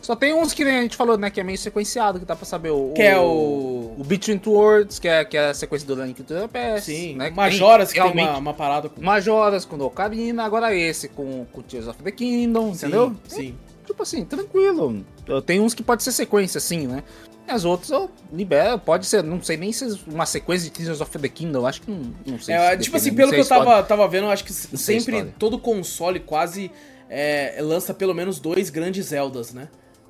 Só 0.00 0.14
tem 0.14 0.32
uns 0.32 0.54
que 0.54 0.64
nem 0.64 0.78
a 0.78 0.82
gente 0.82 0.96
falou, 0.96 1.18
né? 1.18 1.28
Que 1.28 1.40
é 1.40 1.42
meio 1.44 1.58
sequenciado, 1.58 2.20
que 2.20 2.24
dá 2.24 2.36
pra 2.36 2.46
saber 2.46 2.70
o. 2.70 2.92
Que 2.94 3.02
é 3.02 3.18
o- 3.18 3.94
O 3.98 4.04
Between 4.04 4.38
Two 4.38 4.52
Worlds, 4.54 5.00
que 5.00 5.08
é, 5.08 5.24
que 5.24 5.36
é 5.36 5.48
a 5.48 5.54
sequência 5.54 5.86
do 5.88 6.00
Link 6.02 6.22
to 6.22 6.34
the 6.34 6.46
Past. 6.46 6.86
Sim. 6.92 7.16
né? 7.16 7.30
que 7.30 7.36
Majoras, 7.36 7.88
que 7.88 7.94
tem 7.94 8.02
realmente 8.04 8.28
uma, 8.30 8.38
uma 8.38 8.54
parada 8.54 8.88
com. 8.88 9.02
Majoras 9.02 9.64
com 9.64 9.74
o 9.76 9.84
Ocarina, 9.86 10.44
agora 10.44 10.72
esse 10.72 11.08
com, 11.08 11.44
com 11.52 11.62
Tears 11.62 11.88
of 11.88 12.00
the 12.00 12.12
Kingdom, 12.12 12.68
entendeu? 12.70 13.12
Sim. 13.26 13.56
Tipo 13.98 14.02
assim, 14.04 14.24
tranquilo. 14.24 15.04
Eu- 15.26 15.42
Tem 15.42 15.58
uns 15.60 15.74
que 15.74 15.82
pode 15.82 16.04
ser 16.04 16.12
sequência, 16.12 16.58
assim, 16.58 16.86
né? 16.86 17.02
As 17.48 17.64
outras 17.64 17.90
eu 17.90 18.08
libero, 18.32 18.78
pode 18.78 19.06
ser, 19.06 19.24
não 19.24 19.42
sei 19.42 19.56
nem 19.56 19.72
se 19.72 19.84
é 19.84 19.88
uma 20.06 20.24
sequência 20.26 20.70
de 20.70 20.70
Tears 20.70 21.00
of 21.00 21.18
the 21.18 21.28
Kingdom, 21.28 21.66
acho 21.66 21.80
que 21.82 21.90
não, 21.90 22.12
não 22.26 22.38
sei. 22.38 22.54
É, 22.54 22.72
se 22.76 22.84
tipo 22.84 22.96
assim, 22.96 23.12
pelo 23.14 23.30
que 23.32 23.40
eu 23.40 23.46
tava, 23.64 23.82
tava 23.82 24.06
vendo, 24.06 24.24
eu 24.26 24.30
acho 24.30 24.44
que 24.44 24.52
sempre 24.52 25.12
todo 25.38 25.58
console 25.58 26.20
quase 26.20 26.70
é, 27.10 27.56
lança 27.60 27.92
pelo 27.94 28.14
menos 28.14 28.38
dois 28.38 28.68
grandes 28.70 29.06
Zeldas, 29.06 29.52
né? 29.52 29.68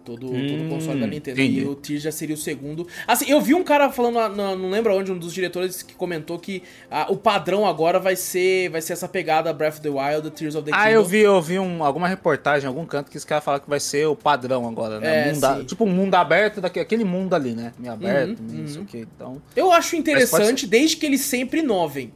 Todo, 0.08 0.26
todo 0.26 0.62
Hum, 0.62 0.68
console 0.70 1.00
da 1.00 1.06
Nintendo. 1.06 1.38
entendi. 1.40 1.60
E 1.60 1.66
o 1.66 1.74
Tears 1.74 2.02
já 2.02 2.10
seria 2.10 2.34
o 2.34 2.38
segundo. 2.38 2.86
Assim, 3.06 3.30
eu 3.30 3.40
vi 3.42 3.54
um 3.54 3.62
cara 3.62 3.90
falando, 3.92 4.14
na- 4.34 4.56
não 4.56 4.70
lembro 4.70 4.96
onde, 4.96 5.12
um 5.12 5.18
dos 5.18 5.34
diretores 5.34 5.82
que 5.82 5.94
comentou 5.94 6.38
que 6.38 6.62
ah, 6.90 7.06
o 7.10 7.16
padrão 7.16 7.66
agora 7.66 7.98
vai 8.00 8.16
ser 8.16 8.70
vai 8.70 8.80
ser 8.80 8.94
essa 8.94 9.06
pegada 9.06 9.52
Breath 9.52 9.74
of 9.74 9.80
the 9.82 9.90
Wild, 9.90 10.30
Tears 10.30 10.54
of 10.54 10.64
the 10.64 10.70
Kingdom. 10.70 10.82
Ah, 10.86 10.90
eu 10.90 11.04
vi, 11.04 11.18
eu 11.20 11.42
vi 11.42 11.58
um, 11.58 11.84
alguma 11.84 12.08
reportagem, 12.08 12.66
algum 12.66 12.86
canto 12.86 13.10
que 13.10 13.16
esse 13.18 13.26
cara 13.26 13.40
fala 13.42 13.60
que 13.60 13.68
vai 13.68 13.80
ser 13.80 14.06
o 14.06 14.16
padrão 14.16 14.66
agora, 14.66 14.98
né? 14.98 15.28
É, 15.28 15.32
Mundo 15.32 15.64
tipo 15.64 15.84
um 15.84 15.90
mundo 15.90 16.14
aberto, 16.14 16.60
daquele, 16.60 16.82
aquele 16.84 17.04
mundo 17.04 17.34
ali, 17.34 17.52
né? 17.52 17.72
Meio 17.78 17.92
aberto, 17.92 18.40
Uhum, 18.40 18.46
meio 18.50 18.68
sei 18.68 18.78
uhum. 18.78 18.82
o 18.84 18.86
que. 18.86 18.98
Então, 18.98 19.42
Eu 19.54 19.70
acho 19.72 19.94
interessante 19.96 20.66
desde 20.66 20.96
que 20.96 21.04
eles 21.04 21.20
sempre 21.20 21.60
inovem, 21.60 22.12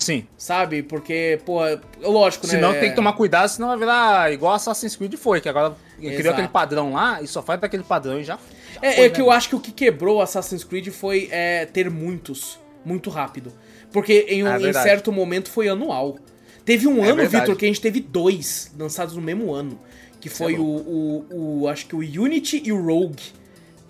sim. 0.00 0.26
sabe? 0.36 0.82
Porque, 0.82 1.38
pô, 1.46 1.60
lógico, 2.02 2.46
né? 2.46 2.54
Senão 2.54 2.72
tem 2.72 2.90
que 2.90 2.96
tomar 2.96 3.12
cuidado, 3.12 3.48
senão 3.48 3.68
vai 3.68 3.78
virar 3.78 4.32
igual 4.32 4.54
Assassin's 4.54 4.96
Creed 4.96 5.14
foi, 5.14 5.40
que 5.40 5.48
agora 5.48 5.76
Exato. 6.00 6.16
criou 6.16 6.32
aquele 6.32 6.48
padrão 6.48 6.92
lá 6.94 7.22
e 7.22 7.28
só 7.28 7.40
faz 7.42 7.60
daquele 7.60 7.84
padrão 7.84 8.18
e 8.18 8.24
já. 8.24 8.36
já 8.74 8.78
É, 8.82 8.92
foi, 8.92 9.04
é 9.04 9.08
né, 9.08 9.14
que 9.14 9.20
eu 9.20 9.30
acho 9.30 9.48
que 9.50 9.54
o 9.56 9.60
que 9.60 9.70
quebrou 9.70 10.20
Assassin's 10.20 10.64
Creed 10.64 10.88
foi 10.88 11.28
é, 11.30 11.66
ter 11.66 11.88
muitos, 11.88 12.58
muito 12.84 13.10
rápido. 13.10 13.52
Porque 13.92 14.26
em, 14.28 14.42
um, 14.44 14.48
É 14.48 14.68
em 14.70 14.72
certo 14.72 15.12
momento 15.12 15.50
foi 15.50 15.68
anual. 15.68 16.16
Teve 16.64 16.86
um 16.86 17.04
É 17.04 17.10
ano. 17.10 17.28
Vitor, 17.28 17.56
que 17.56 17.64
a 17.64 17.68
gente 17.68 17.80
teve 17.80 18.00
dois 18.00 18.70
lançados 18.78 19.14
no 19.16 19.22
mesmo 19.22 19.52
ano. 19.52 19.78
Que 20.20 20.28
foi 20.28 20.54
é 20.54 20.58
o, 20.58 20.62
o, 20.62 21.60
o- 21.62 21.68
Acho 21.68 21.86
que 21.86 21.96
o 21.96 21.98
Unity 21.98 22.62
e 22.64 22.72
o 22.72 22.80
Rogue. 22.80 23.22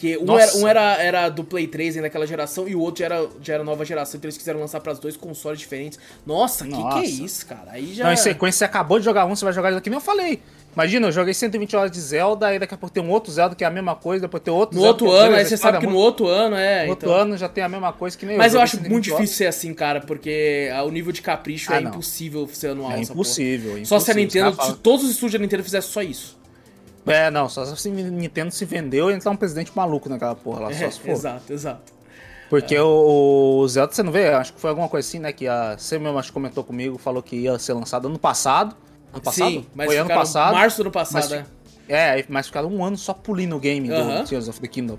Que 0.01 0.17
um, 0.17 0.39
era, 0.39 0.57
um 0.57 0.67
era, 0.67 0.81
era 1.03 1.29
do 1.29 1.45
Play 1.45 1.67
3 1.67 1.97
ainda 1.97 2.09
daquela 2.09 2.27
geração 2.27 2.67
e 2.67 2.75
o 2.75 2.81
outro 2.81 3.01
já 3.01 3.05
era, 3.05 3.29
já 3.43 3.53
era 3.53 3.62
nova 3.62 3.85
geração. 3.85 4.17
Então 4.17 4.29
eles 4.29 4.39
quiseram 4.39 4.59
lançar 4.59 4.81
para 4.81 4.95
os 4.95 4.99
dois 4.99 5.15
consoles 5.15 5.59
diferentes. 5.59 5.99
Nossa, 6.25 6.65
que 6.65 6.70
que 6.73 6.99
é 7.01 7.05
isso, 7.05 7.45
cara? 7.45 7.73
Aí 7.73 7.93
já. 7.93 8.05
Não, 8.05 8.12
em 8.15 8.17
sequência, 8.17 8.61
você 8.61 8.65
acabou 8.65 8.99
de 8.99 9.05
jogar 9.05 9.27
um, 9.27 9.37
você 9.37 9.45
vai 9.45 9.53
jogar 9.53 9.70
nem 9.70 9.93
eu 9.93 10.01
falei. 10.01 10.41
Imagina, 10.73 11.09
eu 11.09 11.12
joguei 11.12 11.35
120 11.35 11.77
horas 11.77 11.91
de 11.91 12.01
Zelda, 12.01 12.47
aí 12.47 12.59
daqui 12.59 12.73
a 12.73 12.79
pouco 12.79 12.95
tem 12.95 13.03
um 13.03 13.11
outro 13.11 13.31
Zelda 13.31 13.55
que 13.55 13.62
é 13.62 13.67
a 13.67 13.70
mesma 13.70 13.95
coisa, 13.95 14.23
depois 14.23 14.43
tem 14.43 14.55
outro 14.55 14.77
No 14.77 14.83
Zelda 14.83 15.05
outro 15.05 15.17
é- 15.19 15.27
ano, 15.27 15.37
aí 15.37 15.45
você 15.45 15.57
sabe 15.57 15.79
que 15.81 15.87
no 15.87 15.97
outro 15.97 16.29
ano 16.29 16.57
é. 16.57 16.85
no 16.85 16.91
outro 16.91 17.09
então- 17.11 17.20
ano 17.20 17.37
já 17.37 17.49
tem 17.49 17.62
a 17.65 17.69
mesma 17.69 17.93
coisa 17.93 18.17
que 18.17 18.25
nem 18.25 18.39
Mas 18.39 18.55
eu 18.55 18.61
joguei 18.61 18.65
acho 18.65 18.77
120 18.77 18.93
muito 18.93 19.07
horas. 19.09 19.19
difícil 19.20 19.37
ser 19.37 19.47
assim, 19.49 19.75
cara, 19.75 20.01
porque 20.01 20.70
o 20.87 20.91
nível 20.91 21.12
de 21.12 21.20
capricho 21.20 21.73
Ah, 21.73 21.77
é 21.77 21.81
não. 21.81 21.91
impossível 21.91 22.49
ser 22.53 22.69
anual. 22.69 22.93
É 22.93 23.01
impossível, 23.03 23.73
porra. 23.73 23.85
Só 23.85 23.99
se 23.99 24.11
a 24.12 24.15
impossível. 24.15 24.45
Nintendo, 24.47 24.65
se 24.65 24.77
todos 24.79 25.05
os 25.05 25.11
estúdios 25.11 25.33
da 25.33 25.39
Nintendo 25.41 25.62
fizessem 25.65 25.91
só 25.91 26.03
isso. 26.03 26.40
É, 27.07 27.31
não, 27.31 27.49
só 27.49 27.65
se 27.65 27.91
Nintendo 27.91 28.51
se 28.51 28.65
vendeu 28.65 29.11
e 29.11 29.15
entrar 29.15 29.31
um 29.31 29.37
presidente 29.37 29.73
maluco 29.75 30.09
naquela 30.09 30.35
porra 30.35 30.61
lá, 30.61 30.73
só 30.73 30.85
É, 30.85 30.91
se 30.91 31.01
for. 31.01 31.11
exato, 31.11 31.53
exato. 31.53 31.93
Porque 32.51 32.77
o, 32.79 33.59
o 33.61 33.69
Zelda, 33.69 33.93
você 33.93 34.03
não 34.03 34.12
vê, 34.12 34.29
acho 34.29 34.53
que 34.53 34.61
foi 34.61 34.70
alguma 34.70 34.89
coisa 34.89 35.07
assim, 35.07 35.19
né, 35.20 35.33
que 35.33 35.47
a, 35.47 35.77
você 35.79 35.99
mesmo 35.99 36.19
acho 36.19 36.33
comentou 36.33 36.65
comigo, 36.65 36.99
falou 36.99 37.23
que 37.23 37.37
ia 37.37 37.59
ser 37.59 37.73
lançado 37.75 38.09
ano 38.09 38.19
passado. 38.19 38.77
Ano 39.12 39.23
passado? 39.23 39.51
Sim, 39.51 39.67
mas 39.75 39.87
foi 39.87 39.99
ano 39.99 40.09
passado. 40.09 40.53
março 40.55 40.77
do 40.79 40.83
ano 40.83 40.91
passado, 40.91 41.31
mas, 41.31 41.33
é. 41.89 42.19
É, 42.19 42.25
mas 42.29 42.47
ficaram 42.47 42.69
um 42.69 42.85
ano 42.85 42.97
só 42.97 43.12
pulindo 43.15 43.57
o 43.57 43.61
game 43.61 43.91
Aham. 43.91 44.23
do 44.23 44.29
Tears 44.29 44.49
of 44.49 44.61
the 44.61 44.69
Kingdom. 44.69 44.99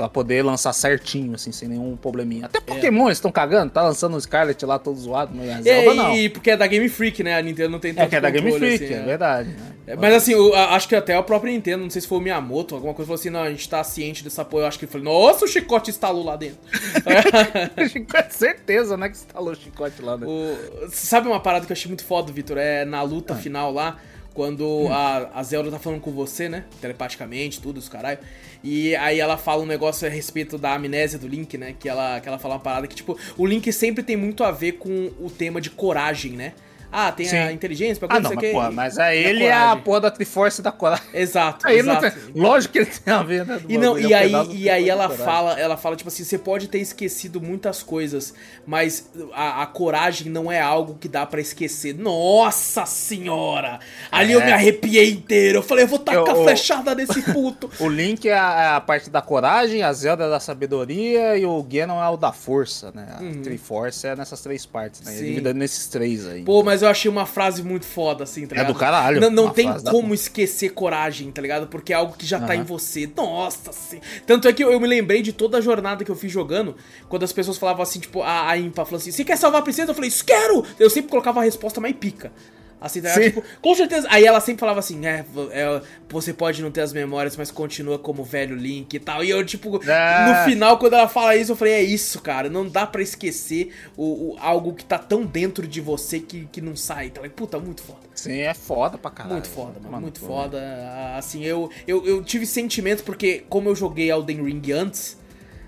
Pra 0.00 0.08
poder 0.08 0.42
lançar 0.42 0.72
certinho, 0.72 1.34
assim, 1.34 1.52
sem 1.52 1.68
nenhum 1.68 1.94
probleminha. 1.94 2.44
É. 2.44 2.46
Até 2.46 2.58
Pokémon, 2.58 3.04
eles 3.08 3.18
estão 3.18 3.30
cagando, 3.30 3.70
tá 3.70 3.82
lançando 3.82 4.16
o 4.16 4.20
Scarlet 4.20 4.64
lá 4.64 4.78
todo 4.78 4.98
zoado, 4.98 5.30
mas 5.34 5.66
É, 5.66 5.82
Zelda 5.82 5.94
não. 5.94 6.16
e 6.16 6.30
porque 6.30 6.52
é 6.52 6.56
da 6.56 6.66
Game 6.66 6.88
Freak, 6.88 7.22
né? 7.22 7.36
A 7.36 7.42
Nintendo 7.42 7.68
não 7.68 7.78
tem 7.78 7.92
tanto 7.92 8.06
É 8.06 8.08
que 8.08 8.16
é 8.16 8.20
da 8.22 8.30
Game 8.30 8.50
Freak, 8.50 8.82
assim, 8.82 8.94
é 8.94 9.02
verdade. 9.02 9.50
Né? 9.50 9.56
É, 9.88 9.96
Mas 9.96 10.14
assim, 10.14 10.32
eu 10.32 10.54
acho 10.54 10.88
que 10.88 10.94
até 10.96 11.14
a 11.14 11.22
própria 11.22 11.52
Nintendo, 11.52 11.82
não 11.82 11.90
sei 11.90 12.00
se 12.00 12.08
foi 12.08 12.16
o 12.16 12.20
Miyamoto, 12.22 12.74
alguma 12.74 12.94
coisa, 12.94 13.08
falou 13.08 13.20
assim, 13.20 13.28
não, 13.28 13.42
a 13.42 13.50
gente 13.50 13.68
tá 13.68 13.84
ciente 13.84 14.24
dessa 14.24 14.42
porra. 14.42 14.62
Eu 14.62 14.68
acho 14.68 14.78
que 14.78 14.86
ele 14.86 14.92
falou, 14.92 15.04
nossa, 15.04 15.44
o 15.44 15.48
chicote 15.48 15.90
instalou 15.90 16.24
lá 16.24 16.34
dentro. 16.34 16.56
Certeza, 18.30 18.96
né, 18.96 19.08
que 19.08 19.16
instalou 19.16 19.52
o 19.52 19.54
chicote 19.56 20.00
lá, 20.02 20.16
né? 20.16 20.26
O- 20.26 20.88
Sabe 20.90 21.28
uma 21.28 21.40
parada 21.40 21.66
que 21.66 21.72
eu 21.72 21.74
achei 21.76 21.88
muito 21.88 22.04
foda, 22.04 22.32
Vitor? 22.32 22.56
É 22.56 22.84
na 22.86 23.02
luta 23.02 23.34
final 23.34 23.70
lá, 23.72 23.98
quando 24.34 24.66
Hum. 24.66 24.92
a, 24.92 25.30
a 25.34 25.42
Zelda 25.42 25.70
tá 25.70 25.78
falando 25.78 26.00
com 26.00 26.10
você, 26.12 26.48
né? 26.48 26.64
Telepaticamente, 26.80 27.60
tudo, 27.60 27.78
os 27.78 27.88
caralho. 27.88 28.18
E 28.62 28.94
aí 28.96 29.18
ela 29.18 29.36
fala 29.36 29.62
um 29.62 29.66
negócio 29.66 30.06
a 30.06 30.10
respeito 30.10 30.58
da 30.58 30.74
amnésia 30.74 31.18
do 31.18 31.26
Link, 31.26 31.56
né? 31.56 31.74
Que 31.78 31.88
ela, 31.88 32.20
que 32.20 32.28
ela 32.28 32.38
fala 32.38 32.54
uma 32.54 32.60
parada 32.60 32.86
que, 32.86 32.94
tipo, 32.94 33.18
o 33.36 33.46
Link 33.46 33.72
sempre 33.72 34.02
tem 34.02 34.16
muito 34.16 34.44
a 34.44 34.50
ver 34.50 34.72
com 34.72 35.10
o 35.18 35.30
tema 35.30 35.60
de 35.60 35.70
coragem, 35.70 36.32
né? 36.32 36.52
Ah, 36.92 37.12
tem 37.12 37.26
a 37.26 37.48
Sim. 37.48 37.54
inteligência, 37.54 37.96
pra 37.98 38.08
Ah, 38.16 38.20
coisa, 38.20 38.22
não, 38.22 38.28
sei 38.30 38.36
mas, 38.36 38.44
o 38.44 38.46
quê, 38.48 38.52
porra, 38.52 38.70
mas 38.70 38.98
aí 38.98 39.22
ele 39.24 39.44
é 39.44 39.52
a 39.52 39.76
porra 39.76 40.00
da 40.00 40.10
Triforce 40.10 40.60
da 40.60 40.72
coragem. 40.72 41.04
Exato, 41.14 41.66
Aí 41.66 41.82
não 41.82 41.96
exato. 41.98 42.18
tem, 42.20 42.42
lógico 42.42 42.72
que 42.72 42.78
ele 42.80 42.86
tem 42.86 43.14
a 43.14 43.22
ver, 43.22 43.46
né? 43.46 43.60
E, 43.68 43.78
não, 43.78 43.98
e 43.98 44.12
é 44.12 44.16
aí, 44.18 44.32
e 44.56 44.68
aí 44.70 44.88
ela 44.88 45.08
fala, 45.08 45.58
ela 45.58 45.76
fala, 45.76 45.94
tipo 45.96 46.08
assim, 46.08 46.24
você 46.24 46.36
pode 46.38 46.68
ter 46.68 46.78
esquecido 46.78 47.40
muitas 47.40 47.82
coisas, 47.82 48.34
mas 48.66 49.08
a, 49.32 49.62
a 49.62 49.66
coragem 49.66 50.30
não 50.30 50.50
é 50.50 50.60
algo 50.60 50.94
que 51.00 51.08
dá 51.08 51.24
pra 51.24 51.40
esquecer. 51.40 51.94
Nossa 51.94 52.84
senhora! 52.86 53.78
Ali 54.10 54.32
eu 54.32 54.40
É. 54.40 54.46
me 54.46 54.52
arrepiei 54.52 55.10
inteiro. 55.10 55.58
Eu 55.58 55.62
falei, 55.62 55.84
eu 55.84 55.88
vou 55.88 55.98
tacar 55.98 56.34
Eu- 56.34 56.44
flechada 56.44 56.94
nesse 56.94 57.22
puto. 57.32 57.70
O 57.78 57.88
Link 57.88 58.28
é 58.28 58.32
a, 58.38 58.62
é 58.62 58.76
a 58.76 58.80
parte 58.80 59.10
da 59.10 59.22
coragem, 59.22 59.82
a 59.82 59.92
Zelda 59.92 60.24
é 60.24 60.28
da 60.30 60.40
sabedoria 60.40 61.36
e 61.36 61.44
o 61.46 61.62
Ganon 61.62 62.02
é 62.02 62.08
o 62.08 62.16
da 62.16 62.32
força, 62.32 62.90
né? 62.94 63.06
A 63.14 63.42
Triforce 63.42 64.06
é 64.06 64.16
nessas 64.16 64.40
três 64.40 64.64
partes, 64.66 65.02
né? 65.02 65.12
Uhum. 65.12 65.18
Sim. 65.18 65.24
Dividido 65.24 65.54
nesses 65.54 65.86
três 65.86 66.26
aí. 66.26 66.42
Pô, 66.42 66.62
mas 66.62 66.79
eu 66.82 66.88
achei 66.88 67.10
uma 67.10 67.26
frase 67.26 67.62
muito 67.62 67.84
foda, 67.86 68.24
assim, 68.24 68.46
tá 68.46 68.54
É 68.54 68.58
ligado? 68.58 68.72
do 68.72 68.78
caralho, 68.78 69.20
Não, 69.20 69.30
não 69.30 69.50
tem 69.50 69.66
como 69.90 70.12
esquecer 70.14 70.70
coragem, 70.70 71.30
tá 71.30 71.40
ligado? 71.42 71.66
Porque 71.66 71.92
é 71.92 71.96
algo 71.96 72.14
que 72.16 72.26
já 72.26 72.38
tá 72.38 72.52
Aham. 72.52 72.56
em 72.56 72.62
você. 72.64 73.10
Nossa, 73.16 73.72
sim. 73.72 74.00
Tanto 74.26 74.46
é 74.48 74.52
que 74.52 74.62
eu, 74.62 74.70
eu 74.72 74.80
me 74.80 74.86
lembrei 74.86 75.22
de 75.22 75.32
toda 75.32 75.58
a 75.58 75.60
jornada 75.60 76.04
que 76.04 76.10
eu 76.10 76.16
fiz 76.16 76.30
jogando, 76.30 76.76
quando 77.08 77.22
as 77.24 77.32
pessoas 77.32 77.58
falavam 77.58 77.82
assim, 77.82 78.00
tipo, 78.00 78.22
a, 78.22 78.48
a 78.50 78.58
Impa 78.58 78.84
falou 78.84 78.98
assim, 78.98 79.10
você 79.10 79.24
quer 79.24 79.36
salvar 79.36 79.60
a 79.60 79.64
princesa? 79.64 79.90
Eu 79.90 79.94
falei, 79.94 80.08
isso 80.08 80.24
quero! 80.24 80.64
Eu 80.78 80.90
sempre 80.90 81.10
colocava 81.10 81.40
a 81.40 81.44
resposta 81.44 81.80
mais 81.80 81.94
pica. 81.96 82.32
Assim, 82.80 83.02
tá. 83.02 83.12
Tipo, 83.12 83.42
com 83.60 83.74
certeza. 83.74 84.06
Aí 84.10 84.24
ela 84.24 84.40
sempre 84.40 84.60
falava 84.60 84.78
assim, 84.78 85.04
é, 85.06 85.22
é, 85.50 85.82
você 86.08 86.32
pode 86.32 86.62
não 86.62 86.70
ter 86.70 86.80
as 86.80 86.92
memórias, 86.94 87.36
mas 87.36 87.50
continua 87.50 87.98
como 87.98 88.24
velho 88.24 88.56
Link 88.56 88.94
e 88.94 88.98
tal. 88.98 89.22
E 89.22 89.28
eu, 89.28 89.44
tipo, 89.44 89.78
É. 89.86 90.26
no 90.28 90.50
final, 90.50 90.78
quando 90.78 90.94
ela 90.94 91.06
fala 91.06 91.36
isso, 91.36 91.52
eu 91.52 91.56
falei, 91.56 91.74
é 91.74 91.82
isso, 91.82 92.22
cara. 92.22 92.48
Não 92.48 92.66
dá 92.66 92.86
pra 92.86 93.02
esquecer 93.02 93.74
o, 93.96 94.32
o- 94.32 94.36
algo 94.40 94.72
que 94.72 94.84
tá 94.84 94.96
tão 94.96 95.26
dentro 95.26 95.68
de 95.68 95.80
você 95.80 96.20
que, 96.20 96.48
que 96.50 96.60
não 96.62 96.74
sai. 96.74 97.10
Tá? 97.10 97.20
Puta, 97.28 97.58
muito 97.58 97.82
foda. 97.82 98.00
Sim, 98.14 98.38
é 98.40 98.54
foda 98.54 98.96
pra 98.96 99.10
caralho. 99.10 99.34
Muito 99.34 99.48
foda, 99.48 99.78
mano. 99.84 100.00
Muito 100.00 100.20
pô. 100.20 100.26
foda. 100.26 100.58
Ah, 100.58 101.16
Assim, 101.18 101.44
eu, 101.44 101.68
eu, 101.86 102.06
eu 102.06 102.24
tive 102.24 102.46
sentimentos 102.46 103.04
porque, 103.04 103.44
como 103.50 103.68
eu 103.68 103.76
joguei 103.76 104.10
Elden 104.10 104.42
Ring 104.42 104.72
antes, 104.72 105.18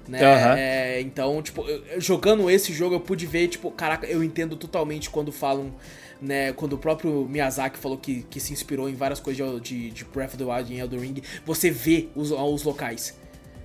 Né? 0.09 0.19
É, 0.59 1.01
então, 1.01 1.41
tipo, 1.43 1.63
eu- 1.69 2.01
jogando 2.01 2.51
esse 2.51 2.73
jogo 2.73 2.95
eu 2.97 3.01
pude 3.01 3.25
ver, 3.27 3.49
tipo, 3.49 3.71
caraca, 3.71 4.07
eu 4.07 4.25
entendo 4.25 4.57
totalmente 4.57 5.09
quando 5.09 5.31
falam, 5.31 5.73
né, 6.23 6.53
quando 6.53 6.75
o 6.75 6.79
próprio 6.79 7.27
Miyazaki 7.29 7.77
falou 7.79 7.99
que, 7.99 8.23
que 8.31 8.39
se 8.41 8.53
inspirou 8.53 8.89
em 8.89 8.95
várias 8.95 9.19
coisas 9.21 9.61
de, 9.61 9.91
de 9.91 10.05
Breath 10.05 10.31
of 10.35 10.37
the 10.39 10.45
Wild 10.45 10.73
e 10.73 10.77
em 10.77 10.79
Elden 10.81 11.01
Ring, 11.01 11.23
você 11.45 11.71
vê 11.71 12.09
os, 12.15 12.31
os 12.31 12.63
locais. 12.63 13.15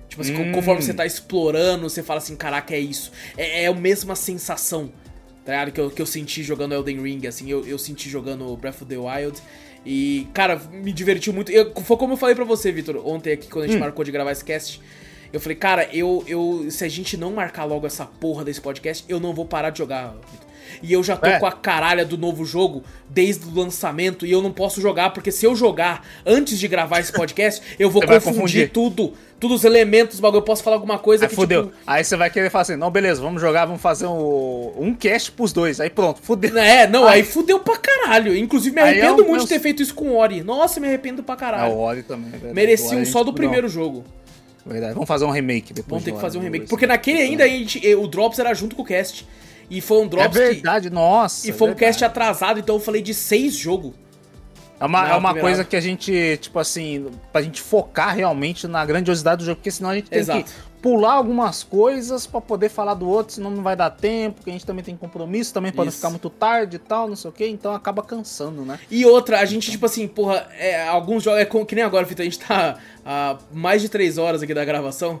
Tipo 0.08 0.22
assim, 0.22 0.34
Hum. 0.34 0.52
conforme 0.52 0.82
você 0.82 0.92
tá 0.92 1.06
explorando, 1.06 1.88
você 1.88 2.02
fala 2.02 2.18
assim, 2.18 2.34
caraca, 2.34 2.74
é 2.74 2.80
isso. 2.80 3.12
É, 3.36 3.64
é 3.64 3.66
a 3.66 3.74
mesma 3.74 4.16
sensação, 4.16 4.90
tá 5.44 5.52
ligado? 5.52 5.72
Que 5.72 5.80
eu, 5.80 5.90
que 5.90 6.02
eu 6.02 6.06
senti 6.06 6.42
jogando 6.42 6.74
Elden 6.74 7.00
Ring, 7.02 7.26
assim, 7.26 7.50
eu, 7.50 7.66
eu 7.66 7.78
senti 7.78 8.08
jogando 8.10 8.56
Breath 8.56 8.82
of 8.82 8.86
the 8.86 8.96
Wild. 8.98 9.38
E, 9.86 10.26
cara, 10.34 10.56
me 10.56 10.92
divertiu 10.92 11.32
muito. 11.32 11.52
Eu- 11.52 11.72
foi 11.82 11.96
como 11.96 12.14
eu 12.14 12.16
falei 12.16 12.34
pra 12.34 12.44
você, 12.44 12.72
Vitor, 12.72 13.00
ontem 13.06 13.32
aqui, 13.32 13.48
quando 13.48 13.66
a 13.66 13.68
gente 13.68 13.78
marcou 13.78 14.04
de 14.04 14.10
gravar 14.10 14.32
esse 14.32 14.44
cast. 14.44 14.80
Eu 15.32 15.38
falei, 15.40 15.56
cara, 15.56 15.88
eu, 15.94 16.24
eu. 16.26 16.66
Se 16.70 16.84
a 16.84 16.88
gente 16.88 17.16
não 17.16 17.32
marcar 17.34 17.64
logo 17.64 17.86
essa 17.86 18.04
porra 18.06 18.44
desse 18.44 18.60
podcast, 18.62 19.04
eu 19.08 19.20
não 19.20 19.34
vou 19.34 19.44
parar 19.44 19.70
de 19.70 19.78
jogar, 19.78 20.14
Vitor. 20.32 20.47
E 20.82 20.92
eu 20.92 21.02
já 21.02 21.16
tô 21.16 21.26
É. 21.26 21.38
com 21.38 21.46
a 21.46 21.52
caralha 21.52 22.04
do 22.04 22.16
novo 22.18 22.44
jogo 22.44 22.82
desde 23.08 23.46
o 23.46 23.54
lançamento 23.54 24.24
e 24.26 24.30
eu 24.32 24.42
não 24.42 24.52
posso 24.52 24.80
jogar, 24.80 25.10
porque 25.10 25.30
se 25.32 25.46
eu 25.46 25.54
jogar 25.56 26.06
antes 26.26 26.58
de 26.58 26.68
gravar 26.68 27.00
esse 27.00 27.12
podcast, 27.12 27.60
eu 27.78 27.90
vou 27.90 28.02
confundir, 28.02 28.32
confundir. 28.34 28.70
tudo. 28.70 29.12
Todos 29.40 29.58
os 29.58 29.64
elementos, 29.64 30.18
bagulho. 30.18 30.38
Eu 30.38 30.42
posso 30.42 30.64
falar 30.64 30.74
alguma 30.74 30.98
coisa 30.98 31.24
Aí 31.26 31.28
que, 31.28 31.36
fudeu. 31.36 31.66
tipo. 31.66 31.76
Aí 31.86 32.02
você 32.02 32.16
vai 32.16 32.28
querer 32.28 32.50
falar 32.50 32.62
assim, 32.62 32.74
não, 32.74 32.90
beleza, 32.90 33.22
vamos 33.22 33.40
jogar, 33.40 33.66
vamos 33.66 33.80
fazer 33.80 34.06
um, 34.06 34.72
um 34.76 34.92
cast 34.92 35.30
pros 35.30 35.52
dois. 35.52 35.78
Aí 35.78 35.88
pronto, 35.88 36.20
fudeu. 36.20 36.58
É, 36.58 36.88
não, 36.88 37.06
aí 37.06 37.22
fudeu 37.22 37.60
pra 37.60 37.76
caralho. 37.76 38.36
Inclusive, 38.36 38.74
me 38.74 38.82
Aí 38.82 38.88
é 38.98 39.02
arrependo 39.02 39.22
o 39.22 39.26
muito 39.26 39.30
meu- 39.36 39.42
de 39.44 39.48
ter 39.48 39.60
feito 39.60 39.80
isso 39.80 39.94
com 39.94 40.08
o 40.10 40.16
Ori. 40.16 40.42
Nossa, 40.42 40.80
me 40.80 40.88
arrependo 40.88 41.22
pra 41.22 41.34
Ah, 41.34 41.38
caralho. 41.38 41.72
o 41.74 41.78
Ori 41.78 42.02
também. 42.02 42.32
é 42.44 42.52
Mereciam 42.52 42.98
Ori 42.98 43.08
a 43.08 43.12
só 43.12 43.22
do 43.22 43.32
primeiro 43.32 43.68
jogo. 43.68 44.04
Não, 44.66 44.72
verdade. 44.72 44.94
Vamos 44.94 45.06
fazer 45.06 45.24
um 45.24 45.30
remake 45.30 45.72
depois. 45.72 45.88
Vamos 45.88 46.04
ter 46.04 46.12
que 46.12 46.20
fazer 46.20 46.38
um 46.38 46.42
remake. 46.42 46.66
Porque 46.66 46.84
naquele 46.86 47.20
ainda 47.20 47.48
gente, 47.48 47.86
eh, 47.88 47.94
o 47.94 48.08
Drops 48.08 48.40
era 48.40 48.52
junto 48.54 48.74
com 48.74 48.82
o 48.82 48.84
cast. 48.84 49.24
E 49.70 49.80
foi 49.80 49.98
um 49.98 50.04
É 50.06 50.08
Drops 50.08 50.38
que. 50.38 50.44
verdade, 50.44 50.90
nossa. 50.90 51.46
E 51.46 51.50
é 51.50 51.52
foi 51.52 51.68
um 51.68 51.70
verdade. 51.74 51.92
cast 51.92 52.04
atrasado, 52.04 52.58
então 52.60 52.76
eu 52.76 52.80
falei 52.80 53.02
de 53.02 53.12
seis 53.14 53.54
jogos. 53.54 53.92
É 54.80 54.84
uma, 54.86 55.02
Não, 55.08 55.14
é 55.14 55.16
uma 55.16 55.34
coisa 55.34 55.64
que 55.64 55.74
a 55.74 55.80
gente, 55.80 56.38
tipo 56.40 56.56
assim, 56.58 57.06
pra 57.32 57.42
gente 57.42 57.60
focar 57.60 58.14
realmente 58.14 58.68
na 58.68 58.86
grandiosidade 58.86 59.40
do 59.42 59.44
jogo, 59.46 59.56
porque 59.56 59.72
senão 59.72 59.90
a 59.90 59.94
gente 59.96 60.08
tem 60.08 60.20
Exato. 60.20 60.44
que 60.44 60.50
pular 60.80 61.14
algumas 61.14 61.64
coisas 61.64 62.28
pra 62.28 62.40
poder 62.40 62.68
falar 62.68 62.94
do 62.94 63.08
outro, 63.08 63.34
senão 63.34 63.50
não 63.50 63.60
vai 63.64 63.74
dar 63.74 63.90
tempo, 63.90 64.36
porque 64.36 64.50
a 64.50 64.52
gente 64.52 64.64
também 64.64 64.84
tem 64.84 64.96
compromisso, 64.96 65.52
também 65.52 65.72
pra 65.72 65.84
não 65.84 65.90
ficar 65.90 66.10
muito 66.10 66.30
tarde 66.30 66.76
e 66.76 66.78
tal, 66.78 67.08
não 67.08 67.16
sei 67.16 67.28
o 67.28 67.32
que, 67.32 67.44
então 67.48 67.74
acaba 67.74 68.04
cansando, 68.04 68.62
né? 68.64 68.78
E 68.88 69.04
outra, 69.04 69.40
a 69.40 69.44
gente, 69.44 69.68
tipo 69.68 69.84
assim, 69.84 70.06
porra, 70.06 70.46
é, 70.56 70.86
alguns 70.86 71.24
jogos. 71.24 71.40
É 71.40 71.44
como- 71.44 71.66
que 71.66 71.74
nem 71.74 71.82
agora, 71.82 72.06
Vitor, 72.06 72.22
a 72.22 72.24
gente 72.24 72.38
tá 72.38 72.76
há 73.04 73.36
mais 73.52 73.82
de 73.82 73.88
três 73.88 74.16
horas 74.16 74.44
aqui 74.44 74.54
da 74.54 74.64
gravação. 74.64 75.18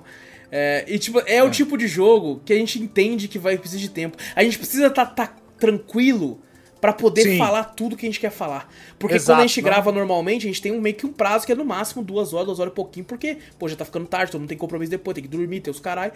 É, 0.50 0.84
e, 0.88 0.98
tipo, 0.98 1.20
é 1.26 1.42
o 1.42 1.50
tipo 1.50 1.76
de 1.76 1.86
jogo 1.86 2.40
que 2.44 2.52
a 2.52 2.56
gente 2.56 2.80
entende 2.80 3.28
que 3.28 3.38
vai 3.38 3.58
precisar 3.58 3.80
de 3.80 3.90
tempo. 3.90 4.16
A 4.34 4.42
gente 4.42 4.58
precisa 4.58 4.86
estar 4.86 5.06
tá, 5.06 5.34
tranquilo 5.58 6.40
pra 6.80 6.92
poder 6.92 7.22
Sim. 7.22 7.38
falar 7.38 7.64
tudo 7.64 7.96
que 7.96 8.06
a 8.06 8.08
gente 8.08 8.20
quer 8.20 8.30
falar. 8.30 8.72
Porque 8.98 9.16
Exato, 9.16 9.32
quando 9.32 9.44
a 9.44 9.46
gente 9.46 9.60
não. 9.60 9.68
grava 9.68 9.92
normalmente, 9.92 10.46
a 10.46 10.48
gente 10.48 10.62
tem 10.62 10.72
um, 10.72 10.80
meio 10.80 10.94
que 10.94 11.06
um 11.06 11.12
prazo 11.12 11.44
que 11.44 11.52
é 11.52 11.54
no 11.54 11.64
máximo 11.64 12.02
duas 12.02 12.32
horas, 12.32 12.46
duas 12.46 12.60
horas 12.60 12.72
e 12.72 12.74
pouquinho, 12.74 13.04
porque, 13.04 13.38
pô, 13.58 13.68
já 13.68 13.76
tá 13.76 13.84
ficando 13.84 14.06
tarde, 14.06 14.32
todo 14.32 14.40
mundo 14.40 14.48
tem 14.48 14.58
compromisso 14.58 14.90
depois, 14.90 15.14
tem 15.14 15.24
que 15.24 15.28
dormir, 15.28 15.60
tem 15.60 15.70
os 15.70 15.80
caralho. 15.80 16.12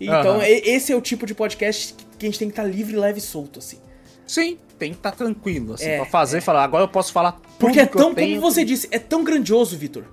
Então, 0.00 0.40
e- 0.42 0.62
esse 0.70 0.92
é 0.92 0.96
o 0.96 1.00
tipo 1.00 1.26
de 1.26 1.34
podcast 1.34 1.94
que- 2.18 2.26
a 2.26 2.28
gente 2.28 2.38
tem 2.38 2.48
que 2.48 2.52
estar 2.52 2.64
livre, 2.64 2.96
leve 2.96 3.18
e 3.18 3.22
solto, 3.22 3.58
assim. 3.58 3.78
Sim, 4.26 4.58
tem 4.78 4.92
que 4.92 4.98
estar 4.98 5.12
tranquilo, 5.12 5.74
assim, 5.74 5.86
É, 5.86 5.96
pra 5.96 6.06
fazer 6.06 6.38
e 6.38 6.40
falar, 6.40 6.64
agora 6.64 6.84
eu 6.84 6.88
posso 6.88 7.12
falar 7.12 7.32
tudo 7.32 7.42
Porque 7.58 7.80
é 7.80 7.86
tão, 7.86 8.14
como 8.14 8.40
você 8.40 8.64
disse, 8.64 8.88
é 8.90 8.98
tão 8.98 9.22
grandioso, 9.22 9.76
Vitor. 9.76 10.04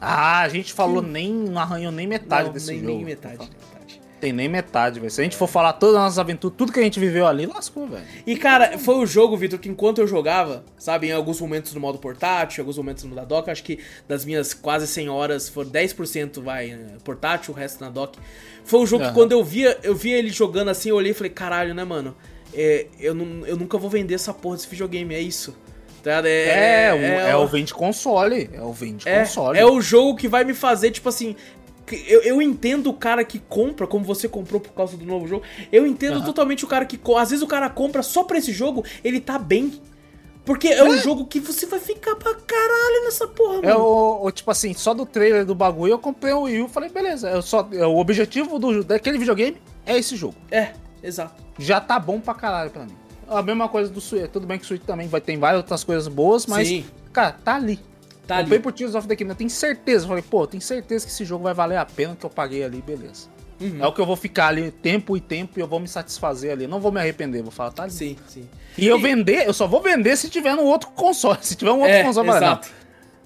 Ah, 0.00 0.40
a 0.40 0.48
gente 0.48 0.72
falou 0.72 1.02
nem, 1.02 1.32
não 1.32 1.60
arranhou 1.60 1.92
nem 1.92 2.06
metade 2.06 2.46
Não, 2.46 2.52
desse 2.52 2.68
nem, 2.68 2.80
jogo. 2.80 2.92
nem 2.92 3.04
metade, 3.04 3.38
nem 3.38 3.48
metade. 3.48 4.00
Tem 4.20 4.32
nem 4.34 4.48
metade, 4.48 5.00
velho. 5.00 5.10
Se 5.10 5.20
a 5.20 5.24
gente 5.24 5.36
for 5.36 5.46
falar 5.46 5.72
todas 5.74 5.96
as 5.96 6.02
nossas 6.02 6.18
aventuras, 6.18 6.54
tudo 6.56 6.72
que 6.72 6.78
a 6.78 6.82
gente 6.82 7.00
viveu 7.00 7.26
ali, 7.26 7.46
lascou, 7.46 7.86
velho. 7.86 8.04
E 8.26 8.36
cara, 8.36 8.76
foi 8.78 8.96
o 8.96 9.06
jogo, 9.06 9.34
Vitor, 9.34 9.58
que 9.58 9.68
enquanto 9.68 9.98
eu 9.98 10.06
jogava, 10.06 10.62
sabe, 10.76 11.08
em 11.08 11.12
alguns 11.12 11.40
momentos 11.40 11.72
no 11.72 11.80
modo 11.80 11.98
portátil, 11.98 12.60
em 12.60 12.62
alguns 12.62 12.76
momentos 12.76 13.04
no 13.04 13.14
da 13.14 13.24
dock, 13.24 13.50
acho 13.50 13.62
que 13.64 13.78
das 14.06 14.24
minhas 14.26 14.52
quase 14.52 14.86
100 14.86 15.08
horas, 15.08 15.48
foram 15.48 15.70
10% 15.70 16.42
vai 16.42 16.68
né, 16.68 16.96
portátil, 17.02 17.54
o 17.54 17.56
resto 17.56 17.80
na 17.82 17.88
dock. 17.88 18.18
Foi 18.62 18.80
um 18.80 18.86
jogo 18.86 19.04
que 19.04 19.08
Aham. 19.08 19.14
quando 19.14 19.32
eu 19.32 19.42
via, 19.42 19.78
eu 19.82 19.94
via 19.94 20.18
ele 20.18 20.28
jogando 20.28 20.68
assim, 20.68 20.90
eu 20.90 20.96
olhei 20.96 21.12
e 21.12 21.14
falei, 21.14 21.30
caralho, 21.30 21.74
né, 21.74 21.84
mano? 21.84 22.14
É, 22.52 22.88
eu, 22.98 23.14
não, 23.14 23.46
eu 23.46 23.56
nunca 23.56 23.78
vou 23.78 23.88
vender 23.88 24.14
essa 24.14 24.34
porra 24.34 24.56
desse 24.56 24.68
videogame, 24.68 25.14
é 25.14 25.20
isso. 25.20 25.56
Tá 26.02 26.20
ligado? 26.20 26.26
É, 26.26 26.92
o, 26.94 26.96
é, 27.28 27.36
o- 27.36 27.40
o 27.42 27.46
vende 27.46 27.72
console. 27.74 28.48
É 28.52 28.60
o 28.62 28.72
vende 28.72 29.08
é, 29.08 29.20
console. 29.20 29.58
é 29.58 29.66
o 29.66 29.80
jogo 29.80 30.16
que 30.16 30.28
vai 30.28 30.44
me 30.44 30.54
fazer, 30.54 30.90
tipo 30.90 31.08
assim. 31.08 31.36
Eu, 32.06 32.22
eu 32.22 32.40
entendo 32.42 32.88
o 32.88 32.94
cara 32.94 33.24
que 33.24 33.38
compra, 33.40 33.84
como 33.86 34.04
você 34.04 34.28
comprou 34.28 34.60
por 34.60 34.72
causa 34.72 34.96
do 34.96 35.04
novo 35.04 35.26
jogo. 35.26 35.42
Eu 35.72 35.84
entendo 35.84 36.18
Aham. 36.18 36.24
totalmente 36.24 36.64
o 36.64 36.68
cara 36.68 36.84
que. 36.84 36.98
Às 37.16 37.30
vezes 37.30 37.42
o 37.42 37.48
cara 37.48 37.68
compra 37.68 38.02
só 38.02 38.22
pra 38.22 38.38
esse 38.38 38.52
jogo, 38.52 38.84
ele 39.02 39.20
tá 39.20 39.38
bem. 39.38 39.72
Porque 40.44 40.68
é 40.68 40.82
um 40.82 40.96
jogo 40.96 41.26
que 41.26 41.38
você 41.38 41.66
vai 41.66 41.78
ficar 41.78 42.16
pra 42.16 42.34
caralho 42.34 43.04
nessa 43.04 43.26
porra, 43.26 43.58
É 43.62 43.66
mano. 43.72 43.80
o, 43.80 44.26
o- 44.26 44.30
tipo 44.32 44.50
assim, 44.50 44.72
só 44.72 44.94
do 44.94 45.04
trailer 45.04 45.44
do 45.44 45.54
bagulho 45.54 45.92
eu 45.92 45.98
comprei 45.98 46.32
o 46.32 46.42
Wii 46.42 46.62
U 46.62 46.66
e 46.66 46.68
falei, 46.68 46.88
beleza, 46.88 47.28
eu 47.28 47.42
só, 47.42 47.68
é, 47.72 47.84
o 47.86 47.96
objetivo 47.98 48.58
do, 48.58 48.82
daquele 48.82 49.18
videogame 49.18 49.58
é 49.84 49.98
esse 49.98 50.16
jogo. 50.16 50.34
É, 50.50 50.70
exato. 51.02 51.42
Já 51.58 51.78
tá 51.80 51.98
bom 52.00 52.20
pra 52.20 52.34
caralho 52.34 52.70
pra 52.70 52.84
mim. 52.84 52.96
A 53.30 53.42
mesma 53.42 53.68
coisa 53.68 53.90
do 53.90 54.00
Switch. 54.00 54.28
Tudo 54.30 54.46
bem 54.46 54.58
que 54.58 54.64
o 54.64 54.66
Switch 54.66 54.82
também 54.82 55.06
vai 55.08 55.20
ter 55.20 55.36
várias 55.36 55.58
outras 55.62 55.84
coisas 55.84 56.08
boas, 56.08 56.46
mas, 56.46 56.66
Sim. 56.68 56.84
cara, 57.12 57.32
tá 57.44 57.54
ali. 57.54 57.78
Tá 58.26 58.38
comprei 58.38 58.56
ali. 58.58 58.62
por 58.62 58.72
Tears 58.72 58.94
of 58.94 59.06
the 59.08 59.16
Kingdom, 59.16 59.32
eu 59.32 59.36
tenho 59.36 59.50
certeza. 59.50 60.06
Falei, 60.06 60.22
pô, 60.22 60.42
eu 60.42 60.46
tenho 60.48 60.60
certeza 60.60 61.06
que 61.06 61.12
esse 61.12 61.24
jogo 61.24 61.44
vai 61.44 61.54
valer 61.54 61.78
a 61.78 61.84
pena 61.86 62.16
que 62.16 62.24
eu 62.26 62.30
paguei 62.30 62.62
ali, 62.64 62.82
beleza. 62.82 63.28
Uhum. 63.60 63.78
É 63.82 63.86
o 63.86 63.92
que 63.92 64.00
eu 64.00 64.06
vou 64.06 64.16
ficar 64.16 64.48
ali 64.48 64.70
tempo 64.70 65.16
e 65.16 65.20
tempo 65.20 65.58
e 65.58 65.62
eu 65.62 65.66
vou 65.68 65.78
me 65.78 65.86
satisfazer 65.88 66.50
ali. 66.52 66.66
Não 66.66 66.80
vou 66.80 66.90
me 66.90 66.98
arrepender, 66.98 67.42
vou 67.42 67.50
falar, 67.50 67.72
tá 67.72 67.82
ali. 67.82 67.92
Sim, 67.92 68.16
sim. 68.26 68.48
E 68.78 68.86
eu 68.86 68.98
vender, 68.98 69.46
eu 69.46 69.52
só 69.52 69.66
vou 69.66 69.82
vender 69.82 70.16
se 70.16 70.30
tiver 70.30 70.54
no 70.56 70.62
outro 70.62 70.90
console. 70.90 71.38
Se 71.42 71.54
tiver 71.54 71.70
um 71.72 71.80
outro 71.80 71.92
É, 71.94 72.02
console, 72.04 72.28
eu 72.28 72.36
exato. 72.36 72.68
não. 72.68 72.79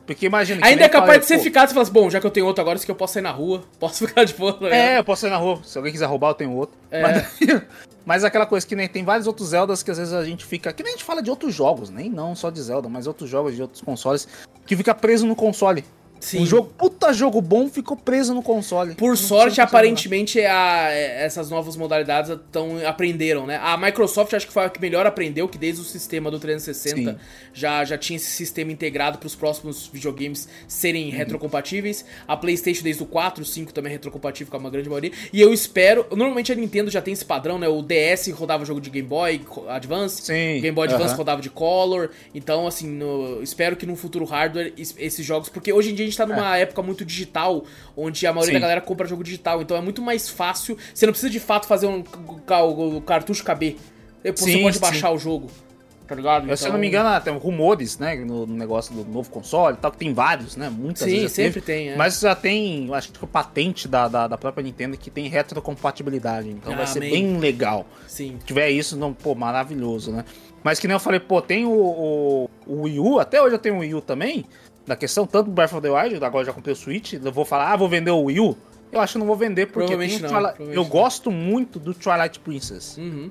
Porque 0.06 0.26
imagina 0.26 0.60
que 0.60 0.66
Ainda 0.66 0.84
é 0.84 0.88
capaz 0.88 1.20
de 1.20 1.26
ser 1.26 1.38
pô, 1.38 1.42
ficado, 1.42 1.68
você 1.68 1.74
fala 1.74 1.82
assim, 1.82 1.92
bom, 1.92 2.10
já 2.10 2.20
que 2.20 2.26
eu 2.26 2.30
tenho 2.30 2.46
outro 2.46 2.60
agora, 2.60 2.76
isso 2.76 2.84
que 2.84 2.90
eu 2.90 2.96
posso 2.96 3.14
sair 3.14 3.22
na 3.22 3.30
rua, 3.30 3.64
posso 3.80 4.06
ficar 4.06 4.24
de 4.24 4.34
boa. 4.34 4.52
tá? 4.52 4.68
É, 4.68 4.98
eu 4.98 5.04
posso 5.04 5.22
sair 5.22 5.30
na 5.30 5.38
rua. 5.38 5.60
Se 5.64 5.78
alguém 5.78 5.92
quiser 5.92 6.06
roubar, 6.06 6.30
eu 6.30 6.34
tenho 6.34 6.52
outro. 6.52 6.76
É. 6.90 7.02
Mas, 7.02 7.38
mas 8.04 8.24
aquela 8.24 8.46
coisa 8.46 8.66
que 8.66 8.76
nem 8.76 8.86
tem 8.86 9.04
vários 9.04 9.26
outros 9.26 9.48
Zeldas 9.48 9.82
que 9.82 9.90
às 9.90 9.98
vezes 9.98 10.12
a 10.12 10.24
gente 10.24 10.44
fica. 10.44 10.72
Que 10.72 10.82
nem 10.82 10.92
a 10.92 10.96
gente 10.96 11.04
fala 11.04 11.22
de 11.22 11.30
outros 11.30 11.54
jogos, 11.54 11.88
nem 11.90 12.10
não 12.10 12.34
só 12.34 12.50
de 12.50 12.60
Zelda, 12.60 12.88
mas 12.88 13.06
outros 13.06 13.30
jogos 13.30 13.54
de 13.56 13.62
outros 13.62 13.80
consoles, 13.80 14.28
que 14.66 14.76
fica 14.76 14.94
preso 14.94 15.26
no 15.26 15.34
console. 15.34 15.84
Sim. 16.24 16.40
Um 16.40 16.46
jogo, 16.46 16.72
puta 16.78 17.12
jogo 17.12 17.40
bom, 17.42 17.68
ficou 17.68 17.96
preso 17.96 18.32
no 18.32 18.42
console. 18.42 18.94
Por 18.94 19.08
Não 19.10 19.16
sorte, 19.16 19.60
aparentemente, 19.60 20.40
a- 20.40 20.88
essas 20.90 21.50
novas 21.50 21.76
modalidades 21.76 22.34
tão, 22.50 22.78
aprenderam, 22.86 23.46
né? 23.46 23.60
A 23.62 23.76
Microsoft 23.76 24.32
acho 24.32 24.46
que 24.46 24.52
foi 24.52 24.64
a 24.64 24.70
que 24.70 24.80
melhor 24.80 25.04
aprendeu, 25.06 25.46
que 25.46 25.58
desde 25.58 25.82
o 25.82 25.84
sistema 25.84 26.30
do 26.30 26.38
360 26.40 27.12
Sim. 27.12 27.18
já, 27.52 27.84
já 27.84 27.98
tinha 27.98 28.16
esse 28.16 28.30
sistema 28.30 28.72
integrado 28.72 29.18
para 29.18 29.26
os 29.26 29.34
próximos 29.34 29.86
videogames 29.92 30.48
serem 30.66 31.10
Uhum. 31.10 31.16
retrocompatíveis. 31.16 32.04
A 32.26 32.36
PlayStation 32.36 32.82
desde 32.82 33.02
o 33.02 33.06
4, 33.06 33.42
o 33.42 33.46
5 33.46 33.72
também 33.72 33.90
é 33.90 33.92
retrocompatível 33.94 34.50
com 34.50 34.66
a 34.66 34.70
grande 34.70 34.88
maioria. 34.88 35.12
E 35.32 35.40
eu 35.40 35.52
espero, 35.52 36.06
normalmente 36.10 36.50
a 36.50 36.54
Nintendo 36.54 36.90
já 36.90 37.02
tem 37.02 37.12
esse 37.12 37.24
padrão, 37.24 37.58
né? 37.58 37.68
O 37.68 37.82
DS 37.82 38.28
rodava 38.32 38.64
jogo 38.64 38.80
de 38.80 38.88
Game 38.88 39.06
Boy 39.06 39.42
Advance, 39.68 40.22
Sim, 40.22 40.60
Game 40.60 40.72
Boy 40.72 40.86
Advance 40.86 41.08
aham. 41.10 41.16
rodava 41.16 41.42
de 41.42 41.50
Color. 41.50 42.10
Então, 42.34 42.66
assim, 42.66 42.88
no- 42.88 43.42
espero 43.42 43.76
que 43.76 43.84
no 43.84 43.94
futuro 43.94 44.24
hardware 44.24 44.72
es- 44.78 44.94
esses 44.98 45.24
jogos, 45.24 45.48
porque 45.48 45.72
hoje 45.72 45.90
em 45.90 45.94
dia 45.94 46.04
a 46.04 46.06
gente 46.08 46.13
tá 46.16 46.26
numa 46.26 46.56
época 46.56 46.82
muito 46.82 47.04
digital, 47.04 47.64
onde 47.96 48.26
a 48.26 48.32
maioria 48.32 48.52
É. 48.52 48.54
Sim. 48.54 48.60
da 48.60 48.60
galera 48.60 48.80
compra 48.80 49.06
jogo 49.06 49.22
digital, 49.24 49.60
então 49.62 49.76
é 49.76 49.80
muito 49.80 50.00
mais 50.02 50.28
fácil. 50.28 50.76
Você 50.92 51.06
não 51.06 51.12
precisa 51.12 51.30
de 51.30 51.40
fato 51.40 51.66
fazer 51.66 51.86
um 51.86 52.02
cartucho 53.04 53.42
caber. 53.44 53.76
Você 54.24 54.52
Sim, 54.52 54.62
pode 54.62 54.76
sim. 54.76 54.80
baixar 54.80 55.10
o 55.10 55.18
jogo. 55.18 55.50
Tá 56.06 56.14
ligado? 56.14 56.46
Eu, 56.50 56.54
Se 56.56 56.66
eu 56.66 56.72
não 56.72 56.78
me 56.78 56.86
engano, 56.86 57.18
tem 57.22 57.34
rumores, 57.34 57.98
né, 57.98 58.14
no 58.16 58.46
negócio 58.46 58.94
do 58.94 59.10
novo 59.10 59.30
console 59.30 59.74
e 59.74 59.78
tal, 59.80 59.90
que 59.90 59.96
tem 59.96 60.12
vários, 60.12 60.54
né, 60.54 60.68
muitas 60.68 61.04
Sim, 61.04 61.16
vezes 61.16 61.32
sempre 61.32 61.62
teve. 61.62 61.66
tem, 61.66 61.88
é. 61.92 61.96
Mas 61.96 62.20
já 62.20 62.34
tem, 62.34 62.90
acho 62.92 63.10
que 63.10 63.26
patente 63.26 63.88
da, 63.88 64.06
da, 64.06 64.28
da 64.28 64.36
própria 64.36 64.62
Nintendo 64.62 64.98
que 64.98 65.10
tem 65.10 65.28
retrocompatibilidade, 65.28 66.50
então 66.50 66.74
Ah, 66.74 66.76
vai 66.76 66.86
ser 66.86 67.00
bem 67.00 67.38
legal. 67.38 67.86
Sim. 68.06 68.36
Se 68.38 68.44
tiver 68.46 68.68
isso, 68.68 68.98
não, 68.98 69.14
pô, 69.14 69.34
maravilhoso, 69.34 70.12
né? 70.12 70.26
Mas 70.62 70.78
que 70.78 70.86
nem 70.86 70.94
eu 70.94 71.00
falei, 71.00 71.20
pô, 71.20 71.40
tem 71.40 71.64
o, 71.64 71.70
o, 71.72 72.50
o 72.66 72.82
Wii 72.82 73.00
U, 73.00 73.18
até 73.18 73.40
hoje 73.42 73.54
eu 73.54 73.58
tenho 73.58 73.76
o 73.76 73.78
Wii 73.78 73.94
U 73.94 74.00
também, 74.02 74.44
da 74.86 74.94
questão, 74.96 75.26
tanto 75.26 75.46
do 75.46 75.52
Breath 75.52 75.72
of 75.72 75.80
the 75.82 75.90
Wild, 75.90 76.22
agora 76.24 76.44
já 76.44 76.52
comprei 76.52 76.72
o 76.72 76.76
Switch, 76.76 77.14
eu 77.14 77.32
vou 77.32 77.44
falar, 77.44 77.72
ah, 77.72 77.76
vou 77.76 77.88
vender 77.88 78.10
o 78.10 78.22
Wii 78.24 78.40
U. 78.40 78.56
Eu 78.92 79.00
acho 79.00 79.14
que 79.14 79.18
não 79.18 79.26
vou 79.26 79.36
vender, 79.36 79.66
porque 79.66 79.96
tem 79.96 80.18
não, 80.20 80.28
Twilight- 80.28 80.60
eu 80.60 80.74
não. 80.74 80.84
gosto 80.84 81.30
muito 81.30 81.78
do 81.78 81.92
Twilight 81.94 82.38
Princess, 82.40 82.96
Uhum. 82.98 83.30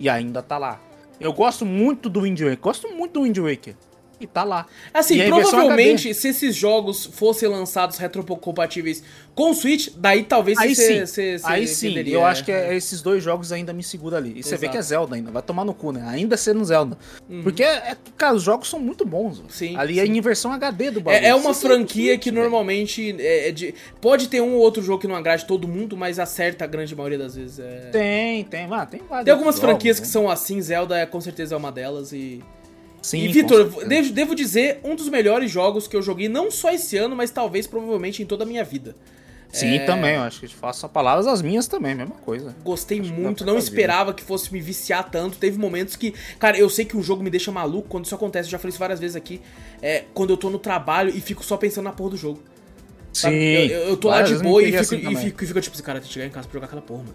e 0.00 0.08
ainda 0.08 0.42
tá 0.42 0.58
lá. 0.58 0.80
Eu 1.20 1.32
gosto 1.32 1.64
muito 1.64 2.08
do 2.08 2.22
Wind 2.22 2.40
Waker, 2.40 2.58
gosto 2.58 2.88
muito 2.92 3.12
do 3.12 3.22
Wind 3.22 3.38
Waker. 3.38 3.76
E 4.20 4.26
tá 4.26 4.44
lá. 4.44 4.66
Assim, 4.92 5.20
a 5.20 5.24
versão 5.24 5.50
provavelmente, 5.50 6.14
se 6.14 6.28
esses 6.28 6.54
jogos 6.54 7.04
fossem 7.06 7.48
lançados 7.48 7.98
retrocompatíveis 7.98 9.02
com 9.34 9.50
o 9.50 9.54
Switch, 9.54 9.88
daí 9.96 10.22
talvez 10.22 10.56
Aí 10.58 10.74
cê- 10.74 11.00
sim, 11.00 11.06
cê- 11.06 11.38
cê 11.38 11.46
aí 11.46 11.66
sim, 11.66 11.86
entenderia, 11.88 12.14
eu 12.14 12.24
acho 12.24 12.44
que 12.44 12.52
é- 12.52 12.74
esses 12.76 13.02
dois 13.02 13.22
jogos 13.22 13.50
ainda 13.52 13.72
me 13.72 13.82
seguram 13.82 14.16
ali. 14.18 14.32
E 14.36 14.42
você 14.42 14.56
vê 14.56 14.68
que 14.68 14.76
é 14.76 14.82
Zelda 14.82 15.16
ainda, 15.16 15.30
vai 15.30 15.42
tomar 15.42 15.64
no 15.64 15.74
cu, 15.74 15.90
né? 15.92 16.04
Ainda 16.06 16.36
sendo 16.36 16.64
Zelda. 16.64 16.96
Porque, 17.42 17.62
é, 17.64 17.96
cara, 18.16 18.34
os 18.34 18.42
jogos 18.42 18.68
são 18.68 18.78
muito 18.78 19.04
bons. 19.04 19.40
Uhum. 19.40 19.44
Sim, 19.48 19.76
Ali 19.76 19.98
é 19.98 20.06
sim. 20.06 20.12
em 20.16 20.20
versão 20.20 20.52
HD 20.52 20.90
do 20.92 21.00
bagulho. 21.00 21.24
É, 21.24 21.28
é 21.30 21.34
uma 21.34 21.52
franquia 21.52 22.12
Switch, 22.12 22.22
que 22.22 22.30
normalmente 22.30 23.16
é, 23.18 23.48
é 23.48 23.52
de- 23.52 23.74
pode 24.00 24.28
ter 24.28 24.40
um 24.40 24.54
ou 24.54 24.60
outro 24.60 24.82
jogo 24.82 25.00
que 25.00 25.08
não 25.08 25.16
agrade 25.16 25.44
todo 25.46 25.66
mundo, 25.66 25.96
mas 25.96 26.18
acerta 26.18 26.64
a 26.64 26.66
grande 26.66 26.94
maioria 26.94 27.18
das 27.18 27.34
vezes. 27.34 27.58
é. 27.58 27.90
Tem, 27.90 28.44
tem, 28.44 28.66
mano, 28.68 28.86
tem 28.86 29.00
vários. 29.08 29.24
Tem 29.24 29.32
algumas 29.32 29.56
jogos, 29.56 29.68
franquias 29.70 29.98
né? 29.98 30.02
que 30.06 30.08
são 30.10 30.30
assim, 30.30 30.60
Zelda 30.60 30.96
é 30.98 31.06
com 31.06 31.20
certeza 31.20 31.54
é 31.54 31.58
uma 31.58 31.72
delas 31.72 32.12
e 32.12 32.42
Sim, 33.04 33.18
e 33.18 33.28
Vitor, 33.28 33.84
devo, 33.86 34.12
devo 34.14 34.34
dizer, 34.34 34.80
um 34.82 34.96
dos 34.96 35.10
melhores 35.10 35.50
jogos 35.50 35.86
que 35.86 35.94
eu 35.94 36.00
joguei 36.00 36.26
não 36.26 36.50
só 36.50 36.70
esse 36.70 36.96
ano, 36.96 37.14
mas 37.14 37.30
talvez 37.30 37.66
provavelmente 37.66 38.22
em 38.22 38.24
toda 38.26 38.44
a 38.44 38.46
minha 38.46 38.64
vida. 38.64 38.96
Sim, 39.52 39.74
é- 39.76 39.84
também, 39.84 40.14
eu 40.14 40.22
acho 40.22 40.40
que 40.40 40.48
faço 40.48 40.88
palavras 40.88 41.26
as 41.26 41.42
minhas 41.42 41.68
também, 41.68 41.94
mesma 41.94 42.14
coisa. 42.14 42.56
Gostei 42.64 43.00
Acho 43.00 43.12
muito, 43.12 43.44
não 43.44 43.58
esperava 43.58 44.14
que 44.14 44.22
fosse 44.24 44.50
me 44.50 44.58
viciar 44.58 45.10
tanto. 45.10 45.36
Teve 45.36 45.58
momentos 45.58 45.96
que, 45.96 46.14
cara, 46.38 46.56
eu 46.56 46.70
sei 46.70 46.86
que 46.86 46.96
um 46.96 47.02
jogo 47.02 47.22
me 47.22 47.28
deixa 47.28 47.52
maluco 47.52 47.88
quando 47.90 48.06
isso 48.06 48.14
acontece. 48.14 48.46
Eu 48.48 48.52
já 48.52 48.58
falei 48.58 48.70
isso 48.70 48.78
várias 48.78 48.98
vezes 48.98 49.16
aqui. 49.16 49.42
É 49.82 50.04
quando 50.14 50.30
eu 50.30 50.38
tô 50.38 50.48
no 50.48 50.58
trabalho 50.58 51.10
e 51.14 51.20
fico 51.20 51.44
só 51.44 51.58
pensando 51.58 51.84
na 51.84 51.92
porra 51.92 52.10
do 52.10 52.16
jogo. 52.16 52.40
sabe? 53.12 53.36
Eu, 53.70 53.80
eu- 53.90 53.96
tô 53.98 54.08
lá 54.08 54.22
de 54.22 54.34
boa 54.42 54.60
e 54.62 54.64
peguei 54.64 54.80
fico, 54.82 54.94
assim 54.94 54.96
e, 55.12 55.16
fico, 55.24 55.44
e 55.44 55.46
fico 55.46 55.60
tipo 55.60 55.74
assim, 55.76 55.84
cara, 55.84 56.00
tem 56.00 56.08
que 56.08 56.14
chegar 56.14 56.26
em 56.26 56.30
casa 56.30 56.48
pra 56.48 56.54
jogar 56.54 56.66
aquela 56.66 56.82
porra, 56.82 57.02
mano. 57.04 57.14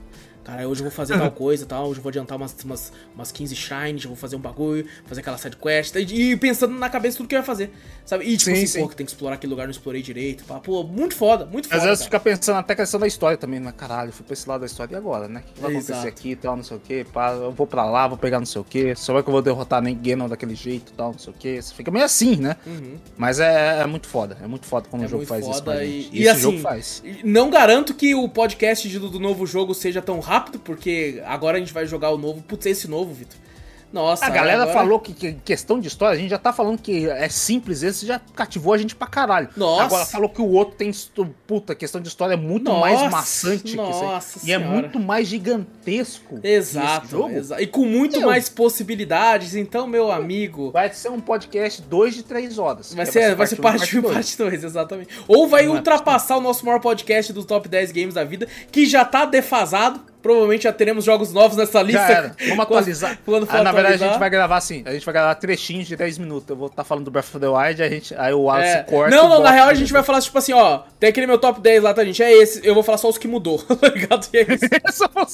Cara, 0.49 0.67
hoje 0.67 0.81
eu 0.81 0.85
vou 0.85 0.91
fazer 0.91 1.15
tal 1.17 1.29
coisa 1.31 1.63
e 1.63 1.67
tal, 1.67 1.87
hoje 1.87 1.99
eu 1.99 2.03
vou 2.03 2.09
adiantar 2.09 2.35
umas, 2.35 2.55
umas, 2.65 2.91
umas 3.13 3.31
15 3.31 3.55
shrines, 3.55 4.03
eu 4.03 4.09
vou 4.09 4.17
fazer 4.17 4.35
um 4.35 4.39
bagulho, 4.39 4.83
fazer 5.05 5.21
aquela 5.21 5.37
side 5.37 5.55
quest, 5.55 5.95
e, 5.95 6.31
e 6.31 6.37
pensando 6.37 6.73
na 6.73 6.89
cabeça 6.89 7.17
tudo 7.17 7.29
que 7.29 7.35
eu 7.35 7.39
ia 7.39 7.43
fazer, 7.45 7.71
sabe? 8.03 8.25
E 8.25 8.31
tipo 8.35 8.45
Sim, 8.45 8.53
assim, 8.53 8.65
sim. 8.67 8.81
pô, 8.81 8.89
que 8.89 8.95
tem 8.95 9.05
que 9.05 9.11
explorar 9.11 9.35
aquele 9.35 9.51
lugar, 9.51 9.65
não 9.65 9.71
explorei 9.71 10.01
direito, 10.01 10.43
pá. 10.45 10.59
Pô, 10.59 10.83
muito 10.83 11.15
foda, 11.15 11.45
muito 11.45 11.67
foda. 11.67 11.77
Às 11.79 11.83
vezes 11.87 12.03
fica 12.05 12.19
pensando 12.19 12.57
até 12.57 12.73
a 12.73 12.75
questão 12.77 12.99
da 12.99 13.05
história 13.05 13.37
também, 13.37 13.59
né? 13.59 13.71
Caralho, 13.77 14.11
fui 14.11 14.25
pra 14.25 14.33
esse 14.33 14.49
lado 14.49 14.61
da 14.61 14.65
história 14.65 14.95
e 14.95 14.97
agora, 14.97 15.27
né? 15.27 15.43
O 15.47 15.53
que 15.53 15.61
vai 15.61 15.71
Exato. 15.75 15.91
acontecer 15.99 16.07
aqui 16.07 16.31
e 16.31 16.35
tal, 16.35 16.55
não 16.57 16.63
sei 16.63 16.77
o 16.77 16.79
que, 16.79 17.03
pá, 17.03 17.31
eu 17.33 17.51
vou 17.51 17.67
pra 17.67 17.85
lá, 17.85 18.07
vou 18.07 18.17
pegar 18.17 18.39
não 18.39 18.45
sei 18.47 18.59
o 18.59 18.63
que, 18.65 18.95
será 18.95 19.21
que 19.21 19.29
eu 19.29 19.33
vou 19.33 19.43
derrotar 19.43 19.83
nem 19.83 19.95
Ganon 19.95 20.27
daquele 20.27 20.55
jeito 20.55 20.91
e 20.91 20.95
tal, 20.95 21.11
não 21.11 21.19
sei 21.19 21.31
o 21.31 21.35
que. 21.35 21.61
Você 21.61 21.75
fica 21.75 21.91
meio 21.91 22.05
assim, 22.05 22.37
né? 22.37 22.55
Uhum. 22.65 22.97
Mas 23.15 23.39
é, 23.39 23.81
é 23.81 23.85
muito 23.85 24.07
foda, 24.07 24.35
é 24.43 24.47
muito 24.47 24.65
foda 24.65 24.87
quando 24.89 25.03
É 25.03 25.05
o 25.05 25.09
jogo 25.09 25.25
faz 25.27 25.41
isso 25.45 25.59
com 25.59 25.65
foda 25.65 25.73
a 25.73 25.85
e- 25.85 26.01
gente. 26.01 26.15
e 26.17 26.19
esse 26.21 26.29
assim, 26.29 26.41
jogo 26.41 26.57
faz. 26.59 27.03
Não 27.23 27.51
garanto 27.51 27.93
que 27.93 28.15
o 28.15 28.27
podcast 28.27 28.87
do, 28.97 29.09
do 29.09 29.19
novo 29.19 29.45
jogo 29.45 29.75
seja 29.75 30.01
tão 30.01 30.19
rápido, 30.19 30.38
porque 30.63 31.21
agora 31.25 31.57
a 31.57 31.59
gente 31.59 31.73
vai 31.73 31.85
jogar 31.85 32.11
o 32.11 32.17
novo. 32.17 32.41
Putz, 32.41 32.65
esse 32.65 32.87
novo, 32.87 33.13
Vitor. 33.13 33.37
Nossa, 33.91 34.23
A 34.23 34.29
galera 34.29 34.61
agora- 34.61 34.77
falou 34.77 34.99
que, 34.99 35.13
que 35.13 35.33
questão 35.43 35.79
de 35.79 35.87
história, 35.87 36.15
a 36.15 36.21
gente 36.21 36.29
já 36.29 36.37
tá 36.37 36.53
falando 36.53 36.79
que 36.79 37.09
é 37.09 37.27
simples, 37.27 37.81
esse 37.81 38.05
já 38.05 38.21
cativou 38.35 38.71
a 38.71 38.77
gente 38.77 38.95
pra 38.95 39.07
caralho. 39.07 39.49
Nossa. 39.57 39.83
Agora 39.85 40.05
falou 40.05 40.29
que 40.29 40.39
o 40.43 40.47
outro 40.47 40.75
tem. 40.75 40.91
Puta, 41.47 41.73
questão 41.73 41.99
de 41.99 42.07
história 42.07 42.35
é 42.35 42.37
muito 42.37 42.65
Nossa, 42.65 42.79
mais 42.81 43.11
maçante 43.11 43.63
que 43.63 43.75
nossa. 43.75 44.41
E 44.45 44.51
é 44.51 44.59
muito 44.59 44.99
mais 44.99 45.27
gigantesco. 45.27 46.39
que 46.39 46.47
Exato, 46.47 47.05
esse 47.05 47.11
jogo. 47.11 47.31
exa- 47.31 47.59
E 47.59 47.65
com 47.65 47.83
muito 47.83 48.19
Meu. 48.19 48.27
mais 48.29 48.47
possibilidades. 48.47 49.55
Então, 49.55 49.87
meu 49.87 50.11
amigo. 50.11 50.69
Vai 50.69 50.93
ser 50.93 51.09
um 51.09 51.19
podcast 51.19 51.81
2 51.81 52.13
de 52.13 52.21
3 52.21 52.59
horas. 52.59 52.93
Vai 52.93 53.07
ser, 53.07 53.33
vai 53.33 53.47
ser 53.47 53.55
parte 53.55 53.97
1 53.97 54.01
e 54.01 54.13
parte 54.13 54.37
2, 54.37 54.63
exatamente. 54.63 55.09
Ou 55.27 55.47
vai 55.47 55.65
Não 55.65 55.73
é 55.73 55.77
ultrapassar 55.77 56.37
o 56.37 56.41
nosso 56.41 56.63
maior 56.63 56.79
podcast 56.79 57.33
dos 57.33 57.43
top 57.43 57.67
10 57.67 57.91
games 57.91 58.13
da 58.13 58.23
vida, 58.23 58.47
que 58.71 58.85
já 58.85 59.03
tá 59.03 59.25
defasado. 59.25 59.99
Provavelmente 60.21 60.63
já 60.63 60.73
teremos 60.73 61.05
jogos 61.05 61.31
novos 61.31 61.55
nessa 61.55 61.81
lista. 61.81 62.01
Já 62.01 62.09
era. 62.09 62.35
Vamos 62.47 62.59
atualizar. 62.65 63.17
Quando 63.25 63.45
for 63.47 63.55
Ah, 63.55 63.63
na 63.63 63.71
verdade, 63.71 64.03
a 64.03 64.07
gente 64.07 64.19
vai 64.19 64.29
gravar 64.29 64.57
assim. 64.57 64.83
A 64.85 64.91
gente 64.91 65.05
vai 65.05 65.13
gravar 65.13 65.35
trechinhos 65.35 65.87
de 65.87 65.95
10 65.95 66.17
minutos. 66.17 66.49
Eu 66.49 66.55
vou 66.55 66.67
estar 66.67 66.83
falando 66.83 67.05
do 67.05 67.11
Breath 67.11 67.27
of 67.27 67.39
the 67.39 67.47
Wild, 67.47 67.81
a 67.81 67.89
gente, 67.89 68.13
aí 68.15 68.33
o 68.33 68.41
Wallace 68.41 68.67
É. 68.69 68.83
corta. 68.83 69.15
Não, 69.15 69.29
não, 69.29 69.41
na 69.41 69.51
real 69.51 69.69
a 69.69 69.73
gente 69.73 69.93
vai 69.93 70.03
falar 70.03 70.21
tipo 70.21 70.37
assim, 70.37 70.53
ó, 70.53 70.79
tem 70.99 71.09
aquele 71.09 71.25
meu 71.27 71.37
top 71.37 71.61
10 71.61 71.83
lá, 71.83 71.93
tá, 71.93 72.03
gente? 72.03 72.21
É 72.21 72.31
esse, 72.33 72.65
eu 72.65 72.73
vou 72.73 72.83
falar 72.83 72.97
só 72.97 73.07
os 73.09 73.17
que 73.17 73.27
mudou, 73.27 73.59
tá 73.63 73.87
ligado? 73.87 74.27
E 74.33 74.37
é 74.37 74.41
isso. 74.53 74.65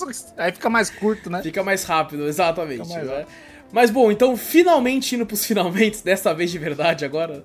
Isso. 0.10 0.34
aí 0.38 0.52
fica 0.52 0.70
mais 0.70 0.90
curto, 0.90 1.30
né? 1.30 1.42
Fica 1.42 1.64
mais 1.64 1.84
rápido, 1.84 2.28
exatamente. 2.28 2.88
Mais 2.88 3.06
né? 3.06 3.18
rápido. 3.18 3.28
Mas 3.72 3.90
bom, 3.90 4.12
então 4.12 4.38
finalmente 4.38 5.16
indo 5.16 5.26
pros 5.26 5.44
finalmente, 5.44 6.04
dessa 6.04 6.34
vez 6.34 6.52
de 6.52 6.58
verdade 6.60 7.04
agora. 7.04 7.44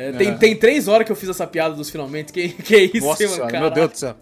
É, 0.00 0.12
tem, 0.12 0.28
É. 0.28 0.32
tem 0.34 0.54
três 0.56 0.86
horas 0.86 1.04
que 1.04 1.10
eu 1.10 1.16
fiz 1.16 1.28
essa 1.28 1.46
piada 1.46 1.74
dos 1.74 1.90
finalmente. 1.90 2.32
Que, 2.32 2.48
que 2.50 2.74
é 2.76 2.82
isso, 2.84 3.04
Nossa 3.06 3.22
mano, 3.24 3.34
senhora, 3.34 3.60
meu. 3.60 3.70
Deus 3.70 3.90
do 3.90 3.98
céu. 3.98 4.16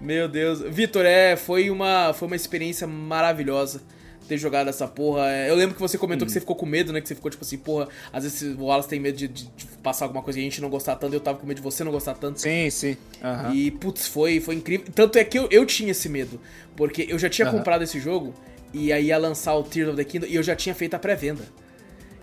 Meu 0.00 0.28
Deus. 0.28 0.60
Vitor, 0.62 1.04
é, 1.04 1.36
foi 1.36 1.68
uma, 1.70 2.12
foi 2.14 2.26
uma 2.28 2.36
experiência 2.36 2.86
maravilhosa 2.86 3.82
ter 4.26 4.36
jogado 4.38 4.68
essa 4.68 4.86
porra. 4.86 5.26
É, 5.30 5.50
Eu 5.50 5.54
lembro 5.54 5.74
que 5.74 5.80
você 5.80 5.96
comentou 5.98 6.24
Hum. 6.24 6.26
que 6.26 6.32
você 6.32 6.40
ficou 6.40 6.54
com 6.56 6.66
medo, 6.66 6.92
né? 6.92 7.00
Que 7.00 7.08
você 7.08 7.14
ficou 7.14 7.30
tipo 7.30 7.44
assim, 7.44 7.56
porra, 7.58 7.88
às 8.12 8.24
vezes 8.24 8.56
o 8.58 8.64
Wallace 8.64 8.88
tem 8.88 9.00
medo 9.00 9.16
de, 9.16 9.26
de- 9.28 9.44
de 9.56 9.66
passar 9.82 10.04
alguma 10.06 10.22
coisa 10.22 10.38
e 10.38 10.42
a 10.42 10.44
gente 10.44 10.60
não 10.60 10.68
gostar 10.70 10.96
tanto, 10.96 11.14
eu 11.14 11.20
tava 11.20 11.38
com 11.38 11.46
medo 11.46 11.56
de 11.58 11.62
você 11.62 11.82
não 11.84 11.92
gostar 11.92 12.14
tanto. 12.14 12.40
Sim, 12.40 12.68
sim. 12.70 12.96
Aham. 13.22 13.54
E, 13.54 13.70
putz, 13.70 14.06
foi, 14.06 14.38
foi 14.40 14.54
incrível. 14.54 14.86
Tanto 14.94 15.18
é 15.18 15.24
que 15.24 15.38
eu, 15.38 15.46
eu 15.50 15.64
tinha 15.66 15.90
esse 15.92 16.08
medo. 16.08 16.40
Porque 16.76 17.06
eu 17.08 17.18
já 17.18 17.28
tinha 17.28 17.48
Aham. 17.48 17.56
comprado 17.58 17.82
esse 17.84 17.98
jogo 17.98 18.34
e 18.72 18.92
aí 18.92 19.06
ia 19.06 19.18
lançar 19.18 19.54
o 19.56 19.62
Tears 19.62 19.88
of 19.90 19.96
the 19.96 20.04
Kingdom 20.04 20.26
e 20.26 20.34
eu 20.36 20.42
já 20.42 20.54
tinha 20.54 20.74
feito 20.74 20.94
a 20.94 20.98
pré-venda. 20.98 21.42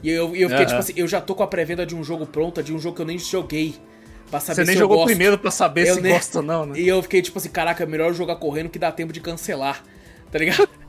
E 0.06 0.10
eu, 0.12 0.36
eu 0.36 0.50
fiquei 0.50 0.66
tipo 0.66 0.80
assim, 0.80 0.94
eu 0.96 1.08
já 1.08 1.20
tô 1.20 1.34
com 1.34 1.42
a 1.44 1.48
pré-venda 1.48 1.86
de 1.86 1.96
um 1.96 2.04
jogo 2.04 2.26
pronta, 2.26 2.62
de 2.62 2.72
um 2.74 2.80
jogo 2.80 2.96
que 2.96 3.02
eu 3.02 3.06
nem 3.06 3.18
joguei. 3.18 3.76
Pra 4.30 4.40
saber 4.40 4.56
Você 4.56 4.62
nem 4.66 4.74
se 4.74 4.78
eu 4.78 4.84
jogou 4.84 4.98
gosto. 4.98 5.08
primeiro 5.08 5.38
pra 5.38 5.52
saber 5.52 5.88
Eu 5.88 5.96
se 5.96 6.02
nem- 6.02 6.14
gosta 6.14 6.40
ou 6.40 6.44
não, 6.44 6.66
né? 6.66 6.78
E 6.80 6.88
eu 6.88 7.02
fiquei 7.04 7.22
tipo 7.22 7.38
assim, 7.38 7.50
caraca, 7.50 7.84
é 7.84 7.86
melhor 7.88 8.14
jogar 8.14 8.36
correndo 8.38 8.70
que 8.70 8.78
dá 8.80 8.92
tempo 8.92 9.12
de 9.14 9.20
cancelar. 9.20 9.84
Tá 10.32 10.40
ligado? 10.40 10.68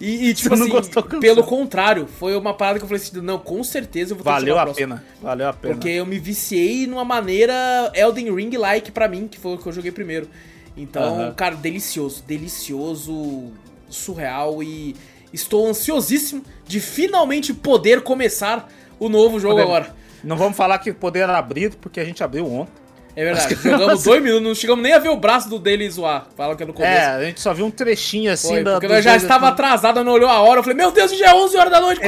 E, 0.00 0.28
e, 0.28 0.34
tipo 0.34 0.54
assim, 0.54 0.68
gostou, 0.68 1.02
pelo 1.02 1.42
contrário, 1.42 2.06
foi 2.06 2.36
uma 2.36 2.54
parada 2.54 2.78
que 2.78 2.84
eu 2.84 2.88
falei 2.88 3.02
assim, 3.02 3.20
não, 3.20 3.38
com 3.38 3.64
certeza 3.64 4.12
eu 4.12 4.16
vou 4.16 4.22
ter 4.24 4.30
que 4.30 4.34
Valeu 4.34 4.48
jogar 4.48 4.60
a 4.60 4.64
próximo. 4.66 4.86
pena. 4.88 5.04
Valeu 5.20 5.48
a 5.48 5.52
pena. 5.52 5.74
Porque 5.74 5.88
eu 5.88 6.06
me 6.06 6.18
viciei 6.18 6.86
numa 6.86 7.04
maneira 7.04 7.90
Elden 7.92 8.32
Ring-like 8.32 8.92
pra 8.92 9.08
mim, 9.08 9.26
que 9.26 9.36
foi 9.38 9.54
o 9.54 9.58
que 9.58 9.66
eu 9.66 9.72
joguei 9.72 9.90
primeiro. 9.90 10.28
Então, 10.76 11.34
cara, 11.36 11.56
delicioso, 11.56 12.22
delicioso, 12.24 13.50
surreal 13.88 14.62
e 14.62 14.94
estou 15.34 15.66
ansiosíssimo 15.66 16.42
de 16.66 16.80
finalmente 16.80 17.52
poder 17.52 18.02
começar 18.02 18.70
o 18.98 19.08
novo 19.08 19.38
jogo 19.40 19.56
Podemos. 19.56 19.76
agora. 19.76 19.96
Não 20.22 20.36
vamos 20.36 20.56
falar 20.56 20.78
que 20.78 20.92
poder 20.92 21.20
era 21.20 21.36
abrido, 21.36 21.76
porque 21.76 22.00
a 22.00 22.04
gente 22.04 22.22
abriu 22.24 22.50
ontem. 22.50 22.84
É 23.16 23.24
verdade, 23.24 23.54
jogamos 23.62 24.02
dois 24.02 24.22
minutos, 24.22 24.42
não 24.44 24.54
chegamos 24.54 24.82
nem 24.82 24.92
a 24.92 24.98
ver 24.98 25.08
o 25.08 25.16
braço 25.16 25.48
do 25.48 25.58
dele 25.58 25.88
zoar. 25.88 26.26
Fala 26.36 26.56
que 26.56 26.62
é 26.62 26.66
no 26.66 26.72
começo. 26.72 26.92
É, 26.92 27.06
a 27.06 27.24
gente 27.24 27.40
só 27.40 27.54
viu 27.54 27.66
um 27.66 27.70
trechinho 27.70 28.32
assim 28.32 28.48
Foi, 28.48 28.64
da. 28.64 28.72
porque 28.72 28.88
nós 28.88 29.04
já 29.04 29.14
estava 29.16 29.46
assim. 29.46 29.52
atrasado, 29.52 30.02
não 30.02 30.12
olhou 30.12 30.28
a 30.28 30.40
hora. 30.40 30.58
Eu 30.60 30.64
falei, 30.64 30.76
meu 30.76 30.90
Deus, 30.90 31.16
já 31.16 31.30
é 31.30 31.34
11 31.34 31.56
horas 31.56 31.70
da 31.70 31.80
noite. 31.80 32.00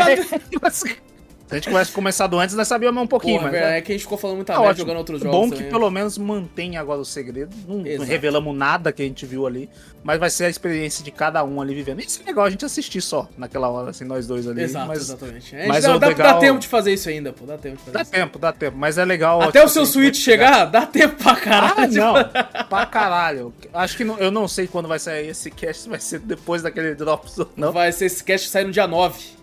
quase. 0.59 0.97
Se 1.47 1.55
a 1.55 1.57
gente 1.59 1.69
tivesse 1.69 1.93
começado 1.93 2.37
antes, 2.41 2.57
nós 2.57 2.67
sabíamos 2.67 3.01
um 3.01 3.07
pouquinho, 3.07 3.39
Porra, 3.39 3.53
mas. 3.53 3.61
velho, 3.61 3.73
é- 3.73 3.79
é 3.79 3.81
que 3.81 3.93
a 3.93 3.95
gente 3.95 4.03
ficou 4.03 4.19
falando 4.19 4.37
muita 4.39 4.53
Tá 4.53 4.59
merda 4.61 4.75
jogando 4.79 4.97
outros 4.97 5.21
É 5.21 5.25
jogos. 5.27 5.39
Bom 5.41 5.49
que 5.51 5.57
também. 5.57 5.71
pelo 5.71 5.91
menos 5.91 6.19
mantém 6.19 6.77
agora 6.77 6.99
o 7.01 7.05
segredo. 7.05 7.55
Não, 7.69 7.87
Exato. 7.87 8.09
revelamos 8.11 8.57
nada 8.57 8.91
que 8.93 9.01
a 9.01 9.05
gente 9.05 9.25
viu 9.25 9.47
ali, 9.47 9.71
mas 10.03 10.19
vai 10.19 10.29
ser 10.29 10.47
a 10.47 10.49
experiência 10.49 11.05
de 11.05 11.13
cada 11.13 11.45
um 11.45 11.61
ali 11.61 11.73
vivendo. 11.73 12.01
Isso 12.01 12.21
é 12.21 12.27
legal 12.27 12.45
a 12.47 12.51
gente 12.51 12.65
assistir 12.65 13.01
só 13.01 13.29
naquela 13.39 13.69
hora, 13.69 13.91
assim, 13.91 14.05
nós 14.05 14.27
dois 14.27 14.49
ali. 14.49 14.61
Exato, 14.63 14.89
mas 14.89 14.99
exatamente. 15.03 15.55
Mas 15.69 15.85
dá, 15.85 15.93
legal- 15.95 16.15
dá 16.17 16.39
tempo 16.41 16.59
de 16.59 16.67
fazer 16.67 16.93
isso 16.95 17.09
ainda, 17.09 17.33
pô. 17.33 17.47
Dá 17.47 17.57
tempo 17.57 17.77
de 17.77 17.83
fazer 17.83 17.93
Dá 17.93 18.03
isso. 18.03 18.11
tempo, 18.11 18.39
dá 18.41 18.53
tempo. 18.53 18.77
Mas 18.77 18.99
é 18.99 19.05
legal. 19.05 19.41
Até 19.41 19.53
tipo 19.61 19.67
o 19.67 19.69
seu 19.69 19.83
assim, 19.83 19.93
Switch 19.93 20.17
vai 20.17 20.23
chegar, 20.25 20.65
dá 20.65 20.85
tempo 20.85 21.15
pra 21.23 21.37
caralho. 21.37 21.77
Ah, 21.79 21.87
não. 21.87 22.15
pra 22.69 22.87
caralho. 22.87 23.55
Acho 23.73 23.97
que 23.97 24.03
não- 24.03 24.19
eu 24.19 24.33
não 24.33 24.49
sei 24.49 24.67
quando 24.67 24.89
vai 24.89 24.99
sair 24.99 25.29
esse 25.29 25.49
cast, 25.53 25.89
vai 25.89 26.01
ser 26.01 26.19
depois 26.19 26.61
daquele 26.63 26.93
Drops 26.97 27.39
ou 27.39 27.49
não. 27.57 27.71
Vai 27.71 27.93
ser 27.93 28.07
esse 28.07 28.25
cast 28.25 28.49
sair 28.49 28.65
no 28.65 28.73
dia 28.73 28.89
9. 28.89 29.36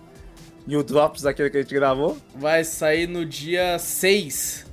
E 0.67 0.77
o 0.77 0.83
Drops 0.83 1.21
daquele 1.23 1.49
que 1.49 1.57
a 1.57 1.61
gente 1.61 1.73
gravou. 1.73 2.17
Vai 2.35 2.63
sair 2.63 3.07
no 3.07 3.25
dia 3.25 3.77
6. 3.79 4.65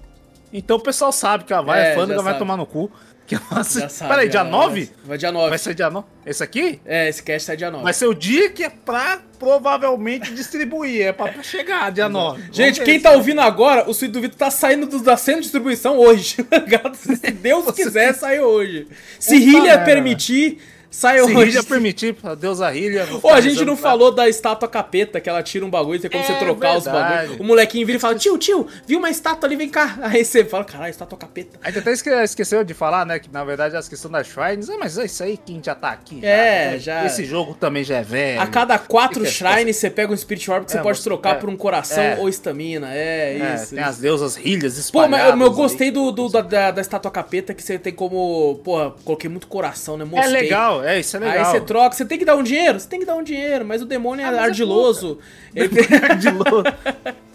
Então 0.53 0.77
o 0.77 0.81
pessoal 0.81 1.13
sabe 1.13 1.45
que 1.45 1.53
a 1.53 1.61
vai, 1.61 1.81
É, 1.81 1.93
a 1.93 1.95
Fândega 1.95 2.23
vai 2.23 2.33
sabe. 2.33 2.39
tomar 2.39 2.57
no 2.57 2.67
cu. 2.67 2.91
Que 3.31 3.37
Já 3.37 3.89
sabe. 3.89 4.11
Peraí, 4.11 4.29
dia 4.29 4.41
já- 4.41 4.45
9? 4.45 4.91
Vai 5.05 5.17
dia 5.17 5.31
9. 5.31 5.51
Vai 5.51 5.59
ser 5.59 5.73
dia 5.73 5.89
9? 5.89 6.05
Esse 6.27 6.43
aqui? 6.43 6.81
É, 6.85 7.09
esse 7.09 7.23
cast 7.23 7.47
sai 7.47 7.57
dia 7.57 7.71
9. 7.71 7.85
Vai 7.85 7.93
ser 7.93 8.07
o 8.07 8.13
dia 8.15 8.51
que 8.51 8.65
é 8.65 8.69
pra 8.69 9.21
provavelmente 9.39 10.35
distribuir. 10.35 11.03
É 11.07 11.13
pra 11.13 11.41
chegar, 11.41 11.93
dia 11.93 12.09
9. 12.09 12.43
Gente, 12.51 12.81
quem 12.83 12.99
tá 12.99 13.13
ouvindo 13.13 13.41
agora, 13.41 13.89
o 13.89 13.95
Suíte 13.95 14.15
do 14.15 14.21
Vitor 14.21 14.37
tá 14.37 14.51
saindo 14.51 14.85
do, 14.87 14.99
da 15.01 15.17
cena 15.17 15.37
de 15.37 15.43
distribuição 15.43 15.97
hoje. 15.97 16.39
Se 16.95 17.31
Deus 17.31 17.71
quiser, 17.71 18.15
sai 18.15 18.41
hoje. 18.41 18.89
Se 19.21 19.39
Puta 19.39 19.59
Hilha 19.59 19.79
permitir, 19.85 20.59
sai 20.91 21.19
Se 21.19 21.25
hoje. 21.25 21.35
Rígia 21.35 21.63
permitir, 21.63 22.15
pra 22.15 22.35
Deus 22.35 22.61
a 22.61 22.69
Rilha. 22.71 23.07
Ô, 23.23 23.29
a 23.31 23.41
gente 23.41 23.65
não 23.65 23.77
falou 23.77 24.11
da 24.13 24.29
estátua 24.29 24.69
capeta, 24.69 25.21
que 25.21 25.29
ela 25.29 25.43
tira 25.43 25.65
um 25.65 25.71
bagulho, 25.71 26.01
tem 26.01 26.11
como 26.11 26.23
É 26.23 26.27
você 26.27 26.35
trocar 26.35 26.77
os 26.77 26.85
verdade. 26.85 27.15
bagulhos. 27.29 27.41
O 27.41 27.45
molequinho 27.45 27.87
vira 27.87 27.97
e 27.99 28.01
fala, 28.01 28.15
tio, 28.15 28.37
tio, 28.39 28.67
vi 28.87 28.97
uma 28.97 29.09
estátua 29.11 29.47
ali, 29.49 29.57
vem 29.57 29.69
cá. 29.69 29.99
Aí 30.03 30.25
você 30.25 30.45
fala, 30.45 30.65
caralho, 30.65 30.91
estátua 30.91 31.17
capeta. 31.19 31.59
A 31.63 31.69
gente 31.71 31.79
até 31.81 31.93
esque- 31.93 32.11
esqueceu 32.11 32.65
de 32.65 32.75
falar, 32.75 33.07
né? 33.07 33.19
Que 33.19 33.31
na 33.33 33.45
verdade 33.45 33.77
as 33.77 33.89
questões 33.89 34.13
das 34.13 34.27
shrines. 34.27 34.69
Ah, 34.69 34.77
mas 34.79 34.99
é 34.99 35.05
isso 35.05 35.23
aí, 35.23 35.37
quem 35.37 35.61
já 35.65 35.75
tá 35.75 35.91
aqui. 35.91 36.21
É, 36.25 36.73
né? 36.73 36.79
já- 36.79 37.05
Esse 37.07 37.25
jogo 37.25 37.55
também 37.55 37.85
já 37.85 37.97
é 37.99 38.03
velho. 38.03 38.41
A 38.41 38.47
cada 38.47 38.79
quatro 38.79 39.25
Fica- 39.25 39.53
shrines, 39.55 39.77
você 39.77 39.89
pega 39.91 40.13
um 40.13 40.17
Spirit 40.17 40.51
Orb 40.51 40.65
que 40.67 40.73
você 40.73 40.79
É, 40.79 40.83
pode 40.83 40.99
você- 40.99 41.05
trocar 41.05 41.37
é, 41.37 41.39
por 41.39 41.49
um 41.49 41.57
coração 41.57 42.03
é. 42.03 42.17
ou 42.19 42.29
estamina. 42.29 42.89
É, 42.93 43.39
É, 43.39 43.55
isso. 43.55 43.71
tem 43.75 43.79
isso. 43.81 43.89
as 43.89 43.99
deusas 43.99 44.37
rilhas 44.37 44.75
Pô, 44.75 44.81
espalhadas. 44.81 45.11
mas 45.11 45.41
eu, 45.41 45.47
eu 45.47 45.51
aí. 45.51 45.57
gostei 45.57 45.91
do, 45.91 46.11
do- 46.11 46.29
da, 46.29 46.41
da, 46.41 46.71
da 46.73 46.81
estátua 46.81 47.11
capeta 47.11 47.55
que 47.55 47.63
você 47.63 47.79
tem 47.79 47.93
como. 47.93 48.61
Porra, 48.65 48.91
coloquei 49.05 49.31
muito 49.31 49.47
coração, 49.47 49.97
né? 49.97 50.05
É 50.05 50.07
Mostrei. 50.07 50.49
Legal, 50.81 50.95
é, 50.95 51.01
isso 51.01 51.17
é 51.17 51.21
legal. 51.21 51.39
Aí 51.39 51.45
você 51.45 51.61
troca, 51.61 51.95
você 51.97 52.05
tem 52.05 52.19
que 52.19 52.25
dar 52.25 52.37
um 52.37 52.43
dinheiro? 52.43 52.79
Você 52.81 52.89
tem 52.89 53.01
que 53.01 53.07
dar 53.07 53.15
um 53.15 53.23
dinheiro, 53.23 53.65
mas 53.65 53.81
o 53.83 53.87
demônio 53.87 54.23
é 54.25 54.29
Ah, 54.29 54.33
mas 54.33 54.41
é 54.41 54.43
ardiloso. 54.45 55.19
Ele 55.55 55.69
tem- 55.69 56.19
de 56.19 56.31
louco. 56.31 56.63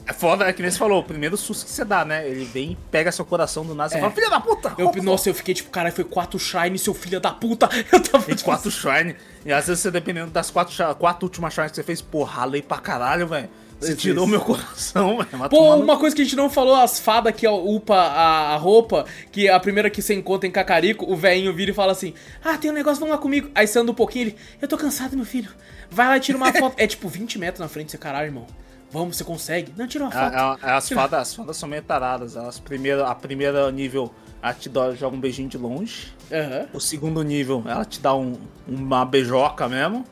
É 0.08 0.14
foda, 0.14 0.46
é 0.48 0.54
que 0.54 0.62
nem 0.62 0.70
você 0.70 0.78
falou, 0.78 1.00
o 1.00 1.04
primeiro 1.04 1.36
susto 1.36 1.66
que 1.66 1.72
você 1.72 1.84
dá, 1.84 2.06
né? 2.06 2.30
Ele 2.30 2.46
vem 2.46 2.74
e 2.74 2.78
pega 2.92 3.12
seu 3.12 3.26
coração 3.26 3.66
do 3.66 3.74
nada, 3.74 3.90
você 3.90 3.98
É. 3.98 4.00
fala, 4.02 4.12
filha 4.14 4.30
da 4.30 4.40
puta! 4.40 4.72
Eu, 4.78 4.86
roupa, 4.86 5.02
nossa, 5.02 5.30
eu 5.30 5.34
fiquei 5.34 5.56
tipo, 5.56 5.72
caralho, 5.72 5.96
foi 5.96 6.04
quatro 6.04 6.38
Shine, 6.38 6.78
seu 6.78 6.94
filho 6.94 7.20
da 7.20 7.32
puta. 7.32 7.68
Eu 7.92 8.00
tava 8.04 8.24
tipo, 8.26 8.44
quatro 8.44 8.70
shrine. 8.70 9.16
E 9.44 9.52
às 9.52 9.66
vezes 9.66 9.82
você, 9.82 9.90
dependendo 9.90 10.30
das 10.30 10.52
quatro, 10.52 10.76
quatro 11.00 11.26
últimas 11.26 11.54
shrines 11.54 11.72
que 11.72 11.78
você 11.78 11.84
fez, 11.84 12.02
porra, 12.04 12.42
ralei 12.42 12.62
pra 12.62 12.78
caralho, 12.78 13.26
velho. 13.28 13.50
Você 13.88 13.96
tirou 13.96 14.26
meu 14.28 14.40
coração, 14.42 15.18
velho. 15.18 15.30
Mas 15.34 15.50
Pô, 15.50 15.58
tomando- 15.58 15.84
uma 15.84 15.98
coisa 15.98 16.16
que 16.16 16.22
a 16.22 16.26
gente 16.26 16.36
não 16.36 16.50
falou, 16.50 16.76
as 16.76 17.00
fadas 17.00 17.34
que 17.36 17.48
upa 17.48 17.96
a, 17.96 18.54
a 18.54 18.58
roupa, 18.58 19.06
que 19.32 19.48
a 19.50 19.60
primeira 19.60 19.90
que 19.90 20.02
você 20.02 20.14
encontra 20.14 20.48
em 20.48 20.52
Cacarico, 20.52 21.12
o 21.12 21.16
velhinho 21.16 21.54
vira 21.54 21.72
e 21.72 21.74
fala 21.74 21.92
assim: 21.92 22.14
Ah, 22.44 22.58
tem 22.58 22.72
um 22.72 22.74
negócio, 22.74 23.00
vamos 23.00 23.16
lá 23.16 23.22
comigo. 23.22 23.50
Aí 23.56 23.68
você 23.68 23.80
anda 23.80 23.92
um 23.92 23.96
pouquinho, 23.96 24.28
ele, 24.28 24.36
eu 24.62 24.68
tô 24.68 24.78
cansado, 24.78 25.16
meu 25.16 25.26
filho. 25.26 25.50
Vai 25.90 26.08
lá 26.08 26.18
e 26.18 26.20
tira 26.20 26.38
uma 26.38 26.52
foto. 26.54 26.76
é 26.78 26.88
tipo 26.88 27.08
20 27.08 27.38
metros 27.40 27.60
na 27.60 27.68
frente, 27.68 27.92
você, 27.92 27.98
caralho, 27.98 28.28
irmão. 28.28 28.46
Vamos, 28.92 29.18
você 29.18 29.24
consegue? 29.26 29.74
Não, 29.76 29.88
tira 29.88 30.06
uma 30.06 30.12
foto. 30.12 30.34
É, 30.64 30.70
é, 30.70 30.72
as, 30.72 30.88
fadas, 30.90 31.20
as 31.20 31.36
fadas 31.36 31.58
são 31.58 31.68
meio 31.68 31.82
taradas. 31.82 32.36
Elas 32.38 32.60
primeiro, 32.60 33.04
a 33.04 33.14
primeira 33.14 33.70
nível, 33.70 34.10
ela 34.42 34.54
te 34.54 34.70
dá, 34.70 34.94
joga 34.94 35.18
um 35.18 35.20
beijinho 35.20 35.50
de 35.50 35.58
longe. 35.58 36.14
Aham. 36.32 36.68
O 36.72 36.80
segundo 36.80 37.22
nível, 37.22 37.62
ela 37.68 37.84
te 37.84 38.00
dá 38.00 38.16
um, 38.16 38.38
uma 38.68 39.04
beijoca 39.04 39.68
mesmo. 39.68 40.06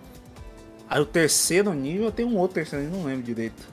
Aí 0.93 1.01
o 1.01 1.05
terceiro 1.05 1.73
nível, 1.73 2.11
tem 2.11 2.23
um 2.23 2.37
outro 2.37 2.53
terceiro, 2.53 2.85
nível, 2.85 2.99
não 2.99 3.07
lembro 3.07 3.23
direito. 3.23 3.63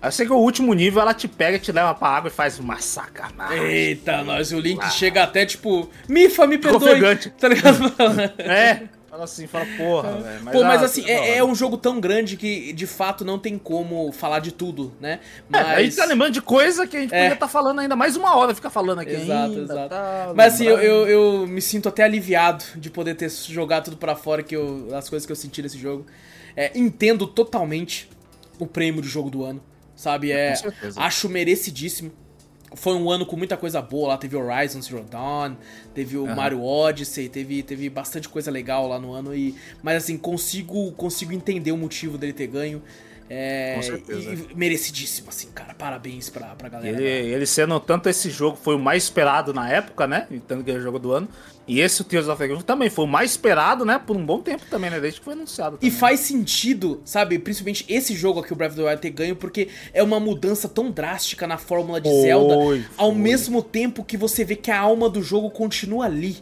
Aí 0.00 0.08
eu 0.08 0.12
sei 0.12 0.24
que 0.24 0.32
o 0.32 0.36
último 0.36 0.72
nível, 0.72 1.02
ela 1.02 1.12
te 1.12 1.28
pega, 1.28 1.58
te 1.58 1.70
leva 1.70 1.94
pra 1.94 2.08
água 2.08 2.28
e 2.28 2.30
faz 2.32 2.58
uma 2.58 2.78
sacanagem. 2.78 3.62
Eita, 3.62 4.24
nós, 4.24 4.50
o 4.50 4.58
Link 4.58 4.82
chega 4.92 5.24
até 5.24 5.44
tipo, 5.44 5.90
Mifa, 6.08 6.46
me 6.46 6.56
perdoe. 6.56 7.16
Tá 7.38 7.48
ligado? 7.48 7.92
É, 8.40 8.84
fala 9.12 9.24
assim, 9.24 9.46
fala, 9.46 9.66
porra, 9.76 10.12
velho. 10.22 10.50
Pô, 10.50 10.64
mas 10.64 10.80
ah, 10.80 10.86
assim, 10.86 11.02
tá 11.02 11.10
é, 11.10 11.36
é 11.36 11.44
um 11.44 11.54
jogo 11.54 11.76
tão 11.76 12.00
grande 12.00 12.34
que 12.34 12.72
de 12.72 12.86
fato 12.86 13.26
não 13.26 13.38
tem 13.38 13.58
como 13.58 14.10
falar 14.10 14.38
de 14.38 14.50
tudo, 14.52 14.90
né? 14.98 15.20
É, 15.52 15.62
Mas. 15.62 15.84
gente 15.84 15.96
tá 15.96 16.06
lembrando 16.06 16.32
de 16.32 16.40
coisa 16.40 16.86
que 16.86 16.96
a 16.96 17.00
gente 17.00 17.14
É. 17.14 17.20
podia 17.24 17.34
estar 17.34 17.48
falando 17.48 17.80
ainda 17.80 17.94
mais 17.94 18.16
uma 18.16 18.34
hora, 18.34 18.54
ficar 18.54 18.70
falando 18.70 19.00
aqui 19.00 19.12
Exato, 19.12 19.50
ainda. 19.52 19.60
exato. 19.60 19.88
tá, 19.90 20.32
Mas 20.34 20.54
assim, 20.54 20.64
eu, 20.64 20.78
eu, 20.78 21.08
eu 21.08 21.46
me 21.46 21.60
sinto 21.60 21.90
até 21.90 22.04
aliviado 22.04 22.64
de 22.76 22.88
poder 22.88 23.14
ter 23.14 23.28
jogado 23.28 23.84
tudo 23.84 23.98
pra 23.98 24.16
fora, 24.16 24.42
que 24.42 24.56
eu, 24.56 24.88
as 24.96 25.10
coisas 25.10 25.26
que 25.26 25.32
eu 25.32 25.36
senti 25.36 25.60
nesse 25.60 25.76
jogo. 25.76 26.06
É, 26.56 26.72
entendo 26.74 27.26
totalmente 27.26 28.08
o 28.58 28.66
prêmio 28.66 29.02
de 29.02 29.08
jogo 29.08 29.28
do 29.28 29.44
ano, 29.44 29.62
sabe? 29.94 30.32
É, 30.32 30.54
acho 30.96 31.28
merecidíssimo. 31.28 32.10
Foi 32.74 32.94
um 32.94 33.10
ano 33.10 33.26
com 33.26 33.36
muita 33.36 33.56
coisa 33.56 33.80
boa 33.82 34.08
lá, 34.08 34.18
teve 34.18 34.36
Horizon 34.36 34.80
Zero 34.80 35.04
Dawn, 35.08 35.56
teve 35.94 36.16
o 36.16 36.26
Aham. 36.26 36.34
Mario 36.34 36.64
Odyssey, 36.64 37.28
teve, 37.28 37.62
teve 37.62 37.88
bastante 37.88 38.28
coisa 38.28 38.50
legal 38.50 38.88
lá 38.88 38.98
no 38.98 39.12
ano 39.12 39.34
e 39.34 39.54
mas 39.82 40.04
assim, 40.04 40.16
consigo 40.16 40.92
consigo 40.92 41.32
entender 41.32 41.72
o 41.72 41.76
motivo 41.76 42.16
dele 42.16 42.32
ter 42.32 42.46
ganho. 42.46 42.82
É, 43.34 43.74
Com 43.76 43.82
certeza. 43.82 44.34
e 44.50 44.54
merecidíssimo, 44.54 45.30
assim, 45.30 45.48
cara. 45.54 45.72
Parabéns 45.72 46.28
pra, 46.28 46.48
pra 46.54 46.68
galera. 46.68 47.00
Ele, 47.00 47.32
ele 47.32 47.46
sendo 47.46 47.80
tanto 47.80 48.06
esse 48.10 48.28
jogo 48.28 48.58
foi 48.60 48.74
o 48.74 48.78
mais 48.78 49.04
esperado 49.04 49.54
na 49.54 49.70
época, 49.70 50.06
né? 50.06 50.28
Tanto 50.46 50.62
que 50.62 50.70
o 50.70 50.80
jogo 50.82 50.98
do 50.98 51.12
ano. 51.12 51.26
E 51.66 51.80
esse 51.80 52.02
o 52.02 52.04
Tears 52.04 52.28
of 52.28 52.36
the 52.38 52.46
Kingdom 52.46 52.60
também 52.60 52.90
foi 52.90 53.06
o 53.06 53.08
mais 53.08 53.30
esperado, 53.30 53.86
né? 53.86 53.98
Por 53.98 54.16
um 54.16 54.26
bom 54.26 54.40
tempo 54.40 54.64
também, 54.68 54.90
né? 54.90 55.00
Desde 55.00 55.20
que 55.20 55.24
foi 55.24 55.32
anunciado. 55.32 55.76
E 55.76 55.78
também. 55.78 55.90
faz 55.92 56.20
sentido, 56.20 57.00
sabe? 57.06 57.38
Principalmente 57.38 57.86
esse 57.88 58.14
jogo 58.14 58.40
aqui, 58.40 58.52
o 58.52 58.56
Breath 58.56 58.72
of 58.72 58.80
the 58.82 58.86
Wild, 58.86 59.00
ter 59.00 59.10
ganho, 59.10 59.34
porque 59.36 59.68
é 59.94 60.02
uma 60.02 60.20
mudança 60.20 60.68
tão 60.68 60.90
drástica 60.90 61.46
na 61.46 61.56
fórmula 61.56 62.00
de 62.00 62.10
Foi, 62.10 62.20
Zelda, 62.22 62.54
ao 62.98 63.12
foi. 63.12 63.14
mesmo 63.14 63.62
tempo 63.62 64.04
que 64.04 64.16
você 64.18 64.44
vê 64.44 64.56
que 64.56 64.70
a 64.70 64.78
alma 64.78 65.08
do 65.08 65.22
jogo 65.22 65.50
continua 65.50 66.04
ali, 66.04 66.36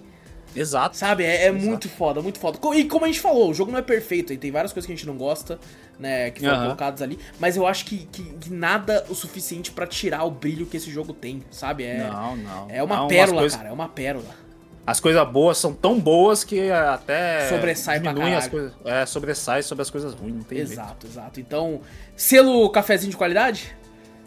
Exato. 0.54 0.96
sabe? 0.96 1.24
É, 1.24 1.44
é 1.44 1.48
Exato. 1.48 1.64
muito 1.64 1.88
foda, 1.88 2.20
muito 2.22 2.38
foda. 2.38 2.58
E 2.76 2.84
como 2.84 3.04
a 3.04 3.08
gente 3.08 3.20
falou, 3.20 3.50
o 3.50 3.54
jogo 3.54 3.70
não 3.70 3.78
é 3.78 3.82
perfeito, 3.82 4.32
e 4.32 4.36
tem 4.38 4.50
várias 4.50 4.72
coisas 4.72 4.86
que 4.86 4.92
a 4.92 4.96
gente 4.96 5.06
não 5.06 5.16
gosta, 5.16 5.58
né, 5.98 6.30
que 6.30 6.40
foram 6.40 6.54
Aham. 6.54 6.62
colocadas 6.64 7.02
ali, 7.02 7.18
mas 7.38 7.56
eu 7.56 7.66
acho 7.66 7.84
que, 7.84 8.06
que, 8.10 8.22
que 8.22 8.52
nada 8.52 9.04
o 9.08 9.14
suficiente 9.14 9.70
pra 9.70 9.86
tirar 9.86 10.24
o 10.24 10.30
brilho 10.30 10.66
que 10.66 10.76
esse 10.76 10.90
jogo 10.90 11.12
tem, 11.12 11.42
sabe? 11.50 11.84
É, 11.84 11.98
Não, 12.10 12.36
não. 12.36 12.66
é 12.70 12.82
uma 12.82 12.96
Não, 12.96 13.08
pérola, 13.08 13.48
cara, 13.48 13.68
é 13.68 13.72
uma 13.72 13.88
pérola. 13.88 14.50
As 14.86 14.98
coisas 14.98 15.24
boas 15.28 15.56
são 15.58 15.72
tão 15.72 16.00
boas 16.00 16.42
que 16.42 16.68
até. 16.70 17.48
Sobressai 17.48 18.00
pra 18.00 18.12
diminuem 18.12 18.34
as 18.34 18.48
coisas. 18.48 18.72
É, 18.84 19.06
sobressai 19.06 19.62
sobre 19.62 19.82
as 19.82 19.90
coisas 19.90 20.14
ruins, 20.14 20.34
não 20.34 20.42
tem 20.42 20.58
jeito. 20.58 20.72
Exato, 20.72 21.06
exato. 21.06 21.38
Então, 21.38 21.80
selo 22.16 22.68
cafezinho 22.70 23.10
de 23.10 23.16
qualidade? 23.16 23.76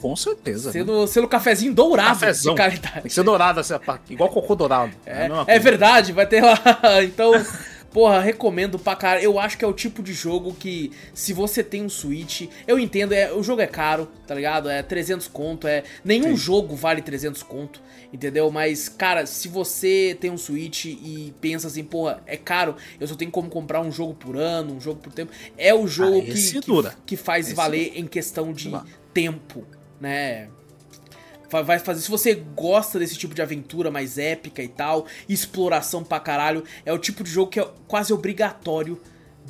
Com 0.03 0.15
certeza. 0.17 0.67
né? 0.67 0.73
Selo, 0.73 1.07
selo 1.07 1.27
cafezinho 1.29 1.73
dourado 1.73 2.19
Cafezão. 2.19 2.53
de 2.53 2.61
Tem 2.61 2.67
qualidade. 2.69 3.01
que 3.07 3.09
ser 3.13 3.23
dourado, 3.23 3.59
assim, 3.61 3.73
igual 4.09 4.29
cocô 4.29 4.53
dourado. 4.53 4.91
É, 5.05 5.25
é 5.25 5.29
coisa. 5.29 5.59
verdade, 5.61 6.11
vai 6.11 6.27
ter 6.27 6.41
lá. 6.43 6.59
Então, 7.03 7.31
porra, 7.89 8.19
recomendo 8.19 8.77
pra 8.77 8.95
cara. 8.97 9.21
Eu 9.21 9.39
acho 9.39 9.57
que 9.57 9.63
é 9.63 9.67
o 9.67 9.71
tipo 9.71 10.03
de 10.03 10.11
jogo 10.13 10.53
que, 10.53 10.91
se 11.13 11.31
você 11.31 11.63
tem 11.63 11.83
um 11.83 11.89
Switch, 11.89 12.49
eu 12.67 12.77
entendo, 12.77 13.13
é, 13.13 13.31
o 13.31 13.41
jogo 13.41 13.61
é 13.61 13.67
caro, 13.67 14.09
tá 14.27 14.35
ligado? 14.35 14.69
É 14.69 14.83
300 14.83 15.27
conto, 15.29 15.67
é 15.67 15.83
nenhum 16.03 16.31
Sim. 16.31 16.35
jogo 16.35 16.75
vale 16.75 17.01
300 17.01 17.41
conto, 17.43 17.81
entendeu? 18.11 18.51
Mas, 18.51 18.89
cara, 18.89 19.25
se 19.25 19.47
você 19.47 20.17
tem 20.19 20.29
um 20.31 20.37
Switch 20.37 20.85
e 20.85 21.33
pensa 21.39 21.67
assim, 21.67 21.83
porra, 21.83 22.21
é 22.27 22.35
caro, 22.35 22.75
eu 22.99 23.07
só 23.07 23.15
tenho 23.15 23.31
como 23.31 23.49
comprar 23.49 23.79
um 23.79 23.91
jogo 23.91 24.13
por 24.15 24.35
ano, 24.35 24.73
um 24.75 24.81
jogo 24.81 24.99
por 24.99 25.13
tempo, 25.13 25.31
é 25.57 25.73
o 25.73 25.87
jogo 25.87 26.17
Ah, 26.19 26.21
que, 26.33 26.51
que, 26.51 26.59
dura. 26.59 26.93
que 27.05 27.15
faz 27.15 27.45
Esse 27.47 27.55
valer 27.55 27.93
em 27.95 28.05
questão 28.07 28.51
de 28.51 28.69
Dura. 28.69 28.83
tempo, 29.13 29.63
né? 30.03 30.49
Vai- 31.49 31.77
fazer. 31.79 32.01
Se 32.01 32.09
você 32.09 32.33
gosta 32.33 32.97
desse 32.97 33.15
tipo 33.15 33.35
de 33.35 33.41
aventura 33.41 33.91
mais 33.91 34.17
épica 34.17 34.61
e 34.63 34.67
tal, 34.67 35.05
exploração 35.29 36.03
pra 36.03 36.19
caralho, 36.19 36.63
é 36.83 36.91
o 36.91 36.97
tipo 36.97 37.23
de 37.23 37.29
jogo 37.29 37.51
que 37.51 37.59
é 37.59 37.67
quase 37.87 38.11
obrigatório 38.11 38.99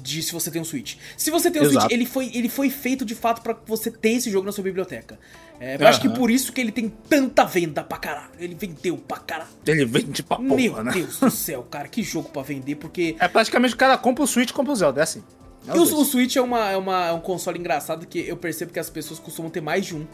de 0.01 0.21
se 0.21 0.33
você 0.33 0.51
tem 0.51 0.61
um 0.61 0.65
Switch. 0.65 0.97
Se 1.15 1.31
você 1.31 1.49
tem 1.49 1.61
um 1.61 1.65
Exato. 1.65 1.79
Switch, 1.81 1.93
ele 1.93 2.05
foi, 2.05 2.31
ele 2.33 2.49
foi 2.49 2.69
feito 2.69 3.05
de 3.05 3.15
fato 3.15 3.41
pra 3.41 3.55
você 3.65 3.89
ter 3.89 4.09
esse 4.09 4.29
jogo 4.29 4.45
na 4.45 4.51
sua 4.51 4.63
biblioteca. 4.65 5.17
É, 5.61 5.77
eu 5.79 5.87
acho 5.87 6.01
que 6.01 6.09
por 6.09 6.29
isso 6.29 6.51
que 6.51 6.59
ele 6.59 6.73
tem 6.73 6.89
tanta 6.89 7.45
venda 7.45 7.81
pra 7.83 7.97
caralho. 7.97 8.31
Ele 8.37 8.53
vendeu 8.55 8.97
pra 8.97 9.17
caralho. 9.19 9.49
Ele 9.65 9.85
vende 9.85 10.21
pra 10.23 10.35
porra, 10.37 10.55
Meu 10.55 10.83
né? 10.83 10.91
Deus 10.91 11.19
do 11.19 11.29
céu, 11.31 11.63
cara, 11.63 11.87
que 11.87 12.03
jogo 12.03 12.27
pra 12.29 12.41
vender, 12.41 12.75
porque 12.75 13.15
É 13.17 13.29
praticamente 13.29 13.75
o 13.75 13.77
cara 13.77 13.97
compra 13.97 14.23
o 14.25 14.27
Switch 14.27 14.49
e 14.49 14.53
compra 14.53 14.73
o 14.73 14.75
Zelda, 14.75 14.99
é 14.99 15.03
assim. 15.03 15.23
É 15.69 15.73
e 15.77 15.79
o, 15.79 15.83
o. 15.83 16.03
Switch 16.03 16.35
é, 16.35 16.41
uma, 16.41 16.69
é, 16.71 16.75
uma, 16.75 17.07
é 17.07 17.11
um 17.13 17.21
console 17.21 17.57
engraçado 17.57 18.05
que 18.05 18.19
eu 18.27 18.35
percebo 18.35 18.73
que 18.73 18.79
as 18.79 18.89
pessoas 18.89 19.19
costumam 19.21 19.49
ter 19.49 19.61
mais 19.61 19.85
de 19.85 19.95
um. 19.95 20.05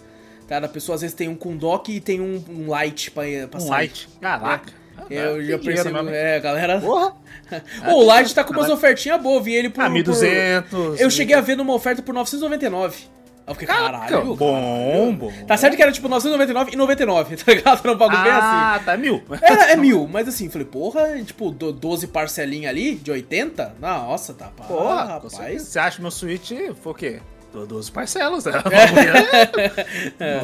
Tá? 0.49 0.57
A 0.57 0.67
pessoa 0.67 0.95
às 0.95 1.01
vezes 1.01 1.15
tem 1.15 1.29
um 1.29 1.35
com 1.35 1.55
dock 1.55 1.89
e 1.95 1.99
tem 2.01 2.19
um, 2.19 2.43
um 2.49 2.67
light 2.69 3.11
pra, 3.11 3.23
pra 3.49 3.57
Um 3.59 3.61
sair. 3.61 3.69
light. 3.69 4.09
Caraca. 4.19 4.73
Eu 5.09 5.59
Tem 5.61 5.75
já 5.77 5.83
mesmo. 5.85 6.09
é, 6.09 6.39
galera. 6.39 6.81
Porra. 6.81 7.13
O 7.87 8.03
Light 8.03 8.35
tá 8.35 8.43
com 8.43 8.53
umas 8.53 8.69
ofertinhas 8.69 9.19
boas, 9.19 9.43
vi 9.43 9.55
ele 9.55 9.69
por. 9.69 9.81
Ah, 9.81 9.85
por- 9.85 9.93
1200. 9.93 10.99
Eu 10.99 11.09
cheguei 11.09 11.35
a 11.35 11.41
ver 11.41 11.55
numa 11.55 11.73
oferta 11.73 12.01
por 12.03 12.13
999. 12.13 12.95
Aí 12.97 13.09
eu 13.47 13.53
fiquei, 13.55 13.67
Caraca, 13.67 14.05
caralho. 14.07 14.35
bom, 14.35 15.15
bom. 15.15 15.33
Tá 15.47 15.57
certo 15.57 15.75
que 15.75 15.81
era 15.81 15.91
tipo 15.91 16.07
999 16.07 16.71
e 16.73 16.75
99, 16.75 17.37
tá 17.43 17.51
ligado? 17.51 17.79
Era 17.83 17.91
um 17.93 17.97
bagulho 17.97 18.21
bem 18.21 18.31
assim. 18.31 18.41
Ah, 18.43 18.81
tá 18.85 18.95
mil. 18.97 19.23
Era, 19.41 19.71
é 19.71 19.75
mil, 19.77 20.07
mas 20.07 20.27
assim, 20.27 20.47
falei, 20.47 20.67
porra, 20.67 21.19
tipo, 21.23 21.49
do- 21.49 21.73
12 21.73 22.05
parcelinhas 22.07 22.69
ali, 22.69 22.93
de 22.95 23.09
80? 23.09 23.75
Nossa, 23.81 24.33
tá, 24.35 24.47
Porra, 24.49 25.19
com 25.19 25.27
rapaz. 25.29 25.61
Você 25.63 25.79
acha 25.79 25.99
meu 26.01 26.11
Switch 26.11 26.51
foi 26.83 26.91
o 26.91 26.95
quê? 26.95 27.19
Tô 27.51 27.65
12 27.65 27.91
parcelas, 27.91 28.45
né? 28.45 28.51
É. 30.19 30.39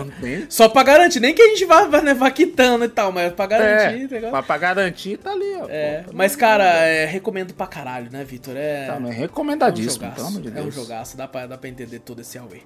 Só 0.49 0.67
pra 0.69 0.83
garantir, 0.83 1.19
nem 1.19 1.33
que 1.33 1.41
a 1.41 1.47
gente 1.49 1.65
vá, 1.65 1.85
vá, 1.85 2.01
né, 2.01 2.13
vá 2.13 2.31
quitando 2.31 2.85
e 2.85 2.89
tal, 2.89 3.11
mas 3.11 3.31
pra 3.33 3.45
garantir, 3.45 4.07
tá 4.07 4.15
É, 4.15 4.17
ligado? 4.19 4.31
pra, 4.31 4.43
pra 4.43 4.57
garantir, 4.57 5.17
tá 5.17 5.31
ali, 5.31 5.55
ó. 5.61 5.67
É, 5.69 6.03
pô, 6.05 6.11
mas 6.13 6.35
cara, 6.35 6.63
é, 6.63 7.05
recomendo 7.05 7.53
pra 7.53 7.67
caralho, 7.67 8.09
né, 8.11 8.23
Vitor? 8.23 8.55
É. 8.57 8.87
Tá, 8.87 8.99
mas 8.99 9.11
É 9.11 9.17
um 9.17 9.19
recomendadíssimo, 9.19 10.03
jogaço, 10.05 10.15
pelo 10.15 10.27
amor 10.27 10.41
de 10.41 10.47
é 10.47 10.51
um 10.51 10.63
Deus. 10.63 10.75
jogaço, 10.75 11.17
dá 11.17 11.27
pra, 11.27 11.45
dá 11.45 11.57
pra 11.57 11.69
entender 11.69 11.99
todo 11.99 12.21
esse 12.21 12.37
Huawei. 12.39 12.63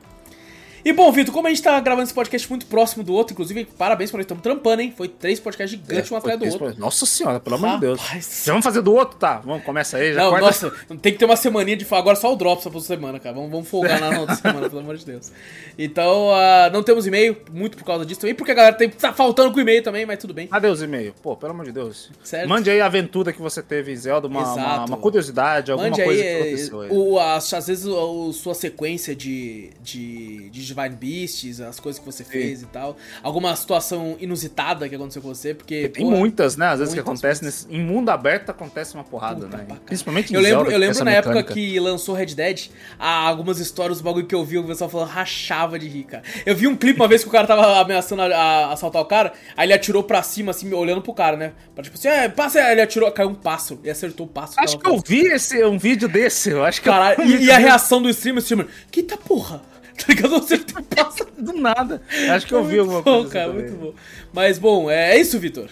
E 0.84 0.94
bom, 0.94 1.12
Vitor, 1.12 1.34
como 1.34 1.48
a 1.48 1.50
gente 1.50 1.62
tá 1.62 1.80
gravando 1.80 2.06
esse 2.06 2.14
podcast 2.14 2.50
muito 2.50 2.66
próximo 2.66 3.04
do 3.04 3.14
outro, 3.14 3.34
inclusive, 3.34 3.66
parabéns 3.78 4.10
por 4.12 4.18
nós 4.18 4.24
estamos 4.24 4.42
trampando, 4.42 4.82
hein? 4.82 4.94
Foi 4.96 5.08
três 5.08 5.40
podcasts 5.40 5.78
gigantes, 5.80 6.12
um 6.12 6.18
É, 6.18 6.22
foi 6.22 6.32
atrás 6.34 6.40
do 6.40 6.46
outro. 6.46 6.60
por- 6.76 6.80
Nossa 6.80 7.06
senhora, 7.06 7.40
pelo 7.40 7.56
amor 7.58 7.72
de 7.76 7.80
Deus. 7.82 8.02
Já 8.46 8.54
vamos 8.54 8.64
fazer 8.64 8.82
do 8.82 8.94
outro? 8.94 9.18
Tá, 9.18 9.40
vamos, 9.40 9.64
começa 9.64 9.98
aí, 9.98 10.14
já 10.14 10.24
Não, 10.24 10.30
corta- 10.30 10.46
nossa, 10.46 10.72
tem 11.02 11.12
que 11.14 11.20
ter 11.20 11.26
uma 11.26 11.36
semaninha 11.36 11.76
de. 11.76 11.86
Agora 11.92 12.16
só 12.16 12.32
o 12.32 12.36
Drops 12.36 12.66
essa 12.66 12.80
semana, 12.80 13.20
cara. 13.20 13.36
Vamos, 13.36 13.52
vamos 13.52 13.68
folgar 13.68 14.00
na 14.00 14.20
outra 14.22 14.36
semana, 14.38 14.70
pelo 14.70 14.82
amor 14.82 14.96
de 14.98 15.06
Deus. 15.06 15.32
Então, 15.78 16.32
ah, 16.34 16.70
não 16.72 16.82
temos 16.84 17.06
e-mail, 17.06 17.36
muito 17.52 17.78
por 17.78 17.84
causa 17.84 18.06
disso 18.06 18.22
também, 18.22 18.34
porque 18.36 18.52
a 18.52 18.56
galera 18.56 18.76
tem, 18.76 18.90
tá 18.90 19.12
faltando 19.12 19.52
com 19.54 19.60
e-mail 19.60 19.84
também, 19.84 20.06
mas 20.06 20.18
tudo 20.20 20.34
bem. 20.34 20.48
Adeus, 20.52 20.82
e-mail. 20.82 21.14
Pô, 21.22 21.36
pelo 21.36 21.52
amor 21.52 21.66
de 21.66 21.72
Deus. 21.72 22.10
Certo. 22.24 22.48
Mande 22.48 22.70
aí 22.70 22.80
a 22.80 22.86
aventura 22.86 23.34
que 23.34 23.42
você 23.42 23.62
teve 23.62 23.92
em 23.92 23.96
Zelda, 23.96 24.28
uma, 24.28 24.54
uma, 24.54 24.86
uma 24.86 24.98
curiosidade, 24.98 25.72
alguma 25.72 25.90
Mande 25.90 26.04
coisa 26.04 26.22
aí, 26.24 26.30
que 26.30 26.36
aconteceu 26.42 26.82
aí. 26.82 26.90
o, 26.92 27.20
as- 27.20 27.54
às 27.54 27.68
vezes, 27.68 27.86
o, 27.86 28.28
o- 28.28 28.34
sua 28.34 28.54
sequência 28.54 29.16
de, 29.16 29.72
de, 29.82 30.50
de 30.50 30.62
Divine 30.70 30.96
Beasts, 30.96 31.60
as 31.62 31.80
coisas 31.80 32.00
que 32.00 32.06
você 32.06 32.24
fez 32.24 32.62
e 32.62 32.66
tal. 32.66 32.96
Alguma 33.22 33.56
situação 33.56 34.16
inusitada 34.20 34.88
que 34.88 34.96
aconteceu 34.96 35.22
com 35.22 35.28
você, 35.28 35.54
porque. 35.54 35.90
Tem 35.90 36.04
porra, 36.06 36.18
muitas, 36.18 36.56
né? 36.56 36.68
Às 36.68 36.80
vezes 36.80 36.94
que 36.94 37.00
acontece 37.00 37.44
nesse, 37.44 37.68
em 37.70 37.82
mundo 37.84 38.10
aberto 38.10 38.50
acontece 38.50 38.94
uma 38.96 39.04
porrada, 39.04 39.42
Puta 39.46 39.58
né? 39.58 39.64
caralho. 39.64 39.82
Principalmente 39.86 40.32
em 40.32 40.36
Eu 40.36 40.42
lembro, 40.42 40.58
Zelda, 40.60 40.72
eu 40.72 40.80
que 40.80 40.86
lembro 40.88 41.04
na 41.06 41.12
época 41.12 41.36
mecânica. 41.36 41.54
que 41.54 41.80
lançou 41.80 42.16
Red 42.16 42.28
Dead, 42.28 42.68
há 42.98 43.28
algumas 43.28 43.60
histórias 43.60 43.98
do 44.00 44.04
bagulho 44.04 44.26
que 44.26 44.36
eu 44.36 44.44
vi, 44.46 44.58
o 44.58 44.64
pessoal 44.64 44.90
falando, 44.90 45.10
rachava 45.10 45.78
de 45.78 45.88
rir, 45.88 46.04
cara. 46.04 46.24
Eu 46.46 46.56
vi 46.56 46.68
um 46.68 46.76
clipe 46.76 47.00
uma 47.00 47.08
vez 47.08 47.22
que 47.24 47.30
o 47.30 47.32
cara 47.32 47.46
tava 47.48 47.80
ameaçando 47.80 48.22
a, 48.22 48.26
a- 48.28 48.74
assaltar 48.74 49.02
o 49.02 49.06
cara, 49.06 49.34
aí 49.58 49.66
ele 49.66 49.74
atirou 49.74 50.04
pra 50.04 50.22
cima, 50.24 50.52
assim, 50.52 50.72
olhando 50.74 51.02
pro 51.02 51.14
cara, 51.14 51.36
né? 51.36 51.54
Pra 51.74 51.84
tipo 51.84 51.98
assim, 51.98 52.08
é, 52.08 52.30
passa, 52.30 52.60
aí 52.60 52.72
ele 52.74 52.82
atirou, 52.82 53.12
caiu 53.12 53.30
um 53.30 53.36
pássaro 53.36 53.80
e 53.84 53.90
acertou 53.90 54.26
o 54.26 54.30
pássaro. 54.30 54.64
Acho 54.64 54.78
tava 54.78 54.96
que 54.96 55.00
eu 55.00 55.04
vi 55.06 55.28
esse, 55.28 55.64
um 55.66 55.78
vídeo 55.78 56.08
desse, 56.08 56.50
eu 56.52 56.64
acho 56.64 56.82
que 56.82 56.88
eu- 56.90 56.94
Caralho, 56.94 57.24
e, 57.26 57.46
e 57.46 57.52
a 57.52 57.58
reação 57.58 58.02
do 58.02 58.10
streamer, 58.10 58.40
o 58.40 58.44
streamer, 58.44 58.68
que 58.92 59.02
tá 59.04 59.18
porra? 59.18 59.62
Tá 60.06 60.14
ligado? 60.14 60.40
Você 60.40 60.58
passa. 60.96 61.28
Do 61.38 61.54
nada. 61.54 62.02
Acho 62.34 62.48
que 62.48 62.54
eu 62.54 62.64
vi 62.64 62.80
alguma 62.80 63.02
bom, 63.02 63.20
coisa. 63.20 63.30
cara, 63.30 63.54
muito 63.54 63.74
bom. 63.74 63.94
Mas 64.34 64.58
bom, 64.60 64.90
é 64.90 65.18
isso, 65.18 65.40
Vitor. 65.40 65.70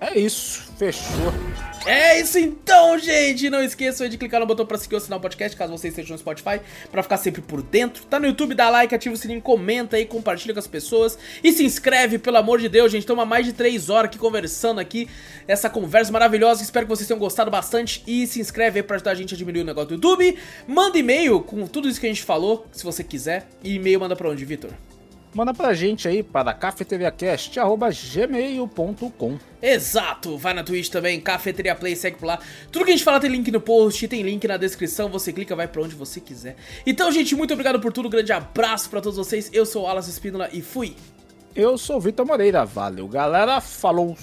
É 0.00 0.18
isso. 0.18 0.64
Fechou. 0.78 1.32
É 1.86 2.20
isso 2.20 2.36
então, 2.36 2.98
gente! 2.98 3.48
Não 3.48 3.62
esqueçam 3.62 4.08
de 4.08 4.18
clicar 4.18 4.40
no 4.40 4.46
botão 4.46 4.66
pra 4.66 4.76
seguir 4.76 4.96
o 4.96 5.20
podcast, 5.20 5.56
caso 5.56 5.70
você 5.70 5.86
esteja 5.86 6.12
no 6.12 6.18
Spotify, 6.18 6.60
pra 6.90 7.00
ficar 7.00 7.16
sempre 7.16 7.40
por 7.40 7.62
dentro. 7.62 8.04
Tá 8.06 8.18
no 8.18 8.26
YouTube, 8.26 8.56
dá 8.56 8.68
like, 8.68 8.92
ativa 8.92 9.14
o 9.14 9.16
sininho, 9.16 9.40
comenta 9.40 9.96
aí, 9.96 10.04
compartilha 10.04 10.52
com 10.52 10.58
as 10.58 10.66
pessoas. 10.66 11.16
E 11.44 11.52
se 11.52 11.64
inscreve, 11.64 12.18
pelo 12.18 12.38
amor 12.38 12.60
de 12.60 12.68
Deus, 12.68 12.90
gente. 12.90 13.02
Estamos 13.02 13.22
há 13.22 13.24
mais 13.24 13.46
de 13.46 13.52
3 13.52 13.88
horas 13.88 14.06
aqui 14.06 14.18
conversando 14.18 14.80
aqui. 14.80 15.08
Essa 15.46 15.70
conversa 15.70 16.10
maravilhosa. 16.10 16.60
Espero 16.60 16.86
que 16.86 16.90
vocês 16.90 17.06
tenham 17.06 17.20
gostado 17.20 17.52
bastante. 17.52 18.02
E 18.04 18.26
se 18.26 18.40
inscreve 18.40 18.80
aí 18.80 18.82
pra 18.82 18.96
ajudar 18.96 19.12
a 19.12 19.14
gente 19.14 19.34
a 19.34 19.36
diminuir 19.36 19.62
o 19.62 19.64
negócio 19.64 19.90
do 19.90 19.94
YouTube. 19.94 20.36
Manda 20.66 20.98
e-mail 20.98 21.40
com 21.40 21.64
tudo 21.68 21.88
isso 21.88 22.00
que 22.00 22.06
a 22.06 22.10
gente 22.10 22.24
falou, 22.24 22.66
se 22.72 22.82
você 22.82 23.04
quiser. 23.04 23.46
E 23.62 23.76
e-mail 23.76 24.00
manda 24.00 24.16
pra 24.16 24.28
onde, 24.28 24.44
Vitor? 24.44 24.72
Manda 25.36 25.52
pra 25.52 25.74
gente 25.74 26.08
aí 26.08 26.22
para 26.22 26.54
cafeteriacast.gmail.com 26.54 29.38
Exato, 29.60 30.38
vai 30.38 30.54
na 30.54 30.64
Twitch 30.64 30.88
também, 30.88 31.20
Cafeteria 31.20 31.74
Play, 31.74 31.94
segue 31.94 32.16
por 32.16 32.24
lá. 32.24 32.38
Tudo 32.72 32.86
que 32.86 32.92
a 32.92 32.96
gente 32.96 33.04
fala 33.04 33.20
tem 33.20 33.28
link 33.28 33.50
no 33.50 33.60
post, 33.60 34.08
tem 34.08 34.22
link 34.22 34.48
na 34.48 34.56
descrição, 34.56 35.10
você 35.10 35.34
clica, 35.34 35.54
vai 35.54 35.68
pra 35.68 35.82
onde 35.82 35.94
você 35.94 36.22
quiser. 36.22 36.56
Então, 36.86 37.12
gente, 37.12 37.36
muito 37.36 37.52
obrigado 37.52 37.78
por 37.80 37.92
tudo, 37.92 38.08
grande 38.08 38.32
abraço 38.32 38.88
pra 38.88 39.02
todos 39.02 39.18
vocês. 39.18 39.50
Eu 39.52 39.66
sou 39.66 39.84
o 39.84 39.86
Alas 39.86 40.08
Espínola 40.08 40.48
e 40.54 40.62
fui! 40.62 40.96
Eu 41.54 41.76
sou 41.76 41.98
o 41.98 42.00
Vitor 42.00 42.24
Moreira. 42.24 42.64
Valeu, 42.64 43.06
galera. 43.06 43.60
Falou! 43.60 44.16